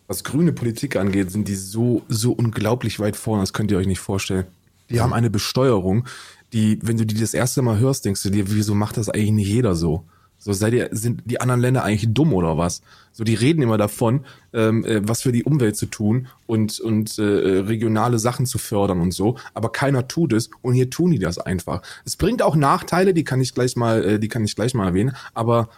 was 0.07 0.23
grüne 0.23 0.53
Politik 0.53 0.95
angeht, 0.95 1.32
sind 1.32 1.48
die 1.48 1.56
so 1.56 2.02
so 2.07 2.32
unglaublich 2.32 2.99
weit 2.99 3.15
vorne, 3.15 3.44
das 3.44 3.53
könnt 3.53 3.72
ihr 3.72 3.78
euch 3.78 3.88
nicht 3.88 3.99
vorstellen. 3.99 4.45
Die 4.90 4.99
haben 4.99 5.14
eine 5.14 5.30
Besteuerung, 5.30 6.06
die 6.52 6.80
wenn 6.82 6.98
du 6.98 7.06
die 7.06 7.19
das 7.19 7.34
erste 7.34 7.61
Mal 7.61 7.80
hörst, 7.80 8.06
denkst 8.06 8.23
du 8.23 8.30
dir, 8.30 8.52
wieso 8.52 8.76
macht 8.76 8.98
das 8.98 9.07
eigentlich 9.10 9.32
nicht 9.32 9.48
jeder 9.48 9.76
so? 9.76 10.03
So 10.43 10.53
seid 10.53 10.73
ihr, 10.73 10.89
sind 10.91 11.22
die 11.26 11.39
anderen 11.39 11.61
Länder 11.61 11.84
eigentlich 11.84 12.11
dumm 12.15 12.34
oder 12.34 12.57
was? 12.57 12.81
So, 13.11 13.23
die 13.23 13.35
reden 13.35 13.61
immer 13.61 13.77
davon, 13.77 14.26
ähm, 14.53 14.84
äh, 14.85 15.07
was 15.07 15.22
für 15.22 15.31
die 15.31 15.43
Umwelt 15.43 15.77
zu 15.77 15.85
tun 15.85 16.30
und, 16.47 16.80
und 16.80 17.19
äh, 17.19 17.22
regionale 17.22 18.18
Sachen 18.18 18.47
zu 18.47 18.57
fördern 18.57 19.01
und 19.01 19.13
so, 19.13 19.38
aber 19.53 19.72
keiner 19.72 20.07
tut 20.07 20.34
es 20.34 20.49
und 20.63 20.73
hier 20.73 20.89
tun 20.89 21.11
die 21.11 21.19
das 21.19 21.38
einfach. 21.38 21.84
Es 22.05 22.15
bringt 22.15 22.41
auch 22.41 22.55
Nachteile, 22.55 23.13
die 23.13 23.23
kann 23.23 23.39
ich 23.39 23.53
gleich 23.53 23.76
mal, 23.76 24.03
äh, 24.03 24.19
die 24.19 24.30
kann 24.30 24.43
ich 24.43 24.55
gleich 24.55 24.73
mal 24.73 24.88
erwähnen, 24.88 25.15
aber 25.35 25.69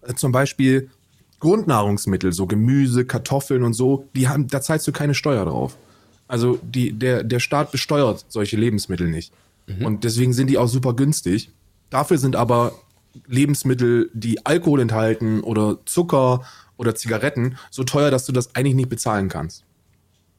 äh, 0.00 0.14
zum 0.14 0.32
Beispiel 0.32 0.88
Grundnahrungsmittel, 1.40 2.32
so 2.32 2.46
Gemüse, 2.46 3.04
Kartoffeln 3.04 3.64
und 3.64 3.74
so, 3.74 4.08
die 4.16 4.28
haben, 4.28 4.46
da 4.46 4.62
zahlst 4.62 4.88
du 4.88 4.92
keine 4.92 5.12
Steuer 5.12 5.44
drauf. 5.44 5.76
Also 6.26 6.58
die, 6.62 6.94
der, 6.94 7.22
der 7.22 7.38
Staat 7.38 7.70
besteuert 7.70 8.24
solche 8.28 8.56
Lebensmittel 8.56 9.08
nicht. 9.08 9.32
Und 9.84 10.04
deswegen 10.04 10.32
sind 10.32 10.48
die 10.48 10.58
auch 10.58 10.68
super 10.68 10.94
günstig. 10.94 11.50
Dafür 11.90 12.18
sind 12.18 12.36
aber 12.36 12.72
Lebensmittel, 13.26 14.10
die 14.12 14.44
Alkohol 14.44 14.80
enthalten 14.80 15.40
oder 15.40 15.78
Zucker 15.86 16.44
oder 16.76 16.94
Zigaretten, 16.94 17.58
so 17.70 17.84
teuer, 17.84 18.10
dass 18.10 18.26
du 18.26 18.32
das 18.32 18.54
eigentlich 18.54 18.74
nicht 18.74 18.88
bezahlen 18.88 19.28
kannst. 19.28 19.64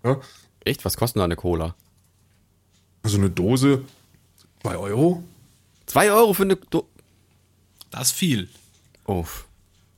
Ja? 0.03 0.19
Echt? 0.63 0.85
Was 0.85 0.97
kostet 0.97 1.15
denn 1.15 1.21
da 1.21 1.25
eine 1.25 1.35
Cola? 1.35 1.75
Also 3.03 3.17
eine 3.17 3.29
Dose, 3.29 3.83
zwei 4.61 4.77
Euro? 4.77 5.23
Zwei 5.85 6.11
Euro 6.11 6.33
für 6.33 6.43
eine. 6.43 6.57
Do 6.57 6.87
Das 7.89 8.09
ist 8.09 8.11
viel. 8.11 8.49
oh. 9.05 9.25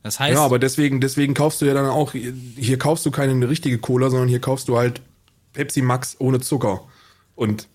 Das 0.02 0.18
heißt, 0.20 0.34
Ja, 0.34 0.46
aber 0.46 0.60
deswegen, 0.60 1.02
deswegen 1.02 1.34
kaufst 1.34 1.62
du 1.62 1.66
ja 1.66 1.74
dann 1.74 1.86
auch, 1.86 2.14
hier 2.14 2.78
kaufst 2.78 3.06
du 3.06 3.12
keine 3.12 3.50
richtige 3.50 3.80
Cola, 3.80 4.10
sondern 4.10 4.30
hier 4.30 4.40
kaufst 4.40 4.70
du 4.70 4.78
halt 4.78 5.02
Pepsi 5.52 5.82
Max 5.82 6.16
ohne 6.20 6.40
Zucker. 6.40 6.82
Und 7.36 7.68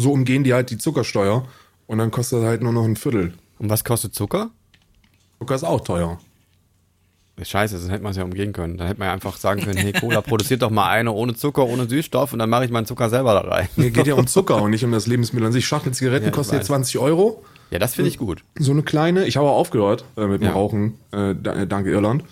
so 0.00 0.10
umgehen 0.12 0.42
die 0.42 0.54
halt 0.54 0.70
die 0.70 0.78
Zuckersteuer 0.78 1.46
und 1.86 1.98
dann 1.98 2.10
kostet 2.10 2.38
das 2.38 2.46
halt 2.46 2.62
nur 2.62 2.72
noch 2.72 2.84
ein 2.84 2.96
Viertel. 2.96 3.34
Und 3.58 3.70
was 3.70 3.84
kostet 3.84 4.14
Zucker? 4.14 4.50
Zucker 5.38 5.54
ist 5.54 5.64
auch 5.64 5.80
teuer. 5.80 6.18
Scheiße, 7.42 7.78
dann 7.80 7.90
hätte 7.90 8.02
man 8.04 8.12
es 8.12 8.16
ja 8.16 8.22
umgehen 8.22 8.52
können. 8.52 8.76
Dann 8.76 8.86
hätte 8.86 9.00
man 9.00 9.06
ja 9.08 9.12
einfach 9.12 9.36
sagen 9.36 9.60
können, 9.62 9.76
hey 9.76 9.92
Cola, 9.92 10.20
produziert 10.20 10.62
doch 10.62 10.70
mal 10.70 10.88
eine 10.88 11.10
ohne 11.10 11.34
Zucker, 11.34 11.66
ohne 11.66 11.88
Süßstoff 11.88 12.32
und 12.32 12.38
dann 12.38 12.48
mache 12.48 12.64
ich 12.64 12.70
meinen 12.70 12.86
Zucker 12.86 13.10
selber 13.10 13.34
da 13.34 13.40
rein. 13.40 13.68
Mir 13.74 13.90
geht 13.90 14.06
ja 14.06 14.14
um 14.14 14.26
Zucker 14.28 14.62
und 14.62 14.70
nicht 14.70 14.84
um 14.84 14.92
das 14.92 15.08
Lebensmittel 15.08 15.46
an 15.48 15.52
sich. 15.52 15.66
Schachtel 15.66 15.92
Zigaretten 15.92 16.26
Ja, 16.26 16.36
weiß. 16.36 16.52
jetzt 16.52 16.66
20 16.66 16.98
Euro. 17.00 17.42
Ja, 17.72 17.80
das 17.80 17.94
finde 17.94 18.08
ich 18.10 18.18
gut. 18.18 18.44
So 18.56 18.70
eine 18.70 18.82
kleine. 18.84 19.26
Ich 19.26 19.36
habe 19.36 19.48
auch 19.48 19.56
aufgehört 19.58 20.04
äh, 20.16 20.26
mit 20.26 20.42
dem 20.42 20.46
Ja. 20.46 20.52
Rauchen, 20.52 20.94
äh, 21.12 21.30
äh, 21.32 21.66
dank 21.66 21.88
Irland. 21.88 22.22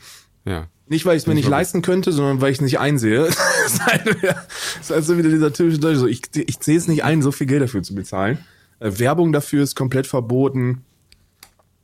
Ja. 0.44 0.66
Nicht, 0.86 1.04
weil 1.04 1.16
ich 1.16 1.22
es 1.22 1.26
mir 1.26 1.34
nicht 1.34 1.48
leisten 1.48 1.82
könnte, 1.82 2.12
sondern 2.12 2.40
weil 2.40 2.52
ich 2.52 2.58
es 2.58 2.62
nicht 2.62 2.78
einsehe. 2.78 3.24
das 3.24 3.36
ist 3.74 3.84
halt, 3.86 4.06
wieder- 4.06 4.34
das 4.34 4.80
ist 4.82 4.90
halt 4.90 5.04
so 5.04 5.18
wieder 5.18 5.30
dieser 5.30 5.52
typische 5.52 5.78
Deutsche. 5.80 5.98
So, 5.98 6.06
ich, 6.06 6.22
ich 6.36 6.56
sehe 6.60 6.76
es 6.76 6.86
nicht 6.86 7.02
ein, 7.02 7.22
so 7.22 7.32
viel 7.32 7.48
Geld 7.48 7.62
dafür 7.62 7.82
zu 7.82 7.96
bezahlen. 7.96 8.38
Äh, 8.78 8.92
Werbung 9.00 9.32
dafür 9.32 9.64
ist 9.64 9.74
komplett 9.74 10.06
verboten. 10.06 10.84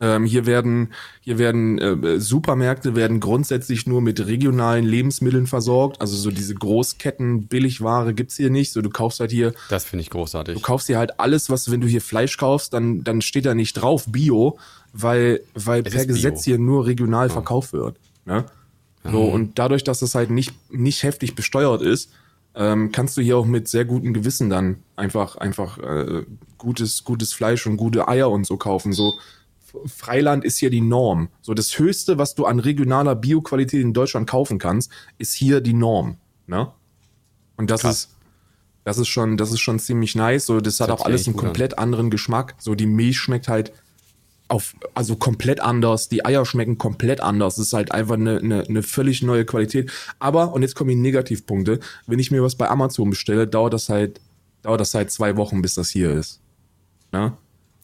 Ähm, 0.00 0.24
hier 0.24 0.46
werden, 0.46 0.92
hier 1.20 1.38
werden 1.38 1.78
äh, 1.78 2.20
Supermärkte 2.20 2.94
werden 2.94 3.18
grundsätzlich 3.18 3.86
nur 3.86 4.00
mit 4.00 4.24
regionalen 4.24 4.84
Lebensmitteln 4.84 5.46
versorgt. 5.46 6.00
Also 6.00 6.16
so 6.16 6.30
diese 6.30 6.54
Großketten, 6.54 7.48
Billigware 7.48 8.14
gibt's 8.14 8.36
hier 8.36 8.50
nicht. 8.50 8.72
So 8.72 8.80
du 8.80 8.90
kaufst 8.90 9.18
halt 9.18 9.32
hier 9.32 9.54
Das 9.68 9.84
finde 9.84 10.02
ich 10.02 10.10
großartig. 10.10 10.54
Du 10.54 10.60
kaufst 10.60 10.88
dir 10.88 10.98
halt 10.98 11.18
alles, 11.18 11.50
was, 11.50 11.70
wenn 11.70 11.80
du 11.80 11.88
hier 11.88 12.00
Fleisch 12.00 12.36
kaufst, 12.36 12.72
dann, 12.74 13.02
dann 13.02 13.22
steht 13.22 13.44
da 13.44 13.54
nicht 13.54 13.74
drauf 13.74 14.04
Bio, 14.06 14.58
weil, 14.92 15.40
weil 15.54 15.82
Es 15.84 15.92
per. 15.92 16.06
Gesetz 16.06 16.44
hier 16.44 16.58
nur 16.58 16.86
regional 16.86 17.28
verkauft 17.28 17.72
wird. 17.72 17.96
Ne? 18.24 18.44
So, 19.10 19.22
und 19.22 19.58
dadurch, 19.58 19.84
dass 19.84 20.00
das 20.00 20.14
halt 20.14 20.30
nicht, 20.30 20.52
nicht 20.70 21.02
heftig 21.02 21.34
besteuert 21.34 21.82
ist, 21.82 22.10
ähm, 22.54 22.92
kannst 22.92 23.16
du 23.16 23.22
hier 23.22 23.38
auch 23.38 23.46
mit 23.46 23.68
sehr 23.68 23.84
gutem 23.84 24.12
Gewissen 24.12 24.50
dann 24.50 24.82
einfach, 24.96 25.36
einfach 25.36 25.78
äh, 25.78 26.24
gutes, 26.58 27.04
gutes 27.04 27.32
Fleisch 27.32 27.66
und 27.66 27.76
gute 27.76 28.08
Eier 28.08 28.30
und 28.30 28.46
so 28.46 28.56
kaufen. 28.56 28.92
So, 28.92 29.14
Freiland 29.86 30.44
ist 30.44 30.58
hier 30.58 30.70
die 30.70 30.80
Norm. 30.80 31.28
So, 31.42 31.54
das 31.54 31.78
Höchste, 31.78 32.18
was 32.18 32.34
du 32.34 32.46
an 32.46 32.58
regionaler 32.60 33.14
Bioqualität 33.14 33.80
in 33.82 33.92
Deutschland 33.92 34.28
kaufen 34.28 34.58
kannst, 34.58 34.90
ist 35.18 35.34
hier 35.34 35.60
die 35.60 35.74
Norm. 35.74 36.16
Ne? 36.46 36.70
Und 37.56 37.70
das 37.70 37.82
Krass. 37.82 37.96
ist, 37.96 38.10
das 38.84 38.98
ist 38.98 39.08
schon, 39.08 39.36
das 39.36 39.50
ist 39.52 39.60
schon 39.60 39.78
ziemlich 39.78 40.14
nice. 40.14 40.46
So, 40.46 40.60
das 40.60 40.80
hat 40.80 40.88
hört 40.88 41.00
auch 41.00 41.04
alles 41.04 41.26
einen 41.26 41.34
gut 41.34 41.42
an. 41.42 41.48
komplett 41.48 41.78
anderen 41.78 42.10
Geschmack. 42.10 42.54
So, 42.58 42.74
die 42.74 42.86
Milch 42.86 43.18
schmeckt 43.18 43.48
halt 43.48 43.72
auf, 44.48 44.74
also 44.94 45.16
komplett 45.16 45.60
anders. 45.60 46.08
Die 46.08 46.24
Eier 46.24 46.46
schmecken 46.46 46.78
komplett 46.78 47.20
anders. 47.20 47.58
Es 47.58 47.66
ist 47.66 47.72
halt 47.74 47.92
einfach 47.92 48.14
eine, 48.14 48.38
eine, 48.38 48.62
eine 48.62 48.82
völlig 48.82 49.22
neue 49.22 49.44
Qualität. 49.44 49.90
Aber, 50.18 50.52
und 50.54 50.62
jetzt 50.62 50.74
kommen 50.74 50.88
die 50.88 50.96
Negativpunkte, 50.96 51.80
wenn 52.06 52.18
ich 52.18 52.30
mir 52.30 52.42
was 52.42 52.54
bei 52.56 52.68
Amazon 52.70 53.10
bestelle, 53.10 53.46
dauert 53.46 53.74
das 53.74 53.90
halt, 53.90 54.20
dauert 54.62 54.80
das 54.80 54.94
halt 54.94 55.10
zwei 55.10 55.36
Wochen, 55.36 55.60
bis 55.60 55.74
das 55.74 55.90
hier 55.90 56.10
ist. 56.12 56.40
Ne? 57.12 57.34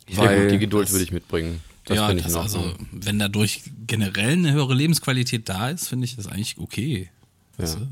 Ja, 0.09 0.40
gut, 0.43 0.51
die 0.52 0.59
Geduld 0.59 0.86
das- 0.86 0.93
würde 0.93 1.05
ich 1.05 1.12
mitbringen. 1.12 1.61
Das 1.85 1.97
ja, 1.97 2.06
finde 2.06 2.20
ich 2.20 2.27
das, 2.27 2.36
also, 2.36 2.73
wenn 2.93 3.19
dadurch 3.19 3.62
generell 3.86 4.32
eine 4.32 4.52
höhere 4.52 4.74
Lebensqualität 4.74 5.48
da 5.48 5.69
ist, 5.69 5.89
finde 5.89 6.06
ich 6.06 6.16
das 6.16 6.27
eigentlich 6.27 6.59
okay. 6.59 7.11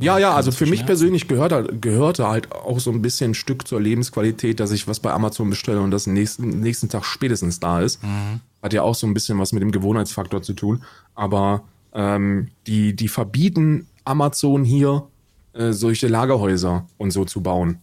Ja, 0.01 0.19
ja, 0.19 0.29
Kann 0.31 0.37
also 0.37 0.51
für 0.51 0.67
mich 0.67 0.85
persönlich 0.85 1.29
gehört, 1.29 1.53
halt- 1.53 1.81
gehörte 1.81 2.27
halt 2.27 2.51
auch 2.51 2.81
so 2.81 2.91
ein 2.91 3.01
bisschen 3.01 3.31
ein 3.31 3.35
Stück 3.35 3.69
zur 3.69 3.81
Lebensqualität, 3.81 4.59
dass 4.59 4.73
ich 4.73 4.89
was 4.89 4.99
bei 4.99 5.13
Amazon 5.13 5.51
bestelle 5.51 5.81
und 5.81 5.93
das 5.93 6.09
nächsten, 6.09 6.61
nächsten 6.61 6.89
Tag 6.89 7.05
spätestens 7.05 7.61
da 7.61 7.81
ist. 7.81 8.01
Hat 8.61 8.73
ja 8.73 8.83
auch 8.83 8.97
so 8.97 9.07
ein 9.07 9.15
bisschen 9.15 9.39
was 9.39 9.53
mit 9.53 9.63
dem 9.63 9.71
Gewohnheitsfaktor 9.71 10.43
zu 10.43 10.55
tun. 10.55 10.83
Aber 11.15 11.63
ähm, 11.95 12.49
die, 12.67 12.97
die 12.97 13.07
verbieten 13.07 13.87
Amazon 14.05 14.65
hier, 14.65 15.07
äh, 15.53 15.73
solche 15.73 16.09
Lagerhäuser 16.09 16.87
und 16.99 17.13
so 17.13 17.25
zu 17.25 17.41
bauen. 17.41 17.79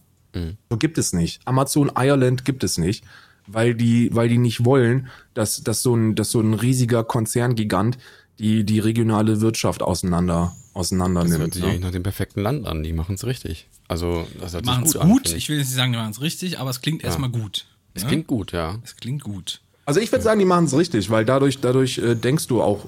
So 0.68 0.76
gibt 0.76 0.98
es 0.98 1.12
nicht. 1.12 1.40
Amazon 1.46 1.90
Ireland 1.96 2.44
gibt 2.44 2.62
es 2.62 2.76
nicht, 2.78 3.04
weil 3.46 3.74
die, 3.74 4.10
weil 4.14 4.28
die 4.28 4.38
nicht 4.38 4.64
wollen, 4.64 5.08
dass, 5.34 5.62
dass, 5.62 5.82
so, 5.82 5.94
ein, 5.94 6.14
dass 6.14 6.30
so 6.30 6.40
ein 6.40 6.54
riesiger 6.54 7.04
Konzerngigant 7.04 7.98
die, 8.38 8.64
die 8.64 8.78
regionale 8.78 9.40
Wirtschaft 9.40 9.82
auseinander, 9.82 10.54
auseinander 10.74 11.22
Das 11.22 11.30
hört 11.32 11.40
nimmt. 11.40 11.54
sich 11.54 11.62
Ne? 11.62 11.68
eigentlich 11.68 11.80
nach 11.82 11.90
dem 11.90 12.02
perfekten 12.02 12.40
Land 12.40 12.66
an. 12.66 12.82
Die 12.82 12.92
machen 12.92 13.16
es 13.16 13.24
richtig. 13.26 13.68
Also, 13.88 14.26
das 14.40 14.54
hört 14.54 14.64
sich 14.64 14.72
Machen 14.72 14.84
es 14.86 14.92
gut, 14.94 15.02
gut. 15.02 15.10
an. 15.10 15.16
finde 15.24 15.36
ich 15.38 15.48
will 15.48 15.58
jetzt 15.58 15.66
nicht 15.68 15.76
sagen, 15.76 15.92
die 15.92 15.98
machen 15.98 16.12
es 16.12 16.20
richtig, 16.22 16.58
aber 16.58 16.70
es 16.70 16.80
klingt 16.80 17.04
erstmal 17.04 17.30
gut. 17.30 17.66
Es 17.94 18.02
ne? 18.02 18.08
klingt 18.08 18.26
gut, 18.28 18.52
ja. 18.52 18.78
Es 18.84 18.96
klingt 18.96 19.22
gut. 19.22 19.60
Also 19.84 19.98
ich 20.00 20.12
würde 20.12 20.22
sagen, 20.22 20.38
die 20.38 20.44
machen 20.46 20.66
es 20.66 20.76
richtig, 20.76 21.10
weil 21.10 21.24
dadurch, 21.24 21.58
dadurch 21.60 21.98
äh, 21.98 22.14
denkst 22.14 22.46
du 22.46 22.62
auch, 22.62 22.86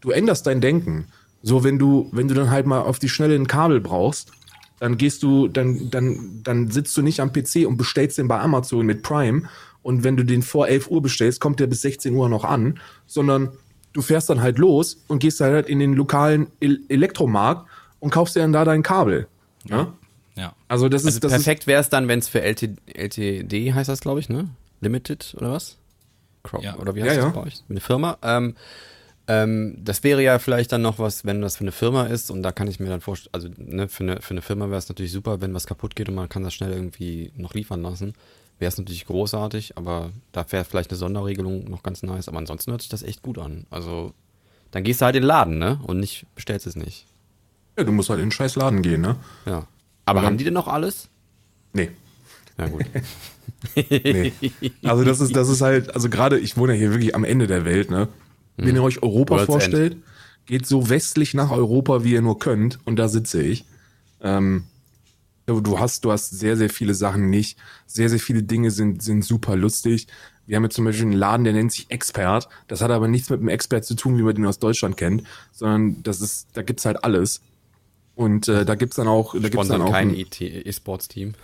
du 0.00 0.10
änderst 0.10 0.46
dein 0.46 0.60
Denken. 0.60 1.06
So, 1.42 1.64
wenn 1.64 1.78
du, 1.78 2.08
wenn 2.12 2.28
du 2.28 2.34
dann 2.34 2.50
halt 2.50 2.66
mal 2.66 2.80
auf 2.80 2.98
die 3.00 3.08
Schnelle 3.08 3.34
ein 3.34 3.48
Kabel 3.48 3.80
brauchst, 3.80 4.30
dann 4.78 4.96
gehst 4.96 5.22
du, 5.24 5.48
dann, 5.48 5.90
dann, 5.90 6.40
dann 6.44 6.70
sitzt 6.70 6.96
du 6.96 7.02
nicht 7.02 7.20
am 7.20 7.32
PC 7.32 7.66
und 7.66 7.76
bestellst 7.76 8.18
den 8.18 8.28
bei 8.28 8.38
Amazon 8.38 8.86
mit 8.86 9.02
Prime. 9.02 9.48
Und 9.84 10.02
wenn 10.02 10.16
du 10.16 10.24
den 10.24 10.42
vor 10.42 10.66
11 10.66 10.90
Uhr 10.90 11.00
bestellst, 11.00 11.40
kommt 11.40 11.60
der 11.60 11.68
bis 11.68 11.82
16 11.82 12.12
Uhr 12.14 12.28
noch 12.28 12.42
an, 12.44 12.80
sondern 13.06 13.50
du 13.92 14.02
fährst 14.02 14.28
dann 14.30 14.40
halt 14.42 14.58
los 14.58 14.96
und 15.06 15.20
gehst 15.20 15.40
halt 15.40 15.68
in 15.68 15.78
den 15.78 15.94
lokalen 15.94 16.48
El 16.58 16.80
Elektromarkt 16.88 17.68
und 18.00 18.10
kaufst 18.10 18.34
dir 18.34 18.40
dann 18.40 18.52
da 18.52 18.64
dein 18.64 18.82
Kabel. 18.82 19.28
Ja? 19.68 19.92
Ja. 20.36 20.52
Also 20.66 20.88
das 20.88 21.02
ist, 21.02 21.06
Also 21.06 21.20
das 21.20 21.32
perfekt 21.32 21.66
wäre 21.68 21.80
es 21.80 21.90
dann, 21.90 22.08
wenn 22.08 22.18
es 22.18 22.26
für 22.28 22.40
LT, 22.42 22.70
LTD 22.92 23.72
heißt 23.72 23.88
das, 23.88 24.00
glaube 24.00 24.18
ich, 24.18 24.28
ne? 24.28 24.48
Limited 24.80 25.34
oder 25.38 25.52
was? 25.52 25.76
Cro- 26.42 26.60
Ja. 26.60 26.76
Oder 26.78 26.94
wie 26.96 27.00
Ja, 27.00 27.06
heißt 27.06 27.16
ja. 27.18 27.24
das 27.26 27.32
bei 27.34 27.42
euch? 27.42 27.62
Eine 27.70 27.80
Firma. 27.80 28.18
Ähm, 28.22 28.56
ähm, 29.26 29.76
das 29.82 30.02
wäre 30.04 30.22
ja 30.22 30.38
vielleicht 30.38 30.72
dann 30.72 30.82
noch 30.82 30.98
was, 30.98 31.24
wenn 31.24 31.40
das 31.40 31.56
für 31.56 31.64
eine 31.64 31.72
Firma 31.72 32.04
ist 32.06 32.30
und 32.30 32.42
da 32.42 32.52
kann 32.52 32.68
ich 32.68 32.80
mir 32.80 32.88
dann 32.88 33.00
vorstellen, 33.00 33.30
also 33.32 33.48
ne, 33.56 33.88
für, 33.88 34.02
eine, 34.02 34.20
für 34.20 34.32
eine 34.32 34.42
Firma 34.42 34.66
wäre 34.66 34.78
es 34.78 34.88
natürlich 34.88 35.12
super, 35.12 35.40
wenn 35.40 35.54
was 35.54 35.66
kaputt 35.66 35.94
geht 35.96 36.08
und 36.08 36.14
man 36.14 36.28
kann 36.28 36.42
das 36.42 36.52
schnell 36.52 36.72
irgendwie 36.72 37.30
noch 37.36 37.54
liefern 37.54 37.80
lassen. 37.82 38.12
Wäre 38.58 38.68
es 38.68 38.78
natürlich 38.78 39.06
großartig, 39.06 39.76
aber 39.76 40.10
da 40.32 40.44
wäre 40.50 40.64
vielleicht 40.64 40.90
eine 40.90 40.98
Sonderregelung 40.98 41.64
noch 41.70 41.82
ganz 41.82 42.02
nice. 42.02 42.28
Aber 42.28 42.38
ansonsten 42.38 42.70
hört 42.70 42.82
sich 42.82 42.90
das 42.90 43.02
echt 43.02 43.22
gut 43.22 43.38
an. 43.38 43.66
Also 43.70 44.12
dann 44.70 44.84
gehst 44.84 45.00
du 45.00 45.04
halt 45.06 45.16
in 45.16 45.22
den 45.22 45.28
Laden, 45.28 45.58
ne? 45.58 45.80
Und 45.84 45.98
nicht 46.00 46.26
bestellst 46.34 46.66
es 46.66 46.76
nicht. 46.76 47.06
ja, 47.76 47.84
du 47.84 47.92
musst 47.92 48.10
halt 48.10 48.20
in 48.20 48.26
den 48.26 48.32
scheiß 48.32 48.56
Laden 48.56 48.82
gehen, 48.82 49.00
ne? 49.00 49.16
Ja. 49.46 49.66
Aber 50.06 50.20
Aber- 50.20 50.22
haben 50.22 50.38
die 50.38 50.44
denn 50.44 50.54
noch 50.54 50.68
alles? 50.68 51.08
Nee. 51.72 51.90
Ja, 52.58 52.68
gut. 52.68 52.84
Nee. 53.76 54.32
Also 54.82 55.04
das 55.04 55.20
ist, 55.20 55.34
das 55.34 55.48
ist 55.48 55.60
halt, 55.62 55.94
also 55.94 56.10
gerade, 56.10 56.38
ich 56.38 56.56
wohne 56.58 56.74
ja 56.74 56.78
hier 56.78 56.90
wirklich 56.90 57.14
am 57.14 57.24
Ende 57.24 57.46
der 57.46 57.64
Welt, 57.64 57.90
ne? 57.90 58.08
Wenn 58.56 58.76
ihr 58.76 58.82
euch 58.82 59.02
Europa 59.02 59.34
World's 59.36 59.46
vorstellt, 59.46 59.96
geht 60.46 60.66
so 60.66 60.90
westlich 60.90 61.32
nach 61.34 61.50
Europa, 61.50 62.04
wie 62.04 62.12
ihr 62.12 62.20
nur 62.22 62.38
könnt, 62.38 62.78
und 62.84 62.96
da 62.96 63.08
sitze 63.08 63.42
ich. 63.42 63.64
Ähm, 64.20 64.64
du, 65.46 65.78
hast, 65.78 66.04
du 66.04 66.12
hast 66.12 66.30
sehr, 66.30 66.56
sehr 66.56 66.70
viele 66.70 66.94
Sachen 66.94 67.30
nicht. 67.30 67.58
Sehr, 67.86 68.08
sehr 68.08 68.18
viele 68.20 68.42
Dinge 68.42 68.70
sind, 68.70 69.02
sind 69.02 69.24
super 69.24 69.56
lustig. 69.56 70.06
Wir 70.46 70.56
haben 70.56 70.64
jetzt 70.64 70.74
zum 70.76 70.84
Beispiel 70.84 71.04
einen 71.06 71.12
Laden, 71.14 71.44
der 71.44 71.52
nennt 71.54 71.72
sich 71.72 71.90
Expert. 71.90 72.48
Das 72.68 72.80
hat 72.82 72.90
aber 72.90 73.08
nichts 73.08 73.30
mit 73.30 73.40
einem 73.40 73.48
Expert 73.48 73.84
zu 73.84 73.94
tun, 73.94 74.18
wie 74.18 74.22
man 74.22 74.34
den 74.34 74.46
aus 74.46 74.58
Deutschland 74.58 74.96
kennt, 74.96 75.22
sondern 75.52 76.02
das 76.02 76.20
ist, 76.20 76.48
da 76.54 76.62
gibt's 76.62 76.84
halt 76.84 77.02
alles. 77.04 77.40
Und 78.14 78.46
äh, 78.48 78.64
da 78.64 78.74
gibt's 78.74 78.96
dann 78.96 79.08
auch, 79.08 79.34
da 79.34 79.48
gibt's 79.48 79.68
dann 79.68 79.82
auch 79.82 79.90
kein 79.90 80.10
ein- 80.10 80.14
E-T- 80.16 80.46
E-Sports-Team. 80.62 81.34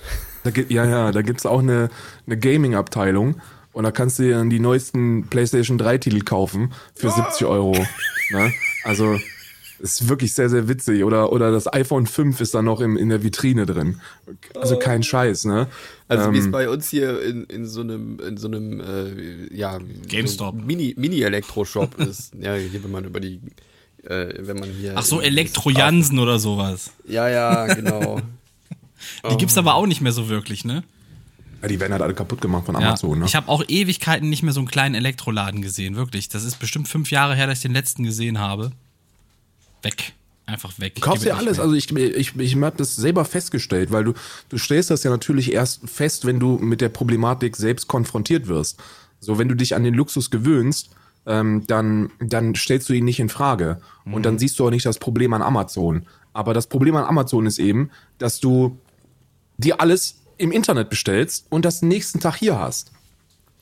gibt, 0.52 0.70
ja, 0.70 0.84
ja, 0.84 1.12
da 1.12 1.22
gibt's 1.22 1.44
auch 1.46 1.58
eine, 1.60 1.88
eine 2.26 2.38
Gaming-Abteilung 2.38 3.40
und 3.72 3.84
da 3.84 3.90
kannst 3.90 4.18
du 4.18 4.22
dir 4.24 4.36
dann 4.36 4.50
die 4.50 4.60
neuesten 4.60 5.26
PlayStation 5.28 5.80
3-Titel 5.80 6.20
kaufen 6.20 6.72
für 6.94 7.10
70 7.10 7.46
Euro. 7.46 7.72
Ne? 8.30 8.52
Also 8.84 9.18
ist 9.80 10.08
wirklich 10.08 10.34
sehr, 10.34 10.48
sehr 10.48 10.68
witzig. 10.68 11.04
Oder, 11.04 11.32
oder 11.32 11.50
das 11.50 11.72
iPhone 11.72 12.06
5 12.06 12.40
ist 12.40 12.54
dann 12.54 12.64
noch 12.66 12.80
im, 12.80 12.96
in 12.96 13.08
der 13.08 13.22
Vitrine 13.22 13.66
drin. 13.66 14.00
Also 14.54 14.78
kein 14.78 15.02
Scheiß, 15.02 15.46
ne? 15.46 15.66
Also 16.08 16.32
wie 16.32 16.38
es 16.38 16.44
Ähm, 16.46 16.50
bei 16.50 16.68
uns 16.68 16.88
hier 16.88 17.22
in, 17.22 17.44
in 17.44 17.66
so 17.66 17.80
einem, 17.80 18.18
in 18.20 18.36
so 18.36 18.48
einem 18.48 18.80
äh, 18.80 19.54
ja, 19.54 19.78
GameStop. 20.08 20.56
So 20.56 20.66
Mini, 20.66 20.94
Mini-Elektroshop 20.96 21.98
ist. 22.00 22.32
Ja, 22.40 22.54
hier, 22.54 22.82
wenn 22.84 22.90
man 22.90 23.04
über 23.04 23.20
die, 23.20 23.40
äh, 24.04 24.34
wenn 24.38 24.58
man 24.58 24.68
hier. 24.70 24.92
Ach 24.96 25.04
so, 25.04 25.20
Elektro-Jansen 25.20 26.18
oder 26.18 26.38
sowas. 26.38 26.92
Ja, 27.06 27.28
ja, 27.28 27.72
genau. 27.72 28.20
Die 29.30 29.36
gibt's 29.38 29.56
aber 29.56 29.74
auch 29.76 29.86
nicht 29.86 30.02
mehr 30.02 30.12
so 30.12 30.28
wirklich, 30.28 30.64
ne? 30.64 30.84
ja, 31.62 31.68
die 31.68 31.80
werden 31.80 31.92
halt 31.92 32.02
alle 32.02 32.14
kaputt 32.14 32.40
gemacht 32.40 32.66
von 32.66 32.74
Ja. 32.74 32.88
Amazon, 32.88 33.18
ne? 33.18 33.24
Ich 33.26 33.34
habe 33.34 33.48
auch 33.48 33.62
Ewigkeiten 33.66 34.28
nicht 34.28 34.42
mehr 34.42 34.52
so 34.52 34.60
einen 34.60 34.68
kleinen 34.68 34.94
Elektroladen 34.94 35.62
gesehen, 35.62 35.96
wirklich. 35.96 36.28
Das 36.28 36.44
ist 36.44 36.58
bestimmt 36.58 36.88
fünf 36.88 37.10
Jahre 37.10 37.34
her, 37.34 37.46
dass 37.46 37.58
ich 37.58 37.62
den 37.62 37.72
letzten 37.72 38.02
gesehen 38.04 38.38
habe. 38.38 38.72
Weg. 39.82 40.12
Einfach 40.46 40.78
weg. 40.80 40.96
Du 40.96 41.00
kaufst 41.00 41.24
ja 41.24 41.36
alles. 41.36 41.58
mehr. 41.58 41.64
Also 41.64 41.76
ich, 41.76 41.94
ich, 41.94 42.36
ich 42.36 42.56
habe 42.56 42.76
das 42.76 42.96
selber 42.96 43.24
festgestellt, 43.24 43.92
weil 43.92 44.04
du, 44.04 44.14
du 44.48 44.58
stellst 44.58 44.90
das 44.90 45.04
ja 45.04 45.10
natürlich 45.10 45.52
erst 45.52 45.88
fest, 45.88 46.26
wenn 46.26 46.40
du 46.40 46.58
mit 46.58 46.80
der 46.80 46.88
Problematik 46.88 47.56
selbst 47.56 47.86
konfrontiert 47.86 48.48
wirst. 48.48 48.78
So, 49.20 49.38
wenn 49.38 49.48
du 49.48 49.54
dich 49.54 49.76
an 49.76 49.84
den 49.84 49.94
Luxus 49.94 50.30
gewöhnst, 50.30 50.90
ähm, 51.26 51.64
dann, 51.66 52.10
dann 52.18 52.54
stellst 52.54 52.88
du 52.88 52.94
ihn 52.94 53.04
nicht 53.04 53.20
in 53.20 53.28
Frage. 53.28 53.80
Und 54.06 54.26
dann 54.26 54.38
siehst 54.38 54.58
du 54.58 54.66
auch 54.66 54.70
nicht 54.70 54.86
das 54.86 54.98
Problem 54.98 55.32
an 55.34 55.42
Amazon. 55.42 56.06
Aber 56.32 56.54
das 56.54 56.66
Problem 56.66 56.96
an 56.96 57.04
Amazon 57.04 57.46
ist 57.46 57.58
eben, 57.58 57.90
dass 58.18 58.40
du 58.40 58.78
dir 59.58 59.80
alles 59.80 60.22
im 60.38 60.52
Internet 60.52 60.88
bestellst 60.90 61.46
und 61.50 61.64
das 61.64 61.82
nächsten 61.82 62.18
Tag 62.18 62.36
hier 62.36 62.58
hast. 62.58 62.92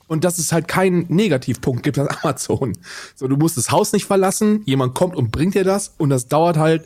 Und 0.08 0.24
dass 0.24 0.38
es 0.38 0.52
halt 0.52 0.66
keinen 0.66 1.06
Negativpunkt 1.08 1.82
gibt 1.82 1.98
an 1.98 2.08
Amazon. 2.22 2.76
So, 3.14 3.28
du 3.28 3.36
musst 3.36 3.56
das 3.56 3.70
Haus 3.70 3.92
nicht 3.92 4.06
verlassen, 4.06 4.62
jemand 4.64 4.94
kommt 4.94 5.14
und 5.14 5.30
bringt 5.30 5.54
dir 5.54 5.64
das 5.64 5.94
und 5.98 6.10
das 6.10 6.26
dauert 6.26 6.56
halt 6.56 6.84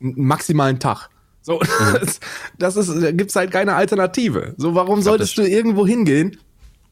einen 0.00 0.26
maximalen 0.26 0.80
Tag. 0.80 1.08
So, 1.42 1.60
das, 2.00 2.20
das 2.58 2.76
ist, 2.76 3.02
da 3.02 3.12
gibt's 3.12 3.36
halt 3.36 3.50
keine 3.50 3.74
Alternative. 3.74 4.54
So, 4.56 4.74
warum 4.74 5.02
solltest 5.02 5.36
du 5.38 5.42
irgendwo 5.42 5.86
hingehen 5.86 6.38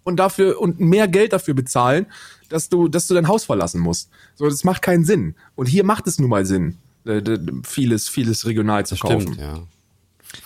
und 0.05 0.17
dafür 0.17 0.61
und 0.61 0.81
mehr 0.81 1.09
Geld 1.09 1.33
dafür 1.33 1.55
bezahlen, 1.55 2.07
dass 2.49 2.69
du, 2.69 2.89
dass 2.89 3.07
du 3.07 3.15
dein 3.15 3.29
Haus 3.29 3.45
verlassen 3.45 3.81
musst? 3.81 4.11
So, 4.35 4.49
das 4.49 4.65
macht 4.65 4.83
keinen 4.83 5.05
Sinn. 5.05 5.35
Und 5.55 5.67
hier 5.67 5.85
macht 5.85 6.07
es 6.07 6.19
nun 6.19 6.31
mal 6.31 6.45
Sinn, 6.45 6.77
äh, 7.05 7.23
vieles, 7.65 8.09
vieles 8.09 8.45
regional 8.47 8.85
zu 8.87 8.97
kaufen. 8.97 9.21
Stimmt, 9.21 9.39
ja. 9.39 9.63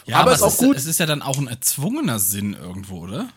Ja, 0.06 0.16
aber 0.16 0.22
aber, 0.22 0.32
ist 0.32 0.38
es 0.38 0.42
auch 0.42 0.48
ist, 0.48 0.58
gut. 0.58 0.76
Es 0.76 0.86
ist 0.86 1.00
ja 1.00 1.06
dann 1.06 1.22
auch 1.22 1.38
ein 1.38 1.46
erzwungener 1.46 2.18
Sinn 2.18 2.54
irgendwo, 2.54 3.00
oder? 3.00 3.28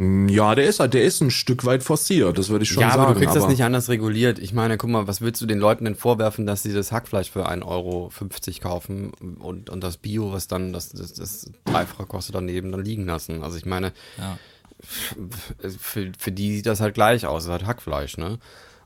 Ja, 0.00 0.54
der 0.54 0.66
ist 0.68 0.78
halt, 0.78 0.94
der 0.94 1.02
ist 1.02 1.20
ein 1.20 1.30
Stück 1.32 1.64
weit 1.64 1.82
forciert, 1.82 2.38
das 2.38 2.50
würde 2.50 2.62
ich 2.62 2.68
schon 2.70 2.82
ja, 2.82 2.90
sagen. 2.90 3.02
aber 3.02 3.14
du 3.14 3.18
kriegst 3.20 3.34
das 3.34 3.42
aber- 3.42 3.50
nicht 3.52 3.64
anders 3.64 3.88
reguliert. 3.88 4.38
Ich 4.38 4.52
meine, 4.52 4.76
guck 4.76 4.90
mal, 4.90 5.08
was 5.08 5.20
willst 5.20 5.40
du 5.42 5.46
den 5.46 5.58
Leuten 5.58 5.86
denn 5.86 5.96
vorwerfen, 5.96 6.46
dass 6.46 6.62
sie 6.62 6.72
das 6.72 6.92
Hackfleisch 6.92 7.30
für 7.32 7.48
1,50 7.48 7.64
Euro 7.66 8.10
kaufen 8.62 9.10
und, 9.40 9.70
und 9.70 9.80
das 9.82 9.96
Bio, 9.96 10.32
was 10.32 10.46
dann 10.46 10.72
das, 10.72 10.90
das, 10.90 11.14
das 11.14 11.50
Dreifache 11.64 12.06
kostet, 12.06 12.36
daneben 12.36 12.70
dann 12.70 12.84
liegen 12.84 13.06
lassen? 13.06 13.42
Also 13.42 13.56
ich 13.56 13.66
meine, 13.66 13.92
Ja. 14.18 14.38
für, 15.80 16.12
für 16.16 16.30
die 16.32 16.54
sieht 16.56 16.66
das 16.66 16.80
halt 16.80 16.94
gleich 16.94 17.26
aus, 17.26 17.42
es 17.42 17.46
ist 17.48 17.52
halt 17.52 17.66
Hackfleisch, 17.66 18.16
ne? 18.18 18.38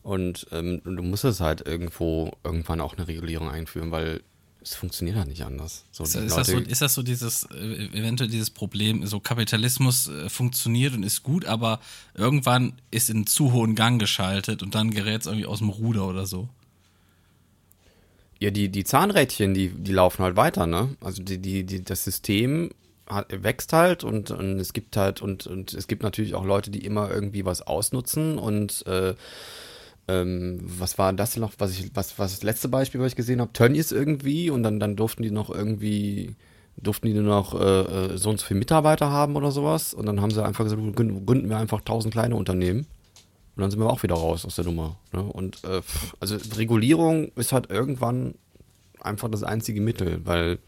Und 0.03 0.47
ähm, 0.51 0.81
du 0.85 1.03
musst 1.03 1.25
es 1.25 1.41
halt 1.41 1.67
irgendwo 1.67 2.33
irgendwann 2.43 2.81
auch 2.81 2.97
eine 2.97 3.07
Regulierung 3.07 3.51
einführen, 3.51 3.91
weil 3.93 4.23
es 4.63 4.75
funktioniert 4.75 5.17
halt 5.17 5.29
nicht 5.29 5.45
anders. 5.45 5.85
So, 5.91 6.05
Ist, 6.05 6.15
ist, 6.15 6.37
das 6.37 6.47
so, 6.47 6.59
ist 6.59 6.83
das 6.83 6.95
so 6.95 7.03
dieses, 7.03 7.45
äh, 7.45 7.89
eventuell 7.93 8.31
dieses 8.31 8.51
Problem, 8.51 9.05
so 9.07 9.21
Kapitalismus 9.21 10.09
äh, 10.09 10.29
funktioniert 10.29 10.95
und 10.95 11.03
ist 11.03 11.23
gut, 11.23 11.45
aber 11.45 11.81
irgendwann 12.15 12.75
ist 12.91 13.11
in 13.11 13.27
zu 13.27 13.53
hohen 13.53 13.75
Gang 13.75 14.01
geschaltet 14.01 14.63
und 14.63 14.75
dann 14.75 14.91
gerät 14.91 15.23
es 15.23 15.27
irgendwie 15.27 15.47
aus 15.47 15.59
dem 15.59 15.69
Ruder 15.69 16.07
oder 16.07 16.27
so. 16.27 16.49
Ja, 18.39 18.51
die, 18.51 18.69
die 18.69 18.85
Zahnrädchen, 18.85 19.55
die, 19.55 19.69
die 19.69 19.93
laufen 19.93 20.25
halt 20.25 20.37
weiter, 20.37 20.67
ne? 20.67 20.97
Also 21.01 21.23
die, 21.23 21.39
die, 21.39 21.65
die, 21.65 21.83
das 21.85 22.05
System 22.05 22.71
hat, 23.07 23.27
wächst 23.43 23.73
halt 23.73 24.05
und, 24.05 24.31
und 24.31 24.59
es 24.59 24.73
gibt 24.73 24.97
halt, 24.97 25.23
und, 25.23 25.47
und 25.47 25.75
es 25.75 25.87
gibt 25.87 26.03
natürlich 26.03 26.35
auch 26.35 26.45
Leute, 26.45 26.71
die 26.71 26.85
immer 26.85 27.11
irgendwie 27.11 27.45
was 27.45 27.63
ausnutzen 27.63 28.39
und 28.39 28.85
äh, 28.87 29.15
ähm, 30.09 30.59
was 30.63 30.99
war 30.99 31.13
das 31.13 31.37
noch, 31.37 31.53
was 31.59 31.73
ich, 31.73 31.91
was, 31.95 32.19
was 32.19 32.33
das 32.33 32.43
letzte 32.43 32.69
Beispiel, 32.69 33.01
was 33.01 33.13
ich 33.13 33.17
gesehen 33.17 33.41
habe, 33.41 33.53
Tönnies 33.53 33.93
irgendwie 33.93 34.51
und 34.51 34.63
dann, 34.63 34.81
dann 34.81 34.97
durften 34.97 35.23
die 35.23 35.31
noch 35.31 35.51
irgendwie, 35.51 36.35
durften 36.77 37.07
die 37.07 37.15
nur 37.15 37.23
noch 37.23 37.55
äh, 37.59 38.15
äh, 38.15 38.19
so 38.19 38.31
und 38.31 38.41
so 38.41 38.47
viele 38.47 38.59
Mitarbeiter 38.59 39.11
haben 39.11 39.37
oder 39.37 39.53
sowas 39.53 39.95
und 39.95 40.07
dann 40.07 40.21
haben 40.21 40.31
sie 40.31 40.45
einfach 40.45 40.65
gesagt, 40.65 40.81
gründen, 40.97 41.49
wir 41.49 41.57
einfach 41.57 41.81
tausend 41.83 42.13
kleine 42.13 42.37
Unternehmen. 42.37 42.87
Und 43.55 43.61
dann 43.61 43.71
sind 43.71 43.81
wir 43.81 43.91
auch 43.91 44.03
wieder 44.03 44.15
raus 44.15 44.47
aus 44.47 44.57
der 44.57 44.65
Nummer. 44.65 44.97
Ne? 45.13 45.23
Und 45.23 45.63
äh, 45.65 45.83
also 46.21 46.37
Regulierung 46.57 47.33
ist 47.37 47.53
halt 47.53 47.71
irgendwann 47.71 48.35
einfach 49.01 49.29
das 49.29 49.43
einzige 49.43 49.83
Mittel, 49.83 50.25
weil 50.25 50.59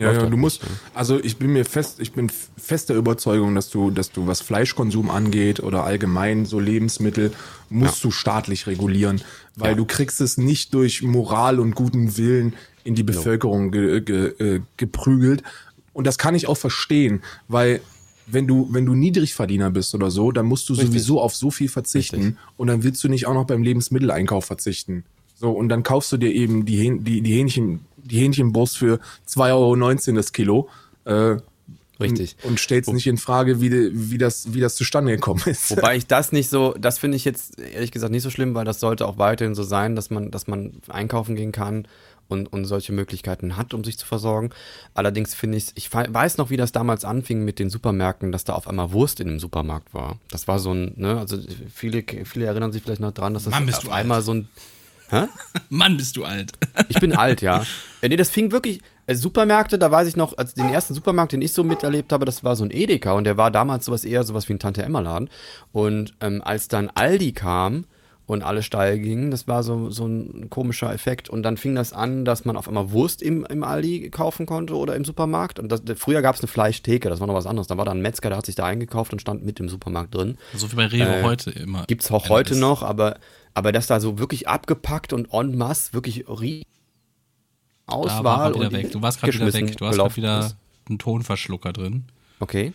Ja, 0.00 0.12
ja, 0.12 0.26
du 0.26 0.36
musst, 0.36 0.60
also 0.92 1.22
ich 1.22 1.36
bin 1.36 1.52
mir 1.52 1.64
fest, 1.64 2.00
ich 2.00 2.12
bin 2.12 2.28
fest 2.28 2.88
der 2.88 2.96
Überzeugung, 2.96 3.54
dass 3.54 3.70
du, 3.70 3.92
dass 3.92 4.10
du, 4.10 4.26
was 4.26 4.40
Fleischkonsum 4.40 5.08
angeht 5.08 5.60
oder 5.60 5.84
allgemein 5.84 6.46
so 6.46 6.58
Lebensmittel, 6.58 7.32
musst 7.70 8.02
du 8.02 8.10
staatlich 8.10 8.66
regulieren, 8.66 9.20
weil 9.54 9.70
Ja. 9.70 9.76
du 9.76 9.84
kriegst 9.84 10.20
es 10.20 10.36
nicht 10.36 10.74
durch 10.74 11.02
Moral 11.02 11.60
und 11.60 11.76
guten 11.76 12.16
Willen 12.16 12.54
in 12.82 12.96
die 12.96 13.04
Bevölkerung 13.04 13.70
ge, 13.70 14.00
ge, 14.00 14.26
äh, 14.38 14.60
geprügelt. 14.76 15.44
Und 15.92 16.08
das 16.08 16.18
kann 16.18 16.34
ich 16.34 16.48
auch 16.48 16.56
verstehen, 16.56 17.22
weil 17.46 17.80
wenn 18.26 18.48
du, 18.48 18.68
wenn 18.72 18.86
du 18.86 18.94
Niedrigverdiener 18.94 19.70
bist 19.70 19.94
oder 19.94 20.10
so, 20.10 20.32
dann 20.32 20.46
musst 20.46 20.68
du 20.68 20.72
Richtig. 20.72 20.88
sowieso 20.88 21.20
auf 21.20 21.36
so 21.36 21.52
viel 21.52 21.68
verzichten 21.68 22.16
Richtig. 22.16 22.36
und 22.56 22.66
dann 22.66 22.82
willst 22.82 23.04
du 23.04 23.08
nicht 23.08 23.26
auch 23.26 23.34
noch 23.34 23.46
beim 23.46 23.62
Lebensmitteleinkauf 23.62 24.44
verzichten. 24.44 25.04
So, 25.36 25.50
und 25.52 25.68
dann 25.68 25.82
kaufst 25.84 26.10
du 26.10 26.16
dir 26.16 26.32
eben 26.32 26.64
die, 26.64 26.76
Hähn, 26.78 27.04
die, 27.04 27.20
die 27.20 27.32
Hähnchen, 27.32 27.80
die 28.04 28.18
Hähnchenbrust 28.18 28.78
für 28.78 29.00
2,19 29.28 30.08
Euro 30.08 30.16
das 30.16 30.32
Kilo. 30.32 30.68
Äh, 31.04 31.36
Richtig. 32.00 32.36
Und 32.42 32.58
stellst 32.58 32.92
nicht 32.92 33.06
in 33.06 33.18
Frage, 33.18 33.60
wie, 33.60 33.70
de, 33.70 33.90
wie, 33.92 34.18
das, 34.18 34.52
wie 34.52 34.60
das 34.60 34.74
zustande 34.74 35.12
gekommen 35.12 35.42
ist. 35.46 35.70
Wobei 35.70 35.96
ich 35.96 36.06
das 36.06 36.32
nicht 36.32 36.50
so, 36.50 36.74
das 36.78 36.98
finde 36.98 37.16
ich 37.16 37.24
jetzt 37.24 37.58
ehrlich 37.60 37.92
gesagt 37.92 38.10
nicht 38.10 38.22
so 38.22 38.30
schlimm, 38.30 38.54
weil 38.54 38.64
das 38.64 38.80
sollte 38.80 39.06
auch 39.06 39.16
weiterhin 39.18 39.54
so 39.54 39.62
sein, 39.62 39.94
dass 39.94 40.10
man, 40.10 40.30
dass 40.30 40.46
man 40.46 40.72
einkaufen 40.88 41.36
gehen 41.36 41.52
kann 41.52 41.86
und, 42.28 42.52
und 42.52 42.64
solche 42.64 42.92
Möglichkeiten 42.92 43.56
hat, 43.56 43.74
um 43.74 43.84
sich 43.84 43.98
zu 43.98 44.06
versorgen. 44.06 44.50
Allerdings 44.94 45.34
finde 45.34 45.58
ich, 45.58 45.68
ich 45.74 45.92
weiß 45.92 46.38
noch, 46.38 46.50
wie 46.50 46.56
das 46.56 46.72
damals 46.72 47.04
anfing 47.04 47.44
mit 47.44 47.58
den 47.58 47.70
Supermärkten, 47.70 48.32
dass 48.32 48.44
da 48.44 48.54
auf 48.54 48.66
einmal 48.66 48.92
Wurst 48.92 49.20
in 49.20 49.28
dem 49.28 49.38
Supermarkt 49.38 49.94
war. 49.94 50.18
Das 50.30 50.48
war 50.48 50.58
so 50.58 50.72
ein, 50.72 50.94
ne, 50.96 51.18
also 51.18 51.38
viele, 51.72 52.04
viele 52.24 52.46
erinnern 52.46 52.72
sich 52.72 52.82
vielleicht 52.82 53.00
noch 53.00 53.12
dran, 53.12 53.34
dass 53.34 53.44
das 53.44 53.52
Mann, 53.52 53.66
bist 53.66 53.78
auf 53.78 53.84
du 53.84 53.90
einmal 53.90 54.18
alt. 54.18 54.24
so 54.24 54.34
ein, 54.34 54.48
hä? 55.10 55.26
Mann, 55.70 55.96
bist 55.96 56.16
du 56.16 56.24
alt. 56.24 56.52
Ich 56.88 57.00
bin 57.00 57.14
alt, 57.14 57.40
ja. 57.42 57.60
ja. 58.02 58.08
Nee, 58.08 58.16
das 58.16 58.30
fing 58.30 58.52
wirklich. 58.52 58.80
äh, 59.06 59.14
Supermärkte, 59.14 59.78
da 59.78 59.90
weiß 59.90 60.08
ich 60.08 60.16
noch, 60.16 60.36
als 60.38 60.54
den 60.54 60.68
ersten 60.68 60.94
Supermarkt, 60.94 61.32
den 61.32 61.42
ich 61.42 61.52
so 61.52 61.62
miterlebt 61.64 62.12
habe, 62.12 62.24
das 62.24 62.42
war 62.44 62.56
so 62.56 62.64
ein 62.64 62.70
Edeka 62.70 63.12
und 63.12 63.24
der 63.24 63.36
war 63.36 63.50
damals 63.50 63.84
sowas 63.86 64.04
eher 64.04 64.24
sowas 64.24 64.48
wie 64.48 64.54
ein 64.54 64.58
Tante-Emma-Laden. 64.58 65.28
Und 65.72 66.14
ähm, 66.20 66.42
als 66.44 66.68
dann 66.68 66.90
Aldi 66.94 67.32
kam 67.32 67.84
und 68.26 68.42
alle 68.42 68.62
steil 68.62 68.98
gingen, 68.98 69.30
das 69.30 69.46
war 69.48 69.62
so, 69.62 69.90
so 69.90 70.06
ein 70.06 70.48
komischer 70.48 70.92
Effekt. 70.92 71.28
Und 71.28 71.42
dann 71.42 71.58
fing 71.58 71.74
das 71.74 71.92
an, 71.92 72.24
dass 72.24 72.46
man 72.46 72.56
auf 72.56 72.66
einmal 72.68 72.90
Wurst 72.92 73.20
im, 73.22 73.44
im 73.44 73.62
Aldi 73.62 74.08
kaufen 74.10 74.46
konnte 74.46 74.74
oder 74.76 74.96
im 74.96 75.04
Supermarkt. 75.04 75.58
Und 75.58 75.70
das, 75.70 75.82
früher 75.96 76.22
gab 76.22 76.34
es 76.34 76.40
eine 76.40 76.48
Fleischtheke, 76.48 77.10
das 77.10 77.20
war 77.20 77.26
noch 77.26 77.34
was 77.34 77.44
anderes. 77.46 77.66
Da 77.68 77.76
war 77.76 77.84
dann 77.84 77.98
ein 77.98 78.02
Metzger, 78.02 78.30
der 78.30 78.38
hat 78.38 78.46
sich 78.46 78.54
da 78.54 78.64
eingekauft 78.64 79.12
und 79.12 79.20
stand 79.20 79.44
mit 79.44 79.60
im 79.60 79.68
Supermarkt 79.68 80.14
drin. 80.14 80.38
So 80.54 80.70
wie 80.72 80.76
bei 80.76 80.86
Rewe 80.86 81.16
Äh, 81.18 81.22
heute 81.22 81.50
immer. 81.50 81.84
Gibt's 81.86 82.10
auch 82.10 82.24
Ja, 82.24 82.30
heute 82.30 82.50
das- 82.50 82.58
noch, 82.58 82.82
aber, 82.82 83.16
aber 83.54 83.72
das 83.72 83.86
da 83.86 84.00
so 84.00 84.18
wirklich 84.18 84.48
abgepackt 84.48 85.12
und 85.12 85.32
en 85.32 85.56
masse, 85.56 85.92
wirklich 85.92 86.26
war 86.26 86.36
Auswahl 87.86 88.54
wieder 88.54 88.66
und 88.66 88.72
weg. 88.72 88.92
Du 88.92 89.02
warst 89.02 89.20
gerade 89.20 89.34
wieder 89.34 89.52
weg. 89.52 89.76
Du 89.76 89.86
hast 89.86 89.96
gerade 89.96 90.16
wieder 90.16 90.40
ist. 90.40 90.56
einen 90.88 90.98
Tonverschlucker 90.98 91.72
drin. 91.72 92.04
Okay. 92.40 92.72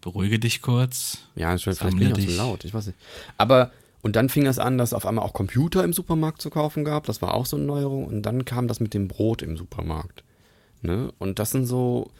Beruhige 0.00 0.38
dich 0.38 0.62
kurz. 0.62 1.18
Ja, 1.34 1.56
vielleicht 1.56 1.80
bin 1.80 2.02
ich 2.02 2.12
auch 2.12 2.16
dich. 2.16 2.30
so 2.30 2.36
laut, 2.36 2.64
ich 2.64 2.74
weiß 2.74 2.88
nicht. 2.88 2.98
Aber, 3.38 3.70
und 4.02 4.16
dann 4.16 4.28
fing 4.28 4.44
das 4.44 4.58
an, 4.58 4.78
dass 4.78 4.92
auf 4.92 5.06
einmal 5.06 5.24
auch 5.24 5.32
Computer 5.32 5.84
im 5.84 5.92
Supermarkt 5.92 6.42
zu 6.42 6.50
kaufen 6.50 6.84
gab. 6.84 7.06
Das 7.06 7.22
war 7.22 7.34
auch 7.34 7.46
so 7.46 7.56
eine 7.56 7.66
Neuerung. 7.66 8.04
Und 8.04 8.22
dann 8.22 8.44
kam 8.44 8.68
das 8.68 8.80
mit 8.80 8.94
dem 8.94 9.08
Brot 9.08 9.42
im 9.42 9.56
Supermarkt. 9.56 10.22
Ne? 10.82 11.12
Und 11.18 11.38
das 11.38 11.50
sind 11.50 11.66
so, 11.66 12.10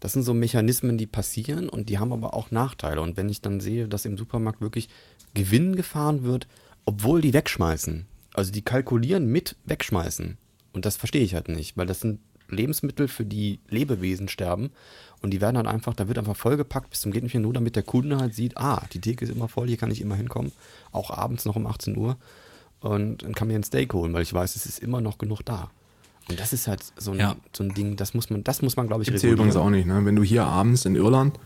Das 0.00 0.12
sind 0.12 0.22
so 0.22 0.34
Mechanismen, 0.34 0.98
die 0.98 1.06
passieren 1.06 1.68
und 1.68 1.88
die 1.88 1.98
haben 1.98 2.12
aber 2.12 2.34
auch 2.34 2.50
Nachteile. 2.50 3.00
Und 3.00 3.16
wenn 3.16 3.28
ich 3.28 3.40
dann 3.40 3.60
sehe, 3.60 3.88
dass 3.88 4.04
im 4.04 4.18
Supermarkt 4.18 4.60
wirklich 4.60 4.88
Gewinn 5.34 5.76
gefahren 5.76 6.22
wird, 6.22 6.46
obwohl 6.86 7.20
die 7.20 7.34
wegschmeißen, 7.34 8.06
also 8.32 8.50
die 8.52 8.62
kalkulieren 8.62 9.26
mit 9.26 9.56
wegschmeißen. 9.66 10.38
Und 10.72 10.84
das 10.86 10.96
verstehe 10.96 11.22
ich 11.22 11.34
halt 11.34 11.48
nicht, 11.48 11.76
weil 11.76 11.86
das 11.86 12.00
sind 12.00 12.20
Lebensmittel, 12.48 13.08
für 13.08 13.24
die 13.24 13.58
Lebewesen 13.68 14.28
sterben. 14.28 14.70
Und 15.22 15.30
die 15.30 15.40
werden 15.40 15.56
dann 15.56 15.66
einfach, 15.66 15.94
da 15.94 16.08
wird 16.08 16.18
einfach 16.18 16.36
vollgepackt 16.36 16.90
bis 16.90 17.00
zum 17.00 17.10
geht 17.12 17.22
nicht 17.22 17.34
mehr 17.34 17.40
nur, 17.42 17.52
damit 17.52 17.74
der 17.76 17.82
Kunde 17.82 18.18
halt 18.18 18.34
sieht, 18.34 18.56
ah, 18.56 18.82
die 18.92 19.00
Theke 19.00 19.24
ist 19.24 19.30
immer 19.30 19.48
voll, 19.48 19.66
hier 19.68 19.76
kann 19.78 19.90
ich 19.90 20.00
immer 20.00 20.14
hinkommen. 20.14 20.52
Auch 20.92 21.10
abends 21.10 21.44
noch 21.44 21.56
um 21.56 21.66
18 21.66 21.96
Uhr. 21.96 22.16
Und 22.80 23.22
dann 23.22 23.34
kann 23.34 23.48
mir 23.48 23.54
ein 23.58 23.64
Steak 23.64 23.92
holen, 23.94 24.12
weil 24.12 24.22
ich 24.22 24.32
weiß, 24.32 24.54
es 24.54 24.66
ist 24.66 24.78
immer 24.78 25.00
noch 25.00 25.18
genug 25.18 25.40
da. 25.44 25.70
Und 26.28 26.38
das 26.38 26.52
ist 26.52 26.68
halt 26.68 26.84
so 26.96 27.12
ein, 27.12 27.18
Ja. 27.18 27.36
so 27.52 27.64
ein 27.64 27.72
Ding, 27.74 27.96
das 27.96 28.12
muss 28.14 28.30
man, 28.30 28.44
das 28.44 28.60
muss 28.62 28.76
man, 28.76 28.86
glaube 28.86 29.02
ich, 29.02 29.06
Gibt's 29.06 29.22
hier 29.22 29.32
übrigens 29.32 29.56
auch 29.56 29.70
nicht, 29.70 29.86
ne? 29.86 30.04
Wenn 30.04 30.16
du 30.16 30.22
hier 30.22 30.44
abends 30.44 30.84
in 30.84 30.94
Irland 30.94 31.38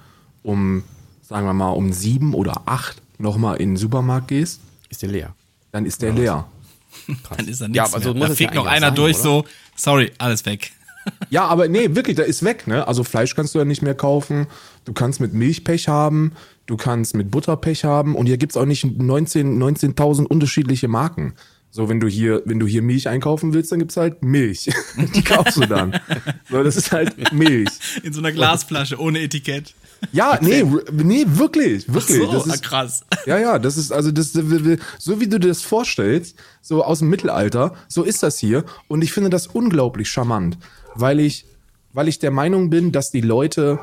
um, 0.42 0.82
sagen 1.22 1.46
wir 1.46 1.52
mal, 1.52 1.70
um 1.70 1.92
sieben 1.92 2.34
oder 2.34 2.62
acht 2.66 3.00
nochmal 3.18 3.56
in 3.58 3.70
den 3.70 3.76
Supermarkt 3.76 4.28
gehst, 4.28 4.60
Ist 4.90 5.00
der 5.02 5.08
leer. 5.08 5.34
dann 5.72 5.86
ist 5.86 6.02
der 6.02 6.12
leer. 6.12 6.46
Dann 7.36 7.48
ist 7.48 7.60
Ja, 7.60 7.68
nichts 7.68 7.94
aber 7.94 8.02
so 8.02 8.10
mehr. 8.12 8.18
muss 8.18 8.26
Da 8.28 8.32
es 8.34 8.38
ja 8.40 8.46
fegt 8.46 8.54
noch 8.56 8.66
einer 8.66 8.88
sein, 8.88 8.94
durch, 8.96 9.14
oder? 9.16 9.22
so, 9.22 9.44
sorry, 9.76 10.12
alles 10.18 10.44
weg. 10.44 10.72
Ja, 11.30 11.46
aber 11.46 11.66
nee, 11.66 11.94
wirklich, 11.94 12.16
da 12.16 12.24
ist 12.24 12.44
weg, 12.44 12.66
ne? 12.66 12.86
Also 12.86 13.04
Fleisch 13.04 13.34
kannst 13.34 13.54
du 13.54 13.58
ja 13.58 13.64
nicht 13.64 13.80
mehr 13.80 13.94
kaufen. 13.94 14.46
Du 14.84 14.92
kannst 14.92 15.18
mit 15.18 15.32
Milchpech 15.32 15.88
haben, 15.88 16.32
du 16.66 16.76
kannst 16.76 17.14
mit 17.16 17.30
Butterpech 17.30 17.84
haben 17.84 18.14
und 18.14 18.26
hier 18.26 18.36
gibt's 18.36 18.54
auch 18.56 18.66
nicht 18.66 18.84
19 18.84 19.58
19.000 19.62 20.26
unterschiedliche 20.26 20.88
Marken. 20.88 21.32
So, 21.72 21.88
wenn 21.88 22.00
du 22.00 22.08
hier, 22.08 22.42
wenn 22.46 22.58
du 22.58 22.66
hier 22.66 22.82
Milch 22.82 23.08
einkaufen 23.08 23.54
willst, 23.54 23.70
dann 23.70 23.78
gibt's 23.78 23.96
halt 23.96 24.22
Milch. 24.22 24.70
Die 25.14 25.22
kaufst 25.22 25.56
du 25.56 25.60
dann. 25.60 26.00
So, 26.50 26.62
das 26.64 26.76
ist 26.76 26.90
halt 26.90 27.32
Milch. 27.32 27.68
In 28.02 28.12
so 28.12 28.20
einer 28.20 28.32
Glasflasche, 28.32 29.00
ohne 29.00 29.20
Etikett. 29.20 29.74
Ja, 30.12 30.38
nee, 30.40 30.64
nee, 30.92 31.24
wirklich, 31.26 31.92
wirklich. 31.92 32.18
so, 32.18 32.32
das 32.32 32.48
ah, 32.48 32.54
ist, 32.54 32.62
krass. 32.62 33.04
Ja, 33.26 33.38
ja, 33.38 33.58
das 33.58 33.76
ist 33.76 33.92
also 33.92 34.10
das 34.10 34.32
so 34.32 35.20
wie 35.20 35.28
du 35.28 35.38
dir 35.38 35.48
das 35.48 35.62
vorstellst, 35.62 36.36
so 36.62 36.82
aus 36.82 37.00
dem 37.00 37.10
Mittelalter, 37.10 37.74
so 37.86 38.02
ist 38.02 38.22
das 38.22 38.38
hier 38.38 38.64
und 38.88 39.02
ich 39.02 39.12
finde 39.12 39.28
das 39.28 39.46
unglaublich 39.46 40.08
charmant, 40.08 40.56
weil 40.94 41.20
ich 41.20 41.44
weil 41.92 42.08
ich 42.08 42.18
der 42.18 42.30
Meinung 42.30 42.70
bin, 42.70 42.92
dass 42.92 43.10
die 43.10 43.20
Leute 43.20 43.78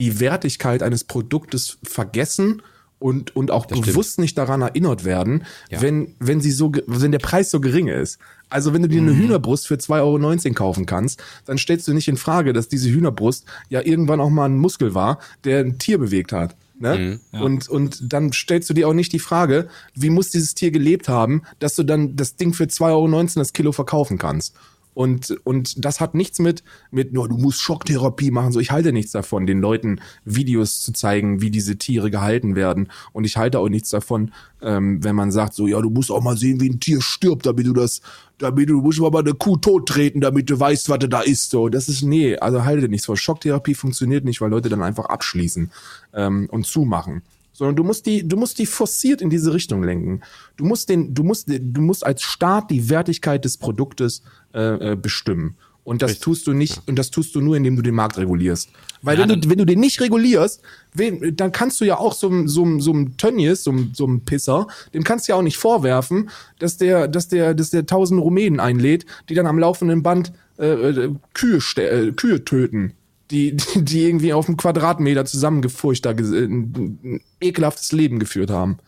die 0.00 0.20
Wertigkeit 0.20 0.82
eines 0.82 1.04
Produktes 1.04 1.78
vergessen 1.82 2.60
und, 3.04 3.36
und 3.36 3.50
auch 3.50 3.66
bewusst 3.66 4.18
nicht 4.18 4.38
daran 4.38 4.62
erinnert 4.62 5.04
werden, 5.04 5.44
Ja. 5.70 5.82
wenn, 5.82 6.14
wenn 6.20 6.40
sie 6.40 6.50
so, 6.50 6.72
wenn 6.86 7.12
der 7.12 7.18
Preis 7.18 7.50
so 7.50 7.60
gering 7.60 7.88
ist. 7.88 8.18
Also 8.48 8.72
wenn 8.72 8.80
du 8.80 8.88
dir 8.88 9.02
eine 9.02 9.14
Hühnerbrust 9.14 9.66
für 9.66 9.74
2,19 9.74 10.46
Euro 10.46 10.54
kaufen 10.54 10.86
kannst, 10.86 11.22
dann 11.44 11.58
stellst 11.58 11.86
du 11.86 11.92
nicht 11.92 12.08
in 12.08 12.16
Frage, 12.16 12.54
dass 12.54 12.68
diese 12.68 12.88
Hühnerbrust 12.88 13.44
ja 13.68 13.82
irgendwann 13.82 14.22
auch 14.22 14.30
mal 14.30 14.46
ein 14.46 14.56
Muskel 14.56 14.94
war, 14.94 15.18
der 15.44 15.60
ein 15.60 15.78
Tier 15.78 15.98
bewegt 15.98 16.32
hat. 16.32 16.56
Ne? 16.78 17.20
und, 17.32 17.68
und 17.68 18.10
dann 18.10 18.32
stellst 18.32 18.70
du 18.70 18.74
dir 18.74 18.88
auch 18.88 18.94
nicht 18.94 19.12
die 19.12 19.18
Frage, 19.18 19.68
wie 19.94 20.08
muss 20.08 20.30
dieses 20.30 20.54
Tier 20.54 20.70
gelebt 20.70 21.06
haben, 21.06 21.42
dass 21.58 21.74
du 21.74 21.82
dann 21.82 22.16
das 22.16 22.36
Ding 22.36 22.54
für 22.54 22.64
2,19 22.64 22.90
Euro 22.90 23.26
das 23.34 23.52
Kilo 23.52 23.72
verkaufen 23.72 24.16
kannst. 24.16 24.54
Und, 24.94 25.36
und 25.44 25.84
das 25.84 26.00
hat 26.00 26.14
nichts 26.14 26.38
mit, 26.38 26.62
mit, 26.90 27.12
nur 27.12 27.28
du 27.28 27.36
musst 27.36 27.60
Schocktherapie 27.60 28.30
machen. 28.30 28.52
So, 28.52 28.60
ich 28.60 28.70
halte 28.70 28.92
nichts 28.92 29.12
davon, 29.12 29.46
den 29.46 29.60
Leuten 29.60 30.00
Videos 30.24 30.82
zu 30.82 30.92
zeigen, 30.92 31.40
wie 31.40 31.50
diese 31.50 31.76
Tiere 31.76 32.10
gehalten 32.10 32.54
werden. 32.54 32.88
Und 33.12 33.24
ich 33.24 33.36
halte 33.36 33.58
auch 33.58 33.68
nichts 33.68 33.90
davon, 33.90 34.32
ähm, 34.62 35.02
wenn 35.02 35.16
man 35.16 35.32
sagt, 35.32 35.54
so, 35.54 35.66
ja, 35.66 35.80
du 35.80 35.90
musst 35.90 36.10
auch 36.10 36.22
mal 36.22 36.36
sehen, 36.36 36.60
wie 36.60 36.70
ein 36.70 36.80
Tier 36.80 37.02
stirbt, 37.02 37.46
damit 37.46 37.66
du 37.66 37.72
das, 37.72 38.00
damit 38.38 38.68
du, 38.68 38.74
du 38.74 38.82
musst 38.82 39.00
mal 39.00 39.10
bei 39.10 39.20
eine 39.20 39.34
Kuh 39.34 39.56
tot 39.56 39.88
treten, 39.88 40.20
damit 40.20 40.48
du 40.48 40.58
weißt, 40.58 40.88
was 40.88 40.98
da 41.00 41.20
ist. 41.20 41.50
So, 41.50 41.68
das 41.68 41.88
ist, 41.88 42.02
nee, 42.02 42.36
also 42.36 42.64
halte 42.64 42.88
nichts 42.88 43.06
vor. 43.06 43.16
Schocktherapie 43.16 43.74
funktioniert 43.74 44.24
nicht, 44.24 44.40
weil 44.40 44.50
Leute 44.50 44.68
dann 44.68 44.82
einfach 44.82 45.06
abschließen 45.06 45.70
ähm, 46.14 46.48
und 46.50 46.66
zumachen 46.66 47.22
sondern 47.54 47.76
du 47.76 47.84
musst 47.84 48.04
die, 48.06 48.26
du 48.26 48.36
musst 48.36 48.58
die 48.58 48.66
forciert 48.66 49.22
in 49.22 49.30
diese 49.30 49.54
Richtung 49.54 49.82
lenken. 49.82 50.20
Du 50.56 50.64
musst 50.64 50.88
den, 50.88 51.14
du 51.14 51.22
musst, 51.22 51.48
du 51.48 51.80
musst 51.80 52.04
als 52.04 52.22
Staat 52.22 52.70
die 52.70 52.90
Wertigkeit 52.90 53.44
des 53.44 53.56
Produktes 53.56 54.22
äh, 54.54 54.92
äh, 54.92 54.96
bestimmen. 54.96 55.56
Und 55.82 56.00
das 56.00 56.18
tust 56.18 56.46
du 56.46 56.54
nicht, 56.54 56.80
und 56.86 56.98
das 56.98 57.10
tust 57.10 57.34
du 57.34 57.42
nur, 57.42 57.58
indem 57.58 57.76
du 57.76 57.82
den 57.82 57.94
Markt 57.94 58.16
regulierst. 58.16 58.70
Weil 59.02 59.18
Ja, 59.20 59.28
wenn, 59.28 59.40
du, 59.42 59.50
wenn 59.50 59.58
du 59.58 59.66
den 59.66 59.80
nicht 59.80 60.00
regulierst, 60.00 60.62
wen, 60.94 61.36
dann 61.36 61.52
kannst 61.52 61.78
du 61.78 61.84
ja 61.84 61.98
auch 61.98 62.14
so, 62.14 62.28
einem- 62.28 62.48
so, 62.48 62.80
so 62.80 63.04
Tönnies, 63.18 63.64
so, 63.64 63.70
einem- 63.70 64.20
Pisser, 64.24 64.66
dem 64.94 65.04
kannst 65.04 65.28
du 65.28 65.32
ja 65.32 65.36
auch 65.36 65.42
nicht 65.42 65.58
vorwerfen, 65.58 66.30
dass 66.58 66.78
der, 66.78 67.06
dass 67.06 67.28
der, 67.28 67.52
dass 67.52 67.68
der 67.68 67.84
tausend 67.84 68.22
Rumänen 68.22 68.60
einlädt, 68.60 69.04
die 69.28 69.34
dann 69.34 69.46
am 69.46 69.58
laufenden 69.58 70.02
Band 70.02 70.32
äh, 70.58 70.64
äh, 70.72 71.10
Kühe, 71.34 71.58
äh, 71.76 72.12
Kühe 72.12 72.42
töten 72.46 72.94
die, 73.30 73.56
die, 73.56 73.82
die 73.84 74.04
irgendwie 74.04 74.32
auf 74.32 74.48
einem 74.48 74.56
Quadratmeter 74.56 75.24
zusammengefurcht 75.26 76.04
da 76.06 76.10
ein, 76.10 77.00
ein 77.04 77.20
ekelhaftes 77.40 77.92
Leben 77.92 78.18
geführt 78.18 78.50
haben. 78.50 78.78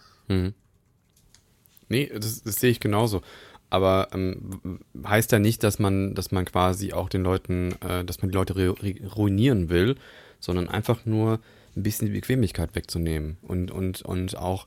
Nee, 1.89 2.11
das, 2.15 2.43
das 2.43 2.57
sehe 2.57 2.71
ich 2.71 2.81
genauso. 2.81 3.23
Aber 3.71 4.09
ähm, 4.13 4.81
heißt 5.05 5.33
ja 5.33 5.39
nicht, 5.39 5.63
dass 5.65 5.79
man, 5.79 6.15
dass 6.15 6.31
man 6.31 6.45
quasi 6.45 6.93
auch 6.93 7.09
den 7.09 7.23
Leuten, 7.23 7.73
äh, 7.87 8.05
dass 8.05 8.23
man 8.23 8.31
die 8.31 8.37
Leute 8.37 8.55
ru- 8.55 9.09
ruinieren 9.15 9.69
will, 9.69 9.97
sondern 10.39 10.69
einfach 10.69 11.05
nur 11.05 11.41
ein 11.77 11.83
bisschen 11.83 12.07
die 12.07 12.13
Bequemlichkeit 12.13 12.75
wegzunehmen. 12.75 13.37
Und, 13.43 13.71
und, 13.71 14.03
und 14.03 14.37
auch, 14.37 14.67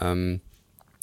ähm, 0.00 0.40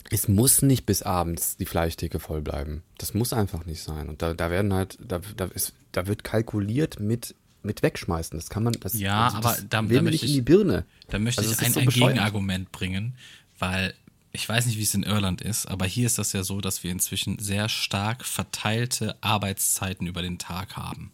es 0.10 0.28
muss 0.28 0.62
nicht 0.62 0.86
bis 0.86 1.02
abends 1.04 1.58
die 1.58 1.66
Fleischtheke 1.66 2.20
voll 2.20 2.42
bleiben. 2.42 2.84
Das 2.98 3.14
muss 3.14 3.32
einfach 3.34 3.66
nicht 3.66 3.82
sein. 3.84 4.10
Und 4.10 4.22
da, 4.22 4.34
da 4.34 4.50
werden 4.52 4.74
halt, 4.74 4.98
da, 5.02 5.20
da, 5.36 5.46
ist, 5.46 5.74
da 5.92 6.08
wird 6.08 6.24
kalkuliert 6.24 7.00
mit, 7.00 7.36
mit 7.64 7.82
wegschmeißen. 7.84 8.38
Das 8.38 8.50
kann 8.50 8.64
man, 8.64 8.74
das, 8.80 9.00
Ja, 9.00 9.26
also 9.26 9.38
aber 9.38 9.50
das 9.50 9.66
da- 9.70 9.88
will 9.90 9.98
da 9.98 10.02
nicht 10.04 10.12
möchte 10.22 10.26
in 10.28 10.32
die 10.34 10.40
ich- 10.40 10.46
Birne. 10.46 10.86
Da 11.10 11.20
möchte 11.20 11.42
Also 11.42 11.54
ich 11.54 11.60
ein, 11.66 11.74
so 11.74 11.80
ein. 11.80 11.88
Gegenargument 11.90 12.72
bringen, 12.72 13.16
weil 13.60 13.94
ich 14.36 14.48
weiß 14.48 14.66
nicht, 14.68 14.78
wie 14.78 14.84
es 14.84 14.94
in 14.94 15.04
Irland 15.04 15.42
ist, 15.42 15.66
aber 15.66 15.86
hier 15.86 16.06
ist 16.06 16.18
das 16.18 16.34
ja 16.34 16.44
so, 16.44 16.62
dass 16.62 16.84
wir 16.84 16.92
inzwischen 16.92 17.40
sehr 17.40 17.70
stark 17.70 18.24
verteilte 18.26 19.16
Arbeitszeiten 19.22 20.06
über 20.08 20.22
den 20.22 20.38
Tag 20.38 20.78
haben. 20.78 21.12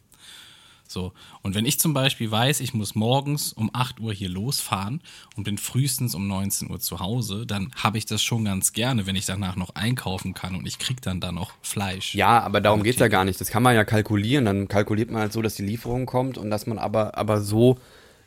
So. 0.91 1.13
Und 1.41 1.55
wenn 1.55 1.65
ich 1.65 1.79
zum 1.79 1.93
Beispiel 1.93 2.29
weiß, 2.29 2.59
ich 2.59 2.73
muss 2.73 2.95
morgens 2.95 3.53
um 3.53 3.69
8 3.73 3.99
Uhr 4.01 4.13
hier 4.13 4.29
losfahren 4.29 5.01
und 5.37 5.45
bin 5.45 5.57
frühestens 5.57 6.13
um 6.15 6.27
19 6.27 6.69
Uhr 6.69 6.79
zu 6.79 6.99
Hause, 6.99 7.45
dann 7.45 7.71
habe 7.75 7.97
ich 7.97 8.05
das 8.05 8.21
schon 8.21 8.45
ganz 8.45 8.73
gerne, 8.73 9.07
wenn 9.07 9.15
ich 9.15 9.25
danach 9.25 9.55
noch 9.55 9.75
einkaufen 9.75 10.33
kann 10.33 10.55
und 10.55 10.67
ich 10.67 10.79
krieg 10.79 11.01
dann 11.01 11.21
da 11.21 11.31
noch 11.31 11.53
Fleisch. 11.61 12.13
Ja, 12.13 12.41
aber 12.41 12.59
darum 12.59 12.83
geht's 12.83 12.99
ja 12.99 13.07
gar 13.07 13.23
nicht. 13.23 13.39
Das 13.39 13.49
kann 13.49 13.63
man 13.63 13.73
ja 13.73 13.85
kalkulieren. 13.85 14.45
Dann 14.45 14.67
kalkuliert 14.67 15.09
man 15.09 15.21
halt 15.21 15.33
so, 15.33 15.41
dass 15.41 15.55
die 15.55 15.63
Lieferung 15.63 16.05
kommt 16.05 16.37
und 16.37 16.49
dass 16.49 16.67
man 16.67 16.77
aber, 16.77 17.17
aber 17.17 17.41
so 17.41 17.79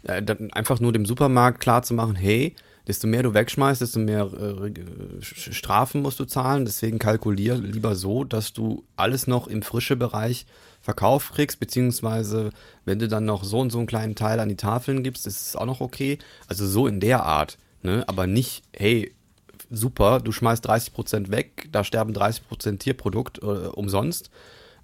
äh, 0.05 0.23
einfach 0.53 0.81
nur 0.81 0.93
dem 0.93 1.05
Supermarkt 1.05 1.61
klar 1.61 1.83
zu 1.83 1.93
machen, 1.95 2.15
hey, 2.17 2.57
desto 2.87 3.07
mehr 3.07 3.23
du 3.23 3.35
wegschmeißt, 3.35 3.81
desto 3.81 3.99
mehr 3.99 4.31
äh, 4.33 5.23
Strafen 5.23 6.03
musst 6.03 6.21
du 6.21 6.25
zahlen. 6.25 6.65
Deswegen 6.65 6.99
kalkulier 6.99 7.57
lieber 7.57 7.97
so, 7.97 8.25
dass 8.25 8.53
du 8.53 8.85
alles 8.97 9.27
noch 9.27 9.47
im 9.47 9.63
frische 9.63 9.97
Bereich 9.97 10.47
verkauft 10.81 11.33
kriegst, 11.33 11.61
beziehungsweise 11.61 12.51
wenn 12.85 12.99
du 12.99 13.09
dann 13.09 13.25
noch 13.25 13.45
so 13.45 13.59
und 13.59 13.71
so 13.71 13.79
einen 13.79 13.87
kleinen 13.87 14.15
Teil 14.15 14.39
an 14.39 14.51
die 14.51 14.57
Tafeln 14.57 15.03
gibst, 15.03 15.27
ist 15.27 15.49
es 15.49 15.57
auch 15.57 15.67
noch 15.67 15.81
okay. 15.81 16.19
Also 16.47 16.67
so 16.67 16.87
in 16.87 17.01
der 17.01 17.25
Art, 17.25 17.57
ne? 17.83 18.05
Aber 18.07 18.27
nicht, 18.27 18.63
hey, 18.77 19.15
super, 19.71 20.21
du 20.21 20.31
schmeißt 20.31 20.69
30% 20.69 21.31
weg, 21.31 21.69
da 21.73 21.85
sterben 21.85 22.13
30% 22.13 22.79
Tierprodukt 22.79 23.39
äh, 23.39 23.47
umsonst, 23.47 24.31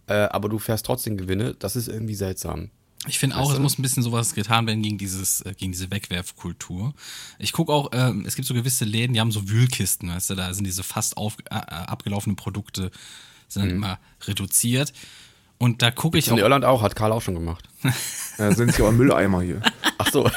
äh, 0.07 0.15
aber 0.15 0.49
du 0.49 0.59
fährst 0.59 0.87
trotzdem 0.87 1.19
Gewinne, 1.19 1.55
das 1.59 1.77
ist 1.77 1.89
irgendwie 1.89 2.15
seltsam. 2.15 2.71
Ich 3.09 3.19
finde 3.19 3.37
auch, 3.37 3.53
es 3.53 3.59
muss 3.59 3.79
ein 3.79 3.83
bisschen 3.83 4.03
sowas 4.03 4.35
getan 4.35 4.67
werden 4.67 4.83
gegen 4.83 4.99
dieses, 4.99 5.41
äh, 5.43 5.55
gegen 5.57 5.73
diese 5.73 5.91
Wegwerfkultur. 5.91 6.93
Ich 7.39 7.53
gucke 7.53 7.73
auch, 7.73 7.91
ähm, 7.93 8.25
es 8.27 8.37
gibt 8.37 8.47
so 8.47 8.53
gewisse 8.53 8.85
Läden, 8.85 9.15
die 9.15 9.21
haben 9.21 9.33
so 9.33 9.49
Wühlkisten, 9.49 10.11
weißt 10.11 10.31
du, 10.31 10.35
da 10.35 10.53
sind 10.53 10.65
diese 10.65 10.83
fast 10.83 11.17
auf, 11.17 11.39
äh, 11.51 11.55
abgelaufenen 11.55 12.37
Produkte 12.37 12.91
sind 13.49 13.63
dann 13.63 13.71
immer 13.71 13.99
reduziert. 14.27 14.93
Und 15.59 15.83
da 15.83 15.91
gucke 15.91 16.19
ich 16.19 16.29
In 16.29 16.35
auch, 16.35 16.39
Irland 16.39 16.65
auch, 16.65 16.83
hat 16.83 16.95
Karl 16.95 17.13
auch 17.13 17.23
schon 17.23 17.35
gemacht. 17.35 17.69
Da 18.39 18.55
sind 18.55 18.73
sie 18.73 18.81
aber 18.81 18.93
Mülleimer 18.93 19.43
hier. 19.43 19.61
Ach 19.99 20.11
so. 20.11 20.31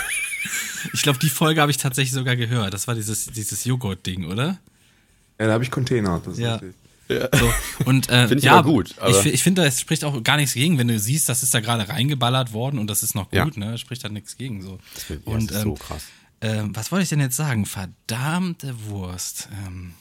ich 0.94 1.04
glaube, 1.04 1.20
die 1.20 1.30
Folge 1.30 1.62
habe 1.62 1.72
ich 1.72 1.78
tatsächlich 1.78 2.12
sogar 2.12 2.36
gehört. 2.36 2.74
Das 2.74 2.86
war 2.86 2.96
dieses, 2.96 3.28
dieses 3.28 3.64
Joghurt-Ding, 3.64 4.26
oder? 4.26 4.60
Ja, 5.40 5.48
da 5.48 5.54
habe 5.54 5.64
ich 5.64 5.72
Container. 5.72 6.22
Das 6.26 6.38
ist 6.38 6.64
Ja. 7.10 7.28
So, 7.38 7.54
und 7.86 8.10
äh, 8.10 8.28
Find 8.28 8.40
ich 8.40 8.46
ja, 8.46 8.62
gut, 8.62 8.96
ich, 9.08 9.26
ich 9.26 9.44
finde, 9.44 9.66
es 9.66 9.80
spricht 9.80 10.04
auch 10.04 10.24
gar 10.24 10.38
nichts 10.38 10.54
gegen, 10.54 10.78
wenn 10.78 10.88
du 10.88 10.98
siehst, 11.00 11.28
das 11.30 11.44
ist 11.44 11.54
da 11.54 11.60
gerade 11.60 11.88
reingeballert 11.90 12.54
worden 12.54 12.80
und 12.80 12.88
das 12.88 13.04
ist 13.04 13.14
noch 13.16 13.32
Ja. 13.32 13.44
gut, 13.44 13.58
ne? 13.58 13.78
Spricht 13.78 14.04
da 14.04 14.10
nichts 14.10 14.38
gegen. 14.38 14.62
So. 14.62 14.80
Ja, 15.10 15.16
und 15.26 15.50
das 15.52 15.58
ist 15.58 15.64
so 15.64 15.70
ähm, 15.72 15.76
krass. 15.80 16.04
ähm, 16.42 16.76
was 16.76 16.92
wollte 16.92 17.04
ich 17.04 17.10
denn 17.10 17.20
jetzt 17.20 17.36
sagen? 17.36 17.66
Verdammte 17.66 18.74
Wurst. 18.88 19.50
Ähm, 19.68 19.94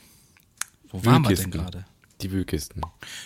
wo 0.90 1.04
waren 1.04 1.28
wir 1.28 1.36
denn 1.36 1.50
gerade? 1.50 1.84
Die 2.20 2.30
Wühlkisten. 2.30 2.82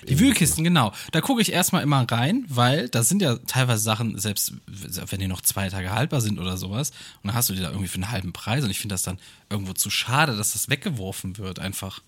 Die 0.09 0.19
Wühlkisten, 0.19 0.65
genau. 0.65 0.91
Da 1.13 1.21
gucke 1.21 1.43
ich 1.43 1.53
erstmal 1.53 1.83
immer 1.83 2.11
rein, 2.11 2.47
weil 2.49 2.89
da 2.89 3.03
sind 3.03 3.21
ja 3.21 3.37
teilweise 3.47 3.83
Sachen, 3.83 4.19
selbst 4.19 4.55
wenn 4.67 5.21
die 5.21 5.27
noch 5.29 5.43
zwei 5.43 5.69
Tage 5.69 5.91
haltbar 5.93 6.23
sind 6.23 6.39
oder 6.39 6.57
sowas, 6.57 6.93
und 7.23 7.29
dann 7.29 7.35
hast 7.35 7.51
du 7.51 7.53
die 7.53 7.61
da 7.61 7.69
irgendwie 7.69 7.89
für 7.89 7.97
einen 7.97 8.11
halben 8.11 8.33
Preis 8.33 8.65
und 8.65 8.71
ich 8.71 8.79
finde 8.79 8.95
das 8.95 9.03
dann 9.03 9.19
irgendwo 9.51 9.75
zu 9.75 9.91
schade, 9.91 10.35
dass 10.35 10.55
das 10.55 10.71
weggeworfen 10.71 11.37
wird 11.37 11.59
einfach. 11.59 12.01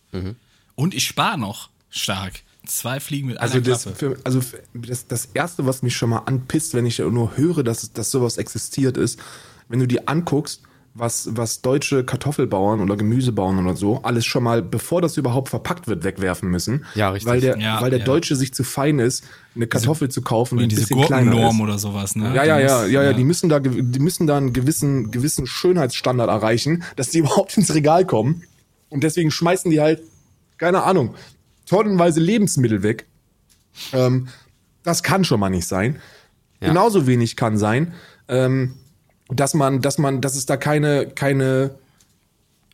Und 0.78 0.94
ich 0.94 1.05
spare 1.06 1.36
noch 1.38 1.70
stark. 1.90 2.34
Zwei 2.64 3.00
Fliegen 3.00 3.26
mit 3.26 3.38
einer 3.38 3.42
Also, 3.50 3.60
das, 3.60 3.82
Klappe. 3.82 3.98
für, 3.98 4.16
also 4.22 4.40
das, 4.74 5.09
das 5.09 5.28
Erste, 5.34 5.66
was 5.66 5.82
mich 5.82 5.96
schon 5.96 6.10
mal 6.10 6.18
anpisst, 6.26 6.72
wenn 6.74 6.86
ich 6.86 7.00
nur 7.00 7.36
höre, 7.36 7.64
dass, 7.64 7.92
dass 7.92 8.12
sowas 8.12 8.36
existiert 8.36 8.96
ist, 8.96 9.18
wenn 9.68 9.80
du 9.80 9.86
dir 9.88 10.02
anguckst, 10.09 10.62
was, 10.94 11.30
was 11.32 11.62
deutsche 11.62 12.05
Kartoffelbauern 12.05 12.80
oder 12.80 12.96
Gemüsebauern 12.96 13.59
oder 13.64 13.74
so 13.74 14.02
alles 14.02 14.24
schon 14.24 14.44
mal, 14.44 14.62
bevor 14.62 15.00
das 15.02 15.16
überhaupt 15.16 15.48
verpackt 15.48 15.88
wird, 15.88 16.05
wegwerfen 16.05 16.48
müssen. 16.48 16.84
Ja, 16.94 17.10
richtig. 17.10 17.28
Weil 17.28 17.40
der, 17.40 17.59
Ja, 17.59 17.80
weil 17.80 17.90
der 17.90 18.00
ja. 18.00 18.05
Deutsche 18.05 18.36
sich 18.36 18.55
zu 18.55 18.62
fein 18.62 19.00
ist, 19.00 19.24
eine 19.56 19.66
Kartoffel 19.66 20.09
zu 20.10 20.22
kaufen, 20.22 20.59
die 20.59 20.64
ein 20.64 20.68
diese 20.68 20.82
bisschen 20.82 21.02
kleiner 21.02 21.50
ist. 21.50 21.59
Oder 21.60 21.78
sowas, 21.78 22.14
ne? 22.14 22.34
Ja, 22.36 22.44
ja, 22.44 22.60
ja, 22.60 22.82
muss- 22.82 22.90
ja, 22.92 23.02
ja, 23.02 23.12
die 23.14 23.24
müssen 23.24 23.48
da, 23.48 23.59
die 23.59 23.98
müssen 23.98 24.28
da 24.28 24.36
einen 24.36 24.52
gewissen, 24.52 25.10
gewissen 25.10 25.46
Schönheitsstandard 25.46 26.30
erreichen, 26.30 26.84
dass 26.94 27.10
die 27.10 27.18
überhaupt 27.24 27.56
ins 27.56 27.74
Regal 27.74 28.05
kommen. 28.06 28.44
Und 28.90 29.02
deswegen 29.02 29.30
schmeißen 29.32 29.70
die 29.72 29.80
halt, 29.80 30.02
keine 30.59 30.82
Ahnung, 30.82 31.14
tonnenweise 31.66 32.20
Lebensmittel 32.20 32.82
weg. 32.82 33.06
Ähm, 33.93 34.28
das 34.82 35.02
kann 35.02 35.24
schon 35.24 35.40
mal 35.40 35.51
nicht 35.51 35.66
sein. 35.66 36.01
Genauso 36.60 37.06
wenig 37.06 37.36
kann 37.36 37.56
sein, 37.56 37.94
ähm, 38.26 38.74
dass 39.28 39.55
man, 39.55 39.80
dass 39.80 39.98
man, 39.98 40.20
dass 40.20 40.35
es 40.35 40.47
da 40.47 40.56
keine, 40.56 41.06
keine, 41.06 41.70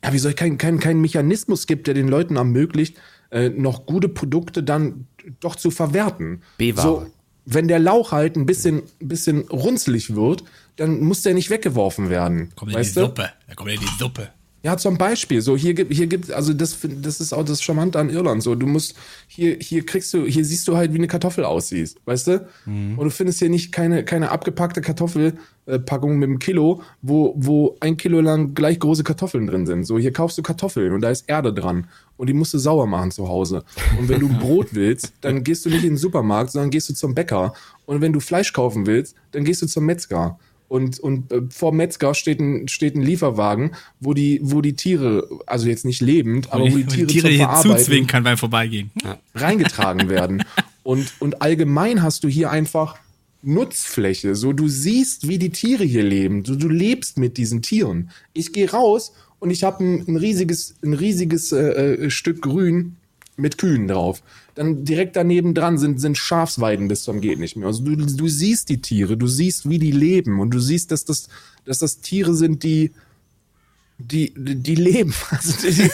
ja, 0.03 0.13
wie 0.13 0.19
soll 0.19 0.31
ich, 0.31 0.37
kein, 0.37 0.57
kein, 0.57 0.79
kein 0.81 1.01
Mechanismus 1.01 1.67
gibt, 1.67 1.87
der 1.87 1.95
den 1.95 2.09
Leuten 2.09 2.37
ermöglicht, 2.37 2.97
äh, 3.31 3.51
noch 3.51 3.85
gute 3.85 4.09
Produkte 4.09 4.63
dann 4.63 5.07
doch 5.41 5.57
zu 5.57 5.71
verwerten. 5.71 6.43
B-Ware. 6.57 6.83
So, 6.83 7.07
wenn 7.45 7.69
der 7.69 7.79
Lauch 7.79 8.13
halt 8.13 8.37
ein 8.37 8.47
bisschen, 8.47 8.85
ein 9.01 9.09
bisschen 9.09 9.41
runzlig 9.49 10.15
wird, 10.15 10.45
dann 10.77 11.01
muss 11.01 11.23
der 11.23 11.35
nicht 11.35 11.51
weggeworfen 11.51 12.09
werden. 12.09 12.53
Kommt 12.55 12.73
in 12.73 12.81
die 12.81 12.93
du? 12.93 13.01
Suppe. 13.01 13.31
Da 13.47 13.55
kommt 13.55 13.71
in 13.71 13.81
die 13.81 13.99
Suppe. 13.99 14.31
Ja, 14.65 14.79
zum 14.79 14.97
Beispiel. 14.97 15.43
So, 15.43 15.59
hier 15.59 15.75
gibt, 15.75 15.93
hier 15.93 16.07
gibt, 16.07 16.33
also 16.33 16.55
das, 16.55 16.79
das 16.83 17.21
ist 17.21 17.35
auch 17.35 17.45
das 17.45 17.63
Charmante 17.63 17.99
an 17.99 18.09
Irland. 18.09 18.43
So, 18.43 18.55
du 18.55 18.67
musst, 18.67 18.95
hier, 19.27 19.59
hier 19.61 19.85
kriegst 19.85 20.15
du, 20.15 20.25
hier 20.25 20.43
siehst 20.43 20.67
du 20.67 20.75
halt, 20.75 20.95
wie 20.95 20.99
eine 20.99 21.07
Kartoffel 21.07 21.45
aussieht, 21.45 21.97
weißt 22.07 22.27
du? 22.29 22.49
Und 22.97 23.05
du 23.05 23.11
findest 23.11 23.41
hier 23.41 23.51
nicht 23.51 23.73
keine, 23.73 24.07
keine 24.07 24.31
abgepackte 24.31 24.81
Kartoffelpackung 24.81 26.17
mit 26.17 26.31
einem 26.31 26.39
Kilo, 26.39 26.81
wo, 27.03 27.35
wo 27.37 27.77
ein 27.81 27.99
Kilo 27.99 28.23
lang 28.23 28.55
gleich 28.55 28.79
große 28.79 29.05
Kartoffeln 29.05 29.47
drin 29.47 29.67
sind. 29.67 29.85
So, 29.85 29.99
hier 29.99 30.15
kaufst 30.15 30.39
du 30.39 30.43
Kartoffeln 30.43 30.95
und 30.95 31.03
da 31.03 31.11
ist 31.11 31.29
Erde 31.29 31.53
dran. 31.53 31.87
Und 32.17 32.29
die 32.29 32.35
musst 32.35 32.55
du 32.55 32.59
sauer 32.59 32.87
machen 32.87 33.11
zu 33.11 33.29
Hause. 33.29 33.65
Und 33.99 34.09
wenn 34.09 34.21
du 34.21 34.29
Brot 34.41 34.69
willst, 34.73 35.13
dann 35.21 35.45
gehst 35.45 35.67
du 35.67 35.69
nicht 35.69 35.85
in 35.85 35.91
den 35.91 35.99
Supermarkt, 35.99 36.53
sondern 36.53 36.71
gehst 36.71 36.89
du 36.89 36.95
zum 36.95 37.15
Bäcker. 37.15 37.53
Und 37.85 38.01
wenn 38.01 38.15
du 38.15 38.21
Fleisch 38.21 38.55
kaufen 38.55 38.87
willst, 38.87 39.15
dann 39.33 39.45
gehst 39.45 39.61
du 39.61 39.67
zum 39.67 39.85
Metzger. 39.85 40.39
Und, 40.69 40.99
und 40.99 41.31
äh, 41.31 41.43
vor 41.51 41.73
Metzger 41.73 42.15
steht 42.15 42.41
ein, 42.41 42.69
steht 42.69 42.97
ein 42.97 43.03
Lieferwagen, 43.03 43.73
wo 44.01 44.15
die, 44.15 44.41
wo 44.43 44.61
die 44.61 44.75
Tiere, 44.75 45.29
also 45.47 45.69
jetzt 45.69 45.85
nicht 45.85 46.01
lebend, 46.01 46.53
aber 46.53 46.65
wo 46.65 46.77
die 46.77 46.85
Tiere, 46.85 47.07
Tiere 47.07 47.51
zum 47.61 47.77
zuzwingen 47.77 48.07
kann 48.07 48.25
beim 48.25 48.39
Vorbeigehen. 48.39 48.91
reingetragen 49.35 50.09
werden. 50.09 50.45
Und, 50.85 51.15
und 51.19 51.41
allgemein 51.41 52.03
hast 52.03 52.25
du 52.25 52.29
hier 52.29 52.51
einfach 52.51 52.99
Nutzfläche. 53.45 54.35
So, 54.35 54.53
du 54.53 54.69
siehst, 54.69 55.29
wie 55.29 55.39
die 55.39 55.51
Tiere 55.51 55.85
hier 55.85 56.03
leben. 56.03 56.43
Du, 56.43 56.57
du 56.57 56.69
lebst 56.69 57.19
mit 57.19 57.37
diesen 57.37 57.63
Tieren. 57.63 58.11
Ich 58.33 58.53
gehe 58.53 58.71
raus 58.71 59.13
und 59.39 59.51
ich 59.51 59.65
habe 59.65 59.85
ein, 59.85 60.05
ein 60.07 60.17
riesiges, 60.17 60.75
ein 60.83 60.95
riesiges 60.95 61.53
äh, 61.53 61.59
äh, 61.59 62.11
Stück 62.11 62.43
Grün 62.43 62.97
mit 63.37 63.59
Kühen 63.59 63.89
drauf. 63.89 64.23
Dann 64.55 64.85
direkt 64.85 65.17
daneben 65.17 65.53
dran 65.55 65.79
sind, 65.79 66.01
sind 66.01 66.17
Schafsweiden 66.17 66.87
bis 66.87 67.03
zum 67.03 67.21
geht 67.21 67.39
nicht 67.41 67.57
mehr. 67.57 67.67
Also 67.67 67.83
du, 67.83 67.97
du 67.97 68.29
siehst 68.29 68.69
die 68.69 68.81
Tiere, 68.81 69.17
du 69.17 69.27
siehst, 69.27 69.69
wie 69.69 69.79
die 69.79 69.91
leben 69.91 70.39
und 70.41 70.53
du 70.53 70.61
siehst, 70.61 70.93
dass 70.93 71.05
das, 71.05 71.29
dass 71.65 71.79
das 71.79 72.01
Tiere 72.01 72.35
sind, 72.35 72.63
die, 72.63 72.93
die, 73.99 74.33
die, 74.37 74.57
die 74.57 74.75
leben. 74.75 75.13
Also 75.31 75.55
die, 75.67 75.91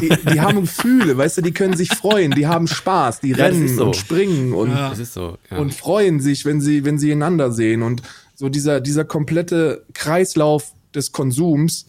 die, 0.00 0.32
die 0.32 0.40
haben 0.40 0.62
Gefühle, 0.62 1.16
weißt 1.16 1.38
du, 1.38 1.42
die 1.42 1.52
können 1.52 1.76
sich 1.76 1.90
freuen, 1.90 2.30
die 2.30 2.46
haben 2.46 2.66
Spaß, 2.66 3.20
die 3.20 3.30
Ja, 3.30 3.46
rennen 3.46 3.68
so. 3.68 3.86
und 3.86 3.96
springen 3.96 4.52
und, 4.54 4.70
ist 4.98 5.12
so. 5.14 5.36
Ja. 5.50 5.58
und 5.58 5.74
freuen 5.74 6.20
sich, 6.20 6.44
wenn 6.44 6.60
sie, 6.60 6.84
wenn 6.84 6.98
sie 6.98 7.12
einander 7.12 7.52
sehen. 7.52 7.82
Und 7.82 8.02
so 8.34 8.48
dieser, 8.48 8.80
dieser 8.80 9.04
komplette 9.04 9.84
Kreislauf 9.92 10.72
des 10.94 11.12
Konsums, 11.12 11.86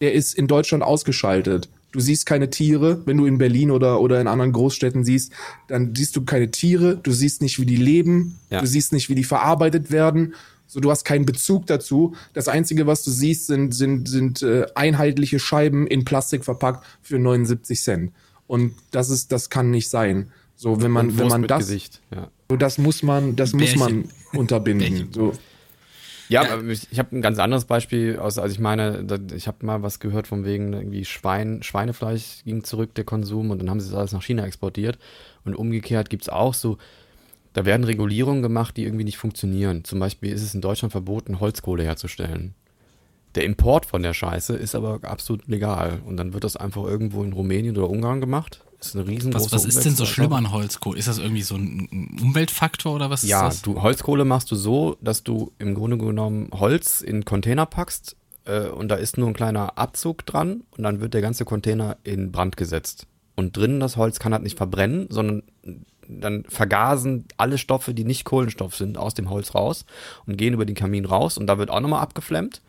der 0.00 0.14
ist 0.14 0.34
in 0.34 0.46
Deutschland 0.46 0.82
ausgeschaltet. 0.82 1.68
Du 1.90 2.00
siehst 2.00 2.26
keine 2.26 2.50
Tiere, 2.50 3.00
wenn 3.06 3.16
du 3.16 3.24
in 3.24 3.38
Berlin 3.38 3.70
oder, 3.70 4.00
oder 4.00 4.20
in 4.20 4.26
anderen 4.26 4.52
Großstädten 4.52 5.04
siehst, 5.04 5.32
dann 5.68 5.94
siehst 5.94 6.14
du 6.16 6.24
keine 6.24 6.50
Tiere, 6.50 6.96
du 7.02 7.12
siehst 7.12 7.40
nicht, 7.40 7.58
wie 7.58 7.64
die 7.66 7.76
leben, 7.76 8.38
Ja. 8.50 8.60
du 8.60 8.66
siehst 8.66 8.92
nicht, 8.92 9.08
wie 9.08 9.14
die 9.14 9.24
verarbeitet 9.24 9.90
werden. 9.90 10.34
So, 10.66 10.80
du 10.80 10.90
hast 10.90 11.04
keinen 11.04 11.24
Bezug 11.24 11.66
dazu. 11.66 12.14
Das 12.34 12.46
Einzige, 12.46 12.86
was 12.86 13.02
du 13.04 13.10
siehst, 13.10 13.46
sind, 13.46 13.74
sind, 13.74 14.06
sind 14.06 14.42
äh, 14.42 14.66
einheitliche 14.74 15.38
Scheiben 15.38 15.86
in 15.86 16.04
Plastik 16.04 16.44
verpackt 16.44 16.84
für 17.00 17.18
79 17.18 17.80
Cent. 17.80 18.12
Und 18.46 18.74
das 18.90 19.08
ist, 19.08 19.32
das 19.32 19.48
kann 19.48 19.70
nicht 19.70 19.88
sein. 19.88 20.30
So, 20.56 20.82
wenn 20.82 20.90
man, 20.90 21.16
wenn 21.18 21.28
man 21.28 21.46
das, 21.46 21.60
Gesicht. 21.60 22.02
Ja. 22.14 22.28
so, 22.50 22.56
das 22.56 22.76
muss 22.76 23.02
man, 23.02 23.34
das 23.34 23.54
muss 23.54 23.62
Bärchen. 23.74 23.78
man 23.80 24.04
unterbinden. 24.40 25.08
So, 25.12 25.32
Ja, 26.28 26.42
aber 26.52 26.64
ich, 26.64 26.88
ich 26.90 26.98
habe 26.98 27.16
ein 27.16 27.22
ganz 27.22 27.38
anderes 27.38 27.64
Beispiel. 27.64 28.18
Aus, 28.18 28.38
also 28.38 28.52
ich 28.52 28.60
meine, 28.60 29.06
ich 29.34 29.46
habe 29.46 29.64
mal 29.64 29.82
was 29.82 29.98
gehört 29.98 30.26
von 30.26 30.44
wegen 30.44 30.72
irgendwie 30.72 31.04
Schwein, 31.04 31.62
Schweinefleisch 31.62 32.44
ging 32.44 32.64
zurück, 32.64 32.94
der 32.94 33.04
Konsum, 33.04 33.50
und 33.50 33.60
dann 33.60 33.70
haben 33.70 33.80
sie 33.80 33.90
das 33.90 33.98
alles 33.98 34.12
nach 34.12 34.22
China 34.22 34.44
exportiert. 34.44 34.98
Und 35.44 35.54
umgekehrt 35.54 36.10
gibt's 36.10 36.28
auch 36.28 36.54
so, 36.54 36.78
da 37.54 37.64
werden 37.64 37.84
Regulierungen 37.84 38.42
gemacht, 38.42 38.76
die 38.76 38.84
irgendwie 38.84 39.04
nicht 39.04 39.18
funktionieren. 39.18 39.84
Zum 39.84 39.98
Beispiel 39.98 40.32
ist 40.32 40.42
es 40.42 40.54
in 40.54 40.60
Deutschland 40.60 40.92
verboten, 40.92 41.40
Holzkohle 41.40 41.82
herzustellen. 41.82 42.54
Der 43.34 43.44
Import 43.44 43.86
von 43.86 44.02
der 44.02 44.14
Scheiße 44.14 44.54
ist 44.56 44.74
aber 44.74 45.00
absolut 45.02 45.46
legal. 45.48 46.00
Und 46.04 46.16
dann 46.16 46.34
wird 46.34 46.44
das 46.44 46.56
einfach 46.56 46.84
irgendwo 46.84 47.22
in 47.24 47.32
Rumänien 47.32 47.76
oder 47.76 47.88
Ungarn 47.90 48.20
gemacht. 48.20 48.64
Das 48.78 48.88
ist 48.88 48.96
eine 48.96 49.08
riesengroße 49.08 49.46
Was, 49.46 49.52
was 49.52 49.64
ist 49.64 49.84
denn 49.84 49.96
so 49.96 50.06
schlimm 50.06 50.32
an 50.32 50.52
Holzkohle? 50.52 50.98
Ist 50.98 51.08
das 51.08 51.18
irgendwie 51.18 51.42
so 51.42 51.56
ein 51.56 51.88
ein 51.90 52.18
Umweltfaktor 52.22 52.94
oder 52.94 53.10
was 53.10 53.22
Ja, 53.24 53.48
ist 53.48 53.56
das? 53.56 53.62
du 53.62 53.82
Holzkohle 53.82 54.24
machst 54.24 54.50
du 54.50 54.56
so, 54.56 54.96
dass 55.00 55.24
du 55.24 55.52
im 55.58 55.74
Grunde 55.74 55.98
genommen 55.98 56.48
Holz 56.52 57.00
in 57.00 57.24
Container 57.24 57.66
packst 57.66 58.16
äh, 58.44 58.68
und 58.68 58.88
da 58.88 58.94
ist 58.94 59.18
nur 59.18 59.28
ein 59.28 59.34
kleiner 59.34 59.76
Abzug 59.78 60.24
dran 60.26 60.62
und 60.76 60.84
dann 60.84 61.00
wird 61.00 61.14
der 61.14 61.22
ganze 61.22 61.44
Container 61.44 61.96
in 62.04 62.30
Brand 62.30 62.56
gesetzt. 62.56 63.06
Und 63.34 63.56
drinnen 63.56 63.80
das 63.80 63.96
Holz 63.96 64.18
kann 64.18 64.32
halt 64.32 64.42
nicht 64.42 64.56
verbrennen, 64.56 65.06
sondern 65.10 65.42
dann 66.08 66.44
vergasen 66.48 67.26
alle 67.36 67.58
Stoffe, 67.58 67.94
die 67.94 68.04
nicht 68.04 68.24
Kohlenstoff 68.24 68.74
sind, 68.74 68.96
aus 68.96 69.14
dem 69.14 69.28
Holz 69.28 69.54
raus 69.54 69.84
und 70.26 70.38
gehen 70.38 70.54
über 70.54 70.64
den 70.64 70.74
Kamin 70.74 71.04
raus 71.04 71.36
und 71.36 71.46
da 71.46 71.58
wird 71.58 71.70
auch 71.70 71.80
nochmal 71.80 72.00
abgeflemmt. 72.02 72.62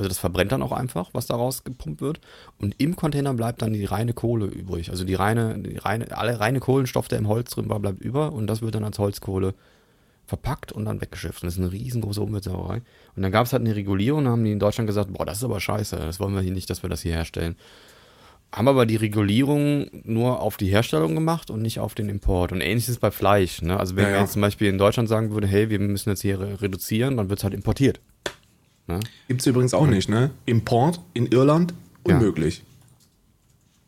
Also 0.00 0.08
das 0.08 0.18
verbrennt 0.18 0.50
dann 0.50 0.62
auch 0.62 0.72
einfach, 0.72 1.10
was 1.12 1.26
da 1.26 1.34
rausgepumpt 1.36 2.00
wird. 2.00 2.20
Und 2.58 2.74
im 2.78 2.96
Container 2.96 3.34
bleibt 3.34 3.60
dann 3.60 3.74
die 3.74 3.84
reine 3.84 4.14
Kohle 4.14 4.46
übrig. 4.46 4.88
Also 4.88 5.04
die 5.04 5.14
reine, 5.14 5.58
die 5.58 5.76
reine, 5.76 6.16
alle 6.16 6.40
reine 6.40 6.58
Kohlenstoff, 6.58 7.06
der 7.06 7.18
im 7.18 7.28
Holz 7.28 7.50
drin 7.50 7.68
war, 7.68 7.78
bleibt 7.80 8.00
über 8.00 8.32
und 8.32 8.46
das 8.46 8.62
wird 8.62 8.74
dann 8.74 8.84
als 8.84 8.98
Holzkohle 8.98 9.52
verpackt 10.24 10.72
und 10.72 10.86
dann 10.86 11.02
weggeschifft. 11.02 11.42
Und 11.42 11.48
das 11.48 11.56
ist 11.56 11.60
eine 11.60 11.70
riesengroße 11.70 12.22
Umweltsauerei. 12.22 12.80
Und 13.14 13.22
dann 13.22 13.30
gab 13.30 13.44
es 13.44 13.52
halt 13.52 13.62
eine 13.62 13.76
Regulierung, 13.76 14.24
da 14.24 14.30
haben 14.30 14.42
die 14.42 14.52
in 14.52 14.58
Deutschland 14.58 14.86
gesagt, 14.86 15.12
boah, 15.12 15.26
das 15.26 15.36
ist 15.38 15.44
aber 15.44 15.60
scheiße, 15.60 15.96
das 15.96 16.18
wollen 16.18 16.34
wir 16.34 16.40
hier 16.40 16.52
nicht, 16.52 16.70
dass 16.70 16.82
wir 16.82 16.88
das 16.88 17.02
hier 17.02 17.12
herstellen. 17.12 17.56
Haben 18.50 18.68
aber 18.68 18.86
die 18.86 18.96
Regulierung 18.96 19.90
nur 20.04 20.40
auf 20.40 20.56
die 20.56 20.68
Herstellung 20.68 21.14
gemacht 21.14 21.50
und 21.50 21.60
nicht 21.60 21.78
auf 21.78 21.94
den 21.94 22.08
Import. 22.08 22.52
Und 22.52 22.62
ähnliches 22.62 22.98
bei 22.98 23.10
Fleisch. 23.10 23.60
Ne? 23.60 23.78
Also 23.78 23.96
wenn 23.96 24.04
Ja, 24.04 24.10
man 24.12 24.20
jetzt 24.22 24.32
zum 24.32 24.40
Beispiel 24.40 24.68
in 24.68 24.78
Deutschland 24.78 25.10
sagen 25.10 25.30
würde, 25.32 25.46
hey, 25.46 25.68
wir 25.68 25.78
müssen 25.78 26.08
jetzt 26.08 26.22
hier 26.22 26.40
re- 26.40 26.62
reduzieren, 26.62 27.18
dann 27.18 27.28
wird 27.28 27.40
es 27.40 27.44
halt 27.44 27.52
importiert. 27.52 28.00
Ne? 28.90 29.00
gibt's 29.28 29.46
übrigens 29.46 29.74
auch 29.74 29.86
nicht, 29.86 30.08
ne? 30.08 30.30
Import 30.46 31.00
in 31.14 31.26
Irland, 31.26 31.74
Ja. 32.06 32.16
unmöglich. 32.16 32.62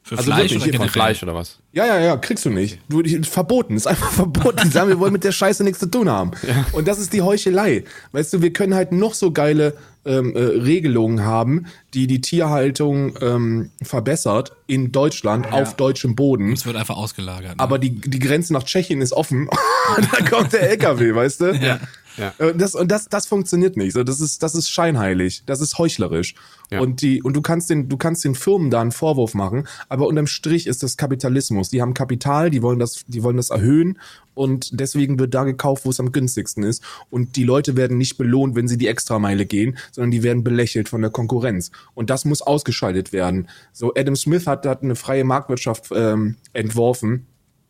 Für 0.05 0.19
also 0.19 0.33
Fleisch 0.33 0.51
wirklich 0.51 0.69
oder 0.69 0.79
Von? 0.79 0.89
Fleisch 0.89 1.23
oder 1.23 1.35
was? 1.35 1.59
Ja, 1.73 1.87
ja, 1.87 2.01
ja, 2.01 2.17
kriegst 2.17 2.45
du 2.45 2.51
nicht. 2.51 2.81
Du, 2.89 3.03
verboten, 3.23 3.77
ist 3.77 3.87
einfach 3.87 4.11
verboten. 4.13 4.61
Die 4.65 4.69
sagen, 4.69 4.89
wir 4.89 4.99
wollen 4.99 5.13
mit 5.13 5.23
der 5.23 5.31
Scheiße 5.31 5.63
nichts 5.63 5.79
zu 5.79 5.87
tun 5.87 6.09
haben. 6.09 6.33
Und 6.73 6.89
das 6.89 6.99
ist 6.99 7.13
die 7.13 7.23
Heuchelei. 7.23 7.85
Weißt 8.11 8.33
du, 8.33 8.43
wir 8.43 8.53
können 8.53 8.75
halt 8.75 8.91
noch 8.91 9.15
so 9.15 9.31
geile 9.31 9.75
ähm, 10.05 10.35
äh, 10.35 10.41
Regelungen 10.41 11.25
haben, 11.25 11.67
die 11.95 12.09
die 12.09 12.21
Tierhaltung 12.21 13.15
ähm, 13.21 13.71
verbessert 13.81 14.53
in 14.67 14.91
Deutschland 14.91 15.53
auf 15.53 15.77
deutschem 15.77 16.17
Boden. 16.17 16.53
Es 16.53 16.67
wird 16.67 16.77
einfach 16.77 16.97
ausgelagert. 16.97 17.57
Ne? 17.57 17.61
Aber 17.61 17.79
die, 17.79 17.93
die 18.01 18.19
Grenze 18.19 18.53
nach 18.53 18.65
Tschechien 18.65 19.01
ist 19.01 19.13
offen. 19.13 19.49
da 20.11 20.29
kommt 20.29 20.53
der 20.53 20.69
LKW, 20.71 21.15
weißt 21.15 21.41
du? 21.43 21.45
Ja. 21.55 21.79
Ja. 22.17 22.35
Äh, 22.39 22.55
Das, 22.55 22.75
und 22.75 22.91
das, 22.91 23.09
das 23.09 23.27
funktioniert 23.27 23.77
nicht. 23.77 23.93
So, 23.93 24.05
das 24.05 24.21
ist, 24.21 24.43
das 24.43 24.55
ist 24.55 24.69
scheinheilig. 24.69 25.43
Das 25.47 25.61
ist 25.61 25.79
heuchlerisch. 25.79 26.35
Ja. 26.71 26.81
Und 26.81 27.03
die, 27.03 27.23
und 27.23 27.35
du 27.35 27.43
kannst 27.43 27.71
den, 27.71 27.89
du 27.89 27.97
kannst 27.97 28.25
den 28.25 28.35
Firmen 28.35 28.71
da 28.71 28.81
einen 28.81 28.93
Vorwurf 28.93 29.35
machen. 29.35 29.67
Aber 29.89 30.07
unterm 30.07 30.27
Strich 30.27 30.67
ist 30.67 30.83
das 30.83 30.97
Kapitalismus. 30.97 31.71
Die 31.71 31.83
haben 31.83 31.95
Kapital, 31.95 32.51
die 32.51 32.63
wollen 32.63 32.79
das, 32.79 33.05
die 33.07 33.23
wollen 33.23 33.37
das 33.37 33.51
erhöhen. 33.51 33.99
Und 34.35 34.81
deswegen 34.81 35.19
wird 35.19 35.35
da 35.35 35.45
gekauft, 35.45 35.85
wo 35.85 35.91
es 35.91 36.01
am 36.01 36.13
günstigsten 36.13 36.63
ist. 36.63 36.83
Und 37.11 37.37
die 37.37 37.45
Leute 37.45 37.77
werden 37.77 37.99
nicht 37.99 38.17
belohnt, 38.17 38.55
wenn 38.55 38.69
sie 38.69 38.79
die 38.79 38.87
Extrameile 38.89 39.45
gehen, 39.45 39.77
sondern 39.91 40.11
die 40.11 40.23
werden 40.23 40.43
belächelt 40.43 40.89
von 40.89 41.03
der 41.03 41.11
Konkurrenz. 41.11 41.71
Und 41.95 42.09
das 42.09 42.25
muss 42.25 42.41
ausgeschaltet 42.41 43.13
werden. 43.13 43.49
So, 43.73 43.93
Adam 43.95 44.17
Smith 44.17 44.47
hat, 44.47 44.65
hat 44.67 44.83
eine 44.83 44.97
freie 44.97 45.25
Marktwirtschaft 45.25 45.89
ähm, 45.95 46.37
entworfen 46.53 47.27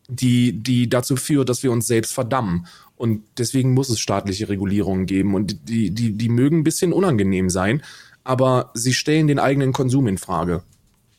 die, 0.07 0.61
die 0.61 0.89
dazu 0.89 1.15
führt, 1.15 1.49
dass 1.49 1.63
wir 1.63 1.71
uns 1.71 1.87
selbst 1.87 2.13
verdammen. 2.13 2.67
Und 3.03 3.21
deswegen 3.37 3.73
muss 3.73 3.89
es 3.89 3.99
staatliche 3.99 4.47
Regulierungen 4.47 5.07
geben. 5.07 5.35
Und 5.35 5.67
die, 5.67 5.91
die, 5.91 6.13
die 6.13 6.29
mögen 6.29 6.59
ein 6.59 6.63
bisschen 6.63 6.93
unangenehm 6.93 7.49
sein, 7.49 7.83
aber 8.23 8.71
sie 8.75 8.93
stellen 8.93 9.27
den 9.27 9.39
eigenen 9.39 9.73
Konsum 9.73 10.07
in 10.07 10.17
Frage. 10.17 10.63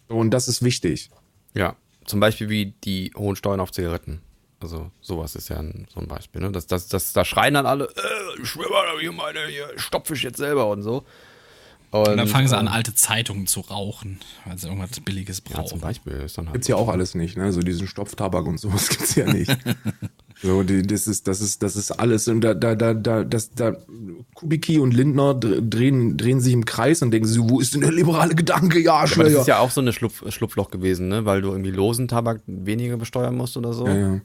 Und 0.09 0.31
das 0.31 0.49
ist 0.49 0.63
wichtig. 0.63 1.11
Ja, 1.53 1.77
zum 2.07 2.21
Beispiel 2.21 2.49
wie 2.49 2.73
die 2.85 3.13
hohen 3.15 3.37
Steuern 3.37 3.61
auf 3.61 3.71
Zigaretten. 3.71 4.23
Also 4.61 4.91
sowas 5.03 5.35
ist 5.35 5.51
ja 5.51 5.59
ein, 5.59 5.87
so 5.93 6.01
ein 6.01 6.09
Beispiel. 6.09 6.41
Ne? 6.41 6.53
Das, 6.53 6.67
das, 6.67 6.89
das, 6.89 7.13
da 7.13 7.23
schreien 7.23 7.53
dann 7.53 7.67
alle, 7.67 7.85
äh, 7.85 8.41
ich 8.43 8.49
schwöre 8.49 8.71
mal, 8.71 8.99
hier 8.99 9.13
meine, 9.13 9.41
hier 9.49 9.69
stopfe 9.77 10.15
ich 10.15 10.23
jetzt 10.23 10.39
selber 10.39 10.69
und 10.69 10.81
so. 10.81 11.05
Und 11.91 12.17
dann 12.17 12.29
fangen 12.29 12.49
sie 12.49 12.57
an, 12.57 12.67
ähm, 12.67 12.73
alte 12.73 12.95
Zeitungen 12.95 13.47
zu 13.47 13.61
rauchen, 13.61 14.21
weil 14.47 14.57
sie 14.57 14.69
irgendwas 14.69 14.99
Billiges 15.01 15.43
Ja, 15.51 15.57
zum 15.57 15.65
brauchen. 15.65 15.81
Beispiel 15.81 16.15
ist 16.15 16.39
dann 16.39 16.47
halt. 16.47 16.55
Gibt's 16.55 16.69
ja 16.69 16.77
auch 16.77 16.89
alles 16.89 17.15
nicht, 17.15 17.37
ne? 17.37 17.53
So 17.53 17.61
diesen 17.61 17.87
Stopftabak 17.87 18.47
und 18.47 18.57
sowas 18.57 18.89
gibt's 18.97 19.15
ja 19.17 19.31
nicht. 19.31 19.55
so, 20.43 20.63
die, 20.63 20.83
das 20.83 21.07
ist, 21.07 21.27
das 21.27 21.41
ist, 21.41 21.63
das 21.63 21.77
ist 21.77 21.91
alles. 21.93 22.29
Und 22.29 22.41
da, 22.43 22.55
da, 22.55 22.75
da, 22.75 22.93
da, 22.93 23.25
das, 23.25 23.51
da, 23.53 23.77
Kubicki 24.35 24.79
und 24.79 24.93
Lindner 24.93 25.35
dr- 25.35 25.63
drehen, 25.63 26.17
drehen 26.17 26.41
sich 26.41 26.53
im 26.53 26.65
Kreis 26.65 27.03
und 27.03 27.13
denken 27.13 27.27
so, 27.29 27.49
wo 27.49 27.61
ist 27.61 27.75
denn 27.75 27.81
der 27.81 27.93
liberale 27.93 28.35
Gedanke? 28.35 28.81
Ja, 28.81 28.95
aber 28.95 29.03
das 29.05 29.13
Schleier. 29.13 29.41
ist 29.41 29.47
ja 29.47 29.59
auch 29.59 29.71
so 29.71 29.81
eine 29.81 29.93
Schlupf, 29.93 30.23
Schlupfloch 30.31 30.71
gewesen, 30.71 31.09
ne? 31.09 31.25
Weil 31.25 31.41
du 31.41 31.51
irgendwie 31.51 31.71
losen 31.71 32.09
Tabak 32.09 32.41
weniger 32.47 32.97
besteuern 32.97 33.37
musst 33.37 33.57
oder 33.57 33.73
so. 33.73 33.87
ja, 33.87 33.95
ja. 33.95 34.21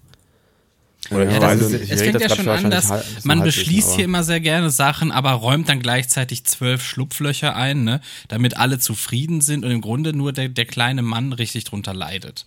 Oder 1.11 1.23
Ja, 1.23 1.29
ich 1.29 1.35
Ja, 1.35 1.41
weiß 1.41 1.59
das 1.59 1.67
es 1.67 1.73
ist, 1.73 1.79
nicht. 1.81 1.91
es 1.93 2.01
fängt 2.01 2.21
ja 2.21 2.27
das 2.27 2.37
schon 2.37 2.49
an, 2.49 2.69
dass 2.69 2.87
so 2.87 2.93
man 3.23 3.41
beschließt 3.41 3.93
hier 3.95 4.03
immer 4.05 4.23
sehr 4.23 4.41
gerne 4.41 4.69
Sachen, 4.69 5.11
aber 5.11 5.31
räumt 5.31 5.69
dann 5.69 5.79
gleichzeitig 5.79 6.43
zwölf 6.43 6.83
Schlupflöcher 6.83 7.55
ein, 7.55 7.83
ne, 7.83 8.01
damit 8.27 8.57
alle 8.57 8.79
zufrieden 8.79 9.39
sind 9.41 9.63
und 9.63 9.71
im 9.71 9.81
Grunde 9.81 10.13
nur 10.13 10.33
der, 10.33 10.49
der 10.49 10.65
kleine 10.65 11.01
Mann 11.01 11.31
richtig 11.33 11.63
drunter 11.63 11.93
leidet. 11.93 12.45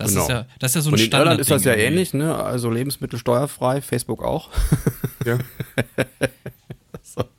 Das 0.00 0.10
Genau. 0.12 0.22
ist 0.22 0.28
ja, 0.30 0.46
das 0.58 0.70
ist 0.72 0.74
ja 0.76 0.80
so 0.80 0.90
ein 0.90 0.94
Und 0.94 1.00
in 1.00 1.06
Standard. 1.06 1.26
Irland 1.26 1.40
ist 1.40 1.50
das 1.50 1.64
ja 1.64 1.74
ähnlich, 1.74 2.14
ne? 2.14 2.34
Also 2.34 2.70
Lebensmittel 2.70 3.18
steuerfrei, 3.18 3.80
Facebook 3.82 4.22
auch. 4.24 4.48
ja. 5.26 5.38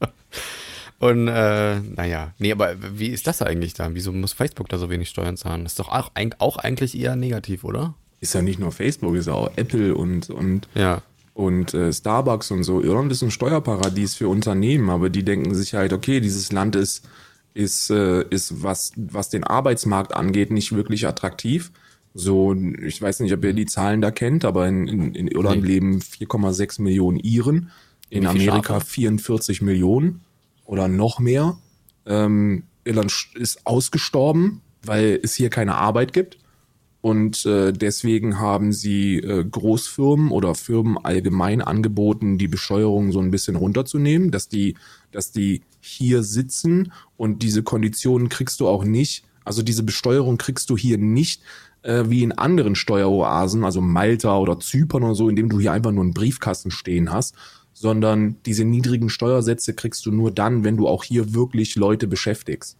Und 1.00 1.28
äh, 1.28 1.80
naja, 1.80 2.34
nee, 2.38 2.52
aber 2.52 2.76
wie 2.94 3.08
ist 3.08 3.26
das 3.26 3.42
eigentlich 3.42 3.74
da? 3.74 3.90
Wieso 3.94 4.12
muss 4.12 4.34
Facebook 4.34 4.70
da 4.70 4.78
so 4.78 4.90
wenig 4.92 5.10
Steuern 5.10 5.36
zahlen? 5.36 5.64
Das 5.64 5.72
ist 5.74 5.80
doch 5.80 5.90
auch, 5.90 6.12
auch 6.38 6.58
eigentlich 6.58 6.98
eher 7.00 7.16
negativ, 7.16 7.64
oder? 7.64 7.96
Ist 8.20 8.36
ja 8.36 8.44
nicht 8.44 8.60
nur 8.60 8.72
Facebook, 8.72 9.16
ist 9.16 9.26
ja 9.26 9.34
auch 9.34 9.50
Apple 9.56 9.96
und, 9.96 10.30
und, 10.30 10.68
Ja. 10.76 11.02
und 11.34 11.74
äh, 11.74 11.92
Starbucks 11.92 12.52
und 12.52 12.64
so. 12.64 12.84
Irland 12.84 13.12
ist 13.12 13.24
ein 13.24 13.32
Steuerparadies 13.32 14.14
für 14.14 14.28
Unternehmen, 14.28 14.92
aber 14.92 15.10
die 15.10 15.24
denken 15.24 15.56
sich 15.56 15.74
halt, 15.74 15.92
okay, 15.92 16.20
dieses 16.20 16.52
Land 16.52 16.76
ist, 16.76 17.04
ist, 17.56 17.90
äh, 17.90 18.22
ist 18.30 18.62
was, 18.62 18.92
was 18.96 19.30
den 19.30 19.44
Arbeitsmarkt 19.44 20.14
angeht, 20.14 20.52
nicht 20.52 20.72
wirklich 20.76 21.08
attraktiv. 21.08 21.72
So, 22.14 22.54
ich 22.54 23.02
weiß 23.02 23.22
nicht, 23.22 23.34
ob 23.34 23.44
ihr 23.46 23.54
die 23.54 23.66
Zahlen 23.66 24.02
da 24.02 24.12
kennt, 24.12 24.44
aber 24.44 24.68
in, 24.68 24.88
in, 24.88 25.16
in 25.16 25.28
Irland 25.28 25.62
Nee. 25.62 25.68
leben 25.68 26.00
4,6 26.00 26.82
Millionen 26.82 27.20
Iren, 27.20 27.72
in 28.10 28.26
Amerika 28.26 28.76
Schafe? 28.76 28.86
44 28.86 29.62
Millionen 29.62 30.22
oder 30.66 30.88
noch 30.90 31.20
mehr. 31.20 31.58
Ähm, 32.06 32.64
Irland 32.84 33.14
ist 33.36 33.66
ausgestorben, 33.66 34.62
weil 34.84 35.20
es 35.24 35.36
hier 35.36 35.50
keine 35.50 35.76
Arbeit 35.76 36.12
gibt. 36.12 36.38
Und 37.00 37.46
äh, 37.48 37.72
deswegen 37.74 38.40
haben 38.40 38.74
sie 38.74 39.18
äh, 39.18 39.44
Großfirmen 39.44 40.30
oder 40.30 40.54
Firmen 40.54 40.98
allgemein 41.00 41.62
angeboten, 41.62 42.38
die 42.38 42.48
Besteuerung 42.48 43.12
so 43.12 43.20
ein 43.20 43.32
bisschen 43.32 43.56
runterzunehmen, 43.56 44.30
dass 44.30 44.50
die, 44.50 44.76
dass 45.12 45.32
die 45.32 45.62
hier 45.80 46.22
sitzen 46.22 46.92
und 47.18 47.42
diese 47.42 47.64
Konditionen 47.64 48.30
kriegst 48.30 48.60
du 48.60 48.68
auch 48.68 48.84
nicht. 48.84 49.24
Also 49.44 49.64
diese 49.64 49.82
Besteuerung 49.82 50.38
kriegst 50.38 50.70
du 50.70 50.78
hier 50.78 51.00
nicht 51.00 51.42
äh, 51.84 52.04
wie 52.08 52.24
in 52.24 52.32
anderen 52.32 52.76
Steueroasen, 52.76 53.64
also 53.64 53.82
Malta 53.82 54.38
oder 54.38 54.60
Zypern 54.60 55.04
oder 55.04 55.16
so, 55.16 55.30
indem 55.30 55.50
du 55.50 55.60
hier 55.60 55.72
einfach 55.72 55.92
nur 55.92 56.04
einen 56.04 56.14
Briefkasten 56.14 56.72
stehen 56.72 57.12
hast, 57.12 57.36
sondern 57.74 58.38
diese 58.46 58.66
niedrigen 58.66 59.10
Steuersätze 59.10 59.74
kriegst 59.74 60.06
du 60.06 60.12
nur 60.12 60.32
dann, 60.32 60.64
wenn 60.64 60.78
du 60.78 60.88
auch 60.88 61.04
hier 61.04 61.34
wirklich 61.34 61.76
Leute 61.76 62.08
beschäftigst. 62.08 62.78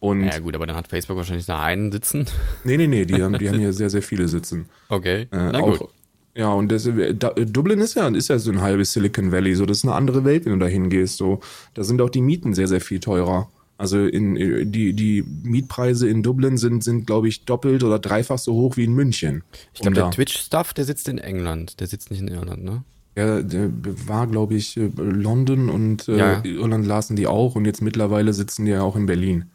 Und 0.00 0.24
Ja 0.24 0.38
gut, 0.40 0.56
aber 0.56 0.66
dann 0.66 0.76
hat 0.76 0.88
Facebook 0.88 1.16
wahrscheinlich 1.16 1.46
da 1.46 1.62
einen 1.62 1.92
sitzen. 1.92 2.26
nee, 2.64 2.76
nee, 2.76 2.88
nee, 2.88 3.04
die 3.04 3.22
haben, 3.22 3.38
die 3.38 3.48
haben 3.48 3.58
hier 3.58 3.72
sehr, 3.72 3.88
sehr 3.88 4.02
viele 4.02 4.26
sitzen. 4.28 4.66
Okay. 4.88 5.22
Äh, 5.22 5.26
Na 5.30 5.60
gut. 5.60 5.80
auch, 5.80 5.88
ja, 6.34 6.52
und 6.52 6.72
das, 6.72 6.88
da, 7.14 7.30
Dublin 7.30 7.80
ist 7.80 7.94
ja, 7.94 8.08
ist 8.08 8.28
ja 8.28 8.38
so 8.38 8.50
ein 8.50 8.62
halbes 8.62 8.92
Silicon 8.92 9.32
Valley, 9.32 9.54
so 9.54 9.66
das 9.66 9.78
ist 9.78 9.84
eine 9.84 9.94
andere 9.94 10.24
Welt, 10.24 10.44
wenn 10.44 10.52
du 10.52 10.58
da 10.58 10.66
hingehst. 10.66 11.18
So, 11.18 11.40
da 11.74 11.84
sind 11.84 12.00
auch 12.00 12.10
die 12.10 12.22
Mieten 12.22 12.54
sehr, 12.54 12.68
sehr 12.68 12.80
viel 12.80 13.00
teurer. 13.00 13.48
Also 13.82 14.06
in, 14.06 14.70
die, 14.70 14.92
die 14.92 15.24
Mietpreise 15.42 16.08
in 16.08 16.22
Dublin 16.22 16.56
sind, 16.56 16.84
sind 16.84 17.04
glaube 17.04 17.26
ich, 17.26 17.44
doppelt 17.46 17.82
oder 17.82 17.98
dreifach 17.98 18.38
so 18.38 18.52
hoch 18.52 18.76
wie 18.76 18.84
in 18.84 18.92
München. 18.92 19.42
Ich 19.74 19.80
glaube, 19.80 19.96
der 19.96 20.12
Twitch-Stuff, 20.12 20.72
der 20.72 20.84
sitzt 20.84 21.08
in 21.08 21.18
England. 21.18 21.80
Der 21.80 21.88
sitzt 21.88 22.12
nicht 22.12 22.20
in 22.20 22.28
Irland, 22.28 22.62
ne? 22.62 22.84
Ja, 23.16 23.42
der 23.42 23.72
war, 24.06 24.28
glaube 24.28 24.54
ich, 24.54 24.76
äh, 24.76 24.88
London 24.96 25.68
und 25.68 26.06
äh, 26.06 26.16
Ja. 26.16 26.44
Irland 26.44 26.86
lasen 26.86 27.16
die 27.16 27.26
auch 27.26 27.56
und 27.56 27.64
jetzt 27.64 27.82
mittlerweile 27.82 28.32
sitzen 28.32 28.66
die 28.66 28.70
ja 28.70 28.82
auch 28.82 28.94
in 28.94 29.06
Berlin. 29.06 29.50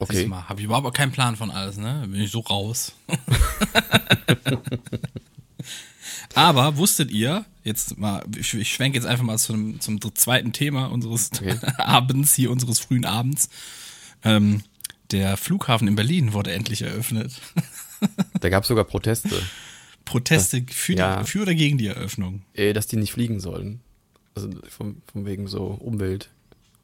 Okay. 0.00 0.28
Habe 0.28 0.58
ich 0.58 0.66
überhaupt 0.66 0.96
keinen 0.96 1.12
Plan 1.12 1.36
von 1.36 1.52
alles, 1.52 1.78
ne? 1.78 2.08
Bin 2.10 2.20
ich 2.20 2.32
so 2.32 2.40
raus. 2.40 2.92
Aber 6.34 6.76
wusstet 6.76 7.10
ihr, 7.10 7.44
jetzt 7.64 7.98
mal, 7.98 8.24
ich, 8.36 8.54
ich 8.54 8.72
schwenke 8.72 8.98
jetzt 8.98 9.06
einfach 9.06 9.24
mal 9.24 9.38
zum, 9.38 9.80
zum 9.80 10.00
zweiten 10.14 10.52
Thema 10.52 10.86
unseres 10.86 11.30
Okay. 11.34 11.58
Abends, 11.78 12.34
hier 12.34 12.50
unseres 12.50 12.80
frühen 12.80 13.04
Abends. 13.04 13.48
Ähm, 14.24 14.62
der 15.10 15.36
Flughafen 15.36 15.88
in 15.88 15.94
Berlin 15.96 16.32
wurde 16.32 16.52
endlich 16.52 16.82
eröffnet. 16.82 17.32
Da 18.40 18.48
gab 18.48 18.62
es 18.62 18.68
sogar 18.68 18.84
Proteste, 18.84 19.28
Proteste 20.04 20.64
für, 20.70 20.92
ja. 20.92 21.20
die, 21.20 21.28
für 21.28 21.42
oder 21.42 21.54
gegen 21.56 21.78
die 21.78 21.88
Eröffnung. 21.88 22.42
äh, 22.54 22.72
dass 22.72 22.86
die 22.86 22.94
nicht 22.94 23.10
fliegen 23.10 23.40
sollen. 23.40 23.80
Also 24.36 24.50
von, 24.68 25.02
von 25.10 25.26
wegen 25.26 25.48
so 25.48 25.64
Umwelt 25.64 26.30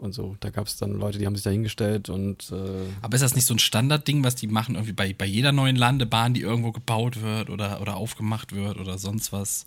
und 0.05 0.13
so. 0.13 0.37
Da 0.41 0.51
gab 0.51 0.67
es 0.67 0.77
dann 0.77 0.93
Leute, 0.93 1.19
die 1.19 1.27
haben 1.27 1.35
sich 1.35 1.45
da 1.45 1.51
hingestellt 1.51 2.09
und 2.09 2.53
äh, 2.53 2.87
Aber 3.03 3.15
ist 3.15 3.23
das 3.23 3.35
nicht 3.35 3.47
so 3.47 3.55
ein 3.55 3.59
Standardding, 3.59 4.23
was 4.23 4.35
die 4.35 4.47
machen, 4.47 4.75
irgendwie 4.75 4.93
bei, 4.93 5.13
bei 5.13 5.27
jeder 5.27 5.53
neuen 5.53 5.77
Landebahn, 5.77 6.35
die 6.35 6.43
irgendwo 6.43 6.73
gebaut 6.73 7.23
wird 7.23 7.51
oder, 7.51 7.81
oder 7.81 7.97
aufgemacht 7.97 8.55
wird 8.55 8.79
oder 8.79 8.99
sonst 8.99 9.33
was? 9.33 9.67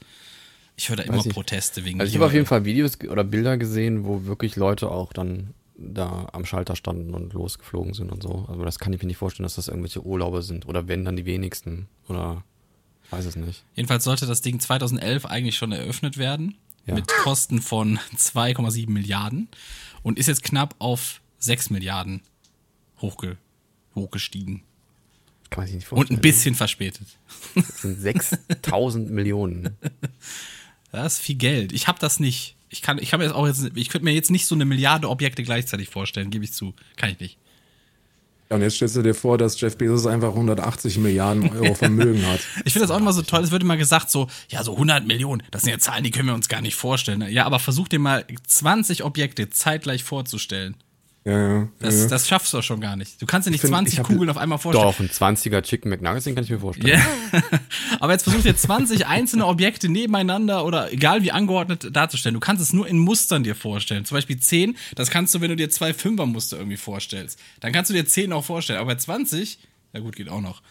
Ich 0.77 0.89
höre 0.89 0.97
da 0.97 1.03
immer. 1.03 1.23
Proteste 1.23 1.83
wegen 1.83 1.99
Also 1.99 2.11
ich 2.11 2.15
habe 2.15 2.27
auf 2.27 2.33
jeden 2.33 2.45
Fall 2.45 2.63
Videos 2.63 2.99
oder 3.09 3.23
Bilder 3.23 3.57
gesehen, 3.57 4.05
wo 4.05 4.25
wirklich 4.25 4.55
Leute 4.55 4.89
auch 4.91 5.11
dann 5.11 5.53
da 5.75 6.27
am 6.31 6.45
Schalter 6.45 6.75
standen 6.75 7.13
und 7.13 7.33
losgeflogen 7.33 7.93
sind 7.93 8.11
und 8.11 8.21
so. 8.21 8.45
Aber 8.47 8.65
das 8.65 8.79
kann 8.79 8.93
ich 8.93 9.01
mir 9.01 9.07
nicht 9.07 9.17
vorstellen, 9.17 9.43
dass 9.43 9.55
das 9.55 9.67
irgendwelche 9.67 10.03
Urlauber 10.03 10.41
sind. 10.41 10.67
Oder 10.67 10.87
wenn 10.87 11.03
dann 11.03 11.15
die 11.15 11.25
wenigsten. 11.25 11.87
Oder 12.07 12.43
weiß 13.09 13.25
es 13.25 13.35
nicht. 13.35 13.63
Jedenfalls 13.75 14.03
sollte 14.03 14.25
das 14.25 14.41
Ding 14.41 14.59
2011 14.59 15.25
eigentlich 15.25 15.57
schon 15.57 15.71
eröffnet 15.71 16.17
werden. 16.17 16.55
Ja. 16.87 16.95
Mit 16.95 17.07
Kosten 17.07 17.61
von 17.61 17.99
2,7 18.15 18.89
Milliarden. 18.89 19.49
Und 20.03 20.17
ist 20.17 20.27
jetzt 20.27 20.43
knapp 20.43 20.75
auf 20.79 21.21
6 21.39 21.69
Milliarden 21.69 22.21
hochge 23.01 23.37
hochgestiegen. 23.93 24.63
Kann 25.49 25.61
man 25.61 25.67
sich 25.67 25.75
nicht 25.75 25.91
Und 25.91 25.97
vorstellen. 25.97 26.19
ein 26.19 26.21
bisschen 26.21 26.55
verspätet. 26.55 27.07
Das 27.55 27.81
sind 27.81 28.01
6000 28.01 29.09
Millionen. 29.11 29.75
Das 30.89 31.15
ist 31.15 31.19
viel 31.19 31.35
Geld. 31.35 31.73
Ich 31.73 31.87
habe 31.89 31.99
das 31.99 32.19
nicht. 32.19 32.55
Ich 32.69 32.81
kann, 32.81 32.97
ich 32.97 33.09
kann 33.11 33.19
mir 33.19 33.25
das 33.25 33.33
auch 33.35 33.45
jetzt, 33.45 33.71
ich 33.75 33.89
könnte 33.89 34.05
mir 34.05 34.13
jetzt 34.13 34.31
nicht 34.31 34.47
so 34.47 34.55
eine 34.55 34.63
Milliarde 34.63 35.09
Objekte 35.09 35.43
gleichzeitig 35.43 35.89
vorstellen, 35.89 36.29
gebe 36.29 36.45
ich 36.45 36.53
zu. 36.53 36.73
Kann 36.95 37.09
ich 37.11 37.19
nicht. 37.19 37.37
Ja, 38.49 38.55
und 38.55 38.61
jetzt 38.61 38.75
stellst 38.75 38.95
du 38.95 39.01
dir 39.01 39.13
vor, 39.13 39.37
dass 39.37 39.59
Jeff 39.59 39.77
Bezos 39.77 40.05
einfach 40.05 40.29
180 40.29 40.97
Milliarden 40.99 41.49
Euro 41.51 41.73
Vermögen 41.73 42.25
hat. 42.25 42.39
Ich 42.65 42.73
finde 42.73 42.87
das 42.87 42.95
auch 42.95 42.99
immer 42.99 43.13
so 43.13 43.21
toll. 43.21 43.43
Es 43.43 43.51
wird 43.51 43.63
immer 43.63 43.77
gesagt 43.77 44.09
so, 44.09 44.27
ja, 44.49 44.63
so 44.63 44.73
100 44.73 45.05
Millionen, 45.05 45.43
das 45.51 45.63
sind 45.63 45.71
ja 45.71 45.79
Zahlen, 45.79 46.03
die 46.03 46.11
können 46.11 46.27
wir 46.27 46.35
uns 46.35 46.47
gar 46.47 46.61
nicht 46.61 46.75
vorstellen. 46.75 47.21
Ja, 47.29 47.45
aber 47.45 47.59
versuch 47.59 47.87
dir 47.87 47.99
mal 47.99 48.25
20 48.45 49.03
Objekte 49.03 49.49
zeitgleich 49.49 50.03
vorzustellen. 50.03 50.75
Ja, 51.25 51.57
ja. 51.59 51.67
Das, 51.79 51.95
ja. 52.03 52.07
das 52.07 52.27
schaffst 52.27 52.53
du 52.53 52.57
doch 52.57 52.63
schon 52.63 52.79
gar 52.79 52.95
nicht. 52.95 53.21
Du 53.21 53.25
kannst 53.25 53.47
dir 53.47 53.51
nicht 53.51 53.59
find, 53.59 53.71
20 53.73 53.93
ich 53.93 53.99
hab- 53.99 54.07
Kugeln 54.07 54.29
auf 54.29 54.37
einmal 54.37 54.57
vorstellen. 54.57 54.85
Doch, 54.87 54.99
ein 54.99 55.09
20er 55.09 55.61
Chicken 55.61 55.89
McNuggets, 55.89 56.23
den 56.23 56.35
kann 56.35 56.43
ich 56.45 56.49
mir 56.49 56.59
vorstellen. 56.59 57.01
Ja. 57.33 57.41
Aber 57.99 58.13
jetzt 58.13 58.23
versuch 58.23 58.41
dir 58.41 58.55
20 58.55 59.07
einzelne 59.07 59.45
Objekte 59.45 59.89
nebeneinander 59.89 60.65
oder 60.65 60.93
egal 60.93 61.23
wie 61.23 61.31
angeordnet 61.31 61.89
darzustellen. 61.93 62.33
Du 62.33 62.39
kannst 62.39 62.63
es 62.63 62.71
nur 62.71 62.87
in 62.87 62.97
Mustern 62.97 63.43
dir 63.43 63.55
vorstellen. 63.55 64.05
Zum 64.05 64.15
Beispiel 64.15 64.37
10, 64.39 64.77
das 64.95 65.09
kannst 65.09 65.35
du, 65.35 65.41
wenn 65.41 65.49
du 65.49 65.57
dir 65.57 65.69
zwei 65.69 65.93
Fünfermuster 65.93 66.57
irgendwie 66.57 66.77
vorstellst. 66.77 67.39
Dann 67.59 67.73
kannst 67.73 67.89
du 67.89 67.93
dir 67.93 68.05
10 68.05 68.31
auch 68.31 68.45
vorstellen. 68.45 68.79
Aber 68.79 68.93
bei 68.93 68.95
20, 68.95 69.59
ja 69.93 69.99
gut, 69.99 70.15
geht 70.15 70.29
auch 70.29 70.41
noch. 70.41 70.61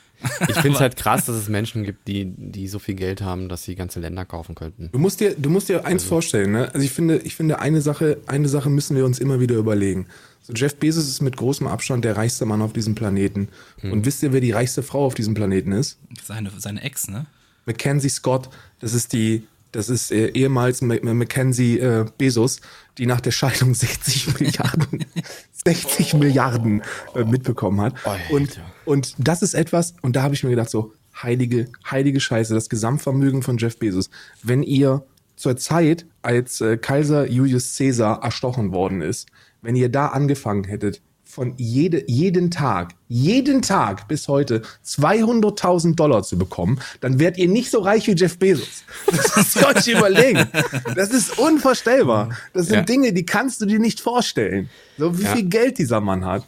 Ich 0.48 0.54
finde 0.54 0.76
es 0.76 0.80
halt 0.80 0.96
krass, 0.96 1.26
dass 1.26 1.36
es 1.36 1.50
Menschen 1.50 1.84
gibt, 1.84 2.08
die, 2.08 2.24
die 2.24 2.68
so 2.68 2.78
viel 2.78 2.94
Geld 2.94 3.20
haben, 3.20 3.50
dass 3.50 3.64
sie 3.64 3.74
ganze 3.74 4.00
Länder 4.00 4.24
kaufen 4.24 4.54
könnten. 4.54 4.88
Du 4.90 4.98
musst 4.98 5.20
dir, 5.20 5.34
du 5.34 5.50
musst 5.50 5.68
dir 5.68 5.84
eins 5.84 6.04
vorstellen, 6.04 6.52
ne? 6.52 6.70
Also 6.72 6.86
ich 6.86 6.90
finde, 6.92 7.18
ich 7.18 7.34
finde 7.36 7.58
eine 7.58 7.82
Sache, 7.82 8.22
eine 8.26 8.48
Sache 8.48 8.70
müssen 8.70 8.96
wir 8.96 9.04
uns 9.04 9.18
immer 9.18 9.40
wieder 9.40 9.56
überlegen. 9.56 10.06
So 10.46 10.52
Jeff 10.52 10.76
Bezos 10.76 11.08
ist 11.08 11.20
mit 11.22 11.36
großem 11.36 11.66
Abstand 11.66 12.04
der 12.04 12.16
reichste 12.16 12.46
Mann 12.46 12.62
auf 12.62 12.72
diesem 12.72 12.94
Planeten. 12.94 13.48
Und 13.82 14.06
wisst 14.06 14.22
ihr, 14.22 14.32
wer 14.32 14.40
die 14.40 14.52
reichste 14.52 14.84
Frau 14.84 15.04
auf 15.04 15.14
diesem 15.14 15.34
Planeten 15.34 15.72
ist? 15.72 15.98
Seine, 16.24 16.50
seine 16.56 16.82
Ex, 16.82 17.08
ne? 17.08 17.26
Mackenzie 17.64 18.08
Scott. 18.08 18.48
Das 18.78 18.94
ist 18.94 19.12
die, 19.12 19.44
das 19.72 19.88
ist 19.88 20.12
äh, 20.12 20.28
ehemals 20.28 20.82
Ma- 20.82 20.98
Ma- 21.02 21.14
Mackenzie 21.14 21.80
äh, 21.80 22.04
Bezos, 22.16 22.60
die 22.96 23.06
nach 23.06 23.20
der 23.20 23.32
Scheidung 23.32 23.74
60 23.74 24.38
Milliarden, 24.38 25.04
60 25.64 26.14
Milliarden 26.14 26.82
äh, 27.16 27.24
mitbekommen 27.24 27.80
hat. 27.80 27.94
Alter. 28.06 28.32
Und, 28.32 28.60
und 28.84 29.14
das 29.18 29.42
ist 29.42 29.54
etwas, 29.54 29.94
und 30.02 30.14
da 30.14 30.22
habe 30.22 30.34
ich 30.34 30.44
mir 30.44 30.50
gedacht, 30.50 30.70
so, 30.70 30.92
heilige, 31.20 31.66
heilige 31.90 32.20
Scheiße, 32.20 32.54
das 32.54 32.68
Gesamtvermögen 32.68 33.42
von 33.42 33.58
Jeff 33.58 33.78
Bezos. 33.78 34.10
Wenn 34.44 34.62
ihr 34.62 35.02
zur 35.34 35.56
Zeit, 35.56 36.06
als 36.22 36.60
äh, 36.60 36.76
Kaiser 36.76 37.28
Julius 37.28 37.76
Caesar 37.76 38.22
erstochen 38.22 38.70
worden 38.72 39.02
ist, 39.02 39.26
wenn 39.66 39.76
ihr 39.76 39.88
da 39.88 40.06
angefangen 40.08 40.64
hättet, 40.64 41.02
von 41.28 41.54
jede, 41.56 42.08
jeden 42.08 42.52
Tag, 42.52 42.92
jeden 43.08 43.60
Tag 43.60 44.06
bis 44.06 44.28
heute 44.28 44.62
200.000 44.86 45.96
Dollar 45.96 46.22
zu 46.22 46.38
bekommen, 46.38 46.78
dann 47.00 47.18
werdet 47.18 47.38
ihr 47.38 47.48
nicht 47.48 47.70
so 47.72 47.80
reich 47.80 48.06
wie 48.06 48.12
Jeff 48.14 48.38
Bezos. 48.38 48.84
Das 49.06 49.34
müsst 49.36 49.56
ihr 49.56 49.66
euch 49.66 49.88
überlegen. 49.88 50.46
Das 50.94 51.10
ist 51.10 51.36
unvorstellbar. 51.36 52.30
Das 52.52 52.66
sind 52.66 52.76
Ja. 52.76 52.82
Dinge, 52.82 53.12
die 53.12 53.26
kannst 53.26 53.60
du 53.60 53.66
dir 53.66 53.80
nicht 53.80 54.00
vorstellen. 54.00 54.70
So 54.98 55.18
wie 55.18 55.24
Ja. 55.24 55.34
viel 55.34 55.44
Geld 55.48 55.78
dieser 55.78 56.00
Mann 56.00 56.24
hat. 56.24 56.44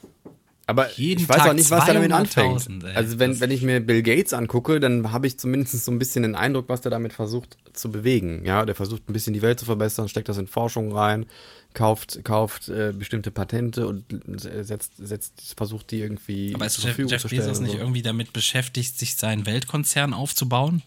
Aber 0.68 0.92
Jeden 0.96 1.22
ich 1.22 1.28
weiß 1.30 1.38
Tag 1.38 1.48
auch 1.48 1.54
nicht, 1.54 1.70
was 1.70 1.88
er 1.88 1.94
damit 1.94 2.12
200.000, 2.12 2.14
anfängt. 2.14 2.84
ey. 2.84 2.94
Also 2.94 3.18
wenn, 3.18 3.40
wenn 3.40 3.50
ich 3.50 3.62
mir 3.62 3.80
Bill 3.80 4.02
Gates 4.02 4.34
angucke, 4.34 4.80
dann 4.80 5.12
habe 5.12 5.26
ich 5.26 5.38
zumindest 5.38 5.82
so 5.82 5.90
ein 5.90 5.98
bisschen 5.98 6.24
den 6.24 6.34
Eindruck, 6.34 6.68
was 6.68 6.82
der 6.82 6.90
damit 6.90 7.14
versucht 7.14 7.56
zu 7.72 7.90
bewegen. 7.90 8.44
Ja, 8.44 8.66
der 8.66 8.74
versucht 8.74 9.08
ein 9.08 9.14
bisschen 9.14 9.32
die 9.32 9.40
Welt 9.40 9.58
zu 9.58 9.64
verbessern, 9.64 10.10
steckt 10.10 10.28
das 10.28 10.36
in 10.36 10.46
Forschung 10.46 10.92
rein, 10.92 11.24
kauft, 11.72 12.22
kauft 12.22 12.68
äh, 12.68 12.92
bestimmte 12.92 13.30
Patente 13.30 13.86
und 13.86 14.04
setzt, 14.36 14.92
setzt, 14.98 15.54
versucht 15.56 15.90
die 15.90 16.00
irgendwie 16.00 16.54
Aber 16.54 16.66
ist 16.66 16.74
zur 16.74 16.84
Jeff, 16.84 16.90
Verfügung 16.90 17.12
Jeff 17.12 17.22
zu 17.22 17.28
stellen. 17.28 17.42
Bezos 17.44 17.60
nicht 17.60 17.72
so. 17.72 17.78
irgendwie 17.78 18.02
damit 18.02 18.34
beschäftigt, 18.34 18.98
sich 18.98 19.16
seinen 19.16 19.46
Weltkonzern 19.46 20.12
aufzubauen? 20.12 20.82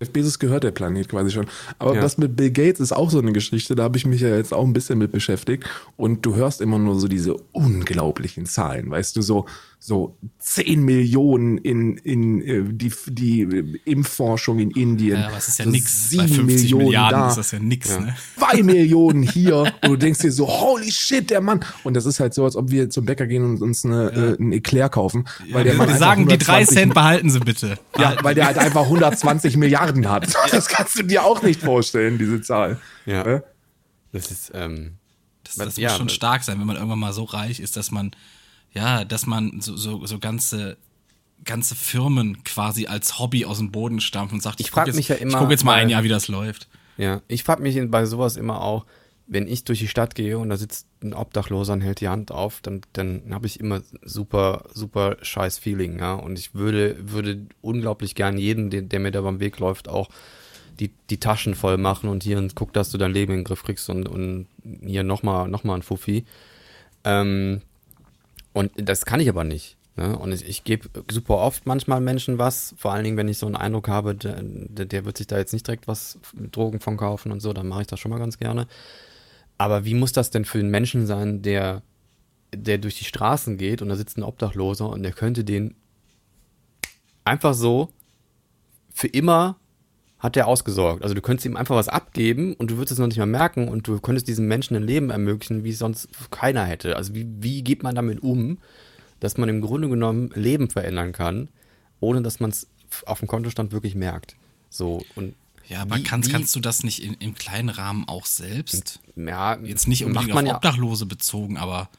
Jeff 0.00 0.10
Bezos 0.10 0.38
gehört 0.38 0.62
der 0.64 0.72
Planet 0.72 1.08
quasi 1.08 1.30
schon. 1.30 1.46
Aber 1.78 1.94
Ja. 1.94 2.00
das 2.02 2.18
mit 2.18 2.36
Bill 2.36 2.50
Gates 2.50 2.80
ist 2.80 2.92
auch 2.92 3.10
so 3.10 3.18
eine 3.18 3.32
Geschichte, 3.32 3.74
da 3.74 3.84
habe 3.84 3.96
ich 3.96 4.04
mich 4.04 4.20
ja 4.20 4.28
jetzt 4.36 4.52
auch 4.52 4.64
ein 4.64 4.72
bisschen 4.74 4.98
mit 4.98 5.10
beschäftigt. 5.12 5.64
Und 5.96 6.24
du 6.26 6.34
hörst 6.36 6.60
immer 6.60 6.78
nur 6.78 6.98
so 7.00 7.08
diese 7.08 7.34
unglaublichen 7.52 8.44
Zahlen, 8.46 8.90
weißt 8.90 9.16
du, 9.16 9.22
so, 9.22 9.46
so 9.78 10.16
10 10.38 10.82
Millionen 10.82 11.58
in, 11.58 11.96
in 11.98 12.42
äh, 12.42 12.64
die, 12.66 12.92
die 13.06 13.78
Impfforschung 13.84 14.58
in 14.58 14.70
Indien. 14.72 15.20
Ja, 15.20 15.28
aber 15.28 15.36
es 15.36 15.48
ist 15.48 15.58
ja 15.58 15.64
so 15.64 15.70
nix. 15.70 16.08
Bei 16.16 16.26
7 16.26 16.34
50 16.34 16.46
Millionen 16.46 16.84
Milliarden 16.86 17.20
da. 17.20 17.28
ist 17.28 17.36
das 17.36 17.50
ja 17.52 17.58
nix, 17.58 17.98
ne? 17.98 18.16
zwei 18.36 18.62
Millionen 18.62 19.22
hier 19.22 19.72
und 19.82 19.90
du 19.90 19.96
denkst 19.96 20.20
dir 20.20 20.32
so, 20.32 20.48
holy 20.48 20.90
shit, 20.90 21.30
der 21.30 21.40
Mann. 21.40 21.64
Und 21.84 21.94
das 21.94 22.04
ist 22.06 22.18
halt 22.20 22.34
so, 22.34 22.44
als 22.44 22.56
ob 22.56 22.70
wir 22.70 22.90
zum 22.90 23.04
Bäcker 23.04 23.26
gehen 23.26 23.44
und 23.44 23.62
uns 23.62 23.84
eine, 23.84 24.10
äh, 24.10 24.42
ein 24.42 24.52
Eclair 24.52 24.88
kaufen. 24.88 25.28
Weil 25.52 25.64
der 25.64 25.74
wir 25.74 25.78
Mann 25.78 25.88
wir 25.88 25.96
sagen, 25.98 26.26
die 26.26 26.38
drei 26.38 26.54
120 26.54 26.74
Cent 26.74 26.94
behalten 26.94 27.30
sie 27.30 27.40
bitte. 27.40 27.78
Ja, 27.98 28.16
weil 28.22 28.34
der 28.34 28.46
halt 28.46 28.58
einfach 28.58 28.84
120 28.84 29.56
Milliarden 29.56 30.08
hat. 30.08 30.26
Das 30.50 30.68
kannst 30.68 30.98
du 30.98 31.02
dir 31.04 31.24
auch 31.24 31.42
nicht 31.42 31.60
vorstellen, 31.60 32.18
diese 32.18 32.40
Zahl. 32.40 32.80
Ja. 33.04 33.42
Das 34.12 34.30
ist, 34.30 34.50
ähm, 34.54 34.96
Das, 35.44 35.56
das 35.56 35.76
Ja, 35.76 35.90
muss 35.90 35.98
schon 35.98 36.08
stark 36.08 36.42
sein, 36.42 36.58
wenn 36.58 36.66
man 36.66 36.76
irgendwann 36.76 36.98
mal 36.98 37.12
so 37.12 37.24
reich 37.24 37.60
ist, 37.60 37.76
dass 37.76 37.90
man, 37.90 38.10
ja, 38.76 39.04
dass 39.04 39.26
man 39.26 39.60
so, 39.60 39.76
so, 39.76 40.04
so 40.06 40.18
ganze, 40.18 40.76
ganze 41.44 41.74
Firmen 41.74 42.44
quasi 42.44 42.86
als 42.86 43.18
Hobby 43.18 43.44
aus 43.46 43.58
dem 43.58 43.72
Boden 43.72 44.00
stampfen 44.00 44.36
und 44.36 44.42
sagt, 44.42 44.60
Ich 44.60 44.66
guck 44.68 44.74
frag 44.74 44.86
jetzt- 44.88 44.96
mich 44.96 45.08
ja 45.08 45.16
ich 45.16 45.22
immer, 45.22 45.38
gucke 45.38 45.50
jetzt 45.52 45.64
mal 45.64 45.74
ein 45.74 45.88
Jahr, 45.88 46.04
wie 46.04 46.08
das 46.08 46.28
läuft. 46.28 46.68
Ja, 46.98 47.22
ich 47.28 47.42
frage 47.42 47.62
mich 47.62 47.78
bei 47.90 48.06
sowas 48.06 48.36
immer 48.36 48.60
auch, 48.62 48.86
wenn 49.28 49.48
ich 49.48 49.64
durch 49.64 49.80
die 49.80 49.88
Stadt 49.88 50.14
gehe 50.14 50.38
und 50.38 50.50
da 50.50 50.56
sitzt 50.56 50.86
ein 51.02 51.12
Obdachloser 51.12 51.72
und 51.72 51.80
hält 51.80 52.00
die 52.00 52.08
Hand 52.08 52.30
auf, 52.30 52.60
dann, 52.62 52.82
dann 52.92 53.22
habe 53.32 53.46
ich 53.46 53.58
immer 53.58 53.82
super, 54.02 54.64
super 54.72 55.16
scheiß 55.20 55.58
Feeling, 55.58 55.98
ja. 55.98 56.14
Und 56.14 56.38
ich 56.38 56.54
würde, 56.54 56.96
würde 57.00 57.46
unglaublich 57.60 58.14
gern 58.14 58.38
jeden, 58.38 58.70
der, 58.70 58.82
der 58.82 59.00
mir 59.00 59.10
da 59.10 59.20
beim 59.22 59.40
Weg 59.40 59.58
läuft, 59.58 59.88
auch 59.88 60.08
die, 60.78 60.92
die 61.10 61.18
Taschen 61.18 61.54
voll 61.54 61.76
machen 61.76 62.08
und 62.08 62.22
hier 62.22 62.38
und 62.38 62.54
guck, 62.54 62.72
dass 62.72 62.90
du 62.90 62.98
dein 62.98 63.12
Leben 63.12 63.32
in 63.32 63.38
den 63.40 63.44
Griff 63.44 63.62
kriegst 63.64 63.90
und, 63.90 64.06
und 64.08 64.46
hier 64.84 65.02
nochmal 65.02 65.48
noch 65.48 65.64
mal 65.64 65.74
ein 65.74 65.82
Fuffi. 65.82 66.24
Ähm, 67.04 67.62
und 68.56 68.72
das 68.76 69.04
kann 69.04 69.20
ich 69.20 69.28
aber 69.28 69.44
nicht. 69.44 69.76
Ne? 69.96 70.18
Und 70.18 70.32
ich, 70.32 70.48
ich 70.48 70.64
gebe 70.64 70.88
super 71.10 71.36
oft 71.36 71.66
manchmal 71.66 72.00
Menschen 72.00 72.38
was, 72.38 72.74
vor 72.78 72.90
allen 72.90 73.04
Dingen, 73.04 73.18
wenn 73.18 73.28
ich 73.28 73.36
so 73.36 73.44
einen 73.44 73.54
Eindruck 73.54 73.88
habe, 73.88 74.14
der, 74.14 74.40
der, 74.42 75.04
wird 75.04 75.18
sich 75.18 75.26
da 75.26 75.36
jetzt 75.36 75.52
nicht 75.52 75.66
direkt 75.66 75.86
was 75.86 76.18
Drogen 76.52 76.80
von 76.80 76.96
kaufen 76.96 77.32
und 77.32 77.40
so, 77.40 77.52
dann 77.52 77.68
mache 77.68 77.82
ich 77.82 77.86
das 77.86 78.00
schon 78.00 78.10
mal 78.10 78.18
ganz 78.18 78.38
gerne. 78.38 78.66
Aber 79.58 79.84
wie 79.84 79.92
muss 79.92 80.12
das 80.12 80.30
denn 80.30 80.46
für 80.46 80.58
einen 80.58 80.70
Menschen 80.70 81.06
sein, 81.06 81.42
der, 81.42 81.82
der 82.54 82.78
durch 82.78 82.96
die 82.96 83.04
Straßen 83.04 83.58
geht 83.58 83.82
und 83.82 83.90
da 83.90 83.96
sitzt 83.96 84.16
ein 84.16 84.22
Obdachloser 84.22 84.88
und 84.88 85.02
der 85.02 85.12
könnte 85.12 85.44
den 85.44 85.74
einfach 87.24 87.52
so 87.52 87.90
für 88.90 89.08
immer 89.08 89.56
hat 90.18 90.34
der 90.36 90.46
ausgesorgt. 90.48 91.02
Also 91.02 91.14
du 91.14 91.20
könntest 91.20 91.44
ihm 91.46 91.56
einfach 91.56 91.76
was 91.76 91.88
abgeben 91.88 92.54
und 92.54 92.70
du 92.70 92.76
würdest 92.78 92.92
es 92.92 92.98
noch 92.98 93.06
nicht 93.06 93.18
mal 93.18 93.26
merken 93.26 93.68
und 93.68 93.86
du 93.86 94.00
könntest 94.00 94.28
diesem 94.28 94.46
Menschen 94.48 94.76
ein 94.76 94.82
Leben 94.82 95.10
ermöglichen, 95.10 95.62
wie 95.64 95.70
es 95.70 95.78
sonst 95.78 96.08
keiner 96.30 96.64
hätte. 96.64 96.96
Also 96.96 97.14
wie, 97.14 97.26
wie 97.40 97.62
geht 97.62 97.82
man 97.82 97.94
damit 97.94 98.22
um, 98.22 98.58
dass 99.20 99.36
man 99.36 99.48
im 99.48 99.60
Grunde 99.60 99.88
genommen 99.88 100.30
Leben 100.34 100.70
verändern 100.70 101.12
kann, 101.12 101.48
ohne 102.00 102.22
dass 102.22 102.40
man 102.40 102.50
es 102.50 102.66
auf 103.04 103.18
dem 103.18 103.28
Kontostand 103.28 103.72
wirklich 103.72 103.94
merkt. 103.94 104.36
So 104.70 105.02
und 105.16 105.34
Ja, 105.68 105.82
aber 105.82 105.96
wie- 105.96 106.02
kannst, 106.02 106.28
wie- 106.28 106.32
kannst 106.32 106.56
du 106.56 106.60
das 106.60 106.82
nicht 106.82 107.02
in, 107.02 107.14
im 107.14 107.34
kleinen 107.34 107.68
Rahmen 107.68 108.08
auch 108.08 108.24
selbst? 108.26 109.00
ja, 109.16 109.58
Jetzt 109.62 109.86
nicht 109.88 110.04
unbedingt 110.04 110.28
macht 110.28 110.34
man 110.34 110.44
auf 110.46 110.50
ja, 110.50 110.56
Obdachlose 110.56 111.04
bezogen, 111.06 111.56
aber 111.58 111.90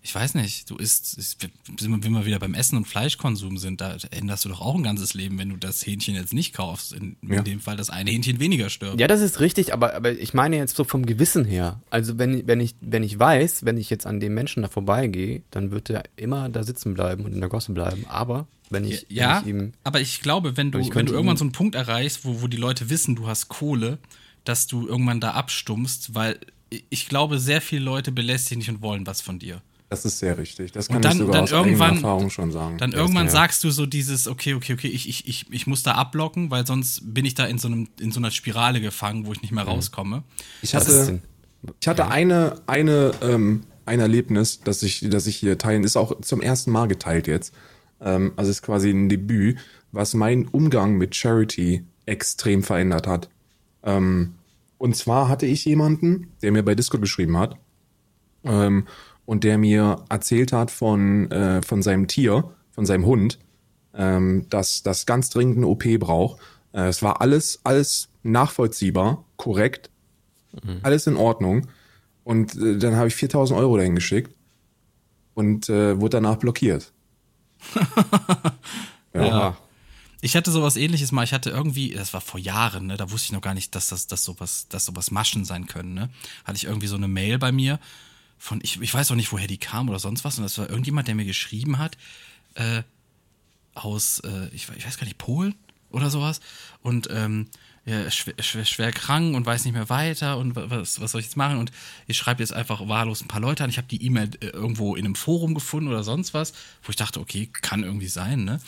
ich 0.00 0.14
weiß 0.14 0.34
nicht, 0.34 0.70
du 0.70 0.76
isst, 0.76 1.18
ist, 1.18 1.38
wenn 1.80 2.12
wir 2.12 2.24
wieder 2.24 2.38
beim 2.38 2.54
Essen 2.54 2.76
und 2.76 2.86
Fleischkonsum 2.86 3.58
sind, 3.58 3.80
da 3.80 3.96
änderst 4.10 4.44
du 4.44 4.48
doch 4.48 4.60
auch 4.60 4.74
ein 4.74 4.82
ganzes 4.82 5.12
Leben, 5.14 5.38
wenn 5.38 5.50
du 5.50 5.56
das 5.56 5.84
Hähnchen 5.84 6.14
jetzt 6.14 6.32
nicht 6.32 6.54
kaufst. 6.54 6.92
In, 6.92 7.16
in 7.20 7.32
Ja. 7.34 7.42
dem 7.42 7.60
Fall 7.60 7.76
das 7.76 7.90
eine 7.90 8.10
Hähnchen 8.10 8.40
weniger 8.40 8.70
stirbt. 8.70 9.00
Ja, 9.00 9.06
das 9.08 9.20
ist 9.20 9.40
richtig, 9.40 9.72
aber, 9.74 9.94
aber 9.94 10.12
ich 10.12 10.32
meine 10.34 10.56
jetzt 10.56 10.76
so 10.76 10.84
vom 10.84 11.04
Gewissen 11.04 11.44
her. 11.44 11.80
Also 11.90 12.16
wenn, 12.18 12.46
wenn, 12.46 12.60
ich, 12.60 12.74
wenn 12.80 13.02
ich 13.02 13.18
weiß, 13.18 13.64
wenn 13.64 13.76
ich 13.76 13.90
jetzt 13.90 14.06
an 14.06 14.20
dem 14.20 14.34
Menschen 14.34 14.62
da 14.62 14.68
vorbeigehe, 14.68 15.42
dann 15.50 15.70
wird 15.72 15.90
er 15.90 16.04
immer 16.16 16.48
da 16.48 16.62
sitzen 16.62 16.94
bleiben 16.94 17.24
und 17.24 17.32
in 17.34 17.40
der 17.40 17.48
Gosse 17.48 17.72
bleiben. 17.72 18.06
Aber 18.08 18.46
wenn 18.70 18.84
ich, 18.84 19.06
Ja, 19.10 19.42
wenn 19.44 19.48
ich 19.48 19.48
ihm. 19.62 19.72
aber 19.84 20.00
ich 20.00 20.20
glaube, 20.22 20.56
wenn 20.56 20.70
du, 20.70 20.78
ich 20.78 20.94
wenn 20.94 21.06
du 21.06 21.12
irgendwann 21.12 21.36
so 21.36 21.44
einen 21.44 21.52
Punkt 21.52 21.74
erreichst, 21.74 22.24
wo, 22.24 22.40
wo 22.40 22.46
die 22.46 22.56
Leute 22.56 22.88
wissen, 22.88 23.16
du 23.16 23.26
hast 23.26 23.48
Kohle, 23.48 23.98
dass 24.44 24.66
du 24.66 24.86
irgendwann 24.86 25.20
da 25.20 25.32
abstummst, 25.32 26.14
weil 26.14 26.38
ich 26.90 27.08
glaube, 27.08 27.38
sehr 27.38 27.60
viele 27.60 27.82
Leute 27.84 28.12
belästigen 28.12 28.60
dich 28.60 28.68
und 28.70 28.80
wollen 28.82 29.06
was 29.06 29.20
von 29.20 29.38
dir. 29.38 29.60
Das 29.90 30.04
ist 30.04 30.18
sehr 30.18 30.36
richtig. 30.36 30.72
Das 30.72 30.88
kann 30.88 31.00
dann- 31.00 31.12
ich 31.12 31.18
sogar 31.18 31.34
dann 31.34 31.44
aus 31.44 31.50
irgendwann- 31.50 31.94
Erfahrung 31.96 32.28
schon 32.30 32.52
sagen. 32.52 32.76
Dann 32.78 32.92
irgendwann 32.92 33.28
sagst 33.30 33.64
du 33.64 33.70
so 33.70 33.86
dieses, 33.86 34.28
okay, 34.28 34.52
okay, 34.54 34.74
okay, 34.74 34.88
ich, 34.88 35.08
ich, 35.08 35.26
ich, 35.26 35.46
ich 35.50 35.66
muss 35.66 35.82
da 35.82 35.92
abblocken, 35.92 36.50
weil 36.50 36.66
sonst 36.66 37.14
bin 37.14 37.24
ich 37.24 37.34
da 37.34 37.46
in 37.46 37.58
so, 37.58 37.68
einem, 37.68 37.88
in 37.98 38.10
so 38.12 38.20
einer 38.20 38.30
Spirale 38.30 38.80
gefangen, 38.82 39.24
wo 39.24 39.32
ich 39.32 39.40
nicht 39.40 39.52
mehr 39.52 39.64
Mhm. 39.64 39.70
rauskomme. 39.70 40.24
ich 40.60 40.74
hatte, 40.74 41.20
ich 41.80 41.88
hatte 41.88 42.08
eine, 42.08 42.60
eine, 42.66 43.12
ähm, 43.22 43.62
ein 43.86 44.00
Erlebnis, 44.00 44.60
das 44.60 44.82
ich, 44.82 45.08
das 45.08 45.26
ich 45.26 45.36
hier 45.36 45.56
teilen, 45.56 45.84
ist 45.84 45.96
auch 45.96 46.20
zum 46.20 46.42
ersten 46.42 46.70
Mal 46.70 46.86
geteilt 46.86 47.26
jetzt. 47.26 47.54
Ähm, 48.00 48.32
also 48.36 48.50
ist 48.50 48.60
quasi 48.62 48.90
ein 48.90 49.08
Debüt, 49.08 49.56
was 49.90 50.12
meinen 50.12 50.46
Umgang 50.48 50.98
mit 50.98 51.16
Charity 51.16 51.84
extrem 52.04 52.62
verändert 52.62 53.06
hat. 53.06 53.30
Ähm, 53.82 54.34
und 54.76 54.96
zwar 54.96 55.28
hatte 55.30 55.46
ich 55.46 55.64
jemanden, 55.64 56.28
der 56.42 56.52
mir 56.52 56.62
bei 56.62 56.74
Discord 56.74 57.00
geschrieben 57.02 57.38
hat, 57.38 57.56
ähm, 58.44 58.86
und 59.28 59.44
der 59.44 59.58
mir 59.58 60.06
erzählt 60.08 60.54
hat 60.54 60.70
von, 60.70 61.30
äh, 61.30 61.60
von 61.60 61.82
seinem 61.82 62.08
Tier, 62.08 62.50
von 62.70 62.86
seinem 62.86 63.04
Hund, 63.04 63.38
ähm, 63.92 64.46
dass 64.48 64.82
das 64.82 65.04
ganz 65.04 65.28
dringend 65.28 65.58
eine 65.58 65.66
OP 65.66 65.84
braucht. 65.98 66.40
Äh, 66.72 66.86
es 66.86 67.02
war 67.02 67.20
alles, 67.20 67.60
alles 67.62 68.08
nachvollziehbar, 68.22 69.26
korrekt, 69.36 69.90
alles 70.82 71.06
in 71.06 71.16
Ordnung. 71.18 71.66
Und 72.24 72.56
äh, 72.56 72.78
dann 72.78 72.96
habe 72.96 73.08
ich 73.08 73.16
4000 73.16 73.60
Euro 73.60 73.76
dahin 73.76 73.94
geschickt 73.94 74.34
und 75.34 75.68
äh, 75.68 76.00
wurde 76.00 76.16
danach 76.16 76.36
blockiert. 76.36 76.92
Ja. 79.14 79.56
Ich 80.20 80.36
hatte 80.36 80.52
sowas 80.52 80.76
ähnliches 80.76 81.10
mal, 81.12 81.24
ich 81.24 81.32
hatte 81.32 81.50
irgendwie, 81.50 81.90
das 81.90 82.12
war 82.12 82.20
vor 82.20 82.38
Jahren, 82.38 82.86
ne, 82.86 82.96
da 82.96 83.10
wusste 83.10 83.26
ich 83.26 83.32
noch 83.32 83.40
gar 83.40 83.54
nicht, 83.54 83.74
dass 83.74 83.88
das, 83.88 84.06
dass 84.06 84.22
sowas, 84.22 84.68
dass 84.68 84.84
sowas 84.84 85.10
Maschen 85.10 85.44
sein 85.44 85.66
können, 85.66 85.94
ne. 85.94 86.10
Hatte 86.44 86.56
ich 86.56 86.64
irgendwie 86.64 86.86
so 86.86 86.94
eine 86.94 87.08
Mail 87.08 87.38
bei 87.38 87.50
mir 87.50 87.80
von, 88.38 88.60
ich, 88.62 88.80
ich 88.80 88.94
weiß 88.94 89.10
auch 89.10 89.16
nicht, 89.16 89.32
woher 89.32 89.46
die 89.46 89.58
kam 89.58 89.88
oder 89.88 89.98
sonst 89.98 90.24
was, 90.24 90.38
und 90.38 90.44
das 90.44 90.58
war 90.58 90.68
irgendjemand, 90.68 91.08
der 91.08 91.14
mir 91.14 91.24
geschrieben 91.24 91.78
hat, 91.78 91.96
äh, 92.54 92.82
aus, 93.74 94.20
äh, 94.20 94.48
ich, 94.52 94.68
ich 94.76 94.86
weiß 94.86 94.98
gar 94.98 95.04
nicht, 95.04 95.18
Polen 95.18 95.54
oder 95.90 96.10
sowas. 96.10 96.40
Und 96.82 97.08
ähm, 97.10 97.48
ja, 97.84 98.10
schwer, 98.10 98.34
schwer, 98.40 98.64
schwer 98.64 98.92
krank 98.92 99.34
und 99.34 99.46
weiß 99.46 99.64
nicht 99.64 99.72
mehr 99.72 99.88
weiter 99.88 100.36
und 100.36 100.56
wa- 100.56 100.66
was, 100.68 101.00
was 101.00 101.12
soll 101.12 101.20
ich 101.20 101.28
jetzt 101.28 101.36
machen? 101.36 101.58
Und 101.58 101.72
ich 102.06 102.18
schreibe 102.18 102.42
jetzt 102.42 102.52
einfach 102.52 102.86
wahllos 102.88 103.22
ein 103.22 103.28
paar 103.28 103.40
Leute 103.40 103.64
an. 103.64 103.70
Ich 103.70 103.78
habe 103.78 103.88
die 103.88 104.04
E-Mail 104.04 104.30
äh, 104.40 104.48
irgendwo 104.48 104.94
in 104.94 105.04
einem 105.06 105.14
Forum 105.14 105.54
gefunden 105.54 105.88
oder 105.88 106.02
sonst 106.02 106.34
was, 106.34 106.52
wo 106.82 106.90
ich 106.90 106.96
dachte, 106.96 107.20
okay, 107.20 107.48
kann 107.62 107.84
irgendwie 107.84 108.08
sein, 108.08 108.44
ne? 108.44 108.60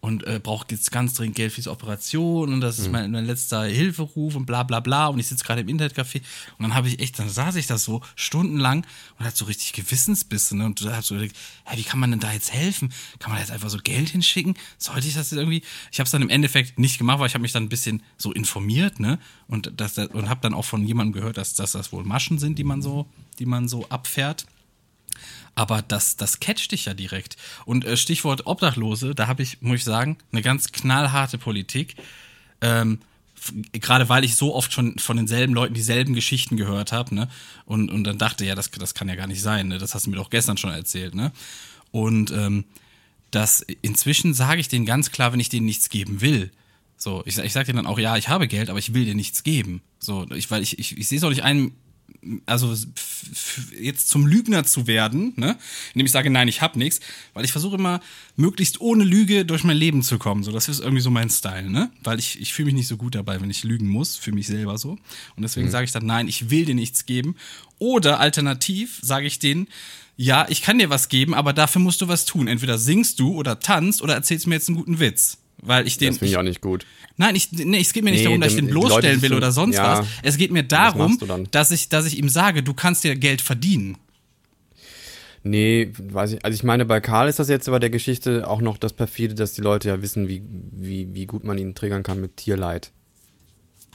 Und 0.00 0.24
äh, 0.28 0.38
braucht 0.40 0.70
jetzt 0.70 0.92
ganz 0.92 1.14
dringend 1.14 1.34
Geld 1.34 1.52
für 1.52 1.56
diese 1.56 1.72
Operation 1.72 2.52
und 2.52 2.60
das 2.60 2.78
ist 2.78 2.90
mein, 2.90 3.10
mein 3.10 3.26
letzter 3.26 3.64
Hilferuf 3.64 4.36
und 4.36 4.46
bla 4.46 4.62
bla 4.62 4.78
bla 4.78 5.08
und 5.08 5.18
ich 5.18 5.26
sitze 5.26 5.44
gerade 5.44 5.62
im 5.62 5.66
Internetcafé 5.66 6.22
und 6.56 6.62
dann 6.62 6.74
habe 6.74 6.86
ich 6.86 7.00
echt, 7.00 7.18
dann 7.18 7.28
saß 7.28 7.56
ich 7.56 7.66
da 7.66 7.78
so 7.78 8.00
stundenlang 8.14 8.86
und 9.18 9.24
hatte 9.24 9.36
so 9.36 9.46
richtig 9.46 9.72
Gewissensbisse 9.72 10.56
ne? 10.56 10.66
und 10.66 10.84
da 10.84 10.96
hab 10.96 11.04
so 11.04 11.14
überlegt, 11.14 11.36
hey, 11.64 11.78
wie 11.78 11.82
kann 11.82 11.98
man 11.98 12.12
denn 12.12 12.20
da 12.20 12.32
jetzt 12.32 12.52
helfen? 12.52 12.92
Kann 13.18 13.30
man 13.30 13.38
da 13.38 13.42
jetzt 13.42 13.50
einfach 13.50 13.70
so 13.70 13.78
Geld 13.78 14.10
hinschicken? 14.10 14.54
Sollte 14.78 15.08
ich 15.08 15.14
das 15.14 15.32
jetzt 15.32 15.38
irgendwie? 15.38 15.62
Ich 15.90 15.98
habe 15.98 16.06
es 16.06 16.12
dann 16.12 16.22
im 16.22 16.30
Endeffekt 16.30 16.78
nicht 16.78 16.98
gemacht, 16.98 17.18
weil 17.18 17.26
ich 17.26 17.34
habe 17.34 17.42
mich 17.42 17.52
dann 17.52 17.64
ein 17.64 17.68
bisschen 17.68 18.02
so 18.16 18.32
informiert, 18.32 19.00
ne? 19.00 19.18
Und 19.48 19.72
das 19.76 19.98
und 19.98 20.28
habe 20.28 20.40
dann 20.42 20.54
auch 20.54 20.64
von 20.64 20.86
jemandem 20.86 21.12
gehört, 21.12 21.38
dass, 21.38 21.54
dass 21.54 21.72
das 21.72 21.92
wohl 21.92 22.04
Maschen 22.04 22.38
sind, 22.38 22.58
die 22.58 22.64
man 22.64 22.82
so, 22.82 23.06
die 23.38 23.46
man 23.46 23.68
so 23.68 23.88
abfährt. 23.88 24.46
Aber 25.58 25.82
das, 25.82 26.14
das 26.14 26.38
catcht 26.38 26.70
dich 26.70 26.84
ja 26.84 26.94
direkt. 26.94 27.36
Und 27.64 27.84
äh, 27.84 27.96
Stichwort 27.96 28.46
Obdachlose, 28.46 29.16
da 29.16 29.26
habe 29.26 29.42
ich, 29.42 29.60
muss 29.60 29.78
ich 29.78 29.84
sagen, 29.84 30.16
eine 30.30 30.40
ganz 30.40 30.70
knallharte 30.70 31.36
Politik. 31.36 31.96
Ähm, 32.60 33.00
Gerade 33.72 34.08
weil 34.08 34.22
ich 34.22 34.36
so 34.36 34.54
oft 34.54 34.72
schon 34.72 35.00
von 35.00 35.16
denselben 35.16 35.54
Leuten 35.54 35.74
dieselben 35.74 36.14
Geschichten 36.14 36.56
gehört 36.56 36.92
habe, 36.92 37.12
ne? 37.12 37.28
Und, 37.64 37.90
und 37.90 38.04
dann 38.04 38.18
dachte, 38.18 38.44
ja, 38.44 38.54
das, 38.54 38.70
das 38.70 38.94
kann 38.94 39.08
ja 39.08 39.16
gar 39.16 39.26
nicht 39.26 39.42
sein, 39.42 39.66
ne? 39.66 39.78
Das 39.78 39.96
hast 39.96 40.06
du 40.06 40.10
mir 40.10 40.16
doch 40.16 40.30
gestern 40.30 40.58
schon 40.58 40.70
erzählt, 40.70 41.16
ne? 41.16 41.32
Und 41.90 42.30
ähm, 42.30 42.64
das 43.32 43.60
inzwischen 43.82 44.34
sage 44.34 44.60
ich 44.60 44.68
denen 44.68 44.86
ganz 44.86 45.10
klar, 45.10 45.32
wenn 45.32 45.40
ich 45.40 45.48
denen 45.48 45.66
nichts 45.66 45.88
geben 45.88 46.20
will. 46.20 46.52
So, 46.96 47.24
ich, 47.26 47.36
ich 47.36 47.52
sage 47.52 47.66
denen 47.66 47.78
dann 47.78 47.86
auch, 47.86 47.98
ja, 47.98 48.16
ich 48.16 48.28
habe 48.28 48.46
Geld, 48.46 48.70
aber 48.70 48.78
ich 48.78 48.94
will 48.94 49.06
dir 49.06 49.16
nichts 49.16 49.42
geben. 49.42 49.82
So, 49.98 50.24
ich, 50.30 50.52
weil 50.52 50.62
ich, 50.62 50.78
ich, 50.78 50.96
ich 50.96 51.08
sehe 51.08 51.18
es 51.18 51.24
auch 51.24 51.30
nicht 51.30 51.42
ein, 51.42 51.72
also 52.46 52.74
jetzt 53.78 54.08
zum 54.08 54.26
Lügner 54.26 54.64
zu 54.64 54.86
werden, 54.86 55.32
ne? 55.36 55.56
indem 55.94 56.06
ich 56.06 56.12
sage, 56.12 56.30
nein, 56.30 56.48
ich 56.48 56.60
habe 56.60 56.78
nichts, 56.78 57.00
weil 57.34 57.44
ich 57.44 57.52
versuche 57.52 57.76
immer 57.76 58.00
möglichst 58.36 58.80
ohne 58.80 59.04
Lüge 59.04 59.44
durch 59.44 59.64
mein 59.64 59.76
Leben 59.76 60.02
zu 60.02 60.18
kommen. 60.18 60.42
So, 60.42 60.52
das 60.52 60.68
ist 60.68 60.80
irgendwie 60.80 61.02
so 61.02 61.10
mein 61.10 61.30
Style, 61.30 61.70
ne? 61.70 61.90
Weil 62.02 62.18
ich, 62.18 62.40
ich 62.40 62.52
fühle 62.52 62.66
mich 62.66 62.74
nicht 62.74 62.88
so 62.88 62.96
gut 62.96 63.14
dabei, 63.14 63.40
wenn 63.40 63.50
ich 63.50 63.64
lügen 63.64 63.88
muss, 63.88 64.16
für 64.16 64.32
mich 64.32 64.46
selber 64.46 64.78
so. 64.78 64.92
Und 65.36 65.42
deswegen 65.42 65.70
sage 65.70 65.84
ich 65.84 65.92
dann, 65.92 66.06
nein, 66.06 66.28
ich 66.28 66.50
will 66.50 66.64
dir 66.64 66.74
nichts 66.74 67.06
geben. 67.06 67.36
Oder 67.78 68.20
alternativ 68.20 68.98
sage 69.02 69.26
ich 69.26 69.38
denen, 69.38 69.68
ja, 70.16 70.46
ich 70.48 70.62
kann 70.62 70.78
dir 70.78 70.90
was 70.90 71.08
geben, 71.08 71.32
aber 71.32 71.52
dafür 71.52 71.80
musst 71.80 72.00
du 72.00 72.08
was 72.08 72.24
tun. 72.24 72.48
Entweder 72.48 72.78
singst 72.78 73.20
du 73.20 73.34
oder 73.34 73.60
tanzt 73.60 74.02
oder 74.02 74.14
erzählst 74.14 74.46
mir 74.46 74.56
jetzt 74.56 74.68
einen 74.68 74.76
guten 74.76 74.98
Witz. 74.98 75.38
Weil 75.62 75.86
ich 75.86 75.98
den. 75.98 76.10
Das 76.10 76.18
finde 76.18 76.30
ich 76.30 76.36
auch 76.36 76.42
nicht 76.42 76.60
gut. 76.60 76.86
Nein, 77.16 77.34
ich, 77.34 77.50
nee, 77.50 77.80
es 77.80 77.92
geht 77.92 78.04
mir 78.04 78.10
nicht 78.10 78.20
Nee, 78.20 78.24
darum, 78.26 78.40
dass 78.40 78.52
ich 78.52 78.58
den 78.58 78.68
bloßstellen 78.68 79.22
will 79.22 79.34
oder 79.34 79.50
sonst 79.50 79.76
ja. 79.76 79.98
was. 80.00 80.06
Es 80.22 80.36
geht 80.36 80.52
mir 80.52 80.62
darum, 80.62 81.18
dass 81.50 81.72
ich, 81.72 81.88
dass 81.88 82.06
ich 82.06 82.16
ihm 82.16 82.28
sage, 82.28 82.62
du 82.62 82.74
kannst 82.74 83.02
dir 83.02 83.16
Geld 83.16 83.40
verdienen. 83.40 83.96
Nee, 85.42 85.92
weiß 85.98 86.32
ich. 86.32 86.44
Also 86.44 86.54
ich 86.54 86.62
meine, 86.64 86.84
bei 86.84 87.00
Karl 87.00 87.28
ist 87.28 87.38
das 87.38 87.48
jetzt 87.48 87.66
bei 87.66 87.78
der 87.78 87.90
Geschichte 87.90 88.48
auch 88.48 88.60
noch 88.60 88.76
das 88.76 88.92
perfide, 88.92 89.34
dass 89.34 89.52
die 89.52 89.60
Leute 89.62 89.88
ja 89.88 90.02
wissen, 90.02 90.28
wie, 90.28 90.42
wie, 90.72 91.14
wie 91.14 91.26
gut 91.26 91.44
man 91.44 91.58
ihn 91.58 91.74
triggern 91.74 92.02
kann 92.02 92.20
mit 92.20 92.36
Tierleid. 92.36 92.92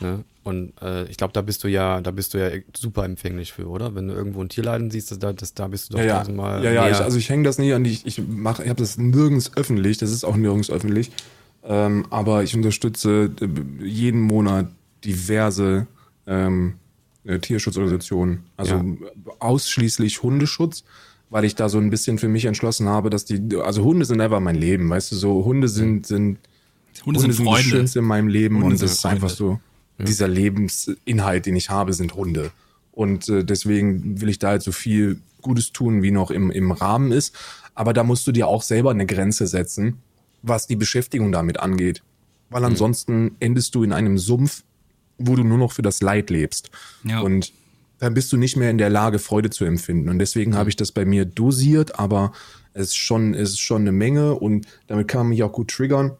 Ne? 0.01 0.23
Und 0.43 0.73
äh, 0.81 1.05
ich 1.05 1.17
glaube, 1.17 1.33
da 1.33 1.41
bist 1.41 1.63
du 1.63 1.67
ja, 1.67 2.01
da 2.01 2.11
bist 2.11 2.33
du 2.33 2.37
ja 2.37 2.49
super 2.75 3.05
empfänglich 3.05 3.53
für, 3.53 3.67
oder? 3.67 3.95
Wenn 3.95 4.07
du 4.07 4.13
irgendwo 4.13 4.41
ein 4.41 4.49
Tierleiden 4.49 4.91
siehst, 4.91 5.11
das, 5.11 5.19
da, 5.19 5.31
das, 5.31 5.53
da 5.53 5.67
bist 5.67 5.89
du 5.89 5.93
doch 5.93 5.99
Ja, 5.99 6.05
ja, 6.05 6.17
tausendmal 6.19 6.63
ja, 6.63 6.71
ja 6.71 6.81
mehr. 6.81 6.91
ich, 6.91 6.97
also 6.97 7.17
ich 7.17 7.29
hänge 7.29 7.43
das 7.43 7.57
nie 7.57 7.71
an 7.73 7.83
die, 7.83 7.91
ich, 7.91 8.05
ich 8.05 8.17
mache, 8.27 8.63
ich 8.63 8.69
habe 8.69 8.81
das 8.81 8.97
nirgends 8.97 9.51
öffentlich, 9.55 9.97
das 9.99 10.11
ist 10.11 10.23
auch 10.25 10.35
nirgends 10.35 10.69
öffentlich, 10.69 11.11
ähm, 11.65 12.05
aber 12.09 12.43
ich 12.43 12.55
unterstütze 12.55 13.31
äh, 13.41 13.85
jeden 13.85 14.21
Monat 14.21 14.67
diverse 15.03 15.87
ähm, 16.27 16.75
äh, 17.25 17.39
Tierschutzorganisationen, 17.39 18.43
also 18.57 18.75
Ja. 18.75 18.83
ausschließlich 19.39 20.23
Hundeschutz, 20.23 20.83
weil 21.29 21.45
ich 21.45 21.55
da 21.55 21.69
so 21.69 21.77
ein 21.77 21.89
bisschen 21.89 22.19
für 22.19 22.27
mich 22.27 22.45
entschlossen 22.45 22.87
habe, 22.89 23.09
dass 23.09 23.25
die, 23.25 23.41
also 23.63 23.83
Hunde 23.83 24.05
sind 24.05 24.21
einfach 24.21 24.39
mein 24.39 24.55
Leben, 24.55 24.89
weißt 24.89 25.11
du, 25.11 25.15
so 25.15 25.45
Hunde 25.45 25.67
sind, 25.67 26.05
sind 26.05 26.37
Hunde 27.05 27.19
sind 27.19 27.29
das 27.31 27.37
Freunde. 27.39 27.63
Schönste 27.69 27.99
in 27.99 28.05
meinem 28.05 28.27
Leben 28.27 28.55
Hunde 28.57 28.67
und 28.67 28.77
sind 28.77 28.85
das 28.87 28.93
ist 28.97 29.01
Freunde. 29.01 29.15
einfach 29.15 29.29
so, 29.29 29.59
dieser 29.97 30.27
Lebensinhalt, 30.27 31.45
den 31.45 31.55
ich 31.55 31.69
habe, 31.69 31.93
sind 31.93 32.13
Hunde. 32.15 32.51
Und 32.91 33.29
äh, 33.29 33.43
deswegen 33.43 34.21
will 34.21 34.29
ich 34.29 34.37
da 34.39 34.49
halt 34.49 34.61
so 34.61 34.71
viel 34.71 35.19
Gutes 35.41 35.71
tun, 35.71 36.03
wie 36.03 36.11
noch 36.11 36.29
im, 36.29 36.51
im 36.51 36.71
Rahmen 36.71 37.11
ist. 37.11 37.35
Aber 37.73 37.93
da 37.93 38.03
musst 38.03 38.27
du 38.27 38.31
dir 38.31 38.47
auch 38.47 38.61
selber 38.61 38.91
eine 38.91 39.05
Grenze 39.07 39.47
setzen, 39.47 39.97
was 40.43 40.67
die 40.67 40.75
Beschäftigung 40.75 41.31
damit 41.31 41.59
angeht. 41.59 42.03
Mhm. 42.03 42.53
Weil 42.53 42.65
ansonsten 42.65 43.35
endest 43.39 43.73
du 43.73 43.83
in 43.83 43.91
einem 43.91 44.19
Sumpf, 44.19 44.63
wo 45.17 45.35
du 45.35 45.43
nur 45.43 45.57
noch 45.57 45.71
für 45.71 45.81
das 45.81 46.01
Leid 46.01 46.29
lebst. 46.29 46.69
Ja. 47.03 47.21
Und 47.21 47.51
dann 47.99 48.13
bist 48.13 48.31
du 48.33 48.37
nicht 48.37 48.57
mehr 48.57 48.69
in 48.69 48.77
der 48.77 48.89
Lage, 48.89 49.17
Freude 49.17 49.49
zu 49.49 49.65
empfinden. 49.65 50.09
Und 50.09 50.19
deswegen 50.19 50.55
habe 50.55 50.69
ich 50.69 50.75
das 50.75 50.91
bei 50.91 51.05
mir 51.05 51.25
dosiert, 51.25 51.97
aber 51.99 52.33
es 52.73 52.87
ist 52.87 52.97
schon, 52.97 53.33
es 53.33 53.51
ist 53.51 53.59
schon 53.59 53.81
eine 53.81 53.91
Menge 53.91 54.35
und 54.35 54.67
damit 54.87 55.07
kann 55.07 55.21
man 55.21 55.29
mich 55.29 55.43
auch 55.43 55.53
gut 55.53 55.69
triggern, 55.71 56.11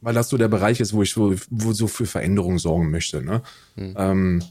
weil 0.00 0.14
das 0.14 0.28
so 0.28 0.38
der 0.38 0.48
Bereich 0.48 0.80
ist, 0.80 0.92
wo 0.92 1.02
ich 1.02 1.16
wo, 1.16 1.34
wo 1.50 1.72
so 1.72 1.88
für 1.88 2.06
Veränderung 2.06 2.58
sorgen 2.58 2.90
möchte. 2.90 3.22
Ne? 3.22 3.42
Ähm, 3.76 4.42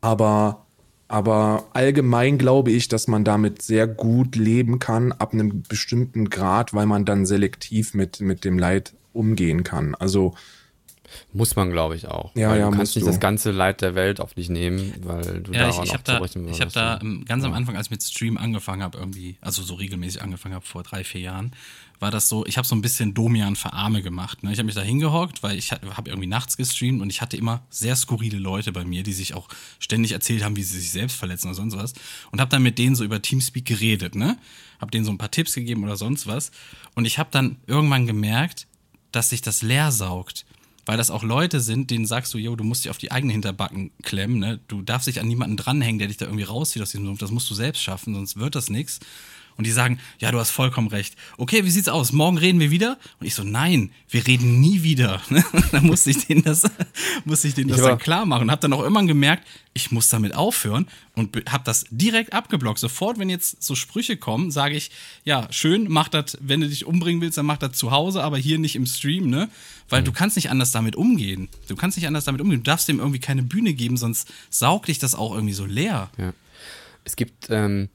aber, 0.00 0.66
aber 1.10 1.64
allgemein 1.72 2.38
glaube 2.38 2.70
ich, 2.70 2.86
dass 2.86 3.08
man 3.08 3.24
damit 3.24 3.62
sehr 3.62 3.88
gut 3.88 4.36
leben 4.36 4.78
kann, 4.78 5.10
ab 5.10 5.32
einem 5.32 5.62
bestimmten 5.68 6.30
Grad, 6.30 6.72
weil 6.72 6.86
man 6.86 7.04
dann 7.04 7.26
selektiv 7.26 7.94
mit, 7.94 8.20
mit 8.20 8.44
dem 8.44 8.60
Leid 8.60 8.94
umgehen 9.12 9.64
kann. 9.64 9.96
Also 9.96 10.34
Muss 11.32 11.56
man, 11.56 11.70
glaube 11.70 11.96
ich, 11.96 12.08
auch. 12.08 12.34
Ja, 12.34 12.50
Weil 12.50 12.60
ja, 12.60 12.70
du 12.70 12.76
kannst 12.76 12.96
nicht 12.96 13.06
du. 13.06 13.10
das 13.10 13.20
ganze 13.20 13.50
Leid 13.50 13.80
der 13.80 13.94
Welt 13.94 14.20
auf 14.20 14.34
dich 14.34 14.48
nehmen, 14.48 14.94
weil 15.02 15.40
du 15.42 15.52
Ja, 15.52 15.68
ich, 15.68 15.74
daran 15.74 15.84
ich 15.84 15.90
auch 15.90 15.94
habe 15.94 16.02
da, 16.04 16.16
ich 16.16 16.60
hab 16.60 16.74
würdest, 16.74 16.76
da 16.76 17.00
ganz 17.24 17.44
am 17.44 17.52
Anfang, 17.52 17.76
als 17.76 17.86
ich 17.86 17.90
mit 17.90 18.02
Stream 18.02 18.36
angefangen 18.36 18.82
habe, 18.82 18.98
irgendwie, 18.98 19.36
also 19.40 19.62
so 19.62 19.74
regelmäßig 19.74 20.22
angefangen 20.22 20.54
habe, 20.54 20.66
vor 20.66 20.82
drei, 20.82 21.04
vier 21.04 21.20
Jahren, 21.20 21.52
war 22.00 22.10
das 22.10 22.28
so, 22.28 22.46
ich 22.46 22.56
habe 22.56 22.66
so 22.66 22.74
ein 22.74 22.80
bisschen 22.80 23.12
Domian 23.12 23.56
verarme 23.56 24.02
gemacht. 24.02 24.42
Ne? 24.42 24.52
Ich 24.52 24.58
habe 24.58 24.66
mich 24.66 24.74
da 24.74 24.80
hingehockt, 24.80 25.42
weil 25.42 25.58
ich 25.58 25.70
habe 25.70 26.08
irgendwie 26.08 26.26
nachts 26.26 26.56
gestreamt 26.56 27.02
und 27.02 27.10
ich 27.10 27.20
hatte 27.20 27.36
immer 27.36 27.62
sehr 27.68 27.94
skurrile 27.94 28.38
Leute 28.38 28.72
bei 28.72 28.84
mir, 28.84 29.02
die 29.02 29.12
sich 29.12 29.34
auch 29.34 29.48
ständig 29.78 30.12
erzählt 30.12 30.42
haben, 30.42 30.56
wie 30.56 30.62
sie 30.62 30.80
sich 30.80 30.90
selbst 30.90 31.16
verletzen 31.16 31.48
oder 31.48 31.56
sonst 31.56 31.76
was. 31.76 31.92
Und 32.32 32.40
habe 32.40 32.50
dann 32.50 32.62
mit 32.62 32.78
denen 32.78 32.96
so 32.96 33.04
über 33.04 33.20
Teamspeak 33.20 33.66
geredet, 33.66 34.14
ne? 34.14 34.38
Hab 34.80 34.90
denen 34.90 35.04
so 35.04 35.10
ein 35.10 35.18
paar 35.18 35.30
Tipps 35.30 35.54
gegeben 35.54 35.84
oder 35.84 35.96
sonst 35.96 36.26
was. 36.26 36.50
Und 36.94 37.04
ich 37.04 37.18
habe 37.18 37.28
dann 37.30 37.56
irgendwann 37.66 38.06
gemerkt, 38.06 38.66
dass 39.12 39.28
sich 39.28 39.42
das 39.42 39.60
leer 39.60 39.92
saugt. 39.92 40.46
Weil 40.86 40.96
das 40.96 41.10
auch 41.10 41.22
Leute 41.22 41.60
sind, 41.60 41.90
denen 41.90 42.06
sagst 42.06 42.32
du, 42.34 42.38
yo, 42.38 42.56
du 42.56 42.64
musst 42.64 42.84
dich 42.84 42.90
auf 42.90 42.98
die 42.98 43.12
eigenen 43.12 43.32
Hinterbacken 43.32 43.90
klemmen, 44.02 44.38
ne? 44.38 44.60
Du 44.68 44.82
darfst 44.82 45.06
dich 45.06 45.20
an 45.20 45.28
niemanden 45.28 45.56
dranhängen, 45.56 45.98
der 45.98 46.08
dich 46.08 46.16
da 46.16 46.24
irgendwie 46.24 46.44
rauszieht 46.44 46.82
aus 46.82 46.90
diesem 46.90 47.06
Sumpf. 47.06 47.20
Das 47.20 47.30
musst 47.30 47.50
du 47.50 47.54
selbst 47.54 47.82
schaffen, 47.82 48.14
sonst 48.14 48.38
wird 48.38 48.54
das 48.54 48.70
nix. 48.70 49.00
Und 49.56 49.66
die 49.66 49.70
sagen, 49.70 49.98
ja, 50.18 50.30
du 50.32 50.38
hast 50.38 50.50
vollkommen 50.50 50.88
recht. 50.88 51.16
Okay, 51.36 51.64
wie 51.64 51.70
sieht's 51.70 51.88
aus? 51.88 52.12
Morgen 52.12 52.38
reden 52.38 52.60
wir 52.60 52.70
wieder? 52.70 52.98
Und 53.20 53.26
ich 53.26 53.34
so, 53.34 53.44
nein, 53.44 53.90
wir 54.08 54.26
reden 54.26 54.60
nie 54.60 54.82
wieder. 54.82 55.20
Dann 55.72 55.86
musste 55.86 56.10
ich 56.10 56.26
denen 56.26 56.42
das, 56.42 56.62
musste 57.24 57.48
ich 57.48 57.54
denen 57.54 57.68
das 57.68 57.78
Ich 57.78 57.84
dann 57.84 57.98
klar 57.98 58.26
machen. 58.26 58.44
Und 58.44 58.50
hab 58.50 58.60
dann 58.60 58.72
auch 58.72 58.80
irgendwann 58.80 59.06
gemerkt, 59.06 59.46
ich 59.72 59.92
muss 59.92 60.08
damit 60.08 60.34
aufhören 60.34 60.86
und 61.14 61.36
hab 61.50 61.64
das 61.64 61.84
direkt 61.90 62.32
abgeblockt. 62.32 62.78
Sofort, 62.78 63.18
wenn 63.18 63.30
jetzt 63.30 63.62
so 63.62 63.74
Sprüche 63.74 64.16
kommen, 64.16 64.50
sage 64.50 64.74
ich, 64.74 64.90
ja, 65.24 65.46
schön, 65.50 65.86
mach 65.88 66.08
das, 66.08 66.38
wenn 66.40 66.60
du 66.60 66.68
dich 66.68 66.86
umbringen 66.86 67.20
willst, 67.20 67.38
dann 67.38 67.46
mach 67.46 67.58
das 67.58 67.72
zu 67.72 67.90
Hause, 67.90 68.22
aber 68.22 68.38
hier 68.38 68.58
nicht 68.58 68.76
im 68.76 68.86
Stream, 68.86 69.28
ne? 69.28 69.48
Weil 69.88 70.02
du 70.02 70.12
kannst 70.12 70.36
nicht 70.36 70.50
anders 70.50 70.72
damit 70.72 70.96
umgehen. 70.96 71.48
Du 71.68 71.76
kannst 71.76 71.96
nicht 71.96 72.06
anders 72.06 72.24
damit 72.24 72.40
umgehen. 72.40 72.60
Du 72.60 72.70
darfst 72.70 72.88
dem 72.88 72.98
irgendwie 72.98 73.18
keine 73.18 73.42
Bühne 73.42 73.74
geben, 73.74 73.96
sonst 73.96 74.28
saugt 74.48 74.88
dich 74.88 74.98
das 74.98 75.14
auch 75.14 75.34
irgendwie 75.34 75.54
so 75.54 75.66
leer. 75.66 76.10
Ja. 76.16 76.32
Es 77.04 77.16
gibt, 77.16 77.48
ähm, 77.50 77.88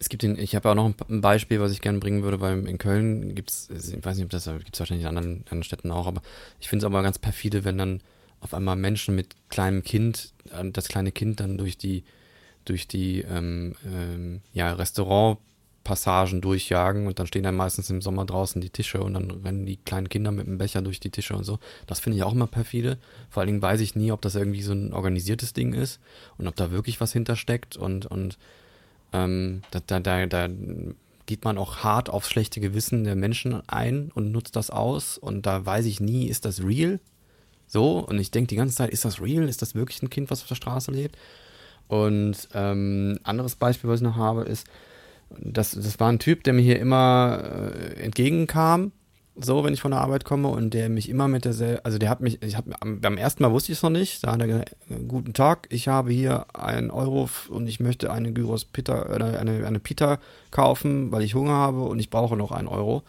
es 0.00 0.08
gibt 0.08 0.22
den, 0.22 0.38
ich 0.38 0.56
habe 0.56 0.70
auch 0.70 0.74
noch 0.74 0.92
ein, 1.08 1.20
Beispiel, 1.20 1.60
was 1.60 1.72
ich 1.72 1.82
gerne 1.82 1.98
bringen 1.98 2.22
würde, 2.22 2.40
weil 2.40 2.66
in 2.66 2.78
Köln 2.78 3.34
gibt's, 3.34 3.68
ich 3.70 4.02
weiß 4.04 4.16
nicht, 4.16 4.24
ob 4.24 4.30
das 4.30 4.46
gibt 4.46 4.74
es 4.74 4.80
wahrscheinlich 4.80 5.04
in 5.04 5.08
anderen, 5.08 5.42
anderen 5.44 5.62
Städten 5.62 5.90
auch, 5.90 6.06
aber 6.06 6.22
ich 6.58 6.68
finde 6.68 6.84
es 6.84 6.86
aber 6.86 7.02
ganz 7.02 7.18
perfide, 7.18 7.64
wenn 7.64 7.76
dann 7.76 8.00
auf 8.40 8.54
einmal 8.54 8.76
Menschen 8.76 9.14
mit 9.14 9.36
kleinem 9.50 9.84
Kind, 9.84 10.32
äh, 10.52 10.68
das 10.70 10.88
kleine 10.88 11.12
Kind 11.12 11.40
dann 11.40 11.58
durch 11.58 11.76
die, 11.76 12.04
durch 12.64 12.88
die 12.88 13.20
ähm, 13.20 13.74
ähm, 13.84 14.40
ja, 14.54 14.72
Restaurantpassagen 14.72 16.40
durchjagen 16.40 17.06
und 17.06 17.18
dann 17.18 17.26
stehen 17.26 17.42
dann 17.42 17.56
meistens 17.56 17.90
im 17.90 18.00
Sommer 18.00 18.24
draußen 18.24 18.62
die 18.62 18.70
Tische 18.70 19.02
und 19.02 19.12
dann 19.12 19.30
rennen 19.30 19.66
die 19.66 19.76
kleinen 19.76 20.08
Kinder 20.08 20.32
mit 20.32 20.46
dem 20.46 20.56
Becher 20.56 20.80
durch 20.80 21.00
die 21.00 21.10
Tische 21.10 21.36
und 21.36 21.44
so. 21.44 21.58
Das 21.86 22.00
finde 22.00 22.16
ich 22.16 22.24
auch 22.24 22.32
immer 22.32 22.46
perfide. 22.46 22.96
Vor 23.28 23.42
allen 23.42 23.48
Dingen 23.48 23.62
weiß 23.62 23.80
ich 23.80 23.96
nie, 23.96 24.12
ob 24.12 24.22
das 24.22 24.34
irgendwie 24.34 24.62
so 24.62 24.72
ein 24.72 24.94
organisiertes 24.94 25.52
Ding 25.52 25.74
ist 25.74 26.00
und 26.38 26.48
ob 26.48 26.56
da 26.56 26.70
wirklich 26.70 27.02
was 27.02 27.12
hintersteckt 27.12 27.76
und, 27.76 28.06
und 28.06 28.38
ähm, 29.12 29.62
da, 29.70 29.80
da, 29.86 30.00
da, 30.00 30.26
da 30.26 30.48
geht 31.26 31.44
man 31.44 31.58
auch 31.58 31.78
hart 31.78 32.10
aufs 32.10 32.28
schlechte 32.28 32.60
Gewissen 32.60 33.04
der 33.04 33.16
Menschen 33.16 33.62
ein 33.68 34.10
und 34.14 34.32
nutzt 34.32 34.56
das 34.56 34.70
aus 34.70 35.16
und 35.18 35.46
da 35.46 35.64
weiß 35.64 35.86
ich 35.86 36.00
nie, 36.00 36.26
ist 36.26 36.44
das 36.44 36.62
real? 36.62 37.00
So, 37.66 37.98
und 37.98 38.18
ich 38.18 38.32
denke 38.32 38.48
die 38.48 38.56
ganze 38.56 38.74
Zeit, 38.74 38.90
ist 38.90 39.04
das 39.04 39.20
real? 39.20 39.48
Ist 39.48 39.62
das 39.62 39.76
wirklich 39.76 40.02
ein 40.02 40.10
Kind, 40.10 40.30
was 40.30 40.42
auf 40.42 40.48
der 40.48 40.56
Straße 40.56 40.90
lebt? 40.90 41.16
Und 41.86 42.48
ähm, 42.52 43.20
anderes 43.22 43.54
Beispiel, 43.54 43.88
was 43.88 44.00
ich 44.00 44.04
noch 44.04 44.16
habe, 44.16 44.42
ist, 44.42 44.66
das, 45.38 45.72
das 45.72 46.00
war 46.00 46.10
ein 46.10 46.18
Typ, 46.18 46.42
der 46.42 46.52
mir 46.52 46.62
hier 46.62 46.80
immer 46.80 47.42
äh, 47.44 48.02
entgegenkam, 48.02 48.90
so, 49.44 49.64
wenn 49.64 49.72
ich 49.72 49.80
von 49.80 49.90
der 49.90 50.00
Arbeit 50.00 50.24
komme 50.24 50.48
und 50.48 50.74
der 50.74 50.88
mich 50.88 51.08
immer 51.08 51.28
mit 51.28 51.44
derselben, 51.44 51.80
also 51.84 51.98
der 51.98 52.08
hat 52.08 52.20
mich, 52.20 52.42
ich 52.42 52.56
hab, 52.56 52.64
am, 52.80 53.00
beim 53.00 53.16
ersten 53.16 53.42
Mal 53.42 53.52
wusste 53.52 53.72
ich 53.72 53.78
es 53.78 53.82
noch 53.82 53.90
nicht, 53.90 54.24
da 54.24 54.32
hat 54.32 54.40
er 54.40 54.46
gesagt, 54.46 54.76
guten 55.08 55.32
Tag, 55.32 55.66
ich 55.70 55.88
habe 55.88 56.12
hier 56.12 56.46
einen 56.54 56.90
Euro 56.90 57.28
und 57.48 57.68
ich 57.68 57.80
möchte 57.80 58.12
eine 58.12 58.32
Gyros 58.32 58.64
Pita, 58.64 59.02
äh, 59.02 59.38
eine, 59.38 59.66
eine 59.66 59.78
Pita 59.80 60.18
kaufen, 60.50 61.12
weil 61.12 61.22
ich 61.22 61.34
Hunger 61.34 61.52
habe 61.52 61.82
und 61.82 61.98
ich 61.98 62.10
brauche 62.10 62.36
noch 62.36 62.52
einen 62.52 62.68
Euro. 62.68 62.96
Und 62.98 63.04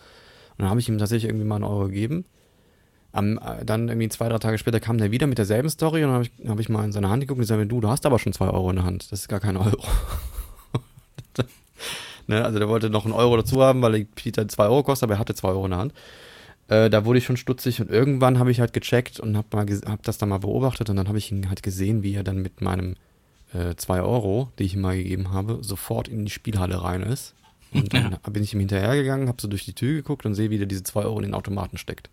dann 0.59 0.69
habe 0.69 0.79
ich 0.79 0.89
ihm 0.89 0.97
tatsächlich 0.97 1.29
irgendwie 1.29 1.47
mal 1.47 1.55
einen 1.55 1.63
Euro 1.63 1.85
gegeben. 1.85 2.25
Am, 3.13 3.37
äh, 3.37 3.65
dann 3.65 3.89
irgendwie 3.89 4.09
zwei, 4.09 4.29
drei 4.29 4.39
Tage 4.39 4.57
später 4.57 4.79
kam 4.79 4.97
der 4.97 5.11
wieder 5.11 5.27
mit 5.27 5.37
derselben 5.37 5.69
Story 5.69 6.03
und 6.03 6.11
dann 6.11 6.13
habe 6.13 6.25
ich, 6.25 6.49
hab 6.49 6.59
ich 6.59 6.69
mal 6.69 6.85
in 6.85 6.91
seine 6.91 7.09
Hand 7.09 7.21
geguckt 7.21 7.37
und 7.37 7.41
gesagt, 7.41 7.71
du, 7.71 7.81
du 7.81 7.89
hast 7.89 8.05
aber 8.05 8.19
schon 8.19 8.33
zwei 8.33 8.49
Euro 8.49 8.69
in 8.69 8.77
der 8.77 8.85
Hand. 8.85 9.11
Das 9.11 9.21
ist 9.21 9.27
gar 9.27 9.39
kein 9.39 9.57
Euro. 9.57 9.83
ne? 12.27 12.43
Also 12.43 12.59
der 12.59 12.69
wollte 12.69 12.89
noch 12.89 13.05
einen 13.05 13.13
Euro 13.13 13.37
dazu 13.37 13.61
haben, 13.61 13.81
weil 13.81 13.93
die 13.93 14.05
Pita 14.05 14.47
zwei 14.47 14.65
Euro 14.65 14.83
kostet, 14.83 15.03
aber 15.03 15.15
er 15.15 15.19
hatte 15.19 15.35
zwei 15.35 15.49
Euro 15.49 15.65
in 15.65 15.71
der 15.71 15.79
Hand. 15.79 15.93
Äh, 16.67 16.89
da 16.89 17.05
wurde 17.05 17.19
ich 17.19 17.25
schon 17.25 17.37
stutzig 17.37 17.81
und 17.81 17.89
irgendwann 17.89 18.39
habe 18.39 18.51
ich 18.51 18.59
halt 18.59 18.73
gecheckt 18.73 19.19
und 19.19 19.35
habe 19.35 19.65
hab 19.85 20.03
das 20.03 20.17
dann 20.17 20.29
mal 20.29 20.39
beobachtet 20.39 20.89
und 20.89 20.95
dann 20.95 21.07
habe 21.07 21.17
ich 21.17 21.31
ihn 21.31 21.49
halt 21.49 21.63
gesehen, 21.63 22.03
wie 22.03 22.15
er 22.15 22.23
dann 22.23 22.41
mit 22.41 22.61
meinem 22.61 22.95
äh, 23.53 23.75
zwei 23.75 24.01
Euro, 24.01 24.51
die 24.57 24.63
ich 24.63 24.75
ihm 24.75 24.81
mal 24.81 24.95
gegeben 24.95 25.31
habe, 25.31 25.59
sofort 25.61 26.07
in 26.07 26.25
die 26.25 26.31
Spielhalle 26.31 26.81
rein 26.81 27.03
ist. 27.03 27.35
Und 27.73 27.93
dann 27.93 28.17
bin 28.31 28.43
ich 28.43 28.53
ihm 28.53 28.59
hinterhergegangen, 28.59 29.27
habe 29.27 29.41
so 29.41 29.47
durch 29.47 29.65
die 29.65 29.73
Tür 29.73 29.95
geguckt 29.95 30.25
und 30.25 30.35
sehe, 30.35 30.49
wie 30.49 30.57
der 30.57 30.67
diese 30.67 30.83
zwei 30.83 31.03
Euro 31.03 31.17
in 31.17 31.23
den 31.23 31.33
Automaten 31.33 31.77
steckt. 31.77 32.09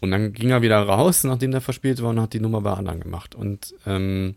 Und 0.00 0.10
dann 0.10 0.32
ging 0.32 0.50
er 0.50 0.62
wieder 0.62 0.82
raus, 0.82 1.24
nachdem 1.24 1.50
der 1.50 1.60
verspielt 1.60 2.02
war 2.02 2.10
und 2.10 2.20
hat 2.20 2.32
die 2.32 2.40
Nummer 2.40 2.62
bei 2.62 2.72
anderen 2.72 3.00
gemacht. 3.00 3.34
Und 3.34 3.74
ähm, 3.86 4.34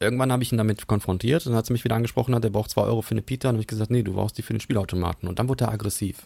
irgendwann 0.00 0.32
habe 0.32 0.42
ich 0.42 0.50
ihn 0.50 0.58
damit 0.58 0.86
konfrontiert 0.86 1.46
und 1.46 1.52
dann 1.52 1.58
hat 1.58 1.66
sie 1.66 1.72
mich 1.72 1.84
wieder 1.84 1.94
angesprochen, 1.94 2.34
hat, 2.34 2.42
er 2.42 2.50
braucht 2.50 2.70
zwei 2.70 2.82
Euro 2.82 3.02
für 3.02 3.12
eine 3.12 3.22
Pita 3.22 3.50
und 3.50 3.56
habe 3.56 3.60
ich 3.60 3.66
gesagt, 3.66 3.90
nee, 3.90 4.02
du 4.02 4.14
brauchst 4.14 4.38
die 4.38 4.42
für 4.42 4.54
den 4.54 4.60
Spielautomaten. 4.60 5.28
Und 5.28 5.38
dann 5.38 5.48
wurde 5.48 5.66
er 5.66 5.72
aggressiv. 5.72 6.22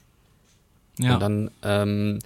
Ja. 0.98 1.14
Und 1.14 1.20
dann, 1.20 1.50
ähm, 1.64 2.18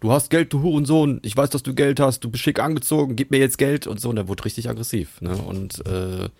du 0.00 0.10
hast 0.10 0.30
Geld, 0.30 0.52
du 0.54 0.62
Hurensohn, 0.62 1.20
ich 1.22 1.36
weiß, 1.36 1.50
dass 1.50 1.62
du 1.62 1.74
Geld 1.74 2.00
hast, 2.00 2.20
du 2.20 2.30
bist 2.30 2.42
schick 2.42 2.58
angezogen, 2.58 3.14
gib 3.14 3.30
mir 3.30 3.38
jetzt 3.38 3.58
Geld 3.58 3.86
und 3.86 4.00
so. 4.00 4.08
Und 4.08 4.16
er 4.16 4.26
wurde 4.26 4.46
richtig 4.46 4.70
aggressiv. 4.70 5.20
Ne? 5.20 5.36
Und 5.36 5.84
äh, 5.86 6.30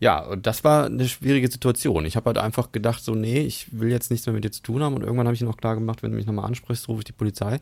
ja, 0.00 0.22
und 0.22 0.46
das 0.46 0.64
war 0.64 0.84
eine 0.84 1.08
schwierige 1.08 1.50
Situation. 1.50 2.04
Ich 2.04 2.16
habe 2.16 2.26
halt 2.26 2.38
einfach 2.38 2.72
gedacht, 2.72 3.02
so, 3.02 3.14
nee, 3.14 3.40
ich 3.40 3.68
will 3.72 3.90
jetzt 3.90 4.10
nichts 4.10 4.26
mehr 4.26 4.34
mit 4.34 4.44
dir 4.44 4.52
zu 4.52 4.62
tun 4.62 4.82
haben. 4.82 4.94
Und 4.94 5.02
irgendwann 5.02 5.26
habe 5.26 5.34
ich 5.34 5.40
ihm 5.40 5.48
auch 5.48 5.56
klar 5.56 5.76
gemacht, 5.76 6.02
wenn 6.02 6.10
du 6.10 6.16
mich 6.16 6.26
nochmal 6.26 6.44
ansprichst, 6.44 6.88
rufe 6.88 7.00
ich 7.00 7.04
die 7.06 7.12
Polizei. 7.12 7.58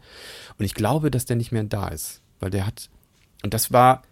Und 0.59 0.65
ich 0.65 0.75
glaube, 0.75 1.13
dass 1.13 1.25
der 1.25 1.37
nicht 1.37 1.53
mehr 1.53 1.63
da 1.63 1.87
ist. 1.87 2.21
Weil 2.41 2.51
der 2.51 2.67
hat, 2.67 2.89
und 3.45 3.55
das 3.55 3.73
war, 3.73 4.03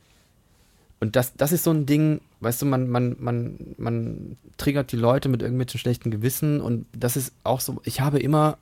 und 1.00 1.16
das, 1.16 1.34
das 1.34 1.52
ist 1.52 1.64
so 1.64 1.70
ein 1.70 1.86
Ding, 1.86 2.20
weißt 2.40 2.60
du, 2.62 2.66
man, 2.66 2.88
man, 2.88 3.16
man, 3.18 3.74
man 3.78 4.36
triggert 4.58 4.92
die 4.92 4.96
Leute 4.96 5.30
mit 5.30 5.40
irgendwelchen 5.40 5.80
schlechten 5.80 6.10
Gewissen 6.10 6.60
und 6.60 6.86
das 6.92 7.16
ist 7.16 7.32
auch 7.42 7.60
so, 7.60 7.80
ich 7.84 8.02
habe 8.02 8.18
immer 8.18 8.58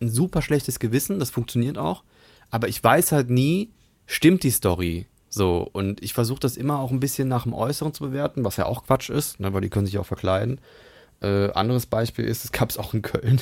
ein 0.00 0.08
super 0.08 0.40
schlechtes 0.40 0.78
Gewissen, 0.78 1.18
das 1.18 1.30
funktioniert 1.30 1.76
auch, 1.76 2.02
aber 2.50 2.68
ich 2.68 2.82
weiß 2.82 3.12
halt 3.12 3.28
nie, 3.28 3.70
stimmt 4.06 4.42
die 4.42 4.50
Story 4.50 5.06
so 5.28 5.68
und 5.70 6.02
ich 6.02 6.14
versuche 6.14 6.40
das 6.40 6.56
immer 6.56 6.78
auch 6.78 6.90
ein 6.90 7.00
bisschen 7.00 7.28
nach 7.28 7.42
dem 7.42 7.52
Äußeren 7.52 7.92
zu 7.92 8.04
bewerten, 8.04 8.44
was 8.44 8.56
ja 8.56 8.64
auch 8.64 8.86
Quatsch 8.86 9.10
ist, 9.10 9.38
ne, 9.38 9.52
weil 9.52 9.60
die 9.60 9.68
können 9.68 9.86
sich 9.86 9.98
auch 9.98 10.06
verkleiden. 10.06 10.60
Äh, 11.22 11.50
anderes 11.52 11.86
Beispiel 11.86 12.26
ist, 12.26 12.44
es 12.44 12.52
gab 12.52 12.68
es 12.70 12.78
auch 12.78 12.92
in 12.92 13.02
Köln. 13.02 13.40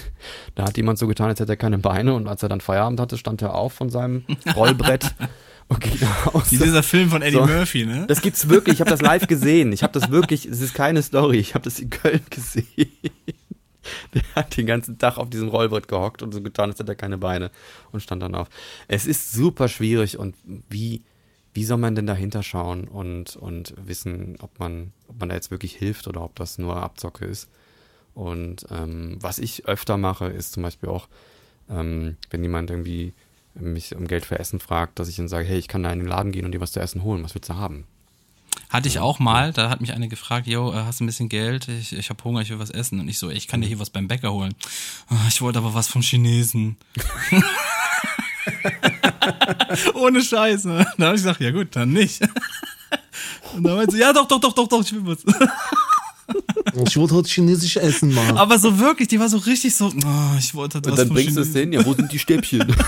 Da 0.54 0.64
hat 0.64 0.76
jemand 0.76 0.98
so 0.98 1.08
getan, 1.08 1.28
als 1.28 1.40
hätte 1.40 1.52
er 1.52 1.56
keine 1.56 1.78
Beine 1.78 2.14
und 2.14 2.28
als 2.28 2.42
er 2.42 2.48
dann 2.48 2.60
Feierabend 2.60 3.00
hatte, 3.00 3.18
stand 3.18 3.42
er 3.42 3.54
auf 3.54 3.72
von 3.72 3.90
seinem 3.90 4.24
Rollbrett 4.56 5.14
und 5.68 5.80
ging 5.80 5.98
nach 6.00 6.26
Hause. 6.26 6.50
Wie 6.52 6.58
dieser 6.58 6.82
Film 6.82 7.10
von 7.10 7.22
Eddie 7.22 7.36
So. 7.36 7.46
Murphy, 7.46 7.86
ne? 7.86 8.06
Das 8.06 8.20
gibt's 8.20 8.48
wirklich. 8.48 8.74
Ich 8.74 8.80
habe 8.80 8.90
das 8.90 9.00
live 9.00 9.26
gesehen. 9.26 9.72
Ich 9.72 9.82
habe 9.82 9.98
das 9.98 10.10
wirklich. 10.10 10.46
Es 10.46 10.60
ist 10.60 10.74
keine 10.74 11.02
Story. 11.02 11.38
Ich 11.38 11.54
habe 11.54 11.64
das 11.64 11.78
in 11.80 11.90
Köln 11.90 12.22
gesehen. 12.30 12.66
Der 14.14 14.22
hat 14.34 14.56
den 14.56 14.66
ganzen 14.66 14.98
Tag 14.98 15.18
auf 15.18 15.28
diesem 15.30 15.48
Rollbrett 15.48 15.88
gehockt 15.88 16.22
und 16.22 16.32
so 16.32 16.40
getan, 16.42 16.70
als 16.70 16.78
hätte 16.78 16.92
er 16.92 16.96
keine 16.96 17.18
Beine 17.18 17.50
und 17.92 18.00
stand 18.00 18.22
dann 18.22 18.34
auf. 18.34 18.48
Es 18.88 19.06
ist 19.06 19.32
super 19.32 19.68
schwierig 19.68 20.18
und 20.18 20.36
wie 20.68 21.02
wie 21.52 21.64
soll 21.64 21.78
man 21.78 21.94
denn 21.94 22.06
dahinter 22.06 22.42
schauen 22.42 22.88
und 22.88 23.36
und 23.36 23.74
wissen, 23.76 24.36
ob 24.40 24.58
man 24.58 24.92
ob 25.06 25.20
man 25.20 25.28
da 25.28 25.34
jetzt 25.34 25.50
wirklich 25.50 25.76
hilft 25.76 26.08
oder 26.08 26.22
ob 26.22 26.34
das 26.36 26.58
nur 26.58 26.76
Abzocke 26.76 27.24
ist. 27.24 27.48
Und 28.14 28.66
ähm, 28.70 29.18
was 29.20 29.38
ich 29.38 29.66
öfter 29.66 29.96
mache, 29.96 30.26
ist 30.26 30.52
zum 30.52 30.62
Beispiel 30.62 30.88
auch, 30.88 31.08
ähm, 31.68 32.16
wenn 32.30 32.42
jemand 32.42 32.70
irgendwie 32.70 33.12
mich 33.54 33.94
um 33.94 34.06
Geld 34.06 34.24
für 34.26 34.38
Essen 34.38 34.60
fragt, 34.60 34.98
dass 34.98 35.08
ich 35.08 35.16
dann 35.16 35.28
sage, 35.28 35.46
hey, 35.46 35.58
ich 35.58 35.68
kann 35.68 35.82
da 35.82 35.92
in 35.92 36.00
den 36.00 36.08
Laden 36.08 36.32
gehen 36.32 36.44
und 36.44 36.52
dir 36.52 36.60
was 36.60 36.72
zu 36.72 36.80
essen 36.80 37.02
holen. 37.02 37.22
Was 37.22 37.34
willst 37.34 37.50
du 37.50 37.54
haben? 37.54 37.84
Hatte 38.70 38.88
ich 38.88 38.98
auch 38.98 39.18
mal, 39.20 39.52
da 39.52 39.70
hat 39.70 39.80
mich 39.80 39.92
eine 39.92 40.08
gefragt, 40.08 40.46
yo, 40.46 40.72
äh, 40.72 40.76
hast 40.84 41.00
du 41.00 41.04
ein 41.04 41.06
bisschen 41.06 41.28
Geld? 41.28 41.68
Ich, 41.68 41.92
ich 41.92 42.10
habe 42.10 42.22
Hunger, 42.24 42.40
ich 42.40 42.50
will 42.50 42.58
was 42.58 42.70
essen. 42.70 42.98
Und 43.00 43.08
ich 43.08 43.18
so, 43.18 43.30
ey, 43.30 43.36
ich 43.36 43.46
kann 43.46 43.60
dir 43.60 43.68
hier 43.68 43.78
was 43.78 43.90
beim 43.90 44.08
Bäcker 44.08 44.32
holen. 44.32 44.54
Ah, 45.08 45.14
Ich 45.28 45.40
wollte 45.40 45.58
aber 45.58 45.74
was 45.74 45.86
vom 45.86 46.02
Chinesen. 46.02 46.76
Ohne 49.94 50.22
Scheiß. 50.22 50.64
Ne? 50.64 50.86
Da 50.98 51.06
habe 51.06 51.16
ich 51.16 51.22
gesagt, 51.22 51.40
ja 51.40 51.50
gut, 51.50 51.68
dann 51.76 51.92
nicht. 51.92 52.20
Und 53.54 53.62
dann 53.62 53.76
meinte 53.76 53.92
sie, 53.94 54.00
ja 54.00 54.12
doch, 54.12 54.26
doch, 54.26 54.40
doch, 54.40 54.52
doch, 54.52 54.68
doch, 54.68 54.80
ich 54.82 54.92
will 54.92 55.02
was. 55.04 55.18
Ich 56.88 56.96
wollte 56.96 57.14
heute 57.14 57.28
chinesisch 57.28 57.76
essen, 57.76 58.12
Mann. 58.12 58.36
Aber 58.36 58.58
so 58.58 58.78
wirklich, 58.78 59.08
die 59.08 59.20
war 59.20 59.28
so 59.28 59.36
richtig 59.38 59.74
so, 59.76 59.86
oh, 59.86 60.36
ich 60.38 60.54
wollte 60.54 60.80
was 60.82 60.90
Und 60.90 60.98
dann 60.98 61.06
vom 61.08 61.14
bringst 61.16 61.36
du 61.36 61.42
es 61.42 61.52
hin, 61.52 61.72
ja, 61.72 61.84
wo 61.84 61.94
sind 61.94 62.10
die 62.10 62.18
Stäbchen? 62.18 62.74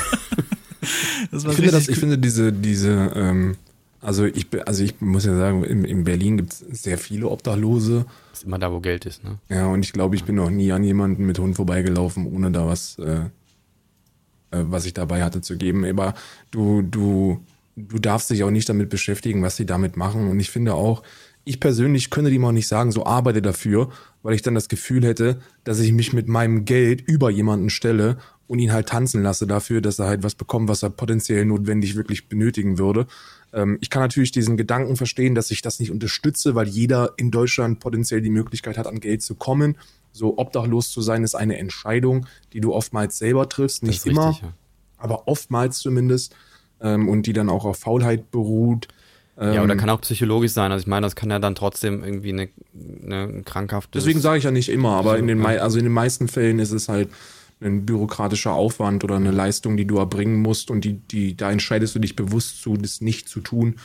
Das 1.30 1.44
war 1.44 1.50
Ich 1.50 1.56
finde, 1.56 1.72
das, 1.72 1.88
ich 1.88 1.98
finde 1.98 2.18
diese, 2.18 2.52
diese, 2.52 3.12
ähm, 3.14 3.56
also 4.00 4.24
ich, 4.24 4.46
also 4.66 4.84
ich 4.84 5.00
muss 5.00 5.24
ja 5.24 5.36
sagen, 5.36 5.64
in, 5.64 5.84
in 5.84 6.04
Berlin 6.04 6.36
gibt 6.36 6.52
es 6.52 6.58
sehr 6.82 6.98
viele 6.98 7.28
Obdachlose. 7.28 8.04
ist 8.32 8.44
immer 8.44 8.58
da, 8.58 8.70
wo 8.70 8.80
Geld 8.80 9.06
ist, 9.06 9.24
ne? 9.24 9.38
Ja, 9.48 9.66
und 9.66 9.84
ich 9.84 9.92
glaube, 9.92 10.16
ich 10.16 10.24
bin 10.24 10.36
noch 10.36 10.50
nie 10.50 10.70
an 10.72 10.84
jemanden 10.84 11.26
mit 11.26 11.38
Hund 11.38 11.56
vorbeigelaufen, 11.56 12.26
ohne 12.26 12.50
da 12.50 12.66
was, 12.66 12.98
äh, 12.98 13.22
äh, 14.50 14.64
was 14.68 14.86
ich 14.86 14.94
dabei 14.94 15.24
hatte 15.24 15.40
zu 15.40 15.56
geben. 15.56 15.84
Aber 15.84 16.14
du, 16.50 16.82
du, 16.82 17.40
du 17.76 17.98
darfst 17.98 18.30
dich 18.30 18.44
auch 18.44 18.50
nicht 18.50 18.68
damit 18.68 18.90
beschäftigen, 18.90 19.42
was 19.42 19.56
sie 19.56 19.66
damit 19.66 19.96
machen. 19.96 20.28
Und 20.28 20.38
ich 20.40 20.50
finde 20.50 20.74
auch, 20.74 21.02
ich 21.44 21.60
persönlich 21.60 22.10
könnte 22.10 22.30
dem 22.30 22.44
auch 22.44 22.52
nicht 22.52 22.68
sagen, 22.68 22.92
so 22.92 23.06
arbeite 23.06 23.40
dafür, 23.40 23.90
weil 24.22 24.34
ich 24.34 24.42
dann 24.42 24.54
das 24.54 24.68
Gefühl 24.68 25.04
hätte, 25.04 25.40
dass 25.64 25.78
ich 25.78 25.92
mich 25.92 26.12
mit 26.12 26.28
meinem 26.28 26.64
Geld 26.64 27.00
über 27.00 27.30
jemanden 27.30 27.70
stelle 27.70 28.18
und 28.48 28.58
ihn 28.58 28.72
halt 28.72 28.88
tanzen 28.88 29.22
lasse 29.22 29.46
dafür, 29.46 29.80
dass 29.80 29.98
er 29.98 30.06
halt 30.06 30.22
was 30.22 30.34
bekommt, 30.34 30.68
was 30.68 30.82
er 30.82 30.90
potenziell 30.90 31.44
notwendig 31.44 31.96
wirklich 31.96 32.28
benötigen 32.28 32.78
würde. 32.78 33.06
Ähm, 33.52 33.78
ich 33.80 33.90
kann 33.90 34.02
natürlich 34.02 34.30
diesen 34.30 34.56
Gedanken 34.56 34.96
verstehen, 34.96 35.34
dass 35.34 35.50
ich 35.50 35.62
das 35.62 35.80
nicht 35.80 35.90
unterstütze, 35.90 36.54
weil 36.54 36.68
jeder 36.68 37.14
in 37.16 37.30
Deutschland 37.30 37.80
potenziell 37.80 38.20
die 38.20 38.30
Möglichkeit 38.30 38.78
hat, 38.78 38.86
an 38.86 39.00
Geld 39.00 39.22
zu 39.22 39.34
kommen. 39.34 39.76
So 40.12 40.38
obdachlos 40.38 40.90
zu 40.90 41.02
sein 41.02 41.24
ist 41.24 41.34
eine 41.34 41.58
Entscheidung, 41.58 42.26
die 42.52 42.60
du 42.60 42.72
oftmals 42.72 43.18
selber 43.18 43.48
triffst, 43.48 43.82
nicht 43.82 43.98
ist 43.98 44.06
immer, 44.06 44.30
richtig, 44.30 44.48
ja. 44.48 44.54
aber 44.96 45.28
oftmals 45.28 45.78
zumindest 45.78 46.34
ähm, 46.80 47.08
und 47.08 47.26
die 47.26 47.32
dann 47.32 47.50
auch 47.50 47.64
auf 47.64 47.78
Faulheit 47.78 48.30
beruht. 48.30 48.88
Ja, 49.38 49.62
oder 49.62 49.74
Ähm, 49.74 49.78
kann 49.78 49.90
auch 49.90 50.00
psychologisch 50.00 50.52
sein. 50.52 50.72
Also 50.72 50.84
ich 50.84 50.86
meine, 50.86 51.04
das 51.04 51.14
kann 51.14 51.28
ja 51.28 51.38
dann 51.38 51.54
trotzdem 51.54 52.02
irgendwie 52.02 52.32
eine, 52.32 52.48
eine 53.04 53.42
krankhafte. 53.42 53.98
Deswegen 53.98 54.20
sage 54.20 54.38
ich 54.38 54.44
ja 54.44 54.50
nicht 54.50 54.70
immer, 54.70 54.92
aber 54.92 55.18
in 55.18 55.26
den, 55.26 55.42
ja. 55.42 55.46
also 55.60 55.76
in 55.76 55.84
den 55.84 55.92
meisten 55.92 56.28
Fällen 56.28 56.58
ist 56.58 56.72
es 56.72 56.88
halt 56.88 57.10
ein 57.60 57.86
bürokratischer 57.86 58.52
Aufwand 58.52 59.02
oder 59.04 59.16
eine 59.16 59.30
Leistung, 59.30 59.76
die 59.76 59.86
du 59.86 59.96
erbringen 59.96 60.42
musst 60.42 60.70
und 60.70 60.84
die, 60.84 60.94
die, 60.94 61.36
da 61.36 61.50
entscheidest 61.50 61.94
du 61.94 61.98
dich 61.98 62.14
bewusst 62.16 62.60
zu, 62.62 62.76
das 62.76 63.00
nicht 63.00 63.28
zu 63.28 63.40
tun 63.40 63.76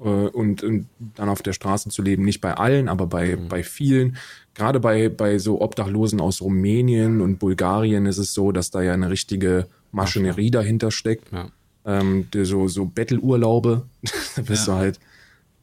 äh, 0.00 0.04
und, 0.08 0.62
und 0.62 0.86
dann 1.16 1.28
auf 1.28 1.42
der 1.42 1.52
Straße 1.52 1.90
zu 1.90 2.00
leben. 2.02 2.24
Nicht 2.24 2.40
bei 2.40 2.54
allen, 2.54 2.88
aber 2.88 3.06
bei, 3.06 3.36
Mhm. 3.36 3.48
bei 3.48 3.62
vielen. 3.62 4.16
Gerade 4.54 4.80
bei, 4.80 5.08
bei 5.10 5.38
so 5.38 5.60
Obdachlosen 5.60 6.20
aus 6.20 6.40
Rumänien 6.40 7.20
und 7.20 7.38
Bulgarien 7.38 8.06
ist 8.06 8.18
es 8.18 8.32
so, 8.32 8.50
dass 8.50 8.70
da 8.70 8.80
ja 8.82 8.94
eine 8.94 9.10
richtige 9.10 9.66
Maschinerie 9.92 10.50
dahinter 10.50 10.90
steckt. 10.90 11.30
Ja. 11.32 11.50
Ähm, 11.84 12.26
so, 12.34 12.66
so 12.68 12.86
Bettelurlaube, 12.86 13.82
da 14.36 14.42
bist 14.42 14.66
Ja. 14.68 14.74
du 14.74 14.78
halt 14.80 15.00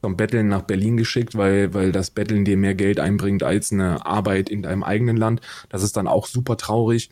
vom 0.00 0.16
Betteln 0.16 0.48
nach 0.48 0.62
Berlin 0.62 0.96
geschickt, 0.96 1.36
weil, 1.36 1.74
weil 1.74 1.90
das 1.90 2.10
Betteln 2.10 2.44
dir 2.44 2.56
mehr 2.56 2.74
Geld 2.76 3.00
einbringt 3.00 3.42
als 3.42 3.72
eine 3.72 4.06
Arbeit 4.06 4.50
in 4.50 4.62
deinem 4.62 4.84
eigenen 4.84 5.16
Land. 5.16 5.40
Das 5.68 5.82
ist 5.82 5.96
dann 5.96 6.06
auch 6.06 6.26
super 6.26 6.56
traurig. 6.56 7.10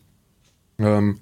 Ähm, 0.78 1.20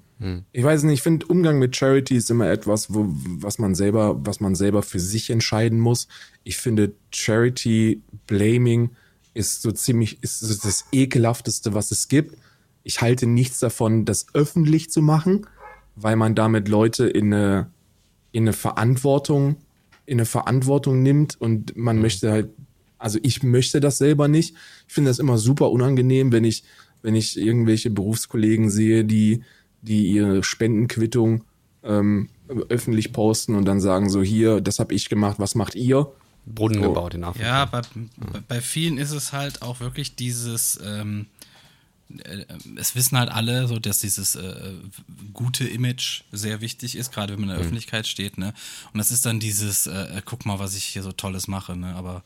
Ich 0.53 0.63
weiß 0.63 0.83
nicht, 0.83 0.93
ich 0.93 1.01
finde 1.01 1.25
Umgang 1.25 1.59
mit 1.59 1.75
Charity 1.75 2.15
ist 2.15 2.31
immer 2.31 2.49
etwas, 2.49 2.93
wo, 2.93 3.05
was 3.09 3.59
man 3.59 3.75
selber, 3.75 4.19
was 4.25 4.39
man 4.39 4.55
selber 4.55 4.81
für 4.81 4.99
sich 4.99 5.29
entscheiden 5.29 5.79
muss. 5.79 6.07
Ich 6.43 6.57
finde 6.57 6.93
Charity 7.11 8.01
Blaming 8.27 8.91
ist 9.33 9.61
so 9.61 9.71
ziemlich, 9.71 10.21
ist 10.23 10.39
so 10.39 10.53
das 10.67 10.85
ekelhafteste, 10.91 11.73
was 11.73 11.91
es 11.91 12.07
gibt. 12.07 12.37
Ich 12.83 13.01
halte 13.01 13.27
nichts 13.27 13.59
davon, 13.59 14.05
das 14.05 14.27
öffentlich 14.33 14.91
zu 14.91 15.01
machen, 15.01 15.47
weil 15.95 16.15
man 16.15 16.35
damit 16.35 16.69
Leute 16.69 17.07
in 17.07 17.33
eine, 17.33 17.71
in 18.31 18.43
eine 18.43 18.53
Verantwortung, 18.53 19.57
in 20.05 20.19
eine 20.19 20.25
Verantwortung 20.25 21.01
nimmt 21.01 21.39
und 21.39 21.75
man 21.75 21.99
möchte 21.99 22.31
halt, 22.31 22.49
also 22.97 23.19
ich 23.23 23.43
möchte 23.43 23.79
das 23.81 23.97
selber 23.97 24.27
nicht. 24.27 24.55
Ich 24.87 24.93
finde 24.93 25.09
das 25.09 25.19
immer 25.19 25.37
super 25.37 25.71
unangenehm, 25.71 26.31
wenn 26.31 26.45
ich, 26.45 26.63
wenn 27.03 27.13
ich 27.15 27.37
irgendwelche 27.37 27.89
Berufskollegen 27.91 28.69
sehe, 28.71 29.05
die, 29.05 29.43
die 29.83 30.07
ihre 30.07 30.43
Spendenquittung 30.43 31.43
ähm, 31.83 32.29
öffentlich 32.69 33.13
posten 33.13 33.55
und 33.55 33.65
dann 33.65 33.79
sagen 33.81 34.09
so 34.09 34.21
hier, 34.23 34.61
das 34.61 34.79
habe 34.79 34.93
ich 34.95 35.09
gemacht, 35.09 35.37
was 35.39 35.53
macht 35.55 35.75
ihr? 35.75 36.11
Brunnen 36.45 36.81
So. 36.81 36.89
gebaut 36.89 37.13
in 37.13 37.23
Afrika. 37.23 37.47
Ja, 37.47 37.65
bei, 37.65 37.81
bei- 38.31 38.39
bei 38.47 38.61
vielen 38.61 38.97
ist 38.97 39.11
es 39.11 39.31
halt 39.33 39.61
auch 39.61 39.79
wirklich 39.79 40.15
dieses, 40.15 40.79
ähm, 40.83 41.27
äh, 42.19 42.45
es 42.77 42.95
wissen 42.95 43.17
halt 43.17 43.29
alle, 43.29 43.67
so 43.67 43.79
dass 43.79 43.99
dieses 43.99 44.35
äh, 44.35 44.73
gute 45.33 45.67
Image 45.67 46.21
sehr 46.31 46.61
wichtig 46.61 46.95
ist, 46.95 47.11
gerade 47.11 47.33
wenn 47.33 47.41
man 47.41 47.49
in 47.49 47.55
der 47.55 47.61
Öffentlichkeit 47.63 48.07
steht, 48.07 48.37
ne? 48.37 48.53
Und 48.93 48.97
das 48.97 49.11
ist 49.11 49.25
dann 49.25 49.39
dieses, 49.39 49.87
äh, 49.87 50.21
guck 50.25 50.45
mal, 50.45 50.59
was 50.59 50.75
ich 50.75 50.83
hier 50.85 51.03
so 51.03 51.11
Tolles 51.11 51.47
mache, 51.47 51.75
ne? 51.75 51.95
Aber 51.95 52.23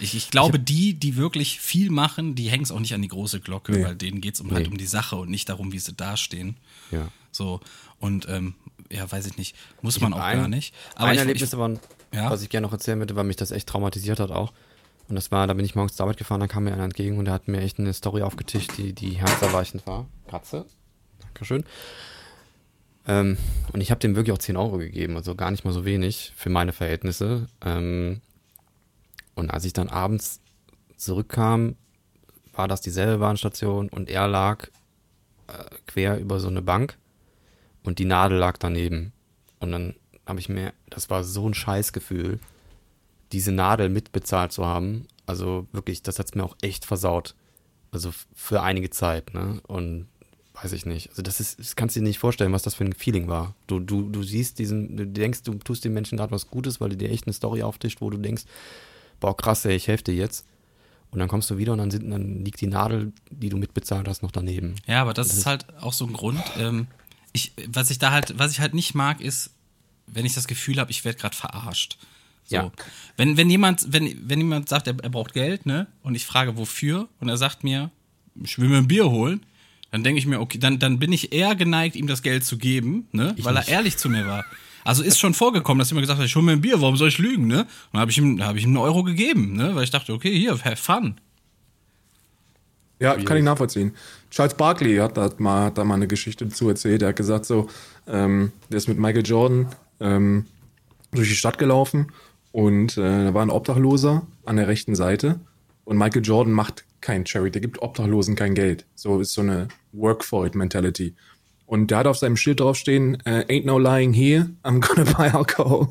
ich, 0.00 0.14
ich 0.14 0.30
glaube, 0.30 0.58
die, 0.58 0.94
die 0.94 1.16
wirklich 1.16 1.60
viel 1.60 1.90
machen, 1.90 2.34
die 2.34 2.50
hängen 2.50 2.64
es 2.64 2.70
auch 2.70 2.80
nicht 2.80 2.94
an 2.94 3.02
die 3.02 3.08
große 3.08 3.40
Glocke, 3.40 3.72
Nee. 3.72 3.84
weil 3.84 3.94
denen 3.96 4.20
geht 4.20 4.34
es 4.34 4.40
um, 4.40 4.50
halt 4.50 4.66
Nee. 4.66 4.72
um 4.72 4.78
die 4.78 4.86
Sache 4.86 5.16
und 5.16 5.30
nicht 5.30 5.48
darum, 5.48 5.72
wie 5.72 5.78
sie 5.78 5.92
dastehen. 5.92 6.56
Ja. 6.90 7.08
So, 7.32 7.60
und 8.00 8.26
ähm, 8.28 8.54
ja, 8.90 9.10
weiß 9.10 9.26
ich 9.26 9.36
nicht, 9.36 9.56
muss 9.82 10.00
man 10.00 10.12
auch 10.14 10.20
ein- 10.20 10.38
gar 10.38 10.48
nicht. 10.48 10.74
Aber 10.94 11.08
ein 11.08 11.14
ich, 11.14 11.20
Erlebnis 11.20 11.48
ich, 11.50 11.54
aber, 11.54 11.78
Ja? 12.14 12.30
was 12.30 12.42
ich 12.42 12.48
gerne 12.48 12.66
noch 12.66 12.72
erzählen 12.72 12.98
möchte, 12.98 13.16
weil 13.16 13.24
mich 13.24 13.36
das 13.36 13.50
echt 13.50 13.68
traumatisiert 13.68 14.20
hat 14.20 14.30
auch. 14.30 14.52
Und 15.08 15.14
das 15.14 15.30
war, 15.30 15.46
da 15.46 15.54
bin 15.54 15.64
ich 15.64 15.74
morgens 15.74 15.94
zur 15.94 16.04
Arbeit 16.04 16.16
gefahren, 16.16 16.40
da 16.40 16.48
kam 16.48 16.64
mir 16.64 16.72
einer 16.72 16.84
entgegen 16.84 17.18
und 17.18 17.26
der 17.26 17.34
hat 17.34 17.48
mir 17.48 17.60
echt 17.60 17.78
eine 17.78 17.92
Story 17.92 18.22
aufgetischt, 18.22 18.76
die, 18.76 18.92
die 18.92 19.10
herzerweichend 19.10 19.86
war. 19.86 20.06
Katze. 20.26 20.66
Dankeschön. 21.20 21.64
Ähm, 23.06 23.36
und 23.72 23.80
ich 23.80 23.90
habe 23.90 24.00
dem 24.00 24.16
wirklich 24.16 24.32
auch 24.32 24.38
10 24.38 24.56
Euro 24.56 24.78
gegeben, 24.78 25.16
also 25.16 25.34
gar 25.36 25.50
nicht 25.50 25.64
mal 25.64 25.72
so 25.72 25.84
wenig 25.84 26.32
für 26.36 26.50
meine 26.50 26.72
Verhältnisse. 26.72 27.46
Ähm, 27.64 28.20
und 29.36 29.50
als 29.50 29.64
ich 29.64 29.72
dann 29.72 29.88
abends 29.88 30.40
zurückkam, 30.96 31.76
war 32.52 32.66
das 32.66 32.80
dieselbe 32.80 33.18
Bahnstation 33.18 33.88
und 33.88 34.10
er 34.10 34.26
lag 34.26 34.68
äh, 35.46 35.52
quer 35.86 36.18
über 36.18 36.40
so 36.40 36.48
eine 36.48 36.62
Bank 36.62 36.96
und 37.84 37.98
die 38.00 38.06
Nadel 38.06 38.38
lag 38.38 38.56
daneben. 38.56 39.12
Und 39.60 39.70
dann 39.70 39.94
habe 40.26 40.40
ich 40.40 40.48
mir, 40.48 40.72
das 40.90 41.10
war 41.10 41.22
so 41.22 41.48
ein 41.48 41.54
Scheißgefühl, 41.54 42.40
diese 43.36 43.52
Nadel 43.52 43.90
mitbezahlt 43.90 44.50
zu 44.50 44.64
haben. 44.64 45.06
Also 45.26 45.66
wirklich, 45.70 46.02
das 46.02 46.18
hat's 46.18 46.34
mir 46.34 46.42
auch 46.42 46.56
echt 46.62 46.86
versaut. 46.86 47.34
Also 47.92 48.10
für 48.34 48.62
einige 48.62 48.88
Zeit, 48.88 49.34
ne? 49.34 49.60
Und 49.66 50.06
weiß 50.54 50.72
ich 50.72 50.86
nicht. 50.86 51.10
Also 51.10 51.20
das 51.20 51.38
ist, 51.38 51.58
das 51.58 51.76
kannst 51.76 51.96
du 51.96 52.00
dir 52.00 52.06
nicht 52.06 52.18
vorstellen, 52.18 52.54
was 52.54 52.62
das 52.62 52.74
für 52.74 52.84
ein 52.84 52.94
Feeling 52.94 53.28
war. 53.28 53.54
Du, 53.66 53.78
du, 53.78 54.08
du 54.08 54.22
siehst 54.22 54.58
diesen, 54.58 54.96
du 54.96 55.06
denkst, 55.06 55.42
du 55.42 55.52
tust 55.54 55.84
den 55.84 55.92
Menschen 55.92 56.16
gerade 56.16 56.30
was 56.30 56.48
Gutes, 56.48 56.80
weil 56.80 56.88
die 56.88 56.96
dir 56.96 57.10
echt 57.10 57.26
eine 57.26 57.34
Story 57.34 57.62
auftischt, 57.62 58.00
wo 58.00 58.08
du 58.08 58.16
denkst, 58.16 58.44
boah, 59.20 59.36
krass, 59.36 59.66
ey, 59.66 59.76
ich 59.76 59.86
helfe 59.86 60.04
dir 60.04 60.14
jetzt. 60.14 60.46
Und 61.10 61.18
dann 61.18 61.28
kommst 61.28 61.50
du 61.50 61.58
wieder 61.58 61.72
und 61.72 61.78
dann, 61.78 61.90
sind, 61.90 62.10
dann 62.10 62.42
liegt 62.42 62.62
die 62.62 62.68
Nadel, 62.68 63.12
die 63.30 63.50
du 63.50 63.58
mitbezahlt 63.58 64.08
hast, 64.08 64.22
noch 64.22 64.32
daneben. 64.32 64.76
Ja, 64.86 65.02
aber 65.02 65.12
das 65.12 65.34
ist 65.34 65.44
halt 65.44 65.66
auch 65.80 65.92
so 65.92 66.06
ein 66.06 66.14
Grund. 66.14 66.42
Ähm, 66.58 66.86
ich, 67.32 67.52
was 67.68 67.90
ich 67.90 67.98
da 67.98 68.12
halt, 68.12 68.38
was 68.38 68.52
ich 68.52 68.60
halt 68.60 68.72
nicht 68.72 68.94
mag, 68.94 69.20
ist, 69.20 69.50
wenn 70.06 70.24
ich 70.24 70.32
das 70.32 70.46
Gefühl 70.46 70.78
habe, 70.78 70.90
ich 70.90 71.04
werde 71.04 71.18
gerade 71.18 71.36
verarscht. 71.36 71.98
So. 72.46 72.56
Ja. 72.56 72.72
Wenn, 73.16 73.36
wenn 73.36 73.50
jemand, 73.50 73.92
wenn, 73.92 74.28
wenn 74.28 74.38
jemand 74.38 74.68
sagt, 74.68 74.86
er, 74.86 74.94
er 75.02 75.10
braucht 75.10 75.34
Geld, 75.34 75.66
ne, 75.66 75.88
und 76.02 76.14
ich 76.14 76.24
frage 76.24 76.56
wofür, 76.56 77.08
und 77.20 77.28
er 77.28 77.36
sagt 77.36 77.64
mir, 77.64 77.90
ich 78.42 78.58
will 78.58 78.68
mir 78.68 78.78
ein 78.78 78.88
Bier 78.88 79.10
holen, 79.10 79.44
dann 79.90 80.04
denke 80.04 80.18
ich 80.18 80.26
mir, 80.26 80.40
okay, 80.40 80.58
dann, 80.58 80.78
dann 80.78 80.98
bin 80.98 81.12
ich 81.12 81.32
eher 81.32 81.54
geneigt, 81.54 81.96
ihm 81.96 82.06
das 82.06 82.22
Geld 82.22 82.44
zu 82.44 82.58
geben, 82.58 83.08
ne, 83.12 83.34
weil 83.40 83.56
er 83.56 83.68
ehrlich 83.68 83.96
zu 83.96 84.08
mir 84.08 84.26
war. 84.26 84.44
Also 84.84 85.02
ist 85.02 85.18
schon 85.18 85.34
vorgekommen, 85.34 85.80
dass 85.80 85.90
jemand 85.90 86.04
gesagt 86.04 86.20
hat, 86.20 86.26
ich 86.26 86.36
hol 86.36 86.42
mir 86.42 86.52
ein 86.52 86.60
Bier, 86.60 86.80
warum 86.80 86.96
soll 86.96 87.08
ich 87.08 87.18
lügen, 87.18 87.48
ne? 87.48 87.62
Und 87.62 87.68
dann 87.92 88.02
habe 88.02 88.12
ich 88.12 88.18
ihm, 88.18 88.40
habe 88.40 88.56
ich 88.56 88.64
ihm 88.64 88.70
einen 88.70 88.76
Euro 88.76 89.02
gegeben, 89.02 89.54
ne, 89.54 89.74
weil 89.74 89.82
ich 89.82 89.90
dachte, 89.90 90.12
okay, 90.12 90.32
hier, 90.38 90.52
have 90.52 90.76
fun. 90.76 91.20
Ja, 93.00 93.14
kann 93.16 93.36
ich 93.36 93.42
nachvollziehen. 93.42 93.94
Charles 94.30 94.54
Barkley 94.54 94.96
hat 94.96 95.16
da 95.16 95.30
mal, 95.38 95.66
hat 95.66 95.78
da 95.78 95.84
mal 95.84 95.94
eine 95.94 96.06
Geschichte 96.06 96.46
dazu 96.46 96.68
erzählt. 96.68 97.02
Er 97.02 97.08
hat 97.08 97.16
gesagt, 97.16 97.44
so, 97.44 97.68
ähm, 98.06 98.52
der 98.70 98.78
ist 98.78 98.88
mit 98.88 98.98
Michael 98.98 99.26
Jordan 99.26 99.68
ähm, 100.00 100.46
durch 101.10 101.28
die 101.28 101.34
Stadt 101.34 101.58
gelaufen 101.58 102.12
und 102.56 102.96
äh, 102.96 103.24
da 103.24 103.34
war 103.34 103.42
ein 103.42 103.50
Obdachloser 103.50 104.26
an 104.46 104.56
der 104.56 104.66
rechten 104.66 104.94
Seite 104.94 105.40
und 105.84 105.98
Michael 105.98 106.24
Jordan 106.24 106.54
macht 106.54 106.86
kein 107.02 107.26
Charity, 107.26 107.50
der 107.50 107.60
gibt 107.60 107.82
Obdachlosen 107.82 108.34
kein 108.34 108.54
Geld. 108.54 108.86
So 108.94 109.20
ist 109.20 109.34
so 109.34 109.42
eine 109.42 109.68
Work 109.92 110.24
for 110.24 110.46
it 110.46 110.54
Mentality. 110.54 111.14
Und 111.66 111.90
der 111.90 111.98
hat 111.98 112.06
auf 112.06 112.16
seinem 112.16 112.38
Schild 112.38 112.60
draufstehen, 112.60 113.18
äh, 113.26 113.44
ain't 113.50 113.66
no 113.66 113.78
lying 113.78 114.14
here, 114.14 114.48
I'm 114.62 114.80
gonna 114.80 115.04
buy 115.18 115.28
alcohol. 115.28 115.88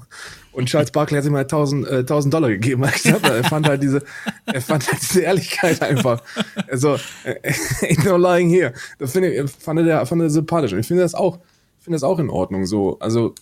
Und 0.53 0.65
Charles 0.67 0.89
Barkley 0.89 1.19
hat 1.19 1.25
ihm 1.25 1.33
mal 1.33 1.41
1000, 1.41 1.87
äh, 1.87 1.97
1000 1.99 2.33
Dollar 2.33 2.49
gegeben. 2.49 2.81
Er 2.81 3.43
fand 3.43 3.67
halt 3.67 3.83
diese, 3.83 4.01
er 4.47 4.61
fand 4.61 4.91
halt 4.91 5.03
diese 5.03 5.21
Ehrlichkeit 5.21 5.83
einfach. 5.83 6.23
Also, 6.67 6.95
äh, 7.25 7.35
ain't 7.81 8.03
no 8.05 8.17
lying 8.17 8.49
here. 8.49 8.73
Das 8.97 9.11
finde 9.11 9.31
ich, 9.31 9.51
fand 9.51 9.81
er, 9.81 10.03
fand 10.07 10.19
er 10.19 10.31
sympathisch. 10.31 10.73
Und 10.73 10.79
ich 10.79 10.87
finde 10.87 11.03
das 11.03 11.13
auch, 11.13 11.37
finde 11.79 11.97
das 11.97 12.03
auch 12.03 12.17
in 12.17 12.31
Ordnung 12.31 12.65
so. 12.65 12.97
Also, 12.97 13.35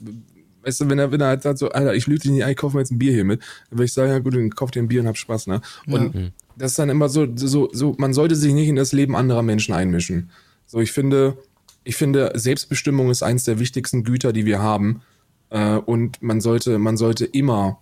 weißt 0.64 0.82
du, 0.82 0.90
wenn 0.90 1.00
er, 1.00 1.12
wenn 1.12 1.22
er 1.22 1.28
halt 1.28 1.44
sagt 1.44 1.60
so, 1.60 1.70
Alter, 1.70 1.94
ich 1.94 2.08
lüge 2.08 2.22
dich 2.22 2.32
nicht 2.32 2.44
ein, 2.44 2.52
ich 2.52 2.58
kaufe 2.58 2.76
mir 2.76 2.82
jetzt 2.82 2.92
ein 2.92 3.00
Bier 3.00 3.14
hier 3.14 3.26
mit, 3.26 3.42
dann 3.70 3.80
würde 3.80 3.86
ich 3.86 3.94
sagen, 3.94 4.12
ja 4.12 4.20
gut, 4.20 4.36
dann 4.36 4.50
kauf 4.50 4.72
dir 4.72 4.82
ein 4.82 4.88
Bier 4.88 5.02
und 5.02 5.08
hab 5.08 5.18
Spaß, 5.18 5.48
ne? 5.48 5.62
Und 5.88 6.34
das 6.58 6.72
ist 6.72 6.80
dann 6.80 6.90
immer 6.90 7.10
so, 7.10 7.28
so, 7.36 7.70
so, 7.72 7.96
man 7.98 8.14
sollte 8.14 8.36
sich 8.36 8.54
nicht 8.54 8.68
in 8.68 8.76
das 8.76 8.92
Leben 8.92 9.16
anderer 9.16 9.42
Menschen 9.42 9.74
einmischen. 9.74 10.30
So, 10.66 10.80
ich 10.80 10.92
finde, 10.92 11.38
ich 11.84 11.96
finde, 11.96 12.32
Selbstbestimmung 12.36 13.10
ist 13.10 13.24
eins 13.24 13.44
der 13.44 13.60
wichtigsten 13.60 14.04
Güter, 14.04 14.34
die 14.34 14.46
wir 14.46 14.62
haben. 14.62 15.02
Äh, 15.50 15.76
und 15.76 16.22
man 16.22 16.42
sollte, 16.42 16.78
man 16.80 16.98
sollte 16.98 17.26
immer 17.26 17.80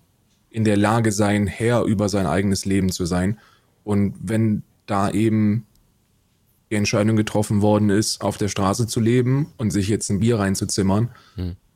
in 0.49 0.63
der 0.63 0.77
Lage 0.77 1.11
sein, 1.11 1.47
Herr 1.47 1.83
über 1.83 2.09
sein 2.09 2.25
eigenes 2.25 2.65
Leben 2.65 2.91
zu 2.91 3.05
sein. 3.05 3.39
Und 3.83 4.15
wenn 4.21 4.63
da 4.85 5.09
eben 5.11 5.65
die 6.69 6.75
Entscheidung 6.75 7.15
getroffen 7.15 7.61
worden 7.61 7.89
ist, 7.89 8.21
auf 8.21 8.37
der 8.37 8.47
Straße 8.47 8.87
zu 8.87 8.99
leben 8.99 9.47
und 9.57 9.71
sich 9.71 9.87
jetzt 9.87 10.09
ein 10.09 10.19
Bier 10.19 10.39
reinzuzimmern, 10.39 11.09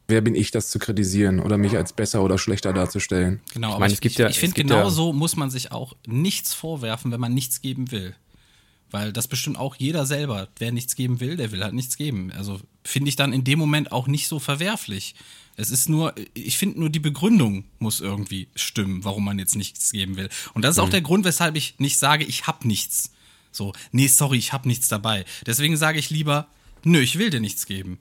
wer 0.08 0.22
bin 0.22 0.36
ich, 0.36 0.52
das 0.52 0.70
zu 0.70 0.80
kritisieren 0.80 1.40
oder 1.40 1.58
mich 1.58 1.76
als 1.76 1.94
besser 1.94 2.24
oder 2.24 2.38
schlechter 2.38 2.74
darzustellen? 2.74 3.42
Genau, 3.54 3.70
aber 3.72 3.80
meine, 3.80 3.94
ich, 3.94 3.98
es 3.98 4.02
gibt 4.02 4.14
ich, 4.14 4.20
ja- 4.20 4.30
ich 4.30 4.40
finde, 4.40 4.56
genau 4.56 4.76
ja- 4.84 4.90
so 4.90 5.14
muss 5.14 5.36
man 5.36 5.50
sich 5.50 5.72
auch 5.72 5.94
nichts 6.08 6.54
vorwerfen, 6.54 7.12
wenn 7.12 7.20
man 7.20 7.34
nichts 7.34 7.62
geben 7.62 7.92
will. 7.92 8.16
Weil 8.92 9.12
das 9.12 9.28
bestimmt 9.28 9.58
auch 9.58 9.76
jeder 9.76 10.06
selber. 10.06 10.48
Wer 10.58 10.72
nichts 10.72 10.96
geben 10.96 11.20
will, 11.20 11.36
der 11.38 11.52
will 11.52 11.64
halt 11.64 11.74
nichts 11.74 11.98
geben. 11.98 12.32
Also 12.32 12.62
finde 12.84 13.10
ich 13.10 13.16
dann 13.16 13.34
in 13.34 13.44
dem 13.44 13.58
Moment 13.60 13.92
auch 13.92 14.08
nicht 14.08 14.28
so 14.28 14.40
verwerflich. 14.40 15.16
Es 15.58 15.70
ist 15.72 15.90
nur, 15.90 16.14
ich 16.34 16.58
finde 16.58 16.80
nur 16.80 16.90
die 16.90 17.00
Begründung 17.00 17.66
muss 17.80 18.00
irgendwie 18.00 18.48
stimmen, 18.56 19.04
warum 19.04 19.26
man 19.26 19.40
jetzt 19.40 19.56
nichts 19.56 19.92
geben 19.92 20.18
will. 20.18 20.30
Und 20.54 20.64
das 20.64 20.76
ist 20.76 20.80
auch 20.80 20.90
der 20.90 21.02
Grund, 21.02 21.26
weshalb 21.26 21.56
ich 21.56 21.76
nicht 21.80 21.98
sage, 21.98 22.26
ich 22.26 22.46
hab 22.46 22.64
nichts. 22.64 23.12
So, 23.52 23.74
nee, 23.92 24.08
sorry, 24.08 24.38
ich 24.38 24.54
hab 24.54 24.66
nichts 24.66 24.88
dabei. 24.88 25.26
Deswegen 25.46 25.78
sage 25.78 25.98
ich 25.98 26.10
lieber, 26.10 26.48
nö, 26.84 27.00
ich 27.00 27.18
will 27.18 27.30
dir 27.32 27.40
nichts 27.40 27.66
geben. 27.66 28.00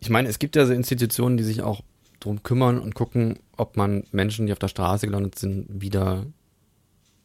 Ich 0.00 0.10
meine, 0.10 0.28
es 0.28 0.38
gibt 0.38 0.56
ja 0.56 0.64
so 0.66 0.72
Institutionen, 0.72 1.36
die 1.36 1.44
sich 1.44 1.62
auch 1.62 1.82
drum 2.20 2.42
kümmern 2.42 2.78
und 2.78 2.94
gucken, 2.94 3.38
ob 3.56 3.76
man 3.76 4.04
Menschen, 4.12 4.46
die 4.46 4.52
auf 4.52 4.58
der 4.58 4.68
Straße 4.68 5.06
gelandet 5.06 5.38
sind, 5.38 5.66
wieder 5.68 6.26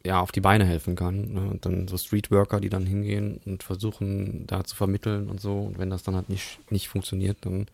ja, 0.05 0.19
auf 0.19 0.31
die 0.31 0.41
Beine 0.41 0.65
helfen 0.65 0.95
kann. 0.95 1.33
Ne? 1.33 1.49
Und 1.49 1.65
dann 1.65 1.87
so 1.87 1.97
Streetworker, 1.97 2.59
die 2.59 2.69
dann 2.69 2.85
hingehen 2.85 3.39
und 3.45 3.63
versuchen, 3.63 4.45
da 4.47 4.63
zu 4.63 4.75
vermitteln 4.75 5.29
und 5.29 5.39
so. 5.39 5.59
Und 5.59 5.77
wenn 5.77 5.89
das 5.89 6.03
dann 6.03 6.15
halt 6.15 6.29
nicht, 6.29 6.59
nicht 6.69 6.89
funktioniert, 6.89 7.37
dann 7.41 7.67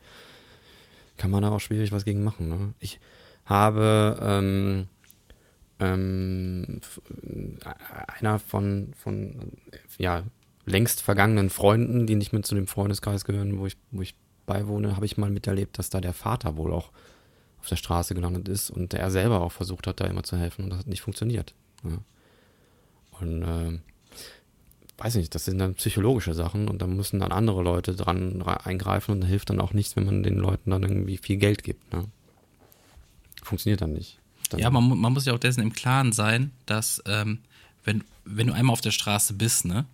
kann 1.17 1.31
man 1.31 1.41
da 1.41 1.49
auch 1.49 1.59
schwierig 1.59 1.91
was 1.91 2.05
gegen 2.05 2.23
machen. 2.23 2.49
Ne? 2.49 2.73
Ich 2.79 2.99
habe 3.45 4.17
ähm, 4.21 4.87
ähm, 5.79 6.81
äh, 7.63 8.19
einer 8.19 8.37
von, 8.37 8.93
von 8.95 9.53
ja, 9.97 10.23
längst 10.65 11.01
vergangenen 11.01 11.49
Freunden, 11.49 12.05
die 12.05 12.15
nicht 12.15 12.31
mehr 12.31 12.43
zu 12.43 12.53
dem 12.53 12.67
Freundeskreis 12.67 13.25
gehören, 13.25 13.57
wo 13.57 13.65
ich, 13.65 13.75
wo 13.91 14.01
ich 14.01 14.13
beiwohne, 14.49 14.95
habe 14.95 15.05
ich 15.05 15.17
mal 15.17 15.29
miterlebt, 15.29 15.77
dass 15.77 15.89
da 15.89 16.01
der 16.01 16.13
Vater 16.13 16.57
wohl 16.57 16.73
auch 16.73 16.89
auf 17.61 17.67
der 17.69 17.75
Straße 17.77 18.15
gelandet 18.15 18.47
ist 18.47 18.69
und 18.69 18.93
er 18.93 19.11
selber 19.11 19.41
auch 19.41 19.51
versucht 19.51 19.85
hat, 19.87 19.99
da 19.99 20.05
immer 20.05 20.23
zu 20.23 20.37
helfen 20.37 20.63
und 20.63 20.69
das 20.71 20.79
hat 20.79 20.87
nicht 20.87 21.01
funktioniert. 21.01 21.53
Ja. 21.83 21.97
Und 23.19 23.43
ähm, 23.43 23.81
weiß 24.97 25.15
nicht, 25.15 25.33
das 25.35 25.45
sind 25.45 25.59
dann 25.59 25.75
psychologische 25.75 26.33
Sachen 26.33 26.67
und 26.67 26.81
da 26.81 26.87
müssen 26.87 27.19
dann 27.19 27.31
andere 27.31 27.61
Leute 27.63 27.95
dran 27.95 28.41
re- 28.41 28.65
eingreifen 28.65 29.11
und 29.11 29.21
da 29.21 29.27
hilft 29.27 29.49
dann 29.49 29.61
auch 29.61 29.73
nichts, 29.73 29.95
wenn 29.95 30.05
man 30.05 30.23
den 30.23 30.37
Leuten 30.37 30.71
dann 30.71 30.83
irgendwie 30.83 31.17
viel 31.17 31.37
Geld 31.37 31.63
gibt. 31.63 31.93
Ne? 31.93 32.05
Funktioniert 33.43 33.81
dann 33.81 33.93
nicht. 33.93 34.19
Dann, 34.49 34.59
Ja, 34.59 34.69
man, 34.69 34.97
man 34.97 35.13
muss 35.13 35.25
ja 35.25 35.33
auch 35.33 35.39
dessen 35.39 35.61
im 35.61 35.73
Klaren 35.73 36.11
sein, 36.11 36.51
dass 36.65 37.01
ähm, 37.05 37.39
wenn, 37.83 38.03
wenn 38.25 38.47
du 38.47 38.53
einmal 38.53 38.73
auf 38.73 38.81
der 38.81 38.91
Straße 38.91 39.33
bist, 39.33 39.65
ne, 39.65 39.85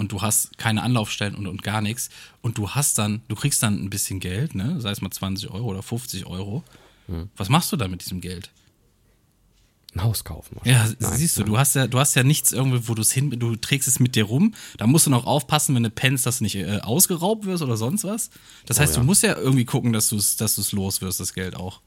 und 0.00 0.10
du 0.10 0.22
hast 0.22 0.56
keine 0.58 0.82
Anlaufstellen 0.82 1.34
und, 1.34 1.46
und 1.46 1.62
gar 1.62 1.82
nichts, 1.82 2.08
und 2.40 2.58
du 2.58 2.70
hast 2.70 2.98
dann, 2.98 3.20
du 3.28 3.36
kriegst 3.36 3.62
dann 3.62 3.84
ein 3.84 3.90
bisschen 3.90 4.18
Geld, 4.18 4.54
ne, 4.54 4.80
sei 4.80 4.90
es 4.90 5.02
mal 5.02 5.10
20 5.10 5.50
Euro 5.50 5.66
oder 5.66 5.82
50 5.82 6.26
Euro, 6.26 6.64
was 7.36 7.48
machst 7.48 7.70
du 7.72 7.76
dann 7.76 7.90
mit 7.90 8.02
diesem 8.02 8.20
Geld? 8.20 8.50
ein 9.94 10.04
Haus 10.04 10.22
kaufen. 10.22 10.56
Ja. 10.64 10.86
Nein, 11.00 11.16
siehst 11.16 11.36
du, 11.36 11.40
nein. 11.40 11.50
du 11.50 11.58
hast 11.58 11.74
ja, 11.74 11.88
du 11.88 11.98
hast 11.98 12.14
ja 12.14 12.22
nichts 12.22 12.52
irgendwie, 12.52 12.86
wo 12.86 12.94
du 12.94 13.02
es 13.02 13.10
hin, 13.10 13.30
du 13.30 13.56
trägst 13.56 13.88
es 13.88 13.98
mit 13.98 14.14
dir 14.14 14.22
rum. 14.22 14.54
Da 14.78 14.86
musst 14.86 15.06
du 15.06 15.10
noch 15.10 15.26
aufpassen, 15.26 15.74
wenn 15.74 15.82
du 15.82 15.90
pennst, 15.90 16.26
dass 16.26 16.38
du 16.38 16.44
nicht 16.44 16.54
äh, 16.54 16.78
ausgeraubt 16.80 17.44
wirst 17.44 17.62
oder 17.64 17.76
sonst 17.76 18.04
was. 18.04 18.30
Das 18.66 18.78
heißt, 18.78 18.94
ja. 18.94 19.00
du 19.00 19.06
musst 19.06 19.24
ja 19.24 19.36
irgendwie 19.36 19.64
gucken, 19.64 19.92
dass 19.92 20.08
du 20.08 20.16
es, 20.16 20.36
dass 20.36 20.54
du 20.54 20.60
es 20.60 20.70
los 20.70 21.00
wirst, 21.00 21.18
das 21.18 21.34
Geld 21.34 21.56
auch. 21.56 21.80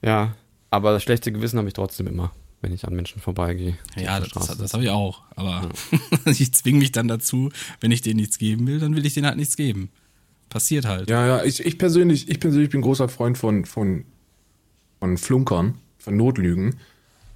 Ja, 0.00 0.36
aber 0.70 0.92
das 0.92 1.02
schlechte 1.02 1.32
Gewissen 1.32 1.58
habe 1.58 1.66
ich 1.66 1.74
trotzdem 1.74 2.06
immer, 2.06 2.30
wenn 2.60 2.72
ich 2.72 2.86
an 2.86 2.94
Menschen 2.94 3.20
vorbeigehe. 3.20 3.76
Ja, 3.96 4.20
das, 4.20 4.56
das 4.58 4.72
habe 4.74 4.84
ich 4.84 4.90
auch. 4.90 5.22
Aber 5.34 5.70
ich 6.26 6.52
zwinge 6.52 6.78
mich 6.78 6.92
dann 6.92 7.08
dazu, 7.08 7.50
wenn 7.80 7.90
ich 7.90 8.02
denen 8.02 8.20
nichts 8.20 8.38
geben 8.38 8.66
will, 8.66 8.78
dann 8.78 8.94
will 8.94 9.06
ich 9.06 9.14
denen 9.14 9.26
halt 9.26 9.36
nichts 9.36 9.56
geben. 9.56 9.90
Passiert 10.50 10.84
halt. 10.84 11.08
Ja, 11.08 11.26
ja, 11.26 11.44
ich, 11.44 11.64
ich 11.64 11.78
persönlich, 11.78 12.28
ich 12.28 12.40
persönlich 12.40 12.70
bin 12.70 12.82
großer 12.82 13.08
Freund 13.08 13.38
von, 13.38 13.64
von, 13.64 14.04
von 14.98 15.16
Flunkern, 15.16 15.78
von 15.98 16.16
Notlügen, 16.16 16.76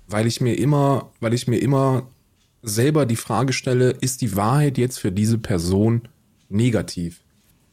weil 0.09 0.27
ich 0.27 0.41
mir 0.41 0.59
immer, 0.59 1.11
weil 1.21 1.33
ich 1.33 1.47
mir 1.47 1.59
immer 1.59 2.09
selber 2.63 3.07
die 3.07 3.17
Frage 3.17 3.53
stelle, 3.53 3.91
ist 3.91 4.21
die 4.21 4.37
Wahrheit 4.37 4.79
jetzt 4.79 4.99
für 4.99 5.13
diese 5.13 5.39
Person 5.39 6.03
negativ? 6.49 7.21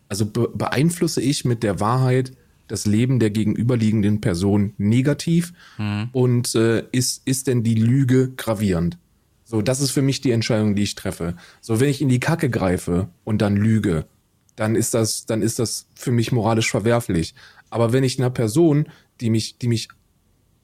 Also 0.07 0.25
be 0.25 0.49
beeinflusse 0.53 1.21
ich 1.21 1.43
mit 1.45 1.63
der 1.63 1.79
Wahrheit 1.79 2.33
das 2.71 2.85
Leben 2.85 3.19
der 3.19 3.29
gegenüberliegenden 3.29 4.21
Person 4.21 4.73
negativ 4.77 5.53
und 6.13 6.55
äh, 6.55 6.85
ist, 6.91 7.21
ist 7.27 7.47
denn 7.47 7.63
die 7.63 7.75
Lüge 7.75 8.31
gravierend? 8.37 8.97
So, 9.43 9.61
das 9.61 9.81
ist 9.81 9.91
für 9.91 10.01
mich 10.01 10.21
die 10.21 10.31
Entscheidung, 10.31 10.75
die 10.75 10.83
ich 10.83 10.95
treffe. 10.95 11.35
So, 11.59 11.81
wenn 11.81 11.89
ich 11.89 12.01
in 12.01 12.07
die 12.07 12.21
Kacke 12.21 12.49
greife 12.49 13.09
und 13.25 13.41
dann 13.41 13.57
lüge, 13.57 14.05
dann 14.55 14.75
ist 14.75 14.93
das, 14.93 15.25
dann 15.25 15.41
ist 15.41 15.59
das 15.59 15.87
für 15.95 16.11
mich 16.11 16.31
moralisch 16.31 16.71
verwerflich. 16.71 17.35
Aber 17.69 17.91
wenn 17.91 18.05
ich 18.05 18.17
einer 18.17 18.29
Person, 18.29 18.87
die 19.19 19.29
mich, 19.29 19.57
die 19.57 19.67
mich 19.67 19.89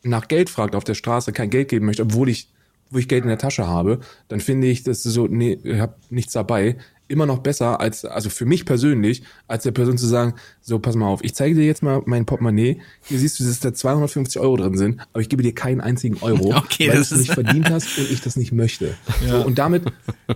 nach 0.03 0.29
Geld 0.29 0.49
fragt 0.49 0.75
auf 0.75 0.85
der 0.85 0.93
Straße, 0.93 1.33
kein 1.33 1.49
Geld 1.49 1.67
geben 1.67 1.85
möchte, 1.85 2.03
obwohl 2.03 2.29
ich, 2.29 2.49
wo 2.89 2.97
ich 2.97 3.09
Geld 3.09 3.23
in 3.23 3.29
der 3.29 3.37
Tasche 3.37 3.67
habe, 3.67 3.99
dann 4.29 4.39
finde 4.39 4.67
ich, 4.67 4.83
das 4.83 5.05
ist 5.05 5.13
so, 5.13 5.27
nee, 5.27 5.59
ich 5.63 5.79
hab 5.81 5.99
nichts 6.09 6.31
dabei. 6.31 6.77
immer 7.09 7.25
noch 7.25 7.39
besser 7.39 7.79
als, 7.79 8.05
also 8.05 8.29
für 8.29 8.45
mich 8.45 8.65
persönlich, 8.65 9.23
als 9.47 9.63
der 9.63 9.71
Person 9.71 9.97
zu 9.97 10.07
sagen, 10.07 10.35
so, 10.67 10.79
pass 10.79 10.95
mal 10.97 11.07
auf, 11.07 11.23
ich 11.23 11.33
zeige 11.33 11.55
dir 11.55 11.65
jetzt 11.65 11.81
mal 11.81 12.01
mein 12.05 12.25
Portemonnaie. 12.25 12.81
Hier 13.05 13.17
siehst 13.19 13.39
du, 13.39 13.45
dass 13.45 13.61
da 13.61 13.73
250 13.73 14.41
Euro 14.41 14.57
drin 14.57 14.77
sind, 14.77 14.99
aber 15.13 15.21
ich 15.21 15.29
gebe 15.29 15.41
dir 15.41 15.55
keinen 15.55 15.79
einzigen 15.79 16.17
Euro, 16.19 16.53
Okay, 16.57 16.89
weil 16.89 16.95
du 16.97 17.01
es 17.03 17.11
nicht 17.11 17.31
verdient 17.33 17.69
hast 17.69 17.97
und 17.97 18.11
ich 18.11 18.19
das 18.19 18.35
nicht 18.35 18.51
möchte. 18.51 18.93
So, 19.25 19.45
und 19.45 19.57
damit, 19.59 19.83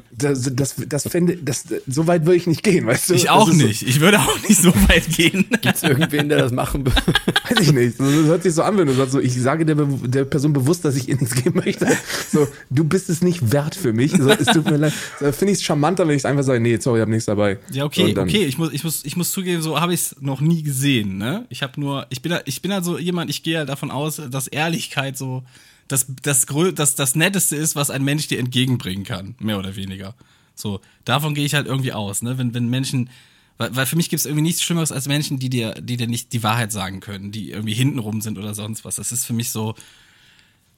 das, 0.09 0.49
das, 0.55 0.75
das 0.87 1.03
fände, 1.03 1.35
das, 1.35 1.65
so 1.85 2.07
weit 2.07 2.25
würde 2.25 2.37
ich 2.37 2.47
nicht 2.47 2.63
gehen, 2.63 2.85
weißt 2.85 3.09
du? 3.09 3.13
Ich 3.13 3.29
auch 3.29 3.49
ist 3.49 3.59
so- 3.59 3.65
nicht. 3.67 3.81
Ich 3.83 3.99
würde 3.99 4.19
auch 4.19 4.41
nicht 4.47 4.61
so 4.61 4.69
weit 4.87 5.09
gehen. 5.09 5.47
Gibt's 5.61 5.83
irgendwen, 5.83 6.29
der 6.29 6.37
das 6.37 6.53
machen 6.53 6.85
will? 6.85 6.93
Weiß 7.49 7.59
ich 7.67 7.73
nicht. 7.73 7.99
Das 7.99 8.07
hört 8.07 8.43
sich 8.43 8.53
so 8.53 8.63
an, 8.63 8.77
wenn 8.77 8.87
du 8.87 8.93
sagst, 8.93 9.11
so, 9.11 9.19
ich 9.19 9.33
sage 9.35 9.65
der, 9.65 9.75
der 9.75 10.23
Person 10.23 10.53
bewusst, 10.53 10.85
dass 10.85 10.95
ich 10.95 11.09
ihr 11.09 11.17
nichts 11.17 11.35
geben 11.35 11.59
möchte. 11.65 11.87
So, 12.31 12.47
du 12.69 12.85
bist 12.85 13.09
es 13.09 13.21
nicht 13.21 13.51
wert 13.51 13.75
für 13.75 13.91
mich. 13.91 14.11
So, 14.13 14.29
es 14.29 14.47
tut 14.47 14.63
mir 14.63 14.77
leid. 14.77 14.93
So, 15.19 15.29
Finde 15.33 15.51
ich 15.51 15.57
es 15.59 15.63
charmanter, 15.65 16.07
wenn 16.07 16.15
ich 16.15 16.25
einfach 16.25 16.43
sage, 16.43 16.61
nee, 16.61 16.77
sorry, 16.79 16.99
ich 16.99 17.01
habe 17.01 17.11
nichts 17.11 17.25
dabei. 17.25 17.57
Ja, 17.71 17.83
okay, 17.83 18.15
okay, 18.17 18.45
ich 18.45 18.57
muss, 18.57 18.71
ich 18.71 18.85
muss, 18.85 19.03
ich 19.03 19.17
muss 19.17 19.31
zugeben, 19.33 19.61
so 19.61 19.77
habe 19.81 19.93
ich 19.93 19.99
es 20.01 20.15
noch 20.21 20.41
nie 20.41 20.63
gesehen, 20.63 21.17
ne? 21.17 21.45
Ich 21.49 21.63
habe 21.63 21.79
nur, 21.79 22.05
ich 22.09 22.21
bin, 22.21 22.37
ich 22.45 22.61
bin 22.61 22.71
halt 22.71 22.85
so 22.85 22.97
jemand, 22.97 23.29
ich 23.29 23.43
gehe 23.43 23.65
davon 23.65 23.91
aus, 23.91 24.21
dass 24.29 24.47
Ehrlichkeit 24.47 25.17
so 25.17 25.43
das, 25.87 26.07
das, 26.21 26.45
das, 26.75 26.95
das 26.95 27.15
Netteste 27.15 27.55
ist, 27.55 27.75
was 27.75 27.89
ein 27.89 28.03
Mensch 28.03 28.27
dir 28.27 28.39
entgegenbringen 28.39 29.03
kann, 29.03 29.35
mehr 29.39 29.59
oder 29.59 29.75
weniger. 29.75 30.15
So, 30.55 30.79
davon 31.05 31.33
gehe 31.33 31.45
ich 31.45 31.53
halt 31.53 31.67
irgendwie 31.67 31.93
aus, 31.93 32.21
ne? 32.21 32.37
Wenn, 32.37 32.53
wenn 32.53 32.69
Menschen, 32.69 33.09
weil, 33.57 33.75
weil 33.75 33.85
für 33.85 33.95
mich 33.95 34.09
gibt 34.09 34.19
es 34.19 34.25
irgendwie 34.25 34.43
nichts 34.43 34.61
Schlimmeres 34.61 34.91
als 34.91 35.07
Menschen, 35.07 35.39
die 35.39 35.49
dir, 35.49 35.73
die 35.73 35.97
dir 35.97 36.07
nicht 36.07 36.33
die 36.33 36.43
Wahrheit 36.43 36.71
sagen 36.71 36.99
können, 36.99 37.31
die 37.31 37.51
irgendwie 37.51 37.73
hintenrum 37.73 38.21
sind 38.21 38.37
oder 38.37 38.53
sonst 38.53 38.85
was. 38.85 38.95
Das 38.95 39.11
ist 39.11 39.25
für 39.25 39.33
mich 39.33 39.49
so, 39.49 39.75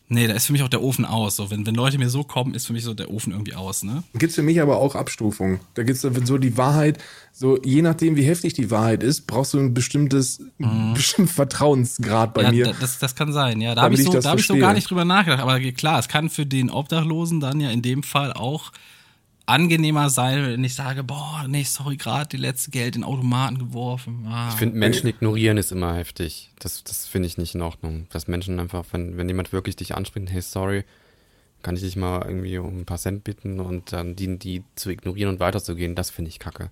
nee, 0.09 0.27
da 0.27 0.33
ist 0.33 0.45
für 0.45 0.53
mich 0.53 0.61
auch 0.63 0.69
der 0.69 0.81
Ofen 0.83 1.05
aus. 1.05 1.35
So, 1.37 1.49
wenn, 1.49 1.65
wenn 1.65 1.75
Leute 1.75 1.97
mir 1.97 2.09
so 2.09 2.23
kommen, 2.23 2.53
ist 2.53 2.67
für 2.67 2.73
mich 2.73 2.83
so 2.83 2.93
der 2.93 3.09
Ofen 3.11 3.31
irgendwie 3.31 3.55
aus, 3.55 3.83
ne? 3.83 4.03
gibt's 4.13 4.35
für 4.35 4.43
mich 4.43 4.61
aber 4.61 4.77
auch 4.77 4.95
Abstufungen. 4.95 5.59
Da 5.73 5.83
gibt's 5.83 6.01
so 6.01 6.37
die 6.37 6.57
Wahrheit, 6.57 6.97
so 7.31 7.59
je 7.63 7.81
nachdem, 7.81 8.15
wie 8.15 8.23
heftig 8.23 8.53
die 8.53 8.69
Wahrheit 8.69 9.01
ist, 9.03 9.25
brauchst 9.27 9.53
du 9.53 9.59
ein 9.59 9.73
bestimmtes, 9.73 10.41
bestimmten 10.93 11.31
Vertrauensgrad 11.31 12.33
bei 12.33 12.43
ja, 12.43 12.51
mir. 12.51 12.65
da- 12.65 12.73
Das, 12.79 12.99
das 12.99 13.15
kann 13.15 13.31
sein, 13.33 13.59
ja. 13.61 13.75
Da 13.75 13.81
habe 13.83 13.93
ich, 13.95 14.01
ich 14.01 14.05
so, 14.05 14.19
da 14.19 14.31
hab 14.31 14.39
ich 14.39 14.47
so 14.47 14.57
gar 14.57 14.73
nicht 14.73 14.89
drüber 14.89 15.05
nachgedacht. 15.05 15.41
Aber 15.41 15.59
klar, 15.59 15.99
es 15.99 16.07
kann 16.07 16.29
für 16.29 16.45
den 16.45 16.69
Obdachlosen 16.69 17.39
dann 17.39 17.59
ja 17.59 17.69
in 17.71 17.81
dem 17.81 18.03
Fall 18.03 18.33
auch 18.33 18.71
angenehmer 19.45 20.09
sein, 20.09 20.43
wenn 20.43 20.63
ich 20.63 20.75
sage, 20.75 21.03
boah, 21.03 21.45
nee, 21.47 21.63
sorry, 21.63 21.97
gerade 21.97 22.29
die 22.29 22.37
letzte 22.37 22.71
Geld 22.71 22.95
in 22.95 23.03
Automaten 23.03 23.57
geworfen. 23.57 24.25
Ah. 24.27 24.49
Ich 24.49 24.55
finde, 24.55 24.77
Menschen 24.77 25.07
ignorieren 25.07 25.57
ist 25.57 25.71
immer 25.71 25.95
heftig. 25.95 26.51
Das, 26.59 26.83
das 26.83 27.07
finde 27.07 27.27
ich 27.27 27.37
nicht 27.37 27.55
in 27.55 27.61
Ordnung. 27.61 28.07
Dass 28.11 28.27
Menschen 28.27 28.59
einfach, 28.59 28.85
wenn, 28.91 29.17
wenn 29.17 29.27
jemand 29.27 29.51
wirklich 29.51 29.75
dich 29.75 29.95
anspricht, 29.95 30.31
hey, 30.31 30.41
sorry, 30.41 30.85
kann 31.61 31.75
ich 31.75 31.81
dich 31.81 31.95
mal 31.95 32.25
irgendwie 32.25 32.57
um 32.57 32.79
ein 32.79 32.85
paar 32.85 32.97
Cent 32.97 33.23
bitten 33.23 33.59
und 33.59 33.91
dann 33.91 34.15
die, 34.15 34.37
die 34.37 34.63
zu 34.75 34.89
ignorieren 34.89 35.29
und 35.29 35.39
weiterzugehen, 35.39 35.95
das 35.95 36.09
finde 36.09 36.29
ich 36.29 36.39
kacke. 36.39 36.69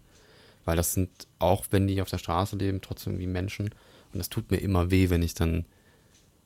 Weil 0.64 0.78
das 0.78 0.94
sind, 0.94 1.10
auch 1.40 1.66
wenn 1.72 1.88
die 1.88 2.02
auf 2.02 2.10
der 2.10 2.20
Straße 2.20 2.56
leben, 2.56 2.82
trotzdem 2.82 3.20
wie 3.20 3.28
Menschen. 3.28 3.70
Und 4.14 4.20
das 4.20 4.30
tut 4.30 4.52
mir 4.52 4.58
immer 4.58 4.92
weh, 4.92 5.10
wenn 5.10 5.24
ich 5.24 5.34
dann, 5.34 5.66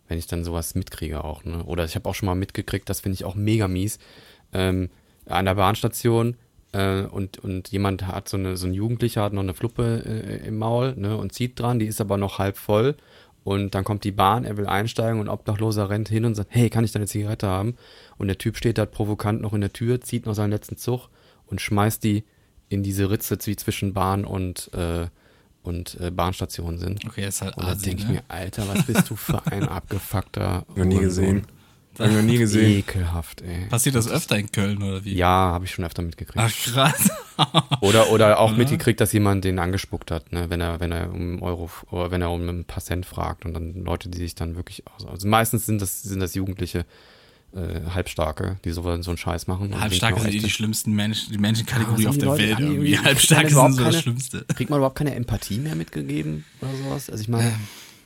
wenn 0.08 0.18
ich 0.18 0.28
dann 0.28 0.44
sowas 0.44 0.76
mitkriege 0.76 1.24
auch, 1.24 1.44
ne? 1.44 1.64
Oder 1.64 1.86
ich 1.86 1.96
habe 1.96 2.08
auch 2.08 2.16
schon 2.16 2.28
mal 2.28 2.36
mitgekriegt, 2.36 2.88
das 2.90 3.02
finde 3.02 3.16
ich 3.16 3.26
auch 3.26 3.36
mega 3.36 3.68
mies. 3.68 4.00
Ähm, 4.54 4.90
an 5.28 5.46
der 5.46 5.56
Bahnstation 5.56 6.36
äh, 6.72 7.04
und, 7.04 7.40
und 7.40 7.70
jemand 7.70 8.08
hat 8.08 8.28
so 8.28 8.38
eine, 8.38 8.58
so 8.58 8.68
ein 8.68 8.74
Jugendlicher 8.74 9.24
hat 9.24 9.34
noch 9.34 9.44
eine 9.44 9.54
Fluppe 9.54 10.04
äh, 10.06 10.48
im 10.48 10.58
Maul, 10.58 10.94
ne, 10.98 11.18
und 11.18 11.32
zieht 11.32 11.60
dran, 11.60 11.80
die 11.80 11.88
ist 11.88 12.02
aber 12.02 12.18
noch 12.18 12.40
halb 12.40 12.58
voll. 12.58 12.96
Und 13.46 13.76
dann 13.76 13.84
kommt 13.84 14.04
die 14.04 14.12
Bahn, 14.12 14.44
er 14.44 14.58
will 14.58 14.66
einsteigen 14.66 15.20
und 15.20 15.30
Obdachloser 15.30 15.90
rennt 15.90 16.10
hin 16.10 16.26
und 16.26 16.34
sagt, 16.34 16.50
hey, 16.52 16.72
kann 16.72 16.84
ich 16.84 16.92
deine 16.92 17.06
Zigarette 17.06 17.48
haben? 17.48 17.76
Und 18.18 18.28
der 18.28 18.40
Typ 18.40 18.58
steht 18.58 18.80
da 18.80 18.88
provokant 18.88 19.40
noch 19.40 19.54
in 19.54 19.62
der 19.62 19.72
Tür, 19.72 20.02
zieht 20.02 20.26
noch 20.26 20.34
seinen 20.34 20.50
letzten 20.50 20.78
Zug 20.78 21.10
und 21.46 21.62
schmeißt 21.62 22.04
die 22.04 22.24
in 22.70 22.82
diese 22.82 23.12
Ritze, 23.12 23.38
die 23.38 23.56
zwischen 23.56 23.94
Bahn 23.94 24.26
und, 24.26 24.74
äh, 24.74 25.08
und 25.62 26.00
äh, 26.02 26.10
Bahnstation 26.10 26.80
sind. 26.80 27.06
Okay, 27.06 27.28
ist 27.28 27.44
halt 27.44 27.56
Und 27.56 27.68
da 27.68 27.76
denke 27.76 28.02
ich 28.02 28.08
ne? 28.08 28.14
mir, 28.16 28.24
Alter, 28.28 28.68
was 28.68 28.84
bist 28.88 29.10
du 29.12 29.16
für 29.16 29.46
ein 29.46 29.64
abgefuckter 29.70 30.66
noch 30.76 30.86
nie 30.86 30.98
gesehen. 30.98 31.46
Hab 32.00 32.10
ich 32.10 32.16
noch 32.16 32.22
nie 32.24 32.38
gesehen. 32.38 32.80
Ekelhaft, 32.80 33.42
ey. 33.42 33.66
Passiert 33.68 33.96
das 33.96 34.10
öfter 34.10 34.38
in 34.38 34.52
Köln 34.52 34.82
oder 34.84 35.04
wie? 35.06 35.16
Ja, 35.16 35.28
habe 35.28 35.66
ich 35.66 35.72
schon 35.72 35.86
öfter 35.86 36.02
mitgekriegt. 36.02 36.38
Ach, 36.40 36.52
krass. 36.52 37.10
Oder, 37.82 38.12
oder 38.12 38.40
auch 38.40 38.56
mitgekriegt, 38.56 39.02
dass 39.02 39.12
jemand 39.12 39.44
den 39.44 39.60
angespuckt 39.60 40.10
hat, 40.10 40.32
ne, 40.32 40.50
wenn 40.50 40.62
er, 40.62 40.80
wenn 40.80 40.94
er 40.94 41.10
um 41.10 41.16
einen 41.16 41.40
Euro 41.42 41.70
oder 41.92 42.10
wenn 42.10 42.22
er 42.22 42.32
um 42.32 42.48
ein 42.48 42.64
paar 42.64 42.82
Cent 42.82 43.06
fragt 43.06 43.44
und 43.46 43.54
dann 43.54 43.84
Leute, 43.84 44.08
die 44.08 44.20
sich 44.20 44.36
dann 44.36 44.56
wirklich 44.56 44.84
aus. 44.88 45.06
Also 45.06 45.28
meistens 45.28 45.66
sind 45.66 45.82
das, 45.82 46.02
sind 46.02 46.22
das 46.22 46.34
Jugendliche 46.34 46.86
äh, 47.54 47.82
Halbstarke, 47.94 48.56
die 48.64 48.72
so, 48.72 48.82
so 48.84 48.90
einen 49.12 49.18
Scheiß 49.18 49.48
machen. 49.48 49.78
Halbstarke 49.80 50.16
denken 50.16 50.32
sind 50.32 50.38
eh 50.38 50.40
die 50.40 50.46
echt, 50.46 50.56
schlimmsten 50.56 50.94
Menschen, 50.94 51.34
die 51.34 51.38
Menschenkategorie 51.40 52.04
Ja, 52.04 52.10
auf 52.10 52.16
die 52.16 52.20
der 52.22 52.30
Leute- 52.30 52.44
Welt 52.48 52.60
die 52.60 52.64
irgendwie. 52.64 52.92
irgendwie- 52.94 53.06
Halbstarke 53.06 53.50
sind 53.50 53.74
so 53.74 53.84
das 53.84 53.92
keine- 53.92 54.02
Schlimmste. 54.02 54.46
Kriegt 54.56 54.70
man 54.70 54.78
überhaupt 54.78 54.98
keine 54.98 55.14
Empathie 55.16 55.58
mehr 55.60 55.76
mitgegeben 55.76 56.46
oder 56.62 56.72
sowas? 56.86 57.10
Also 57.10 57.22
ich 57.22 57.28
meine, 57.28 57.52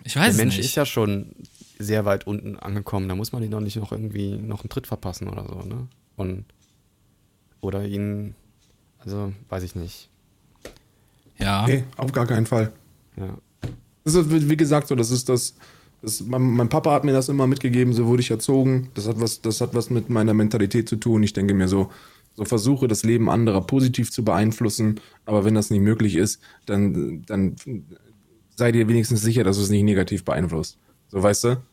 Ich 0.06 0.14
der 0.14 0.24
weiß 0.24 0.38
Mensch 0.38 0.58
nicht. 0.58 0.66
ist 0.66 0.76
ja 0.76 0.88
schon 0.88 1.28
sehr 1.80 2.04
weit 2.06 2.28
unten 2.28 2.58
angekommen, 2.58 3.08
da 3.08 3.16
muss 3.16 3.32
man 3.32 3.42
ihn 3.42 3.52
doch 3.52 3.62
nicht 3.62 3.78
noch 3.78 3.92
irgendwie 3.92 4.38
noch 4.38 4.62
einen 4.62 4.70
Tritt 4.70 4.86
verpassen 4.86 5.30
oder 5.30 5.46
so, 5.48 5.62
ne? 5.68 5.88
Und 6.18 6.46
oder 7.62 7.86
ihn, 7.86 8.36
also 9.00 9.34
weiß 9.48 9.64
ich 9.64 9.76
nicht. 9.76 10.10
ja. 11.38 11.66
Nee, 11.66 11.86
auf 11.96 12.12
gar 12.12 12.28
keinen 12.28 12.46
Fall. 12.46 12.72
Ja. 13.16 13.38
Das 14.04 14.16
ist, 14.16 14.32
wie 14.32 14.50
wie 14.50 14.58
gesagt, 14.58 14.88
so, 14.88 14.96
das 14.96 15.10
ist 15.10 15.30
das. 15.30 15.56
das 16.02 16.22
mein, 16.22 16.42
mein 16.42 16.70
Papa 16.70 16.92
hat 16.92 17.06
mir 17.06 17.14
das 17.14 17.30
immer 17.30 17.48
mitgegeben, 17.48 17.94
so 17.94 18.08
wurde 18.08 18.22
ich 18.22 18.32
erzogen. 18.32 18.90
Das 18.94 19.08
hat 19.08 19.20
was, 19.20 19.42
das 19.42 19.62
hat 19.62 19.74
was 19.74 19.90
mit 19.90 20.10
meiner 20.10 20.34
Mentalität 20.34 20.90
zu 20.90 20.98
tun. 20.98 21.24
Ich 21.24 21.34
denke 21.34 21.54
mir 21.54 21.70
so, 21.70 21.90
so 22.36 22.44
versuche 22.44 22.88
das 22.90 23.04
Leben 23.04 23.30
anderer 23.30 23.62
positiv 23.62 24.12
zu 24.12 24.24
beeinflussen, 24.24 25.00
aber 25.26 25.46
wenn 25.46 25.56
das 25.56 25.70
nicht 25.70 25.82
möglich 25.82 26.16
ist, 26.16 26.42
dann, 26.66 27.24
dann 27.26 27.56
sei 28.56 28.72
dir 28.72 28.88
wenigstens 28.88 29.22
sicher, 29.22 29.44
dass 29.44 29.58
du 29.58 29.64
es 29.64 29.70
nicht 29.70 29.84
negativ 29.84 30.26
beeinflusst. 30.26 30.78
So, 31.10 31.22
weißt 31.24 31.44
du? 31.46 31.64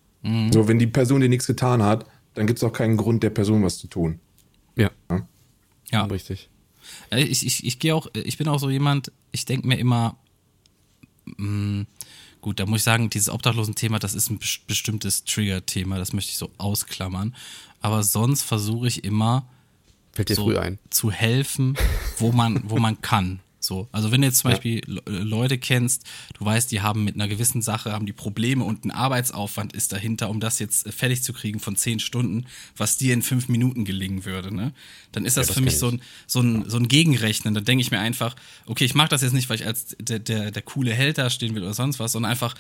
So, 0.53 0.67
wenn 0.67 0.79
die 0.79 0.87
Person 0.89 1.21
dir 1.21 1.29
nichts 1.29 1.47
getan 1.47 1.83
hat, 1.83 2.05
dann 2.35 2.47
gibt 2.47 2.59
es 2.59 2.65
auch 2.65 2.73
keinen 2.73 2.97
Grund, 2.97 3.23
der 3.23 3.31
Person 3.31 3.63
was 3.63 3.79
zu 3.79 3.87
tun. 3.87 4.19
Ja, 4.77 4.91
ja. 5.93 6.05
richtig. 6.07 6.49
Äh, 7.11 7.23
Ich, 7.23 7.47
ich, 7.47 7.65
ich 7.65 7.79
gehe 7.79 7.95
auch, 7.95 8.09
ich 8.15 8.37
bin 8.39 8.49
auch 8.49 8.59
so 8.59 8.69
jemand, 8.71 9.13
ich 9.33 9.45
denke 9.45 9.69
mir 9.69 9.79
immer, 9.79 10.17
mh, 11.37 11.85
gut, 12.41 12.59
da 12.61 12.67
muss 12.67 12.81
ich 12.81 12.85
sagen, 12.85 13.09
dieses 13.11 13.29
Obdachlosen-Thema, 13.29 13.99
das 13.99 14.15
ist 14.15 14.31
ein 14.31 14.39
bes- 14.39 14.61
bestimmtes 14.67 15.25
Trigger-Thema, 15.25 15.99
das 15.99 16.13
möchte 16.13 16.31
ich 16.31 16.39
so 16.39 16.51
ausklammern. 16.59 17.35
Aber 17.81 18.03
sonst 18.03 18.43
versuche 18.43 18.89
ich 18.89 19.05
immer, 19.05 19.47
Fällt 20.13 20.29
dir 20.31 20.35
so 20.35 20.45
früh 20.45 20.59
ein. 20.59 20.79
zu 20.91 21.11
helfen, 21.11 21.77
wo 22.19 22.33
man, 22.33 22.63
wo 22.69 22.79
man 22.79 23.01
kann. 23.01 23.41
So, 23.67 23.89
also 23.91 24.13
wenn 24.13 24.21
du 24.21 24.29
jetzt 24.29 24.39
zum 24.39 24.53
Beispiel 24.53 24.81
Le- 24.87 25.03
Leute 25.07 25.59
kennst, 25.59 26.05
du 26.39 26.45
weißt, 26.45 26.71
die 26.71 26.83
haben 26.83 27.03
mit 27.05 27.17
einer 27.17 27.27
gewissen 27.27 27.63
Sache, 27.63 27.93
haben 27.93 28.07
die 28.07 28.13
Probleme 28.13 28.63
und 28.63 28.85
ein 28.85 28.93
Arbeitsaufwand 28.93 29.73
ist 29.73 29.93
dahinter, 29.93 30.31
um 30.31 30.39
das 30.39 30.61
jetzt 30.61 30.87
äh, 30.87 30.93
fertig 30.93 31.23
zu 31.23 31.33
kriegen 31.33 31.59
von 31.59 31.75
zehn 31.75 31.99
Stunden, 31.99 32.47
was 32.77 32.97
dir 32.97 33.13
in 33.13 33.23
fünf 33.23 33.49
Minuten 33.49 33.85
gelingen 33.85 34.25
würde, 34.25 34.55
ne? 34.55 34.73
Dann 35.13 35.25
ist 35.25 35.37
das, 35.37 35.49
das 35.49 35.57
für 35.57 35.63
mich 35.63 35.79
so 35.79 35.89
ein, 35.89 36.01
so 36.27 36.41
ein, 36.41 36.71
so 36.71 36.77
ein 36.77 36.87
Gegenrechnen. 36.89 37.55
Dann 37.55 37.65
denke 37.65 37.83
ich 37.83 37.91
mir 37.91 37.99
einfach, 37.99 38.37
okay, 38.67 38.85
ich 38.85 38.95
mache 38.95 39.09
das 39.09 39.23
jetzt 39.23 39.33
nicht, 39.33 39.49
weil 39.49 39.57
ich 39.57 39.67
als 39.67 39.97
der, 39.99 40.21
der, 40.21 40.51
der 40.53 40.63
coole 40.63 40.93
Held 40.93 41.19
da 41.19 41.29
stehen 41.29 41.55
will 41.55 41.63
oder 41.63 41.75
sonst 41.75 41.99
was, 41.99 42.13
sondern 42.13 42.31
einfach, 42.31 42.55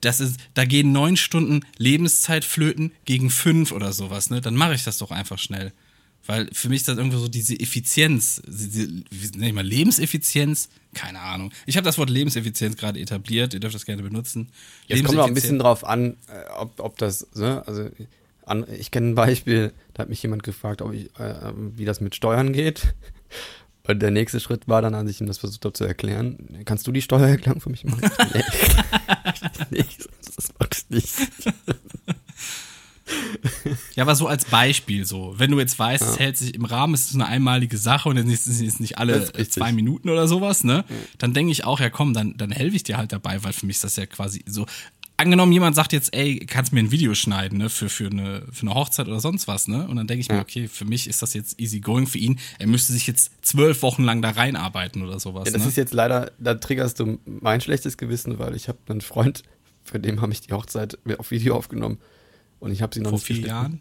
das 0.00 0.20
ist, 0.20 0.38
da 0.54 0.64
gehen 0.64 0.92
neun 0.92 1.16
Stunden 1.16 1.64
Lebenszeit 1.78 2.44
flöten 2.44 2.92
gegen 3.04 3.30
fünf 3.30 3.72
oder 3.72 3.92
sowas, 3.92 4.30
ne? 4.30 4.40
Dann 4.40 4.54
mache 4.54 4.74
ich 4.74 4.84
das 4.84 4.98
doch 4.98 5.10
einfach 5.10 5.38
schnell. 5.38 5.72
Weil 6.26 6.48
für 6.52 6.68
mich 6.68 6.80
ist 6.80 6.88
das 6.88 6.98
irgendwie 6.98 7.18
so 7.18 7.28
diese 7.28 7.58
Effizienz, 7.58 8.42
diese, 8.46 8.88
wie 9.10 9.30
nenne 9.32 9.48
ich 9.48 9.54
mal, 9.54 9.66
Lebenseffizienz, 9.66 10.68
keine 10.94 11.20
Ahnung. 11.20 11.52
Ich 11.66 11.76
habe 11.76 11.84
das 11.84 11.98
Wort 11.98 12.10
Lebenseffizienz 12.10 12.76
gerade 12.76 12.98
etabliert, 13.00 13.54
ihr 13.54 13.60
dürft 13.60 13.74
das 13.74 13.86
gerne 13.86 14.02
benutzen. 14.02 14.48
Jetzt 14.86 15.04
kommt 15.04 15.18
auch 15.18 15.26
ein 15.26 15.34
bisschen 15.34 15.58
drauf 15.58 15.84
an, 15.84 16.16
äh, 16.28 16.50
ob, 16.58 16.80
ob 16.80 16.98
das, 16.98 17.28
ne, 17.34 17.62
also 17.66 17.90
an, 18.44 18.64
ich 18.78 18.90
kenne 18.90 19.10
ein 19.10 19.14
Beispiel, 19.14 19.72
da 19.94 20.02
hat 20.02 20.08
mich 20.08 20.22
jemand 20.22 20.42
gefragt, 20.42 20.82
ob 20.82 20.92
ich, 20.92 21.06
äh, 21.18 21.52
wie 21.76 21.84
das 21.84 22.00
mit 22.00 22.14
Steuern 22.14 22.52
geht. 22.52 22.94
Und 23.88 24.00
der 24.00 24.10
nächste 24.10 24.40
Schritt 24.40 24.66
war 24.66 24.82
dann, 24.82 24.96
als 24.96 25.08
ich 25.10 25.20
ihm 25.20 25.28
das 25.28 25.38
versucht 25.38 25.64
habe 25.64 25.72
zu 25.72 25.84
erklären, 25.84 26.58
kannst 26.64 26.88
du 26.88 26.92
die 26.92 27.02
Steuererklärung 27.02 27.60
für 27.60 27.70
mich 27.70 27.84
machen? 27.84 28.02
nee, 29.70 29.84
das 30.34 30.52
magst 30.58 30.90
nicht. 30.90 31.14
Ja, 33.94 34.02
aber 34.02 34.14
so 34.14 34.26
als 34.26 34.44
Beispiel 34.44 35.04
so. 35.04 35.34
Wenn 35.36 35.50
du 35.50 35.58
jetzt 35.58 35.78
weißt, 35.78 36.02
es 36.02 36.18
hält 36.18 36.36
sich 36.36 36.54
im 36.54 36.64
Rahmen, 36.64 36.94
es 36.94 37.06
ist 37.08 37.14
eine 37.14 37.26
einmalige 37.26 37.78
Sache 37.78 38.08
und 38.08 38.16
es 38.16 38.46
ist 38.46 38.80
nicht 38.80 38.98
alle 38.98 39.32
zwei 39.48 39.72
Minuten 39.72 40.08
oder 40.10 40.28
sowas, 40.28 40.64
ne? 40.64 40.84
Dann 41.18 41.32
denke 41.34 41.52
ich 41.52 41.64
auch, 41.64 41.80
ja 41.80 41.90
komm, 41.90 42.14
dann, 42.14 42.36
dann 42.36 42.50
helfe 42.50 42.76
ich 42.76 42.82
dir 42.82 42.96
halt 42.96 43.12
dabei, 43.12 43.42
weil 43.42 43.52
für 43.52 43.66
mich 43.66 43.76
ist 43.76 43.84
das 43.84 43.96
ja 43.96 44.06
quasi 44.06 44.44
so. 44.46 44.66
Angenommen, 45.18 45.50
jemand 45.50 45.74
sagt 45.74 45.94
jetzt, 45.94 46.14
ey, 46.14 46.40
kannst 46.40 46.74
mir 46.74 46.80
ein 46.80 46.90
Video 46.90 47.14
schneiden, 47.14 47.56
ne, 47.56 47.70
für, 47.70 47.88
für, 47.88 48.08
eine, 48.08 48.42
für 48.52 48.66
eine 48.66 48.74
Hochzeit 48.74 49.08
oder 49.08 49.18
sonst 49.18 49.48
was, 49.48 49.66
ne? 49.66 49.88
Und 49.88 49.96
dann 49.96 50.06
denke 50.06 50.20
ich 50.20 50.28
mir, 50.28 50.34
Ja. 50.34 50.42
okay, 50.42 50.68
für 50.68 50.84
mich 50.84 51.08
ist 51.08 51.22
das 51.22 51.32
jetzt 51.32 51.58
easy 51.58 51.80
going 51.80 52.06
für 52.06 52.18
ihn. 52.18 52.38
Er 52.58 52.66
müsste 52.66 52.92
sich 52.92 53.06
jetzt 53.06 53.32
zwölf 53.40 53.80
Wochen 53.80 54.02
lang 54.04 54.20
da 54.20 54.30
reinarbeiten 54.30 55.02
oder 55.02 55.18
sowas. 55.18 55.46
Ja, 55.46 55.52
das 55.52 55.62
ne? 55.62 55.68
ist 55.68 55.76
jetzt 55.78 55.94
leider, 55.94 56.32
da 56.38 56.54
triggerst 56.54 57.00
du 57.00 57.18
mein 57.24 57.62
schlechtes 57.62 57.96
Gewissen, 57.96 58.38
weil 58.38 58.54
ich 58.54 58.68
habe 58.68 58.78
einen 58.88 59.00
Freund, 59.00 59.42
für 59.84 59.98
den 59.98 60.20
habe 60.20 60.32
ich 60.32 60.42
die 60.42 60.52
Hochzeit 60.52 60.98
auf 61.16 61.30
Video 61.30 61.56
aufgenommen 61.56 61.98
und 62.60 62.72
ich 62.72 62.82
habe 62.82 62.94
sie 62.94 63.00
noch 63.00 63.10
vor 63.10 63.18
vier. 63.18 63.40
Jahren. 63.40 63.80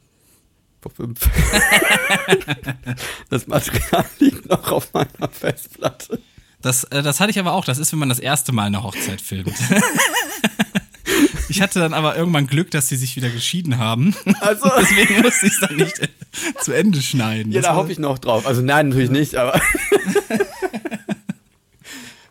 Tempo 0.86 0.90
5. 0.90 1.20
das 3.30 3.48
Material 3.48 4.06
liegt 4.20 4.50
noch 4.50 4.72
auf 4.72 4.94
meiner 4.94 5.30
Festplatte. 5.32 6.20
Das, 6.62 6.84
äh, 6.86 7.02
das 7.04 7.20
hatte 7.20 7.32
ich 7.32 7.40
aber 7.40 7.54
auch. 7.54 7.66
Das 7.66 7.78
ist, 7.78 7.92
wenn 7.92 8.00
man 8.00 8.10
das 8.10 8.20
erste 8.20 8.52
Mal 8.52 8.64
eine 8.64 8.84
Hochzeit 8.84 9.22
filmt. 9.22 9.54
ich 11.50 11.62
hatte 11.62 11.80
dann 11.80 11.94
aber 11.94 12.16
irgendwann 12.16 12.48
Glück, 12.48 12.72
dass 12.72 12.88
sie 12.88 12.96
sich 12.96 13.16
wieder 13.16 13.30
geschieden 13.30 13.78
haben. 13.78 14.16
Also, 14.42 14.70
Deswegen 14.80 15.22
musste 15.22 15.48
ich 15.48 15.54
es 15.54 15.60
dann 15.60 15.76
nicht 15.76 16.10
zu 16.62 16.72
Ende 16.72 17.02
schneiden. 17.02 17.52
ja, 17.52 17.62
Das 17.62 17.70
da 17.70 17.76
hoffe 17.76 17.92
ich 17.92 18.00
noch 18.00 18.20
drauf. 18.20 18.46
Also 18.46 18.62
nein, 18.62 18.90
natürlich 18.90 19.12
nicht, 19.12 19.36
aber 19.36 19.60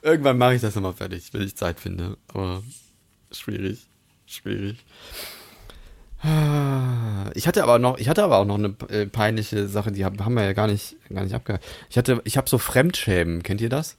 irgendwann 0.02 0.38
mache 0.38 0.54
ich 0.54 0.60
das 0.60 0.74
nochmal 0.74 0.94
fertig, 0.94 1.32
wenn 1.32 1.42
ich 1.42 1.56
Zeit 1.56 1.80
finde. 1.80 2.16
Aber 2.28 2.62
schwierig, 3.32 3.86
schwierig. 4.26 4.78
Ah, 6.24 7.30
Ich 7.34 7.46
hatte 7.46 7.62
aber 7.62 7.78
noch, 7.78 7.98
ich 7.98 8.08
hatte 8.08 8.22
aber 8.24 8.38
auch 8.38 8.46
noch 8.46 8.54
eine 8.58 8.74
äh, 8.88 9.06
peinliche 9.06 9.68
Sache, 9.68 9.92
die 9.92 10.04
haben, 10.04 10.18
wir 10.34 10.42
ja 10.44 10.52
gar 10.54 10.66
nicht, 10.66 10.96
gar 11.12 11.22
nicht 11.24 11.34
abgehakt. 11.34 11.64
Ich 11.90 11.98
hatte, 11.98 12.20
ich 12.24 12.36
habe 12.36 12.48
so 12.48 12.56
Fremdschämen, 12.58 13.42
kennt 13.42 13.60
ihr 13.60 13.68
das? 13.68 13.96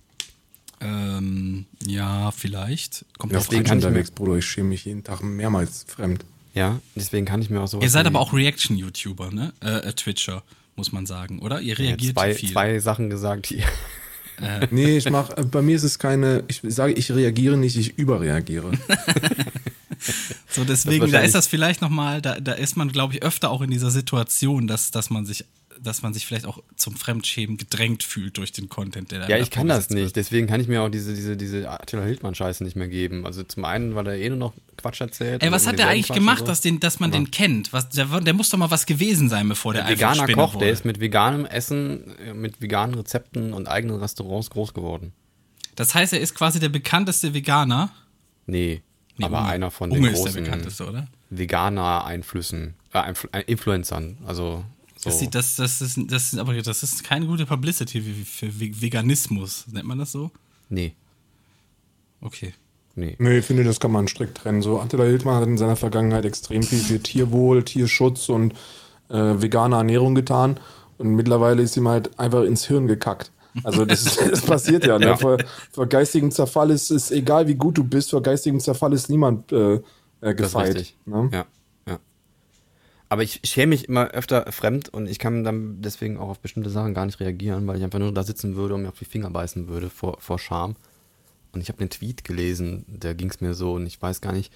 Ähm, 0.81 1.65
ja, 1.85 2.31
vielleicht. 2.31 3.05
Kommt 3.17 3.31
Ja, 3.33 3.39
Deswegen 3.39 3.61
an. 3.61 3.65
kann 3.67 3.79
ich 3.79 3.85
unterwegs, 3.85 4.11
Bruder. 4.11 4.35
Ich 4.37 4.45
schäme 4.45 4.69
mich 4.69 4.85
jeden 4.85 5.03
Tag 5.03 5.21
mehrmals 5.23 5.85
fremd. 5.87 6.25
Ja, 6.53 6.79
deswegen 6.95 7.25
kann 7.25 7.41
ich 7.41 7.49
mir 7.49 7.61
auch 7.61 7.67
so. 7.67 7.79
Ihr 7.81 7.89
seid 7.89 8.05
aber 8.07 8.19
auch 8.19 8.33
Reaction-YouTuber, 8.33 9.31
ne? 9.31 9.53
Äh, 9.61 9.87
äh, 9.89 9.93
Twitcher, 9.93 10.41
muss 10.75 10.91
man 10.91 11.05
sagen, 11.05 11.39
oder? 11.39 11.61
Ihr 11.61 11.77
reagiert 11.77 12.13
zwei, 12.15 12.33
viel. 12.33 12.51
zwei 12.51 12.79
Sachen 12.79 13.09
gesagt, 13.09 13.49
die. 13.49 13.61
Nee, 14.69 14.97
ich 14.97 15.09
mach, 15.09 15.29
äh, 15.37 15.45
bei 15.45 15.61
mir 15.61 15.77
ist 15.77 15.83
es 15.83 15.97
keine, 15.97 16.43
ich 16.49 16.59
sage, 16.63 16.91
ich 16.91 17.09
reagiere 17.09 17.55
nicht, 17.55 17.77
ich 17.77 17.97
überreagiere. 17.97 18.73
So, 20.55 20.63
deswegen, 20.63 21.11
da 21.11 21.19
ist 21.19 21.35
das 21.35 21.47
vielleicht 21.47 21.81
nochmal, 21.81 22.21
da, 22.21 22.39
da 22.39 22.53
ist 22.53 22.77
man, 22.77 22.89
glaube 22.89 23.13
ich, 23.13 23.23
öfter 23.23 23.49
auch 23.51 23.61
in 23.61 23.69
dieser 23.69 23.91
Situation, 23.91 24.67
dass, 24.67 24.89
dass 24.91 25.09
man 25.09 25.25
sich, 25.25 25.43
dass 25.81 26.01
man 26.01 26.13
sich 26.13 26.25
vielleicht 26.25 26.45
auch 26.45 26.63
zum 26.77 26.95
Fremdschämen 26.95 27.57
gedrängt 27.57 28.03
fühlt 28.03 28.37
durch 28.37 28.53
den 28.53 28.69
Content, 28.69 29.11
der 29.11 29.19
da 29.19 29.27
Ja, 29.27 29.37
ich 29.37 29.51
kann 29.51 29.67
das 29.67 29.75
vorgesetzt 29.75 29.89
wird. 29.91 30.03
nicht. 30.03 30.15
Deswegen 30.15 30.47
kann 30.47 30.61
ich 30.61 30.69
mir 30.69 30.81
auch 30.81 30.89
diese, 30.89 31.13
diese, 31.13 31.35
diese 31.35 31.69
Attila 31.69 32.03
Hildmann-Scheiße 32.03 32.63
nicht 32.63 32.77
mehr 32.77 32.87
geben. 32.87 33.25
Also 33.25 33.43
zum 33.43 33.65
einen, 33.65 33.95
weil 33.95 34.07
er 34.07 34.15
eh 34.17 34.29
nur 34.29 34.37
noch 34.37 34.53
Quatsch 34.77 35.01
erzählt. 35.01 35.43
Ey, 35.43 35.51
was 35.51 35.67
hat 35.67 35.77
der 35.77 35.89
eigentlich 35.89 36.07
Quatsch 36.07 36.15
gemacht, 36.17 36.39
so. 36.39 36.45
dass, 36.45 36.61
den, 36.61 36.79
dass 36.79 37.01
man 37.01 37.11
den 37.11 37.29
kennt? 37.31 37.73
Was, 37.73 37.89
der, 37.89 38.05
der 38.21 38.33
muss 38.33 38.49
doch 38.49 38.57
mal 38.57 38.71
was 38.71 38.85
gewesen 38.85 39.27
sein, 39.27 39.49
bevor 39.49 39.73
der, 39.73 39.83
Der 39.83 39.91
einfach 39.91 40.11
veganer 40.11 40.23
Spinner 40.23 40.43
Koch, 40.43 40.53
wurde. 40.53 40.65
der 40.65 40.73
ist 40.73 40.85
mit 40.85 41.01
veganem 41.01 41.45
Essen, 41.45 42.17
äh, 42.19 42.33
mit 42.33 42.61
veganen 42.61 42.95
Rezepten 42.95 43.51
und 43.51 43.67
eigenen 43.67 43.99
Restaurants 43.99 44.49
groß 44.49 44.73
geworden. 44.73 45.11
Das 45.75 45.93
heißt, 45.93 46.13
er 46.13 46.21
ist 46.21 46.33
quasi 46.35 46.61
der 46.61 46.69
bekannteste 46.69 47.33
Veganer. 47.33 47.89
Nee, 48.45 48.81
Nee, 49.17 49.25
aber 49.25 49.39
Unge. 49.39 49.47
einer 49.49 49.71
von 49.71 49.91
Unge 49.91 50.11
den 50.11 50.13
der 50.13 50.21
großen? 50.21 51.07
Veganer-Einflüssen, 51.29 52.73
äh, 52.93 53.13
äh, 53.31 53.41
Influencern. 53.47 54.17
Also 54.25 54.63
so. 54.97 55.09
Das, 55.09 55.19
sieht, 55.19 55.35
das, 55.35 55.55
das, 55.55 55.81
ist, 55.81 55.99
das, 56.07 56.33
ist, 56.33 56.39
aber 56.39 56.53
das 56.61 56.83
ist 56.83 57.03
keine 57.03 57.25
gute 57.27 57.45
Publicity 57.45 58.01
für 58.01 58.47
Ve- 58.59 58.81
Veganismus. 58.81 59.65
Nennt 59.71 59.85
man 59.85 59.99
das 59.99 60.11
so? 60.11 60.31
nee, 60.69 60.93
Okay. 62.21 62.53
nee. 62.95 63.15
Nee, 63.19 63.37
ich 63.39 63.45
finde, 63.45 63.63
das 63.63 63.79
kann 63.79 63.91
man 63.91 64.07
strikt 64.07 64.37
trennen. 64.39 64.61
So, 64.63 64.79
Attila 64.81 65.03
Hildmann 65.03 65.35
hat 65.41 65.47
in 65.47 65.57
seiner 65.57 65.75
Vergangenheit 65.75 66.25
extrem 66.25 66.63
viel 66.63 66.79
für 66.79 66.99
Tierwohl, 67.01 67.63
Tierschutz 67.63 68.29
und 68.29 68.53
äh, 69.09 69.15
vegane 69.41 69.75
Ernährung 69.75 70.15
getan. 70.15 70.59
Und 70.97 71.09
mittlerweile 71.15 71.61
ist 71.61 71.77
ihm 71.77 71.87
halt 71.87 72.17
einfach 72.19 72.43
ins 72.43 72.65
Hirn 72.65 72.87
gekackt. 72.87 73.31
Also 73.63 73.85
das, 73.85 74.05
ist, 74.05 74.21
das 74.31 74.41
passiert 74.41 74.85
ja. 74.85 74.99
Ne? 74.99 75.07
Ja. 75.07 75.17
Vor, 75.17 75.37
vor 75.71 75.87
geistigem 75.87 76.31
Zerfall 76.31 76.71
ist 76.71 76.91
es 76.91 77.11
egal, 77.11 77.47
wie 77.47 77.55
gut 77.55 77.77
du 77.77 77.83
bist, 77.83 78.11
vor 78.11 78.21
geistigem 78.21 78.59
Zerfall 78.59 78.93
ist 78.93 79.09
niemand 79.09 79.51
äh, 79.51 79.79
äh, 80.21 80.33
gefeit. 80.33 80.93
Ne? 81.05 81.29
Ja, 81.31 81.45
ja. 81.87 81.99
Aber 83.09 83.23
ich 83.23 83.41
schäme 83.43 83.71
mich 83.71 83.87
immer 83.87 84.09
öfter 84.09 84.51
fremd 84.51 84.89
und 84.89 85.07
ich 85.07 85.19
kann 85.19 85.43
dann 85.43 85.81
deswegen 85.81 86.17
auch 86.17 86.29
auf 86.29 86.39
bestimmte 86.39 86.69
Sachen 86.69 86.93
gar 86.93 87.05
nicht 87.05 87.19
reagieren, 87.19 87.67
weil 87.67 87.77
ich 87.77 87.83
einfach 87.83 87.99
nur 87.99 88.13
da 88.13 88.23
sitzen 88.23 88.55
würde 88.55 88.75
und 88.75 88.81
mir 88.81 88.89
auf 88.89 88.99
die 88.99 89.05
Finger 89.05 89.29
beißen 89.29 89.67
würde 89.67 89.89
vor, 89.89 90.17
vor 90.19 90.39
Scham. 90.39 90.75
Und 91.51 91.61
ich 91.61 91.69
habe 91.69 91.79
einen 91.79 91.89
Tweet 91.89 92.25
gelesen, 92.25 92.85
da 92.87 93.13
ging 93.13 93.29
es 93.29 93.39
mir 93.39 93.53
so 93.53 93.73
und 93.73 93.85
ich 93.85 94.01
weiß 94.01 94.19
gar 94.19 94.33
nicht, 94.33 94.51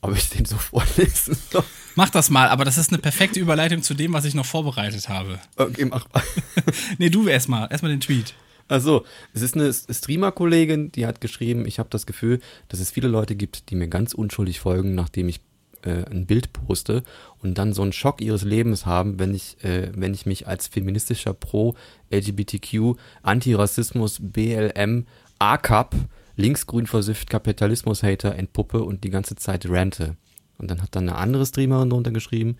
ob 0.00 0.16
ich 0.16 0.28
den 0.30 0.44
so 0.44 0.56
vorlesen 0.56 1.36
soll. 1.50 1.64
Mach 1.94 2.10
das 2.10 2.30
mal, 2.30 2.48
aber 2.48 2.64
das 2.64 2.78
ist 2.78 2.90
eine 2.90 2.98
perfekte 2.98 3.40
Überleitung 3.40 3.82
zu 3.82 3.94
dem, 3.94 4.12
was 4.12 4.24
ich 4.24 4.34
noch 4.34 4.46
vorbereitet 4.46 5.08
habe. 5.08 5.38
Okay, 5.56 5.84
mach 5.84 6.06
mal. 6.12 6.22
Nee, 6.98 7.10
du 7.10 7.26
erstmal. 7.26 7.68
Erstmal 7.70 7.90
den 7.90 8.00
Tweet. 8.00 8.34
Also, 8.68 9.04
es 9.32 9.42
ist 9.42 9.54
eine 9.56 9.72
Streamer-Kollegin, 9.72 10.92
die 10.92 11.06
hat 11.06 11.20
geschrieben, 11.20 11.66
ich 11.66 11.78
habe 11.78 11.88
das 11.90 12.06
Gefühl, 12.06 12.40
dass 12.68 12.80
es 12.80 12.90
viele 12.90 13.08
Leute 13.08 13.34
gibt, 13.34 13.70
die 13.70 13.76
mir 13.76 13.88
ganz 13.88 14.12
unschuldig 14.12 14.60
folgen, 14.60 14.94
nachdem 14.94 15.28
ich 15.28 15.40
äh, 15.82 16.04
ein 16.10 16.26
Bild 16.26 16.52
poste 16.52 17.02
und 17.42 17.56
dann 17.56 17.72
so 17.72 17.82
einen 17.82 17.92
Schock 17.92 18.20
ihres 18.20 18.42
Lebens 18.42 18.84
haben, 18.84 19.18
wenn 19.18 19.34
ich, 19.34 19.62
äh, 19.64 19.90
wenn 19.94 20.12
ich 20.12 20.26
mich 20.26 20.46
als 20.46 20.68
feministischer 20.68 21.32
Pro-LGBTQ, 21.32 22.96
Antirassismus, 23.22 24.18
BLM, 24.20 25.06
ACAP, 25.38 25.94
linksgrün 26.38 26.86
versifft 26.86 27.28
Kapitalismus-Hater 27.28 28.34
entpuppe 28.36 28.82
und 28.82 29.04
die 29.04 29.10
ganze 29.10 29.36
Zeit 29.36 29.68
rante. 29.68 30.16
Und 30.56 30.70
dann 30.70 30.80
hat 30.80 30.96
dann 30.96 31.08
eine 31.08 31.18
andere 31.18 31.44
Streamerin 31.44 31.90
drunter 31.90 32.10
geschrieben, 32.12 32.56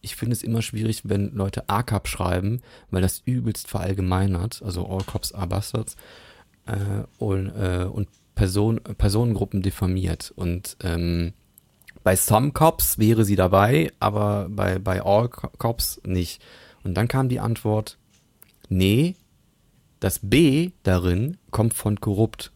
ich 0.00 0.14
finde 0.14 0.34
es 0.34 0.42
immer 0.42 0.62
schwierig, 0.62 1.02
wenn 1.04 1.34
Leute 1.34 1.68
ACAP 1.68 2.06
schreiben, 2.06 2.60
weil 2.90 3.02
das 3.02 3.22
übelst 3.24 3.66
verallgemeinert, 3.66 4.62
also 4.64 4.86
All 4.86 5.02
Cops 5.02 5.32
are 5.32 5.48
Bastards, 5.48 5.96
äh, 6.66 7.04
und, 7.18 7.48
äh, 7.48 7.84
und 7.90 8.08
Person, 8.34 8.80
Personengruppen 8.98 9.62
diffamiert. 9.62 10.32
Und 10.36 10.76
ähm, 10.82 11.32
bei 12.04 12.14
Some 12.14 12.52
Cops 12.52 12.98
wäre 12.98 13.24
sie 13.24 13.36
dabei, 13.36 13.90
aber 13.98 14.48
bei, 14.48 14.78
bei 14.78 15.02
All 15.02 15.28
Co- 15.28 15.50
Cops 15.58 16.00
nicht. 16.04 16.40
Und 16.84 16.94
dann 16.94 17.08
kam 17.08 17.28
die 17.28 17.40
Antwort, 17.40 17.98
nee, 18.68 19.16
das 19.98 20.20
B 20.22 20.70
darin 20.84 21.38
kommt 21.50 21.74
von 21.74 22.00
korrupt. 22.00 22.52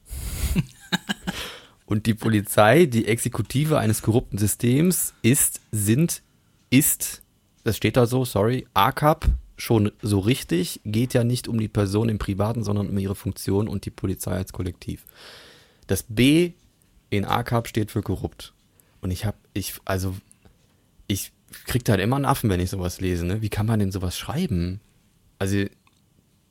Und 1.87 2.07
die 2.07 2.15
Polizei, 2.15 2.87
die 2.87 3.07
Exekutive 3.09 3.79
eines 3.79 4.01
korrupten 4.01 4.39
Systems, 4.39 5.13
ist, 5.23 5.61
sind, 5.73 6.23
ist, 6.71 7.23
das 7.65 7.77
steht 7.77 7.97
da 7.97 8.07
so, 8.07 8.25
sorry, 8.25 8.67
ACAP 8.75 9.27
schon 9.57 9.91
so 10.01 10.21
richtig, 10.21 10.81
geht 10.85 11.15
ja 11.15 11.25
nicht 11.25 11.49
um 11.49 11.59
die 11.59 11.69
Person 11.69 12.09
im 12.09 12.19
Privaten, 12.19 12.63
sondern 12.63 12.89
um 12.89 12.99
ihre 12.99 13.17
Funktion 13.17 13.69
und 13.69 13.87
die 13.87 13.91
Polizei 13.91 14.33
als 14.33 14.53
Kollektiv. 14.53 15.05
Das 15.89 16.05
B 16.05 16.53
in 17.11 17.25
ACAP 17.25 17.67
steht 17.67 17.91
für 17.91 18.03
korrupt. 18.03 18.55
Und 19.01 19.11
ich 19.11 19.25
hab, 19.25 19.35
ich, 19.53 19.75
also, 19.85 20.15
ich 21.09 21.33
krieg 21.67 21.85
da 21.85 21.95
halt 21.95 22.03
immer 22.03 22.17
einen 22.17 22.25
Affen, 22.25 22.51
wenn 22.51 22.61
ich 22.61 22.71
sowas 22.71 23.01
lese, 23.01 23.27
ne? 23.27 23.43
Wie 23.43 23.49
kann 23.49 23.67
man 23.67 23.81
denn 23.81 23.91
sowas 23.91 24.17
schreiben? 24.17 24.81
Also, 25.39 25.65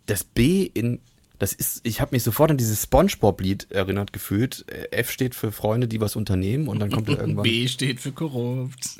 das 0.06 0.24
B 0.24 0.64
in, 0.64 0.99
das 1.40 1.53
ist, 1.53 1.82
ich 1.84 2.02
habe 2.02 2.14
mich 2.14 2.24
sofort 2.24 2.52
an 2.52 2.57
dieses 2.57 2.84
Spongebob-Lied 2.84 3.72
erinnert 3.72 4.14
gefühlt. 4.14 4.66
Äh, 4.68 4.98
F 4.98 5.10
steht 5.10 5.36
für 5.36 5.52
Freunde, 5.52 5.88
die 5.88 5.99
was 5.99 6.16
unternehmen 6.16 6.68
und 6.68 6.80
dann 6.80 6.91
kommt 6.91 7.07
da 7.07 7.14
irgendwann. 7.14 7.44
B 7.44 7.68
steht 7.68 7.99
für 7.99 8.11
korrupt. 8.11 8.98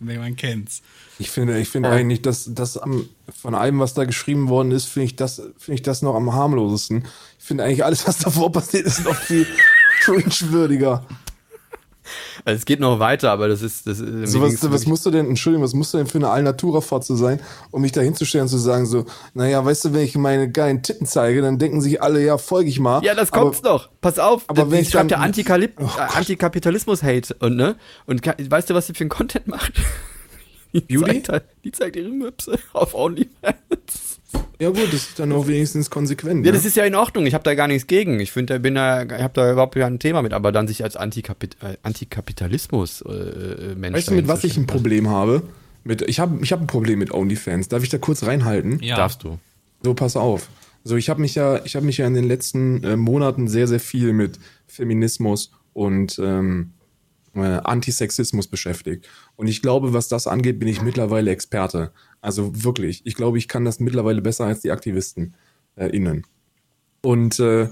Nee, 0.00 0.16
man 0.16 0.36
kennt's. 0.36 0.82
Ich 1.18 1.30
finde, 1.30 1.58
ich 1.58 1.68
finde 1.68 1.90
eigentlich, 1.90 2.22
dass 2.22 2.48
das 2.54 2.78
am, 2.78 3.08
von 3.28 3.54
allem, 3.54 3.78
was 3.80 3.94
da 3.94 4.04
geschrieben 4.04 4.48
worden 4.48 4.70
ist, 4.70 4.86
finde 4.86 5.06
ich 5.06 5.16
das, 5.16 5.42
finde 5.58 5.74
ich 5.74 5.82
das 5.82 6.02
noch 6.02 6.14
am 6.14 6.32
harmlosesten. 6.32 7.04
Ich 7.38 7.44
finde 7.44 7.64
eigentlich 7.64 7.84
alles, 7.84 8.06
was 8.06 8.18
davor 8.18 8.52
passiert, 8.52 8.86
ist 8.86 9.04
noch 9.04 9.14
viel 9.14 9.46
cringe-würdiger. 10.00 11.06
Also 12.44 12.58
es 12.58 12.64
geht 12.64 12.80
noch 12.80 12.98
weiter, 12.98 13.30
aber 13.30 13.48
das 13.48 13.62
ist, 13.62 13.86
das 13.86 13.98
So 13.98 14.40
was, 14.40 14.70
was 14.70 14.86
musst 14.86 15.04
du 15.06 15.10
denn, 15.10 15.26
Entschuldigung, 15.26 15.64
was 15.64 15.74
musst 15.74 15.92
du 15.94 15.98
denn 15.98 16.06
für 16.06 16.18
eine 16.18 16.28
Allnatura-Fotze 16.30 17.16
sein, 17.16 17.40
um 17.70 17.82
mich 17.82 17.92
da 17.92 18.00
hinzustellen 18.00 18.44
und 18.44 18.48
zu 18.48 18.58
sagen 18.58 18.86
so, 18.86 19.04
naja, 19.34 19.64
weißt 19.64 19.86
du, 19.86 19.92
wenn 19.94 20.02
ich 20.02 20.16
meine 20.16 20.50
geilen 20.50 20.82
Titten 20.82 21.06
zeige, 21.06 21.42
dann 21.42 21.58
denken 21.58 21.80
sich 21.80 22.02
alle, 22.02 22.24
ja, 22.24 22.38
folge 22.38 22.68
ich 22.70 22.80
mal. 22.80 23.02
Ja, 23.04 23.14
das 23.14 23.30
kommt's 23.32 23.58
Aber- 23.60 23.68
doch. 23.70 23.88
Pass 24.00 24.18
auf. 24.18 24.44
aber 24.48 24.70
wenn 24.70 24.80
ich 24.82 24.90
schreibt 24.90 25.02
dann- 25.02 25.08
der 25.08 25.20
Antikalip 25.20 25.72
Oh 25.80 25.88
Antikapitalismus-Hate 26.14 27.34
und 27.40 27.56
ne? 27.56 27.76
Und 28.06 28.22
weißt 28.26 28.70
du, 28.70 28.74
was 28.74 28.86
sie 28.86 28.94
für 28.94 29.02
einen 29.02 29.10
Content 29.10 29.46
macht? 29.48 29.72
Die 30.72 30.80
Beauty? 30.80 31.04
Zeigt, 31.22 31.28
halt, 31.30 31.44
die 31.64 31.72
zeigt 31.72 31.96
ihre 31.96 32.10
Möpse 32.10 32.58
auf 32.74 32.94
OnlyFans. 32.94 34.07
Ja 34.60 34.70
gut, 34.70 34.88
das 34.88 35.08
ist 35.08 35.18
dann 35.18 35.32
auch 35.32 35.46
wenigstens 35.46 35.88
konsequent. 35.88 36.44
Ja, 36.44 36.50
ne? 36.50 36.56
das 36.56 36.64
ist 36.64 36.76
ja 36.76 36.84
in 36.84 36.94
Ordnung. 36.94 37.26
Ich 37.26 37.34
habe 37.34 37.44
da 37.44 37.54
gar 37.54 37.68
nichts 37.68 37.86
gegen. 37.86 38.18
Ich 38.20 38.32
finde, 38.32 38.58
bin 38.58 38.74
da, 38.74 39.04
ich 39.04 39.22
habe 39.22 39.32
da 39.32 39.52
überhaupt 39.52 39.74
kein 39.74 39.98
Thema 39.98 40.20
mit. 40.20 40.32
Aber 40.32 40.52
dann 40.52 40.66
sich 40.66 40.82
als 40.82 40.96
Antikapit 40.96 41.56
äh, 41.62 41.76
Antikapitalismus 41.82 43.02
äh, 43.02 43.12
äh, 43.12 43.74
Mensch. 43.76 43.96
Weißt 43.96 44.10
du, 44.10 44.14
mit 44.14 44.28
was 44.28 44.44
ich 44.44 44.56
ein 44.56 44.66
Problem 44.66 45.08
habe? 45.08 45.42
Mit, 45.84 46.02
ich 46.02 46.18
habe 46.18 46.42
ich 46.42 46.52
hab 46.52 46.60
ein 46.60 46.66
Problem 46.66 46.98
mit 46.98 47.12
OnlyFans. 47.12 47.68
Darf 47.68 47.82
ich 47.84 47.88
da 47.88 47.98
kurz 47.98 48.24
reinhalten? 48.24 48.80
Ja. 48.82 48.96
Darfst 48.96 49.22
du. 49.22 49.38
So, 49.82 49.94
pass 49.94 50.16
auf. 50.16 50.48
So, 50.82 50.96
ich 50.96 51.08
habe 51.08 51.20
mich 51.20 51.34
ja, 51.34 51.64
ich 51.64 51.76
habe 51.76 51.86
mich 51.86 51.98
ja 51.98 52.06
in 52.06 52.14
den 52.14 52.24
letzten 52.24 52.82
äh, 52.82 52.96
Monaten 52.96 53.46
sehr, 53.46 53.68
sehr 53.68 53.80
viel 53.80 54.12
mit 54.12 54.38
Feminismus 54.66 55.52
und 55.72 56.18
ähm, 56.18 56.72
äh, 57.40 57.60
Antisexismus 57.64 58.48
beschäftigt. 58.48 59.08
Und 59.36 59.46
ich 59.46 59.62
glaube, 59.62 59.92
was 59.92 60.08
das 60.08 60.26
angeht, 60.26 60.58
bin 60.58 60.68
ich 60.68 60.82
mittlerweile 60.82 61.30
Experte. 61.30 61.92
Also 62.20 62.64
wirklich. 62.64 63.02
Ich 63.04 63.14
glaube, 63.14 63.38
ich 63.38 63.48
kann 63.48 63.64
das 63.64 63.80
mittlerweile 63.80 64.22
besser 64.22 64.46
als 64.46 64.60
die 64.60 64.70
Aktivisten 64.70 65.34
äh, 65.76 65.86
innen. 65.88 66.26
Und 67.02 67.38
äh, 67.38 67.68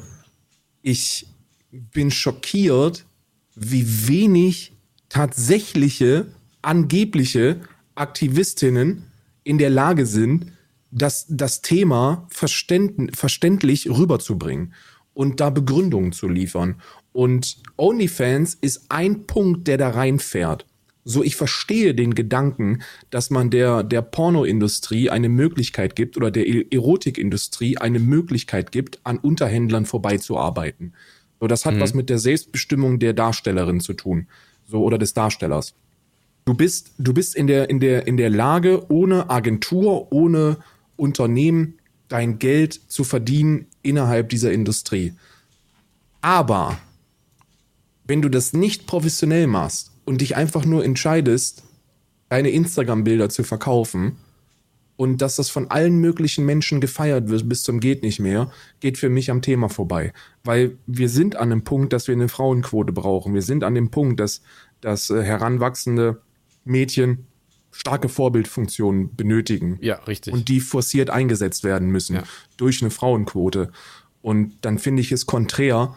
ich 0.82 1.26
bin 1.70 2.10
schockiert, 2.10 3.06
wie 3.54 4.08
wenig 4.08 4.72
tatsächliche, 5.08 6.26
angebliche 6.62 7.60
Aktivistinnen 7.94 9.04
in 9.44 9.58
der 9.58 9.70
Lage 9.70 10.06
sind, 10.06 10.52
das, 10.90 11.26
das 11.28 11.62
Thema 11.62 12.26
verständ, 12.30 13.16
verständlich 13.16 13.88
rüberzubringen 13.88 14.74
und 15.14 15.40
da 15.40 15.50
Begründungen 15.50 16.12
zu 16.12 16.28
liefern. 16.28 16.80
Und 17.16 17.56
OnlyFans 17.78 18.58
ist 18.60 18.90
ein 18.90 19.26
Punkt, 19.26 19.68
der 19.68 19.78
da 19.78 19.88
reinfährt. 19.88 20.66
So, 21.02 21.24
ich 21.24 21.34
verstehe 21.34 21.94
den 21.94 22.14
Gedanken, 22.14 22.82
dass 23.08 23.30
man 23.30 23.48
der, 23.48 23.82
der 23.84 24.02
Pornoindustrie 24.02 25.08
eine 25.08 25.30
Möglichkeit 25.30 25.96
gibt 25.96 26.18
oder 26.18 26.30
der 26.30 26.46
E- 26.46 26.66
Erotikindustrie 26.70 27.78
eine 27.78 28.00
Möglichkeit 28.00 28.70
gibt, 28.70 29.00
an 29.04 29.16
Unterhändlern 29.16 29.86
vorbeizuarbeiten. 29.86 30.92
So, 31.40 31.46
das 31.46 31.64
hat 31.64 31.80
was 31.80 31.94
mit 31.94 32.10
der 32.10 32.18
Selbstbestimmung 32.18 32.98
der 32.98 33.14
Darstellerin 33.14 33.80
zu 33.80 33.94
tun. 33.94 34.26
So, 34.66 34.84
oder 34.84 34.98
des 34.98 35.14
Darstellers. 35.14 35.74
Du 36.44 36.52
bist, 36.52 36.92
du 36.98 37.14
bist 37.14 37.34
in 37.34 37.46
der, 37.46 37.70
in 37.70 37.80
der, 37.80 38.06
in 38.06 38.18
der 38.18 38.28
Lage, 38.28 38.90
ohne 38.90 39.30
Agentur, 39.30 40.12
ohne 40.12 40.58
Unternehmen 40.96 41.78
dein 42.08 42.38
Geld 42.38 42.78
zu 42.88 43.04
verdienen 43.04 43.68
innerhalb 43.80 44.28
dieser 44.28 44.52
Industrie. 44.52 45.14
Aber 46.20 46.78
wenn 48.06 48.22
du 48.22 48.28
das 48.28 48.52
nicht 48.52 48.86
professionell 48.86 49.46
machst 49.46 49.92
und 50.04 50.20
dich 50.20 50.36
einfach 50.36 50.64
nur 50.64 50.84
entscheidest, 50.84 51.64
deine 52.28 52.50
Instagram-Bilder 52.50 53.28
zu 53.28 53.42
verkaufen 53.44 54.16
und 54.96 55.20
dass 55.22 55.36
das 55.36 55.50
von 55.50 55.70
allen 55.70 55.98
möglichen 55.98 56.44
Menschen 56.46 56.80
gefeiert 56.80 57.28
wird 57.28 57.48
bis 57.48 57.62
zum 57.62 57.80
geht 57.80 58.02
nicht 58.02 58.18
mehr, 58.18 58.50
geht 58.80 58.98
für 58.98 59.10
mich 59.10 59.30
am 59.30 59.42
Thema 59.42 59.68
vorbei. 59.68 60.12
Weil 60.42 60.76
wir 60.86 61.08
sind 61.08 61.36
an 61.36 61.50
dem 61.50 61.64
Punkt, 61.64 61.92
dass 61.92 62.08
wir 62.08 62.14
eine 62.14 62.28
Frauenquote 62.28 62.92
brauchen. 62.92 63.34
Wir 63.34 63.42
sind 63.42 63.62
an 63.62 63.74
dem 63.74 63.90
Punkt, 63.90 64.18
dass, 64.20 64.40
dass 64.80 65.10
äh, 65.10 65.22
heranwachsende 65.22 66.22
Mädchen 66.64 67.26
starke 67.72 68.08
Vorbildfunktionen 68.08 69.14
benötigen 69.14 69.78
Ja, 69.82 69.96
richtig. 70.04 70.32
und 70.32 70.48
die 70.48 70.60
forciert 70.60 71.10
eingesetzt 71.10 71.62
werden 71.62 71.90
müssen 71.90 72.16
Ja. 72.16 72.22
durch 72.56 72.80
eine 72.80 72.90
Frauenquote. 72.90 73.70
Und 74.22 74.54
dann 74.62 74.78
finde 74.78 75.02
ich 75.02 75.12
es 75.12 75.26
konträr 75.26 75.94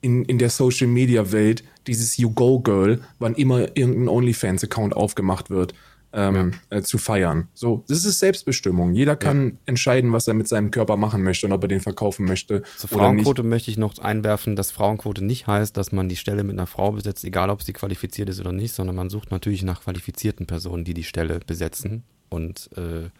in, 0.00 0.24
in 0.24 0.38
der 0.38 0.50
Social 0.50 0.86
Media 0.86 1.32
Welt 1.32 1.64
dieses 1.86 2.16
You 2.16 2.30
Go 2.30 2.60
Girl, 2.60 3.00
wann 3.18 3.34
immer 3.34 3.76
irgendein 3.76 4.08
OnlyFans-Account 4.08 4.94
aufgemacht 4.94 5.50
wird, 5.50 5.74
ähm, 6.12 6.52
äh, 6.70 6.82
zu 6.82 6.96
feiern. 6.96 7.48
So, 7.52 7.84
das 7.88 8.04
ist 8.04 8.18
Selbstbestimmung. 8.18 8.94
Jeder 8.94 9.14
kann 9.16 9.58
entscheiden, 9.66 10.12
was 10.12 10.26
er 10.26 10.34
mit 10.34 10.48
seinem 10.48 10.70
Körper 10.70 10.96
machen 10.96 11.22
möchte 11.22 11.46
und 11.46 11.52
ob 11.52 11.62
er 11.62 11.68
den 11.68 11.80
verkaufen 11.80 12.24
möchte 12.24 12.62
Zur. 12.76 12.88
Frauenquote 12.88 13.42
möchte 13.42 13.70
ich 13.70 13.76
noch 13.76 13.98
einwerfen, 13.98 14.56
dass 14.56 14.70
Frauenquote 14.70 15.22
nicht 15.24 15.46
heißt, 15.46 15.76
dass 15.76 15.92
man 15.92 16.08
die 16.08 16.16
Stelle 16.16 16.44
mit 16.44 16.54
einer 16.54 16.66
Frau 16.66 16.92
besetzt, 16.92 17.24
egal 17.24 17.50
ob 17.50 17.62
sie 17.62 17.74
qualifiziert 17.74 18.30
ist 18.30 18.40
oder 18.40 18.52
nicht, 18.52 18.72
sondern 18.72 18.96
man 18.96 19.10
sucht 19.10 19.30
natürlich 19.30 19.62
nach 19.62 19.82
qualifizierten 19.82 20.46
Personen, 20.46 20.84
die 20.84 20.94
die 20.94 21.04
Stelle 21.04 21.40
besetzen. 21.46 22.04
Und 22.30 22.70
äh, 22.76 23.10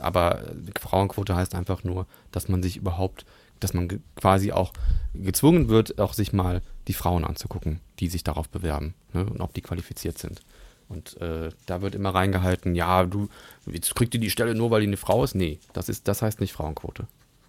aber 0.00 0.42
Frauenquote 0.80 1.34
heißt 1.34 1.54
einfach 1.54 1.82
nur, 1.82 2.06
dass 2.30 2.48
man 2.48 2.62
sich 2.62 2.76
überhaupt, 2.76 3.26
dass 3.60 3.74
man 3.74 4.02
quasi 4.16 4.52
auch 4.52 4.72
gezwungen 5.14 5.68
wird, 5.68 5.98
auch 5.98 6.14
sich 6.14 6.32
mal 6.32 6.62
die 6.86 6.94
Frauen 6.94 7.24
anzugucken, 7.24 7.80
die 7.98 8.08
sich 8.08 8.24
darauf 8.24 8.48
bewerben 8.48 8.94
ne, 9.12 9.24
und 9.26 9.40
ob 9.40 9.54
die 9.54 9.62
qualifiziert 9.62 10.18
sind. 10.18 10.40
Und 10.88 11.20
äh, 11.20 11.50
da 11.66 11.82
wird 11.82 11.94
immer 11.94 12.14
reingehalten, 12.14 12.74
ja, 12.74 13.04
du, 13.04 13.28
jetzt 13.66 13.94
kriegt 13.94 14.14
die 14.14 14.18
die 14.18 14.30
Stelle 14.30 14.54
nur, 14.54 14.70
weil 14.70 14.80
die 14.80 14.86
eine 14.86 14.96
Frau 14.96 15.22
ist. 15.22 15.34
Nee, 15.34 15.58
das 15.74 15.88
ist, 15.90 16.08
das 16.08 16.22
heißt 16.22 16.40
nicht 16.40 16.52
Frauenquote. 16.54 17.06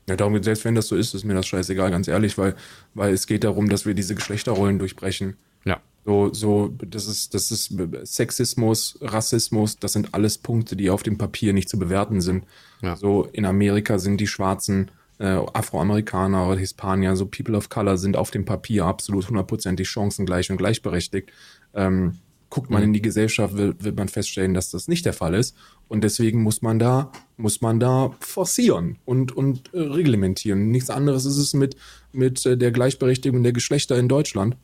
Ja, 0.10 0.16
darum, 0.18 0.34
geht- 0.34 0.44
selbst 0.44 0.66
wenn 0.66 0.76
das 0.76 0.88
so 0.88 0.96
ist, 0.98 1.14
ist 1.14 1.24
mir 1.24 1.36
das 1.36 1.48
scheißegal, 1.48 1.90
ganz 1.92 2.08
ehrlich, 2.10 2.38
weil, 2.38 2.56
weil 2.96 3.14
es 3.14 3.28
geht 3.28 3.44
darum, 3.46 3.70
dass 3.70 3.86
wir 3.86 3.94
diese 3.94 4.16
Geschlechterrollen 4.16 4.78
durchbrechen. 4.80 5.38
Ja. 5.64 5.80
So, 6.06 6.34
so, 6.34 6.74
das 6.80 7.06
ist, 7.08 7.34
das 7.34 7.52
ist 7.52 7.72
Sexismus, 8.04 8.98
Rassismus, 9.02 9.78
das 9.80 9.94
sind 9.94 10.14
alles 10.14 10.38
Punkte, 10.38 10.76
die 10.76 10.90
auf 10.90 11.04
dem 11.04 11.18
Papier 11.18 11.54
nicht 11.54 11.70
zu 11.70 11.78
bewerten 11.80 12.22
sind. 12.22 12.46
Ja. 12.82 12.96
So, 12.96 13.26
in 13.32 13.46
Amerika 13.46 14.00
sind 14.00 14.18
die 14.18 14.28
schwarzen 14.28 14.92
äh, 15.20 15.40
Afroamerikaner 15.54 16.48
oder 16.48 16.58
Hispanier, 16.58 17.16
so 17.16 17.26
People 17.26 17.56
of 17.56 17.70
Color 17.70 17.98
sind 17.98 18.18
auf 18.18 18.32
dem 18.32 18.46
Papier 18.46 18.86
absolut 18.86 19.28
hundertprozentig 19.30 19.88
chancengleich 19.88 20.50
und 20.50 20.58
gleichberechtigt. 20.58 21.32
Ähm, 21.74 22.20
guckt 22.50 22.72
man 22.72 22.82
in 22.82 22.94
die 22.94 23.02
Gesellschaft, 23.02 23.56
wird, 23.58 23.84
wird 23.84 23.96
man 23.96 24.08
feststellen, 24.08 24.54
dass 24.54 24.72
das 24.72 24.88
nicht 24.88 25.06
der 25.06 25.14
Fall 25.14 25.36
ist. 25.36 25.56
Und 25.88 26.04
deswegen 26.04 26.42
muss 26.42 26.62
man 26.62 26.80
da, 26.80 27.12
muss 27.38 27.62
man 27.62 27.80
da 27.80 28.16
forcieren 28.20 28.98
und, 29.06 29.36
und 29.36 29.74
äh, 29.74 29.82
reglementieren. 29.82 30.70
Nichts 30.70 30.90
anderes 30.90 31.26
ist 31.26 31.38
es 31.38 31.54
mit, 31.54 31.76
mit 32.12 32.46
äh, 32.46 32.58
der 32.58 32.72
Gleichberechtigung 32.72 33.44
der 33.44 33.54
Geschlechter 33.54 33.98
in 33.98 34.08
Deutschland 34.08 34.58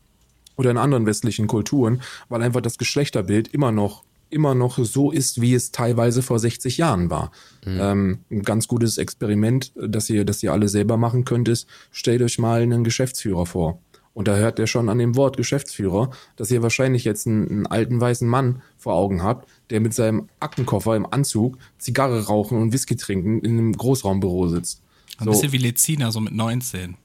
oder 0.55 0.71
in 0.71 0.77
anderen 0.77 1.05
westlichen 1.05 1.47
Kulturen, 1.47 2.01
weil 2.29 2.41
einfach 2.41 2.61
das 2.61 2.77
Geschlechterbild 2.77 3.49
immer 3.49 3.71
noch 3.71 4.03
immer 4.29 4.55
noch 4.55 4.77
so 4.77 5.11
ist, 5.11 5.41
wie 5.41 5.53
es 5.53 5.71
teilweise 5.71 6.21
vor 6.21 6.39
60 6.39 6.77
Jahren 6.77 7.09
war. 7.09 7.31
Ähm, 7.65 8.19
ein 8.29 8.41
ganz 8.41 8.67
gutes 8.67 8.97
Experiment, 8.97 9.71
das 9.75 10.09
ihr, 10.09 10.25
das 10.25 10.43
ihr 10.43 10.53
alle 10.53 10.67
selber 10.67 10.97
machen 10.97 11.25
könnt, 11.25 11.47
ist, 11.47 11.67
stellt 11.91 12.21
euch 12.21 12.37
mal 12.39 12.61
einen 12.61 12.83
Geschäftsführer 12.83 13.45
vor. 13.45 13.79
Und 14.13 14.29
da 14.29 14.37
hört 14.37 14.59
ihr 14.59 14.67
schon 14.67 14.87
an 14.87 14.97
dem 14.97 15.17
Wort 15.17 15.35
Geschäftsführer, 15.35 16.09
dass 16.37 16.49
ihr 16.49 16.63
wahrscheinlich 16.63 17.03
jetzt 17.03 17.27
einen, 17.27 17.49
einen 17.49 17.67
alten 17.67 17.99
weißen 17.99 18.27
Mann 18.27 18.61
vor 18.77 18.93
Augen 18.93 19.21
habt, 19.21 19.49
der 19.69 19.81
mit 19.81 19.93
seinem 19.93 20.29
Aktenkoffer 20.39 20.95
im 20.95 21.05
Anzug 21.05 21.57
Zigarre 21.79 22.25
rauchen 22.25 22.61
und 22.61 22.71
Whisky 22.71 22.95
trinken 22.95 23.39
in 23.39 23.57
einem 23.57 23.73
Großraumbüro 23.73 24.47
sitzt. 24.47 24.81
Ein 25.17 25.27
bisschen 25.27 25.51
wie 25.51 25.57
Lezina, 25.57 26.11
so 26.11 26.21
mit 26.21 26.33
19. 26.33 26.95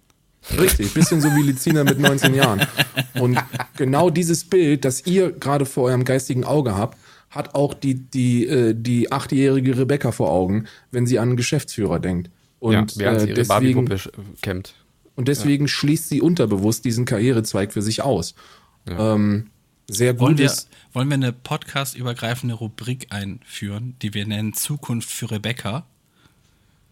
Richtig, 0.58 0.94
bisschen 0.94 1.20
so 1.20 1.28
wie 1.34 1.42
Lizina 1.42 1.84
mit 1.84 1.98
19 1.98 2.34
Jahren. 2.34 2.66
Und 3.20 3.38
genau 3.76 4.08
dieses 4.08 4.44
Bild, 4.44 4.84
das 4.84 5.06
ihr 5.06 5.32
gerade 5.32 5.66
vor 5.66 5.84
eurem 5.84 6.04
geistigen 6.04 6.44
Auge 6.44 6.76
habt, 6.76 6.96
hat 7.30 7.54
auch 7.54 7.74
die, 7.74 7.94
die, 7.94 8.46
äh, 8.46 8.74
die 8.76 9.10
achtjährige 9.12 9.78
Rebecca 9.78 10.12
vor 10.12 10.30
Augen, 10.30 10.66
wenn 10.90 11.06
sie 11.06 11.18
an 11.18 11.30
einen 11.30 11.36
Geschäftsführer 11.36 12.00
denkt. 12.00 12.30
Und, 12.58 12.74
ja, 12.74 12.86
während 12.96 13.20
sie 13.20 13.26
äh, 13.26 13.30
ihre 13.30 13.34
deswegen, 13.34 13.88
kämmt. 14.42 14.74
und 15.16 15.28
deswegen 15.28 15.66
schließt 15.68 16.08
sie 16.08 16.20
unterbewusst 16.20 16.84
diesen 16.84 17.06
Karrierezweig 17.06 17.72
für 17.72 17.82
sich 17.82 18.02
aus. 18.02 18.34
Ähm, 18.86 19.50
sehr 19.88 20.18
Wollen 20.20 20.38
wir, 20.38 20.46
gutes. 20.46 20.68
wollen 20.92 21.08
wir 21.08 21.14
eine 21.14 21.32
podcast-übergreifende 21.32 22.54
Rubrik 22.54 23.08
einführen, 23.10 23.96
die 24.02 24.14
wir 24.14 24.26
nennen 24.26 24.52
Zukunft 24.52 25.10
für 25.10 25.30
Rebecca? 25.30 25.84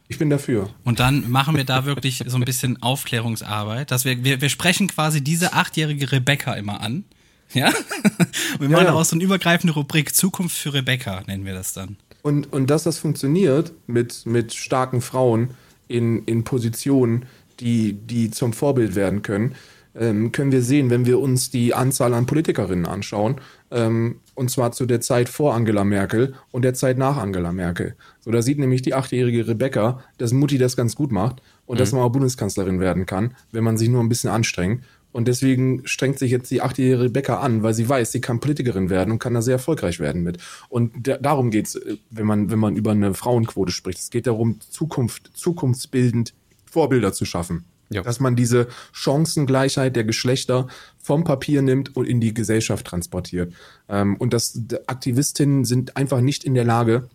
Ich 0.08 0.18
bin 0.18 0.30
dafür. 0.30 0.70
Und 0.84 1.00
dann 1.00 1.30
machen 1.30 1.56
wir 1.56 1.64
da 1.64 1.84
wirklich 1.84 2.24
so 2.26 2.36
ein 2.36 2.44
bisschen 2.44 2.82
Aufklärungsarbeit, 2.82 3.90
dass 3.90 4.04
wir, 4.04 4.24
wir, 4.24 4.40
wir 4.40 4.48
sprechen 4.48 4.88
quasi 4.88 5.22
diese 5.22 5.52
achtjährige 5.52 6.10
Rebecca 6.12 6.54
immer 6.54 6.80
an. 6.80 7.04
Ja? 7.52 7.72
Wir 8.58 8.68
machen 8.68 8.84
ja. 8.84 8.90
daraus 8.90 9.10
so 9.10 9.16
eine 9.16 9.24
übergreifende 9.24 9.74
Rubrik 9.74 10.14
Zukunft 10.14 10.56
für 10.56 10.74
Rebecca, 10.74 11.22
nennen 11.26 11.44
wir 11.44 11.54
das 11.54 11.72
dann. 11.72 11.96
Und, 12.22 12.52
und 12.52 12.68
dass 12.68 12.82
das 12.82 12.98
funktioniert 12.98 13.72
mit, 13.86 14.26
mit 14.26 14.52
starken 14.52 15.00
Frauen 15.00 15.50
in, 15.86 16.24
in 16.24 16.44
Positionen, 16.44 17.26
die, 17.60 17.94
die 17.94 18.30
zum 18.30 18.52
Vorbild 18.52 18.94
werden 18.94 19.22
können, 19.22 19.54
ähm, 19.98 20.32
können 20.32 20.52
wir 20.52 20.62
sehen, 20.62 20.90
wenn 20.90 21.06
wir 21.06 21.18
uns 21.18 21.50
die 21.50 21.74
Anzahl 21.74 22.14
an 22.14 22.26
Politikerinnen 22.26 22.86
anschauen. 22.86 23.36
Ähm, 23.70 24.20
und 24.34 24.50
zwar 24.50 24.72
zu 24.72 24.86
der 24.86 25.00
Zeit 25.00 25.28
vor 25.28 25.54
Angela 25.54 25.84
Merkel 25.84 26.34
und 26.52 26.62
der 26.62 26.74
Zeit 26.74 26.98
nach 26.98 27.16
Angela 27.16 27.52
Merkel. 27.52 27.96
So, 28.20 28.30
da 28.30 28.40
sieht 28.42 28.58
nämlich 28.58 28.82
die 28.82 28.94
achtjährige 28.94 29.48
Rebecca, 29.48 30.00
dass 30.18 30.32
Mutti 30.32 30.58
das 30.58 30.76
ganz 30.76 30.94
gut 30.94 31.10
macht 31.10 31.42
und 31.66 31.80
dass 31.80 31.92
man 31.92 32.02
auch 32.02 32.10
Bundeskanzlerin 32.10 32.80
werden 32.80 33.06
kann, 33.06 33.34
wenn 33.50 33.64
man 33.64 33.76
sich 33.76 33.88
nur 33.88 34.02
ein 34.02 34.08
bisschen 34.08 34.30
anstrengt. 34.30 34.84
Und 35.12 35.26
deswegen 35.26 35.86
strengt 35.86 36.18
sich 36.18 36.30
jetzt 36.30 36.50
die 36.50 36.60
achtjährige 36.60 37.04
Rebecca 37.04 37.40
an, 37.40 37.62
weil 37.62 37.74
sie 37.74 37.88
weiß, 37.88 38.12
sie 38.12 38.20
kann 38.20 38.40
Politikerin 38.40 38.90
werden 38.90 39.10
und 39.12 39.18
kann 39.18 39.34
da 39.34 39.42
sehr 39.42 39.54
erfolgreich 39.54 40.00
werden 40.00 40.22
mit. 40.22 40.38
Und 40.68 40.92
da, 41.06 41.16
darum 41.16 41.50
geht's, 41.50 41.76
äh, 41.76 41.96
wenn 42.10 42.26
man, 42.26 42.50
wenn 42.50 42.58
man 42.58 42.76
über 42.76 42.90
eine 42.90 43.14
Frauenquote 43.14 43.72
spricht. 43.72 43.98
Es 43.98 44.10
geht 44.10 44.26
darum, 44.26 44.60
Zukunft, 44.60 45.30
zukunftsbildend 45.34 46.34
Vorbilder 46.66 47.12
zu 47.12 47.24
schaffen. 47.24 47.64
Ja. 47.90 48.02
Dass 48.02 48.20
man 48.20 48.36
diese 48.36 48.68
Chancengleichheit 48.92 49.96
der 49.96 50.04
Geschlechter 50.04 50.68
vom 50.98 51.24
Papier 51.24 51.62
nimmt 51.62 51.96
und 51.96 52.06
in 52.06 52.20
die 52.20 52.34
Gesellschaft 52.34 52.86
transportiert. 52.86 53.54
Ähm, 53.88 54.16
und 54.16 54.34
dass 54.34 54.60
Aktivistinnen 54.86 55.64
sind 55.64 55.96
einfach 55.96 56.20
nicht 56.20 56.44
in 56.44 56.52
der 56.52 56.64
Lage, 56.64 57.08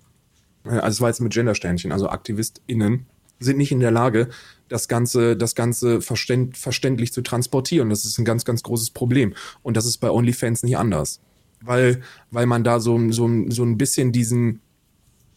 äh, 0.65 0.69
also 0.69 0.95
es 0.95 1.01
war 1.01 1.09
jetzt 1.09 1.21
mit 1.21 1.33
Gendersternchen, 1.33 1.91
also 1.91 2.09
AktivistInnen 2.09 3.05
sind 3.39 3.57
nicht 3.57 3.71
in 3.71 3.81
der 3.81 3.91
Lage, 3.91 4.29
das 4.73 4.87
Ganze, 4.87 5.37
das 5.37 5.53
Ganze 5.53 6.01
verständ, 6.01 6.57
verständlich 6.57 7.13
zu 7.13 7.21
transportieren. 7.21 7.91
Das 7.91 8.05
ist 8.05 8.17
ein 8.17 8.25
ganz, 8.25 8.43
ganz 8.43 8.63
großes 8.63 8.89
Problem. 8.89 9.35
Und 9.61 9.77
das 9.77 9.85
ist 9.85 9.97
bei 9.99 10.09
OnlyFans 10.09 10.63
nicht 10.63 10.77
anders. 10.77 11.19
Weil, 11.61 12.01
weil 12.31 12.47
man 12.47 12.63
da 12.63 12.79
so, 12.79 12.99
so, 13.11 13.29
so 13.49 13.63
ein 13.63 13.77
bisschen 13.77 14.11
diesen, 14.11 14.61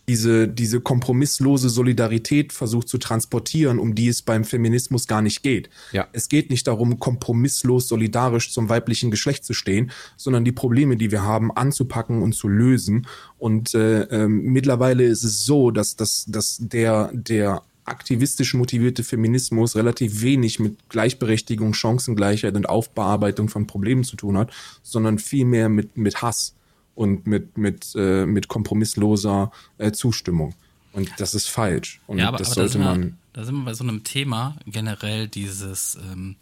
diese, 0.09 0.49
diese 0.49 0.81
kompromisslose 0.81 1.69
Solidarität 1.69 2.55
versucht 2.55 2.89
zu 2.89 2.97
transportieren, 2.97 3.79
um 3.79 3.95
die 3.95 4.09
es 4.09 4.23
beim 4.23 4.45
Feminismus 4.45 5.07
gar 5.07 5.21
nicht 5.21 5.43
geht. 5.43 5.69
Ja. 5.93 6.09
Es 6.13 6.31
geht 6.31 6.49
nicht 6.49 6.67
darum, 6.67 6.99
kompromisslos 6.99 7.89
solidarisch 7.89 8.53
zum 8.53 8.71
weiblichen 8.71 9.11
Geschlecht 9.11 9.45
zu 9.45 9.53
stehen, 9.53 9.91
sondern 10.17 10.47
die 10.47 10.53
Probleme, 10.53 10.97
die 10.97 11.11
wir 11.11 11.25
haben, 11.25 11.53
anzupacken 11.53 12.23
und 12.23 12.33
zu 12.33 12.49
lösen. 12.49 13.07
Und 13.37 13.75
äh, 13.75 14.03
ähm, 14.05 14.45
mittlerweile 14.45 15.05
ist 15.05 15.25
es 15.25 15.45
so, 15.45 15.71
dass, 15.71 15.95
dass, 15.95 16.25
dass 16.27 16.57
der, 16.59 17.11
der 17.13 17.63
aktivistisch 17.87 18.55
motivierte 18.55 19.05
Feminismus 19.05 19.77
relativ 19.77 20.21
wenig 20.21 20.59
mit 20.59 20.89
Gleichberechtigung, 20.89 21.73
Chancengleichheit 21.73 22.55
und 22.57 22.69
Aufbearbeitung 22.69 23.49
von 23.49 23.67
Problemen 23.67 24.05
zu 24.05 24.17
tun 24.17 24.37
hat, 24.37 24.53
sondern 24.83 25.19
viel 25.19 25.45
mehr 25.45 25.69
mit, 25.69 25.97
mit 25.97 26.21
Hass 26.21 26.55
und 26.95 27.27
mit, 27.27 27.57
mit, 27.57 27.93
äh, 27.95 28.27
mit 28.27 28.49
kompromissloser 28.49 29.53
äh, 29.79 29.93
Zustimmung. 29.93 30.55
Und 30.93 31.11
das 31.19 31.35
ist 31.35 31.49
falsch. 31.49 32.01
Und 32.07 32.19
ja, 32.19 32.29
aber, 32.29 32.39
das 32.39 32.49
aber 32.49 32.55
da, 32.55 32.69
sollte 32.69 32.73
sind 32.73 32.83
wir, 32.83 32.89
man. 32.89 33.19
da 33.33 33.45
sind 33.45 33.55
wir 33.55 33.65
bei 33.65 33.75
so 33.75 33.85
einem 33.85 34.03
Thema 34.03 34.57
generell 34.67 35.29
dieses, 35.29 35.97
ähm, 36.11 36.37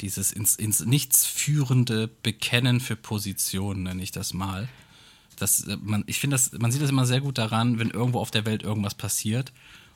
dieses 0.00 0.32
ins, 0.32 0.56
ins 0.56 0.84
Nichts 0.84 1.26
führende 1.26 2.08
Bekennen 2.22 2.80
für 2.80 2.96
Positionen, 2.96 3.84
nenne 3.84 4.02
ich 4.02 4.10
das 4.10 4.34
mal. 4.34 4.68
Das, 5.38 5.64
äh, 5.68 5.76
man, 5.80 6.04
ich 6.06 6.18
finde, 6.18 6.34
das, 6.34 6.52
man 6.52 6.72
sieht 6.72 6.82
das 6.82 6.90
immer 6.90 7.06
sehr 7.06 7.20
gut 7.20 7.38
daran, 7.38 7.78
wenn 7.78 7.90
irgendwo 7.90 8.18
auf 8.18 8.30
der 8.30 8.46
Welt 8.46 8.62
irgendwas 8.62 8.94
passiert 8.94 9.52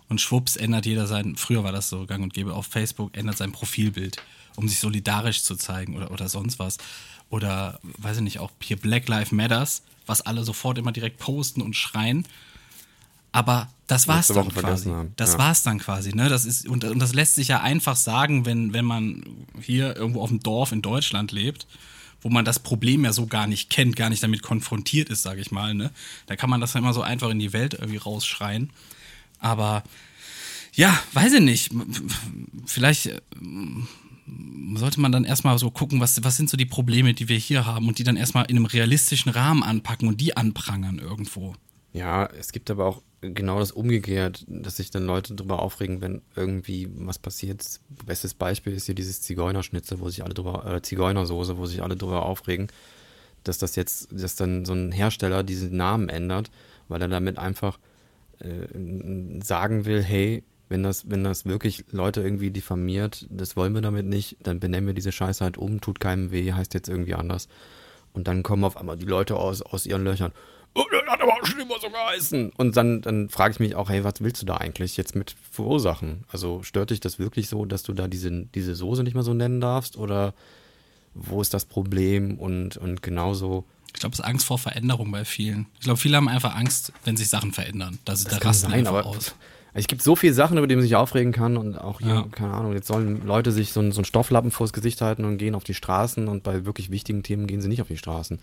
und 0.09 0.21
schwupps 0.21 0.57
ändert 0.57 0.87
jeder 0.87 1.07
sein, 1.07 1.37
früher 1.37 1.65
war 1.65 1.73
das 1.73 1.89
so 1.89 2.07
gang 2.07 2.23
und 2.23 2.35
gäbe, 2.35 2.55
auf 2.55 2.67
Facebook 2.67 3.17
ändert 3.17 3.37
sein 3.37 3.53
Profilbild, 3.53 4.17
um 4.57 4.69
sich 4.69 4.79
solidarisch 4.79 5.43
zu 5.43 5.57
zeigen 5.57 5.97
oder, 5.97 6.11
oder 6.11 6.29
sonst 6.29 6.59
was. 6.59 6.79
Oder, 7.29 7.81
weiß 7.83 8.19
ich 8.19 8.23
nicht, 8.23 8.39
auch 8.39 8.53
hier 8.63 8.77
Black 8.77 9.09
Lives 9.09 9.33
Matters, 9.33 9.83
was 10.07 10.23
alle 10.23 10.45
sofort 10.45 10.79
immer 10.79 10.93
direkt 10.93 11.19
posten 11.19 11.61
und 11.61 11.75
schreien. 11.75 12.25
Aber 13.33 13.69
das 13.87 14.09
war's 14.09 14.29
Letzte 14.29 14.35
dann 14.35 14.47
Woche 14.47 14.61
quasi. 14.61 14.91
haben. 14.91 15.13
Das 15.17 15.33
Ja. 15.33 15.39
war's 15.39 15.63
dann 15.63 15.79
quasi, 15.79 16.15
ne? 16.15 16.29
Das 16.29 16.45
ist, 16.45 16.67
und, 16.69 16.85
und 16.85 16.99
das 17.01 17.13
lässt 17.13 17.35
sich 17.35 17.49
ja 17.49 17.61
einfach 17.61 17.97
sagen, 17.97 18.47
wenn, 18.47 18.73
wenn 18.73 18.85
man 18.85 19.25
hier 19.61 19.97
irgendwo 19.97 20.23
auf 20.23 20.31
dem 20.31 20.41
Dorf 20.41 20.73
in 20.73 20.83
Deutschland 20.83 21.33
lebt, 21.33 21.67
wo 22.23 22.31
man 22.31 22.45
das 22.45 22.59
Problem 22.61 23.05
ja 23.05 23.13
so 23.13 23.27
gar 23.27 23.47
nicht 23.47 23.69
kennt, 23.69 23.95
gar 23.97 24.09
nicht 24.09 24.23
damit 24.23 24.43
konfrontiert 24.43 25.11
ist, 25.11 25.23
sage 25.23 25.41
ich 25.41 25.51
mal, 25.51 25.75
ne? 25.75 25.91
Da 26.27 26.37
kann 26.37 26.49
man 26.49 26.61
das 26.61 26.75
ja 26.75 26.81
immer 26.81 26.95
so 26.95 27.03
einfach 27.03 27.29
in 27.31 27.39
die 27.39 27.53
Welt 27.53 27.75
irgendwie 27.75 27.99
rausschreien. 27.99 28.71
Aber 29.39 29.83
ja, 30.75 30.99
weiß 31.13 31.35
ich 31.35 31.41
nicht. 31.41 31.71
Vielleicht 32.67 33.07
äh, 33.07 33.21
sollte 34.75 35.01
man 35.01 35.13
dann 35.13 35.25
erstmal 35.25 35.59
so 35.59 35.71
gucken, 35.71 36.01
was, 36.01 36.23
was 36.23 36.37
sind 36.37 36.51
so 36.51 36.57
die 36.57 36.67
Probleme, 36.67 37.15
die 37.15 37.29
wir 37.29 37.39
hier 37.39 37.67
haben 37.67 37.89
und 37.89 37.99
die 37.99 38.05
dann 38.05 38.17
erstmal 38.17 38.45
in 38.47 38.57
einem 38.57 38.67
realistischen 38.67 39.33
Rahmen 39.33 39.63
anpacken 39.63 40.09
und 40.09 40.21
die 40.21 40.37
anprangern 40.37 40.99
irgendwo. 40.99 41.55
Ja, 41.93 42.27
es 42.27 42.53
gibt 42.53 42.71
aber 42.71 42.85
auch 42.85 43.03
genau 43.23 43.59
das 43.59 43.73
umgekehrt, 43.73 44.45
dass 44.49 44.77
sich 44.77 44.91
dann 44.91 45.07
Leute 45.07 45.35
darüber 45.35 45.61
aufregen, 45.63 46.03
wenn 46.03 46.21
irgendwie 46.35 46.89
was 46.95 47.19
passiert. 47.19 47.65
Bestes 48.05 48.35
Beispiel 48.35 48.75
ist 48.75 48.87
hier 48.87 48.95
dieses 48.95 49.23
Zigeunerschnitzel, 49.23 50.01
wo 50.01 50.09
sich 50.11 50.23
alle 50.23 50.35
drüber, 50.35 50.67
äh, 50.67 50.83
Zigeunersoße, 50.83 51.57
wo 51.57 51.65
sich 51.65 51.83
alle 51.83 51.97
drüber 51.97 52.27
aufregen, 52.27 52.69
dass 53.45 53.59
das 53.59 53.77
jetzt, 53.77 54.09
dass 54.13 54.37
dann 54.37 54.65
so 54.65 54.75
ein 54.75 54.93
Hersteller 54.93 55.43
diesen 55.43 55.77
Namen 55.77 56.09
ändert, 56.09 56.51
weil 56.89 57.01
er 57.01 57.09
damit 57.09 57.39
einfach 57.39 57.79
äh, 58.41 59.43
sagen 59.43 59.85
will, 59.85 60.03
hey, 60.03 60.45
wenn 60.69 60.83
das, 60.83 61.09
wenn 61.09 61.23
das 61.23 61.45
wirklich 61.45 61.85
Leute 61.93 62.23
irgendwie 62.23 62.51
diffamiert, 62.51 63.27
das 63.31 63.57
wollen 63.57 63.75
wir 63.75 63.83
damit 63.83 64.07
nicht, 64.07 64.37
dann 64.43 64.59
benennen 64.61 64.87
wir 64.87 64.95
diese 64.95 65.13
Scheiße 65.13 65.45
halt 65.45 65.59
um, 65.59 65.81
tut 65.81 66.01
keinem 66.01 66.33
weh, 66.33 66.53
heißt 66.53 66.75
jetzt 66.75 66.89
irgendwie 66.89 67.15
anders. 67.15 67.49
Und 68.13 68.27
dann 68.27 68.43
kommen 68.43 68.65
auf 68.65 68.77
einmal 68.77 68.97
die 68.97 69.07
Leute 69.07 69.37
aus, 69.37 69.63
aus 69.63 69.87
ihren 69.87 70.03
Löchern. 70.03 70.33
Oh, 70.75 70.85
das 70.91 71.07
hat 71.07 71.21
aber 71.23 71.33
auch 71.33 71.47
schon 71.47 71.61
immer 71.61 71.79
so 71.81 71.89
geheißen. 71.89 72.51
Und 72.57 72.77
dann, 72.77 73.01
dann 73.01 73.29
frage 73.29 73.53
ich 73.53 73.61
mich 73.61 73.75
auch, 73.77 73.89
hey, 73.89 74.05
was 74.05 74.21
willst 74.21 74.43
du 74.43 74.47
da 74.47 74.57
eigentlich 74.57 74.97
jetzt 74.97 75.15
mit 75.15 75.35
verursachen? 75.51 76.25
Also 76.31 76.63
stört 76.63 76.91
dich 76.91 77.01
das 77.01 77.19
wirklich 77.19 77.49
so, 77.49 77.65
dass 77.65 77.83
du 77.83 77.93
da 77.93 78.09
diese, 78.09 78.31
diese 78.31 78.75
Soße 78.75 79.03
nicht 79.03 79.15
mehr 79.15 79.23
so 79.23 79.35
nennen 79.35 79.61
darfst? 79.61 79.97
Oder 79.97 80.35
wo 81.15 81.41
ist 81.41 81.55
das 81.55 81.65
Problem? 81.65 82.39
Und, 82.39 82.77
und 82.77 83.03
genauso, 83.03 83.65
Ich 83.97 84.01
glaube, 84.01 84.13
es 84.13 84.19
ist 84.19 84.25
Angst 84.27 84.45
vor 84.45 84.59
Veränderung 84.59 85.11
bei 85.11 85.25
vielen. 85.25 85.65
Ich 85.77 85.81
glaube, 85.81 85.99
viele 85.99 86.19
haben 86.19 86.29
einfach 86.29 86.55
Angst, 86.55 86.93
wenn 87.05 87.17
sich 87.17 87.29
Sachen 87.31 87.53
verändern. 87.53 87.99
Da, 88.05 88.15
da 88.15 88.29
kann 88.39 88.49
rasten 88.49 88.71
sein, 88.71 88.81
einfach 88.81 88.93
aber- 88.93 89.07
aus. 89.07 89.35
es 89.73 89.87
gibt 89.87 90.03
so 90.03 90.17
viele 90.17 90.35
Sachen, 90.35 90.59
über 90.59 90.67
die 90.67 90.77
man 90.77 90.83
sich 90.83 90.95
aufregen 90.97 91.33
kann. 91.33 91.57
Und 91.57 91.79
auch 91.79 92.01
hier, 92.01 92.09
Ja. 92.15 92.23
keine 92.31 92.53
Ahnung, 92.53 92.75
jetzt 92.75 92.89
sollen 92.89 93.27
Leute 93.27 93.53
sich 93.53 93.73
so, 93.73 93.81
einen- 93.81 93.93
so 93.93 94.01
einen 94.01 94.05
Stofflappen 94.05 94.51
vors 94.51 94.75
Gesicht 94.75 95.01
halten 95.01 95.25
und 95.25 95.39
gehen 95.39 95.55
auf 95.55 95.65
die 95.65 95.73
Straßen. 95.73 96.29
Und 96.29 96.43
bei 96.43 96.67
wirklich 96.67 96.91
wichtigen 96.91 97.23
Themen 97.23 97.47
gehen 97.47 97.63
sie 97.63 97.69
nicht 97.69 97.81
auf 97.81 97.89
die 97.89 97.97
Straßen. 97.97 98.39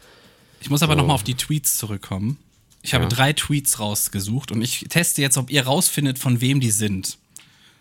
Ich 0.59 0.71
muss 0.71 0.81
aber 0.81 0.93
So. 0.93 0.97
nochmal 0.97 1.13
auf 1.15 1.23
die 1.23 1.35
Tweets 1.35 1.77
zurückkommen. 1.77 2.37
Ich 2.81 2.95
habe 2.95 3.03
Ja. 3.03 3.09
drei 3.09 3.33
Tweets 3.33 3.79
rausgesucht 3.79 4.51
und 4.51 4.61
ich 4.63 4.87
teste 4.89 5.21
jetzt, 5.21 5.37
ob 5.37 5.51
ihr 5.51 5.63
rausfindet, 5.65 6.17
von 6.17 6.41
wem 6.41 6.59
die 6.61 6.71
sind. 6.71 7.19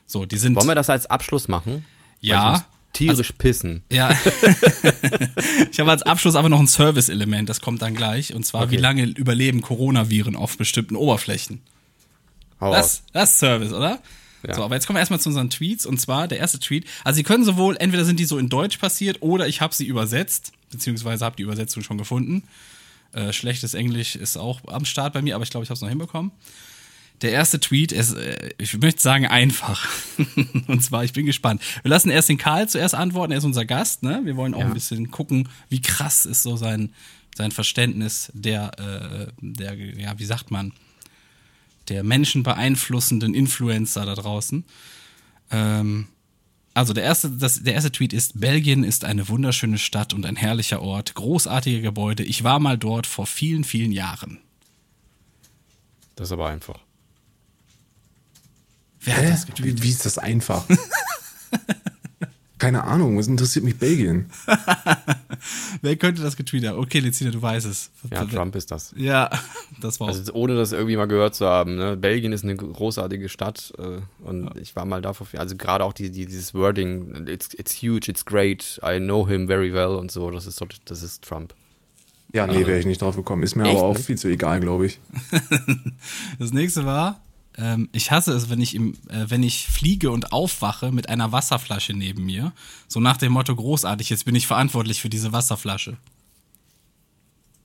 So, 0.06 0.26
die 0.26 0.36
sind. 0.36 0.56
Wollen 0.56 0.68
wir 0.68 0.74
das 0.74 0.90
als 0.90 1.06
Abschluss 1.06 1.48
machen? 1.48 1.86
Ja. 2.20 2.66
Tierisch 2.92 3.32
pissen. 3.32 3.82
Ja. 3.90 4.10
ich 5.70 5.80
habe 5.80 5.90
als 5.90 6.02
Abschluss 6.02 6.34
aber 6.34 6.48
noch 6.48 6.60
ein 6.60 6.66
Service-Element, 6.68 7.48
das 7.48 7.60
kommt 7.60 7.82
dann 7.82 7.94
gleich. 7.94 8.34
Und 8.34 8.44
zwar, 8.44 8.70
wie 8.70 8.74
Okay. 8.74 8.82
lange 8.82 9.04
überleben 9.04 9.62
Coronaviren 9.62 10.36
auf 10.36 10.56
bestimmten 10.58 10.96
Oberflächen? 10.96 11.60
Hau. 12.60 12.72
Das, 12.72 13.02
das 13.12 13.32
ist 13.32 13.38
Service, 13.38 13.72
oder? 13.72 14.00
Ja. 14.46 14.54
So, 14.54 14.64
aber 14.64 14.74
jetzt 14.74 14.86
kommen 14.86 14.96
wir 14.96 15.00
erstmal 15.00 15.20
zu 15.20 15.28
unseren 15.28 15.50
Tweets. 15.50 15.86
Und 15.86 16.00
zwar 16.00 16.28
der 16.28 16.38
erste 16.38 16.58
Tweet. 16.58 16.84
Also, 17.04 17.16
sie 17.16 17.22
können 17.22 17.44
sowohl, 17.44 17.76
entweder 17.78 18.04
sind 18.04 18.18
die 18.20 18.24
so 18.24 18.38
in 18.38 18.48
Deutsch 18.48 18.78
passiert 18.78 19.22
oder 19.22 19.46
ich 19.48 19.60
habe 19.60 19.74
sie 19.74 19.86
übersetzt, 19.86 20.52
beziehungsweise 20.70 21.24
habe 21.24 21.36
die 21.36 21.42
Übersetzung 21.42 21.82
schon 21.82 21.98
gefunden. 21.98 22.42
Äh, 23.12 23.32
schlechtes 23.32 23.74
Englisch 23.74 24.16
ist 24.16 24.36
auch 24.36 24.60
am 24.66 24.84
Start 24.84 25.12
bei 25.12 25.22
mir, 25.22 25.34
aber 25.34 25.44
ich 25.44 25.50
glaube, 25.50 25.64
ich 25.64 25.70
habe 25.70 25.76
es 25.76 25.82
noch 25.82 25.88
hinbekommen. 25.88 26.32
Der 27.22 27.30
erste 27.30 27.60
Tweet 27.60 27.92
ist, 27.92 28.14
äh, 28.14 28.50
ich 28.58 28.76
möchte 28.78 29.00
sagen, 29.00 29.26
einfach. 29.26 29.88
Und 30.66 30.82
zwar, 30.82 31.04
ich 31.04 31.12
bin 31.12 31.24
gespannt. 31.26 31.62
Wir 31.82 31.88
lassen 31.90 32.10
erst 32.10 32.28
den 32.28 32.38
Karl 32.38 32.68
zuerst 32.68 32.94
antworten, 32.94 33.32
er 33.32 33.38
ist 33.38 33.44
unser 33.44 33.64
Gast, 33.64 34.02
ne? 34.02 34.20
Wir 34.24 34.36
wollen 34.36 34.54
auch 34.54 34.60
Ja. 34.60 34.66
ein 34.66 34.74
bisschen 34.74 35.10
gucken, 35.10 35.48
wie 35.68 35.80
krass 35.80 36.26
ist 36.26 36.42
so 36.42 36.56
sein, 36.56 36.92
sein 37.36 37.52
Verständnis 37.52 38.30
der, 38.34 38.78
äh, 38.78 39.32
der, 39.40 39.74
ja, 39.76 40.18
wie 40.18 40.24
sagt 40.24 40.50
man, 40.50 40.72
der 41.88 42.02
Menschen 42.02 42.42
beeinflussenden 42.42 43.34
Influencer 43.34 44.04
da 44.04 44.14
draußen. 44.14 44.64
Ähm, 45.50 46.08
also 46.74 46.92
der 46.94 47.04
erste, 47.04 47.30
das, 47.30 47.62
der 47.62 47.74
erste 47.74 47.92
Tweet 47.92 48.12
ist, 48.12 48.40
Belgien 48.40 48.82
ist 48.82 49.04
eine 49.04 49.28
wunderschöne 49.28 49.78
Stadt 49.78 50.14
und 50.14 50.24
ein 50.26 50.36
herrlicher 50.36 50.80
Ort, 50.82 51.14
großartige 51.14 51.82
Gebäude. 51.82 52.24
Ich 52.24 52.44
war 52.44 52.58
mal 52.58 52.78
dort 52.78 53.06
vor 53.06 53.26
vielen, 53.26 53.62
vielen 53.64 53.92
Jahren. 53.92 54.38
Das 56.16 56.28
ist 56.28 56.32
aber 56.32 56.48
einfach. 56.48 56.80
Wer 59.04 59.16
hat 59.16 59.24
Hä? 59.24 59.30
das 59.30 59.46
getweetet? 59.46 59.78
Wie, 59.82 59.82
wie 59.84 59.90
ist 59.90 60.04
das 60.06 60.18
einfach? 60.18 60.64
Keine 62.58 62.84
Ahnung, 62.84 63.18
was 63.18 63.26
interessiert 63.26 63.64
mich 63.64 63.76
Belgien? 63.76 64.26
Wer 65.82 65.96
könnte 65.96 66.22
das 66.22 66.36
getweetet 66.36 66.68
haben? 66.70 66.78
Okay, 66.78 67.00
Lezina, 67.00 67.32
du 67.32 67.42
weißt 67.42 67.66
es. 67.66 67.90
Ja, 68.08 68.24
Trump 68.24 68.54
ist 68.54 68.70
das. 68.70 68.94
Ja, 68.96 69.28
das 69.80 69.98
war 69.98 70.06
auch. 70.06 70.12
Also 70.12 70.32
ohne 70.34 70.54
das 70.54 70.70
irgendwie 70.70 70.96
mal 70.96 71.06
gehört 71.08 71.34
zu 71.34 71.44
haben. 71.44 71.74
Ne? 71.74 71.96
Belgien 71.96 72.32
ist 72.32 72.44
eine 72.44 72.54
großartige 72.54 73.28
Stadt 73.28 73.72
äh, 73.78 73.98
und 74.24 74.56
ich 74.58 74.76
war 74.76 74.84
mal 74.84 75.02
da 75.02 75.12
vor, 75.12 75.26
also 75.36 75.56
gerade 75.56 75.82
auch 75.84 75.92
die, 75.92 76.10
die, 76.12 76.24
dieses 76.26 76.54
Wording, 76.54 77.26
it's, 77.26 77.52
it's 77.54 77.82
huge, 77.82 78.08
it's 78.08 78.24
great, 78.24 78.80
I 78.86 78.98
know 79.00 79.26
him 79.26 79.48
very 79.48 79.74
well 79.74 79.96
und 79.96 80.12
so, 80.12 80.30
das 80.30 80.46
ist, 80.46 80.54
so- 80.56 80.68
das 80.84 81.02
ist 81.02 81.24
Trump. 81.24 81.54
Ja, 82.32 82.46
nee, 82.46 82.64
wäre 82.64 82.78
ich 82.78 82.86
nicht 82.86 83.02
drauf 83.02 83.16
gekommen. 83.16 83.42
Ist 83.42 83.56
mir 83.56 83.64
Echt 83.64 83.72
aber 83.76 83.82
auch 83.88 83.98
viel 83.98 84.16
zu 84.16 84.28
egal, 84.28 84.60
glaube 84.60 84.86
ich. 84.86 85.00
Das 86.38 86.52
nächste 86.52 86.86
war, 86.86 87.20
ähm, 87.58 87.88
ich 87.92 88.10
hasse 88.10 88.32
es, 88.32 88.48
wenn 88.50 88.60
ich, 88.60 88.74
im, 88.74 88.94
äh, 89.08 89.26
wenn 89.28 89.42
ich 89.42 89.66
fliege 89.68 90.10
und 90.10 90.32
aufwache 90.32 90.90
mit 90.92 91.08
einer 91.08 91.32
Wasserflasche 91.32 91.92
neben 91.92 92.24
mir. 92.24 92.52
So 92.88 93.00
nach 93.00 93.16
dem 93.16 93.32
Motto, 93.32 93.54
großartig, 93.54 94.08
jetzt 94.10 94.24
bin 94.24 94.34
ich 94.34 94.46
verantwortlich 94.46 95.00
für 95.00 95.08
diese 95.10 95.32
Wasserflasche. 95.32 95.96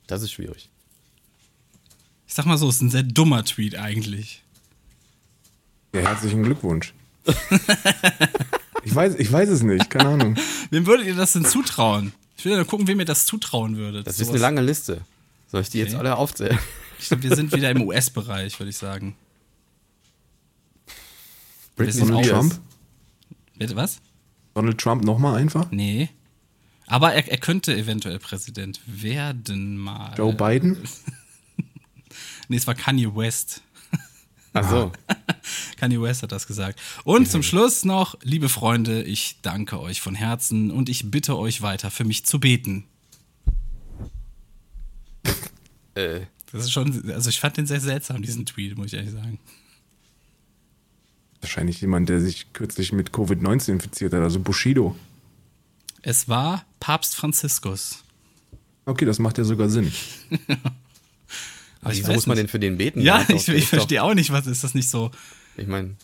Das 0.08 0.22
ist 0.22 0.32
schwierig. 0.32 0.70
Ich 2.28 2.34
sag 2.34 2.46
mal 2.46 2.58
so, 2.58 2.68
es 2.70 2.76
ist 2.76 2.82
ein 2.82 2.90
sehr 2.90 3.04
dummer 3.04 3.44
Tweet 3.46 3.76
eigentlich. 3.76 4.44
Ja, 5.94 6.02
herzlichen 6.02 6.44
Glückwunsch. 6.44 6.94
ich, 8.84 8.94
weiß, 8.96 9.16
ich 9.16 9.32
weiß 9.32 9.50
es 9.50 9.64
nicht, 9.64 9.90
keine 9.90 10.10
Ahnung. 10.10 10.36
Wem 10.70 10.86
würdet 10.86 11.08
ihr 11.08 11.16
das 11.16 11.34
denn 11.34 11.46
zutrauen? 11.46 12.14
Ich 12.38 12.46
will 12.46 12.52
ja 12.52 12.58
nur 12.58 12.68
gucken, 12.68 12.88
wem 12.88 13.00
ihr 13.00 13.06
das 13.06 13.26
zutrauen 13.26 13.78
würdet. 13.78 14.06
Das 14.08 14.16
ist 14.20 14.28
Sowas- 14.28 14.36
eine 14.36 14.42
lange 14.42 14.62
Liste. 14.62 15.02
Soll 15.50 15.62
ich 15.62 15.70
die 15.70 15.80
jetzt 15.80 15.90
Okay. 15.94 16.00
alle 16.00 16.16
aufzählen? 16.18 16.60
Ich 17.00 17.08
glaub, 17.08 17.24
wir 17.24 17.36
sind 17.36 17.54
wieder 17.54 17.70
im 17.72 17.82
US-Bereich, 17.84 18.60
würde 18.60 18.70
ich 18.70 18.78
sagen. 18.78 19.16
Sind 21.78 22.10
Donald 22.10 22.28
Trump? 22.28 22.60
Bitte 23.58 23.76
was? 23.76 23.99
Donald 24.54 24.78
Trump 24.80 25.04
nochmal 25.04 25.36
einfach? 25.40 25.70
Nee. 25.72 26.10
Aber 26.88 27.14
er, 27.14 27.28
er 27.30 27.38
könnte 27.38 27.76
eventuell 27.76 28.18
Präsident 28.20 28.80
werden 28.86 29.78
mal. 29.78 30.14
Joe 30.18 30.34
Biden? 30.34 30.78
Nee, 32.49 32.56
es 32.56 32.66
war 32.66 32.76
Kanye 32.76 33.14
West. 33.14 33.62
Ach 34.54 34.70
so. 34.70 34.91
Kanye 35.78 36.02
West 36.02 36.24
hat 36.24 36.32
das 36.32 36.48
gesagt. 36.48 36.80
Und 37.04 37.30
zum 37.30 37.44
Schluss 37.44 37.84
noch, 37.84 38.18
liebe 38.24 38.48
Freunde, 38.48 39.04
ich 39.04 39.40
danke 39.41 39.82
euch 39.82 39.99
von 39.99 40.16
Herzen 40.16 40.72
und 40.72 40.88
ich 40.88 41.12
bitte 41.12 41.38
euch 41.38 41.62
weiter 41.62 41.91
für 41.91 42.06
mich 42.06 42.26
zu 42.26 42.40
beten. 42.40 42.86
äh, 45.95 46.22
Das 46.54 46.64
ist 46.64 46.72
schon, 46.72 47.12
also 47.12 47.30
ich 47.30 47.40
fand 47.41 47.58
den 47.58 47.68
sehr 47.68 47.82
seltsam, 47.82 48.22
diesen 48.22 48.45
Tweet, 48.45 48.78
muss 48.78 48.88
ich 48.88 48.94
ehrlich 48.94 49.12
sagen. 49.12 49.40
Wahrscheinlich 51.48 51.80
jemand, 51.80 52.10
der 52.10 52.19
sich 52.19 52.52
kürzlich 52.52 52.91
mit 52.91 53.11
Covid-19 53.11 53.72
infiziert 53.72 54.11
hat, 54.11 54.19
also 54.19 54.41
Bushido. 54.41 54.98
Es 56.02 56.28
war 56.28 56.65
Papst 56.82 57.15
Franziskus. 57.15 58.03
Okay, 58.84 59.06
das 59.06 59.18
macht 59.18 59.38
ja 59.38 59.45
sogar 59.45 59.69
Sinn. 59.69 59.94
Aber 61.82 61.94
ich 61.94 61.99
wieso 61.99 62.11
muss 62.11 62.28
man 62.28 62.36
denn 62.36 62.49
für 62.49 62.60
den 62.60 62.78
beten? 62.78 62.99
Ja, 62.99 63.26
ich, 63.30 63.48
ich 63.48 63.65
verstehe 63.65 64.03
auch 64.03 64.14
nicht, 64.14 64.30
was 64.34 64.45
ist 64.45 64.65
das 64.65 64.74
nicht 64.74 64.90
so. 64.90 65.10
Ich 65.56 65.68
meine, 65.68 65.95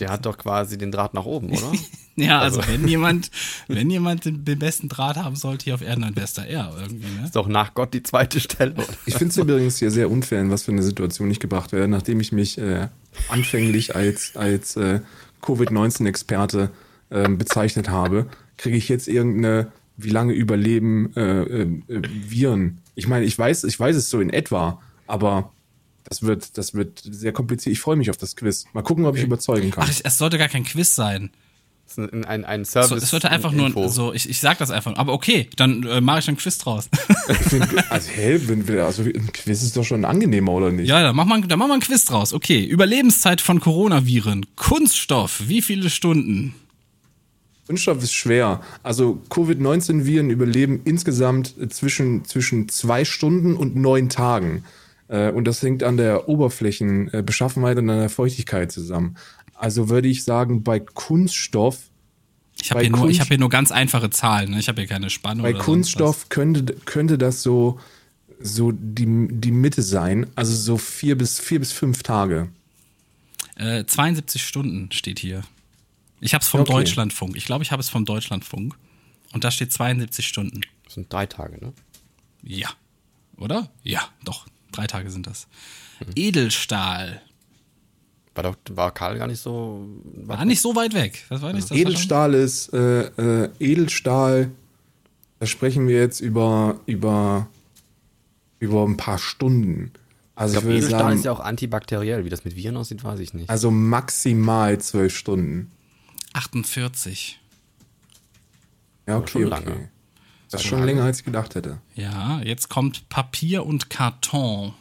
der 0.00 0.10
hat 0.10 0.26
doch 0.26 0.38
quasi 0.38 0.78
den 0.78 0.92
Draht 0.92 1.14
nach 1.14 1.24
oben, 1.24 1.50
oder? 1.50 1.72
Ja, 2.20 2.40
also, 2.40 2.60
wenn 2.66 2.88
jemand, 2.88 3.30
wenn 3.68 3.88
jemand 3.90 4.24
den, 4.24 4.44
den 4.44 4.58
besten 4.58 4.88
Draht 4.88 5.16
haben 5.16 5.36
sollte 5.36 5.66
hier 5.66 5.74
auf 5.74 5.82
Erden, 5.82 6.02
dann 6.02 6.14
da 6.14 6.42
er 6.42 6.74
irgendwie, 6.76 7.06
ne? 7.06 7.24
Ist 7.24 7.36
doch 7.36 7.46
nach 7.46 7.74
Gott 7.74 7.94
die 7.94 8.02
zweite 8.02 8.40
Stelle. 8.40 8.72
oder? 8.72 8.86
Ich 9.06 9.14
finde 9.14 9.30
es 9.30 9.36
übrigens 9.36 9.78
hier 9.78 9.92
sehr 9.92 10.10
unfair, 10.10 10.40
in 10.40 10.50
was 10.50 10.64
für 10.64 10.72
eine 10.72 10.82
Situation 10.82 11.30
ich 11.30 11.38
gebracht 11.38 11.70
werde, 11.70 11.86
nachdem 11.86 12.18
ich 12.18 12.32
mich 12.32 12.58
äh, 12.58 12.88
anfänglich 13.28 13.94
als, 13.94 14.34
als 14.34 14.74
äh, 14.74 14.98
Covid-19-Experte 15.42 16.70
äh, 17.10 17.28
bezeichnet 17.28 17.88
habe, 17.88 18.26
kriege 18.56 18.76
ich 18.76 18.88
jetzt 18.88 19.06
irgendeine, 19.06 19.68
wie 19.96 20.10
lange 20.10 20.32
überleben 20.32 21.12
äh, 21.14 21.42
äh, 21.42 21.62
äh, 21.88 22.02
Viren. 22.28 22.78
Ich 22.96 23.06
meine, 23.06 23.26
ich 23.26 23.38
weiß, 23.38 23.62
ich 23.62 23.78
weiß 23.78 23.94
es 23.94 24.10
so 24.10 24.20
in 24.20 24.30
etwa, 24.30 24.82
aber 25.06 25.52
das 26.08 26.22
wird, 26.22 26.56
das 26.58 26.74
wird 26.74 27.02
sehr 27.04 27.32
kompliziert. 27.32 27.72
Ich 27.72 27.80
freue 27.80 27.96
mich 27.96 28.10
auf 28.10 28.16
das 28.16 28.36
Quiz. 28.36 28.64
Mal 28.72 28.82
gucken, 28.82 29.04
ob 29.06 29.16
ich 29.16 29.22
überzeugen 29.24 29.70
kann. 29.70 29.84
Ach, 29.86 29.90
es- 29.90 30.00
es 30.00 30.18
sollte 30.18 30.38
gar 30.38 30.48
kein 30.48 30.64
Quiz 30.64 30.94
sein. 30.94 31.30
Das 31.86 31.96
ist 31.96 32.12
ein, 32.12 32.24
ein, 32.26 32.44
ein 32.44 32.64
So, 32.66 32.82
Service. 32.82 33.02
es 33.04 33.08
sollte 33.10 33.30
einfach 33.30 33.50
nur 33.50 33.66
Info. 33.68 33.88
so, 33.88 34.12
ich, 34.12 34.28
ich 34.28 34.40
sag 34.40 34.58
das 34.58 34.70
einfach. 34.70 34.94
Aber 34.96 35.14
okay, 35.14 35.48
dann 35.56 35.84
äh, 35.84 36.02
mache 36.02 36.18
ich 36.18 36.28
ein 36.28 36.36
Quiz 36.36 36.58
draus. 36.58 36.90
also, 37.90 38.08
hä, 38.10 38.40
wenn, 38.44 38.68
wir- 38.68 38.84
also 38.84 39.02
ein 39.04 39.32
Quiz 39.32 39.62
ist 39.62 39.74
doch 39.76 39.84
schon 39.84 40.04
angenehmer, 40.04 40.52
oder 40.52 40.70
nicht? 40.70 40.86
ja, 40.88 41.02
dann 41.02 41.16
mach 41.16 41.24
mal, 41.24 41.40
dann 41.40 41.58
mach 41.58 41.66
mal 41.66 41.74
ein 41.74 41.80
Quiz 41.80 42.04
draus. 42.04 42.32
Okay, 42.34 42.62
Überlebenszeit 42.64 43.40
von 43.40 43.60
Coronaviren. 43.60 44.44
Kunststoff, 44.56 45.42
wie 45.46 45.62
viele 45.62 45.88
Stunden? 45.88 46.54
Kunststoff 47.66 48.02
ist 48.02 48.12
schwer. 48.14 48.62
Also 48.82 49.22
Covid-19-Viren 49.30 50.30
überleben 50.30 50.80
insgesamt 50.84 51.54
äh, 51.60 51.68
zwischen, 51.68 52.24
zwischen 52.24 52.68
zwei 52.68 53.04
Stunden 53.04 53.56
und 53.56 53.76
neun 53.76 54.08
Tagen. 54.08 54.64
Äh, 55.08 55.30
Und 55.32 55.44
das 55.46 55.62
hängt 55.62 55.82
an 55.82 55.96
der 55.96 56.28
Oberflächenbeschaffenheit 56.28 57.78
und 57.78 57.90
an 57.90 57.98
der 57.98 58.10
Feuchtigkeit 58.10 58.70
zusammen. 58.72 59.16
Also 59.54 59.88
würde 59.88 60.08
ich 60.08 60.24
sagen, 60.24 60.62
bei 60.62 60.78
Kunststoff, 60.80 61.78
Ich 62.60 62.70
habe 62.70 62.80
hier, 62.82 62.90
nur- 62.90 63.08
ich 63.08 63.20
hab 63.20 63.28
hier 63.28 63.38
nur 63.38 63.48
ganz 63.50 63.70
einfache 63.72 64.10
Zahlen. 64.10 64.50
Ne? 64.50 64.58
Ich 64.58 64.68
habe 64.68 64.80
hier 64.80 64.88
keine 64.88 65.10
Spannung. 65.10 65.42
bei 65.42 65.50
oder 65.50 65.58
sonst 65.58 65.64
Kunststoff 65.66 66.28
könnte, 66.28 66.64
könnte 66.84 67.16
das 67.18 67.42
so, 67.42 67.78
so 68.40 68.72
die, 68.72 69.06
die 69.30 69.50
Mitte 69.52 69.82
sein. 69.82 70.26
Also 70.34 70.54
so 70.54 70.76
vier 70.76 71.16
bis, 71.16 71.38
vier 71.40 71.58
bis 71.60 71.72
fünf 71.72 72.02
Tage. 72.02 72.48
Äh, 73.56 73.84
72 73.86 74.44
Stunden 74.46 74.90
steht 74.92 75.18
hier. 75.18 75.42
Ich 76.20 76.34
habe 76.34 76.42
es 76.42 76.48
vom 76.48 76.60
Okay. 76.60 76.72
Deutschlandfunk. 76.72 77.36
Ich 77.36 77.44
glaube, 77.46 77.62
ich 77.64 77.70
habe 77.72 77.80
es 77.80 77.88
vom 77.88 78.04
Deutschlandfunk. 78.04 78.74
Und 79.32 79.44
da 79.44 79.50
steht 79.50 79.72
72 79.72 80.26
Stunden. 80.26 80.60
Das 80.84 80.94
sind 80.94 81.12
drei 81.12 81.26
Tage, 81.26 81.64
ne? 81.64 81.72
Ja. 82.42 82.68
Oder? 83.36 83.70
Ja, 83.82 84.08
doch. 84.24 84.46
Drei 84.72 84.86
Tage 84.86 85.10
sind 85.10 85.26
das. 85.26 85.46
Mhm. 86.00 86.12
Edelstahl. 86.16 87.22
War, 88.34 88.42
doch, 88.44 88.56
war 88.70 88.92
Karl 88.92 89.18
gar 89.18 89.26
nicht 89.26 89.40
so. 89.40 89.88
War 90.04 90.44
nicht 90.44 90.60
so 90.60 90.76
weit 90.76 90.94
weg. 90.94 91.24
Das 91.28 91.42
war 91.42 91.52
nicht 91.52 91.64
das 91.64 91.70
war 91.70 91.76
Edelstahl 91.76 92.34
ist 92.34 92.72
äh, 92.72 93.06
äh, 93.06 93.50
Edelstahl. 93.58 94.52
Da 95.40 95.46
sprechen 95.46 95.88
wir 95.88 95.96
jetzt 95.96 96.20
über 96.20 96.78
über 96.86 97.48
über 98.60 98.84
ein 98.84 98.96
paar 98.96 99.18
Stunden. 99.18 99.92
Also 100.34 100.52
Ich 100.52 100.58
ich, 100.58 100.62
glaube, 100.62 100.76
Edelstahl 100.76 101.00
sagen, 101.00 101.16
ist 101.16 101.24
ja 101.24 101.32
auch 101.32 101.40
antibakteriell. 101.40 102.24
Wie 102.24 102.28
das 102.28 102.44
mit 102.44 102.54
Viren 102.54 102.76
aussieht, 102.76 103.02
weiß 103.02 103.18
ich 103.18 103.34
nicht. 103.34 103.50
also 103.50 103.72
maximal 103.72 104.78
zwölf 104.78 105.16
Stunden. 105.16 105.72
48. 106.34 107.40
Ja, 109.08 109.16
okay, 109.16 109.30
schon 109.30 109.52
okay. 109.52 109.88
Das 110.50 110.62
ist 110.62 110.66
schon 110.68 110.82
länger, 110.84 111.04
als 111.04 111.18
ich 111.18 111.24
gedacht 111.24 111.54
hätte. 111.54 111.78
Ja, 111.94 112.40
jetzt 112.40 112.68
kommt 112.68 113.08
Papier 113.08 113.66
und 113.66 113.90
Karton. 113.90 114.72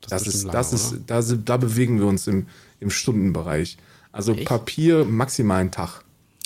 Das 0.00 0.24
bestimmt 0.24 0.34
ist, 0.34 0.42
lange, 0.44 0.52
das 0.52 0.72
ist, 0.72 0.94
da, 1.06 1.22
sind, 1.22 1.48
da 1.48 1.56
bewegen 1.56 1.98
wir 1.98 2.06
uns 2.06 2.26
im, 2.26 2.46
im 2.80 2.90
Stundenbereich. 2.90 3.76
Also 4.12 4.32
Echt? 4.32 4.46
Papier 4.46 5.04
maximal 5.04 5.60
einen 5.60 5.70
Tag. 5.70 6.02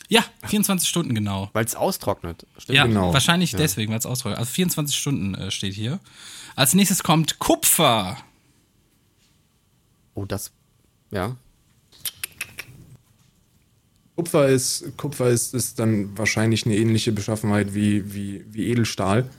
Ja, 0.09 0.25
24 0.47 0.89
Stunden 0.89 1.15
genau. 1.15 1.51
Weil 1.53 1.65
es 1.65 1.75
austrocknet. 1.75 2.47
Stimmt. 2.57 2.77
Ja, 2.77 2.87
Genau. 2.87 3.13
wahrscheinlich 3.13 3.53
deswegen, 3.53 3.93
weil 3.93 3.99
es 3.99 4.07
ausdrückt. 4.07 4.39
Also 4.39 4.51
24 4.51 4.97
Stunden 4.97 5.35
äh, 5.35 5.51
steht 5.51 5.75
hier. 5.75 6.01
Als 6.57 6.75
nächstes 6.75 7.03
kommt 7.03 7.39
Kupfer. 7.39 8.17
Oh, 10.15 10.25
das. 10.25 10.51
Ja. 11.11 11.37
Kupfer 14.19 14.49
ist, 14.49 14.97
Kupfer 14.97 15.29
ist, 15.29 15.55
ist 15.55 15.79
dann 15.79 16.19
wahrscheinlich 16.19 16.67
eine 16.67 16.75
ähnliche 16.75 17.13
Beschaffenheit 17.13 17.73
wie, 17.73 18.13
wie, 18.13 18.45
wie 18.51 18.67
Edelstahl. 18.67 19.31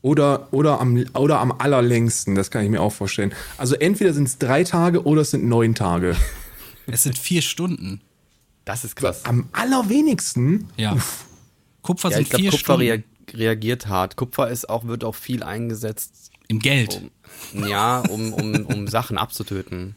Oder, 0.00 0.46
oder, 0.52 0.80
am, 0.80 1.04
oder 1.12 1.40
am 1.40 1.50
allerlängsten, 1.50 2.36
das 2.36 2.52
kann 2.52 2.62
ich 2.62 2.70
mir 2.70 2.80
auch 2.80 2.92
vorstellen. 2.92 3.34
Also 3.58 3.74
entweder 3.74 4.12
sind 4.12 4.28
es 4.28 4.38
drei 4.38 4.62
Tage 4.62 5.02
oder 5.02 5.22
es 5.22 5.32
sind 5.32 5.44
neun 5.44 5.74
Tage. 5.74 6.14
Es 6.86 7.02
sind 7.02 7.18
vier 7.18 7.42
Stunden. 7.42 8.00
Das 8.64 8.84
ist 8.84 8.94
krass. 8.94 9.24
Am 9.24 9.48
allerwenigsten? 9.50 10.68
Ja. 10.76 10.96
Kupfer 11.82 12.10
Ja, 12.10 12.14
sind 12.18 12.22
ich 12.22 12.30
glaube, 12.30 12.42
vier 12.42 12.50
Kupfer 12.52 12.60
Stunden 12.60 12.80
rea 12.82 13.02
reagiert 13.32 13.88
hart. 13.88 14.14
Kupfer 14.14 14.50
ist 14.50 14.70
auch, 14.70 14.86
wird 14.86 15.02
auch 15.02 15.16
viel 15.16 15.42
eingesetzt, 15.42 16.30
im 16.46 16.60
Geld. 16.60 17.02
ja, 17.54 18.02
um, 18.08 18.32
um, 18.32 18.66
um 18.66 18.86
Sachen 18.86 19.18
abzutöten. 19.18 19.96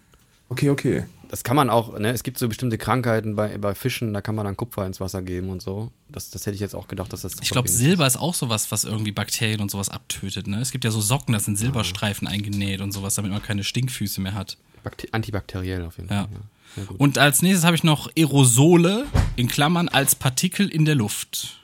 Okay, 0.49 0.71
okay. 0.71 1.05
Das 1.29 1.43
kann 1.43 1.55
man 1.55 1.69
auch, 1.69 1.97
ne, 1.99 2.09
es 2.11 2.23
gibt 2.23 2.39
so 2.39 2.47
bestimmte 2.49 2.79
Krankheiten 2.79 3.35
bei, 3.35 3.57
bei 3.59 3.75
Fischen, 3.75 4.13
da 4.13 4.21
kann 4.21 4.33
man 4.33 4.45
dann 4.45 4.57
Kupfer 4.57 4.85
ins 4.87 4.99
Wasser 4.99 5.21
geben 5.21 5.49
und 5.49 5.61
so. 5.61 5.91
Das, 6.09 6.31
das 6.31 6.45
hätte 6.47 6.55
ich 6.55 6.59
jetzt 6.59 6.75
auch 6.75 6.87
gedacht, 6.87 7.13
dass 7.13 7.21
das. 7.21 7.35
Ich 7.41 7.51
glaube, 7.51 7.69
Silber 7.69 8.07
ist 8.07 8.17
auch 8.17 8.33
sowas, 8.33 8.71
was 8.71 8.83
irgendwie 8.83 9.11
Bakterien 9.11 9.61
und 9.61 9.69
sowas 9.69 9.89
abtötet. 9.89 10.47
Ne? 10.47 10.59
Es 10.59 10.71
gibt 10.71 10.83
ja 10.85 10.91
so 10.91 10.99
Socken, 11.01 11.33
da 11.33 11.39
sind 11.39 11.55
Silberstreifen 11.55 12.27
eingenäht 12.27 12.81
und 12.81 12.91
sowas, 12.91 13.13
damit 13.13 13.31
man 13.31 13.43
keine 13.43 13.63
Stinkfüße 13.63 14.21
mehr 14.21 14.33
hat. 14.33 14.57
Bakte 14.83 15.07
antibakteriell 15.11 15.85
auf 15.85 15.97
jeden 15.97 16.09
Ja. 16.09 16.23
Fall. 16.23 16.29
Ja. 16.33 16.83
Ja. 16.83 16.89
Und 16.97 17.17
als 17.17 17.41
nächstes 17.41 17.63
habe 17.63 17.75
ich 17.75 17.83
noch 17.83 18.09
Aerosole, 18.17 19.05
in 19.35 19.47
Klammern, 19.47 19.87
als 19.87 20.15
Partikel 20.15 20.67
in 20.67 20.85
der 20.85 20.95
Luft. 20.95 21.59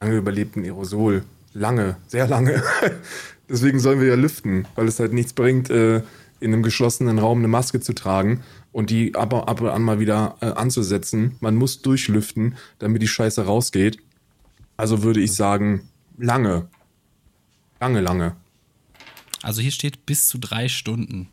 Lange 0.00 0.16
überlebt 0.16 0.56
ein 0.56 0.64
Aerosol. 0.64 1.24
Lange, 1.54 1.96
sehr 2.06 2.28
lange. 2.28 2.62
Deswegen 3.48 3.80
sollen 3.80 4.00
wir 4.00 4.08
ja 4.08 4.14
lüften, 4.14 4.66
weil 4.74 4.86
es 4.86 5.00
halt 5.00 5.12
nichts 5.12 5.32
bringt, 5.32 5.70
äh, 5.70 6.02
in 6.40 6.52
einem 6.52 6.62
geschlossenen 6.62 7.18
Raum 7.18 7.38
eine 7.38 7.48
Maske 7.48 7.80
zu 7.80 7.94
tragen 7.94 8.42
und 8.72 8.90
die 8.90 9.14
ab, 9.14 9.34
ab 9.34 9.60
und 9.60 9.68
an 9.68 9.82
mal 9.82 10.00
wieder 10.00 10.36
äh, 10.40 10.46
anzusetzen. 10.46 11.36
Man 11.40 11.56
muss 11.56 11.82
durchlüften, 11.82 12.56
damit 12.78 13.02
die 13.02 13.08
Scheiße 13.08 13.44
rausgeht. 13.44 13.98
Also 14.76 15.02
würde 15.02 15.20
ich 15.20 15.32
sagen, 15.32 15.88
lange. 16.16 16.68
Lange, 17.80 18.00
lange. 18.00 18.36
Also 19.42 19.60
hier 19.60 19.70
steht 19.70 20.06
bis 20.06 20.28
zu 20.28 20.38
drei 20.38 20.68
Stunden. 20.68 21.28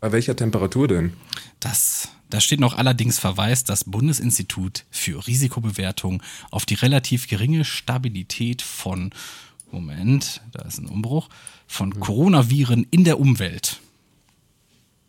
Bei 0.00 0.12
welcher 0.12 0.36
Temperatur 0.36 0.88
denn? 0.88 1.12
Das, 1.58 2.08
da 2.30 2.40
steht 2.40 2.60
noch 2.60 2.74
allerdings 2.74 3.18
Verweis 3.18 3.64
das 3.64 3.84
Bundesinstitut 3.84 4.86
für 4.90 5.26
Risikobewertung 5.26 6.22
auf 6.50 6.64
die 6.64 6.74
relativ 6.74 7.28
geringe 7.28 7.64
Stabilität 7.64 8.62
von, 8.62 9.10
Moment, 9.72 10.40
da 10.52 10.62
ist 10.62 10.78
ein 10.78 10.86
Umbruch, 10.86 11.28
von 11.66 11.98
Coronaviren 12.00 12.86
in 12.90 13.04
der 13.04 13.20
Umwelt. 13.20 13.80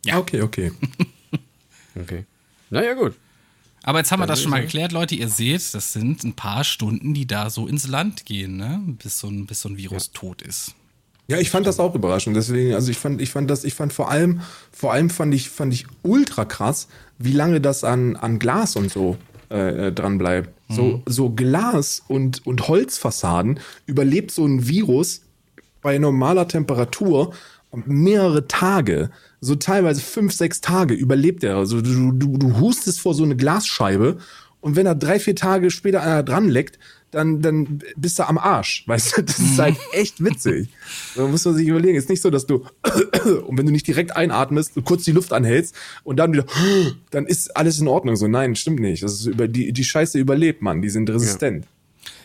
Ja. 0.06 0.18
Okay, 0.18 0.42
okay. 0.42 0.72
Okay. 1.94 2.24
Naja, 2.70 2.94
gut. 2.94 3.16
Aber 3.84 4.00
jetzt 4.00 4.12
haben 4.12 4.22
wir 4.22 4.28
das 4.28 4.42
schon 4.42 4.52
mal 4.52 4.62
geklärt, 4.62 4.92
Leute. 4.92 5.16
Ihr 5.16 5.28
seht, 5.28 5.74
das 5.74 5.92
sind 5.92 6.24
ein 6.24 6.34
paar 6.34 6.64
Stunden, 6.64 7.14
die 7.14 7.28
da 7.28 7.50
so 7.50 7.68
ins 7.68 7.88
Land 7.88 8.26
gehen, 8.26 8.56
ne? 8.56 8.82
bis, 8.86 9.20
so 9.20 9.28
ein, 9.28 9.46
bis 9.46 9.62
so 9.62 9.70
ein 9.70 9.78
Virus 9.78 10.12
tot 10.12 10.42
ist. 10.42 10.74
Ja, 11.28 11.38
ich 11.38 11.50
fand 11.50 11.66
das 11.66 11.80
auch 11.80 11.96
überraschend. 11.96 12.36
Deswegen, 12.36 12.74
also 12.76 12.92
ich 12.92 12.98
fand, 12.98 13.22
ich 13.22 13.30
fand 13.30 13.50
das, 13.50 13.64
ich 13.64 13.74
fand 13.74 13.92
vor 13.92 14.12
allem, 14.12 14.42
vor 14.72 14.94
allem 14.94 15.10
fand 15.10 15.34
ich, 15.34 15.50
fand 15.50 15.74
ich 15.74 15.86
ultra 16.04 16.46
krass, 16.46 16.88
wie 17.18 17.34
lange 17.34 17.60
das 17.60 17.84
an, 17.84 18.16
an 18.16 18.40
Glas 18.40 18.76
und 18.76 18.92
so 18.92 19.18
äh, 19.52 19.88
äh, 19.88 19.92
dran 19.92 20.18
bleibt. 20.18 20.50
So, 20.70 21.02
so 21.06 21.32
Glas 21.32 22.02
und, 22.08 22.46
und 22.48 22.68
Holzfassaden 22.70 23.60
überlebt 23.86 24.32
so 24.32 24.46
ein 24.46 24.68
Virus 24.68 25.24
bei 25.82 25.98
normaler 25.98 26.48
Temperatur 26.48 27.34
mehrere 27.86 28.48
Tage. 28.48 29.10
So 29.42 29.56
teilweise 29.56 30.02
fünf, 30.02 30.34
sechs 30.34 30.62
Tage 30.62 30.94
überlebt 30.94 31.44
er. 31.44 31.58
Also 31.58 31.82
du, 31.82 32.12
du, 32.14 32.38
du 32.38 32.60
hustest 32.60 33.02
vor 33.02 33.14
so 33.14 33.24
eine 33.24 33.36
Glasscheibe 33.36 34.18
und 34.62 34.76
wenn 34.76 34.86
er 34.86 34.96
drei, 34.96 35.20
vier 35.20 35.36
Tage 35.36 35.72
später 35.72 36.02
einer 36.02 36.24
dran 36.24 36.48
leckt, 36.48 36.80
dann, 37.12 37.42
dann 37.42 37.82
bist 37.96 38.20
du 38.20 38.28
am 38.28 38.38
Arsch. 38.38 38.84
Weißt 38.88 39.18
du, 39.18 39.24
das 39.24 39.40
ist 39.40 39.60
halt 39.60 39.78
echt 39.92 40.24
witzig. 40.24 40.70
Da 41.16 41.28
muss 41.28 41.46
man 41.46 41.56
sich 41.56 41.68
überlegen. 41.68 41.98
ist 41.98 42.10
nicht 42.10 42.22
so, 42.22 42.30
dass 42.30 42.48
du, 42.48 42.66
und 43.48 43.58
wenn 43.58 43.66
du 43.66 43.72
nicht 43.72 43.86
direkt 43.86 44.16
einatmest, 44.16 44.76
du 44.76 44.82
kurz 44.82 45.04
die 45.04 45.12
Luft 45.12 45.34
anhältst 45.34 45.76
und 46.04 46.18
dann 46.18 46.34
wieder, 46.34 46.46
dann 47.12 47.26
ist 47.28 47.56
alles 47.56 47.80
in 47.80 47.88
Ordnung. 47.88 48.16
So, 48.16 48.28
nein, 48.28 48.56
stimmt 48.56 48.80
nicht. 48.80 49.04
Das 49.04 49.14
ist 49.14 49.26
über, 49.26 49.48
die, 49.48 49.74
die 49.74 49.84
Scheiße 49.84 50.18
überlebt 50.18 50.62
man. 50.62 50.82
Die 50.82 50.90
sind 50.90 51.10
resistent. 51.10 51.66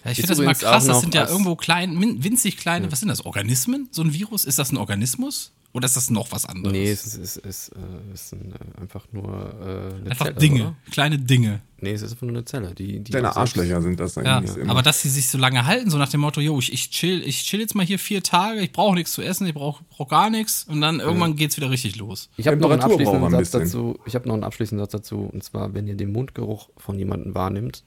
Ja, 0.05 0.13
ich 0.13 0.19
Ist 0.19 0.27
finde 0.27 0.29
das 0.29 0.39
übrigens 0.39 0.59
krass, 0.61 0.87
das 0.87 1.01
sind 1.01 1.15
ja 1.15 1.29
irgendwo 1.29 1.57
klein, 1.57 2.23
winzig 2.23 2.57
kleine, 2.57 2.91
was 2.93 3.01
sind 3.01 3.09
das, 3.09 3.27
Organismen? 3.27 3.89
So 3.91 4.03
ein 4.03 4.15
Virus? 4.15 4.45
Ist 4.45 4.59
das 4.59 4.71
ein 4.71 4.77
Organismus? 4.77 5.53
Oder 5.77 5.85
ist 5.85 5.95
das 5.95 6.09
noch 6.09 6.33
was 6.33 6.47
anderes? 6.47 6.73
Nee, 6.73 6.91
es 6.91 7.05
ist, 7.05 7.19
es 7.19 7.37
ist, 7.37 7.69
äh, 7.69 8.13
es 8.15 8.31
sind 8.31 8.55
äh, 8.55 8.81
einfach 8.81 9.05
nur 9.13 9.27
äh, 9.61 9.95
eine 10.01 10.11
Einfach 10.11 10.25
Zelle, 10.25 10.37
Dinge, 10.37 10.63
Oder? 10.63 10.77
kleine 10.91 11.19
Dinge. 11.19 11.61
Nee, 11.83 11.93
es 11.93 12.01
ist 12.01 12.13
einfach 12.13 12.23
nur 12.23 12.35
eine 12.35 12.47
Zelle. 12.47 12.75
Die, 12.75 13.01
die 13.01 13.13
Deine 13.13 13.37
Arschlöcher 13.37 13.83
sind 13.83 14.01
das 14.01 14.15
Ja, 14.15 14.39
eigentlich 14.39 14.57
immer. 14.57 14.71
aber 14.71 14.81
dass 14.81 15.03
sie 15.03 15.11
sich 15.11 15.29
so 15.29 15.37
lange 15.37 15.67
halten, 15.67 15.91
so 15.91 15.99
nach 15.99 16.09
dem 16.09 16.21
Motto, 16.23 16.41
yo, 16.41 16.59
ich, 16.59 16.73
ich 16.73 16.89
chill, 16.89 17.23
ich 17.23 17.45
chill 17.45 17.61
jetzt 17.61 17.75
mal 17.75 17.85
hier 17.85 17.99
vier 17.99 18.23
Tage, 18.23 18.61
ich 18.61 18.73
brauche 18.73 18.95
nichts 18.95 19.13
zu 19.13 19.21
essen, 19.21 19.47
ich 19.47 19.53
brauche 19.53 19.85
brauch 19.91 20.09
gar 20.09 20.31
nichts 20.31 20.65
und 20.65 20.81
dann 20.81 20.99
irgendwann 20.99 21.37
geht's 21.37 21.59
wieder 21.59 21.69
richtig 21.71 21.97
los. 21.97 22.31
Ich 22.39 22.47
habe 22.47 22.57
noch 22.57 22.71
einen 22.71 22.81
abschließenden 22.81 23.25
ein 23.25 23.31
Satz 23.33 23.51
dazu. 23.51 23.99
Ich 24.07 24.15
habe 24.15 24.27
noch 24.27 24.35
einen 24.35 24.45
abschließenden 24.45 24.83
Satz 24.83 24.93
dazu. 24.93 25.29
Und 25.31 25.45
zwar, 25.45 25.75
wenn 25.75 25.87
ihr 25.87 25.95
den 25.97 26.11
Mundgeruch 26.11 26.71
von 26.79 26.99
jemandem 26.99 27.35
wahrnimmt, 27.35 27.85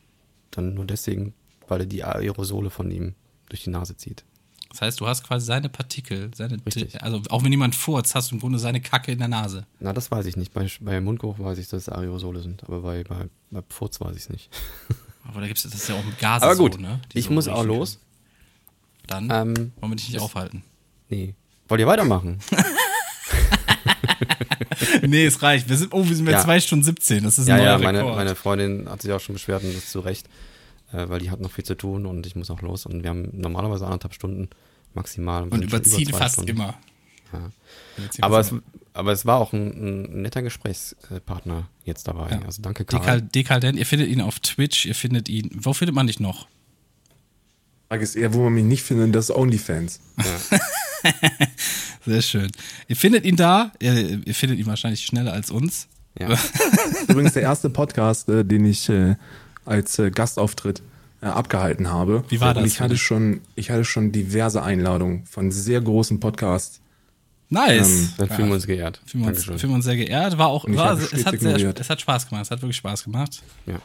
dann 0.52 0.76
nur 0.76 0.86
deswegen, 0.86 1.34
weil 1.68 1.80
er 1.80 1.86
die 1.88 2.04
Aerosole 2.04 2.70
von 2.70 2.92
ihm 2.92 3.16
durch 3.48 3.64
die 3.64 3.72
Nase 3.72 3.98
zieht. 3.98 4.26
Das 4.70 4.82
heißt, 4.82 5.00
du 5.02 5.08
hast 5.08 5.24
quasi 5.24 5.46
seine 5.48 5.68
Partikel, 5.68 6.30
seine, 6.36 6.58
Richtig. 6.66 7.02
also 7.02 7.22
auch 7.30 7.44
wenn 7.44 7.52
jemand 7.52 7.74
furzt, 7.76 8.14
hast 8.14 8.30
du 8.30 8.36
im 8.36 8.42
Grunde 8.42 8.60
seine 8.60 8.80
Kacke 8.82 9.12
in 9.12 9.18
der 9.20 9.28
Nase. 9.28 9.66
Na, 9.80 9.94
das 9.94 10.12
weiß 10.12 10.26
ich 10.28 10.38
nicht. 10.38 10.54
Bei, 10.54 10.70
bei 10.82 11.02
Mundgeruch 11.02 11.40
weiß 11.40 11.58
ich, 11.58 11.68
dass 11.70 11.84
es 11.84 11.90
Aerosole 11.90 12.42
sind. 12.42 12.64
Aber 12.66 12.82
bei, 12.82 13.04
bei, 13.04 13.26
bei 13.50 13.64
Furz 13.70 14.00
weiß 14.00 14.16
ich 14.16 14.24
es 14.24 14.30
nicht. 14.30 14.50
Aber 15.28 15.42
da 15.42 15.48
gibt's 15.48 15.64
das 15.64 15.74
ist 15.74 15.90
ja 15.90 15.96
auch 15.96 16.04
mit 16.06 16.18
Gase 16.20 16.46
Aber 16.46 16.56
gut, 16.56 16.76
so, 16.76 16.80
ne? 16.80 17.00
Die 17.14 17.20
ich 17.20 17.26
so 17.26 17.32
muss 17.32 17.48
auch 17.48 17.64
los. 17.66 18.00
können. 19.08 19.28
Dann 19.30 19.50
Ähm, 19.58 19.72
wollen 19.80 19.92
wir 19.92 19.96
dich 19.96 20.10
nicht 20.10 20.20
aufhalten. 20.22 20.64
nee. 21.10 21.34
Wollt 21.68 21.82
ihr 21.82 21.88
weitermachen? 21.88 22.40
nee, 25.02 25.26
es 25.26 25.42
reicht. 25.42 25.70
Wir 25.70 25.78
sind, 25.78 25.94
oh, 25.94 26.08
wir 26.08 26.16
sind 26.16 26.26
bei 26.26 26.32
Ja. 26.32 26.42
2 26.44 26.60
Stunden 26.62 26.84
17. 26.84 27.24
Das 27.24 27.38
ist 27.38 27.48
ja, 27.48 27.56
ein 27.56 27.62
neuer 27.62 27.72
ja, 27.74 27.78
meine, 27.78 28.00
Rekord. 28.00 28.16
meine 28.16 28.36
Freundin 28.36 28.90
hat 28.90 29.02
sich 29.02 29.12
auch 29.12 29.20
schon 29.20 29.34
beschwert 29.34 29.64
und 29.64 29.70
das 29.74 29.84
ist 29.84 29.92
zu 29.92 30.00
Recht. 30.00 30.28
Äh, 30.92 31.10
weil 31.10 31.20
die 31.20 31.30
hat 31.30 31.40
noch 31.40 31.52
viel 31.52 31.66
zu 31.66 31.76
tun 31.76 32.06
und 32.06 32.26
ich 32.26 32.36
muss 32.36 32.50
auch 32.50 32.62
los. 32.62 32.86
Und 32.86 33.04
wir 33.04 33.10
haben 33.10 33.30
normalerweise 33.34 33.86
anderthalb 33.86 34.14
Stunden 34.14 34.50
maximal. 34.94 35.44
Und 35.44 35.64
überziehen 35.64 36.10
über 36.10 36.18
fast 36.18 36.36
Stunden. 36.36 36.52
immer. 36.52 36.78
Ja. 37.32 37.52
Überziehen 37.98 38.24
Aber 38.24 38.40
es, 38.40 38.52
immer. 38.52 38.62
aber 38.94 39.12
es 39.12 39.26
war 39.26 39.40
auch 39.40 39.54
ein, 39.54 40.08
ein 40.08 40.22
netter 40.24 40.42
Gesprächspartner 40.42 41.68
jetzt 41.86 42.08
dabei. 42.08 42.32
Ja. 42.32 42.42
Also 42.42 42.62
danke, 42.62 42.86
Karl. 42.86 43.02
Dekal 43.02 43.22
Dekadent, 43.22 43.78
ihr 43.80 43.86
findet 43.86 44.10
ihn 44.10 44.22
auf 44.22 44.40
Twitch, 44.40 44.86
ihr 44.86 44.96
findet 44.96 45.30
ihn. 45.30 45.50
Wo 45.54 45.74
findet 45.74 45.96
man 45.96 46.08
dich 46.08 46.20
noch? 46.20 46.48
Frage 47.88 48.04
ist 48.04 48.16
eher, 48.16 48.34
wo 48.34 48.44
man 48.44 48.54
mich 48.54 48.66
nicht 48.66 48.84
findet, 48.84 49.16
das 49.16 49.30
ist 49.30 49.36
OnlyFans. 49.36 50.00
Sehr 52.06 52.22
schön. 52.22 52.52
Ihr 52.88 52.96
findet 52.96 53.26
ihn 53.26 53.36
da, 53.36 53.72
ihr, 53.80 54.22
ihr 54.26 54.36
findet 54.36 54.60
ihn 54.60 54.68
wahrscheinlich 54.68 55.06
schneller 55.06 55.34
als 55.34 55.50
uns. 55.50 55.88
Ja. 56.20 56.30
Übrigens 57.08 57.34
der 57.34 57.44
erste 57.44 57.70
Podcast, 57.70 58.30
äh, 58.30 58.46
den 58.46 58.66
ich 58.66 58.90
äh, 58.90 59.16
als 59.70 60.00
äh, 60.00 60.12
Gastauftritt 60.12 60.82
äh, 61.22 61.28
abgehalten 61.28 61.90
habe. 61.90 62.24
Wie 62.30 62.40
war 62.42 62.56
Und 62.56 62.64
das 62.64 62.74
ich 62.74 62.82
hatte 62.82 62.98
schon, 62.98 63.42
ich 63.56 63.70
hatte 63.72 63.86
schon 63.86 64.12
diverse 64.12 64.64
Einladungen 64.64 65.26
von 65.26 65.52
sehr 65.52 65.80
großen 65.82 66.20
Podcasts. 66.20 66.82
Nice. 67.50 67.90
Ähm, 67.90 68.10
Dann 68.18 68.30
fühlen 68.30 68.48
wir 68.50 68.56
uns 68.56 68.68
geehrt. 68.68 69.02
Fühlen 69.06 69.24
wir 69.24 69.30
uns, 69.30 69.44
fühlen 69.44 69.60
wir 69.62 69.76
uns 69.76 69.86
sehr 69.86 69.98
geehrt. 69.98 70.38
War 70.38 70.48
auch, 70.48 70.66
war, 70.68 70.94
es, 70.94 71.08
stets 71.08 71.26
hat 71.26 71.40
sehr, 71.40 71.74
es 71.80 71.90
hat 71.90 72.02
Spaß 72.02 72.30
gemacht. 72.30 72.46
Es 72.46 72.52
hat 72.52 72.62
wirklich 72.62 72.78
Spaß 72.78 73.04
gemacht. 73.04 73.42
Ja. 73.66 73.80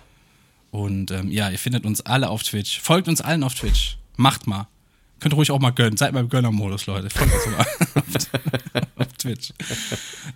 Und 0.70 1.10
ähm, 1.12 1.30
ja, 1.30 1.50
ihr 1.50 1.58
findet 1.58 1.86
uns 1.86 2.00
alle 2.02 2.28
auf 2.28 2.42
Twitch. 2.42 2.80
Folgt 2.80 3.08
uns 3.08 3.20
allen 3.20 3.42
auf 3.42 3.54
Twitch. 3.54 3.96
Macht 4.16 4.46
mal. 4.46 4.66
Könnt 5.20 5.34
ruhig 5.34 5.50
auch 5.50 5.60
mal 5.60 5.70
gönnen. 5.70 5.96
Seid 5.96 6.12
mal 6.12 6.20
im 6.20 6.28
Gönnermodus, 6.28 6.86
Leute. 6.86 7.08
Folgt 7.08 7.32
uns 7.32 7.46
mal 7.46 8.82
auf 8.96 9.12
Twitch. 9.14 9.52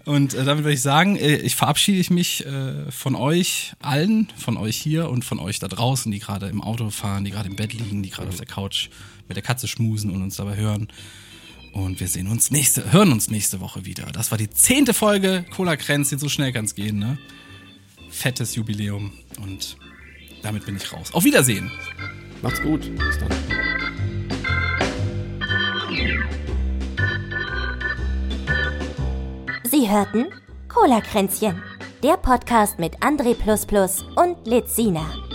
Und 0.04 0.34
äh, 0.34 0.44
damit 0.44 0.64
würde 0.64 0.74
ich 0.74 0.82
sagen, 0.82 1.16
äh, 1.16 1.36
ich 1.36 1.56
verabschiede 1.56 2.12
mich 2.12 2.46
äh, 2.46 2.90
von 2.90 3.14
euch 3.14 3.72
allen, 3.80 4.28
von 4.36 4.56
euch 4.56 4.76
hier 4.76 5.10
und 5.10 5.24
von 5.24 5.38
euch 5.38 5.58
da 5.58 5.68
draußen, 5.68 6.10
die 6.10 6.20
gerade 6.20 6.48
im 6.48 6.62
Auto 6.62 6.90
fahren, 6.90 7.24
die 7.24 7.30
gerade 7.30 7.48
im 7.48 7.56
Bett 7.56 7.72
liegen, 7.74 8.02
die 8.02 8.10
gerade 8.10 8.28
auf 8.28 8.36
der 8.36 8.46
Couch 8.46 8.88
mit 9.26 9.36
der 9.36 9.42
Katze 9.42 9.68
schmusen 9.68 10.10
und 10.10 10.22
uns 10.22 10.36
dabei 10.36 10.56
hören. 10.56 10.88
Und 11.72 12.00
wir 12.00 12.08
sehen 12.08 12.26
uns 12.28 12.50
nächste, 12.50 12.92
hören 12.92 13.12
uns 13.12 13.30
nächste 13.30 13.60
Woche 13.60 13.84
wieder. 13.84 14.06
Das 14.06 14.30
war 14.30 14.38
die 14.38 14.50
zehnte 14.50 14.94
Folge 14.94 15.44
Cola 15.54 15.76
Krenz. 15.76 16.10
So 16.10 16.28
schnell 16.28 16.52
kann 16.52 16.64
es 16.64 16.74
gehen, 16.74 16.98
ne? 16.98 17.18
Fettes 18.10 18.54
Jubiläum. 18.54 19.12
Und 19.42 19.76
damit 20.42 20.64
bin 20.66 20.76
ich 20.76 20.92
raus. 20.92 21.12
Auf 21.12 21.24
Wiedersehen. 21.24 21.70
Macht's 22.42 22.62
gut. 22.62 22.90
Bis 22.96 23.18
dann. 23.18 24.17
Sie 29.70 29.90
hörten 29.90 30.28
Cola 30.68 31.02
Kränzchen, 31.02 31.62
der 32.02 32.16
Podcast 32.16 32.78
mit 32.78 33.00
André 33.00 33.34
und 34.16 34.46
Lizina. 34.46 35.27